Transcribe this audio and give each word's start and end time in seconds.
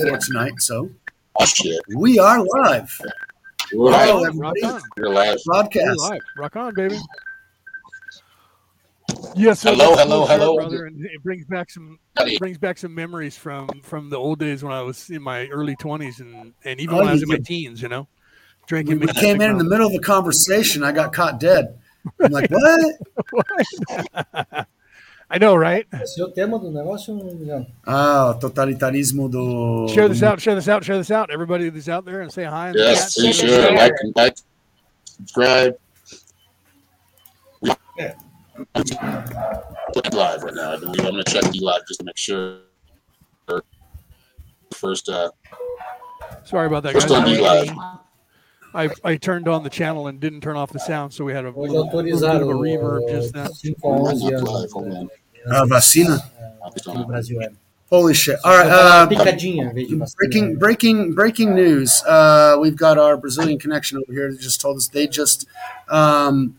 for 0.00 0.16
tonight. 0.18 0.52
So 0.58 0.90
Oh 1.38 1.44
shit. 1.46 1.80
we 1.96 2.18
are 2.18 2.42
live. 2.62 2.98
We're 3.72 3.92
Hello, 3.92 4.18
live. 4.20 4.28
everybody. 4.28 4.60
Rock 4.62 4.74
on. 4.74 4.82
We're 4.96 5.08
live. 5.08 5.38
We're 5.46 5.52
Broadcast. 5.62 5.98
live. 6.00 6.20
Rock 6.36 6.56
on, 6.56 6.74
baby. 6.74 6.98
Yes. 9.34 9.60
so 9.60 9.70
Hello, 9.74 9.94
hello, 9.96 10.18
cool 10.18 10.26
hello. 10.26 10.56
brother. 10.56 10.86
And 10.86 11.04
it 11.06 11.22
brings 11.22 11.46
back 11.46 11.70
some 11.70 11.98
it 12.18 12.38
brings 12.38 12.58
back 12.58 12.78
some 12.78 12.94
memories 12.94 13.36
from 13.36 13.68
from 13.82 14.10
the 14.10 14.16
old 14.18 14.38
days 14.38 14.62
when 14.62 14.72
I 14.72 14.82
was 14.82 15.08
in 15.10 15.22
my 15.22 15.46
early 15.48 15.76
twenties 15.76 16.20
and 16.20 16.52
and 16.64 16.80
even 16.80 16.94
Oh, 16.94 16.98
when 16.98 17.08
I 17.08 17.12
was 17.12 17.22
you 17.22 17.26
in 17.26 17.32
my 17.32 17.38
teens. 17.38 17.80
You 17.82 17.88
know, 17.88 18.08
drinking. 18.66 18.98
we 19.00 19.06
Mixed 19.06 19.20
came 19.20 19.40
in 19.40 19.50
in 19.50 19.58
the 19.58 19.64
middle 19.64 19.86
of 19.86 19.92
the 19.92 20.00
conversation. 20.00 20.82
I 20.82 20.92
got 20.92 21.12
caught 21.12 21.40
dead. 21.40 21.78
I'm 22.22 22.32
like, 22.32 22.50
what? 23.30 23.44
Mountain. 23.48 24.66
I 25.34 25.38
know, 25.38 25.56
right? 25.56 25.86
Esse 25.94 26.20
é 26.20 26.24
o 26.24 26.28
tema 26.28 26.58
do 26.58 26.70
negócio, 26.70 27.14
Leandro? 27.16 27.66
Ah, 27.86 28.36
totalitarismo 28.38 29.30
do. 29.30 29.88
Share 29.88 30.06
this 30.06 30.22
out. 30.22 30.42
Share 30.42 30.54
this 30.54 30.68
out. 30.68 30.84
Share 30.84 30.98
this 30.98 31.10
out. 31.10 31.30
Everybody 31.30 31.70
that's 31.70 31.88
out 31.88 32.04
there 32.04 32.20
and 32.20 32.30
say 32.30 32.44
hi. 32.44 32.68
in 32.68 32.74
the 32.74 32.80
Yes, 32.80 33.14
chat. 33.14 33.24
be 33.24 33.32
sure. 33.32 33.72
Like 33.72 33.94
and 34.02 34.12
like, 34.14 34.36
subscribe. 35.06 35.78
Yeah. 37.96 38.14
Live 40.12 40.42
right 40.42 40.54
now, 40.54 40.72
I 40.72 40.76
believe. 40.78 41.00
I'm 41.00 41.12
gonna 41.12 41.24
check 41.24 41.44
the 41.50 41.60
live 41.62 41.80
just 41.88 42.00
to 42.00 42.04
make 42.04 42.18
sure. 42.18 42.58
First, 44.74 45.08
uh, 45.08 45.30
Sorry 46.44 46.66
about 46.66 46.82
that, 46.82 46.92
First 46.92 47.08
guys. 47.08 47.18
on 47.18 47.24
the 47.24 47.40
live. 47.40 47.70
I, 48.74 48.88
I 49.04 49.16
turned 49.16 49.48
on 49.48 49.62
the 49.62 49.70
channel 49.70 50.08
and 50.08 50.18
didn't 50.18 50.40
turn 50.40 50.56
off 50.56 50.72
the 50.72 50.78
sound, 50.78 51.12
so 51.12 51.24
we 51.24 51.32
had 51.32 51.44
a 51.44 51.52
Hoje 51.52 51.70
little, 51.70 51.86
little 51.94 52.02
bit 52.02 52.42
of 52.42 52.48
a 52.48 52.52
reverb 52.54 53.08
just 53.10 53.32
then. 53.34 53.48
5 55.44 55.72
a 55.72 55.76
11 55.76 56.02
anos 56.06 56.20
live. 56.20 56.22
Hold 56.60 56.62
on. 56.62 56.70
Vacina. 56.70 56.94
no 57.00 57.06
Brasil. 57.06 57.42
É. 57.42 57.50
Holy 57.90 58.14
shit! 58.14 58.36
All 58.42 58.52
Só 58.52 58.58
right. 58.58 58.70
dá 58.70 58.80
uma 58.86 59.04
Uh, 59.04 59.08
picadinha 59.08 59.64
em 59.66 59.74
vez 59.74 59.88
de 59.88 59.96
vacina. 59.96 60.16
breaking 60.18 60.56
breaking 60.56 61.12
breaking 61.14 61.54
news. 61.54 62.02
Uh, 62.06 62.56
we've 62.58 62.74
got 62.76 62.96
our 62.98 63.18
Brazilian 63.18 63.58
connection 63.58 63.98
over 63.98 64.12
here 64.12 64.30
that 64.32 64.40
just 64.40 64.60
told 64.62 64.78
us 64.78 64.88
they 64.88 65.06
just 65.06 65.46
um, 65.90 66.54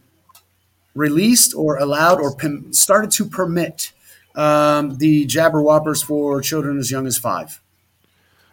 released 0.95 1.56
or 1.56 1.78
allowed 1.80 2.20
or 2.22 2.36
pim- 2.36 2.72
started 2.72 3.09
to 3.11 3.26
permit 3.26 3.92
um, 4.36 4.95
the 5.00 5.26
jabber 5.26 5.61
whoppers 5.61 6.04
for 6.04 6.39
children 6.42 6.78
as 6.78 6.92
young 6.92 7.08
as 7.08 7.17
five. 7.17 7.59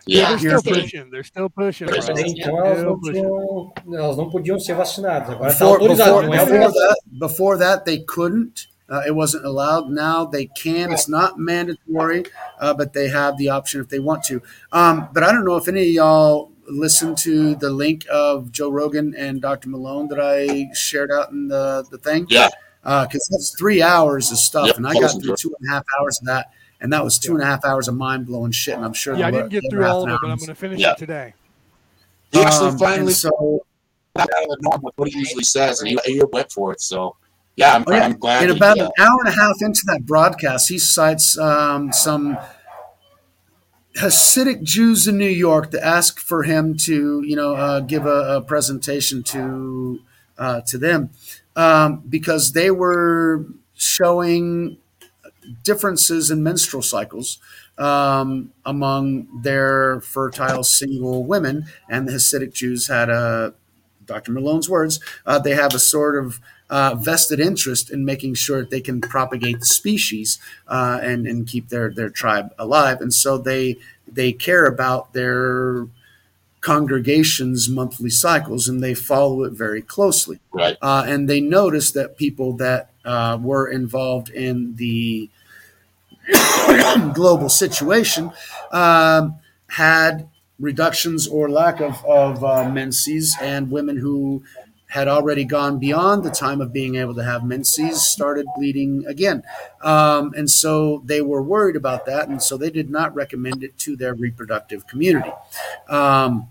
Yeah, 0.06 0.36
They're 0.36 0.58
still 0.58 0.62
pushing. 0.62 1.10
They're 1.10 1.22
still 1.24 1.50
pushing. 1.50 1.88
Yes, 1.88 2.06
bro. 2.06 2.16
sir. 2.16 2.24
Então 2.26 2.56
elas 2.56 2.78
Still 2.78 2.84
não, 2.90 2.98
pushing. 2.98 3.12
tinham, 3.12 3.72
elas 3.94 4.16
não 4.16 4.30
podiam 4.30 4.58
ser 4.58 4.74
vacinadas. 4.74 5.28
Agora 5.28 5.50
está 5.52 5.64
Before, 5.66 5.82
autorizado, 5.82 6.30
before, 6.30 6.46
before 6.46 6.72
that, 6.72 6.96
before 7.12 7.58
that, 7.58 7.84
they 7.84 7.98
couldn't. 7.98 8.69
Uh, 8.90 9.02
it 9.06 9.14
wasn't 9.14 9.44
allowed. 9.44 9.88
Now 9.88 10.24
they 10.24 10.46
can. 10.46 10.92
It's 10.92 11.08
not 11.08 11.38
mandatory, 11.38 12.24
uh, 12.58 12.74
but 12.74 12.92
they 12.92 13.08
have 13.08 13.36
the 13.38 13.48
option 13.48 13.80
if 13.80 13.88
they 13.88 14.00
want 14.00 14.24
to. 14.24 14.42
Um, 14.72 15.08
but 15.12 15.22
I 15.22 15.30
don't 15.30 15.44
know 15.44 15.56
if 15.56 15.68
any 15.68 15.82
of 15.82 15.88
y'all 15.94 16.52
listened 16.68 17.16
to 17.18 17.54
the 17.56 17.70
link 17.70 18.04
of 18.10 18.50
Joe 18.50 18.68
Rogan 18.70 19.14
and 19.16 19.40
Dr. 19.40 19.68
Malone 19.68 20.08
that 20.08 20.20
I 20.20 20.72
shared 20.74 21.10
out 21.12 21.30
in 21.30 21.48
the, 21.48 21.84
the 21.90 21.98
thing. 21.98 22.26
Yeah. 22.28 22.48
Because 22.82 23.28
that's 23.30 23.54
three 23.58 23.82
hours 23.82 24.32
of 24.32 24.38
stuff, 24.38 24.66
Yep, 24.68 24.76
and 24.78 24.86
I 24.86 24.90
I 24.90 24.94
got 24.94 25.22
through 25.22 25.36
two 25.36 25.54
and 25.60 25.68
a 25.68 25.72
half 25.74 25.84
hours 26.00 26.18
of 26.20 26.26
that, 26.26 26.50
and 26.80 26.92
that 26.92 27.04
was 27.04 27.18
two 27.18 27.34
and 27.34 27.42
a 27.42 27.46
half 27.46 27.64
hours 27.64 27.88
of 27.88 27.94
mind 27.94 28.26
blowing 28.26 28.52
shit. 28.52 28.74
And 28.74 28.84
I'm 28.84 28.94
sure 28.94 29.14
Yeah, 29.14 29.26
I 29.26 29.30
didn't 29.30 29.50
get 29.50 29.64
through 29.70 29.82
half 29.82 29.92
all 29.92 30.02
of 30.04 30.08
it, 30.08 30.18
but 30.22 30.30
I'm 30.30 30.38
going 30.38 30.48
to 30.48 30.54
finish 30.54 30.80
Yeah. 30.80 30.92
it 30.92 30.98
today. 30.98 31.34
he 32.32 32.40
actually 32.40 32.70
Um, 32.70 32.78
finally 32.78 33.08
and 33.08 33.16
so 33.16 33.60
got 34.16 34.28
out 34.34 34.44
of 34.44 34.48
the 34.48 34.56
norm 34.62 34.80
what 34.96 35.08
he 35.08 35.18
usually 35.18 35.44
says, 35.44 35.80
and 35.80 35.90
he, 35.90 35.98
he 36.06 36.22
went 36.32 36.50
for 36.50 36.72
it. 36.72 36.80
So, 36.80 37.16
yeah, 37.56 37.74
I'm, 37.74 37.84
Oh, 37.86 37.92
yeah. 37.92 38.04
I'm 38.04 38.18
glad. 38.18 38.44
in 38.44 38.56
about 38.56 38.78
an 38.78 38.90
hour 38.98 39.16
and 39.24 39.28
a 39.28 39.32
half 39.32 39.56
into 39.60 39.82
that 39.86 40.06
broadcast, 40.06 40.68
he 40.68 40.78
cites 40.78 41.36
um, 41.38 41.92
some 41.92 42.38
Hasidic 43.96 44.62
Jews 44.62 45.06
in 45.06 45.18
New 45.18 45.26
York 45.26 45.70
to 45.72 45.84
ask 45.84 46.18
for 46.20 46.44
him 46.44 46.76
to, 46.84 47.22
you 47.26 47.36
know, 47.36 47.54
uh, 47.54 47.80
give 47.80 48.06
a, 48.06 48.36
a 48.36 48.40
presentation 48.40 49.22
to 49.24 50.00
uh, 50.38 50.60
to 50.68 50.78
them 50.78 51.10
um, 51.56 52.02
because 52.08 52.52
they 52.52 52.70
were 52.70 53.44
showing 53.74 54.78
differences 55.64 56.30
in 56.30 56.42
menstrual 56.42 56.82
cycles 56.82 57.38
um, 57.78 58.52
among 58.64 59.42
their 59.42 60.00
fertile 60.00 60.62
single 60.62 61.24
women, 61.24 61.66
and 61.88 62.06
the 62.06 62.12
Hasidic 62.12 62.52
Jews 62.52 62.88
had 62.88 63.10
a 63.10 63.54
Dr. 64.06 64.32
Malone's 64.32 64.68
words, 64.68 65.00
uh, 65.24 65.38
they 65.38 65.54
have 65.54 65.74
a 65.74 65.78
sort 65.78 66.16
of 66.16 66.40
uh, 66.70 66.94
vested 66.94 67.40
interest 67.40 67.90
in 67.90 68.04
making 68.04 68.34
sure 68.34 68.60
that 68.60 68.70
they 68.70 68.80
can 68.80 69.00
propagate 69.00 69.58
the 69.58 69.66
species 69.66 70.38
uh, 70.68 71.00
and, 71.02 71.26
and 71.26 71.46
keep 71.46 71.68
their, 71.68 71.90
their 71.90 72.08
tribe 72.08 72.54
alive. 72.58 73.00
And 73.00 73.12
so 73.12 73.36
they, 73.36 73.76
they 74.06 74.32
care 74.32 74.64
about 74.66 75.12
their 75.12 75.86
congregation's 76.60 77.68
monthly 77.68 78.10
cycles 78.10 78.68
and 78.68 78.82
they 78.82 78.94
follow 78.94 79.42
it 79.42 79.52
very 79.52 79.82
closely. 79.82 80.38
Right. 80.52 80.76
Uh, 80.80 81.04
and 81.06 81.28
they 81.28 81.40
noticed 81.40 81.94
that 81.94 82.16
people 82.16 82.52
that 82.58 82.90
uh, 83.04 83.38
were 83.40 83.68
involved 83.68 84.30
in 84.30 84.76
the 84.76 85.28
global 87.14 87.48
situation 87.48 88.30
um, 88.70 89.36
had 89.68 90.28
reductions 90.60 91.26
or 91.26 91.50
lack 91.50 91.80
of, 91.80 92.04
of 92.04 92.44
uh, 92.44 92.68
menses, 92.68 93.36
and 93.40 93.70
women 93.70 93.96
who 93.96 94.44
had 94.90 95.06
already 95.06 95.44
gone 95.44 95.78
beyond 95.78 96.24
the 96.24 96.30
time 96.30 96.60
of 96.60 96.72
being 96.72 96.96
able 96.96 97.14
to 97.14 97.22
have 97.22 97.44
menses 97.44 98.06
started 98.06 98.44
bleeding 98.56 99.04
again. 99.06 99.42
Um, 99.82 100.34
and 100.36 100.50
so 100.50 101.02
they 101.04 101.20
were 101.20 101.42
worried 101.42 101.76
about 101.76 102.06
that, 102.06 102.28
and 102.28 102.42
so 102.42 102.56
they 102.56 102.70
did 102.70 102.90
not 102.90 103.14
recommend 103.14 103.62
it 103.62 103.78
to 103.78 103.96
their 103.96 104.14
reproductive 104.14 104.86
community. 104.88 105.32
Um, 105.88 106.48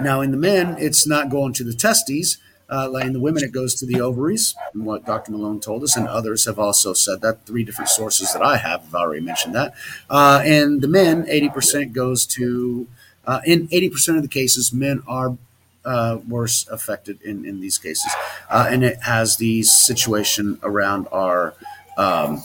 now, 0.00 0.20
in 0.20 0.30
the 0.30 0.36
men, 0.36 0.76
it's 0.78 1.06
not 1.06 1.28
going 1.28 1.52
to 1.54 1.64
the 1.64 1.74
testes. 1.74 2.38
Uh, 2.72 2.88
like 2.88 3.04
in 3.04 3.12
the 3.12 3.20
women, 3.20 3.42
it 3.42 3.50
goes 3.50 3.74
to 3.74 3.84
the 3.84 4.00
ovaries, 4.00 4.54
and 4.72 4.86
what 4.86 5.04
Dr. 5.04 5.32
Malone 5.32 5.58
told 5.58 5.82
us, 5.82 5.96
and 5.96 6.06
others 6.06 6.44
have 6.44 6.58
also 6.58 6.92
said 6.92 7.20
that. 7.20 7.44
Three 7.44 7.64
different 7.64 7.88
sources 7.88 8.32
that 8.32 8.42
I 8.42 8.58
have 8.58 8.82
have 8.84 8.94
already 8.94 9.22
mentioned 9.22 9.56
that. 9.56 9.74
Uh, 10.08 10.40
and 10.44 10.80
the 10.80 10.86
men, 10.86 11.24
80% 11.24 11.92
goes 11.92 12.24
to, 12.26 12.86
uh, 13.26 13.40
in 13.44 13.66
80% 13.68 14.16
of 14.16 14.22
the 14.22 14.28
cases, 14.28 14.72
men 14.72 15.02
are 15.08 15.36
uh, 15.84 16.18
worse 16.28 16.66
affected 16.68 17.20
in, 17.22 17.44
in 17.44 17.60
these 17.60 17.78
cases. 17.78 18.12
Uh, 18.48 18.66
and 18.70 18.84
it 18.84 19.02
has 19.02 19.36
the 19.36 19.62
situation 19.62 20.58
around 20.62 21.06
our. 21.12 21.54
Um, 21.96 22.42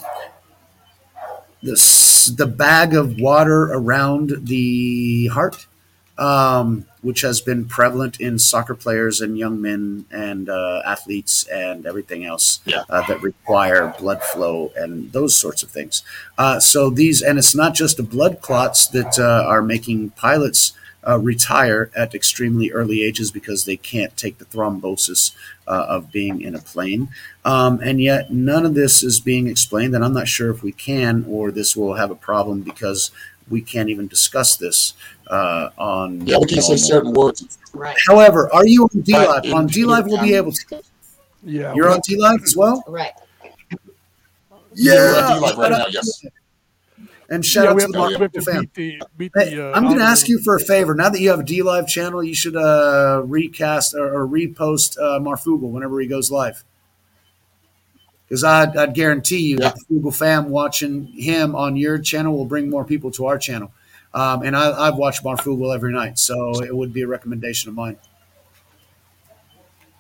the, 1.64 2.34
the 2.38 2.46
bag 2.48 2.94
of 2.94 3.20
water 3.20 3.64
around 3.74 4.34
the 4.48 5.28
heart 5.28 5.68
um, 6.18 6.86
which 7.02 7.22
has 7.22 7.42
been 7.42 7.66
prevalent 7.66 8.20
in 8.22 8.40
soccer 8.40 8.74
players 8.74 9.20
and 9.20 9.38
young 9.38 9.62
men 9.62 10.06
and 10.12 10.48
uh, 10.50 10.82
athletes 10.86 11.46
and 11.48 11.86
everything 11.86 12.26
else 12.26 12.62
Yeah. 12.66 12.84
uh, 12.90 13.06
that 13.08 13.22
require 13.22 13.94
blood 14.00 14.24
flow 14.24 14.72
and 14.78 15.12
those 15.12 15.36
sorts 15.36 15.62
of 15.62 15.72
things. 15.72 16.04
Uh, 16.38 16.60
so 16.60 16.90
these, 16.90 17.22
and 17.22 17.38
it's 17.38 17.54
not 17.56 17.74
just 17.74 17.98
the 17.98 18.04
blood 18.04 18.40
clots 18.42 18.88
that 18.88 19.20
uh, 19.20 19.44
are 19.46 19.62
making 19.62 20.12
pilots 20.12 20.72
uh, 21.08 21.20
retire 21.20 21.90
at 21.96 22.16
extremely 22.16 22.72
early 22.72 23.04
ages 23.04 23.32
because 23.32 23.66
they 23.66 23.78
can't 23.78 24.16
take 24.18 24.38
the 24.38 24.46
thrombosis 24.46 25.36
uh, 25.68 25.86
of 25.88 26.12
being 26.12 26.42
in 26.42 26.56
a 26.56 26.60
plane. 26.60 27.10
Um, 27.44 27.80
and 27.82 28.02
yet, 28.02 28.32
none 28.32 28.66
of 28.66 28.74
this 28.74 29.04
is 29.04 29.20
being 29.20 29.48
explained. 29.48 29.96
And 29.96 30.04
I'm 30.04 30.14
not 30.14 30.28
sure 30.28 30.50
if 30.50 30.64
we 30.64 30.72
can 30.72 31.26
or 31.28 31.52
this 31.52 31.76
will 31.76 31.96
have 31.96 32.12
a 32.12 32.16
problem 32.16 32.62
because 32.62 33.12
we 33.50 33.62
can't 33.62 33.90
even 33.90 34.08
discuss 34.08 34.58
this 34.58 34.94
uh, 35.28 35.70
on. 35.78 36.26
Yeah, 36.26 36.38
we 36.40 36.48
can 36.48 36.62
say 36.62 36.78
certain 36.78 37.14
words. 37.14 37.58
Right, 37.74 37.96
However, 38.08 38.52
are 38.54 38.66
you 38.66 38.84
on 38.84 39.02
D 39.02 39.14
Live? 39.14 39.54
On 39.54 39.68
D 39.68 39.86
Live, 39.86 40.06
we'll 40.06 40.22
be 40.22 40.34
able 40.34 40.52
to. 40.52 40.82
Yeah, 41.44 41.74
You're 41.76 41.92
on 41.92 42.00
D 42.08 42.18
Live 42.18 42.42
as 42.42 42.56
well. 42.56 42.84
right. 42.88 43.12
We're 44.78 45.24
on 45.24 45.40
D-Live 45.40 45.58
right 45.58 45.72
now, 45.72 45.86
yes. 45.90 46.26
And 47.30 47.44
shout 47.44 47.64
yeah, 47.64 47.70
out 47.72 47.76
we 47.76 47.82
to 47.82 47.88
the 47.88 47.94
to, 47.94 47.98
we 48.00 48.10
Mark 48.10 48.22
have 48.22 48.32
to 48.34 48.42
fam. 48.42 48.62
beat 48.62 48.74
the 48.76 49.02
beat 49.18 49.32
Hey, 49.36 49.56
the. 49.56 49.72
Uh, 49.72 49.76
I'm 49.76 49.86
going 49.86 49.98
to 49.98 50.04
ask 50.04 50.28
you 50.28 50.40
for 50.44 50.56
a 50.56 50.60
favor. 50.60 50.94
Now 50.94 51.10
that 51.10 51.20
you 51.20 51.30
have 51.32 51.40
a 51.40 51.44
D 51.44 51.62
Live 51.64 51.88
channel, 51.88 52.24
you 52.24 52.36
should 52.36 52.56
uh, 52.56 53.24
recast 53.26 53.96
or, 53.96 54.14
or 54.22 54.28
repost 54.28 54.98
uh, 55.00 55.20
Marfugal 55.20 55.72
whenever 55.72 56.00
he 56.00 56.08
goes 56.08 56.30
live. 56.30 56.64
Because 58.28 58.44
I'd, 58.44 58.76
I'd 58.78 58.94
guarantee 58.94 59.40
you 59.40 59.58
Yeah. 59.60 59.70
that 59.70 59.76
the 59.88 59.96
Fugal 59.96 60.16
fam 60.16 60.50
watching 60.50 61.08
him 61.08 61.56
on 61.56 61.76
your 61.78 61.98
channel 62.00 62.36
will 62.38 62.46
bring 62.46 62.70
more 62.70 62.84
people 62.86 63.12
to 63.12 63.26
our 63.28 63.38
channel. 63.38 63.72
Um, 64.14 64.44
and 64.44 64.56
I, 64.56 64.88
I've 64.88 64.96
watched 64.96 65.24
Marfugel 65.24 65.74
every 65.76 65.94
night, 65.94 66.18
so 66.18 66.62
it 66.64 66.76
would 66.76 66.94
be 66.94 67.02
a 67.02 67.08
recommendation 67.08 67.70
of 67.70 67.76
mine. 67.76 67.98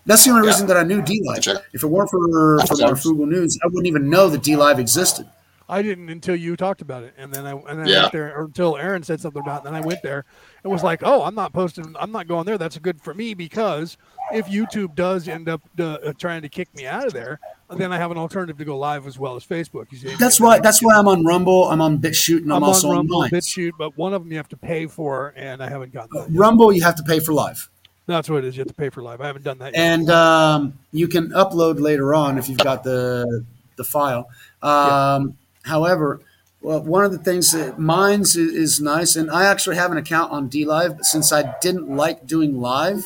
That's 0.05 0.23
the 0.23 0.31
only 0.31 0.43
Yeah. 0.47 0.51
reason 0.53 0.67
that 0.67 0.77
I 0.77 0.83
knew 0.83 1.01
D 1.01 1.21
Live. 1.25 1.45
If 1.73 1.83
it 1.83 1.87
weren't 1.87 2.09
for, 2.09 2.19
for 2.19 2.57
That's 2.59 2.71
awesome. 2.81 2.95
Marfugal 3.17 3.27
News, 3.27 3.57
I 3.63 3.67
wouldn't 3.67 3.87
even 3.87 4.09
know 4.09 4.29
that 4.29 4.43
D 4.43 4.55
Live 4.55 4.79
existed. 4.79 5.27
I 5.67 5.81
didn't 5.81 6.09
until 6.09 6.35
you 6.35 6.55
talked 6.55 6.81
about 6.81 7.03
it, 7.03 7.13
and 7.17 7.33
then 7.33 7.45
I 7.45 7.51
and 7.51 7.79
then 7.79 7.87
I 7.87 8.01
went 8.01 8.11
there 8.11 8.37
or 8.37 8.45
until 8.45 8.77
Aaron 8.77 9.01
said 9.01 9.19
something 9.19 9.41
about. 9.41 9.63
it. 9.63 9.67
And 9.67 9.75
then 9.75 9.83
I 9.83 9.85
went 9.85 10.03
there 10.03 10.23
and 10.63 10.71
was 10.71 10.83
like, 10.83 11.01
"Oh, 11.03 11.23
I'm 11.23 11.33
not 11.33 11.53
posting. 11.53 11.95
I'm 11.99 12.11
not 12.11 12.27
going 12.27 12.45
there. 12.45 12.57
That's 12.57 12.77
good 12.77 13.01
for 13.01 13.13
me 13.15 13.33
because 13.33 13.97
if 14.31 14.45
YouTube 14.45 14.93
does 14.95 15.27
end 15.27 15.49
up 15.49 15.61
uh, 15.79 15.83
uh, 15.83 16.13
trying 16.19 16.43
to 16.43 16.49
kick 16.49 16.73
me 16.75 16.85
out 16.85 17.07
of 17.07 17.13
there, 17.13 17.39
then 17.69 17.91
I 17.91 17.97
have 17.97 18.11
an 18.11 18.17
alternative 18.17 18.57
to 18.59 18.65
go 18.65 18.77
live 18.77 19.07
as 19.07 19.17
well 19.17 19.35
as 19.35 19.43
Facebook. 19.43 19.91
You 19.91 19.97
see, 19.97 20.15
That's 20.15 20.39
why. 20.39 20.59
That's 20.59 20.83
why 20.83 20.93
I'm 20.95 21.07
on 21.07 21.25
Rumble. 21.25 21.69
I'm 21.69 21.81
on 21.81 21.97
BitChute, 21.97 22.43
and 22.43 22.51
I'm, 22.51 22.57
I'm 22.57 22.63
also 22.63 22.87
on 22.89 22.91
on, 22.91 22.97
Rumble, 22.99 23.21
Vine. 23.21 23.31
BitChute, 23.31 23.73
but 23.77 23.97
one 23.97 24.13
of 24.13 24.21
them 24.23 24.31
you 24.31 24.37
have 24.37 24.49
to 24.49 24.57
pay 24.57 24.85
for, 24.85 25.33
and 25.35 25.63
I 25.63 25.69
haven't 25.69 25.93
gotten 25.93 26.09
that. 26.13 26.29
Yet. 26.29 26.39
Rumble, 26.39 26.73
you 26.73 26.83
have 26.83 26.95
to 26.95 27.03
pay 27.03 27.19
for 27.19 27.33
live, 27.33 27.69
That's 28.05 28.29
what 28.29 28.43
it 28.43 28.45
is. 28.45 28.55
You 28.55 28.61
have 28.61 28.67
to 28.67 28.73
pay 28.75 28.89
for 28.89 29.01
live. 29.01 29.19
I 29.19 29.25
haven't 29.25 29.43
done 29.43 29.57
that 29.59 29.73
yet. 29.73 29.81
and 29.81 30.09
um, 30.11 30.77
you 30.91 31.07
can 31.07 31.29
upload 31.29 31.79
later 31.79 32.13
on 32.13 32.37
if 32.37 32.47
you've 32.49 32.59
got 32.59 32.83
the 32.83 33.43
the 33.77 33.83
file. 33.83 34.29
Um, 34.61 35.35
However, 35.65 36.21
well, 36.61 36.81
one 36.81 37.03
of 37.05 37.11
the 37.11 37.17
things 37.17 37.51
that 37.51 37.77
mine's 37.79 38.35
is, 38.35 38.53
is 38.53 38.81
nice, 38.81 39.15
and 39.15 39.29
I 39.29 39.45
actually 39.45 39.75
have 39.75 39.91
an 39.91 39.97
account 39.97 40.31
on 40.31 40.49
DLive, 40.49 40.97
but 40.97 41.05
since 41.05 41.31
I 41.31 41.55
didn't 41.61 41.89
like 41.95 42.25
doing 42.25 42.59
live, 42.59 43.03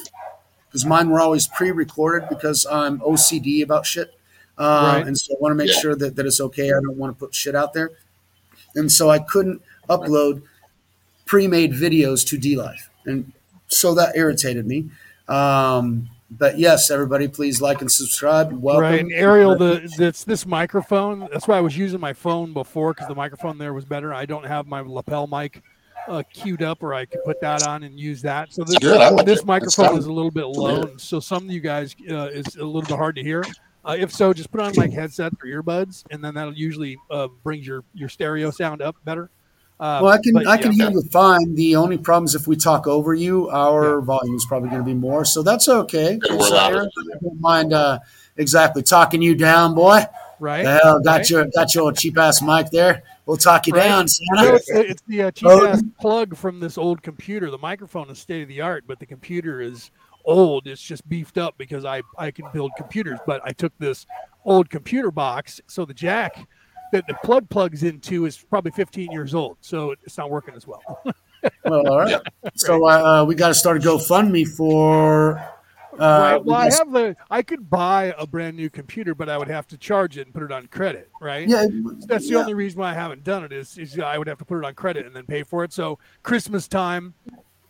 because 0.68 0.86
mine 0.86 1.10
were 1.10 1.20
always 1.20 1.48
pre-recorded 1.48 2.30
because 2.30 2.66
I'm 2.70 3.00
OCD 3.02 3.62
about 3.64 3.86
shit, 3.86 4.14
uh, 4.58 4.82
Right. 5.00 5.08
and 5.08 5.18
so 5.18 5.34
I 5.34 5.38
want 5.40 5.52
to 5.52 5.56
make 5.56 5.72
Yeah. 5.74 5.80
sure 5.80 5.96
that, 5.96 6.16
that 6.16 6.26
it's 6.26 6.40
okay. 6.40 6.68
I 6.68 6.80
don't 6.82 6.96
want 6.98 7.16
to 7.16 7.20
put 7.20 7.34
shit 7.36 7.56
out 7.56 7.74
there, 7.74 7.92
and 8.76 8.92
so 8.92 9.10
I 9.10 9.20
couldn't 9.20 9.62
upload 9.90 10.42
pre-made 11.26 11.74
videos 11.74 12.26
to 12.28 12.38
DLive, 12.38 12.88
and 13.06 13.32
so 13.68 13.94
that 13.96 14.16
irritated 14.16 14.66
me. 14.68 14.90
Um, 15.28 16.10
but 16.32 16.60
yes, 16.60 16.92
everybody, 16.92 17.28
please 17.28 17.62
like 17.62 17.82
and 17.82 17.92
subscribe. 17.92 18.52
Welcome, 18.52 18.84
Right, 18.84 19.00
and 19.00 19.12
Ariel, 19.14 19.58
the 19.58 19.92
that's 19.98 20.24
this 20.24 20.46
microphone. 20.46 21.28
That's 21.32 21.48
why 21.48 21.58
I 21.58 21.62
was 21.62 21.78
using 21.78 22.00
my 22.00 22.14
phone 22.14 22.54
before 22.54 22.94
because 22.94 23.08
the 23.08 23.16
microphone 23.16 23.58
there 23.58 23.74
was 23.74 23.86
better. 23.86 24.14
I 24.14 24.26
don't 24.26 24.46
have 24.46 24.68
my 24.68 24.82
lapel 24.82 25.28
mic 25.28 25.62
uh, 26.08 26.24
queued 26.32 26.62
up, 26.62 26.84
or 26.84 26.94
I 26.94 27.06
could 27.06 27.24
put 27.24 27.42
that 27.42 27.66
on 27.66 27.84
and 27.84 28.00
use 28.00 28.22
that. 28.22 28.54
So 28.54 28.64
this 28.64 28.78
good. 28.78 29.14
Like 29.14 29.26
this 29.26 29.40
it. 29.40 29.46
microphone 29.46 29.98
is 29.98 30.06
a 30.06 30.12
little 30.12 30.32
bit 30.32 30.46
low, 30.46 30.76
weird. 30.76 30.90
and 30.92 31.02
so 31.02 31.20
some 31.20 31.46
of 31.46 31.52
you 31.52 31.62
guys 31.62 31.96
uh, 32.10 32.28
is 32.28 32.56
a 32.56 32.64
little 32.64 32.82
bit 32.82 32.98
hard 32.98 33.16
to 33.16 33.24
hear. 33.24 33.44
Uh, 33.86 33.96
if 33.98 34.12
so, 34.14 34.34
just 34.34 34.52
put 34.52 34.62
on 34.62 34.74
like 34.74 34.92
headsets 34.92 35.36
or 35.42 35.48
earbuds, 35.48 36.04
and 36.12 36.24
then 36.24 36.34
that'll 36.36 36.54
usually 36.54 36.98
uh, 37.10 37.28
brings 37.44 37.66
your 37.66 37.84
your 37.94 38.10
stereo 38.10 38.52
sound 38.52 38.82
up 38.82 38.96
better. 39.04 39.30
Uh, 39.80 40.00
Well, 40.04 40.12
I 40.14 40.18
can 40.18 40.34
but 40.34 40.48
I 40.48 40.58
can 40.58 40.74
yeah. 40.74 40.86
hear 40.90 40.92
you 40.96 41.02
fine. 41.04 41.56
The 41.56 41.76
only 41.78 41.98
problem 41.98 42.26
is 42.26 42.36
if 42.36 42.48
we 42.48 42.56
talk 42.56 42.86
over 42.88 43.14
you, 43.14 43.50
our 43.50 44.02
volume 44.02 44.36
is 44.36 44.46
probably 44.46 44.70
going 44.70 44.82
to 44.82 44.86
be 44.86 44.94
more. 44.94 45.24
So 45.26 45.42
that's 45.42 45.70
okay. 45.70 46.20
We're 46.30 46.42
So. 46.42 46.58
Aaron, 46.58 46.90
I 47.14 47.18
don't 47.24 47.40
mind 47.40 47.74
uh, 47.74 48.00
exactly 48.38 48.84
talking 48.84 49.22
you 49.22 49.36
down, 49.36 49.76
boy. 49.76 50.02
right. 50.40 50.64
The 50.64 50.80
hell, 50.84 51.00
got 51.02 51.18
right. 51.20 51.30
your 51.30 51.46
got 51.56 51.74
your 51.76 51.92
cheap 51.94 52.18
ass 52.18 52.42
mic 52.42 52.70
there. 52.72 53.04
We'll 53.26 53.38
talk 53.38 53.68
you 53.68 53.74
Right. 53.74 53.84
down, 53.84 54.08
So 54.08 54.24
Santa. 54.36 54.56
it's 54.56 54.66
the, 54.68 54.90
it's 54.90 55.02
the 55.08 55.22
uh, 55.24 55.32
cheap 55.32 55.48
Oh. 55.50 55.66
ass 55.68 55.84
plug 56.02 56.36
from 56.36 56.60
this 56.60 56.78
old 56.78 57.02
computer. 57.02 57.50
The 57.52 57.58
microphone 57.60 58.10
is 58.10 58.20
state 58.20 58.42
of 58.42 58.48
the 58.50 58.60
art, 58.62 58.84
but 58.88 59.00
the 59.00 59.06
computer 59.06 59.62
is 59.62 59.92
old. 60.26 60.68
It's 60.68 60.82
just 60.82 61.08
beefed 61.08 61.38
up 61.38 61.56
because 61.58 61.86
I 61.86 62.02
I 62.18 62.32
can 62.32 62.48
build 62.54 62.72
computers. 62.76 63.20
But 63.26 63.42
I 63.46 63.52
took 63.54 63.72
this 63.80 64.06
old 64.44 64.70
computer 64.70 65.12
box, 65.12 65.62
so 65.68 65.86
the 65.86 65.94
jack 65.94 66.48
that 66.92 67.08
the 67.08 67.16
plug 67.24 67.50
plugs 67.50 67.84
into 67.84 68.26
is 68.26 68.38
probably 68.38 68.72
15 68.72 69.12
years 69.12 69.34
old, 69.34 69.58
so 69.62 69.92
it's 70.04 70.18
not 70.18 70.30
working 70.30 70.56
as 70.56 70.68
well. 70.68 70.82
Well, 71.64 71.88
all 71.88 72.00
right. 72.00 72.22
So 72.56 72.86
uh, 72.86 73.22
uh, 73.22 73.26
we 73.26 73.34
got 73.34 73.48
to 73.48 73.54
start 73.54 73.78
a 73.78 73.80
GoFundMe 73.80 74.46
for. 74.46 75.38
Uh, 75.38 75.98
right. 76.00 76.38
we 76.38 76.50
Well, 76.50 76.58
I 76.58 76.72
have 76.72 76.92
the. 76.92 77.16
I 77.30 77.42
could 77.42 77.70
buy 77.70 78.14
a 78.18 78.28
brand 78.28 78.58
new 78.58 78.70
computer, 78.70 79.16
but 79.16 79.30
I 79.30 79.38
would 79.38 79.48
have 79.48 79.68
to 79.68 79.78
charge 79.78 80.18
it 80.18 80.28
and 80.28 80.34
put 80.34 80.44
it 80.44 80.52
on 80.52 80.68
credit. 80.68 81.10
Right. 81.22 81.48
yeah, 81.48 81.66
That's 82.08 82.28
the 82.28 82.34
yeah. 82.34 82.40
only 82.40 82.54
reason 82.54 82.80
why 82.80 82.92
I 82.92 82.94
haven't 82.94 83.24
done 83.24 83.44
it 83.44 83.54
is, 83.54 83.78
is 83.78 83.98
I 84.00 84.18
would 84.18 84.28
have 84.28 84.38
to 84.40 84.46
put 84.46 84.58
it 84.60 84.66
on 84.66 84.74
credit 84.74 85.06
and 85.06 85.16
then 85.16 85.26
pay 85.26 85.44
for 85.44 85.64
it. 85.64 85.74
So 85.74 86.00
Christmas 86.24 86.68
time, 86.68 87.14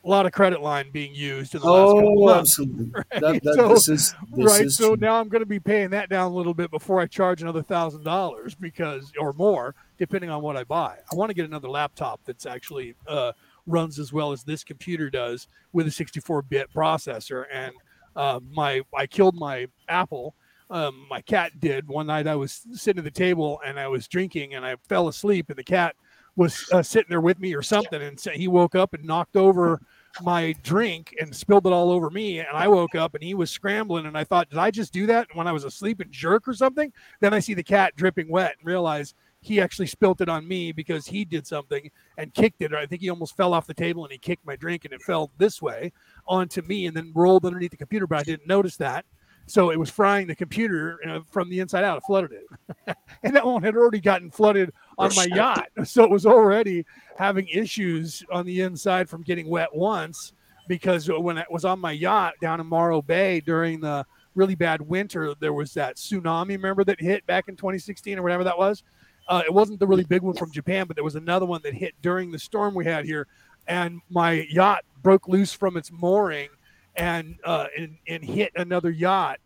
a 0.10 0.12
lot 0.12 0.26
of 0.26 0.32
credit 0.32 0.60
line 0.62 0.90
being 0.92 1.14
used 1.14 1.54
in 1.54 1.62
the 1.62 1.70
last 1.70 1.94
couple 1.94 2.24
Oh, 2.24 2.26
months. 2.26 2.60
absolutely. 2.60 2.92
That, 3.12 3.44
that, 3.44 3.54
So- 3.56 3.68
this 3.70 3.88
is 3.90 4.16
this 4.34 4.60
right. 4.60 4.70
So 4.72 4.88
true. 4.96 4.98
now 4.98 5.20
I'm 5.20 5.30
going 5.30 5.42
to 5.42 5.46
be 5.46 5.60
paying 5.60 5.92
that 5.92 6.10
down 6.10 6.32
a 6.32 6.36
little 6.36 6.56
bit 6.56 6.72
before 6.72 7.00
I 7.00 7.06
charge 7.06 7.44
another 7.44 7.62
thousand 7.62 8.04
dollars 8.04 8.56
because, 8.56 9.12
or 9.20 9.34
more, 9.34 9.76
depending 10.00 10.32
on 10.32 10.42
what 10.42 10.58
I 10.58 10.64
buy. 10.64 10.98
I 11.12 11.16
want 11.16 11.30
to 11.30 11.36
get 11.36 11.46
another 11.46 11.70
laptop 11.70 12.22
that's 12.26 12.48
actually 12.48 12.96
uh, 13.08 13.34
runs 13.68 14.00
as 14.00 14.12
well 14.12 14.32
as 14.32 14.44
this 14.44 14.64
computer 14.64 15.12
does 15.12 15.48
with 15.74 15.86
a 15.86 15.92
64-bit 15.92 16.74
processor. 16.74 17.46
And 17.54 17.74
uh, 18.16 18.40
my 18.52 18.82
I 18.98 19.06
killed 19.06 19.36
my 19.36 19.68
Apple. 19.90 20.34
Um, 20.72 21.06
my 21.08 21.22
cat 21.22 21.60
did 21.60 21.88
one 21.88 22.08
night. 22.08 22.26
I 22.26 22.36
was 22.36 22.62
sitting 22.74 22.98
at 23.00 23.04
the 23.04 23.12
table 23.12 23.62
and 23.64 23.80
I 23.80 23.88
was 23.88 24.08
drinking 24.08 24.56
and 24.56 24.66
I 24.66 24.76
fell 24.88 25.08
asleep 25.08 25.50
and 25.50 25.58
the 25.58 25.64
cat 25.64 25.96
was 26.36 26.68
uh, 26.72 26.82
sitting 26.82 27.10
there 27.10 27.22
with 27.22 27.40
me 27.40 27.54
or 27.54 27.62
something 27.62 28.02
and 28.02 28.18
so 28.18 28.32
he 28.32 28.48
woke 28.48 28.74
up 28.76 28.94
and 28.94 29.04
knocked 29.04 29.36
over 29.36 29.82
my 30.22 30.54
drink 30.64 31.16
and 31.20 31.36
spilled 31.36 31.66
it 31.68 31.74
all 31.74 31.92
over 31.92 32.10
me. 32.10 32.40
And 32.40 32.48
I 32.54 32.68
woke 32.68 32.96
up 32.96 33.14
and 33.14 33.24
he 33.24 33.34
was 33.34 33.52
scrambling. 33.52 34.06
And 34.06 34.18
I 34.18 34.24
thought, 34.24 34.50
did 34.50 34.60
I 34.60 34.72
just 34.72 34.94
do 34.94 35.06
that 35.08 35.28
when 35.34 35.48
I 35.48 35.52
was 35.52 35.64
asleep 35.64 36.00
and 36.00 36.12
jerk 36.12 36.48
or 36.48 36.54
something? 36.54 36.92
Then 37.20 37.34
I 37.34 37.40
see 37.40 37.54
the 37.54 37.64
cat 37.64 37.96
dripping 37.96 38.30
wet 38.30 38.56
and 38.60 38.68
realize 38.68 39.14
he 39.42 39.62
actually 39.62 39.88
spilt 39.88 40.22
it 40.22 40.30
on 40.30 40.48
me 40.48 40.72
because 40.72 41.08
he 41.08 41.24
did 41.24 41.48
something 41.48 41.90
and 42.18 42.34
kicked 42.34 42.62
it. 42.62 42.74
I 42.74 42.86
think 42.86 43.02
he 43.02 43.10
almost 43.10 43.38
fell 43.38 43.54
off 43.54 43.68
the 43.68 43.74
table 43.74 44.04
and 44.04 44.12
he 44.12 44.18
kicked 44.18 44.46
my 44.46 44.56
drink 44.56 44.84
and 44.86 44.94
it 44.94 45.02
fell 45.02 45.32
this 45.38 45.62
way 45.62 45.94
onto 46.28 46.62
me 46.62 46.88
and 46.88 46.96
then 46.96 47.12
rolled 47.16 47.46
underneath 47.46 47.72
the 47.72 47.78
computer. 47.78 48.06
But 48.06 48.20
I 48.20 48.24
didn't 48.24 48.48
notice 48.48 48.76
that. 48.78 49.06
So 49.50 49.72
it 49.72 49.80
was 49.80 49.90
frying 49.90 50.28
the 50.28 50.36
computer 50.36 51.00
uh, 51.08 51.22
from 51.32 51.50
the 51.50 51.60
inside 51.60 51.84
out. 51.84 51.98
It 51.98 52.04
flooded 52.06 52.32
it. 52.34 52.96
and 53.24 53.36
that 53.36 53.46
one 53.46 53.64
had 53.64 53.76
already 53.76 54.00
gotten 54.00 54.30
flooded 54.30 54.72
on 55.00 55.16
my 55.16 55.26
yacht. 55.26 55.68
So 55.86 56.04
it 56.04 56.10
was 56.10 56.26
already 56.26 56.86
having 57.18 57.48
issues 57.48 58.24
on 58.32 58.46
the 58.46 58.62
inside 58.62 59.10
from 59.10 59.24
getting 59.24 59.48
wet 59.48 59.74
once 59.74 60.34
because 60.68 61.10
when 61.10 61.38
it 61.38 61.50
was 61.50 61.66
on 61.66 61.80
my 61.80 61.92
yacht 61.92 62.34
down 62.42 62.60
in 62.60 62.68
Morro 62.68 63.02
Bay 63.02 63.40
during 63.40 63.80
the 63.80 64.06
really 64.36 64.56
bad 64.56 64.82
winter, 64.82 65.34
there 65.40 65.54
was 65.54 65.74
that 65.74 65.96
tsunami, 65.96 66.50
remember 66.50 66.84
that 66.84 67.00
hit 67.00 67.26
back 67.26 67.48
in 67.48 67.56
2016 67.56 68.20
or 68.20 68.22
whatever 68.22 68.44
that 68.44 68.58
was? 68.58 68.84
Uh, 69.28 69.42
it 69.46 69.54
wasn't 69.54 69.80
the 69.80 69.88
really 69.88 70.04
big 70.04 70.22
one 70.22 70.36
from 70.36 70.52
Japan, 70.52 70.86
but 70.86 70.96
there 70.96 71.04
was 71.04 71.16
another 71.16 71.46
one 71.46 71.62
that 71.64 71.74
hit 71.74 71.94
during 72.02 72.32
the 72.32 72.40
storm 72.40 72.74
we 72.74 72.86
had 72.86 73.06
here. 73.06 73.28
And 73.68 74.02
my 74.10 74.48
yacht 74.50 74.84
broke 75.02 75.28
loose 75.28 75.54
from 75.54 75.78
its 75.78 75.92
mooring 75.92 76.50
and, 76.96 77.36
uh, 77.44 77.68
and, 77.78 77.98
and 78.08 78.24
hit 78.24 78.52
another 78.56 78.90
yacht. 78.90 79.40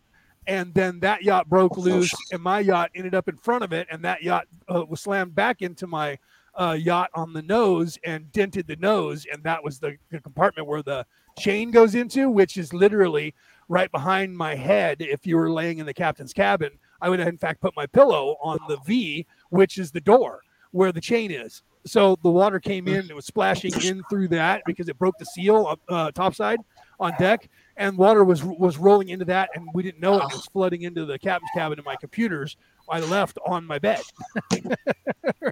And 0.46 0.74
then 0.74 1.00
that 1.00 1.22
yacht 1.22 1.48
broke 1.48 1.76
loose, 1.78 2.14
and 2.32 2.42
my 2.42 2.60
yacht 2.60 2.90
ended 2.94 3.14
up 3.14 3.28
in 3.28 3.36
front 3.36 3.64
of 3.64 3.72
it, 3.72 3.86
and 3.90 4.04
that 4.04 4.22
yacht 4.22 4.46
uh, 4.72 4.84
was 4.86 5.00
slammed 5.00 5.34
back 5.34 5.62
into 5.62 5.86
my 5.86 6.18
uh, 6.54 6.76
yacht 6.78 7.10
on 7.14 7.32
the 7.32 7.42
nose 7.42 7.98
and 8.04 8.30
dented 8.32 8.66
the 8.66 8.76
nose, 8.76 9.26
and 9.32 9.42
that 9.44 9.62
was 9.62 9.78
the, 9.78 9.96
the 10.10 10.20
compartment 10.20 10.68
where 10.68 10.82
the 10.82 11.04
chain 11.38 11.70
goes 11.70 11.94
into, 11.94 12.30
which 12.30 12.56
is 12.56 12.72
literally 12.72 13.34
right 13.68 13.90
behind 13.90 14.36
my 14.36 14.54
head. 14.54 14.98
If 15.00 15.26
you 15.26 15.36
were 15.36 15.50
laying 15.50 15.78
in 15.78 15.86
the 15.86 15.94
captain's 15.94 16.32
cabin, 16.32 16.70
I 17.00 17.08
would 17.08 17.20
in 17.20 17.38
fact 17.38 17.60
put 17.60 17.74
my 17.76 17.86
pillow 17.86 18.36
on 18.40 18.58
the 18.68 18.78
V, 18.86 19.26
which 19.50 19.78
is 19.78 19.90
the 19.90 20.00
door 20.00 20.42
where 20.70 20.92
the 20.92 21.00
chain 21.00 21.30
is. 21.30 21.62
So 21.86 22.16
the 22.22 22.30
water 22.30 22.58
came 22.58 22.88
in, 22.88 23.10
it 23.10 23.14
was 23.14 23.26
splashing 23.26 23.72
in 23.82 24.02
through 24.08 24.28
that 24.28 24.62
because 24.64 24.88
it 24.88 24.98
broke 24.98 25.18
the 25.18 25.26
seal 25.26 25.78
uh, 25.88 26.10
topside 26.12 26.58
on 26.98 27.12
deck, 27.18 27.48
and 27.76 27.98
water 27.98 28.24
was 28.24 28.42
was 28.44 28.78
rolling 28.78 29.08
into 29.08 29.24
that, 29.26 29.50
and 29.54 29.68
we 29.74 29.82
didn't 29.82 30.00
know 30.00 30.14
it, 30.14 30.18
it 30.18 30.22
oh. 30.32 30.36
was 30.36 30.46
flooding 30.46 30.82
into 30.82 31.04
the 31.04 31.18
captain's 31.18 31.50
cabin 31.54 31.78
and 31.78 31.84
my 31.84 31.96
computers. 31.96 32.56
I 32.88 33.00
left 33.00 33.38
on 33.46 33.64
my 33.66 33.78
bed. 33.78 34.02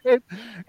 Right? 0.05 0.23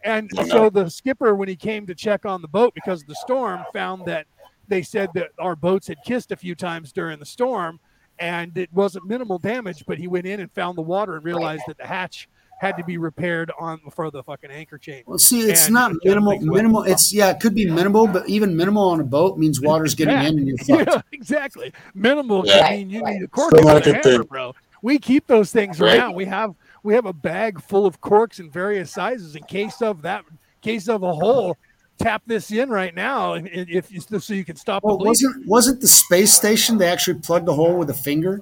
And 0.04 0.30
Oh, 0.38 0.46
so 0.48 0.70
the 0.70 0.90
skipper, 0.90 1.36
when 1.36 1.48
he 1.48 1.56
came 1.56 1.86
to 1.88 1.96
check 1.96 2.26
on 2.26 2.42
the 2.42 2.48
boat 2.48 2.74
because 2.74 3.02
of 3.02 3.08
the 3.08 3.16
storm, 3.16 3.64
found 3.74 4.06
that 4.06 4.28
they 4.68 4.82
said 4.82 5.10
that 5.16 5.32
our 5.40 5.56
boats 5.56 5.88
had 5.88 5.98
kissed 6.06 6.32
a 6.32 6.36
few 6.36 6.56
times 6.56 6.92
during 6.92 7.20
the 7.20 7.26
storm 7.26 7.80
and 8.20 8.58
it 8.58 8.72
wasn't 8.74 9.06
minimal 9.06 9.40
damage, 9.40 9.86
but 9.88 9.98
he 9.98 10.08
went 10.08 10.26
in 10.26 10.40
and 10.40 10.52
found 10.52 10.78
the 10.78 10.82
water 10.82 11.16
and 11.16 11.26
realized 11.26 11.64
that 11.68 11.78
the 11.78 11.88
hatch 11.88 12.30
had 12.60 12.78
to 12.78 12.84
be 12.84 12.98
repaired 12.98 13.52
on 13.60 13.80
for 13.92 14.10
the 14.10 14.24
fucking 14.24 14.50
anchor 14.52 14.78
chain. 14.78 15.04
Well, 15.06 15.18
see, 15.18 15.42
it's 15.42 15.66
and 15.66 15.74
not 15.74 15.92
it 15.92 15.98
minimal. 16.06 16.32
things. 16.34 16.46
Minimal. 16.46 16.84
It's 16.84 17.14
yeah, 17.14 17.30
it 17.32 17.40
could 17.40 17.54
be 17.56 17.70
minimal, 17.70 18.08
but 18.08 18.28
even 18.30 18.56
minimal 18.56 18.88
on 18.90 19.00
a 19.02 19.04
boat 19.04 19.38
means 19.38 19.60
water's 19.60 19.96
getting 19.96 20.14
Yeah. 20.14 20.24
in 20.24 20.38
and 20.40 20.48
you're 20.48 20.58
fucked. 20.86 20.90
Yeah, 20.90 21.02
exactly. 21.12 21.74
Minimal 21.94 22.46
Yeah. 22.46 22.68
can 22.68 22.78
mean 22.78 22.90
you 22.90 23.04
need 23.04 23.24
a 23.24 23.28
cork 23.28 23.54
Still 23.56 23.68
and 23.70 23.86
a 23.86 23.90
a 23.90 23.94
hammer, 23.94 24.04
thing. 24.04 24.22
bro. 24.24 24.56
We 24.82 25.00
keep 25.00 25.28
those 25.28 25.52
things 25.52 25.80
Right. 25.80 25.98
around. 26.00 26.16
We 26.16 26.26
have 26.26 26.56
we 26.84 26.94
have 26.94 27.06
a 27.06 27.14
bag 27.14 27.62
full 27.62 27.86
of 27.86 28.00
corks 28.02 28.40
in 28.40 28.50
various 28.50 28.92
sizes 28.92 29.36
in 29.36 29.44
case 29.44 29.82
of 29.82 30.02
that 30.04 30.24
case 30.62 30.88
of 30.88 31.04
a 31.04 31.14
hole. 31.14 31.58
Tap 32.00 32.24
this 32.26 32.50
in 32.52 32.70
right 32.70 32.94
now, 32.96 33.34
and 33.34 33.48
and 33.48 33.70
if 33.70 33.90
so 34.24 34.34
you 34.34 34.44
can 34.44 34.56
stop 34.56 34.84
Well, 34.84 34.98
the 34.98 35.06
wasn't 35.06 35.46
wasn't 35.48 35.80
the 35.80 35.88
space 35.88 36.34
station? 36.34 36.78
They 36.78 36.88
actually 36.88 37.20
plugged 37.20 37.46
the 37.46 37.54
hole 37.54 37.78
with 37.78 37.90
a 37.90 37.94
finger 37.94 38.42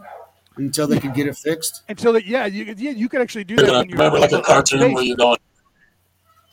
until 0.66 0.88
they 0.88 1.00
could 1.00 1.14
get 1.14 1.28
it 1.28 1.36
fixed. 1.38 1.84
Until 1.90 2.14
that, 2.14 2.26
yeah, 2.26 2.46
you 2.46 2.66
could- 2.66 2.80
yeah, 2.80 2.92
you 2.92 3.10
could 3.10 3.22
actually 3.22 3.44
do 3.44 3.56
that. 3.58 3.72
When 3.72 3.88
Remember, 3.90 4.20
like 4.20 4.32
a 4.32 4.42
cartoon 4.42 4.80
space. 4.82 4.94
where 4.96 5.04
you're 5.04 5.18
going, 5.18 5.38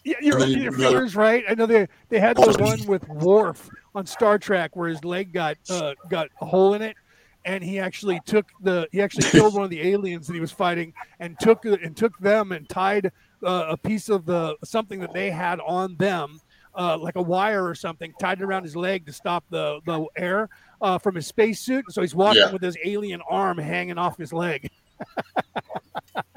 Yeah, 0.05 0.17
you're, 0.21 0.35
And 0.35 0.43
then 0.43 0.50
your 0.50 0.59
you- 0.65 0.71
the 0.71 0.77
fingers, 0.79 1.17
right? 1.17 1.45
I 1.49 1.55
know 1.55 1.67
they 1.67 1.88
they 2.09 2.19
had 2.21 2.37
the 2.37 2.57
one 2.59 2.87
with 2.87 3.07
Worf 3.09 3.71
on 3.95 4.07
Star 4.07 4.38
Trek 4.38 4.75
where 4.77 4.88
his 4.88 5.05
leg 5.05 5.33
got 5.33 5.57
uh, 5.71 5.95
got 6.09 6.29
a 6.41 6.47
hole 6.47 6.75
in 6.75 6.83
it, 6.83 6.97
and 7.45 7.62
he 7.62 7.79
actually 7.79 8.21
took 8.27 8.47
the 8.62 8.88
he 8.93 9.00
actually 9.03 9.25
killed 9.31 9.55
one 9.55 9.65
of 9.65 9.71
the 9.71 9.83
aliens 9.93 10.27
that 10.27 10.35
he 10.35 10.41
was 10.41 10.53
fighting 10.53 10.93
and 11.21 11.38
took 11.38 11.65
and 11.65 11.97
took 11.97 12.17
them 12.19 12.53
and 12.53 12.69
tied 12.69 13.12
uh, 13.45 13.67
a 13.69 13.77
piece 13.77 14.09
of 14.09 14.25
the 14.25 14.57
something 14.65 15.00
that 15.00 15.12
they 15.12 15.31
had 15.31 15.61
on 15.61 15.97
them, 15.97 16.41
uh, 16.75 16.97
like 16.99 17.17
a 17.17 17.23
wire 17.23 17.65
or 17.67 17.75
something, 17.75 18.12
tied 18.19 18.41
it 18.41 18.45
around 18.45 18.62
his 18.65 18.75
leg 18.77 19.05
to 19.07 19.12
stop 19.12 19.45
the 19.50 19.81
the 19.85 20.07
air 20.17 20.49
uh, 20.81 20.99
from 20.99 21.15
his 21.17 21.27
spacesuit. 21.27 21.85
So 21.91 22.01
he's 22.03 22.15
walking 22.15 22.43
Yeah. 22.43 22.53
with 22.53 22.63
his 22.63 22.77
alien 22.85 23.21
arm 23.29 23.59
hanging 23.59 23.99
off 23.99 24.17
his 24.17 24.33
leg, 24.33 24.71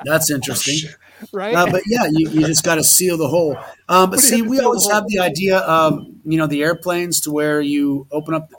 That's 0.03 0.31
Oh, 0.31 0.35
interesting. 0.35 0.75
shit. 0.77 0.95
right? 1.31 1.55
Uh, 1.55 1.67
but 1.71 1.81
yeah, 1.87 2.05
you, 2.11 2.29
you 2.29 2.45
just 2.45 2.63
got 2.63 2.75
to 2.75 2.83
seal 2.83 3.17
the 3.17 3.27
hole. 3.27 3.55
Um, 3.89 4.09
but 4.09 4.17
But 4.17 4.19
see, 4.19 4.41
we 4.41 4.59
always 4.59 4.89
have 4.91 5.05
the 5.07 5.19
idea 5.19 5.57
of 5.59 5.99
you 6.25 6.37
know 6.37 6.47
the 6.47 6.63
airplanes 6.63 7.21
to 7.21 7.31
where 7.31 7.61
you 7.61 8.07
open 8.11 8.33
up 8.33 8.51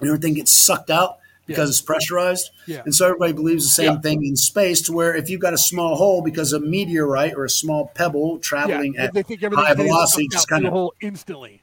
and 0.00 0.08
everything 0.08 0.34
gets 0.34 0.52
sucked 0.52 0.90
out 0.90 1.18
because 1.46 1.68
it's 1.70 1.80
pressurized. 1.80 2.50
Yeah. 2.66 2.82
And 2.84 2.94
so 2.94 3.06
everybody 3.06 3.32
believes 3.32 3.64
the 3.64 3.70
same 3.70 3.94
Yeah. 3.94 4.00
thing 4.00 4.24
in 4.24 4.34
space 4.36 4.80
to 4.82 4.92
where 4.92 5.14
if 5.14 5.28
you've 5.28 5.40
got 5.40 5.52
a 5.52 5.58
small 5.58 5.94
hole 5.96 6.22
because 6.22 6.52
a 6.52 6.60
meteorite 6.60 7.34
or 7.34 7.44
a 7.44 7.50
small 7.50 7.88
pebble 7.94 8.34
yeah, 8.34 8.40
traveling 8.42 8.96
at 8.96 9.12
they 9.12 9.22
think 9.22 9.42
everything's 9.42 9.66
high 9.68 9.74
getting 9.74 9.86
velocity 9.92 10.24
sucked 10.24 10.32
just 10.32 10.52
out 10.52 10.56
kinda- 10.56 10.70
the 10.70 10.74
hole 10.76 10.94
instantly. 11.00 11.60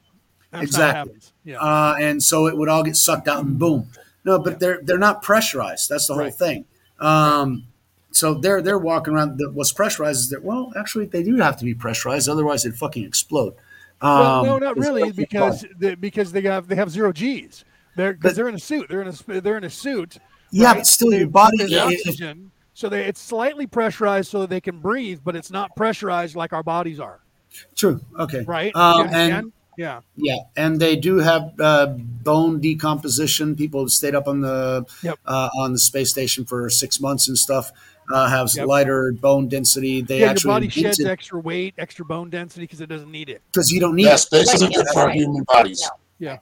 That's 0.51 0.63
Exactly. 0.63 0.85
Not 0.85 0.87
what 0.87 0.95
happens. 1.07 1.33
Yeah. 1.43 1.57
uh, 1.59 1.95
and 1.99 2.21
so 2.23 2.47
it 2.47 2.57
would 2.57 2.69
all 2.69 2.83
get 2.83 2.95
sucked 2.95 3.27
out 3.27 3.43
and 3.43 3.57
boom. 3.57 3.87
No, 4.23 4.37
but 4.37 4.59
they're 4.59 4.79
they're 4.83 4.97
not 4.99 5.21
pressurized. 5.21 5.89
That's 5.89 6.07
the 6.07 6.13
whole 6.13 6.23
Right. 6.23 6.33
thing. 6.33 6.65
Um, 6.99 7.65
so 8.11 8.33
they're 8.35 8.61
they're 8.61 8.77
walking 8.77 9.13
around. 9.13 9.37
The, 9.37 9.49
what's 9.51 9.71
pressurized 9.71 10.19
is 10.19 10.29
that 10.29 10.43
well, 10.43 10.71
actually 10.77 11.05
they 11.05 11.23
do 11.23 11.37
have 11.37 11.57
to 11.57 11.65
be 11.65 11.73
pressurized, 11.73 12.27
otherwise 12.29 12.63
they'd 12.63 12.75
fucking 12.75 13.03
explode. 13.03 13.55
well, 14.01 14.39
Um, 14.41 14.45
no, 14.45 14.57
not 14.59 14.77
really, 14.77 15.11
because 15.11 15.65
they, 15.79 15.95
because 15.95 16.31
they 16.31 16.41
have 16.41 16.67
they 16.67 16.75
have 16.75 16.89
zero 16.91 17.11
G's. 17.13 17.63
They're 17.95 18.13
because 18.13 18.35
they're 18.35 18.49
in 18.49 18.55
a 18.55 18.59
suit. 18.59 18.87
They're 18.89 19.01
in 19.01 19.07
a 19.07 19.41
they're 19.41 19.57
in 19.57 19.63
a 19.63 19.69
suit. 19.69 20.17
Yeah, 20.51 20.67
right? 20.67 20.77
but 20.77 20.87
still, 20.87 21.13
your 21.13 21.27
body. 21.27 21.57
if- 21.61 22.05
oxygen, 22.07 22.51
so 22.73 22.89
they, 22.89 23.05
it's 23.05 23.21
slightly 23.21 23.65
pressurized 23.67 24.29
so 24.29 24.41
that 24.41 24.49
they 24.49 24.61
can 24.61 24.79
breathe, 24.79 25.21
but 25.23 25.35
it's 25.35 25.49
not 25.49 25.75
pressurized 25.77 26.35
like 26.35 26.51
our 26.53 26.63
bodies 26.63 26.99
are. 26.99 27.21
true. 27.75 28.01
Okay. 28.19 28.43
Right? 28.43 28.75
Um, 28.75 29.07
and? 29.13 29.51
Yeah. 29.77 30.01
yeah, 30.15 30.37
and 30.55 30.79
they 30.79 30.95
do 30.95 31.17
have 31.17 31.53
uh, 31.59 31.87
bone 31.87 32.59
decomposition. 32.59 33.55
People 33.55 33.81
have 33.81 33.89
stayed 33.91 34.15
up 34.15 34.27
on 34.27 34.41
the 34.41 34.85
Yep. 35.03 35.19
uh, 35.25 35.49
on 35.59 35.73
the 35.73 35.79
space 35.79 36.11
station 36.11 36.45
for 36.45 36.69
six 36.69 36.99
months 36.99 37.27
and 37.27 37.37
stuff. 37.37 37.71
Uh, 38.11 38.27
have 38.29 38.49
Yep. 38.53 38.67
lighter 38.67 39.13
bone 39.13 39.47
density. 39.47 40.01
They 40.01 40.15
yeah, 40.15 40.21
your 40.21 40.29
actually 40.31 40.49
body 40.49 40.69
sheds 40.69 40.99
extra 41.05 41.39
weight, 41.39 41.73
extra 41.77 42.03
bone 42.03 42.29
density 42.29 42.63
because 42.65 42.81
it 42.81 42.87
doesn't 42.89 43.11
need 43.11 43.29
it. 43.29 43.41
because 43.51 43.71
you 43.71 43.79
don't 43.79 43.95
need 43.95 44.05
Yeah, 44.05 44.15
it. 44.15 44.17
space 44.19 44.53
isn't 44.53 44.73
good 44.73 44.87
for 44.93 45.09
human 45.11 45.43
bodies. 45.43 45.81
No. 45.81 45.89
Yeah. 46.27 46.33
At 46.33 46.41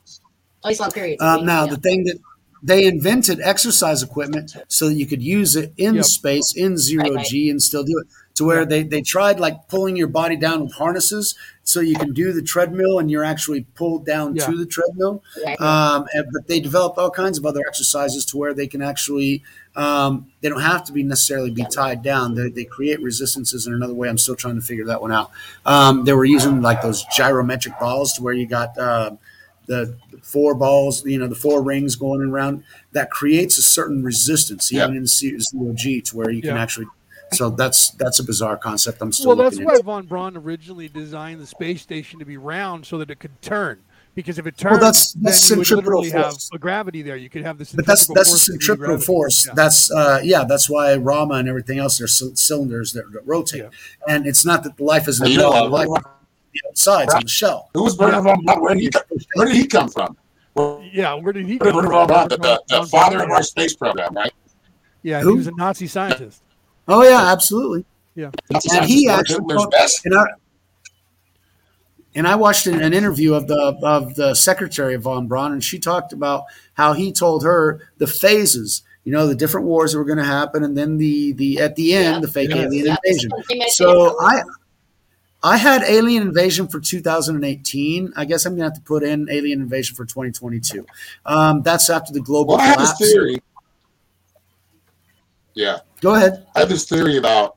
least 0.64 0.80
long 0.80 0.90
periods. 0.90 1.22
Um, 1.22 1.46
now, 1.46 1.64
yeah. 1.64 1.70
the 1.70 1.76
thing 1.76 2.04
that 2.04 2.18
they 2.62 2.86
invented 2.86 3.40
exercise 3.40 4.02
equipment 4.02 4.54
so 4.68 4.88
that 4.88 4.94
you 4.94 5.06
could 5.06 5.22
use 5.22 5.54
it 5.56 5.72
in 5.78 5.94
Yep. 5.94 6.04
space 6.04 6.52
in 6.56 6.76
zero 6.76 7.04
Right, 7.04 7.14
right. 7.16 7.26
G 7.26 7.48
and 7.50 7.62
still 7.62 7.84
do 7.84 7.98
it. 7.98 8.06
To 8.40 8.44
where 8.46 8.64
they, 8.64 8.82
they 8.84 9.02
tried 9.02 9.38
like 9.38 9.68
pulling 9.68 9.96
your 9.96 10.06
body 10.08 10.34
down 10.34 10.62
with 10.64 10.72
harnesses 10.72 11.34
so 11.62 11.80
you 11.80 11.94
can 11.94 12.14
do 12.14 12.32
the 12.32 12.40
treadmill 12.40 12.98
and 12.98 13.10
you're 13.10 13.22
actually 13.34 13.62
pulled 13.74 14.06
down 14.06 14.34
Yeah. 14.34 14.46
to 14.46 14.56
the 14.56 14.64
treadmill. 14.64 15.22
Right. 15.44 15.60
Um, 15.60 16.06
and- 16.14 16.24
but 16.32 16.46
they 16.48 16.58
developed 16.58 16.96
all 16.96 17.10
kinds 17.10 17.36
of 17.36 17.44
other 17.44 17.60
exercises 17.68 18.24
to 18.26 18.38
where 18.38 18.54
they 18.54 18.66
can 18.66 18.80
actually 18.80 19.42
um, 19.76 20.26
they 20.40 20.48
don't 20.48 20.62
have 20.62 20.84
to 20.84 20.92
be 20.92 21.02
necessarily 21.02 21.50
be 21.50 21.64
tied 21.64 22.02
down. 22.02 22.34
They, 22.34 22.48
they 22.48 22.64
create 22.64 23.00
resistances 23.02 23.66
in 23.66 23.74
another 23.74 23.94
way. 23.94 24.08
I'm 24.08 24.18
still 24.18 24.34
trying 24.36 24.56
to 24.56 24.66
figure 24.70 24.86
that 24.86 25.00
one 25.02 25.12
out. 25.12 25.30
Um, 25.66 26.04
they 26.06 26.12
were 26.14 26.24
using 26.24 26.62
like 26.62 26.80
those 26.82 27.04
gyrometric 27.16 27.78
balls 27.78 28.14
to 28.14 28.22
where 28.22 28.32
you 28.32 28.46
got 28.46 28.76
uh, 28.78 29.10
the 29.66 29.94
four 30.22 30.54
balls, 30.54 31.04
you 31.04 31.18
know, 31.18 31.28
the 31.28 31.34
four 31.46 31.62
rings 31.62 31.94
going 31.94 32.22
around. 32.22 32.64
That 32.92 33.10
creates 33.10 33.58
a 33.58 33.62
certain 33.62 34.02
resistance 34.02 34.72
even 34.72 34.96
in 34.96 35.06
C- 35.06 35.38
zero 35.38 35.74
to 35.74 36.16
where 36.16 36.30
you 36.30 36.40
can 36.42 36.56
actually. 36.56 36.86
So 37.32 37.50
that's 37.50 37.90
that's 37.90 38.18
a 38.18 38.24
bizarre 38.24 38.56
concept. 38.56 39.00
I'm 39.00 39.12
still 39.12 39.28
Well, 39.28 39.36
that's 39.36 39.58
why 39.58 39.72
into. 39.74 39.84
von 39.84 40.06
Braun 40.06 40.36
originally 40.36 40.88
designed 40.88 41.40
the 41.40 41.46
space 41.46 41.80
station 41.82 42.18
to 42.18 42.24
be 42.24 42.36
round 42.36 42.86
so 42.86 42.98
that 42.98 43.10
it 43.10 43.20
could 43.20 43.40
turn. 43.40 43.80
Because 44.16 44.40
if 44.40 44.46
it 44.46 44.56
turns, 44.58 44.72
Well, 44.72 44.80
that's- 44.80 45.12
that's 45.20 45.48
then 45.48 45.54
you 45.56 45.60
would 45.60 45.66
centripetal 45.68 46.00
literally 46.00 46.10
have 46.22 46.32
force. 46.32 46.50
a 46.52 46.58
gravity 46.58 47.02
there. 47.02 47.16
You 47.16 47.30
could 47.30 47.42
have 47.44 47.58
this. 47.58 47.72
But 47.72 47.86
that's 47.86 48.06
that's 48.08 48.28
a 48.28 48.32
force 48.32 48.44
to 48.46 48.52
centripetal 48.52 48.98
force. 48.98 49.46
Yeah. 49.46 49.52
That's 49.54 49.90
uh, 49.92 50.20
yeah. 50.24 50.42
That's 50.44 50.68
why 50.68 50.96
Rama 50.96 51.34
and 51.34 51.48
everything 51.48 51.78
else. 51.78 51.98
They're 51.98 52.08
c- 52.08 52.32
cylinders 52.34 52.92
that, 52.94 53.04
that 53.12 53.24
rotate, 53.24 53.66
and 54.08 54.26
it's 54.26 54.44
not 54.44 54.64
that 54.64 54.76
the 54.76 54.82
life 54.82 55.06
is 55.06 55.20
in 55.20 55.24
the 55.26 55.30
You 55.30 55.36
middle. 55.38 55.52
know, 55.52 55.64
life 55.66 55.88
uh, 55.88 56.00
the 56.52 56.60
outsides 56.68 57.14
on 57.14 57.22
the 57.22 57.28
shell. 57.28 57.70
who 57.74 57.84
was 57.84 57.96
Bernard 57.96 58.24
von 58.24 58.44
Braun? 58.44 58.60
Where 58.60 58.74
did 58.74 58.82
he, 58.82 58.90
come, 58.90 59.02
where 59.34 59.46
did 59.46 59.56
he 59.56 59.66
come 59.68 59.88
from? 59.88 60.16
Where 60.54 60.82
Yeah, 60.92 61.14
where 61.14 61.32
did 61.32 61.46
he 61.46 61.52
did 61.52 61.60
come 61.60 61.80
from? 61.80 61.90
von 61.92 62.06
Braun, 62.08 62.28
the, 62.28 62.36
the, 62.36 62.62
the 62.80 62.86
father 62.88 63.22
of 63.22 63.30
our 63.30 63.44
space 63.44 63.74
program, 63.76 64.12
right? 64.14 64.32
Yeah, 65.02 65.20
Who? 65.20 65.30
he 65.30 65.36
was 65.36 65.46
a 65.46 65.52
Nazi 65.52 65.86
scientist. 65.86 66.42
Oh 66.90 67.02
yeah, 67.02 67.30
absolutely. 67.32 67.84
Yeah, 68.14 68.30
And 68.52 68.84
he 68.84 69.08
actually 69.08 69.36
Hitler's 69.36 69.58
talked- 69.62 69.72
best. 69.72 70.04
And 70.04 70.14
I, 70.18 70.24
and 72.14 72.26
I 72.26 72.34
watched 72.34 72.66
an, 72.66 72.80
an 72.82 72.92
interview 72.92 73.34
of 73.34 73.46
the 73.46 73.78
of 73.82 74.14
the 74.16 74.34
secretary 74.34 74.94
of 74.94 75.02
von 75.02 75.28
Braun, 75.28 75.52
and 75.52 75.62
she 75.62 75.78
talked 75.78 76.12
about 76.12 76.44
how 76.74 76.92
he 76.92 77.12
told 77.12 77.44
her 77.44 77.80
the 77.98 78.06
phases. 78.06 78.82
You 79.04 79.12
know, 79.12 79.26
the 79.28 79.34
different 79.36 79.66
wars 79.66 79.92
that 79.92 79.98
were 79.98 80.04
going 80.04 80.18
to 80.18 80.24
happen, 80.24 80.62
and 80.64 80.76
then 80.76 80.98
the 80.98 81.32
the 81.32 81.60
at 81.60 81.76
the 81.76 81.94
end, 81.94 82.16
Yeah. 82.16 82.20
the 82.20 82.28
fake 82.28 82.50
Yeah. 82.50 82.62
alien 82.64 82.86
Yeah. 82.86 82.96
invasion. 83.04 83.30
So. 83.68 84.20
I 84.20 84.42
I 85.42 85.56
had 85.56 85.82
Alien 85.84 86.20
Invasion 86.22 86.68
for 86.68 86.80
2018. 86.80 88.12
I 88.14 88.26
guess 88.26 88.44
I'm 88.44 88.52
gonna 88.56 88.64
have 88.64 88.74
to 88.74 88.80
put 88.82 89.02
in 89.02 89.26
Alien 89.30 89.62
Invasion 89.62 89.96
for 89.96 90.04
2022. 90.04 90.84
Um, 91.24 91.62
that's 91.62 91.88
after 91.88 92.12
the 92.12 92.20
global 92.20 92.56
Well, 92.58 92.60
I 92.60 92.66
have 92.66 92.78
this 92.78 92.92
collapse. 92.92 93.12
theory. 93.14 93.42
Yeah, 95.54 95.78
Go 96.00 96.14
ahead. 96.14 96.46
I 96.54 96.60
have 96.60 96.68
this 96.68 96.88
theory 96.88 97.16
about 97.18 97.56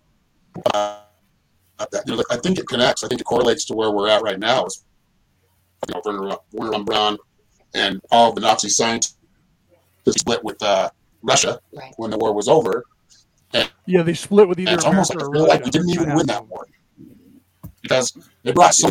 uh, 0.73 0.99
that. 1.91 2.03
You 2.07 2.15
know, 2.15 2.23
I 2.29 2.37
think 2.37 2.59
it 2.59 2.67
connects. 2.67 3.03
I 3.03 3.07
think 3.07 3.21
it 3.21 3.23
correlates 3.25 3.65
to 3.65 3.73
where 3.73 3.91
we're 3.91 4.09
at 4.09 4.21
right 4.21 4.39
now. 4.39 4.65
Is 4.65 4.83
you 5.87 5.95
know, 5.95 6.01
Werner, 6.05 6.37
Werner 6.51 6.71
von 6.71 6.83
Braun 6.85 7.17
and 7.73 8.01
all 8.11 8.29
of 8.29 8.35
the 8.35 8.41
Nazi 8.41 8.69
scientists 8.69 9.17
split 10.07 10.43
with 10.43 10.61
uh, 10.61 10.89
Russia 11.21 11.59
Right. 11.73 11.93
when 11.97 12.11
the 12.11 12.17
war 12.17 12.33
was 12.33 12.47
over. 12.47 12.85
Yeah, 13.85 14.01
they 14.03 14.13
split 14.13 14.47
with 14.47 14.59
either 14.59 14.71
And 14.71 14.77
it's 14.79 14.85
almost 14.85 15.13
like 15.13 15.21
I 15.21 15.25
or 15.25 15.33
feel 15.33 15.41
like 15.47 15.49
Russia. 15.59 15.63
we 15.65 15.71
didn't 15.71 15.89
even 15.89 16.07
Yeah. 16.09 16.15
win 16.15 16.25
that 16.27 16.47
war 16.47 16.67
because 17.81 18.13
they 18.43 18.51
brought 18.53 18.73
so 18.73 18.89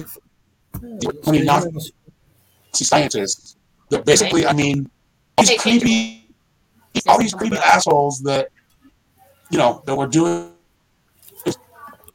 many 1.26 1.44
Nazi 1.44 1.92
scientists 2.72 3.56
that 3.90 4.04
basically, 4.04 4.46
I 4.46 4.52
mean, 4.52 4.90
these 5.38 5.48
They 5.48 5.56
changed 5.56 5.84
creepy, 5.84 6.34
all 7.08 7.18
these 7.18 7.34
creepy 7.34 7.56
assholes 7.56 8.20
that 8.20 8.48
you 9.52 9.58
know 9.58 9.82
that 9.86 9.94
were 9.94 10.06
doing 10.08 10.50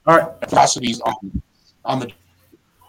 All 0.05 0.17
right. 0.17 0.27
atrocities 0.41 0.99
on 1.01 1.41
on 1.85 1.99
the 1.99 2.11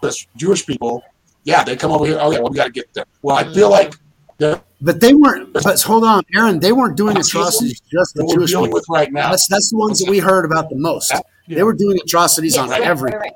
Jewish- 0.01 0.27
Jewish 0.35 0.65
people. 0.65 1.03
Yeah, 1.43 1.63
they 1.63 1.75
come 1.75 1.91
over 1.91 2.05
here. 2.05 2.17
Oh 2.19 2.31
yeah, 2.31 2.39
well 2.39 2.49
we 2.51 2.55
got 2.57 2.65
to 2.65 2.71
get 2.71 2.93
them. 2.93 3.05
Well, 3.21 3.35
I 3.37 3.53
feel 3.53 3.69
like 3.69 3.93
But 4.39 4.99
they 5.01 5.13
weren't. 5.13 5.51
But 5.53 5.81
hold 5.81 6.03
on, 6.03 6.23
Aaron. 6.35 6.59
They 6.59 6.71
weren't 6.71 6.95
doing 6.97 7.17
atrocities 7.17 7.79
just 7.91 8.15
what 8.15 8.21
the 8.23 8.25
we're 8.27 8.33
Jewish 8.39 8.51
dealing 8.51 8.65
people. 8.65 8.79
with 8.79 8.85
right 8.89 9.11
now. 9.11 9.29
That's 9.31 9.47
that's 9.47 9.69
the 9.71 9.77
ones 9.77 9.99
that 9.99 10.09
we 10.09 10.19
heard 10.19 10.45
about 10.45 10.69
the 10.69 10.75
most. 10.77 11.11
Yeah. 11.47 11.55
They 11.57 11.63
were 11.63 11.73
doing 11.73 11.97
atrocities 12.03 12.55
Yes, 12.55 12.63
on 12.63 12.69
right, 12.69 12.81
every. 12.81 13.11
right, 13.11 13.19
right. 13.19 13.33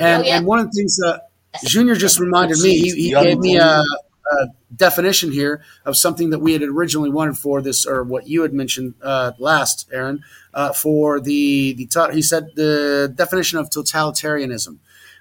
And 0.00 0.22
Oh, 0.22 0.26
yeah. 0.26 0.36
and 0.36 0.46
one 0.46 0.58
of 0.58 0.66
the 0.66 0.72
things 0.72 0.96
that 0.96 1.28
Junior 1.64 1.94
just 1.94 2.18
reminded 2.18 2.58
me, 2.58 2.70
he, 2.78 2.90
he 3.02 3.10
gave 3.10 3.38
me 3.38 3.56
a, 3.58 3.82
a 4.30 4.46
definition 4.74 5.32
here 5.32 5.62
of 5.84 5.96
something 5.96 6.30
that 6.30 6.38
we 6.40 6.52
had 6.52 6.62
originally 6.62 7.10
wanted 7.10 7.36
for 7.38 7.62
this, 7.62 7.86
or 7.86 8.02
what 8.02 8.26
you 8.28 8.42
had 8.42 8.52
mentioned 8.52 8.94
uh, 9.02 9.32
last, 9.38 9.88
Aaron, 9.92 10.22
uh, 10.54 10.72
for 10.72 11.20
the 11.20 11.72
the 11.74 11.86
to- 11.86 12.10
he 12.12 12.22
said 12.22 12.48
the 12.56 13.12
definition 13.14 13.58
of 13.58 13.70
totalitarianism. 13.70 14.78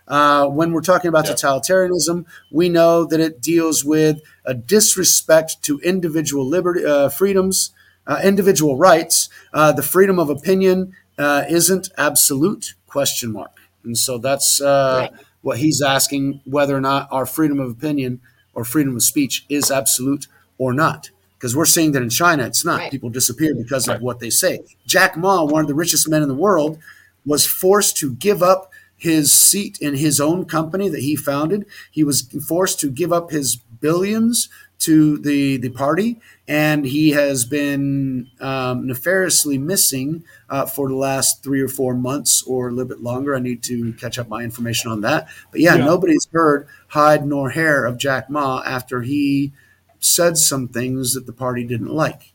Uh, 0.07 0.47
when 0.47 0.71
we're 0.71 0.81
talking 0.81 1.09
about 1.09 1.25
Yeah. 1.27 1.33
totalitarianism, 1.33 2.25
we 2.51 2.69
know 2.69 3.05
that 3.05 3.19
it 3.19 3.41
deals 3.41 3.83
with 3.83 4.21
a 4.45 4.53
disrespect 4.53 5.61
to 5.63 5.79
individual 5.79 6.47
liberty, 6.47 6.85
uh, 6.85 7.09
freedoms, 7.09 7.71
uh, 8.05 8.19
individual 8.23 8.77
rights. 8.77 9.27
Uh, 9.53 9.71
the 9.73 9.81
freedom 9.83 10.17
of 10.19 10.29
opinion 10.29 10.93
uh, 11.17 11.43
isn't 11.49 11.89
absolute? 11.97 12.75
Question 12.85 13.33
mark. 13.33 13.51
And 13.83 13.97
so 13.97 14.17
that's 14.17 14.61
uh, 14.61 15.09
Right. 15.11 15.21
what 15.41 15.57
he's 15.57 15.81
asking 15.81 16.41
whether 16.45 16.75
or 16.75 16.81
not 16.81 17.07
our 17.11 17.25
freedom 17.25 17.59
of 17.59 17.69
opinion 17.71 18.21
or 18.57 18.65
freedom 18.65 18.95
of 18.95 19.03
speech 19.03 19.45
is 19.47 19.69
absolute 19.69 20.27
or 20.57 20.73
not. 20.73 21.11
Because 21.37 21.55
we're 21.55 21.65
seeing 21.67 21.91
that 21.91 22.01
in 22.01 22.09
China, 22.09 22.43
it's 22.47 22.65
not. 22.65 22.79
Right. 22.79 22.91
People 22.91 23.11
disappear 23.11 23.53
because 23.53 23.87
Right. 23.87 23.97
of 23.97 24.01
what 24.01 24.19
they 24.19 24.31
say. 24.31 24.61
Jack 24.87 25.15
Ma, 25.15 25.43
one 25.43 25.61
of 25.61 25.67
the 25.67 25.75
richest 25.75 26.09
men 26.09 26.23
in 26.23 26.27
the 26.27 26.33
world, 26.33 26.79
was 27.23 27.45
forced 27.45 27.95
to 27.97 28.15
give 28.15 28.41
up 28.41 28.71
his 28.97 29.31
seat 29.31 29.77
in 29.79 29.93
his 29.93 30.19
own 30.19 30.45
company 30.45 30.89
that 30.89 31.01
he 31.01 31.15
founded. 31.15 31.67
He 31.91 32.03
was 32.03 32.23
forced 32.47 32.79
to 32.79 32.89
give 32.89 33.13
up 33.13 33.29
his 33.29 33.57
billions 33.79 34.49
to 34.79 35.17
the 35.17 35.57
the 35.57 35.69
party, 35.69 36.19
and 36.47 36.85
he 36.85 37.09
has 37.11 37.45
been 37.45 38.29
um, 38.39 38.85
nefariously 38.87 39.57
missing 39.57 40.23
uh, 40.49 40.65
for 40.65 40.87
the 40.87 40.95
last 40.95 41.43
three 41.43 41.61
or 41.61 41.67
four 41.67 41.93
months 41.95 42.43
or 42.45 42.67
a 42.69 42.71
little 42.71 42.87
bit 42.87 43.01
longer. 43.01 43.35
I 43.35 43.39
need 43.39 43.63
to 43.63 43.93
catch 43.93 44.19
up 44.19 44.27
my 44.29 44.43
information 44.43 44.91
on 44.91 45.01
that. 45.01 45.27
But 45.51 45.61
yeah, 45.61 45.75
Yeah. 45.75 45.85
nobody's 45.85 46.27
heard 46.31 46.67
hide 46.89 47.25
nor 47.25 47.49
hair 47.49 47.85
of 47.85 47.97
Jack 47.97 48.29
Ma 48.29 48.61
after 48.65 49.01
he 49.01 49.51
said 49.99 50.37
some 50.37 50.67
things 50.67 51.13
that 51.13 51.25
the 51.25 51.33
party 51.33 51.63
didn't 51.63 51.91
like. 51.93 52.33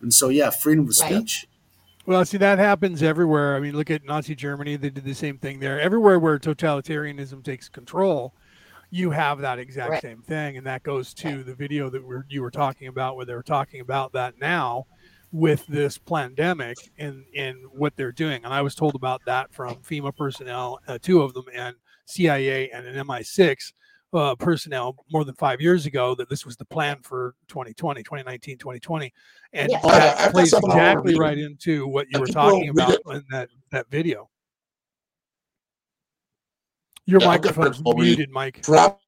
And 0.00 0.14
so, 0.14 0.28
yeah, 0.28 0.50
freedom 0.50 0.84
of 0.84 0.94
Right. 1.00 1.10
speech. 1.10 1.48
Well, 2.06 2.24
see, 2.24 2.36
that 2.38 2.58
happens 2.60 3.02
everywhere. 3.02 3.56
I 3.56 3.60
mean, 3.60 3.76
look 3.76 3.90
at 3.90 4.04
Nazi 4.04 4.36
Germany; 4.36 4.76
they 4.76 4.90
did 4.90 5.04
the 5.04 5.14
same 5.14 5.38
thing 5.38 5.58
there. 5.58 5.80
Everywhere 5.80 6.20
where 6.20 6.38
totalitarianism 6.38 7.42
takes 7.42 7.68
control, 7.68 8.32
you 8.96 9.10
have 9.10 9.40
that 9.40 9.58
exact 9.58 9.90
Right. 9.90 10.02
same 10.02 10.22
thing, 10.22 10.56
and 10.56 10.66
that 10.66 10.82
goes 10.82 11.12
to 11.14 11.42
the 11.42 11.54
video 11.54 11.90
that 11.90 12.02
we're, 12.04 12.24
you 12.28 12.40
were 12.42 12.50
talking 12.50 12.88
about, 12.88 13.16
where 13.16 13.26
they 13.26 13.34
were 13.34 13.42
talking 13.42 13.80
about 13.80 14.12
that 14.12 14.38
now 14.40 14.86
with 15.32 15.66
this 15.66 15.98
pandemic 15.98 16.76
and 16.98 17.24
and 17.36 17.58
what 17.72 17.94
they're 17.96 18.12
doing. 18.12 18.44
And 18.44 18.54
I 18.54 18.62
was 18.62 18.74
told 18.74 18.94
about 18.94 19.20
that 19.26 19.52
from 19.52 19.76
FEMA 19.82 20.16
personnel, 20.16 20.80
uh, 20.88 20.98
two 21.00 21.20
of 21.20 21.34
them, 21.34 21.44
and 21.54 21.76
CIA 22.06 22.70
and 22.70 22.86
an 22.86 22.94
MI6 23.06 23.72
uh, 24.12 24.34
personnel 24.36 24.96
more 25.12 25.24
than 25.24 25.34
five 25.34 25.60
years 25.60 25.84
ago 25.84 26.14
that 26.14 26.28
this 26.30 26.46
was 26.46 26.56
the 26.56 26.64
plan 26.64 26.98
for 27.02 27.34
2020, 27.48 28.02
2019, 28.02 28.56
2020. 28.56 29.12
And 29.52 29.70
Yeah. 29.70 29.80
Oh, 29.82 29.90
that 29.90 30.18
I've 30.18 30.32
plays 30.32 30.50
something 30.50 30.70
I 30.70 30.76
wanna 30.76 30.90
exactly 30.90 31.18
right 31.18 31.36
into 31.38 31.86
what 31.86 32.06
you 32.06 32.12
And 32.14 32.20
were 32.20 32.26
talking 32.28 32.68
about 32.70 32.98
in 33.10 33.24
that, 33.30 33.50
that 33.72 33.90
video. 33.90 34.30
Your 37.06 37.20
Yeah, 37.20 37.28
I've 37.28 37.40
got 37.42 37.56
microphone's 37.56 37.82
read- 37.84 37.96
muted, 38.04 38.30
Mike. 38.30 38.62
Drop 38.62 39.00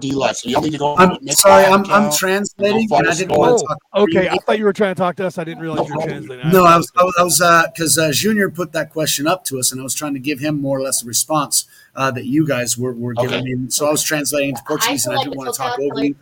D 0.00 0.10
life. 0.10 0.36
So 0.38 0.48
you 0.48 0.56
don't 0.56 0.64
need 0.64 0.72
to 0.72 0.78
go. 0.78 0.96
I'm 0.96 1.24
sorry, 1.28 1.64
a 1.64 1.70
I'm, 1.70 1.88
I'm 1.88 2.10
translating, 2.12 2.88
Don't 2.88 2.98
and 3.00 3.08
I 3.08 3.14
didn't 3.14 3.38
want 3.38 3.52
Oh, 3.52 3.58
to 3.58 3.64
talk. 3.64 3.78
okay. 4.08 4.28
I 4.28 4.36
thought 4.38 4.58
you 4.58 4.64
were 4.64 4.72
trying 4.72 4.92
to 4.92 4.98
talk 4.98 5.14
to 5.16 5.26
us. 5.26 5.38
I 5.38 5.44
didn't 5.44 5.62
realize 5.62 5.88
No 5.88 5.94
you 5.94 6.00
were 6.00 6.06
translating. 6.08 6.50
No, 6.50 6.64
I 6.64 6.76
was, 6.76 6.90
I 6.98 7.04
was, 7.22 7.38
because 7.70 7.96
uh, 7.96 8.10
Junior 8.12 8.50
put 8.50 8.72
that 8.72 8.90
question 8.90 9.28
up 9.28 9.44
to 9.44 9.60
us, 9.60 9.70
and 9.70 9.80
I 9.80 9.84
was 9.84 9.94
trying 9.94 10.14
to 10.14 10.18
give 10.20 10.40
him 10.40 10.60
more 10.60 10.76
or 10.78 10.82
less 10.82 11.04
a 11.04 11.06
response 11.06 11.66
uh, 11.94 12.10
that 12.10 12.24
you 12.26 12.44
guys 12.44 12.76
were, 12.76 12.92
were 12.92 13.14
giving 13.14 13.42
Okay. 13.42 13.54
me. 13.54 13.70
So 13.70 13.86
I 13.86 13.92
was 13.92 14.02
translating 14.02 14.48
into 14.50 14.62
Portuguese, 14.66 15.04
feel 15.04 15.12
and 15.12 15.20
I 15.20 15.22
didn't 15.22 15.36
want 15.36 15.54
to 15.54 15.56
talk 15.56 15.78
over 15.78 16.04
you. 16.04 16.16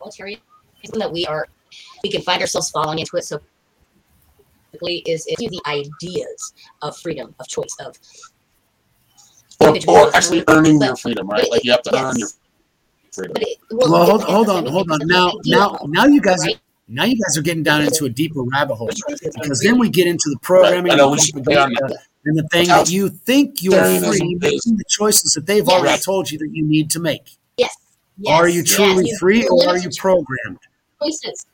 totalitarianism 0.00 0.38
that 0.94 1.12
we 1.12 1.26
are, 1.26 1.46
we 2.02 2.10
can 2.10 2.22
find 2.22 2.40
ourselves 2.40 2.70
falling 2.70 3.00
into 3.00 3.18
it 3.18 3.24
so 3.24 3.38
quickly 4.70 5.02
is, 5.06 5.26
is 5.26 5.36
the 5.36 5.60
ideas 5.66 6.54
of 6.80 6.96
freedom, 6.96 7.34
of 7.38 7.46
choice, 7.48 7.76
of 7.80 7.98
Or, 9.60 9.76
or 9.88 10.16
actually 10.16 10.44
earning 10.48 10.80
your 10.80 10.96
freedom, 10.96 11.28
right? 11.28 11.48
Like 11.50 11.64
you 11.64 11.72
have 11.72 11.82
to 11.82 11.90
Yes. 11.92 12.04
earn 12.04 12.18
your 12.18 12.28
freedom. 13.12 13.32
But 13.34 13.42
it, 13.42 13.58
Well, 13.70 14.02
it 14.02 14.08
hold, 14.08 14.22
hold 14.24 14.48
on, 14.48 14.66
hold 14.66 14.90
on. 14.90 14.98
Now, 15.04 15.32
now, 15.46 15.78
now 15.88 16.06
you 16.06 16.20
guys, 16.20 16.42
are, 16.44 16.48
right? 16.48 16.60
now 16.86 17.04
you 17.04 17.16
guys 17.24 17.36
are 17.36 17.42
getting 17.42 17.62
down 17.64 17.82
into 17.82 18.04
a 18.04 18.08
deeper 18.08 18.42
rabbit 18.42 18.76
hole 18.76 18.88
choices 18.88 19.34
because 19.34 19.60
then 19.60 19.78
we 19.78 19.88
get 19.90 20.06
into 20.06 20.30
the 20.30 20.38
programming 20.40 20.92
I 20.92 20.96
know, 20.96 21.08
and, 21.08 21.12
we 21.12 21.18
should 21.18 21.44
stay 21.44 21.56
on 21.56 21.72
propaganda 21.74 21.98
and 22.24 22.36
the 22.38 22.48
thing 22.48 22.68
that 22.68 22.90
you 22.90 23.08
think 23.08 23.62
you're 23.62 23.82
free 24.00 24.34
making 24.40 24.76
the 24.76 24.84
choices 24.88 25.32
that 25.32 25.46
they've 25.46 25.66
Yes. 25.66 25.80
already 25.80 26.02
told 26.02 26.30
you 26.30 26.38
that 26.38 26.50
you 26.52 26.64
need 26.64 26.90
to 26.90 27.00
make. 27.00 27.30
Yes. 27.56 27.74
yes. 28.18 28.38
are 28.40 28.48
you 28.48 28.62
truly 28.62 29.08
you- 29.08 29.16
free 29.18 29.46
or 29.48 29.68
are 29.68 29.78
you 29.78 29.90
programmed? 29.96 30.58
choices? 31.02 31.46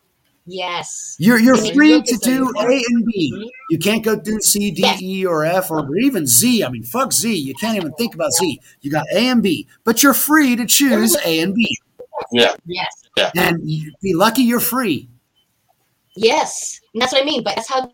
Yes. 0.47 1.17
You're 1.19 1.39
you're 1.39 1.57
And 1.57 1.65
then 1.67 1.75
free 1.75 2.03
to 2.03 2.17
do 2.19 2.53
A 2.59 2.67
and 2.89 3.05
B. 3.07 3.33
Mhm. 3.35 3.49
You 3.71 3.79
can't 3.79 4.05
go 4.05 4.15
do 4.15 4.41
C, 4.41 4.71
D, 4.71 4.83
Yes. 4.83 5.01
E, 5.01 5.25
or 5.25 5.45
F, 5.45 5.71
or 5.71 5.89
even 5.97 6.27
Z. 6.27 6.63
I 6.63 6.69
mean, 6.69 6.83
fuck 6.83 7.13
Z. 7.13 7.35
You 7.35 7.55
can't 7.55 7.77
even 7.77 7.93
think 7.95 8.15
about 8.15 8.33
Z. 8.33 8.61
You 8.83 8.91
got 8.91 9.07
A 9.15 9.29
and 9.29 9.43
B, 9.43 9.67
but 9.85 10.03
you're 10.03 10.13
free 10.15 10.55
to 10.57 10.67
choose 10.67 11.17
A 11.25 11.41
and 11.41 11.55
B. 11.55 11.79
Yeah. 12.33 12.55
Yes. 12.67 12.95
Yeah. 13.17 13.31
And 13.37 13.69
you 13.69 13.93
be 14.03 14.15
lucky 14.15 14.43
you're 14.43 14.61
free. 14.61 15.09
Yes. 16.17 16.81
And 16.93 17.01
that's 17.01 17.13
what 17.13 17.23
I 17.23 17.25
mean. 17.25 17.43
But 17.43 17.57
that's 17.57 17.69
how 17.69 17.91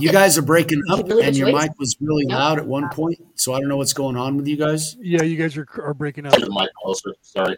we. 0.00 0.06
You 0.06 0.12
guys 0.12 0.36
are 0.38 0.42
breaking 0.42 0.82
up, 0.90 1.06
Really 1.08 1.22
and 1.24 1.36
your 1.36 1.50
choice. 1.50 1.62
mic 1.68 1.78
was 1.78 1.96
really 2.00 2.24
No. 2.26 2.36
loud 2.36 2.58
at 2.58 2.66
one 2.66 2.88
point. 2.90 3.18
So 3.34 3.54
I 3.54 3.60
don't 3.60 3.68
know 3.68 3.76
what's 3.76 3.92
going 3.92 4.16
on 4.16 4.36
with 4.36 4.46
you 4.46 4.56
guys. 4.56 4.96
Yeah, 5.00 5.22
you 5.22 5.36
guys 5.36 5.56
are, 5.56 5.66
are 5.82 5.94
breaking 5.94 6.26
up. 6.26 6.32
Take 6.32 6.44
the 6.44 6.50
mic 6.50 6.70
closer. 6.82 7.14
Sorry. 7.22 7.56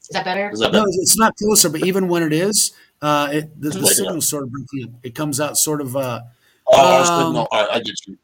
Is 0.00 0.08
that 0.10 0.24
better? 0.24 0.50
Is 0.50 0.60
that 0.60 0.72
No, 0.72 0.84
it's 0.86 1.16
not 1.16 1.34
closer, 1.36 1.68
but 1.70 1.84
even 1.86 2.08
when 2.08 2.22
it 2.22 2.32
is, 2.32 2.72
uh, 3.00 3.28
it, 3.32 3.60
the, 3.60 3.70
the 3.70 3.86
signal 3.86 4.20
sort 4.20 4.42
of 4.44 4.50
breaking 4.52 4.84
up. 4.94 5.00
It 5.02 5.14
comes 5.14 5.40
out 5.40 5.56
sort 5.58 5.80
of. 5.80 5.96
Uh, 5.96 6.20
Oh, 6.66 6.76
I 7.02 7.22
um, 7.24 7.34
no, 7.34 7.40
all 7.40 7.48
right, 7.52 7.68
I 7.72 7.80
get 7.80 7.94
you. 8.06 8.16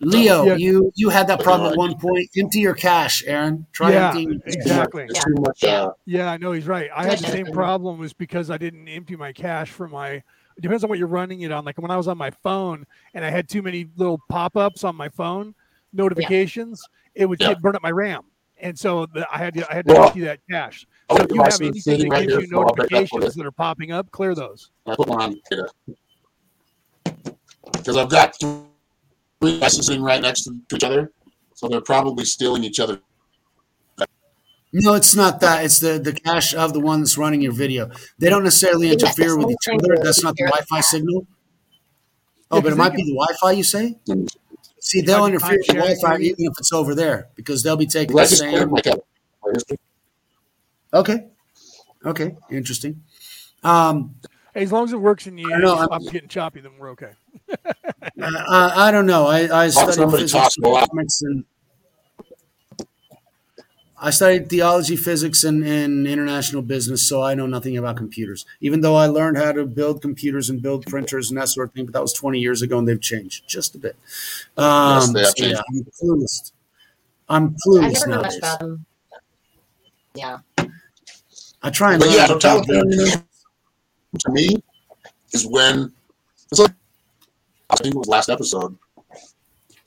Leo, 0.00 0.44
Yeah. 0.46 0.54
you 0.56 0.92
you 0.94 1.08
had 1.10 1.26
that 1.26 1.40
problem 1.40 1.72
at 1.72 1.76
one 1.76 1.98
point. 1.98 2.30
Empty 2.38 2.60
your 2.60 2.74
cache, 2.74 3.24
Aaron. 3.26 3.66
Try 3.72 3.92
Yeah. 3.92 4.06
emptying. 4.08 4.40
It's 4.46 4.56
Exactly. 4.56 5.04
It's 5.08 5.22
too 5.24 5.34
much. 5.40 5.64
Uh, 5.64 5.90
Yeah, 6.06 6.30
I 6.30 6.36
know 6.36 6.52
he's 6.52 6.66
right. 6.68 6.88
I 6.94 7.04
had 7.04 7.18
the 7.18 7.26
same 7.26 7.46
problem 7.46 7.98
was 7.98 8.12
because 8.12 8.48
I 8.50 8.58
didn't 8.58 8.86
empty 8.88 9.16
my 9.16 9.32
cache 9.32 9.70
for 9.70 9.88
my. 9.88 10.22
It 10.58 10.62
depends 10.62 10.82
on 10.82 10.90
what 10.90 10.98
you're 10.98 11.06
running 11.06 11.42
it 11.42 11.52
on. 11.52 11.64
Like 11.64 11.78
when 11.78 11.92
I 11.92 11.96
was 11.96 12.08
on 12.08 12.18
my 12.18 12.30
phone 12.30 12.84
and 13.14 13.24
I 13.24 13.30
had 13.30 13.48
too 13.48 13.62
many 13.62 13.86
little 13.96 14.18
pop-ups 14.28 14.82
on 14.82 14.96
my 14.96 15.08
phone 15.08 15.54
notifications, 15.92 16.82
it 17.14 17.26
would 17.26 17.40
Yeah. 17.40 17.54
burn 17.54 17.76
up 17.76 17.82
my 17.82 17.92
RAM, 17.92 18.24
and 18.58 18.76
so 18.76 19.06
the, 19.06 19.24
I 19.32 19.38
had 19.38 19.54
to 19.54 19.70
I 19.70 19.74
had 19.74 19.86
to 19.86 19.94
Well, 19.94 20.06
empty 20.08 20.20
that 20.22 20.40
cache. 20.50 20.84
So 21.10 21.16
got 21.16 21.24
if 21.26 21.32
you 21.32 21.42
have 21.42 21.52
device 21.52 21.86
anything 21.86 22.00
that 22.00 22.10
right 22.10 22.28
gives 22.28 22.42
you 22.42 22.48
so 22.48 22.58
I'll 22.66 22.74
break 22.74 22.86
up 22.86 23.02
with 23.02 23.12
notifications 23.12 23.34
that 23.36 23.46
are 23.46 23.52
popping 23.52 23.92
up, 23.92 24.10
clear 24.10 24.34
those. 24.34 24.72
I 24.84 24.96
put 24.96 25.06
one 25.08 25.22
on 25.22 25.40
data 25.48 25.68
because 27.72 27.96
I've 27.96 28.10
got 28.10 28.36
three 28.40 29.52
devices 29.52 29.86
sitting 29.86 30.02
right 30.02 30.20
next 30.20 30.42
to 30.42 30.60
each 30.74 30.82
other, 30.82 31.12
so 31.54 31.68
they're 31.68 31.80
probably 31.80 32.24
stealing 32.24 32.64
each 32.64 32.80
other. 32.80 33.00
No, 34.72 34.94
it's 34.94 35.14
not 35.14 35.40
that. 35.40 35.64
It's 35.64 35.78
the, 35.80 35.98
the 35.98 36.12
cache 36.12 36.54
of 36.54 36.72
the 36.74 36.80
one 36.80 37.00
that's 37.00 37.16
running 37.16 37.40
your 37.40 37.52
video. 37.52 37.90
They 38.18 38.28
don't 38.28 38.44
necessarily 38.44 38.88
Yeah, 38.88 38.94
interfere 38.94 39.28
that's 39.34 39.36
with 39.46 39.50
each 39.50 39.68
other. 39.72 39.96
That's 40.02 40.22
not 40.22 40.36
the 40.36 40.44
Wi-Fi 40.44 40.80
signal. 40.82 41.26
Oh, 42.50 42.56
Yeah, 42.56 42.60
but 42.62 42.62
'cause 42.64 42.72
it 42.72 42.76
might 42.76 42.88
can- 42.90 42.96
be 42.96 43.02
the 43.04 43.14
Wi-Fi. 43.14 43.52
You 43.52 43.62
say? 43.64 43.96
See, 44.80 45.00
they'll 45.00 45.26
interfere 45.26 45.56
with 45.58 45.66
the 45.66 45.74
Wi-Fi 45.74 46.12
maybe. 46.12 46.24
even 46.28 46.44
if 46.46 46.52
it's 46.58 46.72
over 46.72 46.94
there 46.94 47.28
because 47.34 47.62
they'll 47.62 47.76
be 47.76 47.86
taking 47.86 48.18
I 48.18 48.22
the 48.22 48.28
same. 48.28 48.70
my 48.70 48.80
cache. 48.80 48.94
I 49.46 49.52
just- 49.54 49.72
Okay, 50.94 51.26
okay, 52.06 52.36
interesting. 52.50 53.02
Um, 53.62 54.14
as 54.54 54.72
long 54.72 54.84
as 54.84 54.92
it 54.92 55.00
works 55.00 55.26
and 55.26 55.38
you 55.38 55.52
I 55.52 55.58
know, 55.58 55.76
stop 55.76 55.92
I'm- 55.92 56.02
getting 56.04 56.28
choppy, 56.28 56.60
then 56.60 56.72
we're 56.78 56.90
okay. 56.90 57.12
I, 58.20 58.88
I 58.88 58.90
don't 58.90 59.06
know. 59.06 59.26
I, 59.26 59.64
I 59.64 59.68
studied 59.68 60.10
physics, 60.10 60.32
talks 60.32 60.56
and 60.56 60.66
a 60.66 60.68
lot. 60.68 60.84
economics, 60.84 61.20
and 61.22 61.44
I 64.00 64.10
studied 64.10 64.48
theology, 64.48 64.94
physics, 64.96 65.42
and, 65.42 65.64
and 65.64 66.06
international 66.06 66.62
business, 66.62 67.08
so 67.08 67.22
I 67.22 67.34
know 67.34 67.46
nothing 67.46 67.76
about 67.76 67.96
computers. 67.96 68.46
Even 68.60 68.80
though 68.80 68.94
I 68.94 69.06
learned 69.06 69.38
how 69.38 69.50
to 69.52 69.66
build 69.66 70.02
computers 70.02 70.48
and 70.48 70.62
build 70.62 70.86
printers 70.86 71.30
and 71.30 71.38
that 71.38 71.48
sort 71.48 71.68
of 71.68 71.74
thing, 71.74 71.84
but 71.86 71.94
that 71.94 72.02
was 72.02 72.12
20 72.12 72.38
years 72.38 72.62
ago, 72.62 72.78
and 72.78 72.86
they've 72.86 73.00
changed 73.00 73.48
just 73.48 73.74
a 73.74 73.78
bit. 73.78 73.96
Um, 74.56 75.00
Yes, 75.00 75.12
they 75.12 75.20
have 75.22 75.34
so 75.36 75.46
yeah. 75.46 75.60
I'm 75.68 75.84
clueless. 76.00 76.52
I'm 77.28 77.56
I've 77.80 77.92
clueless 77.94 78.06
never 78.06 78.22
heard 78.24 78.40
nowadays. 78.40 78.40
them. 78.40 78.86
Yeah. 80.14 80.38
I 81.62 81.70
try 81.70 81.94
and 81.94 82.00
But 82.00 82.08
learn 82.08 82.16
yeah, 82.16 82.24
about 82.26 82.40
that. 82.40 82.64
totalitarianism 82.66 83.24
to 84.20 84.32
me 84.32 84.62
is 85.32 85.46
when 85.46 85.92
it's 86.50 86.60
like 86.60 86.72
I 87.70 87.76
think 87.76 87.94
it 87.94 87.98
was 87.98 88.08
last 88.08 88.28
episode. 88.30 88.76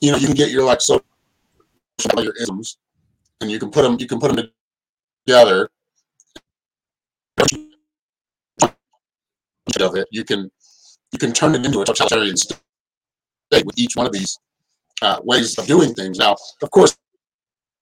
You 0.00 0.12
know, 0.12 0.18
you 0.18 0.26
can 0.26 0.36
get 0.36 0.50
your 0.50 0.64
like 0.64 0.80
so 0.80 1.02
your 2.18 2.34
isms, 2.40 2.78
and 3.42 3.50
you 3.50 3.58
can 3.58 3.70
put 3.70 3.82
them. 3.82 3.96
You 3.98 4.06
can 4.06 4.18
put 4.18 4.34
them 4.34 4.48
together. 5.26 5.68
Of 9.80 9.96
it, 9.96 10.06
you 10.10 10.24
can 10.24 10.50
you 11.12 11.18
can 11.18 11.32
turn 11.32 11.54
it 11.54 11.64
into 11.64 11.80
a 11.80 11.84
totalitarian 11.84 12.36
state 12.36 12.60
with 13.64 13.78
each 13.78 13.96
one 13.96 14.06
of 14.06 14.12
these 14.12 14.38
uh, 15.00 15.18
ways 15.24 15.58
of 15.58 15.66
doing 15.66 15.94
things. 15.94 16.18
Now, 16.18 16.36
of 16.62 16.70
course, 16.70 16.96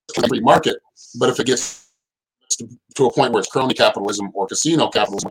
it's 0.08 0.18
a 0.18 0.28
free 0.28 0.40
market, 0.40 0.76
but 1.18 1.28
if 1.28 1.40
it 1.40 1.46
gets 1.46 1.90
to, 2.96 3.04
a 3.06 3.12
point 3.12 3.32
where 3.32 3.40
it's 3.40 3.50
crony 3.50 3.74
capitalism 3.74 4.30
or 4.34 4.46
casino 4.46 4.88
capitalism, 4.88 5.30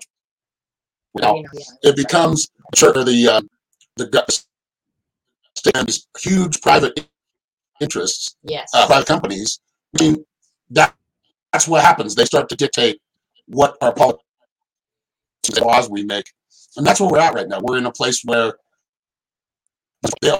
Yeah. 1.16 1.34
it 1.84 1.96
becomes 1.96 2.50
sure 2.76 2.94
the 2.94 3.28
uh, 3.28 3.42
the 3.96 4.44
stands 5.56 6.08
huge 6.20 6.62
private 6.62 7.08
interests, 7.80 8.36
Yes. 8.44 8.70
uh, 8.74 8.86
private 8.86 9.08
companies. 9.08 9.60
I 9.98 10.04
mean, 10.04 10.26
that 10.72 10.94
that's 11.52 11.68
what 11.68 11.84
happens. 11.84 12.16
They 12.16 12.26
start 12.26 12.50
to 12.50 12.56
dictate 12.56 13.02
what 13.48 13.78
our 13.82 13.94
politics 13.94 14.24
and 15.56 15.66
laws 15.66 15.90
we 15.90 16.04
make, 16.04 16.32
and 16.78 16.86
that's 16.86 17.00
where 17.00 17.10
we're 17.10 17.20
at 17.20 17.34
right 17.34 17.48
now. 17.48 17.60
We're 17.62 17.78
in 17.78 17.86
a 17.86 17.92
place 17.92 18.22
where 18.24 18.54
they 20.22 20.32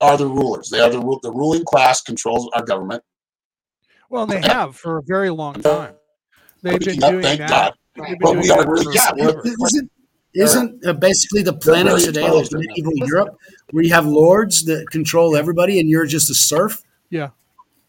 are 0.00 0.16
the 0.16 0.26
rulers. 0.26 0.70
They 0.70 0.80
are 0.80 0.90
the 0.90 1.00
the 1.22 1.32
ruling 1.32 1.64
class 1.64 2.00
controls 2.02 2.48
our 2.54 2.64
government. 2.64 3.02
Well, 4.08 4.22
and 4.22 4.32
they 4.32 4.40
have 4.40 4.76
for 4.76 4.98
a 4.98 5.02
very 5.02 5.30
long 5.30 5.54
time. 5.54 5.94
They've 6.62 6.78
been 6.78 7.00
Yeah, 7.00 7.10
doing 7.10 7.22
thank 7.22 7.38
that. 7.40 7.74
God. 7.96 8.16
But 8.20 8.36
we 8.38 8.50
are 8.50 8.68
really, 8.68 8.92
yeah, 8.94 9.12
isn't, 9.62 9.90
isn't 10.34 10.86
uh, 10.86 10.92
basically 10.94 11.42
the 11.42 11.52
planet 11.52 11.92
very 11.92 12.02
today 12.02 12.28
like 12.28 12.50
medieval 12.50 12.92
Europe, 12.96 13.36
where 13.70 13.84
you 13.84 13.92
have 13.92 14.04
lords 14.04 14.64
that 14.64 14.90
control 14.90 15.36
everybody 15.36 15.78
and 15.78 15.88
you're 15.88 16.06
just 16.06 16.28
a 16.28 16.34
serf? 16.34 16.82
Yeah, 17.10 17.30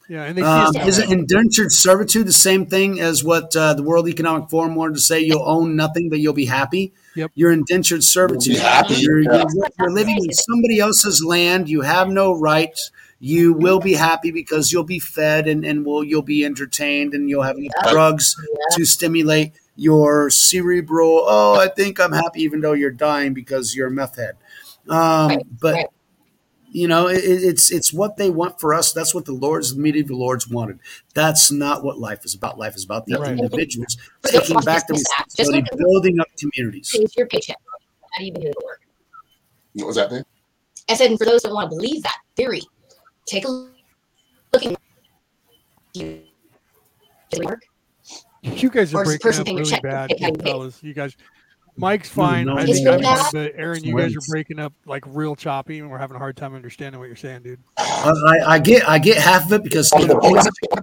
and 0.10 0.38
they 0.38 0.42
Um, 0.44 0.68
us 0.68 0.74
that 0.74 0.88
isn't 0.88 1.10
way. 1.10 1.16
indentured 1.16 1.72
servitude 1.72 2.28
the 2.28 2.34
same 2.34 2.66
thing 2.68 3.00
as 3.00 3.24
what 3.24 3.56
uh, 3.56 3.74
the 3.74 3.84
World 3.84 4.08
Economic 4.08 4.50
Forum 4.50 4.76
wanted 4.76 4.96
to 4.96 5.02
say? 5.02 5.20
You'll 5.22 5.48
own 5.48 5.76
nothing, 5.76 6.10
but 6.10 6.20
you'll 6.20 6.34
be 6.34 6.46
happy. 6.46 6.94
Yep. 7.16 7.32
You're 7.34 7.52
indentured 7.52 8.04
servitude. 8.04 8.46
You'll 8.54 8.56
be 8.56 8.60
happy, 8.62 8.94
You're, 8.96 9.20
yeah. 9.22 9.46
you're, 9.54 9.68
you're 9.80 9.92
living 9.92 10.18
in 10.18 10.32
somebody 10.34 10.80
else's 10.80 11.24
land. 11.24 11.70
You 11.70 11.82
have 11.82 12.10
no 12.10 12.34
rights. 12.38 12.92
You 13.20 13.54
will 13.54 13.80
be 13.80 13.94
happy 13.94 14.32
because 14.32 14.72
you'll 14.72 14.84
be 14.84 15.00
fed 15.00 15.48
and, 15.48 15.66
and 15.66 15.86
will 15.86 16.04
you'll 16.04 16.22
be 16.22 16.44
entertained 16.46 17.14
and 17.14 17.30
you'll 17.30 17.44
have 17.44 17.58
Yeah. 17.58 17.70
drugs 17.92 18.36
Yeah. 18.40 18.78
to 18.78 18.86
stimulate 18.86 19.54
your 19.78 20.30
cerebral. 20.30 21.24
Oh, 21.26 21.56
I 21.60 21.68
think 21.70 22.00
I'm 22.00 22.12
happy, 22.12 22.42
even 22.44 22.62
though 22.62 22.74
you're 22.74 22.92
dying 22.92 23.34
because 23.34 23.76
you're 23.76 23.88
a 23.88 23.92
meth 23.92 24.18
head. 24.18 24.36
Um, 24.90 25.30
Right, 25.30 25.40
but 25.60 25.74
right. 25.74 25.86
You 26.76 26.90
know, 26.90 27.08
it, 27.08 27.24
it's 27.24 27.72
it's 27.72 27.94
what 27.94 28.18
they 28.18 28.30
want 28.30 28.60
for 28.60 28.74
us. 28.74 28.92
That's 28.92 29.16
what 29.16 29.24
the 29.24 29.32
lords, 29.32 29.74
the 29.74 29.82
medieval 29.82 30.20
lords, 30.20 30.46
wanted. 30.50 30.80
That's 31.14 31.50
not 31.50 31.86
what 31.86 32.00
life 32.00 32.26
is 32.26 32.36
about. 32.36 32.60
Life 32.60 32.76
is 32.76 32.84
about 32.84 33.06
the 33.06 33.18
Right. 33.18 33.32
individuals 33.32 33.96
For 34.22 34.34
those 34.34 34.42
taking 34.42 34.56
back 34.60 34.86
the 34.88 34.94
watching 34.94 34.96
this 34.96 35.14
app, 35.18 35.26
just 35.30 35.40
responsibility, 35.54 35.70
look 35.72 35.80
building 35.80 36.20
up 36.20 36.28
communities. 36.38 36.92
Pays 36.92 37.16
your 37.16 37.28
paycheck. 37.28 37.56
How 38.12 38.20
do 38.20 38.26
you 38.26 38.34
do 38.34 38.42
the 38.42 38.66
work? 38.66 38.82
What 39.76 39.88
was 39.88 39.96
that 39.96 40.10
thing? 40.10 40.26
I 40.90 40.96
said, 40.96 41.12
and 41.12 41.18
for 41.18 41.24
those 41.24 41.44
that 41.44 41.54
want 41.54 41.72
to 41.72 41.78
believe 41.78 42.04
that 42.04 42.18
theory, 42.36 42.62
take 43.26 43.46
a 43.46 43.48
look 43.48 44.66
at 44.66 44.78
you. 45.94 46.24
Work? 47.42 47.62
You 48.42 48.70
guys 48.70 48.94
are 48.94 48.98
Or 48.98 49.04
is 49.04 49.18
the 49.18 49.24
breaking 49.24 49.40
up 49.40 49.48
really 49.48 49.80
bad, 49.80 50.12
you 50.20 50.36
fellas. 50.44 50.84
You 50.84 50.94
guys, 50.94 51.16
Mike's 51.78 52.10
fine. 52.10 52.48
I 52.50 52.66
think 52.66 52.88
I'm 52.88 53.02
bad. 53.02 53.52
Aaron, 53.56 53.84
you 53.84 53.98
guys 53.98 54.16
are 54.16 54.22
breaking 54.30 54.60
up 54.60 54.74
like 54.86 55.04
real 55.08 55.36
choppy, 55.36 55.80
and 55.80 55.90
we're 55.90 55.98
having 55.98 56.16
a 56.16 56.20
hard 56.20 56.38
time 56.38 56.56
understanding 56.56 57.00
what 57.00 57.08
you're 57.08 57.16
saying, 57.16 57.44
dude. 57.44 57.60
I, 57.78 58.12
I 58.28 58.54
I 58.54 58.60
get 58.60 58.88
I 58.88 58.98
get 59.00 59.18
half 59.18 59.46
of 59.48 59.54
it 59.54 59.64
because 59.64 59.92
you 60.00 60.08
know, 60.08 60.20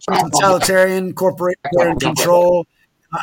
totalitarian 0.09 1.15
corporate 1.15 1.59
control. 2.01 2.67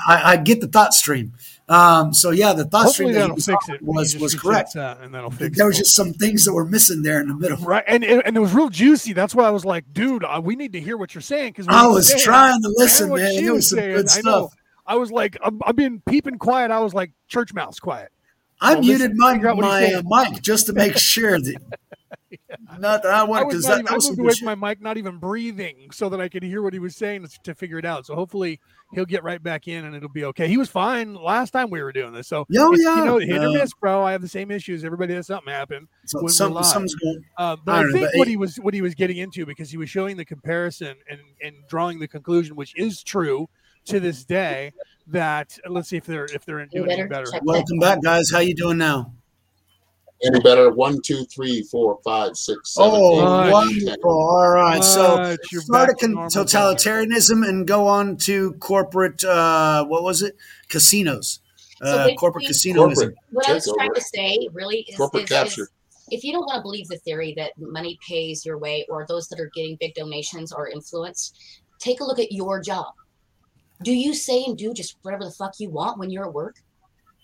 I, 0.07 0.33
I 0.33 0.37
get 0.37 0.61
the 0.61 0.67
thought 0.67 0.93
stream. 0.93 1.33
Um, 1.67 2.13
so 2.13 2.29
yeah, 2.29 2.53
the 2.53 2.65
thought 2.65 2.85
Hopefully 2.85 3.13
stream 3.13 3.29
that 3.29 3.41
fix 3.41 3.69
it. 3.69 3.81
was 3.81 4.15
was 4.17 4.35
correct. 4.35 4.69
resets 4.69 4.73
that, 4.73 5.01
and 5.01 5.13
that'll 5.13 5.31
fix 5.31 5.57
There 5.57 5.65
it. 5.65 5.69
was 5.69 5.77
just 5.79 5.95
some 5.95 6.13
things 6.13 6.45
that 6.45 6.53
were 6.53 6.65
missing 6.65 7.01
there 7.01 7.19
in 7.21 7.27
the 7.27 7.33
middle. 7.35 7.57
Right, 7.57 7.83
and, 7.87 8.03
and 8.03 8.21
and 8.25 8.37
it 8.37 8.39
was 8.39 8.53
real 8.53 8.69
juicy. 8.69 9.13
That's 9.13 9.33
why 9.33 9.45
I 9.45 9.49
was 9.51 9.65
like, 9.65 9.91
dude, 9.93 10.23
uh, 10.23 10.41
we 10.43 10.55
need 10.55 10.73
to 10.73 10.79
hear 10.79 10.95
what 10.97 11.13
you're 11.15 11.21
saying 11.23 11.53
because 11.53 11.67
I 11.67 11.87
was 11.87 12.13
trying 12.21 12.61
to 12.61 12.73
listen, 12.77 13.09
man. 13.13 13.31
she 13.33 13.45
It 13.45 13.49
was 13.49 13.51
was 13.51 13.69
some 13.69 13.79
saying, 13.79 13.95
good 13.95 14.09
I 14.09 14.21
know. 14.21 14.47
stuff. 14.47 14.55
I 14.89 14.95
was 14.95 15.11
like, 15.11 15.37
I'm, 15.43 15.61
I'm 15.65 15.75
being 15.75 16.01
peeping 16.09 16.39
quiet. 16.39 16.71
I 16.71 16.79
was 16.79 16.95
like, 16.95 17.11
church 17.27 17.53
mouse 17.53 17.79
quiet. 17.79 18.11
I 18.59 18.73
Well, 18.73 18.81
muted 18.81 19.15
my 19.15 19.33
figure 19.33 19.49
out 19.49 19.57
what 19.57 19.83
he's 19.83 20.03
my 20.03 20.23
uh, 20.25 20.31
mic 20.31 20.41
just 20.41 20.65
to 20.65 20.73
make 20.73 20.97
sure 20.97 21.39
that 21.39 21.55
not 22.79 23.03
that 23.03 23.11
I 23.13 23.19
I 23.19 23.23
was 23.23 23.45
because 23.47 23.67
not 23.67 23.85
that, 23.85 23.91
I 23.91 23.95
was 23.95 24.09
moved 24.09 24.19
away 24.19 24.33
from 24.33 24.59
my 24.59 24.69
mic, 24.69 24.81
not 24.81 24.97
even 24.97 25.17
breathing, 25.17 25.91
so 25.91 26.09
that 26.09 26.19
I 26.19 26.27
could 26.27 26.43
hear 26.43 26.61
what 26.61 26.73
he 26.73 26.79
was 26.79 26.95
saying 26.95 27.25
to, 27.25 27.39
to 27.43 27.55
figure 27.55 27.77
it 27.77 27.85
out. 27.85 28.05
So 28.05 28.15
hopefully 28.15 28.59
he'll 28.93 29.05
get 29.05 29.23
right 29.23 29.41
back 29.41 29.67
in 29.67 29.85
and 29.85 29.95
it'll 29.95 30.09
be 30.09 30.25
okay. 30.25 30.47
He 30.47 30.57
was 30.57 30.69
fine 30.69 31.13
last 31.13 31.51
time 31.51 31.69
we 31.69 31.81
were 31.81 31.93
doing 31.93 32.11
this. 32.11 32.27
So 32.27 32.45
Oh, 32.57 32.75
yeah. 32.75 32.97
you 32.97 33.05
know, 33.05 33.17
hit 33.19 33.43
or 33.43 33.47
Uh, 33.47 33.53
miss, 33.53 33.71
bro. 33.79 34.03
I 34.03 34.11
have 34.11 34.21
the 34.21 34.27
same 34.27 34.51
issues. 34.51 34.83
Everybody 34.83 35.13
has 35.13 35.27
something 35.27 35.53
happen. 35.53 35.87
So 36.05 36.25
some, 36.27 36.61
something's 36.63 36.95
going. 36.95 37.23
Uh, 37.37 37.55
but 37.63 37.75
I 37.85 37.87
I, 37.87 37.91
think 37.91 38.09
what 38.15 38.27
he 38.27 38.35
was 38.35 38.57
what 38.57 38.73
he 38.73 38.81
was 38.81 38.95
getting 38.95 39.17
into 39.17 39.45
because 39.45 39.69
he 39.69 39.77
was 39.77 39.89
showing 39.89 40.17
the 40.17 40.25
comparison 40.25 40.97
and 41.09 41.19
and 41.41 41.55
drawing 41.69 41.99
the 41.99 42.07
conclusion, 42.07 42.55
which 42.55 42.73
is 42.75 43.03
true 43.03 43.47
to 43.89 43.99
this 43.99 44.23
day. 44.23 44.73
That 45.07 45.57
let's 45.67 45.89
see 45.89 45.97
if 45.97 46.05
they're 46.05 46.25
if 46.25 46.45
they're 46.45 46.59
You 46.61 46.67
doing 46.85 46.91
any 46.91 47.07
better 47.07 47.25
better. 47.31 47.43
Welcome 47.43 47.79
back, 47.79 48.01
guys. 48.03 48.29
How 48.31 48.39
you 48.39 48.53
doing 48.53 48.77
now? 48.77 49.13
Any 50.23 50.39
better? 50.41 50.69
One, 50.69 51.01
two, 51.03 51.25
three, 51.33 51.63
four, 51.71 51.97
five, 52.03 52.35
six, 52.35 52.75
seven, 52.75 52.91
Oh, 52.93 53.13
eight, 53.13 53.23
Much. 53.23 53.51
nine, 53.51 53.51
wonderful! 53.85 54.11
All 54.11 54.49
right, 54.53 54.83
so 54.83 55.35
you're 55.51 55.61
start 55.61 55.87
back 55.87 55.97
con- 55.99 56.13
totalitarianism 56.29 57.47
and 57.47 57.65
go 57.67 57.87
on 57.87 58.17
to 58.17 58.51
corporate. 58.59 59.23
Uh, 59.23 59.85
what 59.85 60.03
was 60.03 60.21
it? 60.21 60.35
Casinos. 60.67 61.39
Uh, 61.81 61.95
basically- 61.95 62.15
corporate 62.17 62.45
casinoism. 62.45 62.75
Corporate. 62.95 63.15
What 63.31 63.49
I 63.49 63.53
was 63.53 63.65
Takeover. 63.65 63.73
trying 63.77 63.93
to 63.95 64.01
say 64.01 64.49
really 64.51 64.79
is, 64.89 64.97
Corporate 64.97 65.23
is, 65.23 65.29
capture. 65.29 65.61
is 65.63 65.69
if 66.11 66.23
you 66.23 66.33
don't 66.33 66.41
want 66.45 66.57
to 66.57 66.61
believe 66.61 66.87
the 66.89 66.97
theory 66.97 67.33
that 67.37 67.53
money 67.57 67.97
pays 68.07 68.45
your 68.45 68.57
way 68.59 68.85
or 68.89 69.05
those 69.07 69.27
that 69.29 69.39
are 69.39 69.49
getting 69.55 69.77
big 69.79 69.93
donations 69.95 70.51
are 70.51 70.67
influence, 70.67 71.33
take 71.79 72.01
a 72.01 72.03
look 72.03 72.19
at 72.19 72.31
your 72.33 72.61
job. 72.61 72.87
Do 73.83 73.93
you 73.93 74.13
say 74.13 74.43
and 74.45 74.57
do 74.57 74.73
just 74.73 74.97
whatever 75.03 75.23
the 75.23 75.31
fuck 75.31 75.53
you 75.59 75.69
want 75.69 75.99
when 75.99 76.09
you're 76.09 76.25
at 76.25 76.33
work? 76.33 76.55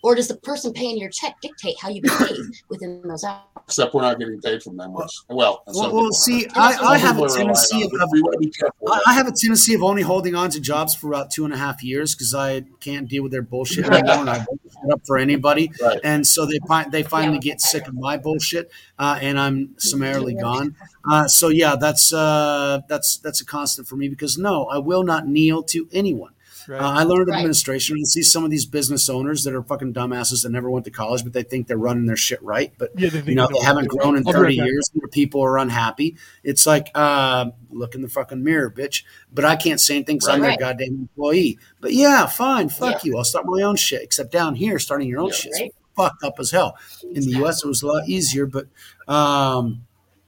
Or 0.02 0.14
does 0.14 0.28
the 0.28 0.36
person 0.36 0.72
paying 0.72 0.98
your 0.98 1.10
check 1.10 1.34
dictate 1.42 1.74
how 1.80 1.88
you 1.88 2.00
behave 2.00 2.38
within 2.68 3.02
those 3.02 3.24
hours? 3.24 3.42
Except 3.66 3.92
we're 3.92 4.02
not 4.02 4.18
getting 4.20 4.40
paid 4.40 4.62
from 4.62 4.76
them. 4.76 4.92
Which, 4.92 5.10
well, 5.28 5.64
some 5.72 5.92
Well, 5.92 6.02
well 6.02 6.12
see, 6.12 6.46
I, 6.54 6.74
I 6.74 6.98
have 6.98 7.18
a 7.18 7.26
tendency 7.26 7.82
of, 7.82 7.92
on 7.92 8.02
of 8.02 8.08
but 8.10 8.12
we 8.12 8.22
want 8.22 8.34
to 8.34 8.38
be 8.38 8.50
careful. 8.50 8.92
I 8.92 9.00
I 9.08 9.14
have 9.14 9.26
a 9.26 9.32
tendency 9.32 9.74
of 9.74 9.82
only 9.82 10.02
holding 10.02 10.36
on 10.36 10.50
to 10.50 10.60
jobs 10.60 10.94
for 10.94 11.08
about 11.08 11.32
two 11.32 11.44
and 11.44 11.52
a 11.52 11.56
half 11.56 11.82
years 11.82 12.14
because 12.14 12.34
I 12.34 12.62
can't 12.78 13.08
deal 13.08 13.24
with 13.24 13.32
their 13.32 13.42
bullshit 13.42 13.86
anymore, 13.86 14.20
and 14.20 14.30
I 14.30 14.44
won't 14.48 14.60
shut 14.62 14.92
up 14.92 15.00
for 15.04 15.18
anybody. 15.18 15.72
Right. 15.82 15.98
And 16.04 16.24
so 16.24 16.46
they 16.46 16.60
they 16.90 17.02
finally 17.02 17.40
get 17.40 17.60
sick 17.60 17.88
of 17.88 17.94
my 17.94 18.16
bullshit, 18.16 18.70
uh, 19.00 19.18
and 19.20 19.40
I'm 19.40 19.74
summarily 19.78 20.34
gone. 20.34 20.76
Uh, 21.10 21.26
so 21.26 21.48
yeah, 21.48 21.74
that's 21.74 22.12
uh, 22.12 22.82
that's 22.88 23.16
that's 23.16 23.40
a 23.40 23.44
constant 23.44 23.88
for 23.88 23.96
me 23.96 24.08
because 24.08 24.38
no, 24.38 24.66
I 24.66 24.78
will 24.78 25.02
not 25.02 25.26
kneel 25.26 25.64
to 25.64 25.88
anyone. 25.92 26.34
Right. 26.68 26.80
Uh, 26.80 26.90
I 26.90 27.02
learned 27.04 27.28
Right. 27.28 27.38
administration 27.38 27.96
and 27.96 28.06
see 28.08 28.22
some 28.22 28.44
of 28.44 28.50
these 28.50 28.66
business 28.66 29.08
owners 29.08 29.44
that 29.44 29.54
are 29.54 29.62
fucking 29.62 29.94
dumbasses 29.94 30.42
that 30.42 30.50
never 30.50 30.70
went 30.70 30.84
to 30.86 30.90
college, 30.90 31.22
but 31.24 31.32
they 31.32 31.42
think 31.42 31.66
they're 31.66 31.76
running 31.78 32.06
their 32.06 32.16
shit 32.16 32.42
right. 32.42 32.72
But 32.78 32.90
yeah, 32.96 33.08
they, 33.10 33.18
think 33.18 33.28
you 33.28 33.34
know, 33.36 33.46
they 33.46 33.58
they 33.60 33.64
haven't 33.64 33.88
they're 33.90 34.00
grown 34.00 34.16
in 34.16 34.22
doing. 34.22 34.34
I'll 34.36 34.42
be 34.42 34.46
30 34.46 34.58
right 34.58 34.64
back. 34.64 34.66
years. 34.72 34.90
Where 34.94 35.08
people 35.08 35.42
are 35.42 35.58
unhappy. 35.58 36.16
It's 36.44 36.66
like, 36.66 36.88
uh, 36.94 37.50
look 37.70 37.94
in 37.94 38.02
the 38.02 38.08
fucking 38.08 38.42
mirror, 38.42 38.70
bitch. 38.70 39.04
But 39.32 39.44
I 39.44 39.56
can't 39.56 39.80
say 39.80 39.96
anything 39.96 40.16
because 40.16 40.28
I'm 40.28 40.40
their 40.40 40.50
Right. 40.50 40.58
goddamn 40.58 41.08
employee. 41.16 41.58
But 41.80 41.92
yeah, 41.92 42.26
fine, 42.26 42.68
fuck 42.68 43.04
you. 43.04 43.16
I'll 43.16 43.24
start 43.24 43.46
my 43.46 43.62
own 43.62 43.76
shit. 43.76 44.02
Except 44.02 44.32
down 44.32 44.54
here, 44.56 44.78
starting 44.78 45.08
your 45.08 45.20
own 45.20 45.28
Yeah. 45.28 45.34
shit's 45.34 45.60
Right. 45.60 45.74
fucked 45.96 46.24
up 46.24 46.34
as 46.40 46.50
hell. 46.50 46.76
In 47.12 47.22
the 47.22 47.38
U.S., 47.38 47.62
it 47.64 47.68
was 47.68 47.82
a 47.82 47.86
lot 47.86 48.08
easier, 48.08 48.46
but 48.46 48.66
um, 49.08 49.82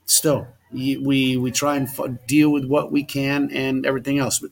still, 0.04 0.46
we 0.72 1.36
we 1.36 1.50
try 1.50 1.76
and 1.76 1.88
f- 1.88 2.00
deal 2.26 2.50
with 2.50 2.64
what 2.64 2.92
we 2.92 3.02
can 3.02 3.50
and 3.52 3.84
everything 3.86 4.18
else. 4.18 4.38
But 4.38 4.50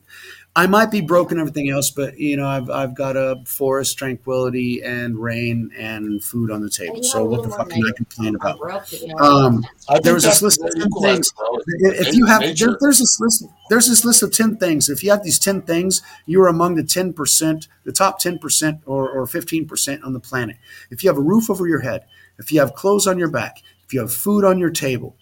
I 0.57 0.65
might 0.65 0.89
be 0.89 1.01
broken 1.01 1.39
everything 1.39 1.69
else, 1.69 1.91
but 1.91 2.19
you 2.19 2.35
know, 2.35 2.47
I've 2.47 2.67
I've 2.71 2.95
got 2.95 3.15
a 3.15 3.43
forest, 3.45 3.95
tranquility, 3.95 4.81
and 4.81 5.15
rain 5.15 5.69
and 5.77 6.23
food 6.23 6.49
on 6.49 6.61
the 6.61 6.69
table. 6.69 7.03
So 7.03 7.23
what 7.25 7.43
the 7.43 7.49
fuck 7.49 7.69
can 7.69 7.83
I 7.85 7.91
complain 7.95 8.33
about? 8.33 8.57
broke, 8.57 8.83
Um, 9.21 9.63
there 10.01 10.15
was 10.15 10.23
this 10.23 10.41
list 10.41 10.59
of 10.63 10.73
10 10.73 10.89
things. 10.99 11.31
If 11.77 12.15
you 12.15 12.25
have 12.25 12.41
there, 12.41 12.75
there's 12.81 12.97
this 12.97 13.19
list 13.19 13.45
there's 13.69 13.87
this 13.87 14.03
list 14.03 14.23
of 14.23 14.31
10 14.31 14.57
things. 14.57 14.89
If 14.89 15.03
you 15.03 15.11
have 15.11 15.23
these 15.23 15.37
10 15.37 15.61
things, 15.61 16.01
you 16.25 16.41
are 16.41 16.47
among 16.47 16.73
the 16.73 16.83
10%, 16.83 17.67
the 17.83 17.91
top 17.91 18.19
10% 18.19 18.81
or, 18.87 19.09
or 19.11 19.27
15% 19.27 20.03
on 20.03 20.13
the 20.13 20.19
planet. 20.19 20.57
If 20.89 21.03
you 21.03 21.09
have 21.11 21.19
a 21.19 21.21
roof 21.21 21.51
over 21.51 21.67
your 21.67 21.81
head, 21.81 22.05
if 22.39 22.51
you 22.51 22.61
have 22.61 22.73
clothes 22.73 23.05
on 23.05 23.19
your 23.19 23.29
back, 23.29 23.61
if 23.85 23.93
you 23.93 23.99
have 23.99 24.11
food 24.11 24.43
on 24.43 24.57
your 24.57 24.71
table, 24.71 25.15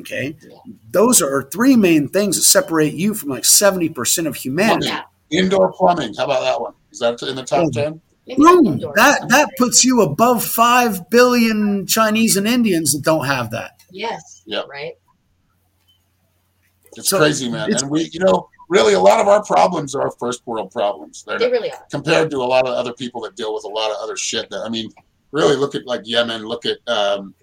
okay? 0.00 0.36
Those 0.90 1.20
are 1.22 1.42
three 1.50 1.76
main 1.76 2.08
things 2.08 2.36
that 2.36 2.42
separate 2.42 2.94
you 2.94 3.14
from 3.14 3.30
like 3.30 3.42
70% 3.44 4.26
of 4.26 4.36
humanity. 4.36 4.86
yeah. 4.88 5.02
Indoor 5.30 5.72
plumbing. 5.72 6.14
How 6.14 6.24
about 6.24 6.40
that 6.42 6.60
one? 6.60 6.72
Is 6.92 7.00
that 7.00 7.20
in 7.22 7.34
the 7.36 7.42
top 7.44 7.66
Oh. 7.66 7.70
ten? 7.70 8.00
Boom! 8.36 8.78
That 8.96 9.28
that 9.28 9.48
puts 9.56 9.84
you 9.84 10.02
above 10.02 10.44
5 10.44 11.10
billion 11.10 11.86
Chinese 11.86 12.36
and 12.36 12.46
Indians 12.48 12.92
that 12.92 13.02
don't 13.02 13.24
have 13.26 13.50
that. 13.52 13.80
Yes. 13.92 14.42
Yeah. 14.46 14.62
Right. 14.68 14.94
It's 16.96 17.08
So, 17.10 17.18
crazy, 17.18 17.48
man. 17.50 17.68
it's- 17.68 17.82
and 17.82 17.90
we, 17.90 18.08
you 18.12 18.20
know, 18.20 18.48
really, 18.68 18.94
a 18.94 19.00
lot 19.00 19.20
of 19.20 19.28
our 19.28 19.44
problems 19.44 19.94
are 19.94 20.10
first 20.18 20.46
world 20.46 20.70
problems. 20.72 21.24
They're 21.26 21.38
They 21.38 21.50
really 21.50 21.70
are. 21.70 21.84
compared 21.90 22.30
to 22.30 22.38
a 22.38 22.44
lot 22.44 22.66
of 22.66 22.74
other 22.74 22.92
people 22.94 23.20
that 23.22 23.36
deal 23.36 23.54
with 23.54 23.64
a 23.64 23.68
lot 23.68 23.90
of 23.90 23.96
other 24.02 24.16
shit. 24.16 24.48
That 24.50 24.62
I 24.64 24.68
mean, 24.68 24.90
really, 25.30 25.56
look 25.56 25.74
at 25.74 25.86
like 25.86 26.02
Yemen. 26.04 26.46
Look 26.46 26.64
at 26.66 26.78
um, 26.88 27.34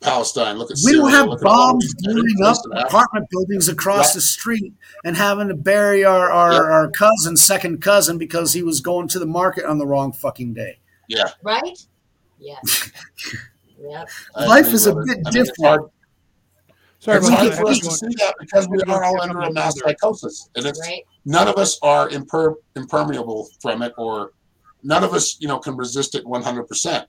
Palestine. 0.00 0.56
Look 0.58 0.70
at 0.70 0.76
We 0.76 0.92
Syria. 0.92 1.00
don't 1.02 1.10
have 1.10 1.26
look 1.28 1.40
bombs 1.42 1.94
blowing 1.98 2.18
up 2.18 2.24
places 2.56 2.66
in 2.66 2.72
Africa. 2.78 2.86
apartment 2.88 3.26
buildings 3.30 3.68
across 3.68 4.06
Right. 4.08 4.14
the 4.14 4.20
street 4.22 4.74
and 5.04 5.16
having 5.16 5.48
to 5.48 5.54
bury 5.54 6.04
our, 6.04 6.30
our, 6.30 6.52
Yep. 6.52 6.62
our 6.62 6.90
cousin, 6.92 7.36
second 7.36 7.82
cousin, 7.82 8.16
because 8.16 8.52
he 8.54 8.62
was 8.62 8.80
going 8.80 9.08
to 9.08 9.18
the 9.18 9.26
market 9.26 9.64
on 9.64 9.78
the 9.78 9.86
wrong 9.86 10.12
fucking 10.12 10.54
day. 10.54 10.78
Yeah, 11.08 11.30
Right? 11.42 11.78
Yeah. 12.38 12.56
yep. 13.78 14.08
Life 14.36 14.68
is 14.72 14.86
a 14.86 14.94
bit. 14.94 15.02
I 15.02 15.14
mean, 15.14 15.22
different. 15.32 15.56
hard, 15.64 15.80
Sorry 17.00 17.18
it's 17.18 17.28
about 17.28 17.38
hard 17.40 17.52
that. 17.52 17.58
for 17.58 17.66
us 17.68 17.78
to 17.80 17.90
see 17.90 18.14
that 18.18 18.34
because 18.40 18.68
we 18.68 18.80
are 18.82 19.04
all 19.04 19.20
under 19.20 19.40
a 19.40 19.52
mass 19.52 19.78
psychosis, 19.78 20.48
and 20.56 20.64
it's 20.66 20.80
none 21.24 21.48
of 21.48 21.56
us 21.56 21.78
are 21.82 22.08
imper- 22.10 22.56
impermeable 22.76 23.48
from 23.60 23.82
it, 23.82 23.92
or 23.98 24.32
none 24.82 25.02
of 25.04 25.12
us, 25.14 25.36
you 25.40 25.48
know, 25.48 25.58
can 25.58 25.76
resist 25.76 26.14
it 26.14 26.26
one 26.26 26.42
hundred 26.42 26.64
percent. 26.68 27.06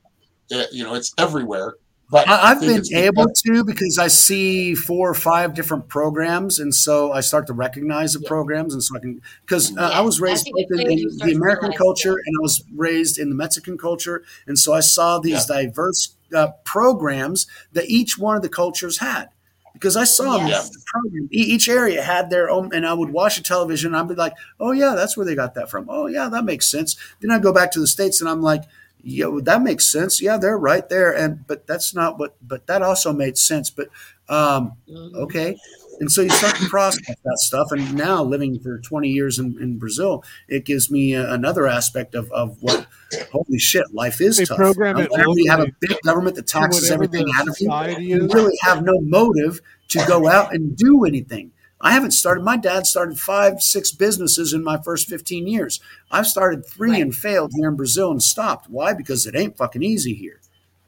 You 0.49 0.83
know, 0.83 0.95
it's 0.95 1.13
everywhere. 1.17 1.75
But 2.11 2.27
I, 2.27 2.51
I've 2.51 2.59
been 2.59 2.83
able 2.93 3.27
to 3.45 3.63
because 3.63 3.97
I 3.97 4.07
see 4.09 4.75
four 4.75 5.09
or 5.09 5.13
five 5.13 5.53
different 5.53 5.87
programs, 5.87 6.59
and 6.59 6.75
so 6.75 7.13
I 7.13 7.21
start 7.21 7.47
to 7.47 7.53
recognize 7.53 8.13
the 8.13 8.19
Yeah. 8.19 8.27
programs, 8.27 8.73
and 8.73 8.83
so 8.83 8.97
I 8.97 8.99
can 8.99 9.21
because 9.45 9.71
uh, 9.71 9.75
Yeah. 9.79 9.99
I 9.99 10.01
was 10.01 10.19
raised 10.19 10.45
you 10.45 10.53
both 10.69 10.77
get 10.77 10.87
in, 10.91 10.99
in 10.99 11.17
the 11.19 11.33
American 11.33 11.71
culture, 11.71 12.11
that. 12.11 12.23
and 12.25 12.35
I 12.39 12.41
was 12.41 12.63
raised 12.75 13.17
in 13.17 13.29
the 13.29 13.35
Mexican 13.35 13.77
culture, 13.77 14.23
and 14.45 14.59
so 14.59 14.73
I 14.73 14.81
saw 14.81 15.19
these 15.19 15.45
diverse 15.45 16.15
uh, 16.35 16.49
programs 16.65 17.47
that 17.73 17.85
each 17.89 18.17
one 18.17 18.35
of 18.35 18.41
the 18.41 18.49
cultures 18.49 18.99
had. 18.99 19.29
Because 19.73 19.95
I 19.95 20.03
saw 20.03 20.37
them, 20.37 20.47
Yes. 20.47 20.69
the 20.69 20.81
program. 20.85 21.29
E- 21.31 21.37
Each 21.53 21.69
area 21.69 22.03
had 22.03 22.29
their 22.29 22.49
own, 22.49 22.71
and 22.73 22.85
I 22.85 22.93
would 22.93 23.09
watch 23.11 23.37
the 23.37 23.43
television. 23.43 23.93
and 23.95 23.97
I'd 24.03 24.09
be 24.09 24.15
like, 24.15 24.33
"Oh 24.59 24.71
yeah, 24.73 24.95
that's 24.95 25.15
where 25.15 25.25
they 25.25 25.33
got 25.33 25.53
that 25.55 25.71
from. 25.71 25.85
Oh 25.89 26.07
yeah, 26.07 26.27
that 26.29 26.43
makes 26.43 26.69
sense." 26.69 26.97
Then 27.21 27.31
I 27.31 27.39
go 27.39 27.53
back 27.53 27.71
to 27.71 27.79
the 27.79 27.87
states, 27.87 28.19
and 28.19 28.29
I'm 28.29 28.41
like, 28.41 28.63
yeah, 29.03 29.25
well, 29.27 29.41
that 29.43 29.61
makes 29.61 29.91
sense. 29.91 30.21
Yeah, 30.21 30.37
they're 30.37 30.57
right 30.57 30.87
there. 30.89 31.11
And 31.15 31.45
but 31.47 31.67
that's 31.67 31.93
not 31.95 32.17
what. 32.19 32.35
But 32.41 32.67
that 32.67 32.81
also 32.81 33.13
made 33.13 33.37
sense. 33.37 33.69
But 33.69 33.87
um, 34.29 34.73
Mhm. 34.89 35.13
okay, 35.23 35.57
And 35.99 36.11
so 36.11 36.21
you 36.21 36.29
start 36.29 36.55
to 36.55 36.65
process 36.69 37.05
that 37.07 37.37
stuff. 37.39 37.67
And 37.71 37.93
now, 37.95 38.23
living 38.23 38.59
for 38.59 38.79
20 38.79 39.09
years 39.09 39.37
in, 39.37 39.57
in 39.61 39.77
Brazil, 39.77 40.23
it 40.47 40.63
gives 40.65 40.89
me 40.89 41.13
a, 41.13 41.31
another 41.33 41.67
aspect 41.67 42.15
of, 42.15 42.31
of 42.31 42.57
what, 42.61 42.87
holy 43.31 43.59
shit, 43.59 43.83
life 43.93 44.21
is 44.21 44.37
They 44.37 44.45
tough. 44.45 44.57
program 44.57 44.97
it 44.99 45.11
whenever 45.11 45.33
you 45.35 45.51
have 45.51 45.59
a 45.59 45.67
big 45.81 45.97
government 46.05 46.37
that 46.37 46.47
taxes 46.47 46.89
everything 46.89 47.25
out 47.35 47.47
of 47.49 47.55
you, 47.59 47.69
you 47.99 48.27
really 48.33 48.57
have 48.61 48.83
no 48.83 48.99
motive 49.01 49.61
to 49.89 50.03
go 50.07 50.27
out 50.29 50.53
and 50.55 50.75
do 50.77 51.03
anything. 51.05 51.51
I 51.83 51.91
haven't 51.91 52.11
started. 52.11 52.43
My 52.43 52.57
dad 52.57 52.85
started 52.85 53.19
five, 53.19 53.61
six 53.61 53.91
businesses 53.91 54.53
in 54.53 54.63
my 54.63 54.77
first 54.81 55.07
15 55.07 55.47
years. 55.47 55.79
I've 56.11 56.27
started 56.27 56.65
three 56.65 56.91
Right. 56.91 57.01
and 57.01 57.13
failed 57.15 57.51
here 57.55 57.69
in 57.69 57.75
Brazil 57.75 58.11
and 58.11 58.21
stopped. 58.21 58.69
Why? 58.69 58.93
Because 58.93 59.25
it 59.25 59.35
ain't 59.35 59.57
fucking 59.57 59.81
easy 59.83 60.13
here. 60.13 60.39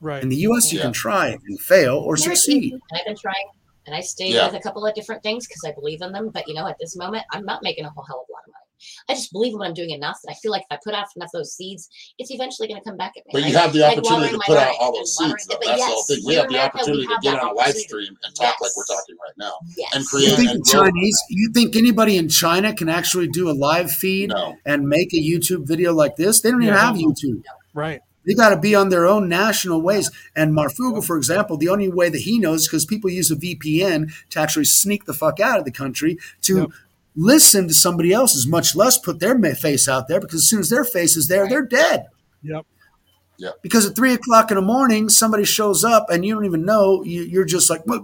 Right. 0.01 0.21
In 0.21 0.29
the 0.29 0.35
U.S., 0.37 0.71
you 0.71 0.77
Yeah. 0.79 0.85
can 0.85 0.93
try 0.93 1.37
and 1.47 1.59
fail 1.59 1.95
or 1.97 2.15
Very 2.17 2.35
succeed. 2.35 2.63
easy, 2.63 2.73
And 2.73 2.99
I've 2.99 3.05
been 3.05 3.17
trying, 3.17 3.47
and 3.87 3.95
I 3.95 4.01
stayed 4.01 4.33
Yeah. 4.33 4.45
with 4.47 4.55
a 4.55 4.59
couple 4.59 4.85
of 4.85 4.93
different 4.95 5.23
things 5.23 5.47
because 5.47 5.63
I 5.65 5.71
believe 5.71 6.01
in 6.01 6.11
them. 6.11 6.29
But 6.29 6.47
you 6.47 6.53
know, 6.53 6.67
at 6.67 6.77
this 6.79 6.95
moment, 6.95 7.23
I'm 7.31 7.45
not 7.45 7.63
making 7.63 7.85
a 7.85 7.89
whole 7.89 8.03
hell 8.03 8.21
of 8.21 8.29
a 8.29 8.33
lot 8.33 8.43
of 8.45 8.51
money. 8.53 8.62
I 9.09 9.13
just 9.13 9.31
believe 9.31 9.53
in 9.53 9.59
what 9.59 9.67
I'm 9.67 9.73
doing 9.73 9.89
enough 9.91 10.17
that 10.23 10.31
I 10.31 10.35
feel 10.35 10.51
like 10.51 10.61
if 10.61 10.67
I 10.71 10.79
put 10.83 10.93
out 10.93 11.07
enough 11.15 11.27
of 11.33 11.39
those 11.39 11.53
seeds, 11.55 11.89
it's 12.17 12.31
eventually 12.31 12.67
going 12.67 12.79
to 12.81 12.83
come 12.89 12.97
back 12.97 13.13
at 13.17 13.25
me. 13.25 13.31
But 13.33 13.43
you 13.47 13.53
Like- 13.53 13.63
have 13.63 13.73
the 13.73 13.79
like 13.81 13.97
opportunity 13.97 14.33
to 14.33 14.41
put 14.45 14.57
out 14.57 14.75
all 14.79 14.93
those 14.95 15.15
seeds, 15.17 15.45
though. 15.47 15.55
But 15.59 15.65
That's 15.67 15.71
the 15.73 15.77
yes, 15.77 15.89
whole 15.91 16.03
thing. 16.03 16.19
We 16.25 16.33
have 16.35 16.47
the 16.49 16.55
America, 16.55 16.75
we 16.75 16.81
opportunity 16.81 17.07
to 17.07 17.19
get 17.21 17.39
on 17.39 17.49
a 17.49 17.53
live 17.53 17.75
stream 17.75 18.17
and 18.23 18.35
talk 18.35 18.55
like 18.61 18.71
we're 18.77 18.85
talking 18.85 19.15
right 19.23 19.37
now. 19.37 19.53
Yes. 19.77 19.89
and 19.95 20.03
You 20.03 20.07
create 20.09 20.35
think 20.37 20.49
and 20.51 20.63
grow. 20.63 20.83
Chinese? 20.83 21.17
You 21.29 21.51
think 21.53 21.75
anybody 21.75 22.17
in 22.17 22.29
China 22.29 22.73
can 22.73 22.89
actually 22.89 23.27
do 23.27 23.49
a 23.49 23.53
live 23.53 23.91
feed 23.91 24.29
No. 24.29 24.55
and 24.65 24.87
make 24.87 25.13
a 25.13 25.17
YouTube 25.17 25.65
video 25.67 25.93
like 25.93 26.15
this? 26.15 26.41
They 26.41 26.51
don't 26.51 26.61
even 26.63 26.73
Yeah, 26.73 26.85
have 26.85 26.95
no. 26.95 27.07
YouTube. 27.09 27.43
right. 27.73 28.01
They 28.25 28.35
got 28.35 28.51
to 28.51 28.57
be 28.57 28.73
on 28.73 28.87
their 28.87 29.05
own 29.05 29.27
national 29.27 29.81
ways. 29.81 30.09
And 30.33 30.53
Marfugo, 30.53 31.03
for 31.03 31.17
example, 31.17 31.57
the 31.57 31.67
only 31.67 31.89
way 31.89 32.07
that 32.07 32.19
he 32.21 32.39
knows 32.39 32.65
because 32.65 32.85
people 32.85 33.09
use 33.09 33.29
a 33.29 33.35
VPN 33.35 34.13
to 34.29 34.39
actually 34.39 34.63
sneak 34.63 35.03
the 35.03 35.13
fuck 35.13 35.41
out 35.41 35.59
of 35.59 35.65
the 35.65 35.71
country 35.71 36.17
to 36.43 36.57
Yep. 36.59 36.69
Listen 37.15 37.67
to 37.67 37.73
somebody 37.73 38.11
else's, 38.11 38.47
much 38.47 38.75
less 38.75 38.97
put 38.97 39.19
their 39.19 39.37
face 39.55 39.87
out 39.87 40.07
there. 40.07 40.19
Because 40.19 40.39
as 40.41 40.49
soon 40.49 40.59
as 40.59 40.69
their 40.69 40.83
face 40.85 41.15
is 41.15 41.27
there, 41.27 41.47
they're 41.47 41.65
dead. 41.65 42.07
Yep. 42.41 43.55
Because 43.61 43.85
at 43.85 43.95
three 43.95 44.13
o'clock 44.13 44.51
in 44.51 44.55
the 44.55 44.61
morning, 44.61 45.09
somebody 45.09 45.43
shows 45.43 45.83
up 45.83 46.07
and 46.09 46.23
you 46.25 46.33
don't 46.33 46.45
even 46.45 46.65
know. 46.65 47.03
You, 47.03 47.23
you're 47.23 47.45
just 47.45 47.69
like 47.69 47.81
"What? 47.85 48.03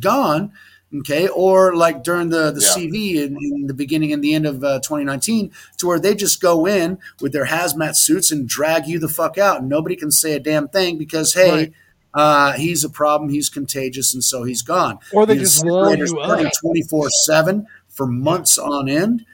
gone. 0.00 0.52
Okay, 1.00 1.26
or 1.28 1.74
like 1.74 2.04
during 2.04 2.28
the 2.28 2.52
the 2.52 2.60
Yeah. 2.60 2.68
CV 2.84 3.16
in, 3.16 3.36
in 3.40 3.66
the 3.66 3.74
beginning 3.74 4.12
and 4.12 4.22
the 4.22 4.32
end 4.34 4.46
of 4.46 4.62
uh, 4.62 4.78
2019, 4.80 5.50
to 5.78 5.86
where 5.88 5.98
they 5.98 6.14
just 6.14 6.40
go 6.40 6.66
in 6.66 6.98
with 7.20 7.32
their 7.32 7.46
hazmat 7.46 7.96
suits 7.96 8.30
and 8.30 8.46
drag 8.48 8.86
you 8.86 8.98
the 9.00 9.08
fuck 9.08 9.36
out, 9.38 9.60
and 9.60 9.68
nobody 9.68 9.96
can 9.96 10.10
say 10.12 10.34
a 10.34 10.40
damn 10.40 10.68
thing 10.68 10.96
because 10.98 11.32
hey, 11.34 11.50
Right. 11.50 11.72
uh, 12.12 12.52
he's 12.52 12.84
a 12.84 12.88
problem, 12.88 13.30
he's 13.30 13.48
contagious, 13.48 14.14
and 14.14 14.22
so 14.22 14.44
he's 14.44 14.62
gone. 14.62 14.98
Or 15.12 15.26
they 15.26 15.34
The 15.34 15.40
just 15.40 15.64
wall 15.64 15.92
you 15.96 16.20
up. 16.20 16.52
24 16.60 17.10
seven 17.24 17.66
for 17.94 18.06
months 18.06 18.58
on 18.58 18.88
end. 18.88 19.24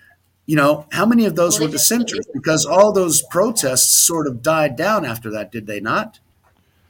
You 0.47 0.57
know 0.57 0.87
how 0.93 1.07
many 1.07 1.25
of 1.27 1.37
those 1.37 1.59
Well, 1.59 1.69
were 1.69 1.73
dissenters? 1.73 2.27
Because 2.33 2.67
all 2.67 2.93
those 2.93 3.23
protests 3.23 3.99
sort 4.05 4.27
of 4.27 4.43
died 4.43 4.77
down 4.77 5.05
after 5.05 5.31
that, 5.31 5.53
did 5.53 5.67
they 5.67 5.81
not? 5.81 6.19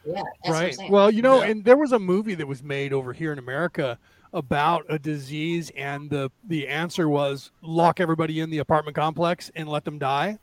Yeah. 0.06 0.14
That's 0.14 0.26
what 0.42 0.56
I'm 0.56 0.62
right. 0.62 0.90
Well, 0.90 1.10
you 1.10 1.22
know, 1.22 1.42
Yeah. 1.42 1.48
and 1.50 1.64
there 1.64 1.76
was 1.76 1.92
a 1.92 1.98
movie 1.98 2.34
that 2.34 2.46
was 2.46 2.62
made 2.62 2.92
over 2.92 3.12
here 3.12 3.32
in 3.32 3.38
America 3.38 3.98
about 4.32 4.86
a 4.88 4.98
disease, 4.98 5.70
and 5.76 6.08
the 6.08 6.30
the 6.48 6.68
answer 6.68 7.08
was 7.08 7.50
lock 7.62 8.00
everybody 8.00 8.40
in 8.40 8.48
the 8.50 8.58
apartment 8.58 8.94
complex 8.96 9.50
and 9.54 9.68
let 9.68 9.84
them 9.84 9.98
die. 9.98 10.38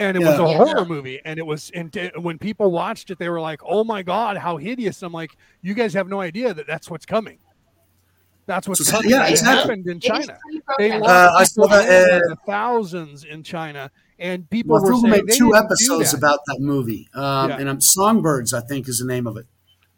And 0.00 0.16
it 0.16 0.20
was 0.20 0.38
a 0.40 0.42
Yeah. 0.42 0.56
horror 0.56 0.84
movie, 0.84 1.20
and 1.24 1.38
it 1.38 1.46
was. 1.46 1.70
And 1.72 1.92
t- 1.92 2.10
when 2.18 2.36
people 2.36 2.72
watched 2.72 3.10
it, 3.12 3.18
they 3.20 3.28
were 3.28 3.40
like, 3.40 3.60
"Oh 3.64 3.84
my 3.84 4.02
god, 4.02 4.36
how 4.36 4.56
hideous!" 4.56 5.00
I'm 5.02 5.12
like, 5.12 5.36
"You 5.62 5.72
guys 5.72 5.94
have 5.94 6.08
no 6.08 6.20
idea 6.20 6.52
that 6.52 6.66
that's 6.66 6.90
what's 6.90 7.06
coming. 7.06 7.38
That's 8.46 8.68
what's 8.68 8.86
So- 8.86 9.00
yeah, 9.02 9.26
it 9.26 9.30
exactly. 9.32 9.56
happened 9.60 9.86
in 9.88 10.00
China. 10.00 10.38
They 10.52 10.60
programmed. 10.60 11.02
locked 11.02 11.12
Uh, 11.34 11.38
I 11.38 11.44
saw 11.44 11.66
that, 11.68 12.22
uh, 12.30 12.34
thousands 12.46 13.24
in 13.24 13.42
China, 13.42 13.90
and 14.18 14.48
people 14.50 14.74
were 14.80 14.92
saying 14.94 15.02
made 15.10 15.26
they 15.26 15.34
two 15.36 15.50
didn't 15.50 15.50
do 15.50 15.56
episodes 15.56 16.10
that. 16.12 16.18
about 16.18 16.40
that 16.48 16.58
movie, 16.60 17.08
um, 17.14 17.50
Yeah. 17.50 17.56
and 17.58 17.68
um, 17.68 17.80
Songbirds, 17.80 18.52
I 18.52 18.60
think, 18.60 18.88
is 18.88 18.98
the 18.98 19.06
name 19.06 19.26
of 19.26 19.36
it. 19.36 19.46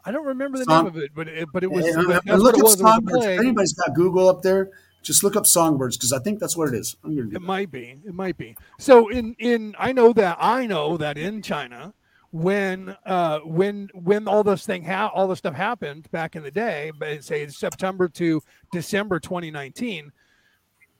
I 0.05 0.11
don't 0.11 0.25
remember 0.25 0.57
the 0.57 0.63
Song- 0.63 0.85
name 0.85 0.95
of 0.95 0.97
it, 0.97 1.11
but 1.13 1.27
it, 1.27 1.49
but 1.51 1.63
it 1.63 1.71
was. 1.71 1.85
And, 1.85 2.07
but 2.07 2.15
uh, 2.17 2.21
that's 2.25 2.41
look 2.41 2.55
what 2.55 2.55
it 2.55 2.59
up 2.59 2.63
was. 2.63 2.73
It 2.79 2.83
was 2.83 2.91
a 2.91 2.93
Songbirds. 2.93 3.25
If 3.25 3.39
anybody's 3.39 3.73
got 3.73 3.93
Google 3.93 4.29
up 4.29 4.41
there, 4.41 4.69
just 5.03 5.21
look 5.23 5.35
up 5.35 5.45
Songbirds 5.45 5.97
because 5.97 6.13
I 6.13 6.19
think 6.19 6.39
that's 6.39 6.55
what 6.55 6.69
it 6.69 6.75
is. 6.75 6.95
I'm 7.03 7.13
gonna 7.15 7.27
It 7.27 7.33
that. 7.33 7.41
might 7.41 7.69
be. 7.71 7.99
It 8.05 8.13
might 8.13 8.37
be. 8.37 8.55
So 8.79 9.09
in 9.09 9.35
in 9.39 9.75
I 9.77 9.91
know 9.91 10.13
that 10.13 10.37
I 10.39 10.65
know 10.65 10.95
that 10.95 11.17
in 11.17 11.41
China, 11.41 11.93
when 12.31 12.95
uh 13.05 13.39
when 13.39 13.89
when 13.93 14.27
all 14.27 14.43
this 14.43 14.65
thing 14.65 14.83
ha- 14.83 15.11
all 15.13 15.27
this 15.27 15.39
stuff 15.39 15.55
happened 15.55 16.09
back 16.11 16.35
in 16.35 16.43
the 16.43 16.51
day, 16.51 16.91
but 16.99 17.23
say 17.23 17.47
September 17.47 18.07
to 18.09 18.41
December 18.71 19.19
2019, 19.19 20.11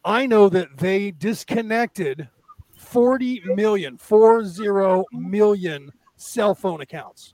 I 0.05 0.25
know 0.25 0.49
that 0.49 0.77
they 0.77 1.11
disconnected 1.11 2.29
40 2.77 3.41
million, 3.55 3.97
40 3.97 5.03
million 5.13 5.91
cell 6.15 6.55
phone 6.55 6.81
accounts. 6.81 7.33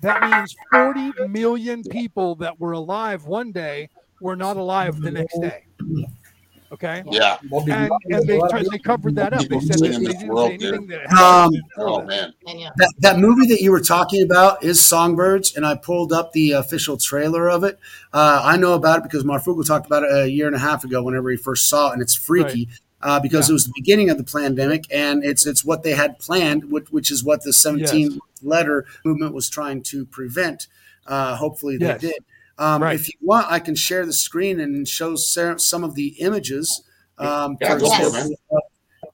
That 0.00 0.22
means 0.22 0.54
40 0.70 1.12
million 1.28 1.82
people 1.84 2.34
that 2.36 2.58
were 2.58 2.72
alive 2.72 3.24
one 3.24 3.52
day 3.52 3.88
were 4.20 4.36
not 4.36 4.56
alive 4.56 5.00
the 5.00 5.10
next 5.10 5.38
day. 5.40 5.64
Okay 6.72 7.02
Yeah. 7.10 7.36
And, 7.42 7.90
and 8.10 8.26
they, 8.26 8.36
agora- 8.40 8.64
they 8.70 8.78
covered 8.78 9.14
that 9.16 9.32
up. 9.32 9.42
They 9.42 9.58
said 9.60 9.78
that 9.80 9.88
they 9.90 10.04
didn't 10.12 10.28
world, 10.28 10.48
say 10.60 10.68
anything 10.68 10.86
that 10.88 11.12
Um, 11.12 11.50
Oh 11.76 12.02
man. 12.02 12.32
That, 12.46 12.92
that 13.00 13.18
movie 13.18 13.46
that 13.48 13.60
you 13.60 13.72
were 13.72 13.80
talking 13.80 14.22
about 14.22 14.62
is 14.62 14.80
Songbirds, 14.84 15.56
and 15.56 15.66
I 15.66 15.74
pulled 15.74 16.12
up 16.12 16.32
the 16.32 16.52
official 16.52 16.96
trailer 16.96 17.48
of 17.50 17.64
it. 17.64 17.78
Uh, 18.12 18.40
I 18.44 18.56
know 18.56 18.74
about 18.74 18.98
it 18.98 19.02
because 19.04 19.24
Marfugo 19.24 19.66
talked 19.66 19.86
about 19.86 20.04
it 20.04 20.12
a 20.12 20.30
year 20.30 20.46
and 20.46 20.54
a 20.54 20.60
half 20.60 20.84
ago 20.84 21.02
whenever 21.02 21.30
he 21.30 21.36
first 21.36 21.68
saw 21.68 21.90
it, 21.90 21.94
and 21.94 22.02
it's 22.02 22.14
freaky. 22.14 22.68
Uh, 23.02 23.18
because 23.18 23.48
Yeah. 23.48 23.52
it 23.52 23.54
was 23.54 23.64
the 23.64 23.72
beginning 23.74 24.10
of 24.10 24.18
the 24.18 24.24
pandemic, 24.24 24.84
and 24.92 25.24
it's 25.24 25.46
it's 25.46 25.64
what 25.64 25.82
they 25.82 25.92
had 25.92 26.18
planned, 26.18 26.70
which, 26.70 26.90
which 26.90 27.10
is 27.10 27.24
what 27.24 27.42
the 27.42 27.52
17 27.52 28.20
letter 28.42 28.84
movement 29.06 29.32
was 29.34 29.48
trying 29.48 29.82
to 29.84 30.04
prevent. 30.04 30.66
Uh, 31.06 31.34
hopefully, 31.34 31.78
they 31.78 31.86
Yes. 31.86 32.00
did. 32.02 32.14
Um, 32.60 32.82
Right. 32.82 32.94
If 33.00 33.08
you 33.08 33.14
want, 33.22 33.50
I 33.50 33.58
can 33.58 33.74
share 33.74 34.04
the 34.06 34.12
screen 34.12 34.60
and 34.60 34.86
show 34.86 35.16
ser- 35.16 35.58
some 35.58 35.82
of 35.82 35.94
the 35.94 36.08
images. 36.20 36.82
Um, 37.18 37.56
Yeah, 37.60 37.74
for 37.74 37.80
go 37.80 38.10
for 38.10 38.18
it, 38.18 38.38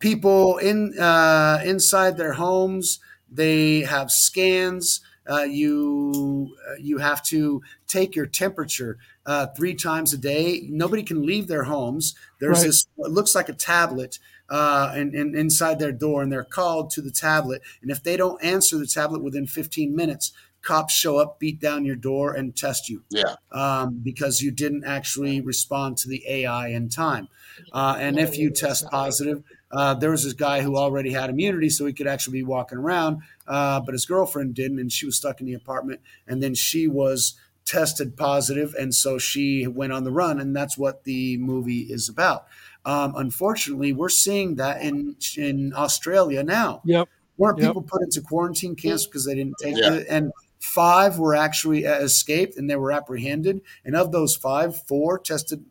people 0.01 0.59
in 0.59 0.99
uh, 0.99 1.63
inside 1.65 2.17
their 2.17 2.35
homes. 2.35 2.99
They 3.31 3.81
have 3.81 4.11
scans. 4.11 5.01
Uh, 5.29 5.43
you 5.43 6.55
uh, 6.69 6.75
you 6.81 6.99
have 6.99 7.23
to 7.25 7.61
take 7.89 8.15
your 8.15 8.27
temperature 8.27 8.99
uh, 9.27 9.47
three 9.57 9.75
times 9.75 10.13
a 10.13 10.19
day. 10.19 10.63
Nobody 10.69 11.03
can 11.03 11.25
leave 11.27 11.49
their 11.49 11.65
homes. 11.65 12.15
There's 12.41 12.59
Right. 12.59 12.67
this 12.67 12.87
what 12.97 13.11
looks 13.11 13.35
like 13.35 13.49
a 13.49 13.53
tablet 13.53 14.19
uh, 14.49 14.93
and, 14.95 15.15
and 15.15 15.35
inside 15.35 15.81
their 15.81 15.91
door, 15.91 16.23
and 16.23 16.31
they're 16.31 16.45
called 16.45 16.91
to 16.91 17.01
the 17.01 17.11
tablet. 17.11 17.63
And 17.83 17.91
if 17.91 18.03
they 18.05 18.17
don't 18.17 18.43
answer 18.45 18.79
the 18.79 18.87
tablet 18.87 19.23
within 19.25 19.47
15 19.49 19.95
minutes, 19.97 20.33
cops 20.67 20.93
show 20.95 21.17
up, 21.19 21.39
beat 21.39 21.61
down 21.61 21.85
your 21.85 21.97
door, 21.97 22.35
and 22.35 22.55
test 22.57 22.89
you 22.89 23.03
Yeah. 23.11 23.37
um, 23.53 24.01
because 24.03 24.43
you 24.43 24.51
didn't 24.51 24.85
actually 24.85 25.41
respond 25.41 25.97
to 25.99 26.09
the 26.09 26.23
AI 26.29 26.69
in 26.69 26.89
time. 26.89 27.29
Uh, 27.73 27.97
and 27.99 28.19
if 28.19 28.37
you 28.37 28.51
test 28.51 28.85
positive, 28.91 29.43
uh, 29.71 29.95
there 29.95 30.11
was 30.11 30.25
this 30.25 30.33
guy 30.33 30.63
who 30.63 30.77
already 30.77 31.13
had 31.13 31.31
immunity, 31.31 31.71
so 31.71 31.87
he 31.87 31.93
could 31.93 32.07
actually 32.09 32.39
be 32.41 32.43
walking 32.43 32.79
around, 32.79 33.23
uh, 33.47 33.81
but 33.81 33.93
his 33.93 34.05
girlfriend 34.07 34.55
didn't, 34.55 34.79
and 34.81 34.91
she 34.93 35.07
was 35.07 35.17
stuck 35.17 35.41
in 35.41 35.47
the 35.47 35.55
apartment. 35.55 36.01
And 36.27 36.43
then 36.43 36.55
she 36.55 36.89
was 36.89 37.35
tested 37.65 38.17
positive, 38.17 38.75
and 38.79 38.95
so 38.95 39.19
she 39.19 39.67
went 39.67 39.93
on 39.93 40.05
the 40.05 40.13
run, 40.13 40.41
and 40.41 40.55
that's 40.55 40.77
what 40.77 41.05
the 41.05 41.37
movie 41.39 41.83
is 41.91 42.09
about. 42.09 42.47
Um, 42.85 43.15
unfortunately, 43.17 43.93
we're 43.93 44.09
seeing 44.09 44.57
that 44.57 44.83
in 44.83 45.17
in 45.37 45.73
Australia 45.75 46.43
now. 46.43 46.83
Yep. 46.85 47.09
Weren't 47.39 47.59
Yep. 47.59 47.69
people 47.69 47.83
put 47.83 48.03
into 48.03 48.21
quarantine 48.23 48.77
camps 48.77 49.05
because 49.07 49.27
they 49.27 49.35
didn't 49.35 49.57
take 49.61 49.77
Yeah. 49.77 49.95
it? 49.95 50.07
And 50.09 50.33
five 50.75 51.19
were 51.19 51.35
actually 51.35 51.87
uh, 51.87 51.99
escaped 52.01 52.57
and 52.57 52.69
they 52.69 52.77
were 52.77 52.93
apprehended. 52.93 53.61
And 53.85 53.95
of 53.97 54.13
those 54.13 54.35
five, 54.37 54.81
four 54.87 55.19
tested 55.19 55.65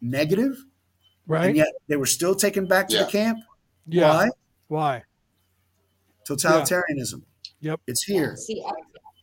negative, 0.00 0.56
Right? 1.26 1.46
and 1.48 1.56
yet 1.56 1.68
they 1.88 1.96
were 1.96 2.06
still 2.06 2.34
taken 2.34 2.66
back 2.66 2.88
to 2.88 2.96
Yeah. 2.96 3.04
the 3.04 3.10
camp. 3.10 3.38
yeah. 3.86 4.08
Why? 4.10 4.28
Why? 4.68 5.02
Totalitarianism. 6.28 7.22
Yep. 7.60 7.80
It's 7.86 8.02
here. 8.04 8.36
See, 8.36 8.62
I- 8.66 8.72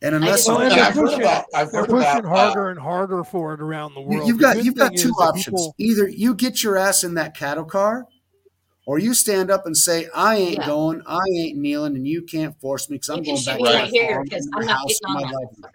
And 0.02 0.14
unless 0.14 0.46
Well, 0.48 0.56
Well, 0.58 0.64
and 0.64 0.72
and 0.72 0.78
Yeah, 0.78 0.90
they're 0.90 0.90
I've 0.90 0.94
heard 0.94 1.04
pushing, 1.08 1.20
about. 1.20 1.44
I've 1.54 1.70
they're 1.72 1.84
pushing 1.84 1.98
about. 2.20 2.24
uh, 2.24 2.28
harder 2.28 2.68
and 2.70 2.80
harder 2.80 3.22
for 3.24 3.52
it 3.52 3.60
around 3.60 3.92
the 3.94 4.00
world. 4.00 4.26
you've 4.26 4.40
got 4.40 4.64
you've 4.64 4.74
got 4.76 4.94
two 4.96 5.10
options. 5.12 5.44
people- 5.44 5.74
Either 5.78 6.08
you 6.08 6.34
get 6.34 6.62
your 6.62 6.78
ass 6.78 7.04
in 7.04 7.14
that 7.14 7.36
cattle 7.36 7.64
car, 7.66 8.06
or 8.90 8.98
you 8.98 9.14
stand 9.14 9.52
up 9.52 9.66
and 9.66 9.76
say, 9.76 10.08
"I 10.12 10.34
ain't 10.34 10.56
Yeah. 10.56 10.66
going, 10.66 11.00
I 11.06 11.20
ain't 11.38 11.56
kneeling, 11.56 11.94
and 11.94 12.08
you 12.08 12.22
can't 12.22 12.60
force 12.60 12.90
me 12.90 12.96
because 12.96 13.08
I'm 13.10 13.18
You 13.18 13.26
going 13.26 13.44
back 13.44 13.58
shoot 13.58 13.64
to 13.64 13.70
me 13.70 13.76
right 13.76 13.88
here 13.88 14.24
because 14.24 14.48
I'm 14.52 14.62
my 14.62 14.66
not 14.66 14.78
house 14.78 14.88
getting 14.88 15.06
on 15.06 15.14
my 15.14 15.20
that. 15.20 15.32
life." 15.32 15.72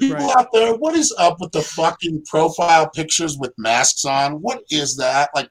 People 0.00 0.16
Right. 0.16 0.36
out 0.36 0.48
there, 0.52 0.74
what 0.74 0.96
is 0.96 1.14
up 1.16 1.36
with 1.38 1.52
the 1.52 1.62
fucking 1.62 2.24
profile 2.28 2.90
pictures 2.90 3.38
with 3.38 3.52
masks 3.56 4.04
on? 4.04 4.42
What 4.42 4.64
is 4.68 4.96
that? 4.96 5.30
Like, 5.32 5.48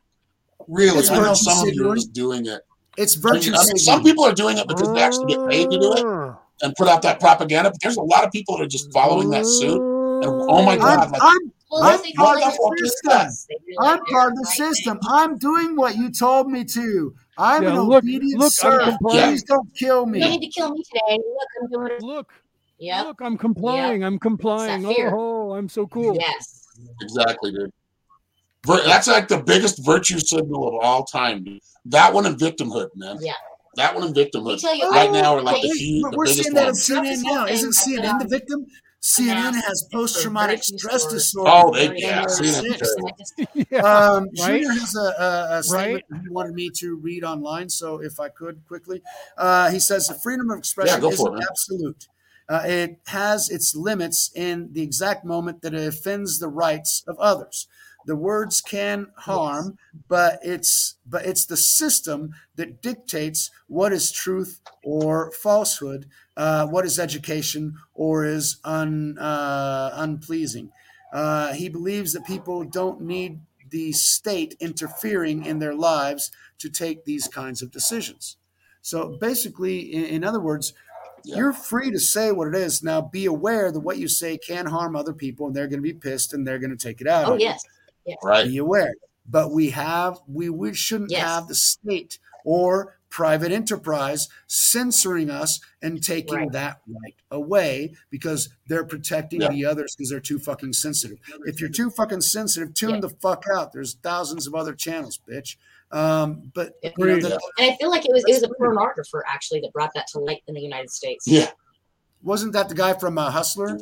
really? 0.67 0.99
It's 0.99 1.09
I 1.09 1.21
know 1.21 1.35
some 1.35 1.69
of 1.69 1.73
you 1.73 1.89
are 1.89 1.95
just 1.95 2.12
doing 2.12 2.45
it. 2.47 2.59
It's 2.97 3.15
I 3.15 3.31
mean, 3.31 3.35
virtue 3.35 3.53
I 3.55 3.65
mean, 3.65 3.77
some 3.77 4.03
people 4.03 4.25
are 4.25 4.33
doing 4.33 4.57
it 4.57 4.67
because 4.67 4.91
they 4.91 5.01
actually 5.01 5.27
get 5.27 5.45
paid 5.47 5.71
to 5.71 5.79
do 5.79 5.93
it 5.93 6.03
mm. 6.03 6.38
and 6.63 6.75
put 6.75 6.89
out 6.89 7.01
that 7.03 7.21
propaganda. 7.21 7.69
But 7.71 7.79
there's 7.81 7.95
a 7.95 8.01
lot 8.01 8.25
of 8.25 8.31
people 8.33 8.57
that 8.57 8.63
are 8.63 8.67
just 8.67 8.91
following 8.91 9.29
that 9.29 9.45
suit. 9.45 9.81
And 10.21 10.41
oh 10.49 10.65
my 10.65 10.73
I'm, 10.73 10.79
god, 10.79 11.12
like 11.12 11.21
I'm 11.23 11.53
Well, 11.71 11.84
I'm 11.84 11.99
part 12.13 12.38
of 12.38 12.43
like 12.43 12.53
the 12.53 12.77
system. 12.88 13.12
Yes, 13.12 13.45
they 13.47 13.55
do 13.55 13.75
like 13.77 13.99
I'm 13.99 14.05
part 14.05 14.32
of 14.32 14.38
the 14.39 14.45
system. 14.45 14.99
I'm 15.08 15.38
doing 15.38 15.75
what 15.75 15.95
you 15.97 16.10
told 16.12 16.49
me 16.49 16.63
to. 16.65 17.13
I'm 17.38 17.63
Yeah, 17.63 17.69
an 17.73 17.79
look- 17.82 18.03
obedient 18.03 18.39
look, 18.39 18.45
I'm 18.45 18.71
servant. 18.71 18.97
Please 19.01 19.43
don't 19.43 19.73
kill 19.75 20.05
me. 20.05 20.19
You 20.19 20.25
don't 20.25 20.39
need 20.39 20.51
to 20.51 20.60
kill 20.60 20.71
me 20.71 20.84
today. 20.84 21.17
Look, 21.17 21.47
I'm 21.62 21.69
doing 21.69 21.91
it. 21.91 22.01
Look, 22.01 22.34
Yep. 22.79 23.05
look, 23.05 23.21
I'm 23.21 23.38
complying. 23.38 24.03
I'm 24.03 24.17
complying. 24.19 24.84
It's 24.86 24.97
that. 24.97 25.13
Oh, 25.13 25.53
I'm 25.53 25.69
so 25.69 25.86
cool. 25.88 26.15
Yes. 26.19 26.65
Exactly, 27.01 27.51
dude. 27.51 27.71
Vir- 28.65 28.84
That's 28.86 29.08
like 29.08 29.27
the 29.27 29.38
biggest 29.41 29.86
virtue 29.86 30.19
signal 30.19 30.67
of 30.67 30.73
all 30.84 31.03
time. 31.05 31.43
Dude. 31.43 31.60
That 31.86 32.13
one 32.13 32.25
and 32.25 32.38
victimhood, 32.38 32.89
man. 32.95 33.17
Yeah. 33.21 33.34
That 33.75 33.93
one 33.95 34.03
and 34.05 34.15
Let 34.15 34.32
victimhood. 34.34 34.60
tell 34.60 34.75
you, 34.75 34.89
Right 34.89 35.10
I- 35.10 35.21
now 35.21 35.36
are 35.38 35.41
like 35.41 35.62
the, 35.62 35.69
I- 35.69 35.73
huge, 35.77 36.01
But 36.03 36.12
the 36.12 36.17
we're 36.17 36.25
biggest 36.25 36.43
seeing 36.43 36.53
that 36.55 36.62
on 36.63 36.67
ones. 36.67 36.88
CNN 36.89 37.23
now. 37.23 37.45
Isn't 37.45 37.73
CNN 37.75 38.19
the 38.19 38.27
victim? 38.27 38.65
CNN 39.01 39.53
has 39.55 39.88
post 39.91 40.21
traumatic 40.21 40.62
stress 40.63 41.05
disorder. 41.05 41.51
Oh, 41.53 41.73
they- 41.73 41.95
yeah, 41.97 42.25
CNN 42.25 43.67
yeah. 43.71 43.79
Um, 43.79 44.27
Right? 44.38 44.62
Junior 44.62 44.71
has 44.71 44.95
a, 44.95 44.99
a, 45.23 45.57
a 45.59 45.63
statement 45.63 46.03
he 46.23 46.29
wanted 46.29 46.53
me 46.53 46.69
to 46.79 46.95
read 46.97 47.23
online, 47.23 47.69
so 47.69 48.01
if 48.01 48.19
I 48.19 48.27
could 48.29 48.62
quickly, 48.67 49.01
uh, 49.38 49.71
he 49.71 49.79
says 49.79 50.07
the 50.07 50.15
freedom 50.15 50.49
of 50.51 50.59
expression 50.59 51.01
Yeah, 51.01 51.09
isn't 51.09 51.38
it, 51.38 51.43
absolute. 51.49 52.07
Uh, 52.49 52.62
it 52.65 52.99
has 53.07 53.49
its 53.49 53.75
limits 53.75 54.31
in 54.35 54.69
the 54.73 54.81
exact 54.81 55.23
moment 55.23 55.62
that 55.62 55.73
it 55.73 55.88
offends 55.88 56.39
the 56.39 56.47
rights 56.49 57.03
of 57.07 57.17
others. 57.19 57.67
The 58.09 58.15
words 58.15 58.59
can 58.59 59.07
harm, 59.17 59.77
but 60.07 60.39
it's 60.41 60.95
but 61.05 61.25
it's 61.29 61.45
the 61.45 61.57
system 61.57 62.33
that 62.55 62.81
dictates 62.81 63.51
what 63.67 63.93
is 63.93 64.11
truth 64.11 64.59
or 64.83 65.31
falsehood, 65.31 66.07
uh, 66.35 66.65
what 66.73 66.85
is 66.85 66.97
education 66.97 67.75
or 67.93 68.25
is 68.25 68.57
un, 68.63 69.17
uh, 69.19 69.91
unpleasing. 69.93 70.71
Uh, 71.13 71.53
he 71.53 71.69
believes 71.69 72.13
that 72.13 72.25
people 72.25 72.63
don't 72.63 72.99
need 73.01 73.41
the 73.69 73.91
state 73.91 74.55
interfering 74.59 75.45
in 75.45 75.59
their 75.59 75.75
lives 75.75 76.31
to 76.57 76.67
take 76.69 77.05
these 77.05 77.27
kinds 77.27 77.61
of 77.61 77.69
decisions. 77.71 78.37
So 78.81 79.17
basically, 79.21 79.77
in, 79.93 80.03
in 80.15 80.23
other 80.23 80.39
words, 80.41 80.73
Yeah. 81.25 81.35
you're 81.37 81.53
free 81.53 81.91
to 81.91 81.99
say 81.99 82.31
what 82.31 82.47
it 82.47 82.55
is. 82.55 82.81
Now, 82.81 83.01
be 83.01 83.25
aware 83.27 83.71
that 83.73 83.83
what 83.87 83.97
you 83.97 84.07
say 84.07 84.37
can 84.37 84.65
harm 84.67 84.95
other 84.95 85.13
people, 85.13 85.43
and 85.47 85.53
they're 85.55 85.67
going 85.67 85.83
to 85.83 85.93
be 85.93 85.99
pissed, 86.09 86.33
and 86.33 86.41
they're 86.45 86.61
going 86.63 86.77
to 86.77 86.83
take 86.87 87.01
it 87.01 87.07
out. 87.07 87.27
Oh 87.29 87.37
you. 87.37 87.53
Yes. 88.05 88.17
Right. 88.23 88.47
Be 88.47 88.57
aware. 88.57 88.93
But 89.27 89.51
we 89.51 89.69
have 89.71 90.19
we 90.27 90.49
we 90.49 90.73
shouldn't 90.73 91.12
Yes. 91.12 91.21
have 91.23 91.47
the 91.47 91.55
state 91.55 92.19
or 92.43 92.97
private 93.09 93.51
enterprise 93.51 94.27
censoring 94.47 95.29
us 95.31 95.59
and 95.81 96.01
taking 96.03 96.35
Right. 96.35 96.51
that 96.51 96.79
right 96.88 97.15
away 97.31 97.95
because 98.12 98.49
they're 98.67 98.85
protecting 98.85 99.41
Yeah. 99.41 99.49
the 99.49 99.65
others 99.65 99.95
because 99.95 100.12
they're 100.12 100.19
too 100.19 100.38
fucking 100.39 100.73
sensitive. 100.73 101.17
If 101.45 101.59
you're 101.59 101.71
too 101.71 101.89
fucking 101.89 102.21
sensitive, 102.21 102.73
tune 102.75 102.95
Yeah. 102.95 102.99
the 103.01 103.09
fuck 103.09 103.45
out. 103.51 103.73
There's 103.73 103.95
thousands 103.95 104.45
of 104.47 104.53
other 104.55 104.73
channels, 104.75 105.19
bitch. 105.27 105.57
Um, 105.91 106.51
but 106.53 106.73
you 106.83 106.91
know, 106.97 107.19
the- 107.19 107.39
And 107.57 107.71
I 107.71 107.75
feel 107.77 107.89
like 107.89 108.05
it 108.05 108.12
was 108.12 108.23
it 108.27 108.33
was 108.33 108.43
a 108.43 108.47
pornographer 108.49 109.21
actually 109.27 109.62
that 109.62 109.73
brought 109.73 109.91
that 109.95 110.05
to 110.09 110.19
light 110.19 110.43
in 110.47 110.53
the 110.53 110.62
United 110.62 110.91
States. 110.91 111.25
Yeah. 111.27 111.49
wasn't 112.21 112.53
that 112.53 112.69
the 112.69 112.75
guy 112.75 112.93
from 112.93 113.17
uh, 113.17 113.31
Hustler? 113.31 113.79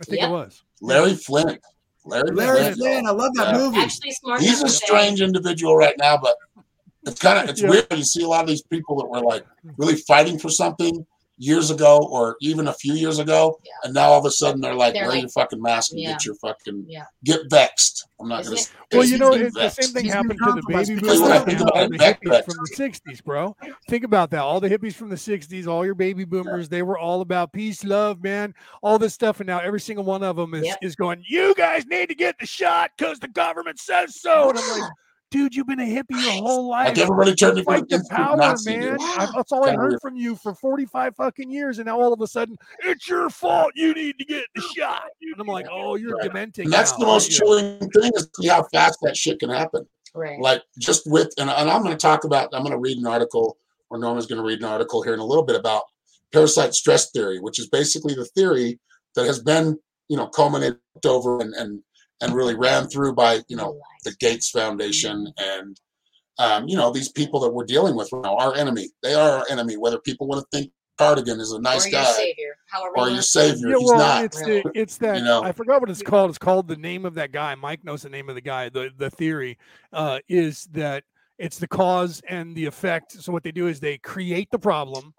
I 0.00 0.04
think 0.04 0.20
Yeah. 0.20 0.28
it 0.28 0.32
was. 0.32 0.62
Larry 0.80 1.14
Flynt. 1.14 1.60
Larry, 2.04 2.30
Larry 2.32 2.58
Flynt. 2.58 2.76
Flynn, 2.76 3.06
I 3.06 3.10
love 3.10 3.34
that 3.34 3.54
Yeah. 3.54 3.58
movie. 3.58 3.78
Actually, 3.78 4.10
smart. 4.12 4.40
He's 4.40 4.60
a 4.60 4.64
to 4.64 4.70
say- 4.70 4.86
strange 4.86 5.20
individual 5.20 5.76
right 5.76 5.94
now, 5.98 6.16
but 6.16 6.36
it's 7.06 7.20
kind 7.20 7.38
of 7.38 7.48
it's 7.50 7.62
Yeah. 7.62 7.70
weird. 7.70 7.86
You 7.92 8.04
see 8.04 8.22
a 8.22 8.28
lot 8.28 8.42
of 8.42 8.48
these 8.48 8.62
people 8.62 8.96
that 8.96 9.06
were 9.06 9.20
like 9.20 9.44
really 9.76 9.96
fighting 9.96 10.38
for 10.38 10.50
something 10.50 11.06
years 11.36 11.70
ago 11.70 12.06
or 12.10 12.36
even 12.40 12.68
a 12.68 12.72
few 12.72 12.94
years 12.94 13.18
ago, 13.18 13.58
Yeah. 13.64 13.72
and 13.84 13.94
now 13.94 14.10
all 14.10 14.18
of 14.20 14.24
a 14.24 14.30
sudden 14.30 14.60
they're 14.60 14.74
like, 14.74 14.94
They're 14.94 15.02
wear 15.02 15.10
like- 15.12 15.22
your 15.22 15.28
fucking 15.30 15.60
mask 15.60 15.90
and 15.92 16.00
Yeah. 16.00 16.12
get 16.12 16.24
your 16.24 16.36
fucking 16.36 16.84
Yeah. 16.88 17.04
get 17.24 17.40
vexed. 17.50 18.06
I'm 18.20 18.28
not 18.28 18.44
gonna. 18.44 18.56
Well, 18.92 19.04
you 19.04 19.18
know, 19.18 19.32
get 19.32 19.40
it, 19.42 19.54
the 19.54 19.68
same 19.68 19.92
thing 19.92 20.04
He's 20.04 20.12
happened 20.14 20.38
to 20.38 20.52
the 20.52 20.62
baby 20.68 21.00
boomers 21.00 21.20
of 21.20 21.28
that. 21.28 21.44
Think 21.46 21.58
the 21.58 21.64
about 21.64 21.84
it, 21.84 21.90
hippies 21.92 22.30
back- 22.30 22.44
from 22.44 22.54
the 22.62 22.70
'60s, 22.76 23.20
bro. 23.20 23.56
Think 23.88 24.04
about 24.04 24.30
that. 24.30 24.40
All 24.40 24.60
the 24.60 24.70
hippies 24.70 24.94
from 24.94 25.08
the 25.08 25.16
'60s, 25.16 25.66
all 25.66 25.84
your 25.84 25.96
baby 25.96 26.24
boomers, 26.24 26.68
they 26.68 26.82
were 26.82 26.96
all 26.98 27.20
about 27.20 27.52
peace, 27.52 27.82
love, 27.84 28.22
man, 28.22 28.54
all 28.82 28.98
this 28.98 29.12
stuff, 29.12 29.40
and 29.40 29.48
now 29.48 29.58
every 29.58 29.80
single 29.80 30.04
one 30.04 30.22
of 30.22 30.36
them 30.36 30.54
is 30.54 30.64
Yep. 30.64 30.78
is 30.82 30.94
going. 30.96 31.24
You 31.28 31.54
guys 31.56 31.84
need 31.86 32.08
to 32.10 32.14
get 32.14 32.36
the 32.38 32.46
shot 32.46 32.92
because 32.96 33.18
the 33.18 33.28
government 33.28 33.80
says 33.80 34.20
so. 34.20 34.50
And 34.50 34.58
I'm 34.58 34.80
like, 34.80 34.90
dude, 35.34 35.54
you've 35.54 35.66
been 35.66 35.80
a 35.80 35.82
hippie 35.82 36.10
your 36.10 36.42
whole 36.44 36.68
life. 36.68 36.88
Like 36.90 36.98
everybody 36.98 37.34
turned 37.34 37.58
into 37.58 37.64
Fight 37.64 37.88
the 37.88 37.96
instant 37.96 38.16
power, 38.18 38.36
Nazi, 38.36 38.76
man. 38.78 38.96
I, 39.00 39.28
that's 39.34 39.50
all 39.50 39.64
I 39.68 39.74
heard 39.74 39.88
weird. 39.90 40.00
from 40.00 40.16
you 40.16 40.36
for 40.36 40.54
45 40.54 41.16
fucking 41.16 41.50
years, 41.50 41.78
and 41.80 41.86
now 41.86 42.00
all 42.00 42.12
of 42.12 42.20
a 42.20 42.26
sudden, 42.26 42.56
it's 42.84 43.08
your 43.08 43.28
fault. 43.30 43.72
You 43.74 43.92
need 43.94 44.16
to 44.18 44.24
get 44.24 44.44
the 44.54 44.62
shot. 44.76 45.02
And 45.20 45.34
I'm 45.40 45.46
like, 45.48 45.66
oh, 45.70 45.96
you're 45.96 46.16
Right. 46.16 46.30
dementing. 46.30 46.64
And 46.66 46.72
that's 46.72 46.92
now, 46.92 46.98
the 46.98 47.06
most 47.06 47.24
aren't 47.24 47.32
you? 47.32 47.38
chilling 47.38 47.90
thing 47.90 48.12
is 48.14 48.28
see 48.40 48.48
how 48.48 48.62
fast 48.72 49.00
that 49.02 49.16
shit 49.16 49.40
can 49.40 49.50
happen. 49.50 49.86
Right. 50.14 50.38
Like 50.40 50.62
just 50.78 51.10
with, 51.10 51.32
and, 51.38 51.50
and 51.50 51.68
I'm 51.68 51.82
going 51.82 51.96
to 51.96 52.00
talk 52.00 52.22
about, 52.22 52.50
I'm 52.54 52.62
going 52.62 52.70
to 52.72 52.78
read 52.78 52.98
an 52.98 53.06
article, 53.06 53.58
or 53.90 53.98
Norma's 53.98 54.26
going 54.26 54.40
to 54.40 54.46
read 54.46 54.60
an 54.60 54.66
article 54.66 55.02
here 55.02 55.14
in 55.14 55.18
a 55.20 55.24
little 55.24 55.44
bit 55.44 55.56
about 55.56 55.82
parasite 56.32 56.74
stress 56.74 57.10
theory, 57.10 57.40
which 57.40 57.58
is 57.58 57.68
basically 57.68 58.14
the 58.14 58.24
theory 58.24 58.78
that 59.16 59.26
has 59.26 59.40
been, 59.40 59.76
you 60.08 60.16
know, 60.16 60.28
culminated 60.28 60.78
over 61.04 61.40
and 61.40 61.52
and 61.54 61.82
and 62.20 62.32
really 62.34 62.54
ran 62.54 62.88
through 62.88 63.14
by, 63.14 63.40
you 63.48 63.56
know, 63.56 63.78
the 64.04 64.14
Gates 64.20 64.50
Foundation 64.50 65.32
and, 65.38 65.80
um, 66.38 66.68
you 66.68 66.76
know, 66.76 66.92
these 66.92 67.10
people 67.10 67.40
that 67.40 67.50
we're 67.50 67.64
dealing 67.64 67.94
with 67.94 68.08
right 68.12 68.22
now, 68.22 68.36
our 68.36 68.54
enemy. 68.54 68.88
They 69.02 69.14
are 69.14 69.38
our 69.38 69.46
enemy, 69.50 69.76
whether 69.76 69.98
people 69.98 70.26
want 70.26 70.44
to 70.44 70.56
think 70.56 70.72
Cardigan 70.98 71.40
is 71.40 71.52
a 71.52 71.60
nice 71.60 71.86
or 71.86 71.90
guy 71.90 72.04
savior. 72.04 72.56
Or 72.96 73.08
your 73.08 73.22
savior. 73.22 73.68
Yeah, 73.68 73.76
He's 73.78 73.88
well, 73.88 73.98
not. 73.98 74.24
it's 74.24 74.40
really. 74.40 74.62
the, 74.62 74.70
it's 74.74 74.96
that 74.98 75.18
You 75.18 75.24
know? 75.24 75.42
I 75.42 75.52
forgot 75.52 75.80
what 75.80 75.90
it's 75.90 76.02
called. 76.02 76.30
It's 76.30 76.38
called 76.38 76.68
the 76.68 76.76
name 76.76 77.04
of 77.04 77.14
that 77.14 77.32
guy. 77.32 77.54
Mike 77.54 77.84
knows 77.84 78.02
the 78.02 78.10
name 78.10 78.28
of 78.28 78.34
the 78.34 78.40
guy. 78.40 78.68
The 78.68 78.90
the 78.96 79.10
theory 79.10 79.58
uh, 79.92 80.20
is 80.28 80.68
that 80.72 81.04
it's 81.38 81.58
the 81.58 81.68
cause 81.68 82.22
and 82.28 82.54
the 82.54 82.64
effect. 82.66 83.12
So 83.12 83.32
what 83.32 83.42
they 83.42 83.52
do 83.52 83.66
is 83.66 83.80
they 83.80 83.98
create 83.98 84.50
the 84.50 84.58
problem, 84.58 85.14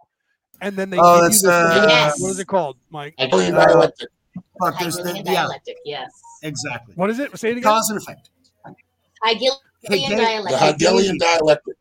and 0.62 0.76
then 0.76 0.90
they 0.90 0.98
Oh, 1.00 1.16
give 1.16 1.34
you 1.34 1.42
that's, 1.42 1.46
uh. 1.46 1.86
Yes. 1.88 2.22
what 2.22 2.30
is 2.30 2.40
it 2.40 2.48
called, 2.48 2.78
Mike? 2.90 3.16
Hegelian 3.18 3.56
Uh, 3.56 3.92
dialectic. 4.36 4.44
Fuck, 4.60 4.80
there's 4.80 4.98
the, 4.98 5.04
Hegelian 5.04 5.26
yeah, 5.26 5.34
dialectic. 5.34 5.78
Yes. 5.86 6.12
exactly. 6.44 6.94
What 6.96 7.10
is 7.10 7.20
it? 7.20 7.38
Say 7.38 7.50
it 7.50 7.58
again. 7.58 7.64
Cause 7.64 7.90
and 7.90 8.00
effect. 8.02 8.30
Hegelian 9.24 9.58
Hegel- 9.84 10.18
The. 10.18 10.58
Hegelian 10.58 11.18
dialectic. 11.18 11.76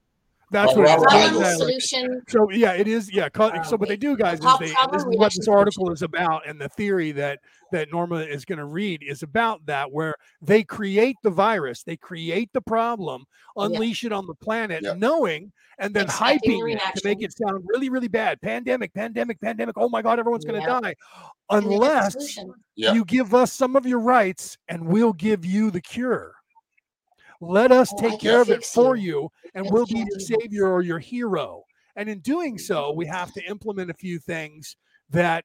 That's 0.54 0.72
by 0.74 0.80
what 0.80 0.88
it 0.88 0.90
is. 0.90 0.96
Robert 0.96 1.08
Problem, 1.08 1.22
Hegel. 1.22 1.40
Dialectic. 1.40 1.80
solution. 1.82 2.22
So 2.28 2.50
yeah, 2.50 2.72
it 2.72 2.88
is. 2.88 3.12
Yeah. 3.12 3.28
co- 3.28 3.48
Uh, 3.48 3.62
so 3.62 3.76
what 3.76 3.88
they 3.88 3.96
do, 3.96 4.16
guys, 4.16 4.38
is 4.38 4.58
they 4.58 4.66
this 4.92 5.02
is 5.02 5.06
what 5.18 5.34
this 5.34 5.48
article 5.48 5.92
is 5.92 6.02
about, 6.02 6.46
and 6.48 6.60
the 6.60 6.68
theory 6.70 7.12
that 7.12 7.40
that 7.72 7.90
Norma 7.90 8.16
is 8.18 8.44
going 8.44 8.58
to 8.60 8.66
read 8.66 9.02
is 9.02 9.22
about 9.24 9.66
that, 9.66 9.90
where 9.90 10.14
they 10.40 10.62
create 10.62 11.16
the 11.24 11.30
virus, 11.30 11.82
they 11.82 11.96
create 11.96 12.48
the 12.52 12.60
problem, 12.60 13.24
Yeah. 13.56 13.64
unleash 13.66 14.04
it 14.04 14.12
on 14.12 14.26
the 14.28 14.34
planet, 14.34 14.82
Yeah. 14.84 14.92
knowing, 14.96 15.50
and 15.78 15.92
then 15.92 16.04
Expecting 16.04 16.60
hyping 16.62 16.74
it 16.76 16.80
to 16.94 17.00
make 17.04 17.20
it 17.22 17.32
sound 17.36 17.64
really, 17.66 17.88
really 17.88 18.06
bad. 18.06 18.40
Pandemic, 18.40 18.94
pandemic, 18.94 19.40
pandemic. 19.40 19.76
Oh 19.76 19.88
my 19.88 20.02
God, 20.02 20.20
everyone's 20.20 20.44
going 20.44 20.60
to 20.60 20.66
Yeah. 20.66 20.78
die, 20.80 20.94
and 21.50 21.64
they 21.66 21.68
get 21.68 21.70
the 21.70 21.74
unless 21.74 22.12
solution. 22.12 22.54
Yeah. 22.76 22.92
you 22.92 23.04
give 23.04 23.34
us 23.34 23.52
some 23.52 23.74
of 23.74 23.86
your 23.86 23.98
rights, 24.00 24.56
and 24.68 24.86
we'll 24.86 25.12
give 25.12 25.44
you 25.44 25.72
the 25.72 25.80
cure. 25.80 26.34
Let 27.48 27.72
us 27.72 27.92
Oh, 27.92 27.96
take 27.96 28.20
care 28.20 28.40
of 28.40 28.50
it 28.50 28.64
for 28.64 28.96
you. 28.96 29.30
and 29.54 29.70
we'll 29.70 29.86
be 29.86 29.98
your 29.98 30.20
savior 30.20 30.66
or 30.68 30.82
your 30.82 30.98
hero. 30.98 31.62
And 31.96 32.08
in 32.08 32.20
doing 32.20 32.58
so, 32.58 32.92
we 32.92 33.06
have 33.06 33.32
to 33.34 33.44
implement 33.44 33.90
a 33.90 33.94
few 33.94 34.18
things 34.18 34.76
that 35.10 35.44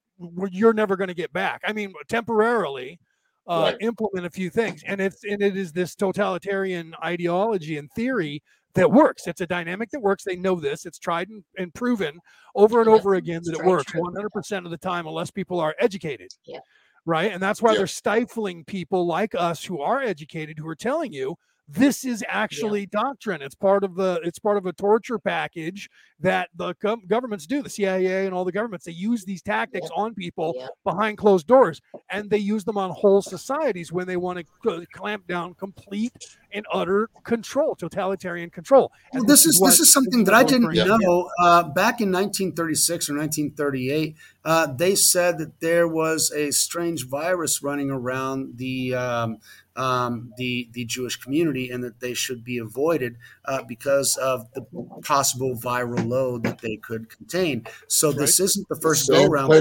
you're 0.52 0.74
never 0.74 0.96
going 0.96 1.10
to 1.10 1.14
get 1.14 1.32
back. 1.32 1.62
I 1.64 1.74
mean, 1.74 1.94
temporarily 2.08 3.00
uh, 3.48 3.62
Right. 3.62 3.78
implement 3.82 4.26
a 4.26 4.30
few 4.30 4.50
things, 4.50 4.84
and 4.86 5.00
it's 5.02 5.24
and 5.24 5.42
it 5.42 5.58
is 5.58 5.72
this 5.72 5.96
totalitarian 5.96 6.94
ideology 7.04 7.78
and 7.78 7.90
theory 7.92 8.42
that 8.76 8.92
works. 8.92 9.26
It's 9.28 9.42
a 9.42 9.48
dynamic 9.48 9.90
that 9.92 10.02
works. 10.02 10.24
They 10.24 10.36
know 10.36 10.56
this. 10.60 10.86
It's 10.86 11.00
tried 11.00 11.30
and, 11.30 11.44
and 11.58 11.74
proven 11.74 12.20
over 12.56 12.82
and 12.82 12.90
Yep, 12.90 13.00
over 13.00 13.16
again 13.16 13.42
that 13.46 13.52
it's 13.52 13.60
it 13.60 13.66
works 13.66 13.92
true. 13.92 14.02
100% 14.02 14.66
of 14.66 14.72
the 14.72 14.78
time, 14.78 15.08
unless 15.08 15.32
people 15.32 15.60
are 15.60 15.76
educated. 15.80 16.30
Yep. 16.46 16.62
Right, 17.06 17.32
and 17.32 17.42
that's 17.42 17.62
why 17.62 17.72
Yep. 17.72 17.78
they're 17.80 17.88
stifling 17.88 18.66
people 18.66 19.08
like 19.08 19.34
us 19.34 19.64
who 19.64 19.82
are 19.82 20.02
educated, 20.02 20.60
who 20.60 20.68
are 20.68 20.76
telling 20.76 21.12
you 21.12 21.36
this 21.72 22.04
is 22.04 22.24
actually 22.28 22.88
doctrine 22.88 23.42
it's 23.44 23.54
part 23.54 23.84
of 23.84 23.96
the 23.96 24.20
it's 24.24 24.40
part 24.40 24.58
of 24.58 24.66
a 24.66 24.74
torture 24.74 25.20
package 25.20 25.88
that 26.20 26.50
the 26.56 26.74
gov- 26.76 27.06
governments 27.08 27.46
do 27.46 27.62
the 27.62 27.70
cia 27.70 28.26
and 28.26 28.34
all 28.34 28.44
the 28.44 28.52
governments 28.52 28.86
they 28.86 28.92
use 28.92 29.24
these 29.24 29.42
tactics 29.44 29.86
Yep. 29.90 29.98
on 29.98 30.14
people 30.16 30.54
Yep. 30.58 30.70
behind 30.84 31.18
closed 31.20 31.46
doors 31.46 31.80
and 32.10 32.28
they 32.30 32.40
use 32.40 32.64
them 32.64 32.78
on 32.78 32.90
whole 32.90 33.22
societies 33.22 33.92
when 33.92 34.08
they 34.08 34.18
want 34.18 34.40
to 34.64 34.86
clamp 34.94 35.28
down 35.28 35.54
complete 35.54 36.14
and 36.52 36.66
utter 36.72 37.10
control 37.24 37.76
totalitarian 37.76 38.50
control 38.50 38.92
Well, 39.14 39.22
And 39.22 39.30
this 39.30 39.46
is 39.46 39.60
this 39.60 39.80
is 39.80 39.92
something 39.92 40.24
that 40.26 40.34
I 40.34 40.44
didn't 40.44 40.68
referring 40.68 41.00
know. 41.00 41.30
Uh, 41.40 41.64
back 41.64 42.02
in 42.02 42.12
1936 42.12 43.10
or 43.10 43.18
1938, 43.18 44.16
uh, 44.46 44.68
they 44.68 44.96
said 44.96 45.38
that 45.40 45.60
there 45.60 45.88
was 45.88 46.32
a 46.32 46.52
strange 46.52 47.08
virus 47.08 47.62
running 47.62 47.92
around 47.92 48.58
the 48.58 48.96
um, 48.96 49.38
um, 49.76 50.34
the 50.38 50.70
the 50.74 50.86
Jewish 50.86 51.16
community, 51.16 51.70
and 51.70 51.84
that 51.84 52.00
they 52.00 52.14
should 52.14 52.44
be 52.44 52.58
avoided 52.58 53.18
uh, 53.46 53.64
because 53.64 54.18
of 54.18 54.52
the 54.54 54.66
possible 55.04 55.56
viral 55.56 56.06
load 56.06 56.44
that 56.44 56.60
they 56.60 56.78
could 56.78 57.10
contain. 57.10 57.66
So 57.88 58.12
this 58.12 58.40
isn't 58.40 58.68
the 58.68 58.76
first 58.76 59.10
go 59.10 59.16
Same 59.16 59.32
round. 59.32 59.54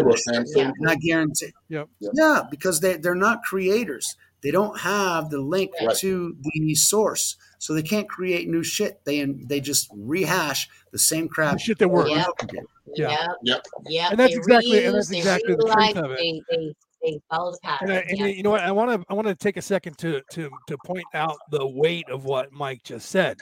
Yeah. 0.54 0.72
And 0.76 0.90
I 0.90 0.96
guarantee. 0.96 1.52
Yep. 1.68 1.88
Yep. 2.00 2.12
Yeah, 2.14 2.42
because 2.50 2.80
they 2.80 2.96
they're 2.96 3.14
not 3.14 3.42
creators. 3.42 4.16
They 4.43 4.51
don't 4.51 4.78
have 4.78 5.30
the 5.30 5.41
link 5.41 5.72
Right. 5.80 5.97
to 5.99 6.36
the 6.43 6.74
source, 6.74 7.36
so 7.59 7.74
they 7.74 7.82
can't 7.82 8.09
create 8.09 8.49
new 8.49 8.62
shit. 8.62 9.05
They 9.05 9.24
they 9.24 9.61
just 9.61 9.89
rehash 9.95 10.68
the 10.93 10.99
same 10.99 11.28
crap. 11.28 11.55
The 11.55 11.59
shit 11.59 11.78
that 11.78 11.89
works. 11.89 12.11
Yeah. 12.11 12.24
again. 12.43 12.64
Yeah. 12.95 13.11
Yep. 13.11 13.36
Yep. 13.43 13.66
Yep. 13.86 14.11
And 14.12 14.20
that's 14.20 14.32
they 14.32 14.39
exactly- 14.39 14.84
and 14.84 14.95
that's 14.95 15.11
exactly 15.11 15.55
the 15.55 15.66
truth 15.66 15.97
of 15.97 16.11
it. 16.12 16.18
They, 16.18 16.43
they, 16.51 16.74
they 17.03 17.20
follow 17.30 17.53
the 17.53 17.59
pattern. 17.62 17.91
And, 17.91 17.99
I, 17.99 18.03
and 18.09 18.18
yeah. 18.18 18.26
you 18.26 18.43
know 18.43 18.51
what? 18.51 18.61
I 18.62 18.72
want 18.72 19.01
to 19.01 19.07
I 19.11 19.14
want 19.14 19.28
to 19.28 19.34
take 19.34 19.57
a 19.57 19.62
second 19.62 19.99
to 19.99 20.20
to 20.32 20.51
to 20.66 20.76
point 20.84 21.05
out 21.14 21.36
the 21.51 21.66
weight 21.66 22.09
of 22.09 22.24
what 22.24 22.53
Mike 22.53 22.82
just 22.82 23.09
said. 23.11 23.36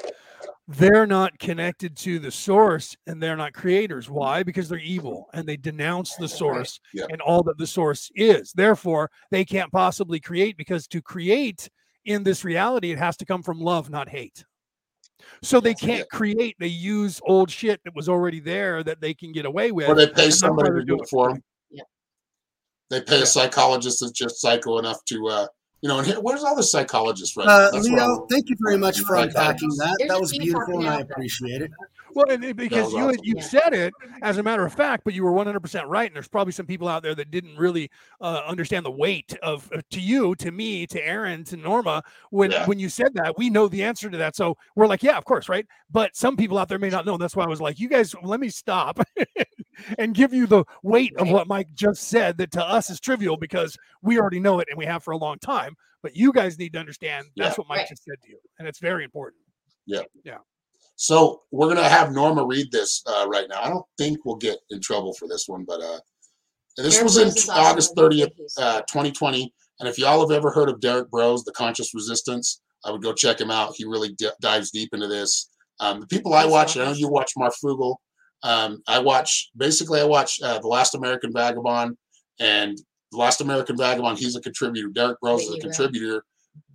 They're 0.68 1.06
not 1.06 1.38
connected 1.38 1.96
to 1.98 2.18
the 2.18 2.30
source, 2.30 2.96
and 3.06 3.22
they're 3.22 3.36
not 3.36 3.52
creators. 3.52 4.10
Why? 4.10 4.42
Because 4.42 4.68
they're 4.68 4.78
evil, 4.78 5.28
and 5.32 5.46
they 5.48 5.56
denounce 5.56 6.16
the 6.16 6.28
source 6.28 6.80
Yeah. 6.92 7.06
and 7.10 7.20
all 7.20 7.44
that 7.44 7.56
the 7.56 7.66
source 7.68 8.10
is. 8.16 8.52
Therefore, 8.52 9.10
they 9.30 9.44
can't 9.44 9.70
possibly 9.70 10.18
create 10.18 10.56
because 10.56 10.88
to 10.88 11.00
create 11.00 11.68
in 12.04 12.24
this 12.24 12.44
reality, 12.44 12.90
it 12.90 12.98
has 12.98 13.16
to 13.18 13.24
come 13.24 13.42
from 13.42 13.60
love, 13.60 13.90
not 13.90 14.08
hate. 14.08 14.44
So 15.42 15.60
they 15.60 15.74
can't 15.74 16.08
create. 16.10 16.56
They 16.58 16.66
use 16.66 17.20
old 17.24 17.50
shit 17.50 17.80
that 17.84 17.94
was 17.94 18.08
already 18.08 18.40
there 18.40 18.82
that 18.84 19.00
they 19.00 19.14
can 19.14 19.32
get 19.32 19.44
away 19.46 19.72
with. 19.72 19.88
Or 19.88 19.94
they 19.94 20.06
pay 20.06 20.10
and 20.24 20.32
that's 20.32 20.42
why 20.42 20.48
somebody 20.48 20.70
to 20.80 20.84
do 20.84 21.00
it 21.00 21.08
for 21.08 21.30
them. 21.30 21.42
Yeah. 21.70 21.82
They 22.90 23.00
pay 23.02 23.18
Yeah. 23.18 23.22
a 23.22 23.26
psychologist 23.26 24.00
that's 24.00 24.12
just 24.12 24.40
psycho 24.40 24.78
enough 24.78 25.04
to, 25.06 25.28
uh, 25.28 25.46
you 25.86 25.92
know, 25.92 25.98
and 25.98 26.06
here, 26.08 26.20
where's 26.20 26.42
all 26.42 26.56
the 26.56 26.64
psychologists 26.64 27.36
right 27.36 27.46
Uh, 27.46 27.70
now? 27.72 27.78
Leo, 27.78 28.26
thank 28.28 28.50
you 28.50 28.56
very 28.58 28.76
much 28.76 28.98
for 29.00 29.14
unpacking 29.14 29.68
that. 29.78 29.94
There's 30.00 30.10
That 30.10 30.20
was 30.20 30.32
beautiful, 30.36 30.80
and 30.80 30.88
I 30.88 30.90
talking 30.90 31.02
out 31.02 31.06
there. 31.08 31.14
appreciate 31.14 31.62
it. 31.62 31.70
Well, 32.16 32.30
and 32.30 32.42
it- 32.44 32.56
because 32.56 32.92
you 32.92 32.98
awesome. 33.08 33.20
you 33.22 33.34
Yeah. 33.36 33.42
said 33.42 33.74
it 33.74 33.92
as 34.22 34.38
a 34.38 34.42
matter 34.42 34.64
of 34.64 34.72
fact, 34.74 35.04
but 35.04 35.12
you 35.14 35.22
were 35.22 35.32
100% 35.32 35.86
right. 35.86 36.06
And 36.06 36.16
there's 36.16 36.28
probably 36.28 36.52
some 36.52 36.66
people 36.66 36.88
out 36.88 37.02
there 37.02 37.14
that 37.14 37.30
didn't 37.30 37.56
really 37.56 37.90
uh, 38.20 38.42
understand 38.46 38.86
the 38.86 38.90
weight 38.90 39.36
of 39.42 39.70
uh, 39.72 39.82
to 39.90 40.00
you, 40.00 40.34
to 40.36 40.50
me, 40.50 40.86
to 40.86 41.06
Aaron, 41.06 41.44
to 41.44 41.56
Norma. 41.56 42.02
When 42.30 42.50
Yeah. 42.50 42.66
when 42.66 42.78
you 42.78 42.88
said 42.88 43.12
that, 43.14 43.36
we 43.36 43.50
know 43.50 43.68
the 43.68 43.84
answer 43.84 44.08
to 44.10 44.16
that. 44.16 44.34
So 44.34 44.56
we're 44.74 44.86
like, 44.86 45.02
yeah, 45.02 45.18
of 45.18 45.24
course, 45.26 45.48
right? 45.48 45.66
But 45.90 46.16
some 46.16 46.36
people 46.36 46.58
out 46.58 46.68
there 46.68 46.78
may 46.78 46.88
not 46.88 47.04
know. 47.06 47.12
And 47.12 47.20
that's 47.22 47.36
why 47.36 47.44
I 47.44 47.48
was 47.48 47.60
like, 47.60 47.78
you 47.78 47.88
guys, 47.88 48.14
let 48.22 48.40
me 48.40 48.48
stop 48.48 48.98
and 49.98 50.14
give 50.14 50.32
you 50.32 50.46
the 50.46 50.64
weight 50.82 51.14
of 51.18 51.28
what 51.28 51.46
Mike 51.46 51.68
just 51.74 52.08
said. 52.08 52.38
That 52.38 52.50
to 52.52 52.64
us 52.64 52.88
is 52.90 52.98
trivial 52.98 53.36
because 53.36 53.76
we 54.02 54.18
already 54.18 54.40
know 54.40 54.58
it 54.60 54.68
and 54.70 54.78
we 54.78 54.86
have 54.86 55.02
for 55.04 55.10
a 55.12 55.18
long 55.18 55.38
time. 55.38 55.74
But 56.02 56.16
you 56.16 56.32
guys 56.32 56.58
need 56.58 56.72
to 56.74 56.78
understand 56.78 57.26
that's 57.36 57.58
what 57.58 57.68
Mike 57.68 57.78
Right. 57.80 57.88
just 57.88 58.04
said 58.04 58.16
to 58.22 58.28
you, 58.30 58.38
and 58.58 58.66
it's 58.68 58.78
very 58.78 59.04
important. 59.04 59.42
So 60.96 61.42
we're 61.50 61.68
gonna 61.68 61.88
have 61.88 62.12
Norma 62.12 62.44
read 62.44 62.72
this 62.72 63.02
uh, 63.06 63.26
right 63.28 63.46
now. 63.48 63.62
I 63.62 63.68
don't 63.68 63.84
think 63.98 64.24
we'll 64.24 64.36
get 64.36 64.58
in 64.70 64.80
trouble 64.80 65.12
for 65.14 65.28
this 65.28 65.46
one, 65.46 65.64
but 65.66 65.80
uh, 65.80 65.98
this 66.76 66.94
Derek 66.94 67.04
was 67.04 67.48
in. 67.48 67.54
August 67.54 67.94
30th, 67.96 68.32
uh, 68.58 68.80
2020. 68.82 69.52
And 69.78 69.88
if 69.88 69.98
y'all 69.98 70.20
have 70.20 70.36
ever 70.36 70.50
heard 70.50 70.70
of 70.70 70.80
Derrick 70.80 71.10
Broze, 71.10 71.44
The 71.44 71.52
Conscious 71.52 71.94
Resistance, 71.94 72.62
I 72.84 72.90
would 72.90 73.02
go 73.02 73.12
check 73.12 73.40
him 73.40 73.50
out. 73.50 73.74
He 73.76 73.84
really 73.84 74.14
di- 74.14 74.30
dives 74.40 74.70
deep 74.70 74.90
into 74.94 75.06
this. 75.06 75.50
Um, 75.80 76.00
the 76.00 76.06
people 76.06 76.32
I 76.32 76.46
watch, 76.46 76.78
I 76.78 76.84
know 76.84 76.92
you 76.92 77.08
watch 77.08 77.32
Mark 77.36 77.52
Frugal. 77.60 78.00
Um, 78.42 78.82
I 78.86 78.98
watch 78.98 79.50
basically 79.56 80.00
I 80.00 80.04
watch 80.04 80.40
uh, 80.42 80.58
The 80.60 80.68
Last 80.68 80.94
American 80.94 81.32
Vagabond 81.32 81.96
and 82.40 82.78
The 83.12 83.18
Last 83.18 83.42
American 83.42 83.76
Vagabond. 83.76 84.18
He's 84.18 84.36
a 84.36 84.40
contributor. 84.40 84.88
Derrick 84.88 85.18
Broze 85.20 85.42
is 85.42 85.54
a 85.54 85.58
contributor, 85.58 86.24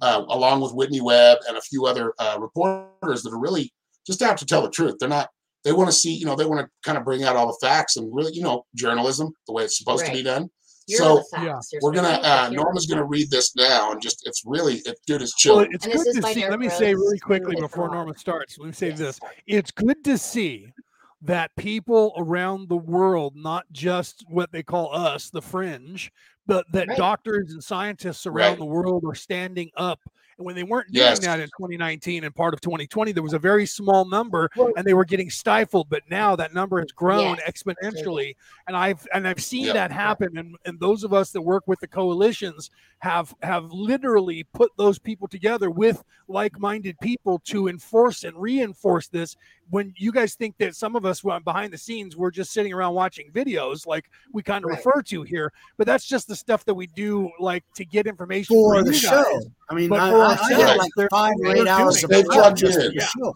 uh, 0.01 0.23
along 0.29 0.61
with 0.61 0.73
Whitney 0.73 1.01
Webb 1.01 1.39
and 1.47 1.57
a 1.57 1.61
few 1.61 1.85
other 1.85 2.13
uh, 2.19 2.37
reporters 2.39 3.23
that 3.23 3.33
are 3.33 3.39
really 3.39 3.73
just 4.05 4.21
out 4.21 4.37
to 4.37 4.45
tell 4.45 4.61
the 4.61 4.69
truth. 4.69 4.95
They're 4.99 5.09
not. 5.09 5.29
They 5.63 5.73
want 5.73 5.89
to 5.89 5.95
see, 5.95 6.13
you 6.15 6.25
know, 6.25 6.35
they 6.35 6.45
want 6.45 6.61
to 6.61 6.69
kind 6.83 6.97
of 6.97 7.05
bring 7.05 7.23
out 7.23 7.35
all 7.35 7.45
the 7.47 7.57
facts 7.65 7.95
and 7.95 8.13
really, 8.13 8.33
you 8.33 8.41
know, 8.41 8.65
journalism 8.75 9.31
the 9.45 9.53
way 9.53 9.63
it's 9.63 9.77
supposed 9.77 10.05
to 10.07 10.11
be 10.11 10.23
done. 10.23 10.49
Here 10.87 10.97
so, 10.97 11.11
are 11.11 11.15
the 11.17 11.25
facts. 11.53 11.69
yeah, 11.71 11.79
We're 11.83 11.91
gonna. 11.91 12.07
really- 12.09 12.23
Uh, 12.23 12.49
Norma's 12.49 12.87
gonna 12.87 13.05
read 13.05 13.29
this 13.29 13.55
now, 13.55 13.91
and 13.91 14.01
just 14.01 14.25
it's 14.27 14.41
really, 14.43 14.77
it, 14.85 14.97
dude, 15.05 15.21
it's 15.21 15.33
Well, 15.45 15.59
it's 15.69 15.85
And 15.85 15.93
good 15.93 16.15
to 16.21 16.33
see. 16.33 16.49
Let 16.49 16.59
me 16.59 16.69
say 16.69 16.95
really 16.95 17.19
quickly 17.19 17.55
before 17.55 17.87
for 17.89 17.93
Norma 17.93 18.17
starts. 18.17 18.57
Let 18.57 18.65
me 18.67 18.73
say 18.73 18.89
Yes. 18.89 18.97
this: 18.97 19.19
it's 19.45 19.69
good 19.71 20.03
to 20.05 20.17
see 20.17 20.73
that 21.21 21.55
people 21.55 22.13
around 22.17 22.67
the 22.67 22.75
world, 22.77 23.35
not 23.35 23.65
just 23.71 24.25
what 24.27 24.51
they 24.51 24.63
call 24.63 24.91
us, 24.95 25.29
the 25.29 25.41
fringe, 25.43 26.11
but 26.47 26.65
that 26.73 26.87
Right. 26.87 26.97
doctors 26.97 27.51
and 27.51 27.63
scientists 27.63 28.25
around 28.25 28.49
Right. 28.53 28.57
the 28.57 28.65
world 28.65 29.03
are 29.05 29.13
standing 29.13 29.69
up. 29.77 29.99
And 30.41 30.45
when 30.47 30.55
they 30.55 30.63
weren't 30.63 30.91
doing 30.91 31.05
Yes. 31.05 31.19
that 31.19 31.39
in 31.39 31.49
2019 31.49 32.23
and 32.23 32.33
part 32.33 32.55
of 32.55 32.61
2020, 32.61 33.11
there 33.11 33.21
was 33.21 33.33
a 33.33 33.39
very 33.39 33.67
small 33.67 34.05
number, 34.05 34.49
and 34.75 34.83
they 34.83 34.95
were 34.95 35.05
getting 35.05 35.29
stifled. 35.29 35.87
But 35.87 36.01
now 36.09 36.35
that 36.35 36.51
number 36.51 36.79
has 36.79 36.91
grown 36.91 37.37
Yes. 37.37 37.63
exponentially, 37.63 38.35
and 38.67 38.75
I've 38.75 39.07
and 39.13 39.27
I've 39.27 39.39
seen 39.39 39.65
Yeah. 39.65 39.73
that 39.73 39.91
happen. 39.91 40.35
And 40.39 40.57
and 40.65 40.79
those 40.79 41.03
of 41.03 41.13
us 41.13 41.29
that 41.33 41.41
work 41.43 41.67
with 41.67 41.79
the 41.79 41.87
coalitions 41.87 42.71
have 42.99 43.35
have 43.43 43.71
literally 43.71 44.43
put 44.51 44.71
those 44.77 44.97
people 44.97 45.27
together 45.27 45.69
with 45.69 46.03
like-minded 46.27 46.97
people 47.01 47.37
to 47.45 47.67
enforce 47.67 48.23
and 48.23 48.35
reinforce 48.35 49.09
this 49.09 49.35
when 49.71 49.93
you 49.97 50.11
guys 50.11 50.35
think 50.35 50.55
that 50.59 50.75
some 50.75 50.95
of 50.95 51.05
us 51.05 51.23
went 51.23 51.43
behind 51.43 51.73
the 51.73 51.77
scenes 51.77 52.15
we're 52.15 52.29
just 52.31 52.51
sitting 52.53 52.71
around 52.73 52.93
watching 52.93 53.31
videos 53.31 53.87
like 53.87 54.09
we 54.31 54.43
kind 54.43 54.63
of 54.63 54.69
Right. 54.69 54.77
refer 54.85 55.01
to 55.01 55.23
here 55.23 55.51
but 55.77 55.87
that's 55.87 56.05
just 56.05 56.27
the 56.27 56.35
stuff 56.35 56.63
that 56.65 56.73
we 56.75 56.85
do 56.87 57.31
like 57.39 57.63
to 57.75 57.83
get 57.85 58.05
information 58.05 58.55
For 58.55 58.75
for 58.75 58.83
the 58.83 58.93
show. 58.93 59.23
guys. 59.23 59.47
I 59.69 59.73
mean, 59.73 59.89
But 59.89 59.99
I, 60.01 60.09
for 60.11 60.17
I, 60.17 60.21
I 60.21 60.29
ourselves, 60.31 60.55
get 60.65 60.77
like 60.77 61.09
five 61.09 61.33
or 61.41 61.55
eight 61.55 61.67
hours 61.67 62.03
of 62.03 62.09
doing 62.09 62.21
They 62.21 62.27
just 62.27 62.35
for 62.35 62.41
plug 62.41 62.57
the 62.57 63.01
show. 63.17 63.33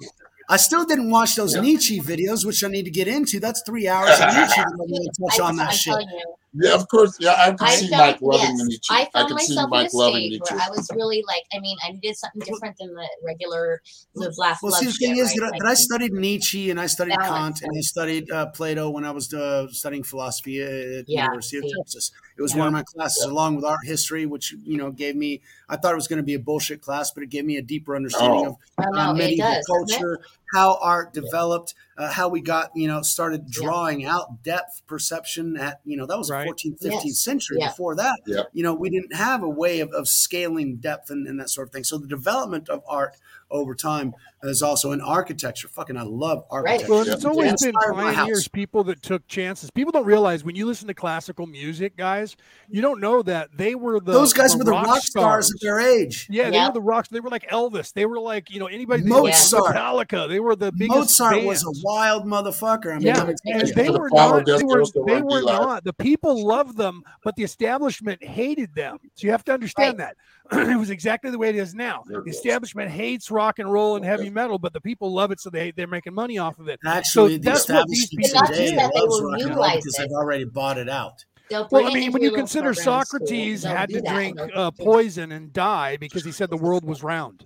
I 0.48 0.58
still 0.58 0.86
didn't 0.86 1.10
watch 1.10 1.36
those 1.36 1.56
Yeah. 1.56 1.62
Nietzsche 1.62 2.00
videos, 2.00 2.46
which 2.46 2.64
I 2.64 2.68
need 2.68 2.84
to 2.86 2.92
get 2.92 3.08
into. 3.08 3.40
That's 3.40 3.64
three 3.66 3.88
hours 3.88 4.12
of 4.12 4.28
Nietzsche 4.36 4.62
that 4.62 4.80
I 4.80 4.86
didn't 4.92 5.12
touch 5.30 5.40
on 5.40 5.56
that 5.56 5.74
shit. 5.74 5.96
you, 6.00 6.36
Yeah, 6.58 6.74
of 6.76 6.88
course. 6.88 7.18
Yeah, 7.20 7.34
I 7.38 7.48
can 7.52 7.58
I 7.62 7.76
see 7.76 7.88
felt, 7.90 8.02
Mike 8.02 8.22
loving 8.22 8.40
yes, 8.50 8.58
the 8.60 8.66
Nietzsche. 8.66 8.94
I 8.94 9.10
found 9.14 9.28
can 9.30 9.40
see 9.40 9.54
myself 9.56 9.66
in 9.66 9.70
Mike 9.72 9.92
a 9.92 9.98
loving 9.98 10.16
stage 10.22 10.32
Nietzsche. 10.32 10.56
where 10.56 10.64
I 10.64 10.70
was 10.70 10.90
really 10.96 11.24
like, 11.28 11.44
I 11.54 11.60
mean, 11.60 11.78
I 11.86 11.92
needed 11.92 12.16
something 12.16 12.42
different 12.42 12.78
than 12.78 12.94
the 12.94 13.08
regular, 13.26 13.82
the 14.16 14.34
last 14.38 14.64
Well, 14.64 14.72
love 14.72 14.80
see, 14.82 14.86
the 14.88 14.92
thing 14.94 15.18
is 15.18 15.28
right? 15.28 15.36
that, 15.36 15.44
I- 15.46 15.50
Like, 15.50 15.60
that 15.62 15.68
I 15.68 15.74
studied 15.74 16.14
Nietzsche 16.14 16.70
and 16.72 16.80
I 16.80 16.86
studied 16.88 17.18
Balance. 17.18 17.60
Kant 17.60 17.70
and 17.72 17.78
I 17.78 17.82
studied 17.82 18.32
uh, 18.32 18.46
Plato 18.48 18.90
when 18.90 19.04
I 19.06 19.12
was 19.12 19.34
uh, 19.34 19.68
studying 19.70 20.04
philosophy 20.04 20.62
at 20.62 21.08
Yeah, 21.10 21.26
University 21.26 21.58
of 21.58 21.64
see. 21.66 21.74
Texas. 21.78 22.12
It 22.38 22.42
was 22.42 22.54
Yeah. 22.54 22.60
one 22.60 22.68
of 22.68 22.74
my 22.74 22.84
classes, 22.84 23.24
along 23.24 23.56
with 23.56 23.66
art 23.66 23.80
history, 23.86 24.26
which 24.26 24.54
you 24.64 24.78
know 24.78 24.92
gave 24.92 25.16
me. 25.16 25.42
I 25.70 25.78
thought 25.78 25.94
it 25.94 25.96
was 25.96 26.08
going 26.08 26.18
to 26.18 26.24
be 26.24 26.34
a 26.36 26.40
bullshit 26.40 26.82
class, 26.82 27.12
but 27.12 27.24
it 27.24 27.30
gave 27.30 27.46
me 27.46 27.58
a 27.58 27.62
deeper 27.62 27.96
understanding 27.96 28.46
Oh. 28.46 28.50
of 28.50 28.56
I 28.78 28.84
don't 28.84 28.96
uh, 28.98 29.06
know, 29.06 29.12
it 29.12 29.18
medieval 29.30 29.52
does, 29.54 29.66
culture, 29.66 30.20
how 30.54 30.78
art 30.82 31.14
developed, 31.14 31.74
uh, 31.98 32.12
how 32.12 32.30
we 32.30 32.42
got, 32.42 32.72
you 32.76 32.88
know, 32.88 33.02
started 33.02 33.50
drawing 33.50 34.06
out 34.06 34.44
depth 34.44 34.82
perception 34.88 35.58
at, 35.58 35.80
you 35.86 35.98
know, 35.98 36.06
that 36.06 36.18
was 36.18 36.30
Right. 36.30 36.42
the 36.44 36.46
14th, 36.50 36.80
15th 36.82 37.06
Yes. 37.06 37.20
century. 37.20 37.58
Yeah. 37.60 37.70
Before 37.70 37.96
that, 37.96 38.20
Yeah. 38.28 38.44
you 38.54 38.64
know, 38.64 38.74
we 38.74 38.90
didn't 38.90 39.16
have 39.16 39.44
a 39.44 39.50
way 39.50 39.80
of, 39.80 39.92
of 39.92 40.08
scaling 40.08 40.78
depth 40.78 41.10
and, 41.10 41.28
and 41.28 41.40
that 41.40 41.50
sort 41.50 41.68
of 41.68 41.74
thing. 41.74 41.84
So 41.84 41.98
the 41.98 42.08
development 42.08 42.70
of 42.70 42.82
art 42.88 43.16
over 43.52 43.76
time 43.76 44.14
is 44.44 44.62
also 44.62 44.92
in 44.92 45.02
architecture. 45.02 45.68
Fucking, 45.68 45.98
I 45.98 46.04
love 46.04 46.44
architecture. 46.52 46.92
Well, 46.92 47.06
Yeah. 47.06 47.14
it's 47.14 47.26
always 47.26 47.54
It 47.64 47.74
been 47.74 47.74
pioneers, 47.96 48.48
people 48.48 48.84
that 48.86 49.02
took 49.02 49.26
chances. 49.28 49.72
People 49.72 49.92
don't 49.92 50.06
realize 50.06 50.44
when 50.44 50.56
you 50.56 50.66
listen 50.66 50.88
to 50.88 50.94
classical 50.94 51.46
music, 51.48 51.96
guys, 51.96 52.36
you 52.70 52.82
don't 52.82 53.00
know 53.00 53.22
that 53.24 53.50
they 53.56 53.74
were 53.76 54.00
the 54.00 54.12
Those 54.12 54.34
guys 54.34 54.56
were 54.56 54.64
the 54.64 54.72
rock 54.72 54.86
stars 55.02 55.06
stars. 55.48 55.52
at 55.54 55.62
their 55.62 55.80
age. 55.80 56.28
Yeah, 56.30 56.50
they 56.50 56.60
were 56.60 56.74
the 56.74 56.82
rocks. 56.82 57.08
They 57.10 57.20
were 57.20 57.30
like 57.30 57.50
Elvis. 57.50 57.94
They 57.94 58.06
were 58.06 58.20
like 58.20 58.50
you 58.52 58.60
know 58.60 58.68
anybody. 58.68 59.04
that- 59.04 59.10
Mozart. 59.10 59.76
Metallica. 59.76 60.28
They 60.28 60.40
were 60.40 60.56
the 60.56 60.72
biggest. 60.72 61.20
Mozart 61.20 61.44
was 61.44 61.64
a 61.64 61.72
wild 61.84 62.26
motherfucker. 62.26 62.92
I 62.94 62.98
mean, 62.98 63.08
Yeah, 63.08 63.18
let 63.24 63.28
me 63.28 63.34
tell 63.52 63.60
and 63.62 63.70
they 63.70 63.90
were 63.90 64.10
Flower 64.10 64.38
not. 64.44 64.46
They 64.46 64.64
were, 64.64 64.84
they 65.06 65.22
were 65.22 65.24
were 65.24 65.42
not. 65.42 65.84
The 65.84 65.94
people 65.94 66.46
loved 66.46 66.78
them, 66.78 67.04
but 67.24 67.36
the 67.36 67.44
establishment 67.44 68.24
hated 68.24 68.76
them. 68.76 68.98
So 69.16 69.26
you 69.26 69.32
have 69.32 69.44
to 69.46 69.54
understand 69.54 70.00
that. 70.00 70.16
it 70.52 70.78
was 70.78 70.90
exactly 70.90 71.32
the 71.32 71.38
way 71.38 71.50
it 71.50 71.56
is 71.56 71.74
now. 71.74 72.04
There 72.08 72.20
The 72.20 72.26
goes. 72.26 72.36
establishment 72.36 72.92
hates 72.92 73.32
rock 73.32 73.60
and 73.60 73.72
roll 73.72 73.96
and 73.96 74.06
heavy 74.06 74.30
metal, 74.30 74.60
but 74.60 74.74
the 74.74 74.82
people 74.82 75.12
love 75.14 75.32
it, 75.32 75.40
so 75.40 75.50
they 75.50 75.72
they're 75.72 75.88
making 75.88 76.14
money 76.14 76.38
off 76.38 76.60
of 76.60 76.68
it. 76.68 76.80
Actually, 76.86 77.38
the 77.38 77.52
that's 77.52 77.70
what 77.70 77.88
these 77.88 78.04
establishment 78.04 78.24
people 78.24 78.42
Not 78.42 78.48
today 78.48 78.72
just 78.76 78.94
they 78.94 79.00
loves 79.00 79.22
rock 79.22 79.40
and 79.42 79.56
roll 79.56 79.76
because 79.76 79.96
they've 79.96 80.12
already 80.12 80.46
bought 80.46 80.78
it 80.78 80.90
out. 80.90 81.24
Well, 81.50 81.86
I 81.88 81.94
mean, 81.94 82.12
when 82.12 82.24
you 82.24 82.32
consider 82.32 82.74
program 82.74 83.00
in 83.00 83.06
school. 83.06 83.20
Socrates 83.28 83.64
had 83.64 83.90
to 83.90 84.02
drink 84.02 84.40
uh, 84.56 84.72
poison 84.72 85.32
and 85.32 85.54
die 85.54 85.96
because 85.98 86.24
he 86.24 86.32
said 86.32 86.50
the 86.50 86.58
world 86.58 86.84
was 86.84 87.04
round. 87.04 87.46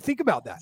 Think 0.00 0.20
about 0.20 0.44
that. 0.44 0.60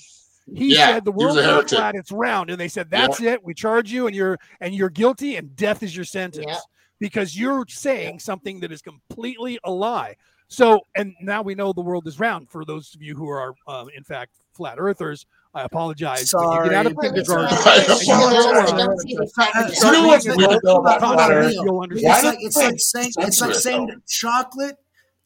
He 0.54 0.74
Yeah, 0.74 0.86
said 0.94 1.04
the 1.04 1.12
world 1.12 1.38
is 1.38 1.44
not 1.44 1.68
flat; 1.68 1.94
it's 1.94 2.12
round, 2.12 2.50
and 2.50 2.60
they 2.60 2.68
said 2.68 2.88
that's 2.90 3.20
it. 3.20 3.42
We 3.42 3.52
charge 3.54 3.90
you, 3.90 4.06
and 4.06 4.14
you're 4.14 4.38
and 4.60 4.74
you're 4.74 4.90
guilty, 4.90 5.36
and 5.36 5.56
death 5.56 5.82
is 5.82 5.94
your 5.96 6.04
sentence 6.04 6.46
Yeah. 6.46 6.58
because 7.00 7.36
you're 7.38 7.64
saying 7.68 8.20
something 8.20 8.60
that 8.60 8.70
is 8.70 8.80
completely 8.80 9.58
a 9.64 9.70
lie. 9.70 10.16
So, 10.48 10.80
and 10.94 11.14
now 11.20 11.42
we 11.42 11.54
know 11.54 11.72
the 11.72 11.80
world 11.82 12.06
is 12.06 12.20
round. 12.20 12.50
For 12.50 12.64
those 12.64 12.94
of 12.94 13.02
you 13.02 13.16
who 13.16 13.28
are, 13.28 13.54
um, 13.66 13.88
in 13.96 14.04
fact, 14.04 14.32
flat 14.54 14.76
earthers, 14.78 15.26
I 15.54 15.62
apologize. 15.64 16.32
When 16.34 16.64
get 16.68 16.72
out 16.74 16.86
of 16.86 16.92
Sorry. 16.92 17.08
kindergarten, 17.08 17.56
you 18.02 18.08
know. 18.08 18.30
go, 18.30 18.52
Don't- 18.52 18.56
uh, 18.68 18.76
don't 18.86 19.00
see 19.00 19.14
the 19.16 19.22
Uh, 19.22 19.26
fact 19.42 19.54
you 19.74 19.80
that- 19.80 19.92
know 19.92 20.06
what's 20.06 20.26
It's 20.26 20.36
weird 20.36 20.50
like- 20.50 20.60
though 20.62 20.76
about 20.76 21.02
hold 21.02 21.18
on, 21.20 21.26
flat 21.30 21.46
Leo. 21.46 21.62
You'll 21.64 21.82
It's 21.82 21.92
understand. 22.04 22.24
Like 22.26 22.38
it's 22.40 22.56
like 22.56 22.74
saying 22.78 23.12
it's 23.18 23.40
like 23.40 23.54
saying 23.54 24.02
chocolate 24.06 24.76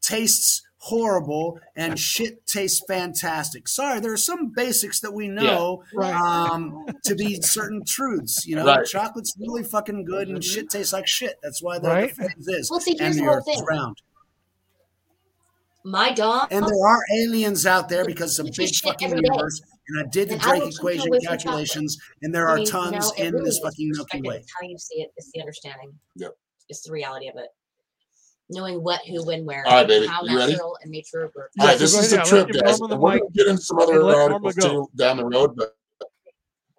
tastes 0.01 0.63
horrible 0.83 1.59
and 1.77 1.99
shit 1.99 2.47
tastes 2.47 2.83
fantastic. 2.89 3.69
Sorry, 3.69 4.01
there 4.01 4.13
are 4.15 4.17
some 4.17 4.51
basics 4.57 5.01
that 5.01 5.13
we 5.13 5.29
know 5.29 5.83
Right. 5.95 6.15
um, 6.15 6.87
to 7.05 7.15
be 7.15 7.41
certain 7.43 7.83
truths. 7.85 8.47
You 8.47 8.57
know, 8.57 8.65
Right. 8.65 8.87
chocolate's 8.87 9.35
really 9.39 9.63
fucking 9.63 10.07
good 10.07 10.29
and 10.29 10.43
shit 10.43 10.71
tastes 10.71 10.95
like 10.95 11.07
shit. 11.07 11.39
That's 11.43 11.63
why 11.63 11.79
the, 11.79 11.89
Right. 11.89 12.09
the 12.09 12.15
phrase 12.15 12.49
is. 12.49 12.71
Well, 12.71 12.81
see, 12.81 12.97
here's 12.99 13.17
the 13.17 13.21
the 13.23 13.27
whole 13.27 13.37
earth 13.37 13.45
is 13.49 13.57
thing. 13.57 13.65
round. 13.67 13.99
My 15.85 16.13
dog. 16.13 16.49
And 16.51 16.65
there 16.67 16.87
are 16.87 17.01
aliens 17.23 17.65
out 17.67 17.89
there 17.89 18.05
because 18.05 18.39
it's 18.39 18.59
a 18.59 18.63
big 18.63 18.75
fucking 18.77 19.09
every 19.09 19.23
day. 19.23 19.29
universe. 19.33 19.63
And 19.89 20.07
I 20.07 20.11
did 20.11 20.29
the 20.29 20.35
And 20.35 20.43
Drake 20.43 20.61
will 20.63 20.69
keep 20.69 20.73
you 20.75 20.79
equation 20.79 21.09
away 21.09 21.19
from 21.19 21.37
calculations, 21.39 21.99
and 22.23 22.35
there 22.35 22.49
I 22.49 22.53
are 22.53 22.57
mean, 22.57 22.67
tons 22.67 23.13
no, 23.19 23.25
in 23.25 23.33
really 23.33 23.47
this 23.47 23.59
fucking 23.59 23.91
Milky. 23.95 24.21
Way. 24.23 24.37
It's 24.37 24.53
how 24.55 24.67
you 24.69 24.79
see 24.79 25.01
it. 25.03 25.11
It's 25.17 25.31
the 25.33 25.41
understanding. 25.41 25.93
Yep. 26.17 26.33
It's 26.69 26.83
the 26.83 26.93
reality 26.93 27.29
of 27.29 27.37
it. 27.37 27.49
Knowing 28.51 28.83
what, 28.83 29.01
who, 29.07 29.25
when, 29.25 29.45
where, 29.45 29.67
All 29.67 29.73
right, 29.75 29.89
baby. 29.89 30.07
how 30.07 30.23
You 30.25 30.37
ready? 30.37 30.53
natural 30.53 30.77
and 30.83 30.91
nature 30.91 31.31
works. 31.35 31.55
All 31.59 31.67
right, 31.67 31.79
this 31.79 31.97
is 31.97 31.99
ahead, 31.99 32.11
the 32.11 32.17
yeah, 32.17 32.43
trip, 32.43 32.53
give 32.53 32.63
guys. 32.63 32.79
The 32.79 32.87
We're 32.97 33.13
mic 33.13 33.21
going 33.21 33.33
to 33.33 33.39
get 33.39 33.47
into 33.49 33.63
some 33.63 33.79
other 33.79 34.03
articles 34.05 34.55
too 34.57 34.89
down 34.97 35.17
the 35.17 35.25
road, 35.25 35.57
but 35.57 35.75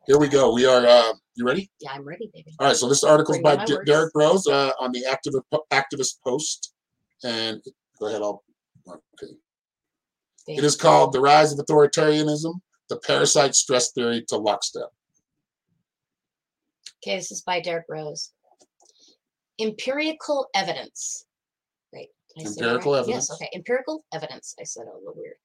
here 0.05 0.17
we 0.19 0.27
go. 0.27 0.53
We 0.53 0.65
are. 0.65 0.85
Uh, 0.85 1.13
you 1.35 1.45
ready? 1.45 1.69
Yeah, 1.79 1.91
I'm 1.93 2.05
ready, 2.05 2.29
baby. 2.33 2.53
All 2.59 2.67
right. 2.67 2.75
So 2.75 2.87
this 2.89 3.03
article 3.03 3.35
is 3.35 3.41
by 3.41 3.63
D- 3.65 3.77
Derrick 3.85 4.13
Broze 4.13 4.47
uh, 4.47 4.71
on 4.79 4.91
the 4.91 5.03
activist 5.09 5.43
activist 5.71 6.15
post, 6.25 6.73
and 7.23 7.61
go 7.99 8.07
ahead. 8.07 8.21
I'll. 8.21 8.43
Okay. 8.93 9.33
It 10.47 10.63
is 10.63 10.75
called 10.75 11.13
"The 11.13 11.21
Rise 11.21 11.53
of 11.53 11.59
Authoritarianism: 11.59 12.59
The 12.89 12.97
Parasite 12.97 13.55
Stress 13.55 13.91
Theory 13.91 14.23
to 14.27 14.37
Lockstep." 14.37 14.89
Okay, 17.03 17.15
this 17.15 17.31
is 17.31 17.41
by 17.41 17.59
Derrick 17.59 17.87
Broze. 17.87 18.31
Empirical 19.59 20.47
evidence. 20.55 21.25
Wait, 21.93 22.09
I 22.37 22.41
Empirical 22.41 22.93
right? 22.93 22.99
evidence. 22.99 23.27
Yes, 23.29 23.41
okay. 23.41 23.49
Empirical 23.53 24.05
evidence. 24.13 24.55
I 24.59 24.63
said 24.63 24.83
it 24.87 24.93
a 24.93 24.97
little 24.97 25.13
weird. 25.15 25.35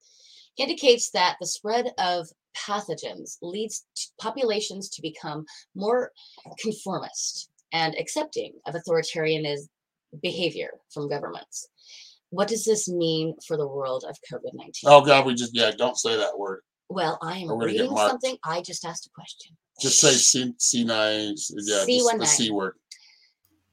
Indicates 0.57 1.11
that 1.11 1.37
the 1.41 1.47
spread 1.47 1.93
of 1.99 2.29
pathogens 2.57 3.37
leads 3.43 3.87
populations 4.19 4.89
to 4.91 5.03
become 5.03 5.45
more 5.75 6.13
conformist 6.59 7.51
and 7.73 7.95
accepting 7.99 8.55
of 8.67 8.75
authoritarian 8.75 9.45
behavior 10.23 10.71
from 10.93 11.09
governments. 11.09 11.69
What 12.31 12.49
does 12.49 12.65
this 12.65 12.89
mean 12.89 13.35
for 13.47 13.57
the 13.57 13.67
world 13.67 14.05
of 14.09 14.17
COVID 14.31 14.53
19? 14.55 14.73
Oh 14.87 15.01
God, 15.05 15.27
we 15.27 15.35
just 15.35 15.55
yeah. 15.55 15.71
Don't 15.77 15.97
say 15.97 16.17
that 16.17 16.37
word. 16.39 16.61
Well, 16.89 17.19
I 17.23 17.39
am 17.39 17.51
Or 17.51 17.57
we're 17.57 17.61
gonna 17.63 17.73
get 17.73 17.81
reading 17.83 17.97
something. 17.97 18.37
I 18.45 18.61
just 18.63 18.85
asked 18.85 19.07
a 19.07 19.11
question. 19.11 19.57
Just 19.81 20.01
say 20.01 20.13
C 20.13 20.55
C 20.59 20.85
nine. 20.85 21.29
Yeah, 21.31 21.35
just 21.35 21.87
the 21.87 22.03
C19. 22.21 22.27
C 22.27 22.51
word. 22.51 22.75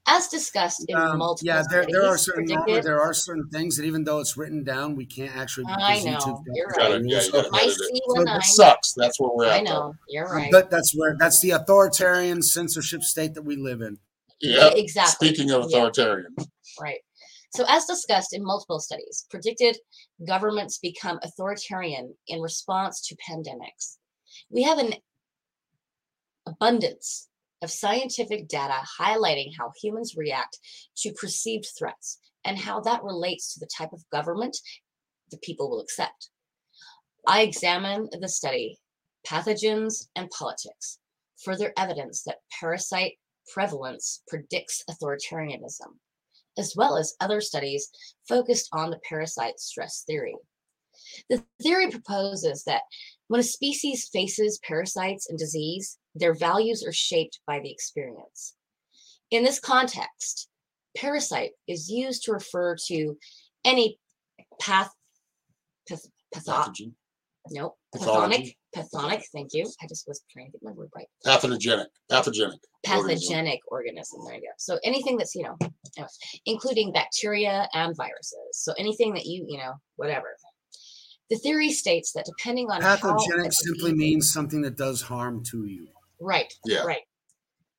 As 0.06 0.28
discussed 0.28 0.84
in 0.90 0.98
Um, 0.98 1.18
multiple 1.20 1.48
yeah, 1.48 1.64
there, 1.70 1.86
there 1.90 2.06
are 2.06 2.18
certain 2.18 2.46
predicted 2.46 2.84
there 2.84 3.00
are 3.00 3.14
certain 3.14 3.48
things 3.50 3.78
that 3.78 3.86
even 3.86 4.04
though 4.04 4.20
it's 4.20 4.36
written 4.36 4.62
down, 4.66 4.98
we 4.98 5.06
can't 5.06 5.34
actually. 5.34 5.66
I 5.70 6.02
know, 6.04 6.44
you're 6.54 6.68
right. 6.68 7.02
Yeah, 7.06 7.22
you 7.22 7.32
gotta 7.32 7.50
My 7.52 7.62
edit 7.62 7.78
it. 7.80 8.02
C19. 8.10 8.44
Sucks. 8.44 8.94
That's 8.98 9.18
where 9.20 9.30
we're 9.34 9.46
at. 9.46 9.52
I 9.52 9.58
though. 9.60 9.64
know, 9.64 9.96
you're 10.10 10.28
right. 10.28 10.52
But 10.52 10.70
that's 10.70 10.94
where 10.94 11.16
that's 11.18 11.40
the 11.40 11.52
authoritarian 11.52 12.42
censorship 12.42 13.02
state 13.04 13.34
that 13.36 13.44
we 13.44 13.56
live 13.56 13.82
in. 13.82 13.98
Yeah. 14.42 14.72
exactly. 14.76 15.30
Speaking 15.30 15.52
of 15.52 15.62
Yeah. 15.70 15.78
authoritarian, 15.78 16.36
Right. 16.82 17.00
So, 17.56 17.66
as 17.68 17.86
discussed 17.86 18.34
in 18.34 18.44
multiple 18.44 18.80
studies, 18.80 19.28
predicted 19.30 19.78
governments 20.28 20.80
become 20.80 21.20
authoritarian 21.22 22.16
in 22.28 22.42
response 22.42 23.08
to 23.08 23.16
pandemics. 23.30 23.98
We 24.50 24.64
have 24.64 24.80
an 24.80 24.96
abundance 26.48 27.30
of 27.62 27.70
scientific 27.70 28.48
data 28.48 28.82
highlighting 29.00 29.52
how 29.56 29.72
humans 29.80 30.16
react 30.18 30.58
to 30.98 31.14
perceived 31.14 31.68
threats 31.78 32.18
and 32.44 32.58
how 32.58 32.82
that 32.82 33.04
relates 33.04 33.54
to 33.54 33.60
the 33.60 33.70
type 33.78 33.94
of 33.94 34.04
government 34.12 34.58
the 35.30 35.38
people 35.38 35.70
will 35.70 35.80
accept. 35.80 36.30
I 37.28 37.44
examine 37.44 38.10
the 38.20 38.30
study 38.30 38.80
Pathogens 39.28 40.08
and 40.16 40.30
Politics, 40.32 40.98
further 41.44 41.72
evidence 41.78 42.24
that 42.24 42.40
parasite 42.60 43.14
prevalence 43.54 44.24
predicts 44.28 44.84
authoritarianism 44.90 46.00
as 46.58 46.74
well 46.76 46.98
as 46.98 47.16
other 47.20 47.42
studies 47.42 47.90
focused 48.28 48.70
on 48.74 48.90
the 48.90 49.00
parasite 49.08 49.60
stress 49.60 50.04
theory. 50.06 50.36
The 51.30 51.44
theory 51.62 51.90
proposes 51.90 52.64
that 52.66 52.84
when 53.28 53.40
a 53.40 53.44
species 53.44 54.10
faces 54.14 54.60
parasites 54.64 55.30
and 55.30 55.40
disease, 55.40 55.98
their 56.16 56.34
values 56.34 56.86
are 56.86 56.94
shaped 56.94 57.40
by 57.48 57.60
the 57.60 57.72
experience. 57.72 58.56
In 59.32 59.44
this 59.44 59.60
context, 59.60 60.50
parasite 60.96 61.52
is 61.68 61.90
used 61.90 62.24
to 62.24 62.34
refer 62.34 62.76
to 62.88 63.18
any 63.66 63.98
path, 64.60 64.92
path, 65.90 66.06
patho- 66.36 66.70
pathogen, 66.70 66.94
no, 67.52 67.76
Pathology. 67.94 68.56
pathonic, 68.76 68.84
pathonic, 68.94 69.24
thank 69.34 69.54
you. 69.54 69.66
I 69.82 69.88
just 69.88 70.08
was 70.08 70.22
trying 70.32 70.48
to 70.48 70.52
get 70.54 70.64
my 70.64 70.72
word 70.72 70.90
right. 70.96 71.08
pathogenic, 71.26 71.88
pathogenic. 72.10 72.60
pathogenic 72.86 73.60
organism. 73.68 74.22
There 74.26 74.36
you 74.36 74.42
go. 74.42 74.48
So 74.58 74.80
anything 74.84 75.18
that's, 75.18 75.36
you 75.36 75.44
know, 75.44 75.58
anyway, 75.98 76.10
including 76.46 76.92
bacteria 76.94 77.68
and 77.74 77.96
viruses. 77.96 78.38
So 78.54 78.74
anything 78.78 79.14
that 79.14 79.26
you, 79.26 79.46
you 79.48 79.58
know, 79.58 79.74
whatever. 79.98 80.36
The 81.30 81.38
theory 81.38 81.72
states 81.72 82.12
that 82.14 82.26
depending 82.26 82.70
on 82.70 82.82
how 82.82 82.96
Pathogenic 82.96 83.54
simply 83.54 83.92
disease- 83.92 83.98
means 83.98 84.34
something 84.34 84.62
that 84.62 84.78
does 84.78 85.02
harm 85.02 85.44
to 85.52 85.66
you. 85.66 85.88
right, 86.20 86.54
Yeah. 86.66 86.84
right. 86.84 87.02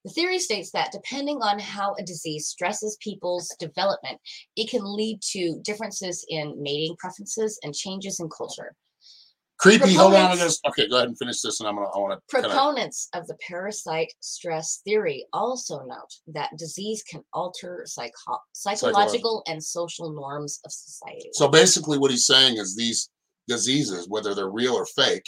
The 0.04 0.10
theory 0.10 0.38
states 0.38 0.70
that 0.72 0.92
depending 0.92 1.38
on 1.40 1.58
how 1.58 1.94
a 1.98 2.02
disease 2.02 2.46
stresses 2.48 2.98
people's 3.00 3.48
development, 3.58 4.20
it 4.54 4.68
can 4.68 4.82
lead 4.84 5.20
to 5.30 5.58
differences 5.62 6.26
in 6.28 6.62
mating 6.62 6.96
preferences 6.98 7.58
and 7.62 7.74
changes 7.74 8.20
in 8.20 8.28
culture. 8.28 8.74
Creepy. 9.58 9.94
Hold 9.94 10.14
on. 10.14 10.20
Proponents- 10.20 10.42
just 10.42 10.66
okay. 10.66 10.88
Go 10.88 10.96
ahead 10.96 11.08
and 11.08 11.18
finish 11.18 11.40
this, 11.40 11.60
and 11.60 11.68
I'm 11.68 11.76
gonna. 11.76 11.88
I 11.88 11.98
want 11.98 12.20
to. 12.20 12.40
Proponents 12.40 13.08
of 13.14 13.26
the 13.26 13.36
parasite 13.46 14.12
stress 14.20 14.80
theory 14.84 15.26
also 15.32 15.80
note 15.86 16.10
that 16.28 16.50
disease 16.58 17.02
can 17.08 17.22
alter 17.32 17.82
psycho- 17.86 18.40
psychological 18.52 19.42
and 19.46 19.62
social 19.62 20.12
norms 20.12 20.60
of 20.64 20.72
society. 20.72 21.30
So 21.32 21.48
basically, 21.48 21.98
what 21.98 22.10
he's 22.10 22.26
saying 22.26 22.56
is 22.58 22.76
these 22.76 23.08
diseases, 23.48 24.08
whether 24.08 24.34
they're 24.34 24.50
real 24.50 24.74
or 24.74 24.86
fake, 24.86 25.24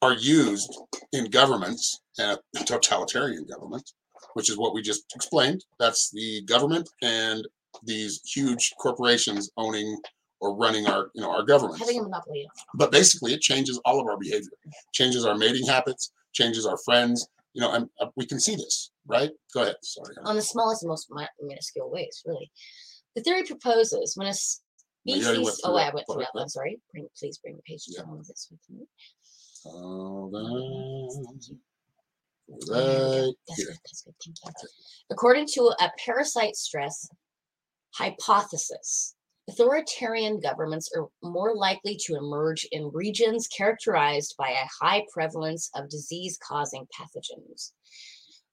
are 0.00 0.14
used 0.14 0.72
in 1.12 1.30
governments 1.30 2.00
and 2.18 2.38
totalitarian 2.66 3.46
government, 3.46 3.90
which 4.34 4.50
is 4.50 4.58
what 4.58 4.74
we 4.74 4.82
just 4.82 5.04
explained. 5.14 5.64
That's 5.78 6.10
the 6.10 6.42
government 6.42 6.88
and 7.02 7.46
these 7.82 8.20
huge 8.24 8.72
corporations 8.78 9.50
owning 9.56 9.96
or 10.42 10.56
running 10.56 10.88
our, 10.88 11.08
you 11.14 11.22
know, 11.22 11.30
our 11.30 11.44
government 11.44 11.78
Having 11.78 12.00
a 12.00 12.02
monopoly 12.02 12.46
But 12.74 12.90
basically, 12.90 13.32
it 13.32 13.40
changes 13.40 13.80
all 13.84 14.00
of 14.00 14.06
our 14.08 14.18
behavior, 14.18 14.50
changes 14.92 15.24
our 15.24 15.36
mating 15.36 15.66
habits, 15.66 16.12
changes 16.32 16.66
our 16.66 16.76
friends. 16.84 17.26
You 17.54 17.60
know, 17.60 17.72
and 17.72 17.86
uh, 18.00 18.06
we 18.16 18.26
can 18.26 18.40
see 18.40 18.56
this, 18.56 18.90
right? 19.06 19.30
Go 19.54 19.62
ahead. 19.62 19.76
Sorry. 19.82 20.16
on 20.24 20.36
the 20.36 20.42
smallest 20.42 20.82
and 20.82 20.88
most 20.88 21.10
minuscule 21.40 21.90
ways, 21.90 22.22
really. 22.26 22.50
The 23.14 23.22
theory 23.22 23.44
proposes 23.44 24.14
when 24.16 24.26
a 24.26 24.32
No, 25.04 25.14
you 25.14 25.24
already 25.26 25.44
species. 25.44 25.60
Oh, 25.64 25.76
I 25.76 25.90
went 25.94 26.06
through 26.10 26.22
that 26.22 26.30
one. 26.32 26.48
Sorry. 26.48 26.80
Bring, 26.92 27.06
please 27.16 27.38
bring 27.38 27.56
the 27.56 27.62
page 27.62 27.84
Yeah. 27.86 28.02
down 28.02 28.16
with 28.18 28.26
this 28.26 28.48
with 28.50 28.60
me. 28.70 28.86
Hold 29.64 30.34
on. 30.34 31.38
There. 32.66 33.26
Right 33.26 33.34
That's 33.48 33.64
good. 33.64 33.76
That's 33.86 34.02
good. 34.02 34.14
Thank 34.24 34.56
you. 34.62 34.68
According 35.10 35.46
to 35.54 35.72
a 35.78 35.90
parasite 36.04 36.56
stress 36.56 37.06
hypothesis, 37.94 39.14
authoritarian 39.48 40.40
governments 40.40 40.90
are 40.96 41.08
more 41.22 41.54
likely 41.56 41.96
to 42.04 42.16
emerge 42.16 42.66
in 42.72 42.90
regions 42.92 43.48
characterized 43.48 44.34
by 44.38 44.50
a 44.50 44.84
high 44.84 45.04
prevalence 45.12 45.70
of 45.74 45.88
disease 45.88 46.38
causing 46.46 46.86
pathogens. 46.98 47.72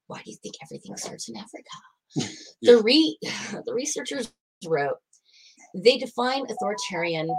Why 0.07 0.21
do 0.23 0.31
you 0.31 0.37
think 0.41 0.55
everything 0.63 0.97
starts 0.97 1.29
in 1.29 1.37
Africa? 1.37 1.69
Yeah. 2.61 2.73
The, 2.73 2.81
re- 2.81 3.17
the 3.67 3.73
researchers 3.73 4.33
wrote 4.67 4.97
they 5.75 5.97
define 5.97 6.45
authoritarian 6.49 7.29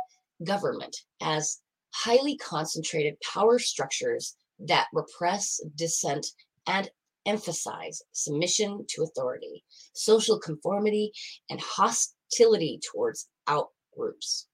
government 0.45 0.97
as 1.21 1.59
highly 1.93 2.37
concentrated 2.37 3.17
power 3.35 3.59
structures 3.59 4.37
that 4.61 4.87
repress 4.93 5.61
dissent 5.75 6.27
and 6.67 6.89
emphasize 7.27 8.03
submission 8.13 8.85
to 8.89 9.03
authority, 9.03 9.65
social 9.93 10.39
conformity, 10.39 11.13
and 11.51 11.61
hostility 11.61 12.81
towards 12.93 13.29
outgroups. 13.51 14.47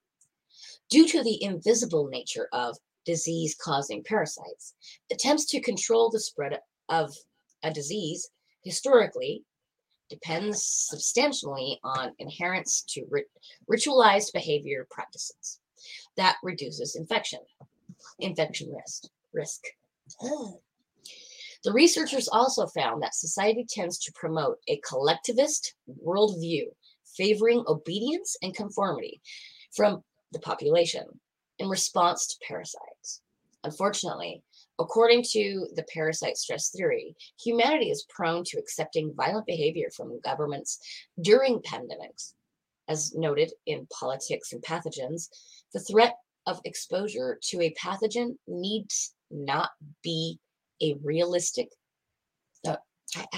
Due 0.89 1.07
to 1.09 1.23
the 1.23 1.43
invisible 1.43 2.09
nature 2.09 2.49
of 2.53 2.77
disease 3.05 3.57
causing 3.61 4.03
parasites, 4.03 4.75
attempts 5.13 5.45
to 5.47 5.61
control 5.61 6.11
the 6.11 6.21
spread 6.21 6.59
of 6.89 7.13
a 7.63 7.73
disease 7.73 8.31
historically 8.63 9.45
depends 10.09 10.65
substantially 10.65 11.81
on 11.83 12.13
adherence 12.21 12.85
to 12.89 13.05
rit- 13.11 13.31
ritualized 13.71 14.33
behavior 14.33 14.87
practices 14.91 15.61
that 16.17 16.37
reduces 16.43 16.97
infection 16.97 17.41
infection 18.21 18.73
risk 18.73 19.05
risk 19.33 19.63
the 21.65 21.73
researchers 21.73 22.29
also 22.29 22.67
found 22.69 23.03
that 23.03 23.15
society 23.15 23.67
tends 23.69 23.99
to 23.99 24.13
promote 24.13 24.59
a 24.69 24.81
collectivist 24.89 25.75
worldview 26.05 26.67
favoring 27.17 27.65
obedience 27.67 28.37
and 28.43 28.55
conformity 28.55 29.21
from 29.75 30.03
the 30.33 30.39
population 30.41 31.05
in 31.59 31.69
response 31.69 32.27
to 32.27 32.47
parasites 32.47 33.23
unfortunately 33.65 34.43
According 34.79 35.25
to 35.33 35.69
the 35.75 35.85
parasite 35.85 36.37
stress 36.37 36.69
theory, 36.69 37.17
humanity 37.43 37.91
is 37.91 38.07
prone 38.09 38.45
to 38.45 38.59
accepting 38.59 39.15
violent 39.15 39.47
behavior 39.47 39.89
from 39.97 40.21
governments 40.23 40.79
during 41.21 41.61
pandemics 41.61 42.35
as 42.89 43.15
noted 43.15 43.53
in 43.65 43.87
politics 43.87 44.53
and 44.53 44.63
pathogens, 44.63 45.29
the 45.73 45.81
threat 45.81 46.17
of 46.47 46.61
exposure 46.65 47.39
to 47.43 47.61
a 47.63 47.75
pathogen 47.75 48.37
needs 48.47 49.15
not 49.31 49.71
be 50.03 50.39
a 50.83 50.95
realistic. 51.03 51.69
Uh, 52.67 52.77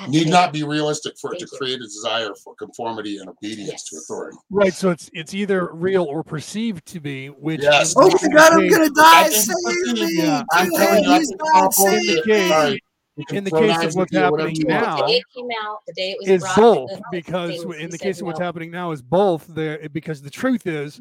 Need 0.08 0.28
not 0.28 0.52
be 0.52 0.62
realistic 0.64 1.18
for 1.18 1.34
it 1.34 1.38
to 1.40 1.46
you. 1.50 1.58
create 1.58 1.76
a 1.76 1.84
desire 1.84 2.34
for 2.42 2.54
conformity 2.54 3.18
and 3.18 3.28
obedience 3.28 3.84
to 3.90 3.96
authority. 3.96 4.36
Right. 4.50 4.72
So 4.72 4.90
it's 4.90 5.10
it's 5.12 5.34
either 5.34 5.72
real 5.72 6.04
or 6.04 6.24
perceived 6.24 6.86
to 6.86 7.00
be, 7.00 7.28
which 7.28 7.60
Yes. 7.62 7.94
Oh 7.96 8.08
my 8.10 8.28
God, 8.34 8.52
I'm 8.54 8.68
gonna 8.68 8.90
die! 8.90 9.28
Save 9.28 9.54
me! 9.94 10.08
Yeah. 10.22 10.42
I'm 10.52 10.70
telling 10.72 11.04
you, 11.04 11.12
he's 11.14 11.30
not 11.30 11.48
I'll 11.54 11.72
saving 11.72 12.22
case- 12.24 12.50
Sorry. 12.50 12.82
You 13.16 13.24
can 13.26 13.38
in 13.38 13.44
the 13.44 13.50
case 13.50 13.82
of 13.84 13.94
what's 13.96 14.14
at 14.14 14.20
me 14.20 14.26
or 14.26 14.30
whatever 14.30 14.48
happening 14.48 14.68
now- 14.68 14.96
The 14.96 15.06
day 15.08 15.12
it 15.18 15.24
came 15.36 15.48
out, 15.64 15.78
the 15.86 15.92
day 15.94 16.10
it 16.12 16.18
was 16.20 16.28
is 16.28 16.42
brought 16.42 16.56
both 16.56 17.00
because 17.10 17.50
things, 17.62 17.76
in 17.76 17.90
the 17.90 17.98
case 17.98 18.20
of 18.20 18.26
what's 18.26 18.38
no. 18.38 18.44
happening 18.46 18.70
now 18.70 18.92
is 18.92 19.02
both 19.02 19.46
the 19.52 19.90
because 19.92 20.22
the 20.22 20.30
truth 20.30 20.66
is 20.66 21.00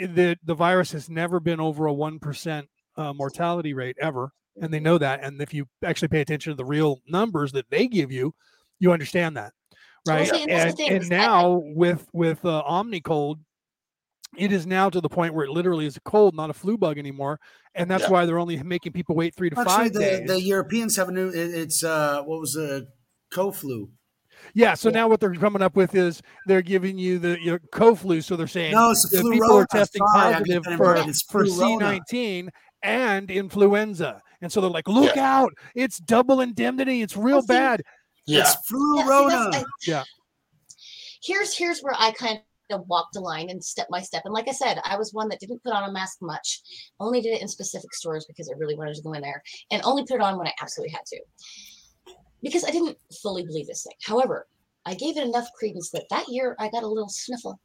i- 0.00 0.06
the 0.06 0.36
the 0.44 0.54
virus 0.54 0.92
has 0.92 1.08
never 1.10 1.40
been 1.40 1.58
over 1.60 1.86
a 1.86 1.92
one 1.92 2.18
percent 2.18 2.68
uh, 2.96 3.12
mortality 3.14 3.72
rate 3.74 3.96
ever, 4.00 4.32
and 4.60 4.72
they 4.72 4.80
know 4.80 4.98
that. 4.98 5.22
And 5.22 5.40
if 5.40 5.52
you 5.54 5.66
actually 5.84 6.08
pay 6.08 6.20
attention 6.20 6.52
to 6.52 6.56
the 6.56 6.64
real 6.64 7.00
numbers 7.06 7.52
that 7.52 7.70
they 7.70 7.86
give 7.88 8.10
you, 8.10 8.34
you 8.78 8.92
understand 8.92 9.36
that, 9.36 9.52
Well, 10.06 10.16
right? 10.16 10.28
see, 10.28 10.42
and 10.42 10.50
and 10.50 10.80
and 10.80 11.02
is 11.02 11.10
I- 11.10 11.14
I- 11.14 11.18
now 11.18 11.62
with 11.74 12.06
with 12.12 12.44
uh, 12.44 12.62
Omnicold. 12.68 13.36
It 14.36 14.52
is 14.52 14.66
now 14.66 14.90
to 14.90 15.00
the 15.00 15.08
point 15.08 15.32
where 15.32 15.46
it 15.46 15.50
literally 15.50 15.86
is 15.86 15.96
a 15.96 16.00
cold, 16.00 16.34
not 16.36 16.50
a 16.50 16.52
flu 16.52 16.76
bug 16.76 16.98
anymore, 16.98 17.40
and 17.74 17.90
that's 17.90 18.04
Yeah. 18.04 18.10
why 18.10 18.26
they're 18.26 18.38
only 18.38 18.62
making 18.62 18.92
people 18.92 19.14
wait 19.16 19.34
three 19.34 19.48
to 19.48 19.58
Actually, 19.58 19.72
five 19.74 19.92
the, 19.94 19.98
days. 20.00 20.28
the 20.28 20.42
Europeans 20.42 20.94
have 20.96 21.08
a 21.08 21.12
new. 21.12 21.28
It, 21.28 21.54
it's 21.54 21.82
uh, 21.82 22.22
what 22.22 22.40
was 22.40 22.52
the 22.52 22.86
co-flu? 23.32 23.88
Yeah, 24.52 24.74
so 24.74 24.90
Yeah. 24.90 24.94
now 24.96 25.08
what 25.08 25.20
they're 25.20 25.32
coming 25.34 25.62
up 25.62 25.74
with 25.74 25.94
is 25.94 26.20
they're 26.46 26.60
giving 26.60 26.98
you 26.98 27.18
the 27.18 27.40
your 27.40 27.60
co-flu. 27.72 28.20
So 28.20 28.36
they're 28.36 28.46
saying 28.46 28.72
No, 28.72 28.90
it's 28.90 29.08
the 29.08 29.20
flu. 29.20 29.32
people 29.32 29.56
are 29.56 29.66
testing 29.70 30.02
positive 30.12 30.64
for, 30.76 30.96
for 31.30 31.44
C19 31.46 32.48
and 32.82 33.30
influenza. 33.30 34.20
And 34.46 34.52
so 34.52 34.60
they're 34.60 34.70
like, 34.70 34.86
look 34.86 35.16
out, 35.16 35.52
it's 35.74 35.98
double 35.98 36.40
indemnity. 36.40 37.02
It's 37.02 37.16
real 37.16 37.38
Well, 37.38 37.42
see, 37.42 37.46
bad. 37.48 37.82
Yeah. 38.26 38.42
It's 38.42 38.50
Yeah, 38.50 38.52
see, 38.62 38.96
that's- 38.96 39.08
Flurona. 39.10 39.54
I- 39.56 39.64
Yeah. 39.84 40.04
Here's 41.20 41.56
here's 41.58 41.80
where 41.80 41.94
I 41.98 42.12
kind 42.12 42.38
of 42.70 42.86
walked 42.86 43.14
the 43.14 43.20
line 43.20 43.50
and 43.50 43.62
step 43.64 43.88
by 43.90 44.02
step. 44.02 44.22
And 44.24 44.32
like 44.32 44.46
I 44.46 44.52
said, 44.52 44.80
I 44.84 44.96
was 44.96 45.12
one 45.12 45.28
that 45.30 45.40
didn't 45.40 45.64
put 45.64 45.72
on 45.72 45.88
a 45.88 45.92
mask 45.92 46.18
much. 46.22 46.60
Only 47.00 47.20
did 47.20 47.34
it 47.34 47.42
in 47.42 47.48
specific 47.48 47.92
stores 47.92 48.24
because 48.26 48.48
I 48.48 48.56
really 48.56 48.76
wanted 48.76 48.94
to 48.94 49.02
go 49.02 49.14
in 49.14 49.22
there, 49.22 49.42
and 49.72 49.82
only 49.84 50.04
put 50.04 50.14
it 50.14 50.20
on 50.20 50.38
when 50.38 50.46
I 50.46 50.52
absolutely 50.62 50.92
had 50.92 51.04
to, 51.06 51.20
because 52.40 52.62
I 52.62 52.70
didn't 52.70 52.96
fully 53.20 53.44
believe 53.44 53.66
this 53.66 53.82
thing. 53.82 53.94
However, 54.04 54.46
I 54.84 54.94
gave 54.94 55.16
it 55.16 55.24
enough 55.26 55.48
credence 55.58 55.90
that 55.90 56.04
that 56.10 56.28
year 56.28 56.54
I 56.60 56.68
got 56.68 56.84
a 56.84 56.88
little 56.88 57.08
sniffle 57.08 57.58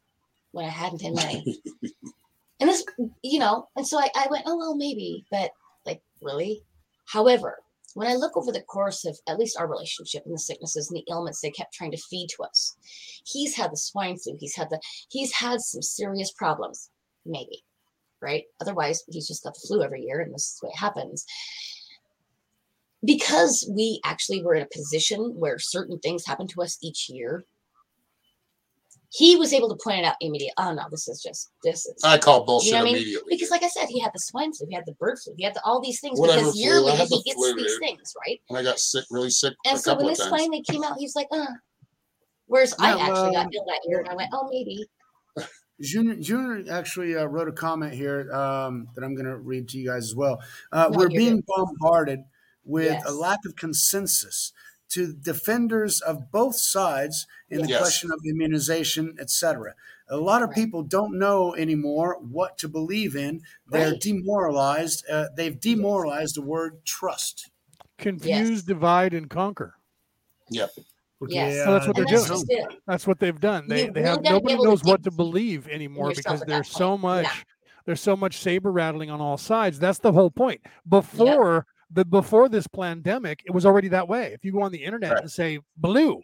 when 0.51 0.65
I 0.65 0.69
hadn't 0.69 1.03
in 1.03 1.13
many. 1.13 1.61
and 2.59 2.67
this, 2.67 2.83
you 3.21 3.37
know, 3.37 3.67
and 3.75 3.85
so 3.85 3.99
I, 3.99 4.09
I 4.15 4.27
went, 4.31 4.45
oh 4.47 4.57
well, 4.57 4.75
maybe, 4.75 5.23
but 5.29 5.51
like 5.85 6.01
really. 6.23 6.63
However, 7.11 7.57
when 7.93 8.07
I 8.07 8.15
look 8.15 8.37
over 8.37 8.51
the 8.53 8.61
course 8.61 9.03
of 9.03 9.19
at 9.27 9.37
least 9.37 9.59
our 9.59 9.67
relationship 9.67 10.23
and 10.25 10.33
the 10.33 10.39
sicknesses 10.39 10.89
and 10.89 10.97
the 10.97 11.11
ailments 11.11 11.41
they 11.41 11.51
kept 11.51 11.73
trying 11.73 11.91
to 11.91 11.97
feed 11.97 12.29
to 12.29 12.43
us, 12.43 12.77
he's 13.25 13.55
had 13.55 13.71
the 13.71 13.77
swine 13.77 14.17
flu. 14.17 14.37
He's 14.39 14.55
had 14.55 14.69
the 14.69 14.79
he's 15.09 15.33
had 15.33 15.59
some 15.59 15.81
serious 15.81 16.31
problems, 16.31 16.89
maybe, 17.25 17.63
right? 18.21 18.45
Otherwise, 18.61 19.03
he's 19.09 19.27
just 19.27 19.43
got 19.43 19.53
the 19.55 19.67
flu 19.67 19.83
every 19.83 20.03
year, 20.03 20.21
and 20.21 20.33
this 20.33 20.53
is 20.53 20.57
what 20.61 20.75
happens. 20.75 21.25
Because 23.03 23.69
we 23.69 23.99
actually 24.05 24.41
were 24.41 24.55
in 24.55 24.63
a 24.63 24.67
position 24.73 25.33
where 25.35 25.59
certain 25.59 25.99
things 25.99 26.25
happen 26.25 26.47
to 26.47 26.61
us 26.61 26.77
each 26.81 27.09
year, 27.09 27.43
he 29.13 29.35
was 29.35 29.51
able 29.53 29.67
to 29.69 29.75
point 29.83 29.99
it 29.99 30.05
out 30.05 30.15
immediately. 30.21 30.53
Oh 30.57 30.73
no, 30.73 30.83
this 30.89 31.07
is 31.07 31.21
just 31.21 31.51
this 31.63 31.85
is 31.85 32.01
I 32.03 32.17
call 32.17 32.45
bullshit 32.45 32.67
You 32.67 32.73
know 32.73 32.79
what 32.79 32.81
I 32.81 32.85
mean? 32.85 32.95
immediately. 32.95 33.27
because 33.35 33.51
like 33.51 33.63
I 33.63 33.67
said, 33.67 33.87
he 33.89 33.99
had 33.99 34.11
the 34.13 34.19
swine 34.19 34.53
flu, 34.53 34.67
he 34.69 34.75
had 34.75 34.85
the 34.85 34.93
bird 34.93 35.19
flu, 35.19 35.33
he 35.37 35.43
had 35.43 35.53
the, 35.53 35.61
all 35.65 35.81
these 35.81 35.99
things 35.99 36.17
Whatever 36.19 36.39
because 36.39 36.53
flu, 36.53 36.61
yearly 36.63 36.91
I 36.93 36.95
had 36.95 37.07
he 37.09 37.17
the 37.17 37.23
gets 37.23 37.35
flu, 37.35 37.55
these 37.55 37.65
dude. 37.73 37.79
things, 37.81 38.13
right? 38.25 38.39
and 38.49 38.57
I 38.57 38.63
got 38.63 38.79
sick, 38.79 39.05
really 39.11 39.29
sick 39.29 39.53
And 39.65 39.75
a 39.77 39.79
so 39.79 39.95
when 39.95 40.05
of 40.05 40.11
this 40.11 40.19
times. 40.19 40.29
finally 40.31 40.61
came 40.63 40.83
out, 40.83 40.97
he 40.97 41.05
was 41.05 41.15
like, 41.15 41.27
uh. 41.31 41.45
Whereas 42.47 42.73
I 42.79 42.91
actually 42.91 43.07
well, 43.13 43.31
got 43.31 43.53
ill 43.55 43.65
that 43.65 43.79
year, 43.85 43.99
and 43.99 44.09
I 44.09 44.15
went, 44.15 44.29
oh, 44.33 44.49
maybe. 44.51 44.85
Junior, 45.81 46.15
Junior 46.15 46.71
actually 46.71 47.15
uh, 47.15 47.25
wrote 47.25 47.47
a 47.47 47.51
comment 47.53 47.93
here 47.93 48.31
um, 48.33 48.87
that 48.93 49.03
I'm 49.03 49.15
going 49.15 49.25
to 49.25 49.37
read 49.37 49.67
to 49.69 49.77
you 49.79 49.87
guys 49.87 50.03
as 50.03 50.15
well. 50.15 50.41
Uh, 50.71 50.89
No, 50.91 50.97
we're 50.97 51.09
you're 51.09 51.17
being 51.17 51.43
bombarded 51.47 52.19
with 52.65 52.91
Yes. 52.91 53.03
a 53.07 53.11
lack 53.11 53.39
of 53.45 53.55
consensus 53.55 54.51
to 54.91 55.13
defenders 55.13 56.01
of 56.01 56.31
both 56.31 56.55
sides 56.55 57.27
in 57.49 57.61
the 57.61 57.67
Yes. 57.69 57.79
question 57.81 58.11
of 58.11 58.19
immunization, 58.25 59.15
etc. 59.19 59.73
A 60.09 60.17
lot 60.17 60.43
of 60.43 60.51
people 60.51 60.83
don't 60.83 61.17
know 61.17 61.55
anymore 61.55 62.17
what 62.19 62.57
to 62.59 62.67
believe 62.67 63.15
in. 63.15 63.41
They're 63.67 63.91
Right. 63.91 64.01
demoralized. 64.01 65.05
Uh, 65.09 65.27
they've 65.35 65.59
demoralized 65.59 66.35
the 66.35 66.41
word 66.41 66.83
trust. 66.85 67.49
Confuse, 67.97 68.63
divide, 68.63 69.13
and 69.13 69.29
conquer. 69.29 69.75
Yes. 70.49 70.71
So 70.75 71.27
that's 71.29 71.87
what 71.87 71.97
And 71.99 72.07
they're 72.07 72.17
that's 72.19 72.43
doing. 72.43 72.67
That's 72.87 73.05
what 73.07 73.19
they've 73.19 73.39
done. 73.39 73.67
They 73.67 73.85
You 73.85 73.91
they 73.91 74.01
have 74.01 74.23
nobody 74.23 74.53
able 74.55 74.63
to 74.63 74.69
knows 74.71 74.83
what 74.83 75.03
to 75.03 75.11
believe 75.11 75.67
anymore 75.67 76.13
because 76.15 76.41
there's 76.41 76.67
so 76.67 76.89
point. 76.91 77.01
much 77.03 77.25
Yeah. 77.25 77.33
there's 77.85 78.01
so 78.01 78.15
much 78.15 78.37
saber 78.39 78.71
rattling 78.71 79.11
on 79.11 79.21
all 79.21 79.37
sides. 79.37 79.77
That's 79.79 79.99
the 79.99 80.11
whole 80.11 80.31
point. 80.31 80.61
Before 80.89 81.67
the 81.93 82.05
before 82.05 82.49
this 82.49 82.67
pandemic, 82.67 83.41
it 83.45 83.51
was 83.51 83.65
already 83.65 83.87
that 83.89 84.07
way. 84.07 84.31
If 84.33 84.43
you 84.45 84.51
go 84.51 84.61
on 84.61 84.71
the 84.71 84.83
internet 84.83 85.11
Right. 85.13 85.21
and 85.21 85.31
say 85.31 85.59
blue, 85.77 86.21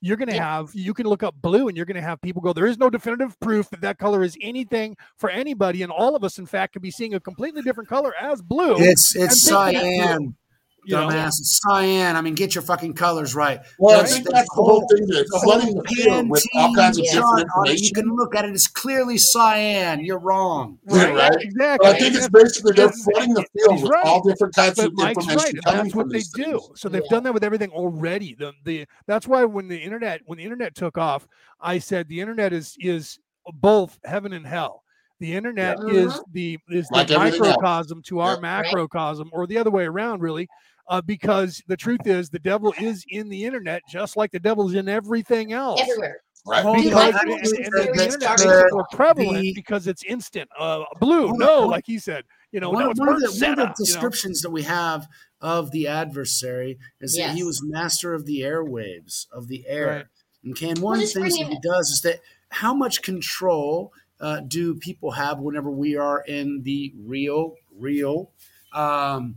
you're 0.00 0.16
going 0.16 0.28
to 0.28 0.34
Yeah. 0.34 0.56
have 0.56 0.70
you 0.74 0.94
can 0.94 1.06
look 1.06 1.22
up 1.22 1.34
blue 1.42 1.68
and 1.68 1.76
you're 1.76 1.84
going 1.86 1.96
to 1.96 2.00
have 2.00 2.20
people 2.22 2.40
go 2.40 2.52
there 2.54 2.66
is 2.66 2.78
no 2.78 2.88
definitive 2.88 3.38
proof 3.40 3.68
that 3.70 3.82
that 3.82 3.98
color 3.98 4.22
is 4.22 4.34
anything 4.40 4.96
for 5.18 5.28
anybody 5.28 5.82
and 5.82 5.92
all 5.92 6.16
of 6.16 6.24
us 6.24 6.38
in 6.38 6.46
fact 6.46 6.72
could 6.72 6.80
be 6.80 6.90
seeing 6.90 7.12
a 7.14 7.20
completely 7.20 7.60
different 7.60 7.88
color 7.88 8.14
as 8.18 8.40
blue. 8.40 8.76
It's 8.78 9.14
it's 9.14 9.42
cyan, 9.42 10.36
you 10.84 10.94
know? 10.96 11.08
dumbass. 11.08 11.38
It's 11.38 11.60
cyan. 11.62 12.16
I 12.16 12.20
mean, 12.20 12.34
get 12.34 12.54
your 12.54 12.62
fucking 12.62 12.94
colors 12.94 13.34
right. 13.34 13.60
Well, 13.78 14.00
I 14.00 14.04
think 14.04 14.24
there's 14.24 14.34
that's 14.34 14.48
the 14.54 14.62
whole 14.62 14.86
thing. 14.88 15.06
That 15.06 15.26
the 15.30 15.40
flooding 15.42 15.74
the 15.74 15.82
field 15.84 16.30
with 16.30 16.44
all 16.54 16.74
kinds 16.74 16.98
of 16.98 17.04
Yeah. 17.04 17.14
different 17.14 17.48
chart 17.48 17.48
on 17.56 17.68
it. 17.68 17.80
You 17.80 17.92
can 17.92 18.14
look 18.14 18.34
at 18.34 18.44
it. 18.44 18.52
It's 18.54 18.66
clearly 18.66 19.18
cyan. 19.18 20.04
You're 20.04 20.18
wrong. 20.18 20.78
Right, 20.86 21.14
right. 21.14 21.36
Exactly. 21.40 21.86
But 21.86 21.96
I 21.96 21.98
think 21.98 22.14
it's 22.14 22.28
basically 22.28 22.72
they're 22.72 22.90
flooding 22.90 23.34
the 23.34 23.44
he's 23.52 23.64
field 23.64 23.82
with 23.82 23.90
right. 23.90 24.04
all 24.04 24.22
different 24.28 24.54
kinds 24.54 24.76
but 24.76 24.86
of 24.86 24.92
Mike's 24.94 25.18
information 25.18 25.38
right, 25.38 25.54
and 25.54 25.64
coming 25.64 25.78
that's 25.82 25.90
from 25.92 25.98
what 25.98 26.08
they 26.10 26.18
these 26.18 26.28
do. 26.30 26.44
things. 26.44 26.80
So 26.80 26.88
they've 26.88 27.02
Yeah. 27.04 27.10
done 27.10 27.22
that 27.24 27.34
with 27.34 27.44
everything 27.44 27.70
already. 27.70 28.34
The 28.34 28.52
the 28.64 28.86
that's 29.06 29.26
why 29.28 29.44
when 29.44 29.68
the 29.68 29.78
internet 29.78 30.22
when 30.26 30.38
the 30.38 30.44
internet 30.44 30.74
took 30.74 30.96
off, 30.98 31.26
I 31.60 31.78
said 31.78 32.08
the 32.08 32.20
internet 32.20 32.52
is 32.52 32.76
is 32.80 33.18
both 33.54 33.98
heaven 34.04 34.32
and 34.32 34.46
hell. 34.46 34.82
The 35.20 35.34
internet 35.34 35.78
Yeah. 35.86 35.92
is 35.92 36.12
Mhm. 36.14 36.22
the 36.32 36.58
is 36.70 36.88
the 36.88 36.94
Like 36.96 37.10
everything 37.10 37.40
else. 37.40 37.48
microcosm 37.56 38.02
to 38.04 38.20
our 38.20 38.32
Yep. 38.34 38.42
Right. 38.42 38.64
macrocosm, 38.64 39.28
or 39.32 39.46
the 39.46 39.58
other 39.58 39.70
way 39.70 39.84
around, 39.84 40.22
really. 40.22 40.48
Uh, 40.88 41.00
because 41.00 41.62
the 41.68 41.76
truth 41.76 42.00
is, 42.06 42.30
the 42.30 42.38
devil 42.40 42.74
is 42.80 43.04
in 43.08 43.28
the 43.28 43.44
internet, 43.44 43.82
just 43.88 44.16
like 44.16 44.32
the 44.32 44.40
devil's 44.40 44.74
in 44.74 44.88
everything 44.88 45.52
else. 45.52 45.80
Everywhere. 45.80 46.22
Right. 46.46 46.62
Hold 46.64 46.78
Dude, 46.78 46.92
on. 46.94 47.06
Because 47.06 47.12
my 47.14 47.20
and, 47.20 47.28
friends 47.30 47.52
and- 47.52 47.58
who 47.58 47.64
and 47.64 47.72
the 47.74 47.90
internet 47.90 48.12
started 48.22 48.46
makes 48.46 48.62
it 48.62 48.72
more 48.72 48.86
prevalent 48.92 49.40
the- 49.42 49.52
because 49.54 49.86
it's 49.86 50.02
instant. 50.04 50.48
Uh, 50.58 50.84
blue, 50.98 51.28
Hold 51.28 51.38
no, 51.38 51.46
hold- 51.60 51.70
like 51.70 51.84
he 51.86 51.98
said, 51.98 52.24
you 52.50 52.58
know, 52.60 52.70
one, 52.70 52.84
no, 52.84 52.90
it's 52.90 52.98
one 52.98 53.10
of 53.10 53.14
Bert 53.16 53.20
the, 53.20 53.26
one 53.26 53.30
of 53.32 53.36
Sena, 53.38 53.56
the 53.56 53.62
you 53.62 53.66
know. 53.68 53.74
descriptions 53.76 54.40
that 54.40 54.50
we 54.50 54.62
have 54.62 55.06
of 55.42 55.70
the 55.70 55.86
adversary 55.86 56.78
is 57.00 57.14
that 57.16 57.34
he 57.36 57.44
was 57.44 57.62
master 57.62 58.14
of 58.14 58.24
the 58.24 58.40
airwaves 58.40 59.26
of 59.32 59.48
the 59.48 59.64
air. 59.68 60.08
Right. 60.44 60.52
Okay, 60.52 60.70
and 60.70 60.78
one 60.80 60.94
of 60.94 61.00
the 61.02 61.06
things 61.06 61.36
that 61.38 61.46
he 61.48 61.58
does 61.62 61.90
is 61.90 62.00
that 62.00 62.20
how 62.48 62.72
much 62.74 63.02
control 63.02 63.92
uh, 64.20 64.40
do 64.40 64.74
people 64.76 65.12
have 65.12 65.38
whenever 65.40 65.70
we 65.70 65.96
are 65.96 66.20
in 66.22 66.62
the 66.62 66.92
real, 66.96 67.56
real, 67.76 68.30
um, 68.72 69.36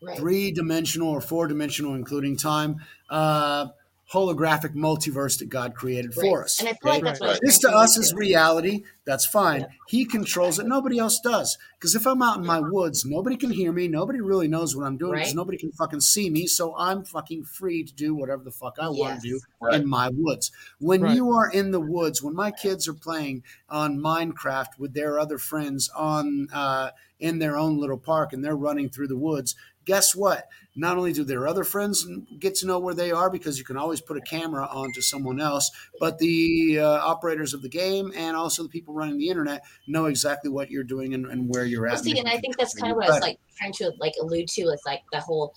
Right. 0.00 0.18
three 0.18 0.50
dimensional 0.52 1.08
or 1.08 1.20
four 1.20 1.46
dimensional, 1.48 1.94
including 1.94 2.36
time, 2.36 2.80
uh, 3.10 3.68
holographic 4.14 4.74
multiverse 4.74 5.38
that 5.40 5.48
God 5.48 5.74
created 5.74 6.14
for 6.14 6.44
us. 6.44 6.60
And 6.60 6.68
I 6.68 6.72
feel 6.72 6.92
like 6.92 6.98
okay? 6.98 7.04
that's 7.04 7.20
what 7.20 7.30
Right. 7.30 7.40
This 7.42 7.58
to 7.58 7.70
us 7.70 7.98
is 7.98 8.14
reality. 8.14 8.84
That's 9.04 9.26
fine. 9.26 9.62
Yeah. 9.62 9.66
He 9.88 10.04
controls 10.06 10.58
it. 10.58 10.66
Nobody 10.66 10.98
else 10.98 11.20
does. 11.20 11.58
Because 11.78 11.94
if 11.94 12.06
I'm 12.06 12.22
out 12.22 12.38
in 12.38 12.46
my 12.46 12.60
woods, 12.60 13.04
nobody 13.04 13.36
can 13.36 13.50
hear 13.50 13.72
me. 13.72 13.88
Nobody 13.88 14.20
really 14.20 14.48
knows 14.48 14.74
what 14.74 14.86
I'm 14.86 14.96
doing 14.96 15.14
because 15.18 15.34
nobody 15.34 15.58
can 15.58 15.72
fucking 15.72 16.00
see 16.00 16.30
me. 16.30 16.46
So 16.46 16.74
I'm 16.76 17.04
fucking 17.04 17.44
free 17.44 17.84
to 17.84 17.92
do 17.92 18.14
whatever 18.14 18.42
the 18.42 18.50
fuck 18.50 18.76
I 18.80 18.88
want 18.88 19.20
to 19.20 19.28
do 19.28 19.40
Right. 19.60 19.74
in 19.80 19.86
my 19.88 20.08
woods. 20.12 20.50
When 20.78 21.02
Right. 21.02 21.16
you 21.16 21.32
are 21.32 21.50
in 21.50 21.72
the 21.72 21.80
woods, 21.80 22.22
when 22.22 22.34
my 22.34 22.50
kids 22.50 22.88
are 22.88 22.94
playing 22.94 23.42
on 23.68 23.98
Minecraft 23.98 24.78
with 24.78 24.94
their 24.94 25.18
other 25.18 25.36
friends 25.38 25.90
on 25.94 26.48
uh, 26.52 26.90
in 27.20 27.38
their 27.38 27.56
own 27.56 27.78
little 27.78 27.98
park 27.98 28.32
and 28.32 28.44
they're 28.44 28.56
running 28.56 28.88
through 28.88 29.08
the 29.08 29.16
woods, 29.16 29.54
guess 29.84 30.14
what? 30.14 30.48
Not 30.76 30.96
only 30.96 31.12
do 31.12 31.24
their 31.24 31.46
other 31.46 31.62
friends 31.62 32.06
get 32.40 32.56
to 32.56 32.66
know 32.66 32.78
where 32.78 32.94
they 32.94 33.12
are 33.12 33.30
because 33.30 33.58
you 33.58 33.64
can 33.64 33.76
always 33.76 34.00
put 34.00 34.16
a 34.16 34.20
camera 34.20 34.66
onto 34.70 35.00
someone 35.00 35.40
else, 35.40 35.70
but 36.00 36.18
the 36.18 36.80
uh, 36.80 36.84
operators 36.84 37.54
of 37.54 37.62
the 37.62 37.68
game 37.68 38.12
and 38.16 38.36
also 38.36 38.64
the 38.64 38.68
people 38.68 38.94
running 38.94 39.18
the 39.18 39.28
internet 39.28 39.62
know 39.86 40.06
exactly 40.06 40.50
what 40.50 40.70
you're 40.70 40.82
doing 40.82 41.14
and, 41.14 41.26
and 41.26 41.48
where 41.48 41.64
you're 41.64 41.84
Well, 41.84 41.94
at. 41.94 42.00
see, 42.00 42.18
and 42.18 42.28
I 42.28 42.38
think 42.38 42.56
that's 42.56 42.74
kind 42.74 42.90
of 42.90 42.96
what 42.96 43.08
I 43.08 43.12
was 43.12 43.20
like 43.20 43.38
trying 43.56 43.72
to 43.74 43.92
like 44.00 44.14
allude 44.20 44.48
to. 44.48 44.62
It's 44.62 44.84
like 44.84 45.02
the 45.12 45.20
whole 45.20 45.54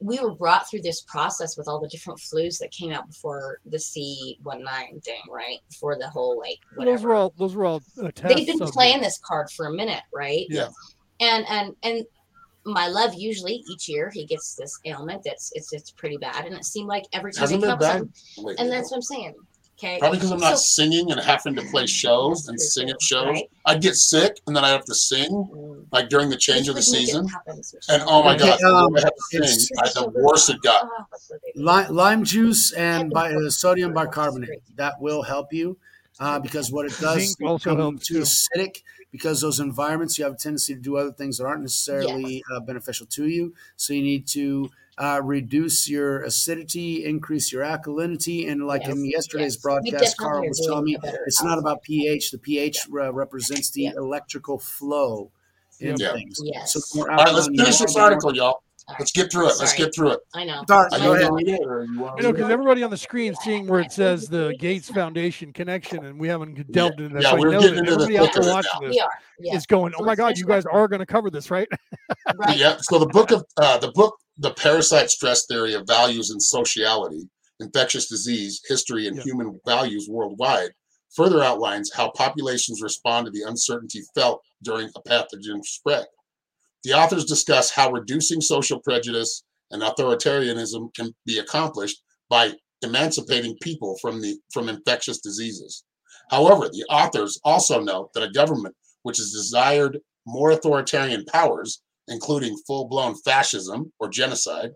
we 0.00 0.18
were 0.20 0.34
brought 0.34 0.68
through 0.68 0.82
this 0.82 1.02
process 1.02 1.56
with 1.56 1.68
all 1.68 1.80
the 1.80 1.88
different 1.88 2.20
flus 2.20 2.58
that 2.58 2.70
came 2.70 2.92
out 2.92 3.06
before 3.06 3.58
the 3.64 3.78
C19 3.78 5.02
thing, 5.04 5.20
right? 5.30 5.58
Before 5.70 5.96
the 5.98 6.08
whole 6.08 6.38
like 6.38 6.58
whatever. 6.74 6.96
Those 6.96 7.04
were 7.04 7.14
all 7.14 7.34
those 7.38 7.54
were 7.54 7.64
all 7.64 7.82
uh. 8.02 8.10
They've 8.14 8.46
been 8.46 8.58
subjects. 8.58 8.72
playing 8.72 9.00
this 9.00 9.18
card 9.24 9.50
for 9.50 9.66
a 9.66 9.72
minute, 9.72 10.02
right? 10.12 10.46
Yeah. 10.48 10.68
And 11.20 11.46
and 11.48 11.76
and 11.82 12.04
my 12.66 12.88
love 12.88 13.14
usually 13.14 13.62
each 13.70 13.88
year 13.88 14.10
he 14.12 14.24
gets 14.24 14.54
this 14.54 14.78
ailment 14.84 15.22
that's 15.24 15.52
it's 15.54 15.72
it's 15.72 15.90
pretty 15.92 16.16
bad, 16.16 16.46
and 16.46 16.54
it 16.54 16.64
seemed 16.64 16.88
like 16.88 17.04
every 17.12 17.32
time 17.32 17.42
Hasn't 17.42 17.62
he 17.62 17.68
comes 17.68 17.80
bad. 17.80 18.00
in, 18.00 18.54
and 18.58 18.70
that's 18.70 18.90
what 18.90 18.96
I'm 18.96 19.02
saying. 19.02 19.34
Okay. 19.76 19.98
Probably 19.98 20.18
because 20.18 20.30
I'm 20.30 20.38
not 20.40 20.58
So- 20.58 20.82
singing 20.82 21.10
and 21.10 21.20
having 21.20 21.54
to 21.56 21.62
play 21.62 21.86
shows 22.02 22.46
and 22.48 22.60
sing 22.60 22.90
at 22.90 23.02
shows. 23.02 23.26
Right. 23.26 23.50
I'd 23.66 23.82
get 23.82 23.96
sick 23.96 24.40
and 24.46 24.54
then 24.54 24.64
I'd 24.64 24.70
have 24.70 24.84
to 24.84 24.94
sing 24.94 25.30
Mm. 25.30 25.86
like 25.92 26.08
during 26.08 26.30
the 26.30 26.36
change 26.36 26.68
of 26.68 26.74
the 26.76 26.80
Which 26.80 26.88
would 27.14 27.24
make 27.26 27.58
it 27.58 27.64
season. 27.64 27.88
And 27.88 28.02
oh 28.06 28.22
my 28.22 28.34
Okay, 28.36 28.46
god, 28.46 28.58
the 28.60 28.66
um, 28.68 28.92
more 28.92 28.98
I 28.98 29.00
have 29.02 29.14
to 29.42 29.48
sing, 29.48 29.76
I, 29.82 29.88
the 29.88 30.10
worse 30.22 30.48
it 30.48 30.60
got. 30.62 30.88
That's 31.10 31.28
what 31.30 31.40
they 31.42 31.52
do. 31.58 31.64
Lime, 31.64 31.92
lime 31.94 32.24
juice 32.24 32.72
and 32.72 33.10
bi- 33.10 33.32
uh, 33.32 33.50
sodium 33.50 33.92
bicarbonate 33.92 34.62
that 34.76 35.00
will 35.00 35.22
help 35.22 35.52
you 35.52 35.76
uh, 36.20 36.38
because 36.38 36.70
what 36.70 36.86
it 36.86 36.96
does 37.00 37.34
Zinc 37.36 37.48
also 37.50 37.70
become 37.70 37.78
helps 37.94 38.06
too 38.06 38.14
too. 38.14 38.20
acidic 38.22 38.82
because 39.10 39.40
those 39.40 39.58
environments 39.60 40.18
you 40.18 40.24
have 40.24 40.34
a 40.34 40.36
tendency 40.36 40.74
to 40.74 40.80
do 40.80 40.96
other 40.96 41.12
things 41.12 41.38
that 41.38 41.46
aren't 41.46 41.62
necessarily 41.62 42.42
uh, 42.54 42.60
beneficial 42.60 43.06
to 43.06 43.26
you. 43.28 43.54
So 43.76 43.92
you 43.92 44.02
need 44.02 44.26
to 44.28 44.70
uh, 44.98 45.20
reduce 45.22 45.88
your 45.88 46.22
acidity, 46.22 47.04
increase 47.04 47.52
your 47.52 47.62
alkalinity, 47.62 48.50
and 48.50 48.66
like 48.66 48.86
in 48.88 49.04
yesterday's 49.04 49.54
yes. 49.54 49.62
Broadcast, 49.62 50.16
Carl 50.16 50.48
was 50.48 50.64
telling 50.66 50.84
me 50.84 50.96
it's 51.26 51.42
not 51.42 51.58
about 51.58 51.82
pH. 51.82 52.30
The 52.30 52.38
pH 52.38 52.88
uh, 52.92 53.12
represents 53.12 53.70
the 53.70 53.82
Yeah. 53.82 53.92
electrical 53.96 54.58
flow 54.58 55.30
in 55.80 55.96
Yeah. 55.98 56.12
things. 56.12 56.40
Yes. 56.42 56.72
So 56.72 56.80
the 56.80 56.86
more 56.96 57.10
All 57.10 57.16
right, 57.18 57.34
let's 57.34 57.46
alkaline 57.46 57.56
finish 57.66 57.78
this 57.78 57.96
article, 57.96 58.34
y'all. 58.34 58.63
Let's 58.98 59.12
get 59.12 59.32
through 59.32 59.48
it. 59.48 59.54
Let's 59.58 59.72
get 59.74 59.94
through 59.94 60.10
it. 60.12 60.20
I 60.34 60.44
know. 60.44 60.62
Sorry, 60.68 60.88
Are 60.92 60.98
go 60.98 61.04
you 61.04 61.12
ahead. 61.12 61.22
gonna 61.28 61.34
read 61.36 61.48
it 61.48 61.60
or 61.66 61.84
you 61.84 61.98
want 62.00 62.18
I 62.18 62.22
know 62.22 62.32
because 62.32 62.50
everybody 62.50 62.82
on 62.82 62.90
the 62.90 62.96
screen 62.98 63.34
seeing 63.36 63.66
where 63.66 63.80
it 63.80 63.92
says 63.92 64.28
the 64.28 64.54
Gates 64.58 64.90
Foundation 64.90 65.52
connection, 65.54 66.04
and 66.04 66.20
we 66.20 66.28
haven't 66.28 66.70
delved 66.70 67.00
into 67.00 67.14
that. 67.14 67.22
Yeah, 67.22 67.30
so 67.30 67.36
we're 67.36 67.50
getting 67.52 67.76
that 67.76 67.78
into 67.78 67.96
the 67.96 68.18
everybody 68.18 68.18
out 68.18 68.28
of 68.28 68.34
there 68.42 68.50
it 68.50 68.52
watching 68.54 68.70
now. 68.74 68.80
this 68.88 68.94
We 68.96 69.00
are. 69.00 69.10
Yeah. 69.40 69.56
is 69.56 69.66
going, 69.66 69.94
"Oh 69.98 70.04
my 70.04 70.14
God, 70.14 70.36
you 70.36 70.44
guys 70.44 70.66
are 70.66 70.86
going 70.86 71.00
to 71.00 71.06
cover 71.06 71.30
this, 71.30 71.50
right?" 71.50 71.68
Right. 72.36 72.56
Yeah. 72.58 72.76
So 72.80 72.98
the 72.98 73.06
book 73.06 73.30
of 73.30 73.44
uh, 73.56 73.78
the 73.78 73.90
book, 73.92 74.16
the 74.38 74.52
parasite 74.52 75.10
stress 75.10 75.46
theory 75.46 75.72
of 75.74 75.86
values 75.86 76.30
and 76.30 76.42
sociality, 76.42 77.28
infectious 77.60 78.08
disease, 78.08 78.60
history, 78.68 79.06
and 79.08 79.16
Yeah. 79.16 79.22
human 79.22 79.58
values 79.66 80.08
worldwide, 80.10 80.70
further 81.14 81.42
outlines 81.42 81.90
how 81.94 82.10
populations 82.10 82.82
respond 82.82 83.24
to 83.26 83.30
the 83.32 83.42
uncertainty 83.48 84.02
felt 84.14 84.42
during 84.62 84.90
a 84.96 85.02
pathogen 85.08 85.64
spread. 85.64 86.04
The 86.84 86.92
authors 86.92 87.24
discuss 87.24 87.70
how 87.70 87.90
reducing 87.90 88.40
social 88.40 88.78
prejudice 88.80 89.42
and 89.70 89.82
authoritarianism 89.82 90.94
can 90.94 91.14
be 91.24 91.38
accomplished 91.38 92.02
by 92.28 92.52
emancipating 92.82 93.56
people 93.62 93.96
from 94.00 94.20
the 94.20 94.38
from 94.52 94.68
infectious 94.68 95.18
diseases. 95.18 95.84
However, 96.30 96.68
the 96.68 96.84
authors 96.90 97.40
also 97.42 97.80
note 97.80 98.10
that 98.12 98.22
a 98.22 98.30
government 98.30 98.74
which 99.02 99.16
has 99.16 99.32
desired 99.32 99.98
more 100.26 100.50
authoritarian 100.50 101.24
powers, 101.26 101.82
including 102.08 102.56
full-blown 102.66 103.14
fascism 103.24 103.92
or 103.98 104.08
genocide, 104.08 104.72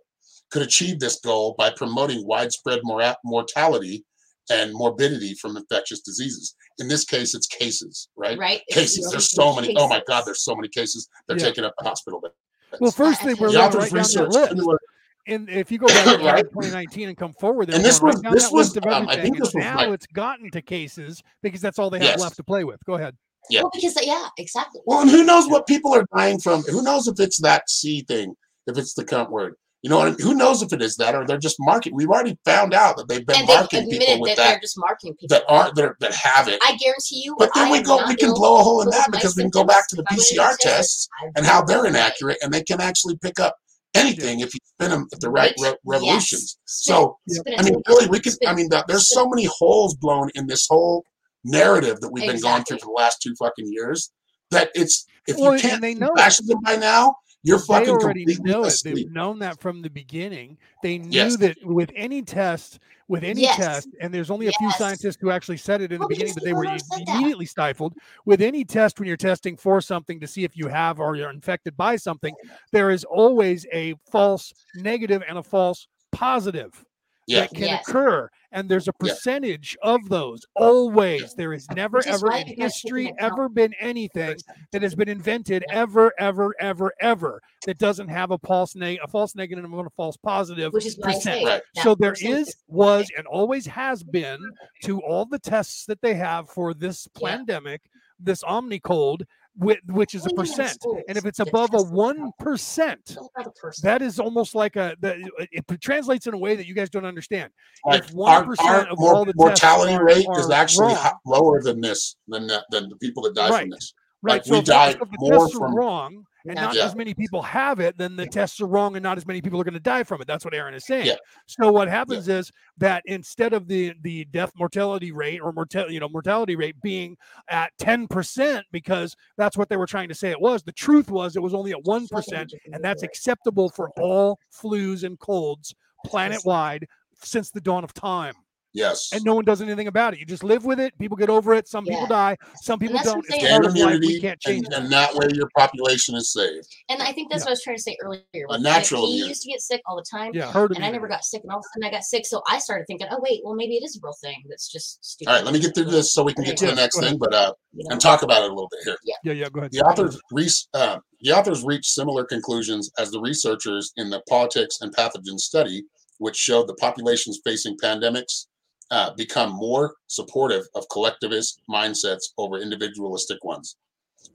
could 0.51 0.63
achieve 0.63 0.99
this 0.99 1.21
goal 1.21 1.55
by 1.59 1.71
promoting 1.71 2.27
widespread 2.27 2.81
mora- 2.83 3.17
mortality 3.25 4.05
and 4.51 4.73
morbidity 4.73 5.35
from 5.35 5.57
infectious 5.57 6.01
diseases. 6.01 6.55
In 6.79 6.89
this 6.89 7.05
case, 7.05 7.35
it's 7.35 7.47
cases, 7.47 8.09
right? 8.17 8.39
Right. 8.39 8.63
Cases. 8.71 8.99
really 8.99 9.11
There's 9.13 9.31
so 9.31 9.55
many. 9.55 9.75
Oh 9.77 9.89
my. 9.89 10.03
God, 10.07 10.25
there's 10.27 10.43
so 10.45 10.55
many 10.55 10.69
cases. 10.69 11.09
They're 11.27 11.39
Yeah. 11.39 11.45
taking 11.47 11.65
up 11.65 11.75
the 11.79 11.89
hospital 11.89 12.21
beds. 12.21 12.35
Well, 12.81 12.91
first 12.93 13.23
they 13.23 13.31
I- 13.31 13.35
were 13.35 13.49
the 13.49 13.55
going 13.55 13.67
authors 13.69 13.93
right 13.93 14.05
down 14.05 14.31
that 14.31 14.51
research 14.51 14.57
list. 14.57 14.79
And 15.27 15.51
if 15.51 15.71
you 15.71 15.77
go 15.79 15.87
back 15.89 16.05
to 16.05 16.11
Right. 16.25 16.45
2019 16.45 17.09
and 17.09 17.17
come 17.19 17.35
forward, 17.35 17.69
And 17.71 17.85
this 17.85 18.01
was- 18.01 18.23
right 18.25 18.33
this 18.33 18.51
was, 18.51 18.75
list 18.75 18.87
um, 18.87 19.09
I 19.09 19.17
think 19.17 19.37
this 19.37 19.53
was 19.53 19.55
now 19.55 19.77
like- 19.77 19.91
it's 19.91 20.07
gotten 20.07 20.51
to 20.53 20.63
cases 20.63 21.23
because 21.43 21.61
that's 21.61 21.79
all 21.79 21.91
they 21.91 21.99
have 21.99 22.07
Yes. 22.09 22.21
left 22.21 22.37
to 22.37 22.45
play 22.45 22.65
with. 22.65 22.83
Go 22.87 22.95
ahead. 22.95 23.15
Yeah. 23.51 23.63
Well, 23.63 23.71
because 23.75 23.95
yeah, 24.05 24.29
exactly. 24.39 24.81
Well, 24.87 25.01
and 25.01 25.11
who 25.11 25.25
knows 25.25 25.49
what 25.49 25.67
people 25.67 25.95
are 25.95 26.05
dying 26.17 26.39
from? 26.39 26.63
Who 26.63 26.83
knows 26.83 27.09
if 27.09 27.21
it's 27.21 27.41
that 27.43 27.69
C 27.71 28.03
thing, 28.03 28.35
if 28.67 28.77
it's 28.79 28.95
the 28.95 29.05
cunt 29.05 29.31
word? 29.31 29.55
You 29.83 29.91
know, 29.91 29.99
what 29.99 30.09
I 30.09 30.11
mean? 30.11 30.21
who 30.21 30.35
knows 30.35 30.61
if 30.63 30.73
it 30.73 30.83
is 30.83 30.97
that 30.97 31.15
or 31.15 31.25
they're 31.25 31.39
just 31.39 31.57
marketing? 31.61 31.95
We've 31.97 32.09
already 32.09 32.37
found 32.45 32.75
out 32.75 32.97
that 32.97 33.07
they've 33.09 33.25
been 33.25 33.37
and 33.41 33.49
they 33.49 33.55
marketing 33.55 33.89
people 33.91 34.21
with 34.21 34.31
that, 34.37 34.43
that 34.43 34.49
they're 34.55 34.61
just 34.61 34.75
marketing 34.79 35.15
people 35.21 35.37
that 35.37 35.45
aren't 35.49 35.77
that, 35.77 35.93
that 36.01 36.15
have 36.15 36.49
it. 36.49 36.59
I 36.63 36.77
guarantee 36.77 37.23
you. 37.25 37.37
But 37.39 37.51
then 37.55 37.69
I 37.69 37.71
we 37.71 37.83
go, 37.83 38.05
we 38.09 38.17
can 38.17 38.35
blow 38.35 38.59
a 38.59 38.63
hole 38.63 38.83
in 38.83 38.91
that 38.91 39.11
because 39.13 39.37
we 39.37 39.43
can 39.45 39.51
go 39.51 39.63
back 39.65 39.87
to 39.91 39.97
the 39.97 40.03
If 40.11 40.13
I 40.13 40.15
went 40.17 40.51
PCR 40.51 40.57
tests 40.59 41.09
and 41.37 41.47
how 41.47 41.63
they're 41.63 41.79
fine. 41.85 41.87
inaccurate, 41.95 42.39
and 42.43 42.53
they 42.53 42.63
can 42.65 42.81
actually 42.81 43.17
pick 43.19 43.39
up 43.39 43.57
anything 43.95 44.41
if 44.41 44.53
you 44.53 44.59
spin 44.65 44.91
them 44.91 45.07
at 45.13 45.21
the 45.21 45.31
right 45.31 45.55
re- 45.61 45.69
Yes. 45.69 45.77
revolutions. 45.85 46.59
Spin- 46.65 46.95
So, 46.97 47.19
spin 47.29 47.55
I 47.59 47.63
mean, 47.63 47.81
really, 47.87 48.07
we 48.09 48.19
can. 48.19 48.33
spin 48.33 48.49
I 48.49 48.55
mean, 48.55 48.69
that, 48.71 48.87
there's 48.89 49.09
so 49.13 49.29
many 49.29 49.45
holes 49.59 49.95
blown 49.95 50.31
in 50.35 50.49
this 50.49 50.67
whole 50.69 51.05
narrative 51.45 52.01
that 52.01 52.11
we've 52.13 52.27
been 52.27 52.41
going 52.41 52.65
through 52.65 52.79
for 52.79 52.87
the 52.87 52.93
last 52.93 53.23
two 53.23 53.35
fucking 53.39 53.67
years. 53.73 54.11
That 54.51 54.71
it's 54.75 55.07
if 55.29 55.37
Well, 55.37 55.55
you 55.55 55.61
can't 55.61 55.75
and 55.75 55.83
they 55.85 55.93
see 55.95 56.01
know 56.01 56.09
it. 56.15 56.19
fascism 56.19 56.59
by 56.65 56.77
now, 56.77 57.15
you're 57.49 57.59
They 57.59 57.65
fucking 57.65 57.89
already 57.91 58.25
completely 58.25 58.51
know 58.51 58.65
it. 58.65 58.81
They've 58.85 59.11
known 59.11 59.39
that 59.41 59.61
from 59.61 59.83
the 59.83 59.91
beginning. 59.91 60.59
They 60.83 60.99
knew 60.99 61.17
Yes. 61.17 61.37
that 61.39 61.57
with 61.65 61.91
any 61.97 62.23
test, 62.23 62.79
with 63.09 63.25
any 63.25 63.43
Yes. 63.43 63.57
test, 63.57 63.89
and 64.01 64.13
there's 64.13 64.31
only 64.31 64.47
a 64.49 64.53
few 64.53 64.71
scientists 64.73 65.17
who 65.21 65.31
actually 65.31 65.57
said 65.57 65.81
it 65.81 65.91
in 65.91 65.99
Well, 65.99 66.09
the 66.09 66.15
beginning, 66.15 66.35
but 66.35 66.45
they 66.45 66.53
were 66.53 66.63
people 66.65 66.75
i- 66.75 66.79
don't 66.79 66.87
said 66.99 67.07
that. 67.07 67.15
immediately 67.15 67.47
stifled. 67.47 67.95
With 68.27 68.43
any 68.43 68.65
test, 68.65 68.99
when 69.01 69.09
you're 69.09 69.17
testing 69.17 69.57
for 69.57 69.81
something 69.81 70.21
to 70.21 70.27
see 70.27 70.45
if 70.45 70.57
you 70.57 70.69
have 70.69 71.01
or 71.01 71.17
you're 71.17 71.31
infected 71.31 71.77
by 71.77 71.97
something, 71.97 72.35
there 72.71 72.91
is 72.91 73.05
always 73.05 73.67
a 73.73 73.95
false 74.13 74.53
negative 74.77 75.23
and 75.27 75.39
a 75.39 75.43
false 75.43 75.89
positive 76.13 76.85
Yeah, 77.29 77.41
that 77.41 77.51
can 77.51 77.63
Yes. 77.65 77.89
occur. 77.89 78.31
And 78.51 78.69
there's 78.69 78.89
a 78.89 78.93
Yeah. 79.03 79.11
percentage 79.13 79.77
of 79.83 80.09
those 80.09 80.47
always. 80.57 81.35
There 81.35 81.53
is 81.53 81.69
never, 81.71 82.01
ever 82.07 82.27
why 82.29 82.39
in 82.39 82.49
you 82.49 82.57
gotta 82.57 82.57
take 82.57 82.63
history 82.63 83.15
ever 83.19 83.49
been 83.51 83.75
anything 83.79 84.37
that 84.73 84.81
has 84.83 84.95
been 84.95 85.09
invented 85.11 85.65
ever, 85.71 86.13
ever, 86.19 86.55
ever, 86.59 86.93
ever 87.01 87.43
that 87.67 87.77
doesn't 87.79 88.09
have 88.09 88.31
a 88.31 88.39
false 88.39 88.75
neg- 88.75 89.01
a 89.03 89.09
false 89.09 89.35
negative 89.35 89.65
and 89.65 89.75
a 89.75 89.91
false 89.91 90.17
positive 90.17 90.73
which 90.73 90.87
is 90.87 90.97
percent. 90.97 91.45
Right. 91.45 91.63
So 91.83 91.95
there 91.95 92.13
is, 92.13 92.21
percentage. 92.21 92.49
is, 92.49 92.57
was, 92.69 93.11
and 93.19 93.27
always 93.27 93.67
has 93.67 94.03
been 94.03 94.41
to 94.85 95.01
all 95.03 95.27
the 95.27 95.39
tests 95.39 95.85
that 95.85 96.01
they 96.01 96.15
have 96.15 96.49
for 96.49 96.73
this 96.73 97.07
Yeah. 97.21 97.37
pandemic, 97.37 97.83
this 98.19 98.43
omni 98.45 98.81
cold, 98.81 99.25
which, 99.59 99.79
which 99.89 100.15
is 100.15 100.25
a 100.25 100.31
Well, 100.35 100.47
you 100.47 100.53
have 100.53 100.59
percent. 100.79 100.85
And 101.09 101.19
if 101.19 101.25
it's 101.27 101.41
above 101.41 101.75
a 101.75 101.83
one 101.83 102.21
out. 102.21 102.39
percent, 102.39 103.01
It's 103.07 103.17
all 103.17 103.31
about 103.35 103.45
the 103.55 103.61
person. 103.61 103.87
that 103.87 104.03
is 104.03 104.19
almost 104.21 104.55
like 104.55 104.77
a 104.77 104.97
that 105.01 105.17
it, 105.51 105.65
it 105.71 105.81
translates 105.81 106.27
in 106.27 106.35
a 106.35 106.39
way 106.39 106.55
that 106.57 106.67
you 106.67 106.75
guys 106.75 106.89
don't 106.91 107.05
understand. 107.05 107.51
like 107.85 108.05
if 108.05 108.17
our, 108.19 108.45
1% 108.45 108.57
our 108.61 108.87
of 108.89 108.99
mor- 108.99 109.15
all 109.15 109.25
the 109.25 109.33
mortality 109.37 109.95
are- 109.95 110.05
rate 110.05 110.27
are 110.29 110.39
is 110.41 110.51
actually 110.51 110.95
wrong- 110.95 111.19
lower 111.27 111.63
than 111.63 111.81
this 111.81 112.17
than 112.29 112.47
that, 112.47 112.65
than 112.71 112.89
the 112.89 112.97
people 112.97 113.23
that 113.25 113.35
die 113.35 113.51
Right. 113.51 113.61
from 113.63 113.71
this. 113.71 113.95
Right. 114.23 114.33
Like, 114.35 114.45
so 114.47 114.59
we 114.59 114.63
die 114.63 114.97
more 115.19 115.49
from- 115.49 115.75
wrong 115.75 116.25
and 116.49 116.57
not 116.57 116.75
Yeah. 116.75 116.85
as 116.85 116.95
many 116.95 117.15
people 117.15 117.43
have 117.43 117.81
it, 117.81 117.97
then 117.99 118.17
the 118.17 118.27
tests 118.27 118.61
are 118.61 118.67
wrong 118.67 118.97
and 118.97 119.03
not 119.03 119.17
as 119.19 119.27
many 119.27 119.41
people 119.41 119.61
are 119.61 119.65
going 119.65 119.75
to 119.75 119.81
die 119.81 120.03
from 120.03 120.21
it. 120.21 120.27
That's 120.27 120.45
what 120.45 120.55
Aaron 120.55 120.75
is 120.75 120.85
saying. 120.87 121.07
Yeah. 121.07 121.17
So 121.47 121.71
what 121.71 121.89
happens 121.89 122.29
is 122.29 122.51
that 122.79 123.03
instead 123.07 123.53
of 123.53 123.69
the 123.69 123.95
the 124.03 124.25
death 124.27 124.53
mortality 124.57 125.13
rate 125.13 125.41
or 125.41 125.53
mortality, 125.53 125.95
you 125.95 126.01
know, 126.01 126.09
mortality 126.09 126.57
rate 126.57 126.81
being 126.83 127.17
at 127.49 127.73
10% 127.81 128.63
because 128.73 129.15
that's 129.37 129.57
what 129.57 129.69
they 129.69 129.77
were 129.77 129.87
trying 129.87 130.09
to 130.09 130.15
say 130.15 130.31
it 130.31 130.41
was, 130.41 130.63
the 130.63 130.73
truth 130.73 131.11
was 131.11 131.37
it 131.37 131.43
was 131.43 131.55
only 131.55 131.73
at 131.73 131.85
1% 131.85 132.49
and 132.73 132.85
that's 132.85 133.03
acceptable 133.03 133.69
for 133.69 133.91
all 134.01 134.39
flus 134.53 135.05
and 135.05 135.19
colds 135.19 135.75
planet 136.05 136.41
wide 136.45 136.87
since 137.23 137.51
the 137.51 137.61
dawn 137.61 137.85
of 137.85 137.93
time. 137.93 138.35
Yes. 138.75 139.11
And 139.13 139.25
no 139.25 139.35
one 139.35 139.45
does 139.45 139.63
anything 139.63 139.87
about 139.87 140.15
it. 140.15 140.21
You 140.21 140.27
just 140.27 140.45
live 140.45 140.65
with 140.65 140.79
it. 140.79 140.97
People 140.99 141.17
get 141.17 141.31
over 141.31 141.55
it. 141.55 141.67
Some 141.67 141.85
people 141.85 142.07
die. 142.07 142.37
Some 142.63 142.79
people 142.79 143.01
don't. 143.03 143.17
I'm 143.17 143.23
It's 143.29 143.49
part 143.49 143.65
of 143.65 143.75
life. 143.75 144.01
We 144.01 144.21
can't 144.21 144.39
change 144.41 144.67
and, 144.67 144.75
it. 144.75 144.79
and 144.79 144.93
that 144.93 145.15
way 145.15 145.29
your 145.33 145.49
population 145.57 146.15
is 146.15 146.33
saved. 146.33 146.69
And 146.89 147.03
I 147.03 147.13
think 147.13 147.31
that's 147.31 147.45
what 147.45 147.49
I 147.49 147.53
was 147.53 147.63
trying 147.63 147.77
to 147.77 147.83
say 147.83 147.97
earlier. 148.03 148.23
was 148.49 148.61
natural 148.61 149.07
He 149.07 149.27
used 149.27 149.43
to 149.43 149.51
get 149.51 149.61
sick 149.61 149.81
all 149.87 149.97
the 149.97 150.05
time. 150.09 150.33
Yeah, 150.35 150.53
herd 150.53 150.77
And 150.77 150.85
I 150.85 150.91
never 150.91 151.09
got 151.09 151.25
sick, 151.25 151.43
and 151.43 151.51
all 151.51 151.59
of 151.59 151.65
a 151.65 151.69
sudden 151.75 151.89
I 151.89 151.91
got 151.91 152.05
sick. 152.05 152.27
So 152.27 152.43
I 152.47 152.59
started 152.59 152.87
thinking, 152.87 153.07
oh 153.11 153.19
wait, 153.21 153.41
well 153.45 153.55
maybe 153.55 153.77
it 153.77 153.85
is 153.85 153.97
a 153.97 154.01
real 154.03 154.15
thing. 154.21 154.43
That's 154.49 154.71
just 154.71 155.05
stupid. 155.05 155.31
All 155.31 155.37
right, 155.37 155.45
let 155.45 155.55
me 155.55 155.61
get 155.61 155.75
through 155.75 155.85
this 155.85 156.13
so 156.13 156.23
we 156.23 156.35
can 156.35 156.45
get 156.45 156.57
to 156.59 156.67
Yeah, 156.67 156.71
the 156.73 156.77
next 156.77 157.01
thing, 157.01 157.17
but 157.19 157.33
uh, 157.33 157.53
You 157.73 157.85
know? 157.85 157.93
and 157.93 158.01
talk 158.01 158.23
about 158.23 158.43
it 158.43 158.51
a 158.51 158.55
little 158.55 158.69
bit 158.71 158.81
here. 158.85 158.97
Yeah, 159.25 159.33
yeah. 159.33 159.49
Go 159.49 159.61
ahead. 159.61 159.73
The 159.73 159.81
authors 159.81 160.21
re- 160.31 160.49
uh, 160.75 160.99
the 161.21 161.33
authors 161.33 161.65
reached 161.65 161.87
similar 161.87 162.25
conclusions 162.25 162.91
as 162.99 163.11
the 163.11 163.21
researchers 163.21 163.93
in 163.97 164.11
the 164.11 164.21
politics 164.29 164.79
and 164.83 164.95
pathogen 164.95 165.39
study, 165.39 165.85
which 166.19 166.37
showed 166.37 166.69
the 166.69 166.75
populations 166.75 167.41
facing 167.45 167.77
pandemics 167.79 168.47
uh, 168.91 169.11
become 169.17 169.53
more 169.53 169.95
supportive 170.07 170.65
of 170.75 170.89
collectivist 170.89 171.61
mindsets 171.71 172.25
over 172.39 172.59
individualistic 172.59 173.43
ones. 173.45 173.77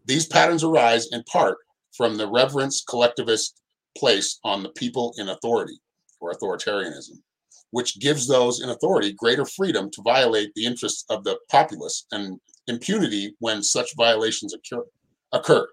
These 0.05 0.27
patterns 0.27 0.63
arise 0.63 1.07
in 1.11 1.23
part 1.23 1.57
from 1.95 2.17
the 2.17 2.29
reverence 2.29 2.83
collectivist 2.87 3.61
place 3.97 4.39
on 4.43 4.63
the 4.63 4.69
people 4.69 5.13
in 5.17 5.29
authority 5.29 5.79
or 6.19 6.33
authoritarianism, 6.33 7.19
which 7.71 7.99
gives 7.99 8.27
those 8.27 8.61
in 8.61 8.69
authority 8.69 9.13
greater 9.13 9.45
freedom 9.45 9.89
to 9.91 10.01
violate 10.01 10.51
the 10.55 10.65
interests 10.65 11.05
of 11.09 11.23
the 11.23 11.37
populace 11.49 12.05
and 12.11 12.39
impunity 12.67 13.35
when 13.39 13.61
such 13.61 13.95
violations 13.95 14.53
occur. 14.53 14.83
occur. 15.31 15.67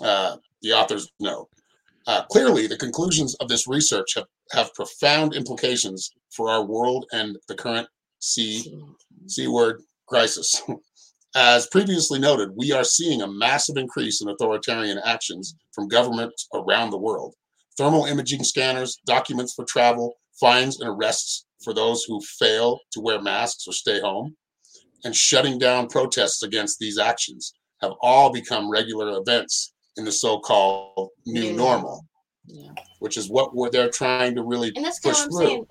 Uh, 0.00 0.36
the 0.62 0.72
authors 0.72 1.08
know. 1.20 1.48
Uh, 2.06 2.22
clearly, 2.24 2.66
the 2.66 2.76
conclusions 2.76 3.34
of 3.36 3.48
this 3.48 3.68
research 3.68 4.14
have, 4.14 4.26
have 4.52 4.74
profound 4.74 5.34
implications 5.34 6.12
for 6.30 6.50
our 6.50 6.64
world 6.64 7.06
and 7.12 7.36
the 7.48 7.54
current 7.54 7.88
C, 8.20 8.80
C 9.26 9.48
word 9.48 9.82
crisis. 10.06 10.62
As 11.34 11.68
previously 11.68 12.18
noted, 12.18 12.50
we 12.56 12.72
are 12.72 12.82
seeing 12.82 13.22
a 13.22 13.26
massive 13.26 13.76
increase 13.76 14.20
in 14.20 14.28
authoritarian 14.28 14.98
actions 15.04 15.54
from 15.72 15.86
governments 15.86 16.48
around 16.54 16.90
the 16.90 16.98
world. 16.98 17.34
Thermal 17.78 18.06
imaging 18.06 18.42
scanners, 18.42 18.98
documents 19.06 19.54
for 19.54 19.64
travel, 19.64 20.16
fines 20.40 20.80
and 20.80 20.90
arrests 20.90 21.46
for 21.62 21.72
those 21.72 22.04
who 22.04 22.20
fail 22.38 22.80
to 22.92 23.00
wear 23.00 23.20
masks 23.20 23.68
or 23.68 23.72
stay 23.72 24.00
home, 24.00 24.36
and 25.04 25.14
shutting 25.14 25.58
down 25.58 25.88
protests 25.88 26.42
against 26.42 26.78
these 26.78 26.98
actions 26.98 27.54
have 27.80 27.92
all 28.00 28.32
become 28.32 28.70
regular 28.70 29.18
events 29.18 29.72
in 29.96 30.04
the 30.04 30.12
so-called 30.12 31.10
new 31.26 31.42
New 31.42 31.52
normal, 31.52 32.04
Yeah. 32.46 32.70
which 32.98 33.16
is 33.16 33.28
what 33.30 33.54
we're, 33.54 33.70
they're 33.70 33.90
trying 33.90 34.34
to 34.34 34.42
really 34.42 34.72
And 34.74 34.84
that's 34.84 34.98
kind 34.98 35.14
push 35.14 35.24
of 35.24 35.30
through. 35.30 35.36
what 35.36 35.44
I'm 35.44 35.48
saying. 35.48 35.66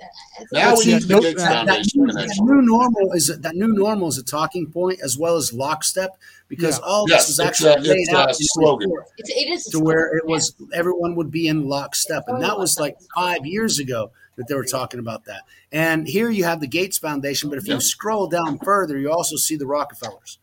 Now 0.53 0.75
we 0.77 0.85
Yeah, 0.85 0.93
need 0.93 1.03
the 1.03 1.13
nope, 1.13 1.23
Gates 1.23 1.41
that- 1.43 1.49
that, 1.49 1.65
that, 1.65 1.67
Foundation 1.67 2.03
new, 2.05 2.13
that 2.13 2.37
new 2.41 2.61
normal 2.61 3.11
is 3.13 3.29
a, 3.29 3.35
that 3.37 3.55
new 3.55 3.67
normal 3.73 4.07
is 4.07 4.17
a 4.17 4.23
talking 4.23 4.71
point 4.71 4.99
as 5.03 5.17
well 5.17 5.35
as 5.35 5.51
lockstep 5.51 6.17
because 6.47 6.79
Yeah. 6.79 6.85
all 6.85 7.05
Yes, 7.09 7.23
this 7.27 7.31
is 7.31 7.39
actually 7.41 7.73
a- 7.73 7.79
laid 7.79 8.09
out 8.13 8.31
a 8.31 8.33
slogan. 8.35 8.91
It's, 9.17 9.29
it 9.29 9.49
is 9.49 9.67
a 9.67 9.71
to 9.71 9.79
where 9.79 10.15
it 10.15 10.21
slogan, 10.21 10.29
was 10.31 10.55
everyone 10.73 11.15
would 11.15 11.31
be 11.31 11.47
in 11.47 11.67
lockstep, 11.67 12.25
and 12.27 12.41
that 12.41 12.57
was 12.57 12.79
like 12.79 12.95
five 13.13 13.45
years 13.45 13.79
ago 13.79 14.11
that 14.37 14.47
they 14.47 14.55
were 14.55 14.63
talking 14.63 15.01
about 15.01 15.25
that. 15.25 15.41
And 15.73 16.07
here 16.07 16.29
you 16.29 16.45
have 16.45 16.61
the 16.61 16.67
Gates 16.67 16.97
Foundation, 16.97 17.49
but 17.49 17.57
if 17.57 17.67
Yeah. 17.67 17.75
you 17.75 17.81
scroll 17.81 18.27
down 18.27 18.57
further, 18.59 18.97
you 18.97 19.11
also 19.11 19.35
see 19.35 19.57
the 19.57 19.67
Rockefellers. 19.67 20.39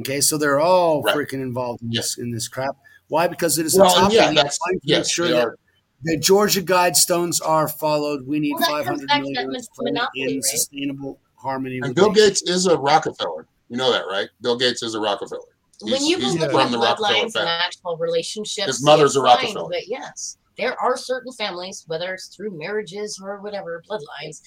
Okay, 0.00 0.20
so 0.20 0.36
they're 0.36 0.60
all 0.60 1.02
Right. 1.02 1.16
freaking 1.16 1.40
involved 1.42 1.80
in 1.82 1.90
Yeah. 1.90 2.00
this 2.02 2.18
in 2.18 2.32
this 2.32 2.48
crap. 2.48 2.76
Why? 3.10 3.26
Because 3.28 3.58
it 3.58 3.66
is 3.66 3.76
Well, 3.76 3.90
a 3.90 3.94
top 3.94 4.04
and 4.04 4.12
yeah, 4.14 4.32
that's 4.32 4.58
trying 4.58 4.80
to 4.80 4.86
make 4.86 4.96
yes, 4.98 5.10
sure 5.10 5.26
they 5.26 5.32
that 5.34 5.44
are. 5.44 5.56
the 6.04 6.16
Georgia 6.16 6.62
Guidestones 6.62 7.38
are 7.44 7.66
followed. 7.68 8.26
We 8.26 8.38
need 8.40 8.52
Well, 8.58 8.60
that 8.60 8.84
comes 8.86 9.02
500 9.02 9.08
back 9.08 9.16
to 9.18 9.22
that 9.24 9.32
million 9.32 9.52
mon- 9.52 9.62
for 9.74 9.82
monopoly, 9.82 10.22
in 10.22 10.34
right? 10.36 10.44
sustainable 10.44 11.18
harmony. 11.36 11.80
And 11.82 11.94
Bill. 11.94 12.10
Gates 12.12 12.42
is 12.42 12.66
a 12.66 12.78
Rockefeller. 12.78 13.46
You 13.68 13.76
know 13.76 13.90
that, 13.92 14.04
right? 14.08 14.28
Bill 14.40 14.56
Gates 14.56 14.82
is 14.82 14.94
a 14.94 15.00
Rockefeller. 15.00 15.42
when 15.82 16.04
you 16.04 16.18
go 16.18 16.24
he's 16.24 16.34
look 16.40 16.52
from 16.52 16.70
the 16.72 16.78
Rockefeller 16.78 17.08
bloodlines 17.14 17.22
and 17.24 17.32
family. 17.32 17.50
actual 17.50 17.96
relationships, 17.96 18.66
His 18.66 18.84
mother's 18.84 19.16
it's 19.16 19.16
a 19.16 19.20
fine, 19.22 19.36
Rockefeller. 19.42 19.68
But 19.70 19.88
yes, 19.88 20.36
there 20.56 20.80
are 20.80 20.96
certain 20.96 21.32
families, 21.32 21.84
whether 21.88 22.14
it's 22.14 22.28
through 22.28 22.56
marriages 22.56 23.20
or 23.22 23.40
whatever 23.40 23.82
bloodlines, 23.90 24.40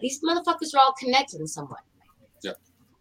these 0.00 0.20
motherfuckers 0.22 0.74
are 0.74 0.78
all 0.80 0.94
connected 0.98 1.40
in 1.40 1.46
some 1.46 1.66
way. 1.68 1.76
Yeah. 2.42 2.52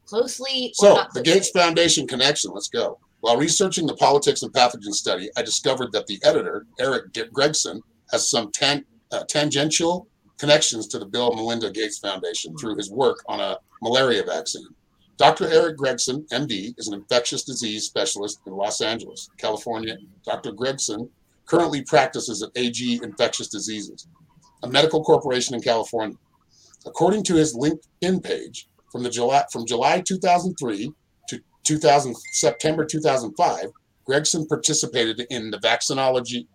Closely. 0.05 0.73
or 0.79 0.87
So, 0.87 0.93
not 0.95 1.13
the. 1.13 1.21
Gates 1.21 1.49
Foundation 1.51 2.05
connection, 2.07 2.51
let's 2.53 2.67
go. 2.69 2.99
While 3.23 3.37
researching 3.37 3.87
the 3.87 3.95
politics 3.95 4.43
and 4.43 4.51
pathogen 4.51 4.91
study, 4.91 5.29
I 5.37 5.43
discovered 5.43 5.93
that 5.93 6.07
the 6.07 6.19
editor, 6.25 6.65
Aric 6.81 7.31
Gregson, 7.31 7.81
has 8.11 8.29
some 8.29 8.51
tan- 8.51 8.83
uh, 9.13 9.23
tangential 9.29 10.09
connections 10.37 10.87
to 10.87 10.99
the 10.99 11.05
Bill 11.05 11.29
and 11.29 11.37
Melinda 11.37 11.71
Gates 11.71 11.99
Foundation 11.99 12.53
through 12.57 12.75
his 12.75 12.91
work 12.91 13.23
on 13.29 13.39
a 13.39 13.59
malaria 13.81 14.23
vaccine. 14.25 14.67
Dr. 15.15 15.45
Aric 15.45 15.77
Gregson, 15.77 16.25
MD, 16.33 16.77
is 16.77 16.89
an 16.89 16.95
infectious 16.95 17.45
disease 17.45 17.85
specialist 17.85 18.41
in 18.45 18.51
Los 18.51 18.81
Angeles, 18.81 19.29
California. 19.37 19.95
Dr. 20.25 20.51
Gregson 20.51 21.09
currently 21.45 21.81
practices 21.83 22.43
at 22.43 22.49
AG 22.57 22.99
Infectious 23.01 23.47
Diseases, 23.47 24.05
a 24.63 24.67
medical 24.67 25.01
corporation 25.01 25.55
in 25.55 25.61
California. 25.61 26.17
According 26.85 27.23
to 27.23 27.35
his 27.35 27.55
LinkedIn 27.55 28.21
page, 28.21 28.67
from 28.91 29.01
the 29.03 29.09
July 29.09 29.45
from 29.49 29.65
July 29.65 30.01
2003 30.01 30.87
to 30.87 30.93
2000 31.63 32.15
September 32.33 32.85
2005, 32.85 33.71
Gregson 34.05 34.45
participated 34.47 35.25
in 35.29 35.49
the 35.51 35.57
vaccinology 35.59 36.47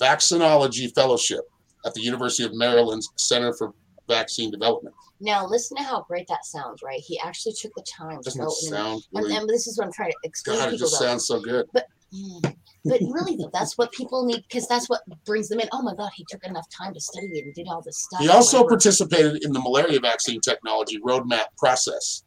vaccinology 0.00 0.92
fellowship 0.94 1.40
at 1.86 1.94
the 1.94 2.00
University 2.00 2.44
of 2.44 2.54
Maryland's 2.54 3.08
Center 3.16 3.52
for 3.52 3.72
Vaccine 4.08 4.50
Development. 4.50 4.94
Now, 5.20 5.46
listen 5.46 5.76
to 5.76 5.82
how 5.82 6.02
great 6.02 6.26
that 6.28 6.44
sounds, 6.44 6.82
right? 6.82 7.00
He 7.00 7.18
actually 7.20 7.54
took 7.54 7.72
the 7.74 7.82
time 7.82 8.18
to 8.18 8.24
Doesn't 8.24 8.40
go 8.44 8.48
it 8.50 8.64
in. 8.64 8.70
sound 8.70 9.02
And, 9.14 9.24
really? 9.24 9.36
and 9.36 9.48
this 9.48 9.66
is 9.66 9.78
what 9.78 9.86
I'm 9.86 9.92
trying 9.92 10.10
to 10.10 10.16
explain 10.24 10.58
God, 10.58 10.66
to 10.70 10.74
it 10.74 10.78
just 10.78 10.98
though. 10.98 11.06
sounds 11.06 11.26
so 11.26 11.40
good. 11.40 11.66
Mm. 12.12 12.54
But 12.84 13.00
really, 13.00 13.36
though, 13.36 13.50
that's 13.52 13.78
what 13.78 13.90
people 13.92 14.24
need 14.26 14.42
because 14.48 14.68
that's 14.68 14.88
what 14.90 15.00
brings 15.24 15.48
them 15.48 15.60
in. 15.60 15.68
Oh 15.72 15.80
my 15.82 15.94
God, 15.94 16.10
he 16.14 16.26
took 16.28 16.44
enough 16.44 16.66
time 16.68 16.92
to 16.92 17.00
study 17.00 17.28
it 17.32 17.44
and 17.44 17.54
did 17.54 17.66
all 17.68 17.80
this 17.80 17.98
stuff. 17.98 18.20
He 18.20 18.28
also 18.28 18.66
participated 18.66 19.42
in 19.44 19.52
the 19.52 19.60
malaria 19.60 20.00
vaccine 20.00 20.40
technology 20.40 21.00
roadmap 21.00 21.46
process, 21.56 22.23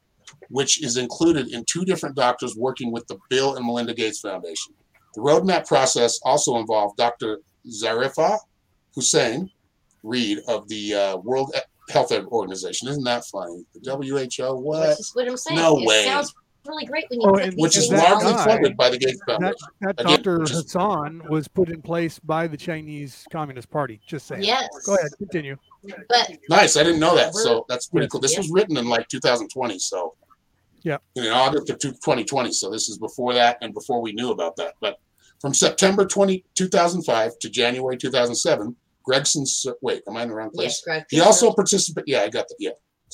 which 0.50 0.84
is 0.84 0.98
included 0.98 1.50
in 1.50 1.64
two 1.66 1.86
different 1.86 2.16
doctors 2.16 2.56
working 2.56 2.92
with 2.92 3.08
the 3.08 3.18
Bill 3.30 3.56
and 3.56 3.66
Melinda 3.66 3.94
Gates 3.94 4.20
Foundation. 4.20 4.74
The 5.16 5.22
roadmap 5.22 5.68
process 5.68 6.20
also 6.24 6.58
involved 6.58 6.98
Dr. 6.98 7.40
Zarifa 7.68 8.38
Hussein 8.94 9.50
Reed 10.04 10.40
of 10.48 10.68
the 10.68 10.94
uh, 10.94 11.18
World 11.18 11.54
Health 11.90 12.12
Organization. 12.12 12.88
Isn't 12.88 13.04
that 13.04 13.26
funny? 13.26 13.66
The 13.74 13.96
WHO, 13.96 14.56
what? 14.56 14.90
Is 15.00 15.12
what 15.14 15.28
I'm 15.28 15.38
saying. 15.38 15.60
No 15.60 15.80
it 15.80 15.86
way. 15.86 16.06
sounds 16.06 16.34
really 16.68 16.86
great 16.86 17.06
when 17.10 17.22
you 17.22 17.28
Oh, 17.28 17.34
put 17.34 17.54
Which 17.56 17.78
is 17.78 17.88
things 17.88 18.02
largely 18.02 18.32
guy- 18.34 18.46
funded 18.46 18.78
by 18.78 18.90
the 18.90 18.98
Gates 18.98 19.20
That, 19.28 19.40
Foundation. 19.42 19.68
that 19.82 20.00
Again, 20.02 20.22
Dr. 20.24 20.38
just- 20.44 20.64
Hassan 20.66 21.24
was 21.30 21.48
put 21.48 21.70
in 21.70 21.82
place 21.82 22.20
by 22.20 22.48
the 22.48 22.58
Chinese 22.58 23.26
Communist 23.32 23.70
Party. 23.70 24.00
Just 24.06 24.28
saying. 24.28 24.44
Yes. 24.44 24.68
Go 24.86 24.96
ahead, 24.96 25.12
continue. 25.18 25.58
But 26.10 26.32
Nice. 26.50 26.76
I 26.78 26.84
didn't 26.84 27.00
know 27.00 27.16
that. 27.16 27.34
So 27.36 27.66
that's 27.70 27.88
pretty 27.88 28.06
Yes. 28.06 28.12
cool. 28.12 28.22
This 28.22 28.34
Yeah. 28.34 28.40
was 28.40 28.50
written 28.52 28.78
in 28.78 28.88
like 28.90 29.08
2020. 29.08 29.80
So, 29.80 30.16
Yeah. 30.84 30.98
in 31.16 31.28
August 31.28 31.70
of 31.70 31.80
2020. 31.80 32.52
So 32.52 32.70
this 32.70 32.90
is 32.90 32.98
before 32.98 33.34
that 33.34 33.58
and 33.62 33.74
before 33.74 34.02
we 34.02 34.12
knew 34.14 34.32
about 34.32 34.56
that. 34.58 34.76
But 34.82 34.98
from 35.40 35.54
September 35.54 36.06
20, 36.06 36.46
2005 36.56 37.38
to 37.40 37.50
January 37.50 37.98
2007, 37.98 38.76
Gregson, 39.04 39.46
wait, 39.82 40.04
am 40.08 40.18
I 40.18 40.24
in 40.24 40.30
the 40.30 40.36
wrong 40.36 40.50
place? 40.50 40.68
yes, 40.72 40.82
Greg. 40.82 41.04
He 41.10 41.22
also 41.22 41.54
participated. 41.54 42.08
Yeah, 42.10 42.24
I 42.24 42.30
got 42.30 42.48
that. 42.50 42.56
Yeah. 42.60 42.72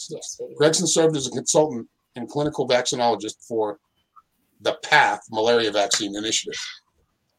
Yes. 0.10 0.40
Gregson 0.58 0.88
served 0.88 1.16
as 1.16 1.28
a 1.28 1.32
consultant 1.32 1.88
and 2.16 2.30
clinical 2.30 2.68
vaccinologist 2.68 3.46
for 3.48 3.80
the 4.62 4.78
PATH 4.84 5.22
malaria 5.32 5.72
vaccine 5.72 6.16
initiative. 6.16 6.60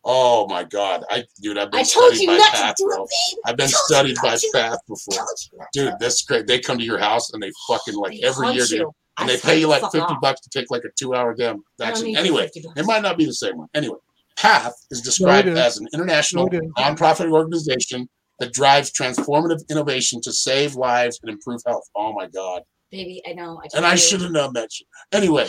Oh 0.05 0.47
my 0.49 0.65
God. 0.65 1.03
I, 1.09 1.25
dude, 1.41 1.57
I've 1.57 1.71
been 1.71 1.81
I 1.81 1.85
told 1.85 2.13
studied 2.13 2.21
you 2.21 2.27
by 2.29 2.37
not 2.37 2.53
PATH, 2.53 2.75
to 2.77 2.83
do 2.83 2.87
bro. 2.89 3.05
it, 3.05 3.09
babe. 3.09 3.41
I've 3.47 3.57
been 3.57 3.69
studied 3.69 4.17
by 4.23 4.37
to. 4.37 4.51
PATH 4.53 4.79
before. 4.87 5.15
Told 5.17 5.29
you 5.53 5.59
not 5.59 5.69
Dude, 5.73 5.95
that's 5.99 6.23
great. 6.25 6.47
They 6.47 6.59
come 6.61 6.77
to 6.79 6.85
your 6.85 6.99
house 6.99 7.33
and 7.33 7.43
they 7.43 7.51
fucking 7.67 7.95
like 7.95 8.13
They 8.13 8.23
every 8.27 8.49
year, 8.53 8.67
dude, 8.67 8.81
you. 8.81 8.93
and 9.19 9.31
I 9.31 9.35
they 9.35 9.41
pay 9.41 9.59
you 9.59 9.67
like 9.69 9.81
fifty 9.83 10.01
off. 10.01 10.21
bucks 10.21 10.43
to 10.43 10.51
take 10.51 10.71
like 10.71 10.85
a 10.85 10.91
two-hour 10.99 11.35
damn 11.35 11.63
vaccine. 11.79 12.17
Anyway, 12.19 12.51
it 12.55 12.85
might 12.85 13.01
not 13.03 13.17
be 13.17 13.25
the 13.25 13.33
same 13.33 13.57
one. 13.57 13.69
Anyway, 13.73 13.97
PATH 14.37 14.75
is 14.91 15.01
described 15.01 15.49
is. 15.49 15.59
as 15.59 15.79
an 15.79 15.89
international 15.95 16.49
So 16.53 16.57
it 16.59 16.65
is. 16.65 16.71
nonprofit 16.77 17.31
organization 17.33 18.07
that 18.41 18.53
drives 18.53 18.91
transformative 18.93 19.67
innovation 19.71 20.21
to 20.23 20.33
save 20.33 20.75
lives 20.75 21.19
and 21.23 21.31
improve 21.31 21.63
health. 21.67 21.89
Oh 21.97 22.13
my 22.13 22.27
God! 22.27 22.61
Baby, 22.95 23.23
I 23.29 23.33
know. 23.33 23.61
I 23.63 23.67
And 23.77 23.85
I 23.85 23.97
should 23.97 24.21
have 24.21 24.31
known 24.31 24.53
that. 24.55 24.73
shit. 24.73 24.87
Anyway, 25.13 25.49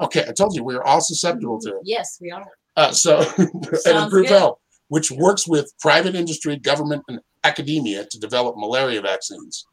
okay, 0.00 0.24
I 0.28 0.32
told 0.32 0.54
you 0.56 0.64
we 0.64 0.74
are 0.74 0.84
all 0.84 1.00
susceptible 1.00 1.60
to 1.60 1.68
it. 1.70 1.82
Yes, 1.84 2.18
we 2.20 2.30
are. 2.32 2.44
Uh, 2.76 2.90
so 2.90 3.24
and 3.38 3.96
improve 3.96 4.26
good. 4.26 4.30
health, 4.30 4.58
which 4.88 5.10
works 5.12 5.46
with 5.46 5.72
private 5.80 6.16
industry, 6.16 6.56
government, 6.56 7.04
and 7.06 7.20
academia 7.44 8.06
to 8.10 8.18
develop 8.18 8.56
malaria 8.56 9.00
vaccines. 9.00 9.64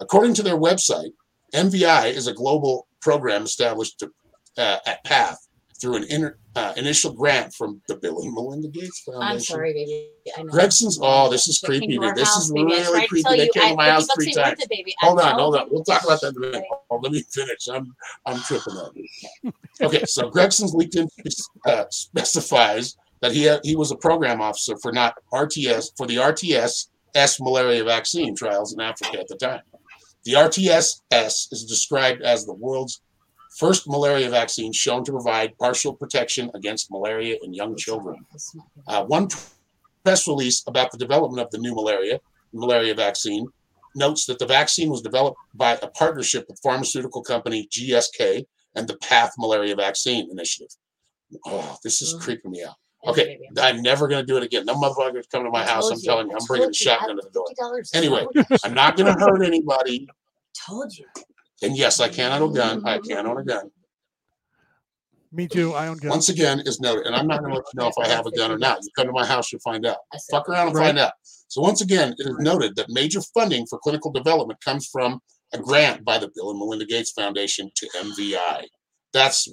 According 0.00 0.32
to 0.34 0.42
their 0.42 0.56
website, 0.56 1.10
MVI 1.54 2.14
is 2.14 2.26
a 2.26 2.32
global 2.32 2.86
program 3.02 3.42
established 3.42 3.98
to, 3.98 4.10
uh, 4.56 4.78
at 4.86 5.04
PATH 5.04 5.36
through 5.80 5.96
an 5.96 6.04
inter, 6.10 6.36
uh, 6.56 6.72
initial 6.76 7.12
grant 7.12 7.54
from 7.54 7.80
the 7.88 7.96
Bill 7.96 8.20
and 8.20 8.34
Melinda 8.34 8.68
Gates 8.68 9.00
Foundation. 9.00 9.32
I'm 9.32 9.40
sorry, 9.40 9.72
baby. 9.72 10.10
I 10.36 10.42
know. 10.42 10.52
Gregson's. 10.52 10.98
Oh, 11.00 11.30
this 11.30 11.48
is 11.48 11.58
creepy. 11.58 11.86
dude. 11.86 12.14
This 12.14 12.28
house, 12.28 12.44
is 12.44 12.52
baby. 12.52 12.66
Really 12.66 13.06
creepy. 13.06 13.36
They 13.36 13.48
came 13.48 13.70
to 13.70 13.76
my 13.76 13.90
house 13.90 14.06
three 14.14 14.32
times. 14.32 14.60
it, 14.60 14.68
baby. 14.68 14.94
I 15.02 15.06
Hold 15.06 15.20
on, 15.20 15.34
hold 15.34 15.56
on. 15.56 15.68
We'll 15.70 15.84
talk 15.84 16.04
about 16.04 16.20
that 16.20 16.34
in 16.36 16.44
a 16.44 16.46
minute. 16.46 16.64
Oh, 16.90 16.96
let 17.02 17.12
me 17.12 17.22
finish. 17.30 17.68
I'm 17.68 17.94
I'm 18.26 18.40
tripping 18.40 18.74
out. 18.76 18.96
Okay, 19.80 20.04
so 20.04 20.30
Gregson's 20.30 20.74
LinkedIn 20.74 21.08
uh, 21.66 21.84
specifies 21.90 22.96
that 23.20 23.32
he 23.32 23.44
had, 23.44 23.60
he 23.62 23.76
was 23.76 23.90
a 23.90 23.96
program 23.96 24.40
officer 24.40 24.76
for 24.78 24.92
not 24.92 25.14
RTS 25.32 25.96
for 25.96 26.06
the 26.06 26.16
RTS 26.16 26.88
S 27.14 27.40
malaria 27.40 27.84
vaccine 27.84 28.36
trials 28.36 28.72
in 28.72 28.80
Africa 28.80 29.18
at 29.18 29.28
the 29.28 29.36
time. 29.36 29.62
The 30.24 30.32
RTS 30.32 31.00
S 31.10 31.48
is 31.50 31.64
described 31.64 32.22
as 32.22 32.44
the 32.44 32.52
world's 32.52 33.00
first 33.60 33.86
malaria 33.86 34.30
vaccine 34.30 34.72
shown 34.72 35.04
to 35.04 35.12
provide 35.12 35.56
partial 35.58 35.92
protection 35.94 36.50
against 36.54 36.90
malaria 36.90 37.36
in 37.42 37.52
young 37.52 37.76
children. 37.76 38.16
Uh, 38.88 39.04
one 39.04 39.28
press 40.04 40.26
release 40.26 40.64
about 40.66 40.90
the 40.90 40.98
development 40.98 41.44
of 41.44 41.50
the 41.50 41.58
new 41.58 41.74
malaria 41.74 42.18
malaria 42.52 42.94
vaccine 42.94 43.46
notes 43.94 44.24
that 44.26 44.38
the 44.38 44.46
vaccine 44.46 44.88
was 44.88 45.02
developed 45.02 45.36
by 45.54 45.72
a 45.82 45.88
partnership 45.88 46.46
with 46.48 46.58
pharmaceutical 46.62 47.22
company 47.22 47.68
GSK 47.70 48.46
and 48.76 48.88
the 48.88 48.96
PATH 48.98 49.32
Malaria 49.38 49.76
Vaccine 49.76 50.28
Initiative. 50.30 50.68
Oh, 51.44 51.76
this 51.84 52.00
is 52.02 52.14
Mhm. 52.14 52.20
creeping 52.20 52.50
me 52.52 52.62
out. 52.64 52.76
Okay. 53.06 53.38
I'm 53.60 53.82
never 53.82 54.08
going 54.08 54.22
to 54.24 54.26
do 54.26 54.36
it 54.36 54.42
again. 54.42 54.64
No 54.66 54.74
motherfuckers 54.74 55.28
come 55.30 55.44
to 55.44 55.50
my 55.50 55.64
house. 55.64 55.90
I'm 55.90 55.98
you. 55.98 56.04
telling 56.04 56.28
you, 56.28 56.36
I'm 56.38 56.46
bringing 56.46 56.70
a 56.70 56.72
shotgun 56.72 57.16
to 57.16 57.22
the 57.22 57.30
door. 57.30 57.46
Anyway. 57.94 58.26
I'm 58.64 58.74
not 58.74 58.96
going 58.96 59.12
to 59.12 59.18
hurt 59.18 59.42
anybody. 59.42 60.06
Told 60.66 60.96
you. 60.96 61.06
And 61.62 61.76
yes, 61.76 62.00
I 62.00 62.08
can 62.08 62.32
own 62.40 62.50
a 62.50 62.54
gun. 62.54 62.82
I 62.86 62.98
can 62.98 63.26
own 63.26 63.38
a 63.38 63.44
gun. 63.44 63.70
Me 65.32 65.46
too. 65.46 65.74
I 65.74 65.86
own 65.86 65.96
guns. 65.98 66.10
once 66.10 66.28
again 66.28 66.60
is 66.66 66.80
noted. 66.80 67.06
And 67.06 67.14
I'm 67.14 67.28
not 67.28 67.40
going 67.40 67.52
to 67.52 67.58
let 67.58 67.64
you 67.72 67.80
know 67.80 67.88
if 67.88 67.94
I 67.98 68.08
have 68.08 68.26
a 68.26 68.32
gun 68.32 68.50
or 68.50 68.58
not. 68.58 68.78
You 68.82 68.88
come 68.96 69.06
to 69.06 69.12
my 69.12 69.24
house, 69.24 69.52
you'll 69.52 69.60
find 69.60 69.86
out. 69.86 69.98
I 70.12 70.16
said, 70.16 70.32
Fuck 70.36 70.48
around 70.48 70.68
and 70.68 70.76
Right. 70.76 70.86
find 70.86 70.98
out. 70.98 71.12
So 71.48 71.60
once 71.60 71.80
again, 71.82 72.14
it 72.18 72.26
is 72.26 72.36
noted 72.38 72.74
that 72.76 72.86
major 72.88 73.20
funding 73.34 73.66
for 73.66 73.78
clinical 73.78 74.10
development 74.10 74.58
comes 74.64 74.88
from 74.88 75.20
a 75.52 75.58
grant 75.58 76.04
by 76.04 76.18
the 76.18 76.30
Bill 76.34 76.50
and 76.50 76.58
Melinda 76.58 76.84
Gates 76.86 77.12
Foundation 77.12 77.70
to 77.76 77.86
MVI. 77.98 78.64
That's 79.12 79.48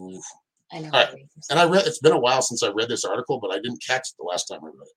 I 0.72 0.80
know. 0.80 0.90
All 0.94 1.04
right. 1.04 1.10
and 1.50 1.60
I 1.60 1.66
read 1.66 1.86
it's 1.88 2.00
been 2.00 2.12
a 2.12 2.20
while 2.20 2.42
since 2.42 2.62
I 2.64 2.70
read 2.70 2.90
this 2.90 3.06
article, 3.06 3.40
but 3.40 3.52
I 3.52 3.56
didn't 3.56 3.82
catch 3.88 4.10
it 4.10 4.16
the 4.18 4.26
last 4.26 4.46
time 4.46 4.60
I 4.64 4.68
read 4.68 4.74
it. 4.82 4.94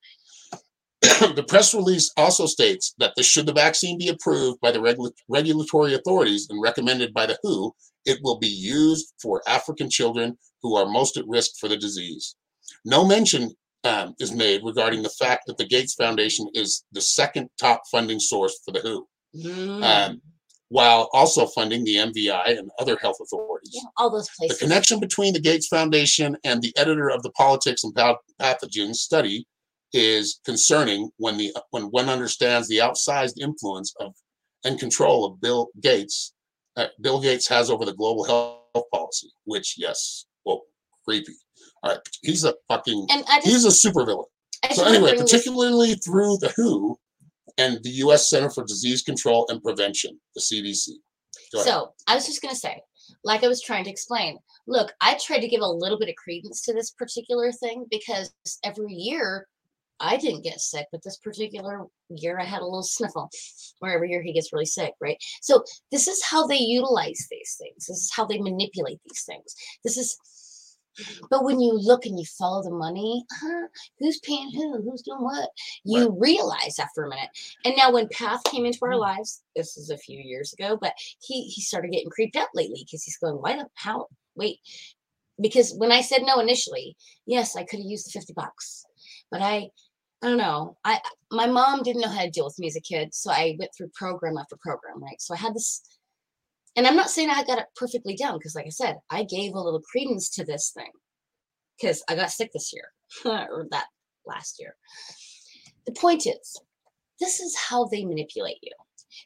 the 1.36 1.44
press 1.48 1.74
release 1.74 2.10
also 2.16 2.46
states 2.46 2.94
that 2.98 3.12
the, 3.16 3.22
should 3.22 3.46
the 3.46 3.52
vaccine 3.52 3.96
be 3.98 4.08
approved 4.08 4.60
by 4.60 4.70
the 4.70 4.80
regula- 4.80 5.10
regulatory 5.28 5.94
authorities 5.94 6.46
and 6.50 6.60
recommended 6.62 7.14
by 7.14 7.26
the 7.26 7.38
WHO, 7.42 7.74
it 8.04 8.18
will 8.22 8.38
be 8.38 8.48
used 8.48 9.12
for 9.22 9.42
African 9.48 9.88
children 9.88 10.36
who 10.62 10.76
are 10.76 10.86
most 10.86 11.16
at 11.16 11.26
risk 11.26 11.52
for 11.58 11.68
the 11.68 11.76
disease. 11.76 12.34
No 12.84 13.04
mention 13.06 13.50
um, 13.84 14.14
is 14.20 14.32
made 14.32 14.60
regarding 14.62 15.02
the 15.02 15.08
fact 15.18 15.44
that 15.46 15.56
the 15.56 15.66
Gates 15.66 15.94
Foundation 15.94 16.46
is 16.54 16.84
the 16.92 17.00
second 17.00 17.48
top 17.58 17.82
funding 17.90 18.20
source 18.20 18.58
for 18.64 18.72
the 18.72 18.80
WHO, 18.80 19.06
Mm. 19.36 19.84
um, 19.84 20.20
while 20.70 21.08
also 21.12 21.46
funding 21.46 21.84
the 21.84 21.94
MVI 21.96 22.58
and 22.58 22.68
other 22.80 22.96
health 23.00 23.16
authorities. 23.22 23.70
yeah, 23.74 23.82
all 23.96 24.10
those 24.10 24.28
places. 24.36 24.58
The 24.58 24.64
connection 24.66 24.98
between 24.98 25.32
the 25.34 25.40
Gates 25.40 25.68
Foundation 25.68 26.36
and 26.44 26.60
the 26.62 26.72
editor 26.76 27.08
of 27.10 27.22
the 27.22 27.30
Politics 27.30 27.84
and 27.84 27.94
Path- 27.94 28.16
Pathogens 28.40 28.96
study 28.96 29.46
is 29.92 30.40
concerning 30.44 31.10
when 31.16 31.36
the 31.36 31.54
when 31.70 31.84
one 31.84 32.08
understands 32.08 32.68
the 32.68 32.78
outsized 32.78 33.38
influence 33.40 33.94
of 34.00 34.14
and 34.64 34.78
control 34.78 35.24
of 35.24 35.40
Bill 35.40 35.68
Gates. 35.80 36.34
Uh, 36.76 36.86
Bill 37.00 37.20
Gates 37.20 37.48
has 37.48 37.70
over 37.70 37.84
the 37.84 37.94
global 37.94 38.24
health 38.24 38.84
policy, 38.92 39.30
which 39.44 39.74
yes, 39.76 40.26
well, 40.44 40.62
creepy. 41.04 41.34
All 41.82 41.92
right, 41.92 42.00
he's 42.22 42.44
a 42.44 42.54
fucking 42.68 43.06
And 43.10 43.24
I 43.28 43.40
just, 43.40 43.46
he's 43.46 43.64
a 43.64 43.88
supervillain. 43.88 44.24
So 44.72 44.84
anyway, 44.84 45.10
bring 45.10 45.22
this- 45.22 45.32
particularly 45.32 45.94
through 45.94 46.38
the 46.38 46.52
WHO 46.56 46.98
and 47.58 47.82
the 47.82 47.90
U.S. 47.90 48.30
Center 48.30 48.50
for 48.50 48.64
Disease 48.64 49.02
Control 49.02 49.46
and 49.48 49.62
Prevention, 49.62 50.20
the 50.34 50.40
CDC. 50.40 50.90
So 51.62 51.92
I 52.06 52.14
was 52.14 52.26
just 52.26 52.42
gonna 52.42 52.54
say, 52.54 52.80
like 53.24 53.42
I 53.42 53.48
was 53.48 53.62
trying 53.62 53.84
to 53.84 53.90
explain, 53.90 54.38
look, 54.66 54.92
I 55.00 55.18
tried 55.24 55.40
to 55.40 55.48
give 55.48 55.62
a 55.62 55.66
little 55.66 55.98
bit 55.98 56.08
of 56.08 56.14
credence 56.16 56.62
to 56.62 56.72
this 56.72 56.90
particular 56.90 57.50
thing 57.50 57.86
because 57.90 58.32
every 58.64 58.92
year 58.92 59.48
I 60.00 60.16
didn't 60.16 60.44
get 60.44 60.60
sick, 60.60 60.86
but 60.90 61.02
this 61.02 61.18
particular 61.18 61.84
year 62.08 62.38
I 62.40 62.44
had 62.44 62.62
a 62.62 62.64
little 62.64 62.82
sniffle. 62.82 63.30
Or 63.80 63.90
every 63.90 64.10
year 64.10 64.22
he 64.22 64.32
gets 64.32 64.52
really 64.52 64.66
sick, 64.66 64.94
right? 65.00 65.16
So 65.40 65.64
this 65.90 66.08
is 66.08 66.24
how 66.24 66.46
they 66.46 66.58
utilize 66.58 67.26
these 67.30 67.56
things. 67.58 67.86
This 67.86 67.98
is 67.98 68.12
how 68.14 68.26
they 68.26 68.38
manipulate 68.38 69.00
these 69.04 69.24
things. 69.24 69.54
This 69.84 69.96
is 69.96 70.18
but 71.30 71.44
when 71.44 71.60
you 71.60 71.72
look 71.72 72.06
and 72.06 72.18
you 72.18 72.24
follow 72.24 72.62
the 72.62 72.70
money, 72.70 73.24
huh, 73.40 73.68
who's 73.98 74.18
paying 74.20 74.50
who? 74.52 74.82
Who's 74.82 75.02
doing 75.02 75.22
what? 75.22 75.48
You 75.84 76.16
realize 76.18 76.78
after 76.78 77.04
a 77.04 77.08
minute. 77.08 77.30
And 77.64 77.74
now 77.76 77.92
when 77.92 78.08
Path 78.08 78.42
came 78.44 78.66
into 78.66 78.78
our 78.82 78.92
mm. 78.92 79.00
lives, 79.00 79.42
this 79.54 79.76
is 79.76 79.90
a 79.90 79.98
few 79.98 80.18
years 80.18 80.52
ago, 80.52 80.76
but 80.80 80.94
he 81.20 81.44
he 81.44 81.62
started 81.62 81.92
getting 81.92 82.10
creeped 82.10 82.36
out 82.36 82.48
lately 82.54 82.82
because 82.84 83.04
he's 83.04 83.18
going, 83.18 83.34
why 83.34 83.56
the 83.56 83.66
how 83.74 84.06
wait? 84.34 84.58
Because 85.40 85.74
when 85.74 85.92
I 85.92 86.02
said 86.02 86.22
no 86.22 86.38
initially, 86.40 86.96
yes, 87.24 87.56
I 87.56 87.64
could 87.64 87.78
have 87.78 87.88
used 87.88 88.06
the 88.06 88.10
50 88.10 88.34
bucks. 88.34 88.84
But 89.30 89.40
I 89.40 89.70
I 90.22 90.28
don't 90.28 90.38
know. 90.38 90.76
I 90.84 91.00
my 91.30 91.46
mom 91.46 91.82
didn't 91.82 92.02
know 92.02 92.08
how 92.08 92.22
to 92.22 92.30
deal 92.30 92.44
with 92.44 92.58
me 92.58 92.66
as 92.66 92.76
a 92.76 92.80
kid, 92.80 93.14
so 93.14 93.30
I 93.30 93.56
went 93.58 93.70
through 93.76 93.90
program 93.94 94.36
after 94.36 94.56
program, 94.60 95.02
right? 95.02 95.20
So 95.20 95.34
I 95.34 95.38
had 95.38 95.54
this 95.54 95.82
and 96.76 96.86
I'm 96.86 96.96
not 96.96 97.10
saying 97.10 97.30
I 97.30 97.42
got 97.44 97.58
it 97.58 97.66
perfectly 97.76 98.16
down 98.16 98.38
because 98.38 98.54
like 98.54 98.66
I 98.66 98.70
said, 98.70 98.98
I 99.10 99.24
gave 99.24 99.54
a 99.54 99.60
little 99.60 99.80
credence 99.80 100.30
to 100.30 100.44
this 100.44 100.70
thing 100.70 100.90
because 101.80 102.02
I 102.08 102.14
got 102.14 102.30
sick 102.30 102.52
this 102.52 102.72
year 102.72 102.92
or 103.24 103.66
that 103.70 103.86
last 104.26 104.60
year. 104.60 104.76
The 105.86 105.92
point 105.92 106.26
is, 106.26 106.60
this 107.18 107.40
is 107.40 107.56
how 107.56 107.86
they 107.86 108.04
manipulate 108.04 108.58
you. 108.62 108.72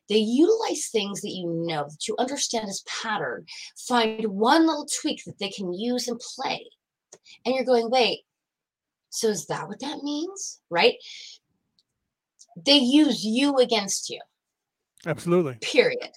They 0.08 0.16
utilize 0.16 0.88
things 0.88 1.20
that 1.20 1.30
you 1.30 1.46
know, 1.66 1.84
that 1.84 2.08
you 2.08 2.16
understand 2.18 2.68
as 2.68 2.82
pattern, 3.02 3.44
find 3.86 4.24
one 4.26 4.66
little 4.66 4.86
tweak 5.00 5.22
that 5.24 5.38
they 5.38 5.50
can 5.50 5.72
use 5.72 6.08
and 6.08 6.20
play. 6.36 6.66
And 7.44 7.54
you're 7.54 7.64
going, 7.64 7.90
wait, 7.90 8.20
so 9.14 9.28
is 9.28 9.46
that 9.46 9.68
what 9.68 9.80
that 9.80 10.02
means? 10.02 10.60
Right? 10.70 10.94
They 12.64 12.76
use 12.78 13.24
you 13.24 13.56
against 13.58 14.10
you, 14.10 14.20
Absolutely. 15.06 15.56
period. 15.60 16.10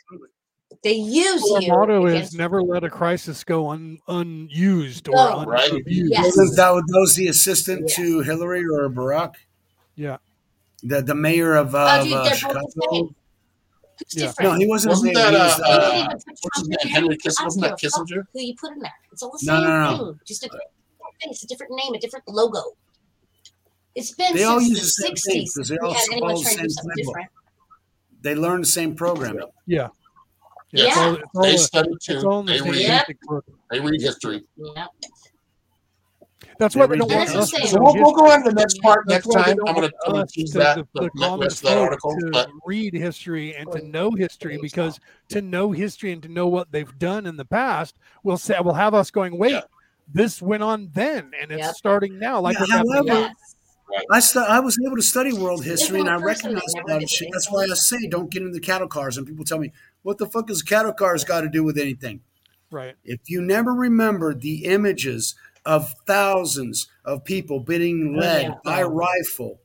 They 0.83 0.93
use 0.93 1.43
Our 1.51 1.61
you. 1.61 1.69
motto 1.69 2.05
is 2.05 2.13
against 2.13 2.35
never 2.37 2.61
let 2.61 2.83
a 2.83 2.89
crisis 2.89 3.43
go 3.43 3.69
un, 3.69 3.97
unused 4.07 5.07
or 5.07 5.15
No. 5.15 5.45
Right. 5.45 5.71
unabused. 5.71 6.11
Yes. 6.11 6.25
Wasn't 6.37 6.55
that 6.57 6.69
was 6.71 6.83
that 6.87 6.99
was 6.99 7.15
the 7.15 7.27
assistant 7.29 7.83
Yes. 7.87 7.95
to 7.95 8.19
Hillary 8.21 8.63
or 8.63 8.87
Barack? 8.89 9.33
Yeah. 9.95 10.17
The 10.83 11.01
the 11.01 11.15
mayor 11.15 11.55
of, 11.55 11.73
Oh, 11.73 11.79
of 11.79 12.03
dude, 12.03 12.13
uh, 12.13 12.33
Chicago. 12.35 12.59
both 12.61 12.73
the 12.75 12.81
same. 12.91 13.15
Who's 14.13 14.15
Yeah. 14.15 14.33
No, 14.41 14.53
he 14.53 14.67
wasn't. 14.67 14.91
Wasn't 14.91 15.13
that, 15.15 15.33
was, 15.33 15.59
uh, 15.59 15.63
uh, 15.63 15.79
don't 15.79 15.95
even 15.95 16.07
put 16.07 16.13
what's 16.13 16.29
his 16.29 16.39
Trump 16.53 16.67
name? 16.69 16.77
in 16.83 16.89
Henry. 16.89 17.17
Kissinger? 17.17 17.43
Wasn't 17.45 17.63
that 17.63 17.79
give 17.79 17.87
a 17.87 17.97
fuck 17.97 18.07
Kissinger? 18.07 18.23
Who 18.33 18.39
you 18.41 18.55
put 18.55 18.71
in 18.73 18.79
there? 18.79 18.93
It's 19.11 19.23
all 19.23 19.31
the 19.31 19.39
same 19.39 19.63
no, 19.63 19.91
no. 19.91 19.97
thing. 19.97 20.19
Just 20.27 20.43
a 20.43 20.47
different 20.47 20.69
thing. 21.21 21.31
It's 21.31 21.43
a 21.43 21.47
different 21.47 21.71
name, 21.75 21.93
a 21.95 21.99
different 21.99 22.27
logo. 22.27 22.61
It's 23.99 24.11
been 24.11 24.35
They 24.35 24.43
all 24.43 24.61
use 24.61 24.69
the 24.69 24.75
the 24.75 24.85
same 24.85 25.07
thing, 25.07 25.15
sixties. 25.17 25.55
'cause 25.55 25.67
they 25.69 25.77
We 25.81 25.87
all 25.87 25.93
had 25.93 26.03
anyone 26.11 26.29
follow 26.29 26.37
the 26.37 26.43
trying 26.43 26.55
to 26.57 26.63
do 26.63 26.69
same 26.69 26.69
something 26.69 26.91
playbook. 26.91 27.07
different. 27.07 27.29
they 28.21 28.35
learned 28.35 28.63
the 28.63 28.67
same 28.67 28.95
programming. 28.95 29.47
Yeah. 29.65 29.87
Yeah. 30.71 30.85
It's 30.87 30.97
all, 30.97 31.13
it's 31.15 31.23
all, 31.35 31.43
They 31.43 31.55
a- 31.55 31.57
study 31.57 31.89
too. 32.01 32.29
all 32.29 32.43
the 32.43 32.53
They 32.53 32.61
read. 32.61 32.81
Yeah. 32.81 33.03
They 33.71 33.79
read 33.79 34.01
history. 34.01 34.43
Yeah. 34.55 34.85
That's 36.59 36.75
why 36.75 36.87
they 36.87 36.93
They 36.95 36.99
don't 36.99 37.11
want 37.11 37.29
us 37.35 37.51
to 37.51 37.57
That's 37.57 37.71
So 37.71 37.79
we'll, 37.81 37.93
we'll 37.95 38.13
go 38.13 38.31
on 38.31 38.43
to 38.43 38.49
the 38.49 38.55
next 38.55 38.81
part 38.81 39.03
That's 39.07 39.27
next 39.27 39.35
time. 39.45 39.57
I'm 39.67 39.75
going 39.75 39.89
to 39.89 39.95
I'm 40.05 40.11
gonna 40.13 40.23
us 40.25 40.31
tease 40.31 40.51
that 40.53 40.75
the, 40.77 40.87
the, 40.93 40.99
the 41.01 41.05
the 41.13 41.19
common 41.19 41.39
rest 41.41 41.63
of 41.63 41.69
that 41.69 41.77
article. 41.77 42.15
to 42.19 42.29
But 42.31 42.49
read 42.65 42.93
history 42.93 43.55
and 43.55 43.71
to 43.71 43.81
know 43.83 44.11
history 44.11 44.57
because 44.61 44.99
to 45.29 45.41
know 45.41 45.71
history 45.71 46.11
and 46.11 46.21
to 46.23 46.29
know 46.29 46.47
what 46.47 46.71
they've 46.71 46.97
done 46.99 47.25
in 47.27 47.37
the 47.37 47.45
past 47.45 47.97
will 48.23 48.37
say 48.37 48.59
will 48.59 48.73
have 48.73 48.93
us 48.93 49.09
going 49.11 49.37
wait 49.37 49.51
Yeah. 49.51 49.61
this 50.11 50.41
went 50.41 50.63
on 50.63 50.89
then 50.93 51.31
and 51.39 51.51
it's 51.51 51.61
Yep. 51.65 51.75
starting 51.75 52.19
now 52.19 52.41
like 52.41 52.55
Yeah, 52.55 52.61
what's 52.61 52.71
happening 52.71 53.07
however- 53.07 53.33
now. 53.91 53.97
Yes. 53.97 54.05
I 54.11 54.19
stu- 54.19 54.39
I 54.39 54.59
was 54.59 54.77
able 54.85 54.95
to 54.97 55.01
study 55.01 55.33
world 55.33 55.63
history 55.63 55.99
and 55.99 56.09
I 56.09 56.13
one 56.13 56.21
that 56.21 56.27
recognize 56.27 56.73
a 56.75 56.91
lot 56.91 57.03
of 57.03 57.09
shit. 57.09 57.29
That's 57.33 57.51
why 57.51 57.63
I 57.63 57.73
say 57.73 58.07
don't 58.07 58.29
get 58.29 58.41
into 58.41 58.53
the 58.53 58.59
cattle 58.59 58.87
cars. 58.87 59.17
And 59.17 59.25
people 59.27 59.45
tell 59.45 59.59
me, 59.59 59.71
what 60.03 60.17
the 60.17 60.27
fuck 60.27 60.49
has 60.49 60.61
cattle 60.61 60.93
cars 60.93 61.23
got 61.23 61.41
to 61.41 61.49
do 61.49 61.63
with 61.63 61.77
anything? 61.77 62.21
right 62.69 62.95
If 63.05 63.21
you 63.27 63.41
never 63.41 63.73
remembered 63.73 64.41
the 64.41 64.65
images 64.65 65.35
of 65.65 65.93
thousands 66.05 66.87
of 67.05 67.23
people 67.23 67.59
being 67.61 68.15
Oh, 68.15 68.19
led 68.19 68.41
yeah. 68.43 68.53
by 68.65 68.83
rifle, 68.83 69.59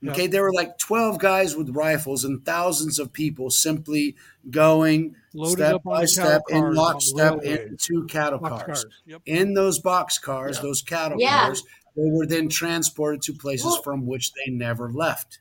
Yeah. 0.00 0.12
okay, 0.12 0.26
there 0.28 0.42
were 0.42 0.52
like 0.52 0.78
12 0.78 1.18
guys 1.18 1.56
with 1.56 1.70
rifles 1.70 2.24
and 2.24 2.44
thousands 2.44 2.98
of 3.00 3.12
people 3.12 3.50
simply 3.50 4.14
going 4.50 5.16
loaded 5.32 5.52
step 5.66 5.82
by 5.82 6.04
step 6.04 6.42
in 6.48 6.74
lockstep 6.74 7.42
into 7.42 8.06
cattle 8.06 8.38
cars. 8.38 8.62
cars. 8.62 8.86
Yep. 9.06 9.22
In 9.26 9.54
those 9.54 9.78
box 9.80 10.18
cars, 10.18 10.56
Yeah. 10.58 10.62
those 10.62 10.82
cattle 10.82 11.20
Yeah. 11.20 11.40
cars, 11.46 11.62
they 11.96 12.10
were 12.10 12.26
then 12.26 12.48
transported 12.48 13.22
to 13.22 13.32
places 13.32 13.66
Well- 13.66 13.82
from 13.82 14.06
which 14.06 14.32
they 14.32 14.50
never 14.50 14.92
left. 14.92 15.40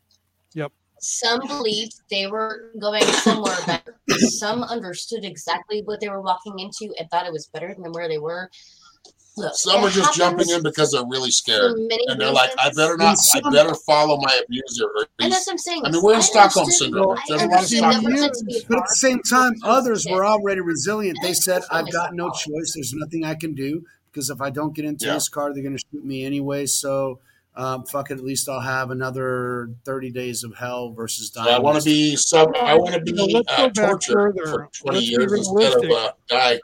Yep. 0.53 0.71
Some 0.99 1.41
believed 1.47 2.01
they 2.09 2.27
were 2.27 2.71
going 2.79 3.03
somewhere 3.03 3.57
better. 3.65 3.99
Some 4.29 4.63
understood 4.63 5.25
exactly 5.25 5.81
what 5.81 5.99
they 5.99 6.07
were 6.07 6.21
walking 6.21 6.59
into 6.59 6.93
and 6.97 7.09
thought 7.09 7.25
it 7.25 7.33
was 7.33 7.47
better 7.47 7.75
than 7.77 7.91
where 7.91 8.07
they 8.07 8.19
were. 8.19 8.49
Look, 9.35 9.55
some 9.55 9.83
are 9.83 9.89
just 9.89 10.13
jumping 10.13 10.47
in 10.49 10.61
because 10.61 10.91
they're 10.91 11.05
really 11.07 11.31
scared. 11.31 11.75
And 11.75 12.21
they're 12.21 12.31
like, 12.31 12.51
I 12.59 12.69
better 12.69 12.95
not, 12.95 13.17
I 13.33 13.49
better 13.49 13.73
follow 13.73 14.17
my 14.21 14.41
abuser. 14.45 14.85
Or 14.85 15.07
And 15.19 15.31
that's 15.31 15.47
what 15.47 15.53
I'm 15.53 15.57
saying. 15.57 15.81
I 15.83 15.89
mean, 15.89 16.03
we're 16.03 16.13
in 16.13 16.17
I 16.19 16.21
Stockholm 16.21 16.69
syndrome. 16.69 17.17
I 17.17 17.23
There's 17.27 17.41
a 17.41 17.47
lot 17.47 17.61
of 17.63 17.67
Stockholm 17.67 18.03
government 18.03 18.33
to 18.35 18.45
be 18.45 18.57
a 18.59 18.61
But 18.69 18.77
at 18.77 18.83
the 18.87 18.95
same 18.95 19.19
time, 19.23 19.53
others 19.63 20.05
were 20.07 20.23
already 20.23 20.61
resilient. 20.61 21.17
They 21.23 21.33
said, 21.33 21.63
I've 21.71 21.91
got 21.91 22.13
no 22.13 22.29
choice. 22.29 22.73
There's 22.75 22.93
nothing 22.93 23.25
I 23.25 23.33
can 23.33 23.55
do 23.55 23.83
because 24.13 24.29
if 24.29 24.39
I 24.41 24.49
don't 24.51 24.75
get 24.75 24.85
into 24.85 25.07
Yeah. 25.07 25.15
this 25.15 25.27
car, 25.27 25.51
they're 25.53 25.63
going 25.63 25.75
to 25.75 25.83
shoot 25.91 26.05
me 26.05 26.23
anyway. 26.23 26.67
So, 26.67 27.19
um, 27.55 27.83
fuck 27.85 28.09
it. 28.11 28.15
At 28.15 28.23
least 28.23 28.47
I'll 28.47 28.59
have 28.61 28.91
another 28.91 29.69
30 29.85 30.11
days 30.11 30.43
of 30.43 30.55
hell 30.55 30.91
versus 30.91 31.29
dying. 31.31 31.53
I 31.53 31.59
want 31.59 31.77
to 31.79 31.83
be 31.83 32.15
sub. 32.15 32.49
I 32.55 32.75
want 32.75 32.93
to 32.95 33.01
be 33.01 33.13
Well, 33.13 33.27
let's 33.31 33.51
uh, 33.51 33.69
tortured 33.69 34.35
for 34.45 34.69
20 34.73 34.97
Let's 34.97 35.09
years 35.09 35.31
instead 35.33 35.73
of 35.73 35.81
realistic. 35.81 35.91
a 35.91 36.13
guy. 36.29 36.59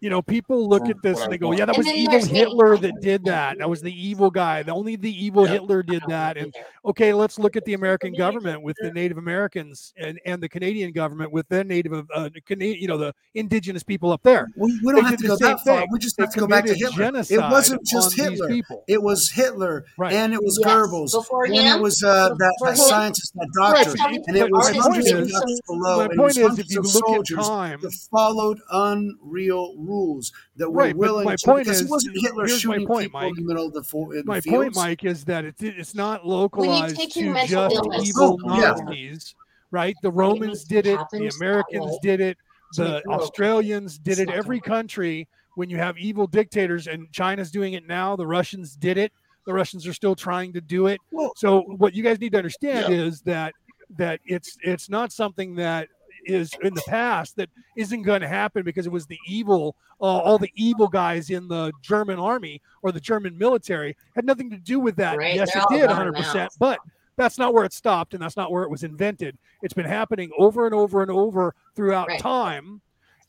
You 0.00 0.10
know, 0.10 0.22
people 0.22 0.68
look 0.68 0.88
at 0.88 0.96
this 1.02 1.20
and 1.20 1.32
they 1.32 1.38
go, 1.38 1.52
"Yeah, 1.52 1.66
that 1.66 1.76
was 1.76 1.86
evil. 1.86 2.18
Hitler 2.24 2.76
that 2.78 3.00
did 3.00 3.24
that. 3.24 3.58
That 3.58 3.68
was 3.68 3.80
the 3.82 3.92
evil 3.92 4.30
guy. 4.30 4.62
Only 4.68 4.96
the 4.96 5.12
evil 5.12 5.44
Hitler 5.44 5.82
did 5.82 6.02
that." 6.08 6.36
And 6.36 6.54
okay, 6.84 7.12
let's 7.12 7.38
look 7.38 7.56
at 7.56 7.64
the 7.64 7.74
American 7.74 8.12
government 8.14 8.62
with 8.62 8.76
the 8.80 8.90
Native 8.92 9.18
Americans 9.18 9.92
and 9.96 10.18
and 10.24 10.42
the 10.42 10.48
Canadian 10.48 10.92
government 10.92 11.32
with 11.32 11.48
their 11.48 11.64
Native, 11.64 11.92
uh, 12.14 12.30
Canadian, 12.46 12.80
you 12.80 12.88
know, 12.88 12.96
the 12.98 13.14
indigenous 13.34 13.82
people 13.82 14.10
up 14.12 14.22
there. 14.22 14.48
We, 14.56 14.80
we 14.84 14.92
don't 14.92 15.04
have 15.04 15.16
to 15.18 15.22
the 15.22 15.28
go 15.28 15.36
same 15.36 15.48
that 15.50 15.60
far. 15.64 15.80
thing. 15.80 15.88
We 15.92 15.98
just 15.98 16.16
They 16.16 16.22
have 16.24 16.32
to 16.34 16.40
go 16.40 16.46
back 16.46 16.64
to 16.64 16.74
committed 16.74 16.94
Hitler. 17.30 17.46
It 17.48 17.50
wasn't 17.52 17.84
just 17.86 18.16
Hitler. 18.16 18.48
people. 18.48 18.84
It 18.88 19.02
was 19.02 19.30
Hitler 19.30 19.84
Right. 19.98 20.12
and 20.12 20.32
it 20.32 20.42
was 20.42 20.58
Yes. 20.60 20.68
Goebbels. 20.68 21.12
Before 21.12 21.44
and 21.44 21.54
him, 21.54 21.76
it 21.78 21.80
was 21.82 22.02
uh, 22.02 22.30
that, 22.30 22.58
that 22.62 22.76
scientist, 22.78 23.32
that 23.34 23.48
doctor. 23.54 23.96
Tell 23.96 24.10
me 24.10 24.22
and 24.26 24.36
it 24.36 24.50
was 24.50 24.70
point 24.70 24.82
hundreds 24.82 25.10
of 25.12 25.20
is- 25.20 25.60
below. 25.66 25.96
my 25.98 26.04
and 26.04 26.12
it 26.12 26.18
was 26.18 26.38
point 26.38 26.52
is, 26.52 26.58
if 26.58 26.70
you 26.70 26.80
of 26.80 26.86
look 26.86 26.94
at 27.08 27.08
soldiers 27.26 27.46
time- 27.46 27.80
that 27.82 27.92
followed 28.10 28.58
unreal 28.70 29.74
rules 29.90 30.32
that 30.56 30.70
were 30.70 30.76
Right, 30.78 30.92
but 30.94 30.98
willing 30.98 31.24
my 31.24 31.36
to 31.36 31.44
point 31.46 31.64
because 31.64 31.80
is- 31.80 31.86
it 31.86 31.90
wasn't 31.90 32.16
Hitler 32.20 32.46
here's 32.46 32.64
my 32.64 32.72
shooting 32.74 32.86
point, 32.86 33.04
people 33.06 33.20
Mike. 33.20 33.30
in 33.30 33.36
the 33.44 33.48
middle 33.48 33.66
of 33.66 33.72
the, 33.72 33.82
fo- 33.82 34.10
in 34.12 34.22
My 34.24 34.40
the 34.40 34.50
point. 34.50 34.74
Mike, 34.76 35.04
is 35.04 35.24
that 35.24 35.44
it, 35.44 35.54
it's 35.60 35.94
not 35.94 36.26
localized 36.26 36.96
to 36.96 37.06
just 37.06 37.16
illness- 37.52 38.08
evil 38.08 38.38
Oh, 38.44 38.54
yeah. 38.60 38.70
Nazis, 38.72 39.34
right? 39.70 39.96
The 40.02 40.10
Romans 40.10 40.64
did 40.64 40.86
it, 40.86 40.98
the 41.12 41.30
Americans 41.40 41.96
did 42.02 42.20
it, 42.20 42.38
the 42.76 42.84
make 42.84 42.90
it 43.04 43.06
local. 43.08 43.22
Australians 43.22 43.98
did 43.98 44.18
it. 44.20 44.30
Every 44.30 44.60
country, 44.60 45.26
when 45.56 45.68
you 45.68 45.76
have 45.78 45.98
evil 45.98 46.26
dictators, 46.26 46.86
and 46.86 47.10
China's 47.12 47.50
doing 47.50 47.72
it 47.74 47.86
now, 47.86 48.14
the 48.16 48.26
Russians 48.26 48.76
did 48.76 48.96
it. 48.96 49.12
The 49.46 49.52
Russians 49.54 49.86
are 49.86 49.92
still 49.94 50.14
trying 50.14 50.52
to 50.52 50.60
do 50.60 50.86
it. 50.86 51.00
Well- 51.10 51.32
So 51.36 51.62
what 51.62 51.94
you 51.94 52.02
guys 52.04 52.20
need 52.20 52.32
to 52.32 52.38
understand 52.38 52.92
is 52.94 53.22
that 53.22 53.54
that 53.96 54.20
it's 54.24 54.56
it's 54.62 54.88
not 54.88 55.10
something 55.12 55.56
that 55.56 55.88
is 56.32 56.50
in 56.62 56.74
the 56.74 56.82
past 56.88 57.36
that 57.36 57.48
isn't 57.76 58.02
going 58.02 58.20
to 58.20 58.28
happen 58.28 58.62
because 58.62 58.86
it 58.86 58.92
was 58.92 59.06
the 59.06 59.18
evil 59.26 59.76
uh, 60.00 60.04
all 60.04 60.38
the 60.38 60.50
evil 60.54 60.88
guys 60.88 61.28
in 61.30 61.46
the 61.48 61.72
German 61.82 62.18
army 62.18 62.60
or 62.82 62.90
the 62.92 63.00
German 63.00 63.36
military 63.36 63.94
had 64.14 64.24
nothing 64.24 64.48
to 64.50 64.56
do 64.56 64.80
with 64.80 64.96
that. 64.96 65.18
Right, 65.18 65.34
Yes, 65.34 65.52
they're 65.52 65.62
it 65.62 65.80
did 65.88 65.90
100%, 65.90 66.34
now. 66.34 66.48
but 66.58 66.78
that's 67.16 67.36
not 67.36 67.52
where 67.52 67.64
it 67.64 67.72
stopped 67.74 68.14
and 68.14 68.22
that's 68.22 68.36
not 68.36 68.50
where 68.50 68.62
it 68.62 68.70
was 68.70 68.82
invented. 68.82 69.36
It's 69.62 69.74
been 69.74 69.84
happening 69.84 70.30
over 70.38 70.64
and 70.64 70.74
over 70.74 71.02
and 71.02 71.10
over 71.10 71.54
throughout 71.76 72.08
Right. 72.08 72.18
time. 72.18 72.80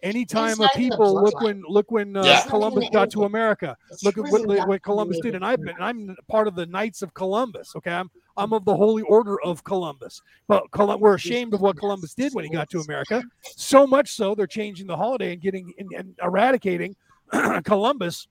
Anytime 0.04 0.60
a 0.60 0.64
not 0.64 0.74
people 0.74 1.14
look 1.14 1.40
when 1.42 1.62
look 1.68 1.92
when 1.92 2.18
uh, 2.18 2.24
Yeah. 2.24 2.44
Columbus 2.48 2.90
got 2.92 3.12
to. 3.12 3.24
America. 3.24 3.78
It's 3.92 4.04
Look 4.04 4.18
at 4.18 4.26
what, 4.32 4.68
what 4.68 4.82
Columbus 4.82 5.20
did, 5.22 5.36
and. 5.36 5.46
I've 5.46 5.62
been 5.62 5.76
I'm 5.80 6.16
part 6.28 6.48
of 6.48 6.56
the 6.56 6.66
Knights 6.66 7.02
of 7.04 7.14
Columbus. 7.14 7.76
Okay, 7.76 7.92
I'm 7.92 8.10
I'm 8.36 8.52
of 8.54 8.66
the 8.66 8.76
Holy 8.76 9.04
Order 9.04 9.40
of 9.42 9.64
Columbus. 9.64 10.22
But 10.48 10.70
Colum- 10.72 11.00
we're 11.00 11.14
ashamed 11.16 11.54
of 11.54 11.62
what 11.62 11.78
Columbus 11.78 12.16
did 12.16 12.34
when 12.34 12.46
he 12.46 12.50
got 12.50 12.70
to 12.72 12.80
America. 12.80 13.24
So 13.42 13.86
much 13.86 14.12
so 14.14 14.34
they're 14.34 14.48
changing 14.48 14.88
the 14.88 14.98
holiday 14.98 15.34
and 15.34 15.42
getting 15.42 15.72
and, 15.78 15.90
and 15.96 16.16
eradicating 16.24 16.96
Columbus 17.64 18.28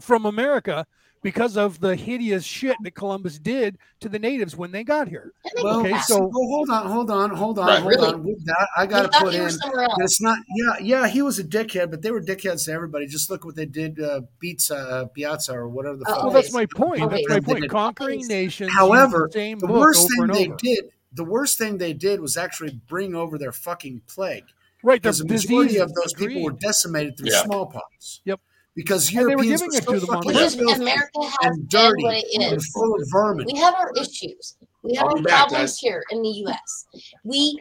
from 0.00 0.26
America 0.26 0.86
because 1.22 1.56
of 1.56 1.80
the 1.80 1.96
hideous 1.96 2.44
shit 2.44 2.76
that 2.82 2.92
Columbus 2.94 3.38
did 3.38 3.76
to 4.00 4.08
the 4.08 4.18
natives 4.18 4.56
when 4.56 4.72
they 4.72 4.82
got 4.84 5.06
here. 5.08 5.32
Well, 5.62 5.80
Okay, 5.80 5.98
so- 6.00 6.30
oh, 6.34 6.48
hold 6.48 6.70
on, 6.70 6.86
hold 6.86 7.10
on, 7.10 7.30
hold 7.30 7.58
on, 7.58 7.66
Right. 7.66 7.78
hold 7.80 7.90
Really? 7.94 8.08
on. 8.08 8.24
With 8.24 8.44
that, 8.46 8.68
I 8.76 8.86
got 8.86 9.12
to 9.12 9.18
put 9.20 9.34
in. 9.34 9.50
somewhere 9.50 9.82
else. 9.84 9.94
that 9.98 10.04
It's 10.04 10.20
not. 10.22 10.38
Yeah, 10.56 10.72
yeah. 10.80 11.08
He 11.08 11.20
was 11.22 11.38
a 11.38 11.44
dickhead, 11.44 11.90
but 11.90 12.02
they 12.02 12.10
were 12.10 12.22
dickheads 12.22 12.64
to 12.66 12.72
everybody. 12.72 13.06
Just 13.06 13.30
look 13.30 13.44
what 13.44 13.54
they 13.56 13.66
did. 13.66 14.00
Uh, 14.00 14.22
Piazza, 14.40 14.76
uh, 14.76 15.04
Piazza, 15.06 15.52
or 15.54 15.68
whatever 15.68 15.96
the. 15.98 16.04
Fuck 16.06 16.22
Well, 16.24 16.30
that's 16.32 16.52
my 16.52 16.66
point. 16.66 17.10
That's 17.10 17.28
my 17.28 17.40
point. 17.40 17.68
Conquering 17.68 18.26
nations. 18.26 18.70
However, 18.72 19.28
the, 19.30 19.38
same 19.38 19.58
the 19.58 19.66
worst 19.66 20.08
thing 20.16 20.26
they 20.28 20.46
over. 20.48 20.56
did, 20.62 20.84
the 21.12 21.24
worst 21.24 21.58
thing 21.58 21.76
they 21.78 21.92
did 21.92 22.20
was 22.20 22.36
actually 22.36 22.80
bring 22.88 23.14
over 23.14 23.36
their 23.36 23.52
fucking 23.52 24.02
plague. 24.06 24.44
right? 24.82 25.02
Because 25.02 25.18
The 25.18 25.24
the 25.24 25.34
majority 25.34 25.76
of 25.76 25.92
those 25.92 26.14
people 26.14 26.42
were 26.42 26.52
decimated 26.52 27.18
through 27.18 27.28
Yeah. 27.30 27.42
smallpox. 27.42 28.20
Yep. 28.24 28.40
Because 28.80 29.10
And 29.10 29.18
they 29.18 29.22
were 29.36 29.44
Europeans 29.44 29.60
giving 29.60 29.74
were 29.74 29.82
so 29.82 29.92
to 29.92 30.00
them 30.00 30.10
on 30.16 30.22
fucking 30.24 30.32
Because 30.32 30.80
America 30.80 31.20
has 31.20 31.36
and 31.42 31.68
dirty 31.68 32.02
what 32.02 32.16
it 32.16 32.52
and 32.52 32.64
full 32.64 32.94
of 32.94 33.06
vermin. 33.12 33.46
We 33.52 33.58
have 33.58 33.74
our 33.74 33.92
issues. 33.94 34.56
We 34.82 34.94
have 34.94 35.04
I'll 35.04 35.10
our 35.12 35.16
be 35.18 35.22
back, 35.22 35.48
problems 35.48 35.72
guys. 35.72 35.78
here 35.78 36.02
in 36.10 36.22
the 36.22 36.28
U.S. 36.46 36.86
We 37.22 37.60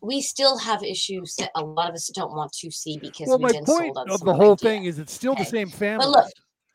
we 0.00 0.22
still 0.22 0.56
have 0.56 0.82
issues 0.82 1.34
that 1.36 1.50
a 1.54 1.62
lot 1.62 1.90
of 1.90 1.94
us 1.96 2.08
don't 2.14 2.32
want 2.32 2.52
to 2.52 2.70
see 2.70 2.98
because 2.98 3.28
Well, 3.28 3.38
we've 3.38 3.48
my 3.48 3.52
been 3.52 3.64
point 3.66 3.94
sold 3.94 3.98
on 3.98 4.10
of 4.10 4.18
some 4.20 4.26
the 4.26 4.34
whole 4.34 4.52
idea. 4.52 4.70
thing 4.70 4.84
is 4.84 4.98
it's 4.98 5.12
still 5.12 5.34
the 5.34 5.42
Okay. 5.42 5.50
same 5.50 5.68
But 5.68 6.08
look, 6.08 6.26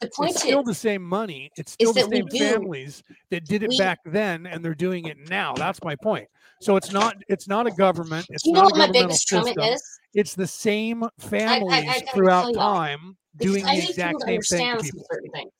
the 0.01 0.09
point 0.09 0.30
it's 0.32 0.38
is, 0.38 0.43
still 0.43 0.63
the 0.63 0.73
same 0.75 1.01
money. 1.03 1.49
It's 1.57 1.71
still 1.71 1.93
the 1.93 2.03
same 2.03 2.27
families 2.27 3.01
that 3.32 3.45
did 3.45 3.63
it 3.63 3.69
we- 3.69 3.77
back 3.77 3.99
then, 4.05 4.45
and 4.45 4.63
they're 4.63 4.75
doing 4.75 5.05
it 5.05 5.17
now. 5.30 5.55
That's 5.55 5.82
my 5.84 5.95
point. 5.95 6.27
So 6.61 6.75
it's 6.75 6.91
not 6.91 7.15
it's 7.27 7.47
not 7.47 7.65
a 7.65 7.71
government. 7.71 8.27
It's 8.30 8.45
you 8.45 8.53
know 8.53 8.61
not 8.61 8.65
what 8.71 8.77
my 8.77 8.86
governmental 8.86 9.07
biggest 9.09 9.27
trauma 9.27 9.45
system. 9.47 9.63
is? 9.63 9.99
It's 10.14 10.36
the 10.36 10.47
same 10.47 11.03
families 11.20 11.86
gotta 11.86 12.05
throughout 12.14 12.53
time 12.53 13.18
doing 13.38 13.66
I 13.66 13.78
the 13.78 13.89
exact 13.89 13.97
same 13.97 14.12
thing 14.12 14.20
to 14.20 14.26
understand 14.26 14.80
some 14.80 14.86
people. 14.86 15.05
certain 15.12 15.32
things. 15.32 15.51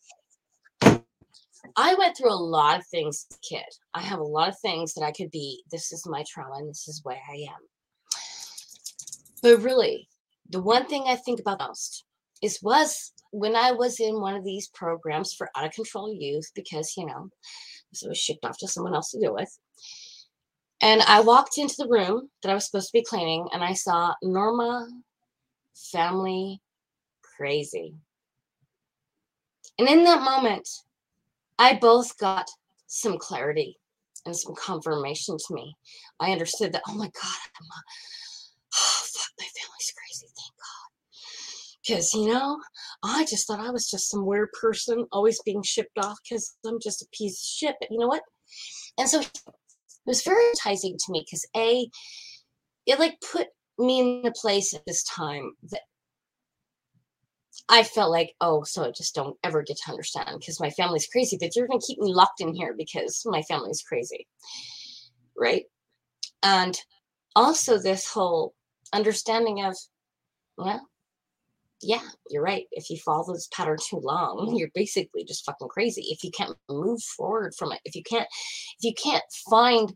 I 1.76 1.94
went 1.96 2.18
through 2.18 2.32
a 2.32 2.34
lot 2.34 2.80
of 2.80 2.86
things 2.88 3.28
as 3.30 3.38
a 3.38 3.42
kid. 3.42 3.66
I 3.94 4.02
have 4.02 4.20
a 4.20 4.24
lot 4.24 4.50
of 4.50 4.60
things 4.60 4.94
that 4.96 5.04
I 5.04 5.12
could 5.12 5.30
be. 5.32 5.64
This 5.72 5.92
is 5.92 6.06
my 6.08 6.24
trauma, 6.28 6.56
and 6.56 6.70
this 6.70 6.88
is 6.88 7.02
where 7.04 7.22
I 7.30 7.36
am. 7.36 7.60
But 9.42 9.62
really, 9.62 10.08
the 10.50 10.62
one 10.62 10.86
thing 10.86 11.06
I 11.08 11.16
think 11.16 11.40
about 11.40 11.60
most 11.60 12.06
is 12.42 12.60
was 12.64 13.14
when 13.32 13.56
I 13.56 13.72
was 13.72 14.00
in 14.00 14.20
one 14.20 14.36
of 14.36 14.44
these 14.44 14.68
programs 14.70 15.34
for 15.34 15.50
out 15.56 15.66
of 15.66 15.72
control 15.72 16.14
youth, 16.14 16.50
because 16.56 16.96
you 16.98 17.06
know, 17.06 17.30
so 17.94 18.08
I 18.08 18.10
was 18.10 18.18
shipped 18.18 18.46
off 18.46 18.58
to 18.60 18.68
someone 18.68 18.96
else 18.96 19.12
to 19.12 19.20
deal 19.20 19.36
with. 19.36 19.56
And 20.82 21.02
I 21.04 21.20
walked 21.20 21.58
into 21.58 21.76
the 21.78 21.90
room 21.90 22.30
that 22.42 22.50
I 22.50 22.54
was 22.54 22.66
supposed 22.66 22.88
to 22.88 22.94
be 23.00 23.04
cleaning, 23.04 23.48
and 23.52 23.64
I 23.64 23.74
saw 23.74 24.14
Norma, 24.24 24.88
family, 25.76 26.62
crazy. 27.22 27.96
And 29.78 29.90
in 29.90 30.04
that 30.06 30.22
moment, 30.22 30.68
I 31.58 31.76
both 31.76 32.18
got 32.18 32.50
some 32.88 33.18
clarity 33.18 33.78
and 34.26 34.36
some 34.36 34.56
confirmation 34.56 35.38
to 35.38 35.54
me. 35.54 35.76
I 36.20 36.32
understood 36.32 36.74
that, 36.74 36.84
oh 36.88 36.96
my 36.96 37.06
God, 37.06 37.40
I'm 37.60 37.66
a, 37.66 37.82
oh, 38.76 39.02
fuck, 39.14 39.32
my 39.38 39.46
family's 39.46 39.94
crazy, 39.98 40.28
thank 40.28 40.54
God. 40.58 40.90
Because, 41.86 42.14
you 42.14 42.28
know, 42.28 42.60
I 43.04 43.26
just 43.26 43.48
thought 43.48 43.60
I 43.60 43.72
was 43.72 43.90
just 43.90 44.10
some 44.10 44.26
weird 44.26 44.50
person 44.60 45.06
always 45.12 45.42
being 45.44 45.64
shipped 45.64 45.98
off 45.98 46.20
because 46.24 46.56
I'm 46.66 46.80
just 46.80 47.02
a 47.02 47.08
piece 47.12 47.42
of 47.42 47.48
shit. 47.48 47.76
But 47.80 47.92
you 47.92 47.98
know 47.98 48.08
what? 48.08 48.24
And 48.98 49.10
so 49.10 49.22
it 50.06 50.10
was 50.10 50.24
very 50.24 50.44
enticing 50.50 50.98
to 50.98 51.12
me 51.12 51.26
because, 51.26 51.46
A, 51.56 51.90
it 52.86 53.00
like 53.00 53.22
put 53.22 53.48
me 53.78 54.20
in 54.22 54.28
a 54.28 54.32
place 54.32 54.74
at 54.74 54.86
this 54.86 55.04
time 55.04 55.54
that 55.72 55.82
I 57.70 57.84
felt 57.84 58.12
like, 58.12 58.34
oh, 58.42 58.64
so 58.64 58.86
I 58.86 58.92
just 58.92 59.14
don't 59.14 59.38
ever 59.44 59.62
get 59.62 59.78
to 59.78 59.92
understand 59.92 60.40
because 60.40 60.60
my 60.60 60.72
family's 60.72 61.08
crazy, 61.08 61.38
but 61.40 61.56
you're 61.56 61.68
going 61.68 61.80
to 61.80 61.86
keep 61.86 62.00
me 62.00 62.14
locked 62.14 62.42
in 62.42 62.54
here 62.54 62.74
because 62.76 63.22
my 63.26 63.42
family's 63.44 63.84
crazy. 63.84 64.28
Right. 65.38 65.66
And 66.42 66.78
also, 67.36 67.78
this 67.78 68.08
whole 68.08 68.56
understanding 68.94 69.64
of, 69.64 69.76
well, 70.58 70.88
yeah, 71.82 72.02
you're 72.30 72.44
right. 72.44 72.66
If 72.72 72.90
you 72.90 72.98
follow 72.98 73.34
this 73.34 73.50
pattern 73.54 73.78
too 73.90 74.00
long, 74.00 74.54
you're 74.58 74.72
basically 74.74 75.24
just 75.24 75.46
fucking 75.46 75.70
crazy. 75.70 76.08
If 76.10 76.24
you 76.24 76.32
can't 76.32 76.56
move 76.70 77.02
forward 77.02 77.54
from 77.56 77.72
it, 77.72 77.80
if 77.86 77.96
you 77.96 78.04
can't, 78.04 78.28
if 78.80 78.84
you 78.84 78.94
can't 78.94 79.24
find, 79.50 79.94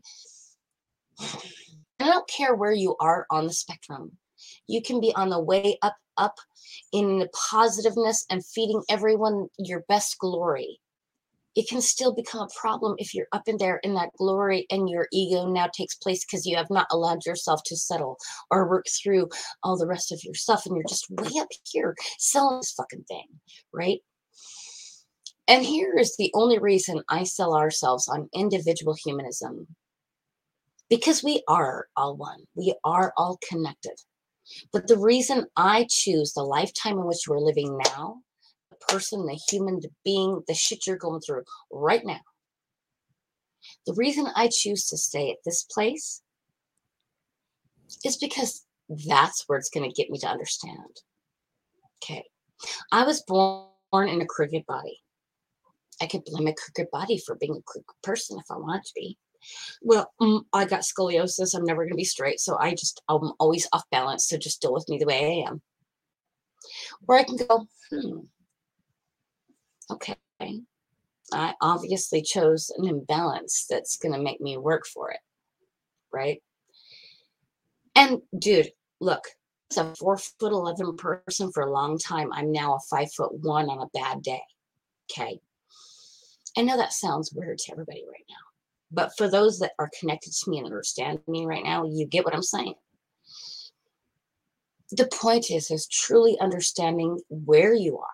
I 1.20 2.06
don't 2.06 2.28
care 2.28 2.54
where 2.54 2.72
you 2.72 2.96
are 3.00 3.26
on 3.30 3.46
the 3.46 3.52
spectrum. 3.52 4.12
You 4.66 4.82
can 4.82 5.00
be 5.00 5.14
on 5.14 5.30
the 5.30 5.40
way 5.40 5.78
up, 5.82 5.96
up 6.16 6.36
in 6.92 7.28
positiveness 7.50 8.24
and 8.30 8.44
feeding 8.44 8.82
everyone 8.90 9.48
your 9.58 9.84
best 9.88 10.18
glory. 10.18 10.80
It 11.56 11.68
can 11.68 11.80
still 11.80 12.12
become 12.12 12.42
a 12.42 12.60
problem 12.60 12.94
if 12.98 13.14
you're 13.14 13.28
up 13.32 13.46
in 13.46 13.56
there 13.58 13.78
in 13.78 13.94
that 13.94 14.10
glory 14.18 14.66
and 14.70 14.88
your 14.88 15.08
ego 15.12 15.46
now 15.46 15.68
takes 15.72 15.94
place 15.94 16.24
because 16.24 16.46
you 16.46 16.56
have 16.56 16.70
not 16.70 16.86
allowed 16.90 17.24
yourself 17.24 17.62
to 17.66 17.76
settle 17.76 18.18
or 18.50 18.68
work 18.68 18.86
through 19.02 19.28
all 19.62 19.76
the 19.76 19.86
rest 19.86 20.12
of 20.12 20.20
your 20.24 20.34
stuff 20.34 20.66
and 20.66 20.76
you're 20.76 20.84
just 20.88 21.10
way 21.10 21.40
up 21.40 21.48
here 21.70 21.94
selling 22.18 22.58
this 22.58 22.72
fucking 22.72 23.04
thing, 23.04 23.26
right? 23.72 24.00
And 25.46 25.64
here 25.64 25.94
is 25.96 26.16
the 26.16 26.30
only 26.34 26.58
reason 26.58 27.02
I 27.08 27.24
sell 27.24 27.54
ourselves 27.54 28.08
on 28.08 28.30
individual 28.34 28.94
humanism 29.04 29.66
because 30.88 31.22
we 31.22 31.42
are 31.48 31.86
all 31.96 32.16
one, 32.16 32.44
we 32.54 32.74
are 32.84 33.12
all 33.16 33.38
connected. 33.48 33.98
But 34.72 34.86
the 34.86 34.98
reason 34.98 35.46
I 35.56 35.86
choose 35.90 36.32
the 36.32 36.42
lifetime 36.42 36.98
in 36.98 37.04
which 37.04 37.26
we're 37.28 37.38
living 37.38 37.78
now, 37.84 38.20
person, 38.88 39.26
the 39.26 39.38
human 39.48 39.80
the 39.80 39.90
being, 40.04 40.42
the 40.46 40.54
shit 40.54 40.86
you're 40.86 40.96
going 40.96 41.20
through 41.20 41.42
right 41.70 42.04
now, 42.04 42.20
the 43.86 43.94
reason 43.94 44.26
I 44.34 44.48
choose 44.52 44.86
to 44.88 44.96
stay 44.96 45.30
at 45.30 45.38
this 45.44 45.64
place 45.64 46.22
is 48.04 48.16
because 48.16 48.64
that's 49.08 49.44
where 49.46 49.58
it's 49.58 49.70
going 49.70 49.88
to 49.88 49.94
get 49.94 50.10
me 50.10 50.18
to 50.18 50.28
understand. 50.28 51.02
Okay. 52.02 52.24
I 52.92 53.04
was 53.04 53.22
born 53.26 53.68
in 54.08 54.20
a 54.20 54.26
crooked 54.26 54.66
body. 54.66 55.00
I 56.00 56.06
could 56.06 56.24
blame 56.24 56.48
a 56.48 56.54
crooked 56.54 56.90
body 56.90 57.18
for 57.24 57.36
being 57.36 57.56
a 57.56 57.62
crooked 57.66 58.02
person 58.02 58.38
if 58.38 58.50
I 58.50 58.56
wanted 58.56 58.84
to 58.84 58.92
be. 58.94 59.16
Well, 59.82 60.10
mm, 60.20 60.42
I 60.52 60.64
got 60.64 60.80
scoliosis. 60.80 61.54
I'm 61.54 61.64
never 61.64 61.82
going 61.84 61.92
to 61.92 61.96
be 61.96 62.04
straight. 62.04 62.40
So 62.40 62.58
I 62.58 62.70
just, 62.72 63.02
I'm 63.08 63.32
always 63.38 63.68
off 63.72 63.84
balance. 63.90 64.26
So 64.26 64.36
just 64.36 64.60
deal 64.62 64.72
with 64.72 64.88
me 64.88 64.98
the 64.98 65.06
way 65.06 65.42
I 65.44 65.48
am. 65.48 65.62
Or 67.06 67.16
I 67.16 67.24
can 67.24 67.36
go, 67.36 67.66
hmm, 67.90 68.20
okay. 69.90 70.16
I 71.32 71.54
obviously 71.60 72.22
chose 72.22 72.70
an 72.76 72.86
imbalance 72.86 73.66
that's 73.68 73.96
going 73.96 74.14
to 74.14 74.20
make 74.20 74.40
me 74.40 74.56
work 74.56 74.86
for 74.86 75.10
it. 75.10 75.20
Right. 76.12 76.42
And 77.96 78.22
dude, 78.38 78.70
look, 79.00 79.24
as 79.70 79.78
a 79.78 79.94
four 79.96 80.18
foot 80.18 80.52
11 80.52 80.96
person 80.96 81.50
for 81.52 81.62
a 81.62 81.72
long 81.72 81.98
time, 81.98 82.32
I'm 82.32 82.52
now 82.52 82.74
a 82.74 82.80
five 82.90 83.12
foot 83.12 83.32
one 83.40 83.68
on 83.68 83.80
a 83.80 83.98
bad 83.98 84.22
day. 84.22 84.42
Okay. 85.10 85.40
I 86.56 86.62
know 86.62 86.76
that 86.76 86.92
sounds 86.92 87.32
weird 87.32 87.58
to 87.58 87.72
everybody 87.72 88.04
right 88.06 88.24
now. 88.28 88.34
But 88.90 89.16
for 89.16 89.28
those 89.28 89.58
that 89.58 89.72
are 89.78 89.90
connected 89.98 90.32
to 90.32 90.50
me 90.50 90.58
and 90.58 90.66
understand 90.66 91.18
me 91.26 91.46
right 91.46 91.64
now, 91.64 91.84
you 91.84 92.06
get 92.06 92.24
what 92.24 92.34
I'm 92.34 92.42
saying. 92.42 92.74
the 94.92 95.06
point 95.06 95.50
is 95.50 95.70
is 95.70 95.88
truly 95.88 96.38
understanding 96.40 97.18
where 97.28 97.74
you 97.74 97.98
are 97.98 98.13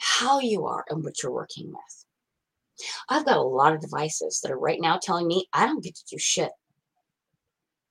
how 0.00 0.40
you 0.40 0.66
are 0.66 0.84
and 0.88 1.04
what 1.04 1.22
you're 1.22 1.32
working 1.32 1.68
with. 1.68 2.06
I've 3.08 3.26
got 3.26 3.36
a 3.36 3.42
lot 3.42 3.74
of 3.74 3.80
devices 3.80 4.40
that 4.40 4.50
are 4.50 4.58
right 4.58 4.80
now 4.80 4.98
telling 5.00 5.26
me 5.26 5.46
i 5.52 5.66
don't 5.66 5.84
get 5.84 5.94
to 5.94 6.04
do 6.10 6.18
shit. 6.18 6.50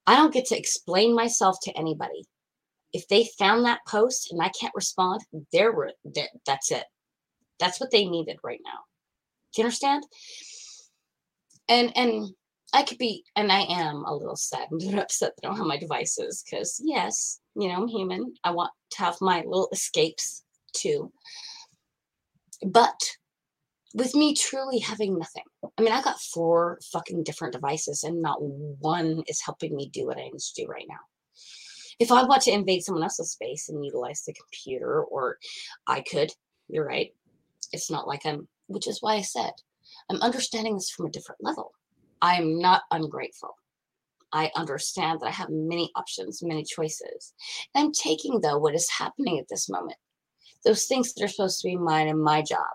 I 0.08 0.16
don't 0.16 0.34
get 0.34 0.46
to 0.48 0.58
explain 0.58 1.14
myself 1.14 1.58
to 1.64 1.78
anybody. 1.78 2.26
If 2.92 3.08
they 3.08 3.30
found 3.38 3.66
that 3.66 3.82
post 3.88 4.32
and 4.32 4.42
i 4.42 4.50
can't 4.60 4.74
respond 4.76 5.22
they're 5.54 5.72
re- 5.72 5.94
that- 6.16 6.30
that's 6.46 6.72
it. 6.72 6.86
That's 7.60 7.80
what 7.80 7.92
they 7.92 8.06
needed 8.06 8.38
right 8.44 8.62
now. 8.66 8.80
Do 9.54 9.62
you 9.62 9.66
understand? 9.66 10.04
And 11.68 11.96
and 11.96 12.30
I 12.74 12.84
could 12.84 12.98
be, 13.00 13.24
and 13.36 13.52
I 13.52 13.62
am 13.62 14.04
a 14.06 14.16
little 14.16 14.36
saddened 14.36 14.82
and 14.84 15.00
upset 15.00 15.34
that 15.36 15.48
I 15.48 15.50
don't 15.50 15.58
have 15.58 15.68
my 15.68 15.78
devices 15.78 16.44
because, 16.44 16.80
yes, 16.84 17.40
you 17.56 17.68
know, 17.68 17.76
I'm 17.76 17.88
human. 17.88 18.34
I 18.44 18.52
want 18.52 18.72
to 18.92 19.00
have 19.00 19.18
my 19.22 19.38
little 19.40 19.70
escapes 19.72 20.44
too. 20.74 21.12
But 22.66 23.00
with 23.94 24.16
me 24.16 24.36
truly 24.36 24.80
having 24.80 25.18
nothing, 25.18 25.44
I 25.78 25.82
mean, 25.82 25.92
I 25.92 26.02
got 26.02 26.20
four 26.20 26.80
fucking 26.92 27.24
different 27.24 27.54
devices 27.54 28.04
and 28.04 28.22
not 28.22 28.42
one 28.42 29.24
is 29.28 29.42
helping 29.44 29.76
me 29.76 29.90
do 29.92 30.06
what 30.06 30.18
I 30.18 30.24
need 30.24 30.40
to 30.40 30.64
do 30.64 30.68
right 30.68 30.86
now. 30.88 31.00
If 32.00 32.12
I 32.12 32.24
want 32.24 32.44
to 32.44 32.52
invade 32.52 32.84
someone 32.84 33.04
else's 33.04 33.32
space 33.32 33.68
and 33.68 33.84
utilize 33.84 34.24
the 34.24 34.34
computer, 34.34 35.04
or 35.04 35.38
I 35.88 36.02
could, 36.02 36.32
you're 36.70 36.86
right. 36.86 37.14
It's 37.74 37.92
not 37.92 38.08
like 38.08 38.26
I'm, 38.26 38.48
which 38.68 38.88
is 38.88 39.02
why 39.02 39.16
I 39.16 39.22
said 39.22 39.52
I'm 40.10 40.22
understanding 40.22 40.76
this 40.76 40.90
from 40.90 41.08
a 41.08 41.12
different 41.12 41.44
level. 41.44 41.72
I'm 42.22 42.60
not 42.60 42.84
ungrateful. 42.92 43.56
I 44.32 44.52
understand 44.56 45.22
that 45.22 45.28
I 45.28 45.32
have 45.32 45.50
many 45.50 45.92
options, 45.96 46.44
many 46.44 46.64
choices. 46.64 47.34
And 47.74 47.86
I'm 47.86 47.92
taking, 47.92 48.42
though, 48.42 48.58
what 48.58 48.76
is 48.76 48.90
happening 48.90 49.40
at 49.40 49.48
this 49.50 49.70
moment, 49.70 49.98
those 50.66 50.86
things 50.86 51.14
that 51.14 51.24
are 51.24 51.28
supposed 51.28 51.62
to 51.62 51.68
be 51.68 51.76
mine 51.76 52.08
and 52.08 52.22
my 52.22 52.42
job. 52.42 52.68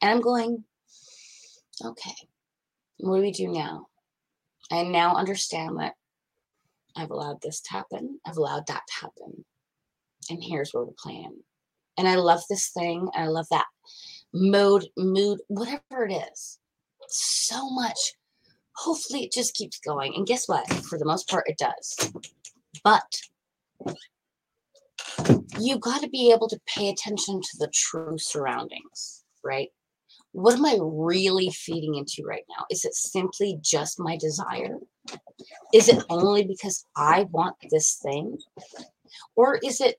And 0.00 0.10
I'm 0.10 0.20
going, 0.20 0.64
okay, 1.84 2.14
what 2.98 3.16
do 3.16 3.22
we 3.22 3.32
do 3.32 3.48
now? 3.48 3.86
I 4.70 4.82
now 4.82 5.14
understand 5.14 5.78
that 5.78 5.94
I've 6.96 7.10
allowed 7.10 7.40
this 7.42 7.60
to 7.62 7.72
happen, 7.72 8.20
I've 8.26 8.36
allowed 8.36 8.66
that 8.66 8.82
to 8.86 8.94
happen. 9.00 9.44
And 10.28 10.42
here's 10.42 10.72
where 10.72 10.84
we're 10.84 10.92
playing. 10.98 11.36
And 11.98 12.08
I 12.08 12.16
love 12.16 12.40
this 12.48 12.70
thing, 12.70 13.08
I 13.14 13.26
love 13.26 13.46
that 13.50 13.66
mode, 14.32 14.86
mood, 14.96 15.40
whatever 15.48 16.06
it 16.06 16.12
is, 16.12 16.58
so 17.08 17.70
much 17.70 18.14
hopefully 18.80 19.24
it 19.24 19.32
just 19.32 19.54
keeps 19.54 19.78
going. 19.78 20.14
And 20.14 20.26
guess 20.26 20.48
what? 20.48 20.70
For 20.72 20.98
the 20.98 21.04
most 21.04 21.28
part, 21.28 21.48
it 21.48 21.58
does. 21.58 22.12
But 22.82 23.20
you 25.58 25.78
got 25.78 26.02
to 26.02 26.08
be 26.08 26.32
able 26.32 26.48
to 26.48 26.60
pay 26.66 26.88
attention 26.88 27.40
to 27.40 27.58
the 27.58 27.70
true 27.74 28.18
surroundings, 28.18 29.24
right? 29.44 29.68
What 30.32 30.54
am 30.54 30.64
I 30.64 30.78
really 30.80 31.50
feeding 31.50 31.96
into 31.96 32.22
right 32.24 32.44
now? 32.48 32.64
Is 32.70 32.84
it 32.84 32.94
simply 32.94 33.58
just 33.62 33.98
my 33.98 34.16
desire? 34.16 34.78
Is 35.74 35.88
it 35.88 36.04
only 36.08 36.44
because 36.44 36.86
I 36.96 37.26
want 37.30 37.56
this 37.70 37.98
thing? 38.02 38.38
Or 39.34 39.58
is 39.64 39.80
it 39.80 39.96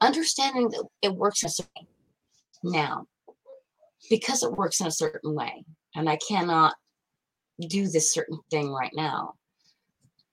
understanding 0.00 0.68
that 0.70 0.84
it 1.02 1.14
works 1.14 1.42
in 1.42 1.48
a 1.48 1.50
certain 1.50 1.72
way? 1.82 1.88
Now, 2.62 3.06
because 4.08 4.42
it 4.42 4.52
works 4.52 4.80
in 4.80 4.86
a 4.86 4.92
certain 4.92 5.34
way, 5.34 5.64
and 5.94 6.08
I 6.08 6.18
cannot 6.26 6.74
do 7.68 7.88
this 7.88 8.12
certain 8.12 8.38
thing 8.50 8.70
right 8.70 8.92
now. 8.94 9.34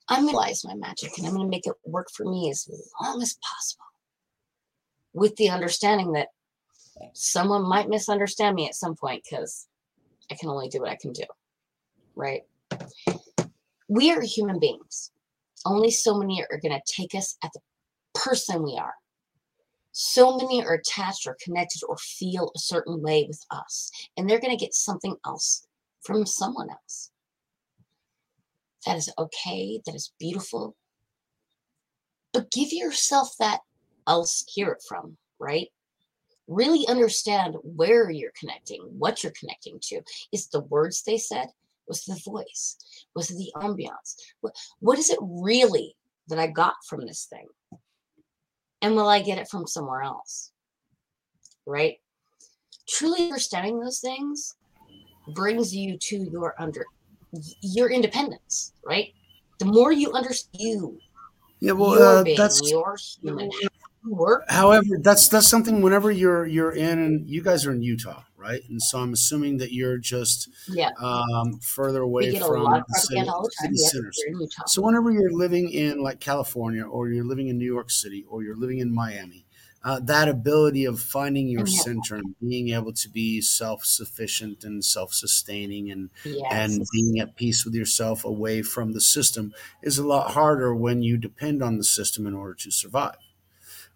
I'm 0.07 0.25
going 0.25 0.27
to 0.27 0.31
utilize 0.33 0.65
my 0.65 0.75
magic 0.75 1.17
and 1.17 1.25
I'm 1.25 1.33
going 1.33 1.45
to 1.45 1.49
make 1.49 1.65
it 1.65 1.73
work 1.85 2.07
for 2.13 2.25
me 2.25 2.49
as 2.49 2.67
long 3.01 3.21
as 3.21 3.37
possible 3.41 3.85
with 5.13 5.35
the 5.35 5.49
understanding 5.49 6.13
that 6.13 6.29
someone 7.13 7.63
might 7.63 7.89
misunderstand 7.89 8.55
me 8.55 8.67
at 8.67 8.75
some 8.75 8.95
point 8.95 9.23
because 9.23 9.67
I 10.29 10.35
can 10.35 10.49
only 10.49 10.69
do 10.69 10.81
what 10.81 10.91
I 10.91 10.97
can 10.99 11.11
do. 11.11 11.23
Right? 12.15 12.43
We 13.87 14.11
are 14.11 14.21
human 14.21 14.59
beings. 14.59 15.11
Only 15.65 15.91
so 15.91 16.17
many 16.17 16.43
are 16.43 16.59
going 16.59 16.73
to 16.73 16.93
take 16.93 17.13
us 17.13 17.37
at 17.43 17.51
the 17.53 17.59
person 18.13 18.63
we 18.63 18.77
are. 18.77 18.93
So 19.91 20.37
many 20.37 20.63
are 20.63 20.75
attached 20.75 21.27
or 21.27 21.37
connected 21.43 21.81
or 21.87 21.97
feel 21.97 22.51
a 22.55 22.59
certain 22.59 23.01
way 23.01 23.25
with 23.27 23.45
us, 23.51 23.91
and 24.15 24.29
they're 24.29 24.39
going 24.39 24.57
to 24.57 24.63
get 24.63 24.73
something 24.73 25.15
else 25.25 25.67
from 26.01 26.25
someone 26.25 26.69
else. 26.69 27.11
That 28.85 28.97
is 28.97 29.11
okay. 29.17 29.81
That 29.85 29.93
is 29.93 30.13
beautiful. 30.17 30.75
But 32.33 32.51
give 32.51 32.71
yourself 32.71 33.35
that 33.39 33.59
else 34.07 34.43
hear 34.47 34.71
it 34.71 34.83
from, 34.87 35.17
right? 35.39 35.67
Really 36.47 36.87
understand 36.87 37.55
where 37.63 38.09
you're 38.09 38.33
connecting, 38.39 38.81
what 38.97 39.23
you're 39.23 39.33
connecting 39.39 39.79
to. 39.83 40.01
Is 40.31 40.47
the 40.47 40.61
words 40.61 41.03
they 41.03 41.17
said? 41.17 41.47
Was 41.87 42.03
the 42.05 42.19
voice? 42.25 42.77
Was 43.15 43.31
it 43.31 43.37
the 43.37 43.51
ambiance? 43.55 44.15
What, 44.41 44.55
what 44.79 44.99
is 44.99 45.09
it 45.09 45.19
really 45.21 45.95
that 46.27 46.39
I 46.39 46.47
got 46.47 46.75
from 46.87 47.05
this 47.05 47.25
thing? 47.25 47.47
And 48.81 48.95
will 48.95 49.07
I 49.07 49.21
get 49.21 49.37
it 49.37 49.47
from 49.49 49.67
somewhere 49.67 50.01
else? 50.01 50.51
Right? 51.65 51.97
Truly 52.87 53.23
understanding 53.23 53.79
those 53.79 53.99
things 53.99 54.55
brings 55.33 55.75
you 55.75 55.97
to 55.97 56.17
your 56.31 56.55
under 56.59 56.85
your 57.61 57.89
independence, 57.89 58.73
right? 58.83 59.13
The 59.59 59.65
more 59.65 59.91
you 59.91 60.11
understand 60.11 60.61
you, 60.61 60.97
Yeah, 61.59 61.73
well, 61.73 61.93
your 61.93 62.17
uh, 62.17 62.23
being, 62.23 62.37
that's 62.37 62.69
your 62.69 62.97
human, 63.21 63.49
work. 64.03 64.45
However, 64.47 64.97
that's 65.01 65.29
that's 65.29 65.47
something. 65.47 65.81
Whenever 65.81 66.11
you're 66.11 66.45
you're 66.45 66.71
in, 66.71 66.99
and 66.99 67.29
you 67.29 67.41
guys 67.41 67.65
are 67.65 67.71
in 67.71 67.81
Utah, 67.83 68.23
right? 68.35 68.61
And 68.69 68.81
so 68.81 68.99
I'm 68.99 69.13
assuming 69.13 69.57
that 69.57 69.71
you're 69.71 69.97
just 69.97 70.49
Yeah, 70.67 70.91
um, 71.01 71.59
further 71.61 72.01
away 72.01 72.23
we 72.23 72.31
get 72.31 72.41
a 72.41 72.45
from 72.47 72.83
the 72.87 72.95
city, 72.95 73.35
the 73.41 73.51
city 73.51 73.77
Yep, 73.77 73.91
centers. 73.91 74.17
you're 74.17 74.27
in 74.33 74.41
Utah. 74.41 74.63
So 74.65 74.81
whenever 74.81 75.11
you're 75.11 75.31
living 75.31 75.69
in 75.71 76.01
like 76.03 76.19
California, 76.19 76.83
or 76.83 77.09
you're 77.09 77.23
living 77.25 77.47
in 77.47 77.57
New 77.57 77.65
York 77.71 77.89
City, 77.91 78.25
or 78.27 78.43
you're 78.43 78.57
living 78.57 78.79
in 78.79 78.93
Miami, 78.93 79.45
uh, 79.83 79.99
that 80.01 80.27
ability 80.27 80.85
of 80.85 80.99
finding 80.99 81.47
your 81.47 81.65
Yeah. 81.65 81.83
center 81.83 82.15
and 82.15 82.35
being 82.41 82.69
able 82.69 82.93
to 82.93 83.09
be 83.09 83.41
self-sufficient 83.41 84.63
and 84.63 84.83
self-sustaining 84.83 85.89
and 85.91 86.09
Yes. 86.23 86.79
and 86.79 86.87
being 86.91 87.19
at 87.19 87.35
peace 87.35 87.63
with 87.65 87.73
yourself 87.73 88.25
away 88.25 88.61
from 88.61 88.91
the 88.93 89.01
system 89.01 89.53
is 89.81 89.97
a 89.97 90.05
lot 90.05 90.31
harder 90.31 90.75
when 90.75 91.01
you 91.03 91.17
depend 91.17 91.63
on 91.63 91.77
the 91.77 91.83
system 91.83 92.27
in 92.27 92.33
order 92.33 92.53
to 92.55 92.71
survive. 92.71 93.15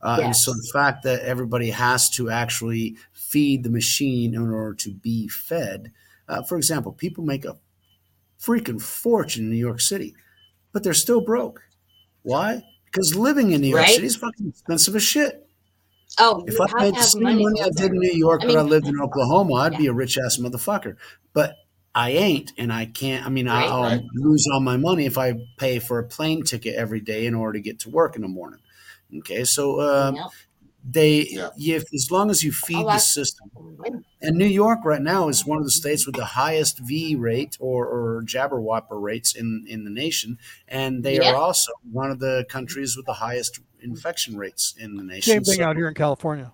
Uh, 0.06 0.20
And 0.22 0.36
so 0.36 0.54
the 0.54 0.70
fact 0.72 1.04
that 1.04 1.22
everybody 1.24 1.72
has 1.72 2.10
to 2.12 2.30
actually 2.30 2.96
feed 3.12 3.64
the 3.64 3.70
machine 3.72 4.36
in 4.36 4.42
order 4.52 4.76
to 4.76 4.92
be 4.94 5.28
fed. 5.28 5.92
Uh, 6.30 6.44
for 6.44 6.58
example, 6.58 6.92
people 6.92 7.24
make 7.24 7.44
a 7.46 7.58
freaking 8.40 8.82
fortune 8.82 9.46
in 9.46 9.50
New 9.52 9.58
York 9.58 9.82
City, 9.82 10.16
but 10.72 10.84
they're 10.84 10.94
still 10.94 11.22
broke. 11.22 11.64
Why? 12.24 12.64
Because 12.86 13.16
living 13.16 13.52
in 13.52 13.62
New 13.62 13.68
York 13.70 13.82
Right? 13.84 13.96
City 13.96 14.08
is 14.08 14.16
fucking 14.16 14.48
expensive 14.50 14.96
as 14.96 15.04
shit. 15.04 15.48
Oh, 16.20 16.44
If 16.48 16.60
I 16.62 16.66
made 16.84 16.96
the 16.96 17.02
same 17.04 17.24
money. 17.24 17.44
money 17.44 17.62
I 17.62 17.70
did 17.76 17.92
in. 17.92 17.98
New 18.00 18.14
York, 18.14 18.42
I 18.44 18.48
but 18.48 18.56
I 18.58 18.62
lived 18.62 18.88
in 18.88 19.00
Oklahoma, 19.02 19.56
I'd 19.56 19.74
yeah. 19.74 19.78
be 19.80 19.88
a 19.88 19.94
rich 19.94 20.18
ass 20.18 20.38
motherfucker. 20.38 20.96
But 21.34 21.56
I 21.94 22.12
ain't, 22.12 22.52
and 22.58 22.72
I 22.72 22.86
can't. 22.86 23.26
I 23.26 23.30
mean, 23.30 23.48
Right. 23.48 23.68
I'll 23.70 23.82
Right. 23.84 24.02
lose 24.14 24.46
all 24.54 24.60
my 24.62 24.78
money 24.78 25.06
if 25.06 25.18
I 25.18 25.34
pay 25.58 25.80
for 25.80 26.00
a 26.00 26.04
plane 26.04 26.44
ticket 26.44 26.76
every 26.76 27.00
day 27.02 27.26
in 27.26 27.34
order 27.34 27.54
to 27.54 27.62
get 27.62 27.80
to 27.80 27.90
work 27.90 28.16
in 28.16 28.22
the 28.22 28.28
morning. 28.28 28.60
Okay, 29.20 29.44
so 29.44 29.82
um, 29.82 30.16
Yep. 30.16 30.26
they, 30.88 31.28
Yeah. 31.30 31.50
if 31.58 31.94
as 31.94 32.10
long 32.12 32.30
as 32.30 32.44
you 32.44 32.52
feed 32.52 32.78
Oh, 32.78 32.86
the 32.86 32.98
system, 33.00 33.50
and 34.22 34.36
New 34.38 34.46
York 34.46 34.80
right 34.86 35.02
now 35.02 35.30
is 35.30 35.46
one 35.46 35.58
of 35.58 35.64
the 35.64 35.72
states 35.72 36.06
with 36.06 36.16
the 36.16 36.26
highest 36.26 36.80
V 36.80 37.16
rate 37.16 37.58
or, 37.60 37.86
or 37.88 38.24
Jabberwopper 38.24 39.00
rates 39.02 39.36
in, 39.36 39.66
in 39.68 39.84
the 39.84 39.90
nation. 39.92 40.38
And 40.68 41.04
they 41.04 41.16
Yep. 41.16 41.34
are 41.34 41.36
also 41.36 41.72
one 41.92 42.12
of 42.12 42.20
the 42.20 42.46
countries 42.50 42.96
with 42.98 43.06
the 43.06 43.14
highest 43.14 43.60
infection 43.82 44.38
rates 44.38 44.74
in 44.78 44.96
the 44.96 45.04
nation. 45.04 45.34
Same 45.34 45.44
thing 45.44 45.56
So- 45.58 45.64
out 45.64 45.76
here 45.76 45.88
in 45.88 45.94
California. 45.94 46.52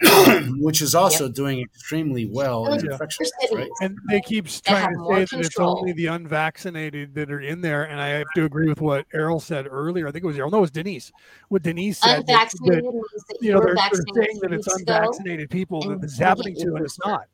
which 0.60 0.82
is 0.82 0.94
also 0.94 1.28
doing 1.28 1.60
extremely 1.60 2.26
well 2.26 2.66
in 2.72 2.84
Yeah. 2.84 2.92
infection 2.92 3.26
Other 3.44 3.56
rates, 3.56 3.70
right? 3.80 3.88
And 3.90 3.98
they 4.08 4.20
keep 4.20 4.46
trying 4.48 4.82
have 4.82 4.90
to 4.92 5.26
say 5.26 5.36
that 5.36 5.46
it's 5.46 5.58
only 5.58 5.92
the 5.92 6.06
unvaccinated 6.06 7.14
that 7.14 7.30
are 7.30 7.40
in 7.40 7.60
there. 7.60 7.84
And 7.84 8.00
I 8.00 8.08
have 8.08 8.26
to 8.36 8.44
agree 8.44 8.68
with 8.68 8.80
what 8.80 9.06
Errol 9.12 9.40
said 9.40 9.66
earlier. 9.70 10.08
I 10.08 10.12
think 10.12 10.24
it 10.24 10.26
was 10.26 10.38
Errol. 10.38 10.50
No, 10.50 10.58
it 10.58 10.62
was 10.62 10.70
Denise. 10.70 11.12
What 11.48 11.62
Denise 11.62 11.98
said. 11.98 12.20
Unvaccinated 12.20 12.84
that, 12.84 12.92
means 12.92 13.24
that 13.28 13.38
you 13.40 13.48
you 13.48 13.54
know, 13.54 13.60
they're, 13.60 13.74
they're 13.74 14.24
saying 14.24 14.38
that 14.42 14.52
it's 14.52 14.66
unvaccinated 14.66 15.50
people 15.50 15.82
and 15.82 15.92
that 15.92 16.00
this 16.02 16.12
is 16.12 16.18
happening 16.18 16.54
to, 16.56 16.74
and 16.76 16.84
it's 16.84 16.98
not. 17.04 17.26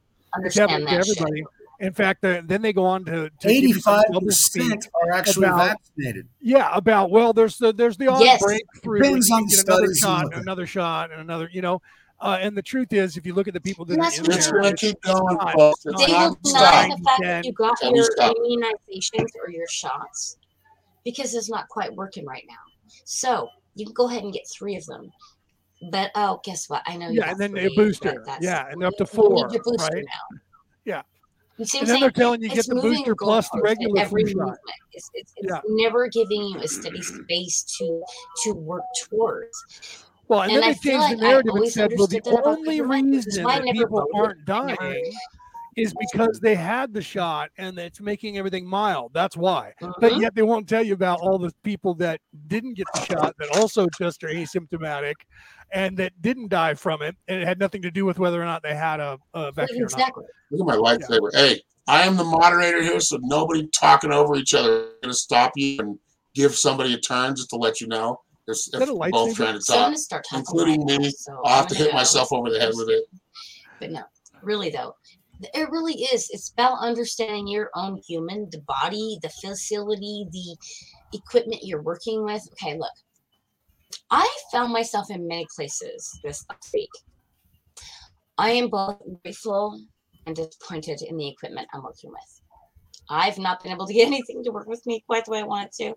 It's 0.45 0.57
happening 0.57 0.87
to 0.87 0.95
that 0.97 1.07
shit. 1.07 1.19
everybody. 1.19 1.45
In 1.81 1.95
fact, 1.95 2.23
uh, 2.27 2.43
then 2.45 2.61
they 2.61 2.75
go 2.75 2.85
on 2.85 3.07
to, 3.07 3.31
to 3.41 3.49
give 3.49 3.53
you 3.63 3.81
some 3.81 3.95
Eighty-five 3.95 4.05
double 4.13 4.31
speak. 4.33 4.65
percent 4.65 4.89
are 5.03 5.13
actually 5.13 5.47
about- 5.47 5.69
vaccinated. 5.97 6.29
Yeah, 6.39 6.69
about 6.75 7.11
well, 7.11 7.33
there's 7.33 7.57
the 7.57 7.73
there's 7.73 7.97
the 7.97 8.07
odd 8.09 8.21
Yes. 8.23 8.43
breakthrough. 8.43 9.01
where 9.01 9.09
Depends 9.09 9.29
you 9.31 9.35
on 9.37 9.47
get 9.47 9.65
the 9.67 9.73
another 9.73 9.95
shot, 9.95 10.35
another 10.35 10.67
shot, 10.67 11.11
and 11.11 11.23
another. 11.23 11.49
You 11.51 11.63
know, 11.63 11.81
uh, 12.21 12.39
and 12.41 12.57
the 12.57 12.63
truth 12.63 12.93
is, 12.93 13.17
if 13.17 13.25
you 13.27 13.35
look 13.35 13.49
at 13.49 13.55
the 13.55 13.61
people 13.61 13.85
that 13.87 13.95
And 13.95 14.03
are 14.03 14.07
in 14.07 14.31
It's 14.33 14.47
there, 14.51 14.61
going 14.61 14.65
to 14.65 14.71
it's 14.71 14.81
keep 14.83 15.01
going, 15.03 15.37
not- 15.37 15.55
folks. 15.55 15.87
it's 15.87 15.95
It's 16.03 16.07
They 16.07 16.13
will 16.13 16.39
deny 16.45 16.89
the 16.89 17.03
fact 17.05 17.21
Then- 17.21 17.43
that 17.43 17.45
you 17.45 17.53
got 17.53 17.77
your 17.83 18.07
immunizations 18.19 19.29
or 19.43 19.51
your 19.51 19.67
shots 19.69 20.37
because 21.05 21.35
it's 21.35 21.49
not 21.51 21.69
quite 21.69 21.95
working 21.95 22.27
right 22.27 22.45
now. 22.49 22.93
So 23.05 23.49
You 23.75 23.87
can 23.87 23.95
go 23.95 24.09
ahead 24.09 24.25
and 24.25 24.33
get 24.33 24.43
three 24.53 24.77
of 24.77 24.85
them. 24.87 25.11
But 25.93 26.11
oh, 26.15 26.41
guess 26.45 26.69
what? 26.69 26.83
I 26.87 26.97
know. 26.97 27.09
Yeah, 27.09 27.23
got 27.23 27.31
and 27.31 27.41
then 27.41 27.51
three, 27.53 27.67
a 27.67 27.71
booster. 27.71 28.23
but 28.27 28.43
Yeah, 28.43 28.67
and 28.69 28.83
up 28.85 28.93
to 28.99 29.05
you 29.05 29.07
four, 29.07 29.47
need 29.47 29.55
your 29.55 29.63
booster 29.63 29.95
right? 29.95 30.05
now. 30.05 30.39
Yeah. 30.85 31.03
You 31.57 31.65
see 31.65 31.79
And 31.79 31.87
then 31.89 31.95
saying? 31.95 32.01
they're 32.01 32.11
telling 32.11 32.43
you 32.43 32.49
get 32.49 32.59
It's 32.59 32.69
the 32.69 32.75
booster 32.75 33.15
plus 33.15 33.49
the 33.51 33.61
regular 33.63 34.01
every 34.03 34.25
flu 34.25 34.33
shot. 34.33 34.39
movement. 34.39 34.59
It's, 34.93 35.09
it's, 35.15 35.33
it's 35.37 35.49
Yeah. 35.53 35.61
never 35.69 36.09
giving 36.09 36.43
you 36.43 36.59
a 36.59 36.67
steady 36.69 37.01
space 37.01 37.63
to 37.79 38.03
to 38.45 38.53
work 38.55 38.83
towards. 39.09 40.05
Well, 40.31 40.43
and, 40.43 40.53
And 40.53 40.63
then 40.63 40.71
I 40.71 40.73
they 40.75 40.79
changed 40.79 41.01
like 41.01 41.19
the 41.19 41.23
narrative 41.25 41.55
and 41.57 41.69
said, 41.69 41.91
well, 41.99 42.07
the 42.07 42.17
understood 42.19 42.35
that 42.35 42.41
about 42.41 42.59
only 42.59 42.79
government, 42.79 43.11
which 43.17 43.19
is 43.19 43.27
reason 43.27 43.45
that 43.45 43.63
people 43.73 44.07
voted, 44.13 44.15
aren't 44.15 44.49
never- 44.49 44.77
dying 44.77 45.13
is 45.77 45.93
because 46.01 46.39
they 46.41 46.55
had 46.55 46.93
the 46.93 47.03
shot 47.03 47.51
and 47.59 47.77
it's 47.79 48.01
making 48.01 48.39
everything 48.39 48.65
mild. 48.65 49.11
That's 49.13 49.37
why. 49.37 49.73
But 49.81 50.13
Mhm. 50.13 50.21
yet 50.21 50.35
they 50.37 50.43
won't 50.43 50.69
tell 50.69 50.85
you 50.85 50.95
about 50.95 51.21
all 51.21 51.37
the 51.39 51.53
people 51.65 51.95
that 51.95 52.21
didn't 52.47 52.75
get 52.75 52.87
the 52.95 53.01
shot 53.07 53.35
that 53.39 53.57
also 53.57 53.87
just 53.99 54.23
are 54.23 54.29
asymptomatic 54.29 55.15
and 55.73 55.97
that 55.97 56.13
didn't 56.23 56.49
die 56.49 56.75
from 56.75 57.03
it. 57.03 57.17
And 57.27 57.43
it 57.43 57.47
had 57.47 57.59
nothing 57.59 57.83
to 57.83 57.91
do 57.91 58.05
with 58.05 58.21
whether 58.21 58.41
or 58.41 58.45
not 58.45 58.63
they 58.63 58.75
had 58.75 59.01
a, 59.01 59.19
a 59.35 59.51
vaccine 59.51 59.79
or 59.79 59.81
not. 59.83 59.93
Exactly. 59.93 60.25
Look 60.53 60.73
at 60.73 60.81
my 60.81 60.97
lightsaber. 60.97 61.35
Hey, 61.35 61.61
I 61.89 62.03
am 62.03 62.17
the 62.17 62.25
moderator 62.25 62.83
here, 62.83 63.01
so 63.01 63.19
nobody 63.23 63.67
talking 63.69 64.13
over 64.13 64.37
each 64.37 64.55
other. 64.55 64.83
I'm 64.85 64.93
gonna 65.03 65.15
stop 65.15 65.53
you 65.57 65.79
and 65.81 65.99
give 66.35 66.55
somebody 66.55 66.95
a 66.95 66.99
turn 66.99 67.35
just 67.35 67.51
to 67.51 67.57
let 67.57 67.81
you 67.81 67.89
know. 67.89 68.21
If, 68.47 68.59
that 68.73 68.89
a 68.89 68.93
if 68.93 68.99
we're 68.99 69.11
both 69.11 69.37
trying 69.37 69.55
to 69.55 69.61
So 69.61 69.75
I'm 69.75 69.79
talk, 69.79 69.87
gonna 69.87 69.99
start 69.99 70.25
talking. 70.29 70.41
including 70.41 70.81
right 70.87 70.99
now, 70.99 70.99
me, 70.99 71.11
so 71.11 71.41
I'll 71.45 71.55
have 71.57 71.65
I'm 71.65 71.69
to 71.69 71.75
gonna 71.75 71.85
hit 71.85 71.93
go. 71.93 71.97
myself 71.99 72.33
over 72.33 72.51
the 72.51 72.61
head 72.61 72.73
with 72.75 72.89
it. 72.89 73.05
But 73.81 73.91
no, 73.91 74.03
really 74.43 74.71
though, 74.71 74.95
it 75.43 75.71
really 75.71 75.95
is. 75.95 76.29
It's 76.31 76.51
about 76.51 76.79
understanding 76.81 77.49
your 77.49 77.71
own 77.75 78.01
human, 78.07 78.49
the 78.51 78.63
body, 78.67 79.19
the 79.23 79.29
facility, 79.29 80.27
the 80.31 80.57
equipment 81.13 81.63
you're 81.65 81.83
working 81.83 82.25
with. 82.25 82.43
Okay, 82.53 82.79
look, 82.79 82.93
I 84.11 84.29
found 84.53 84.73
myself 84.73 85.11
in 85.11 85.27
many 85.29 85.47
places 85.55 86.19
this 86.25 86.45
last 86.49 86.71
week. 86.75 86.91
I 88.39 88.51
am 88.51 88.69
both 88.69 88.99
grateful 89.23 89.81
and 90.27 90.35
disappointed 90.35 91.03
in 91.03 91.17
the 91.17 91.29
equipment 91.29 91.69
I'm 91.73 91.83
working 91.83 92.11
with. 92.11 92.41
I've 93.09 93.39
not 93.39 93.63
been 93.63 93.73
able 93.73 93.87
to 93.87 93.95
get 93.95 94.07
anything 94.07 94.43
to 94.45 94.51
work 94.51 94.67
with 94.67 94.85
me 94.87 95.03
quite 95.07 95.25
the 95.25 95.33
way 95.33 95.41
I 95.41 95.45
want 95.45 95.67
it 95.67 95.73
to 95.85 95.95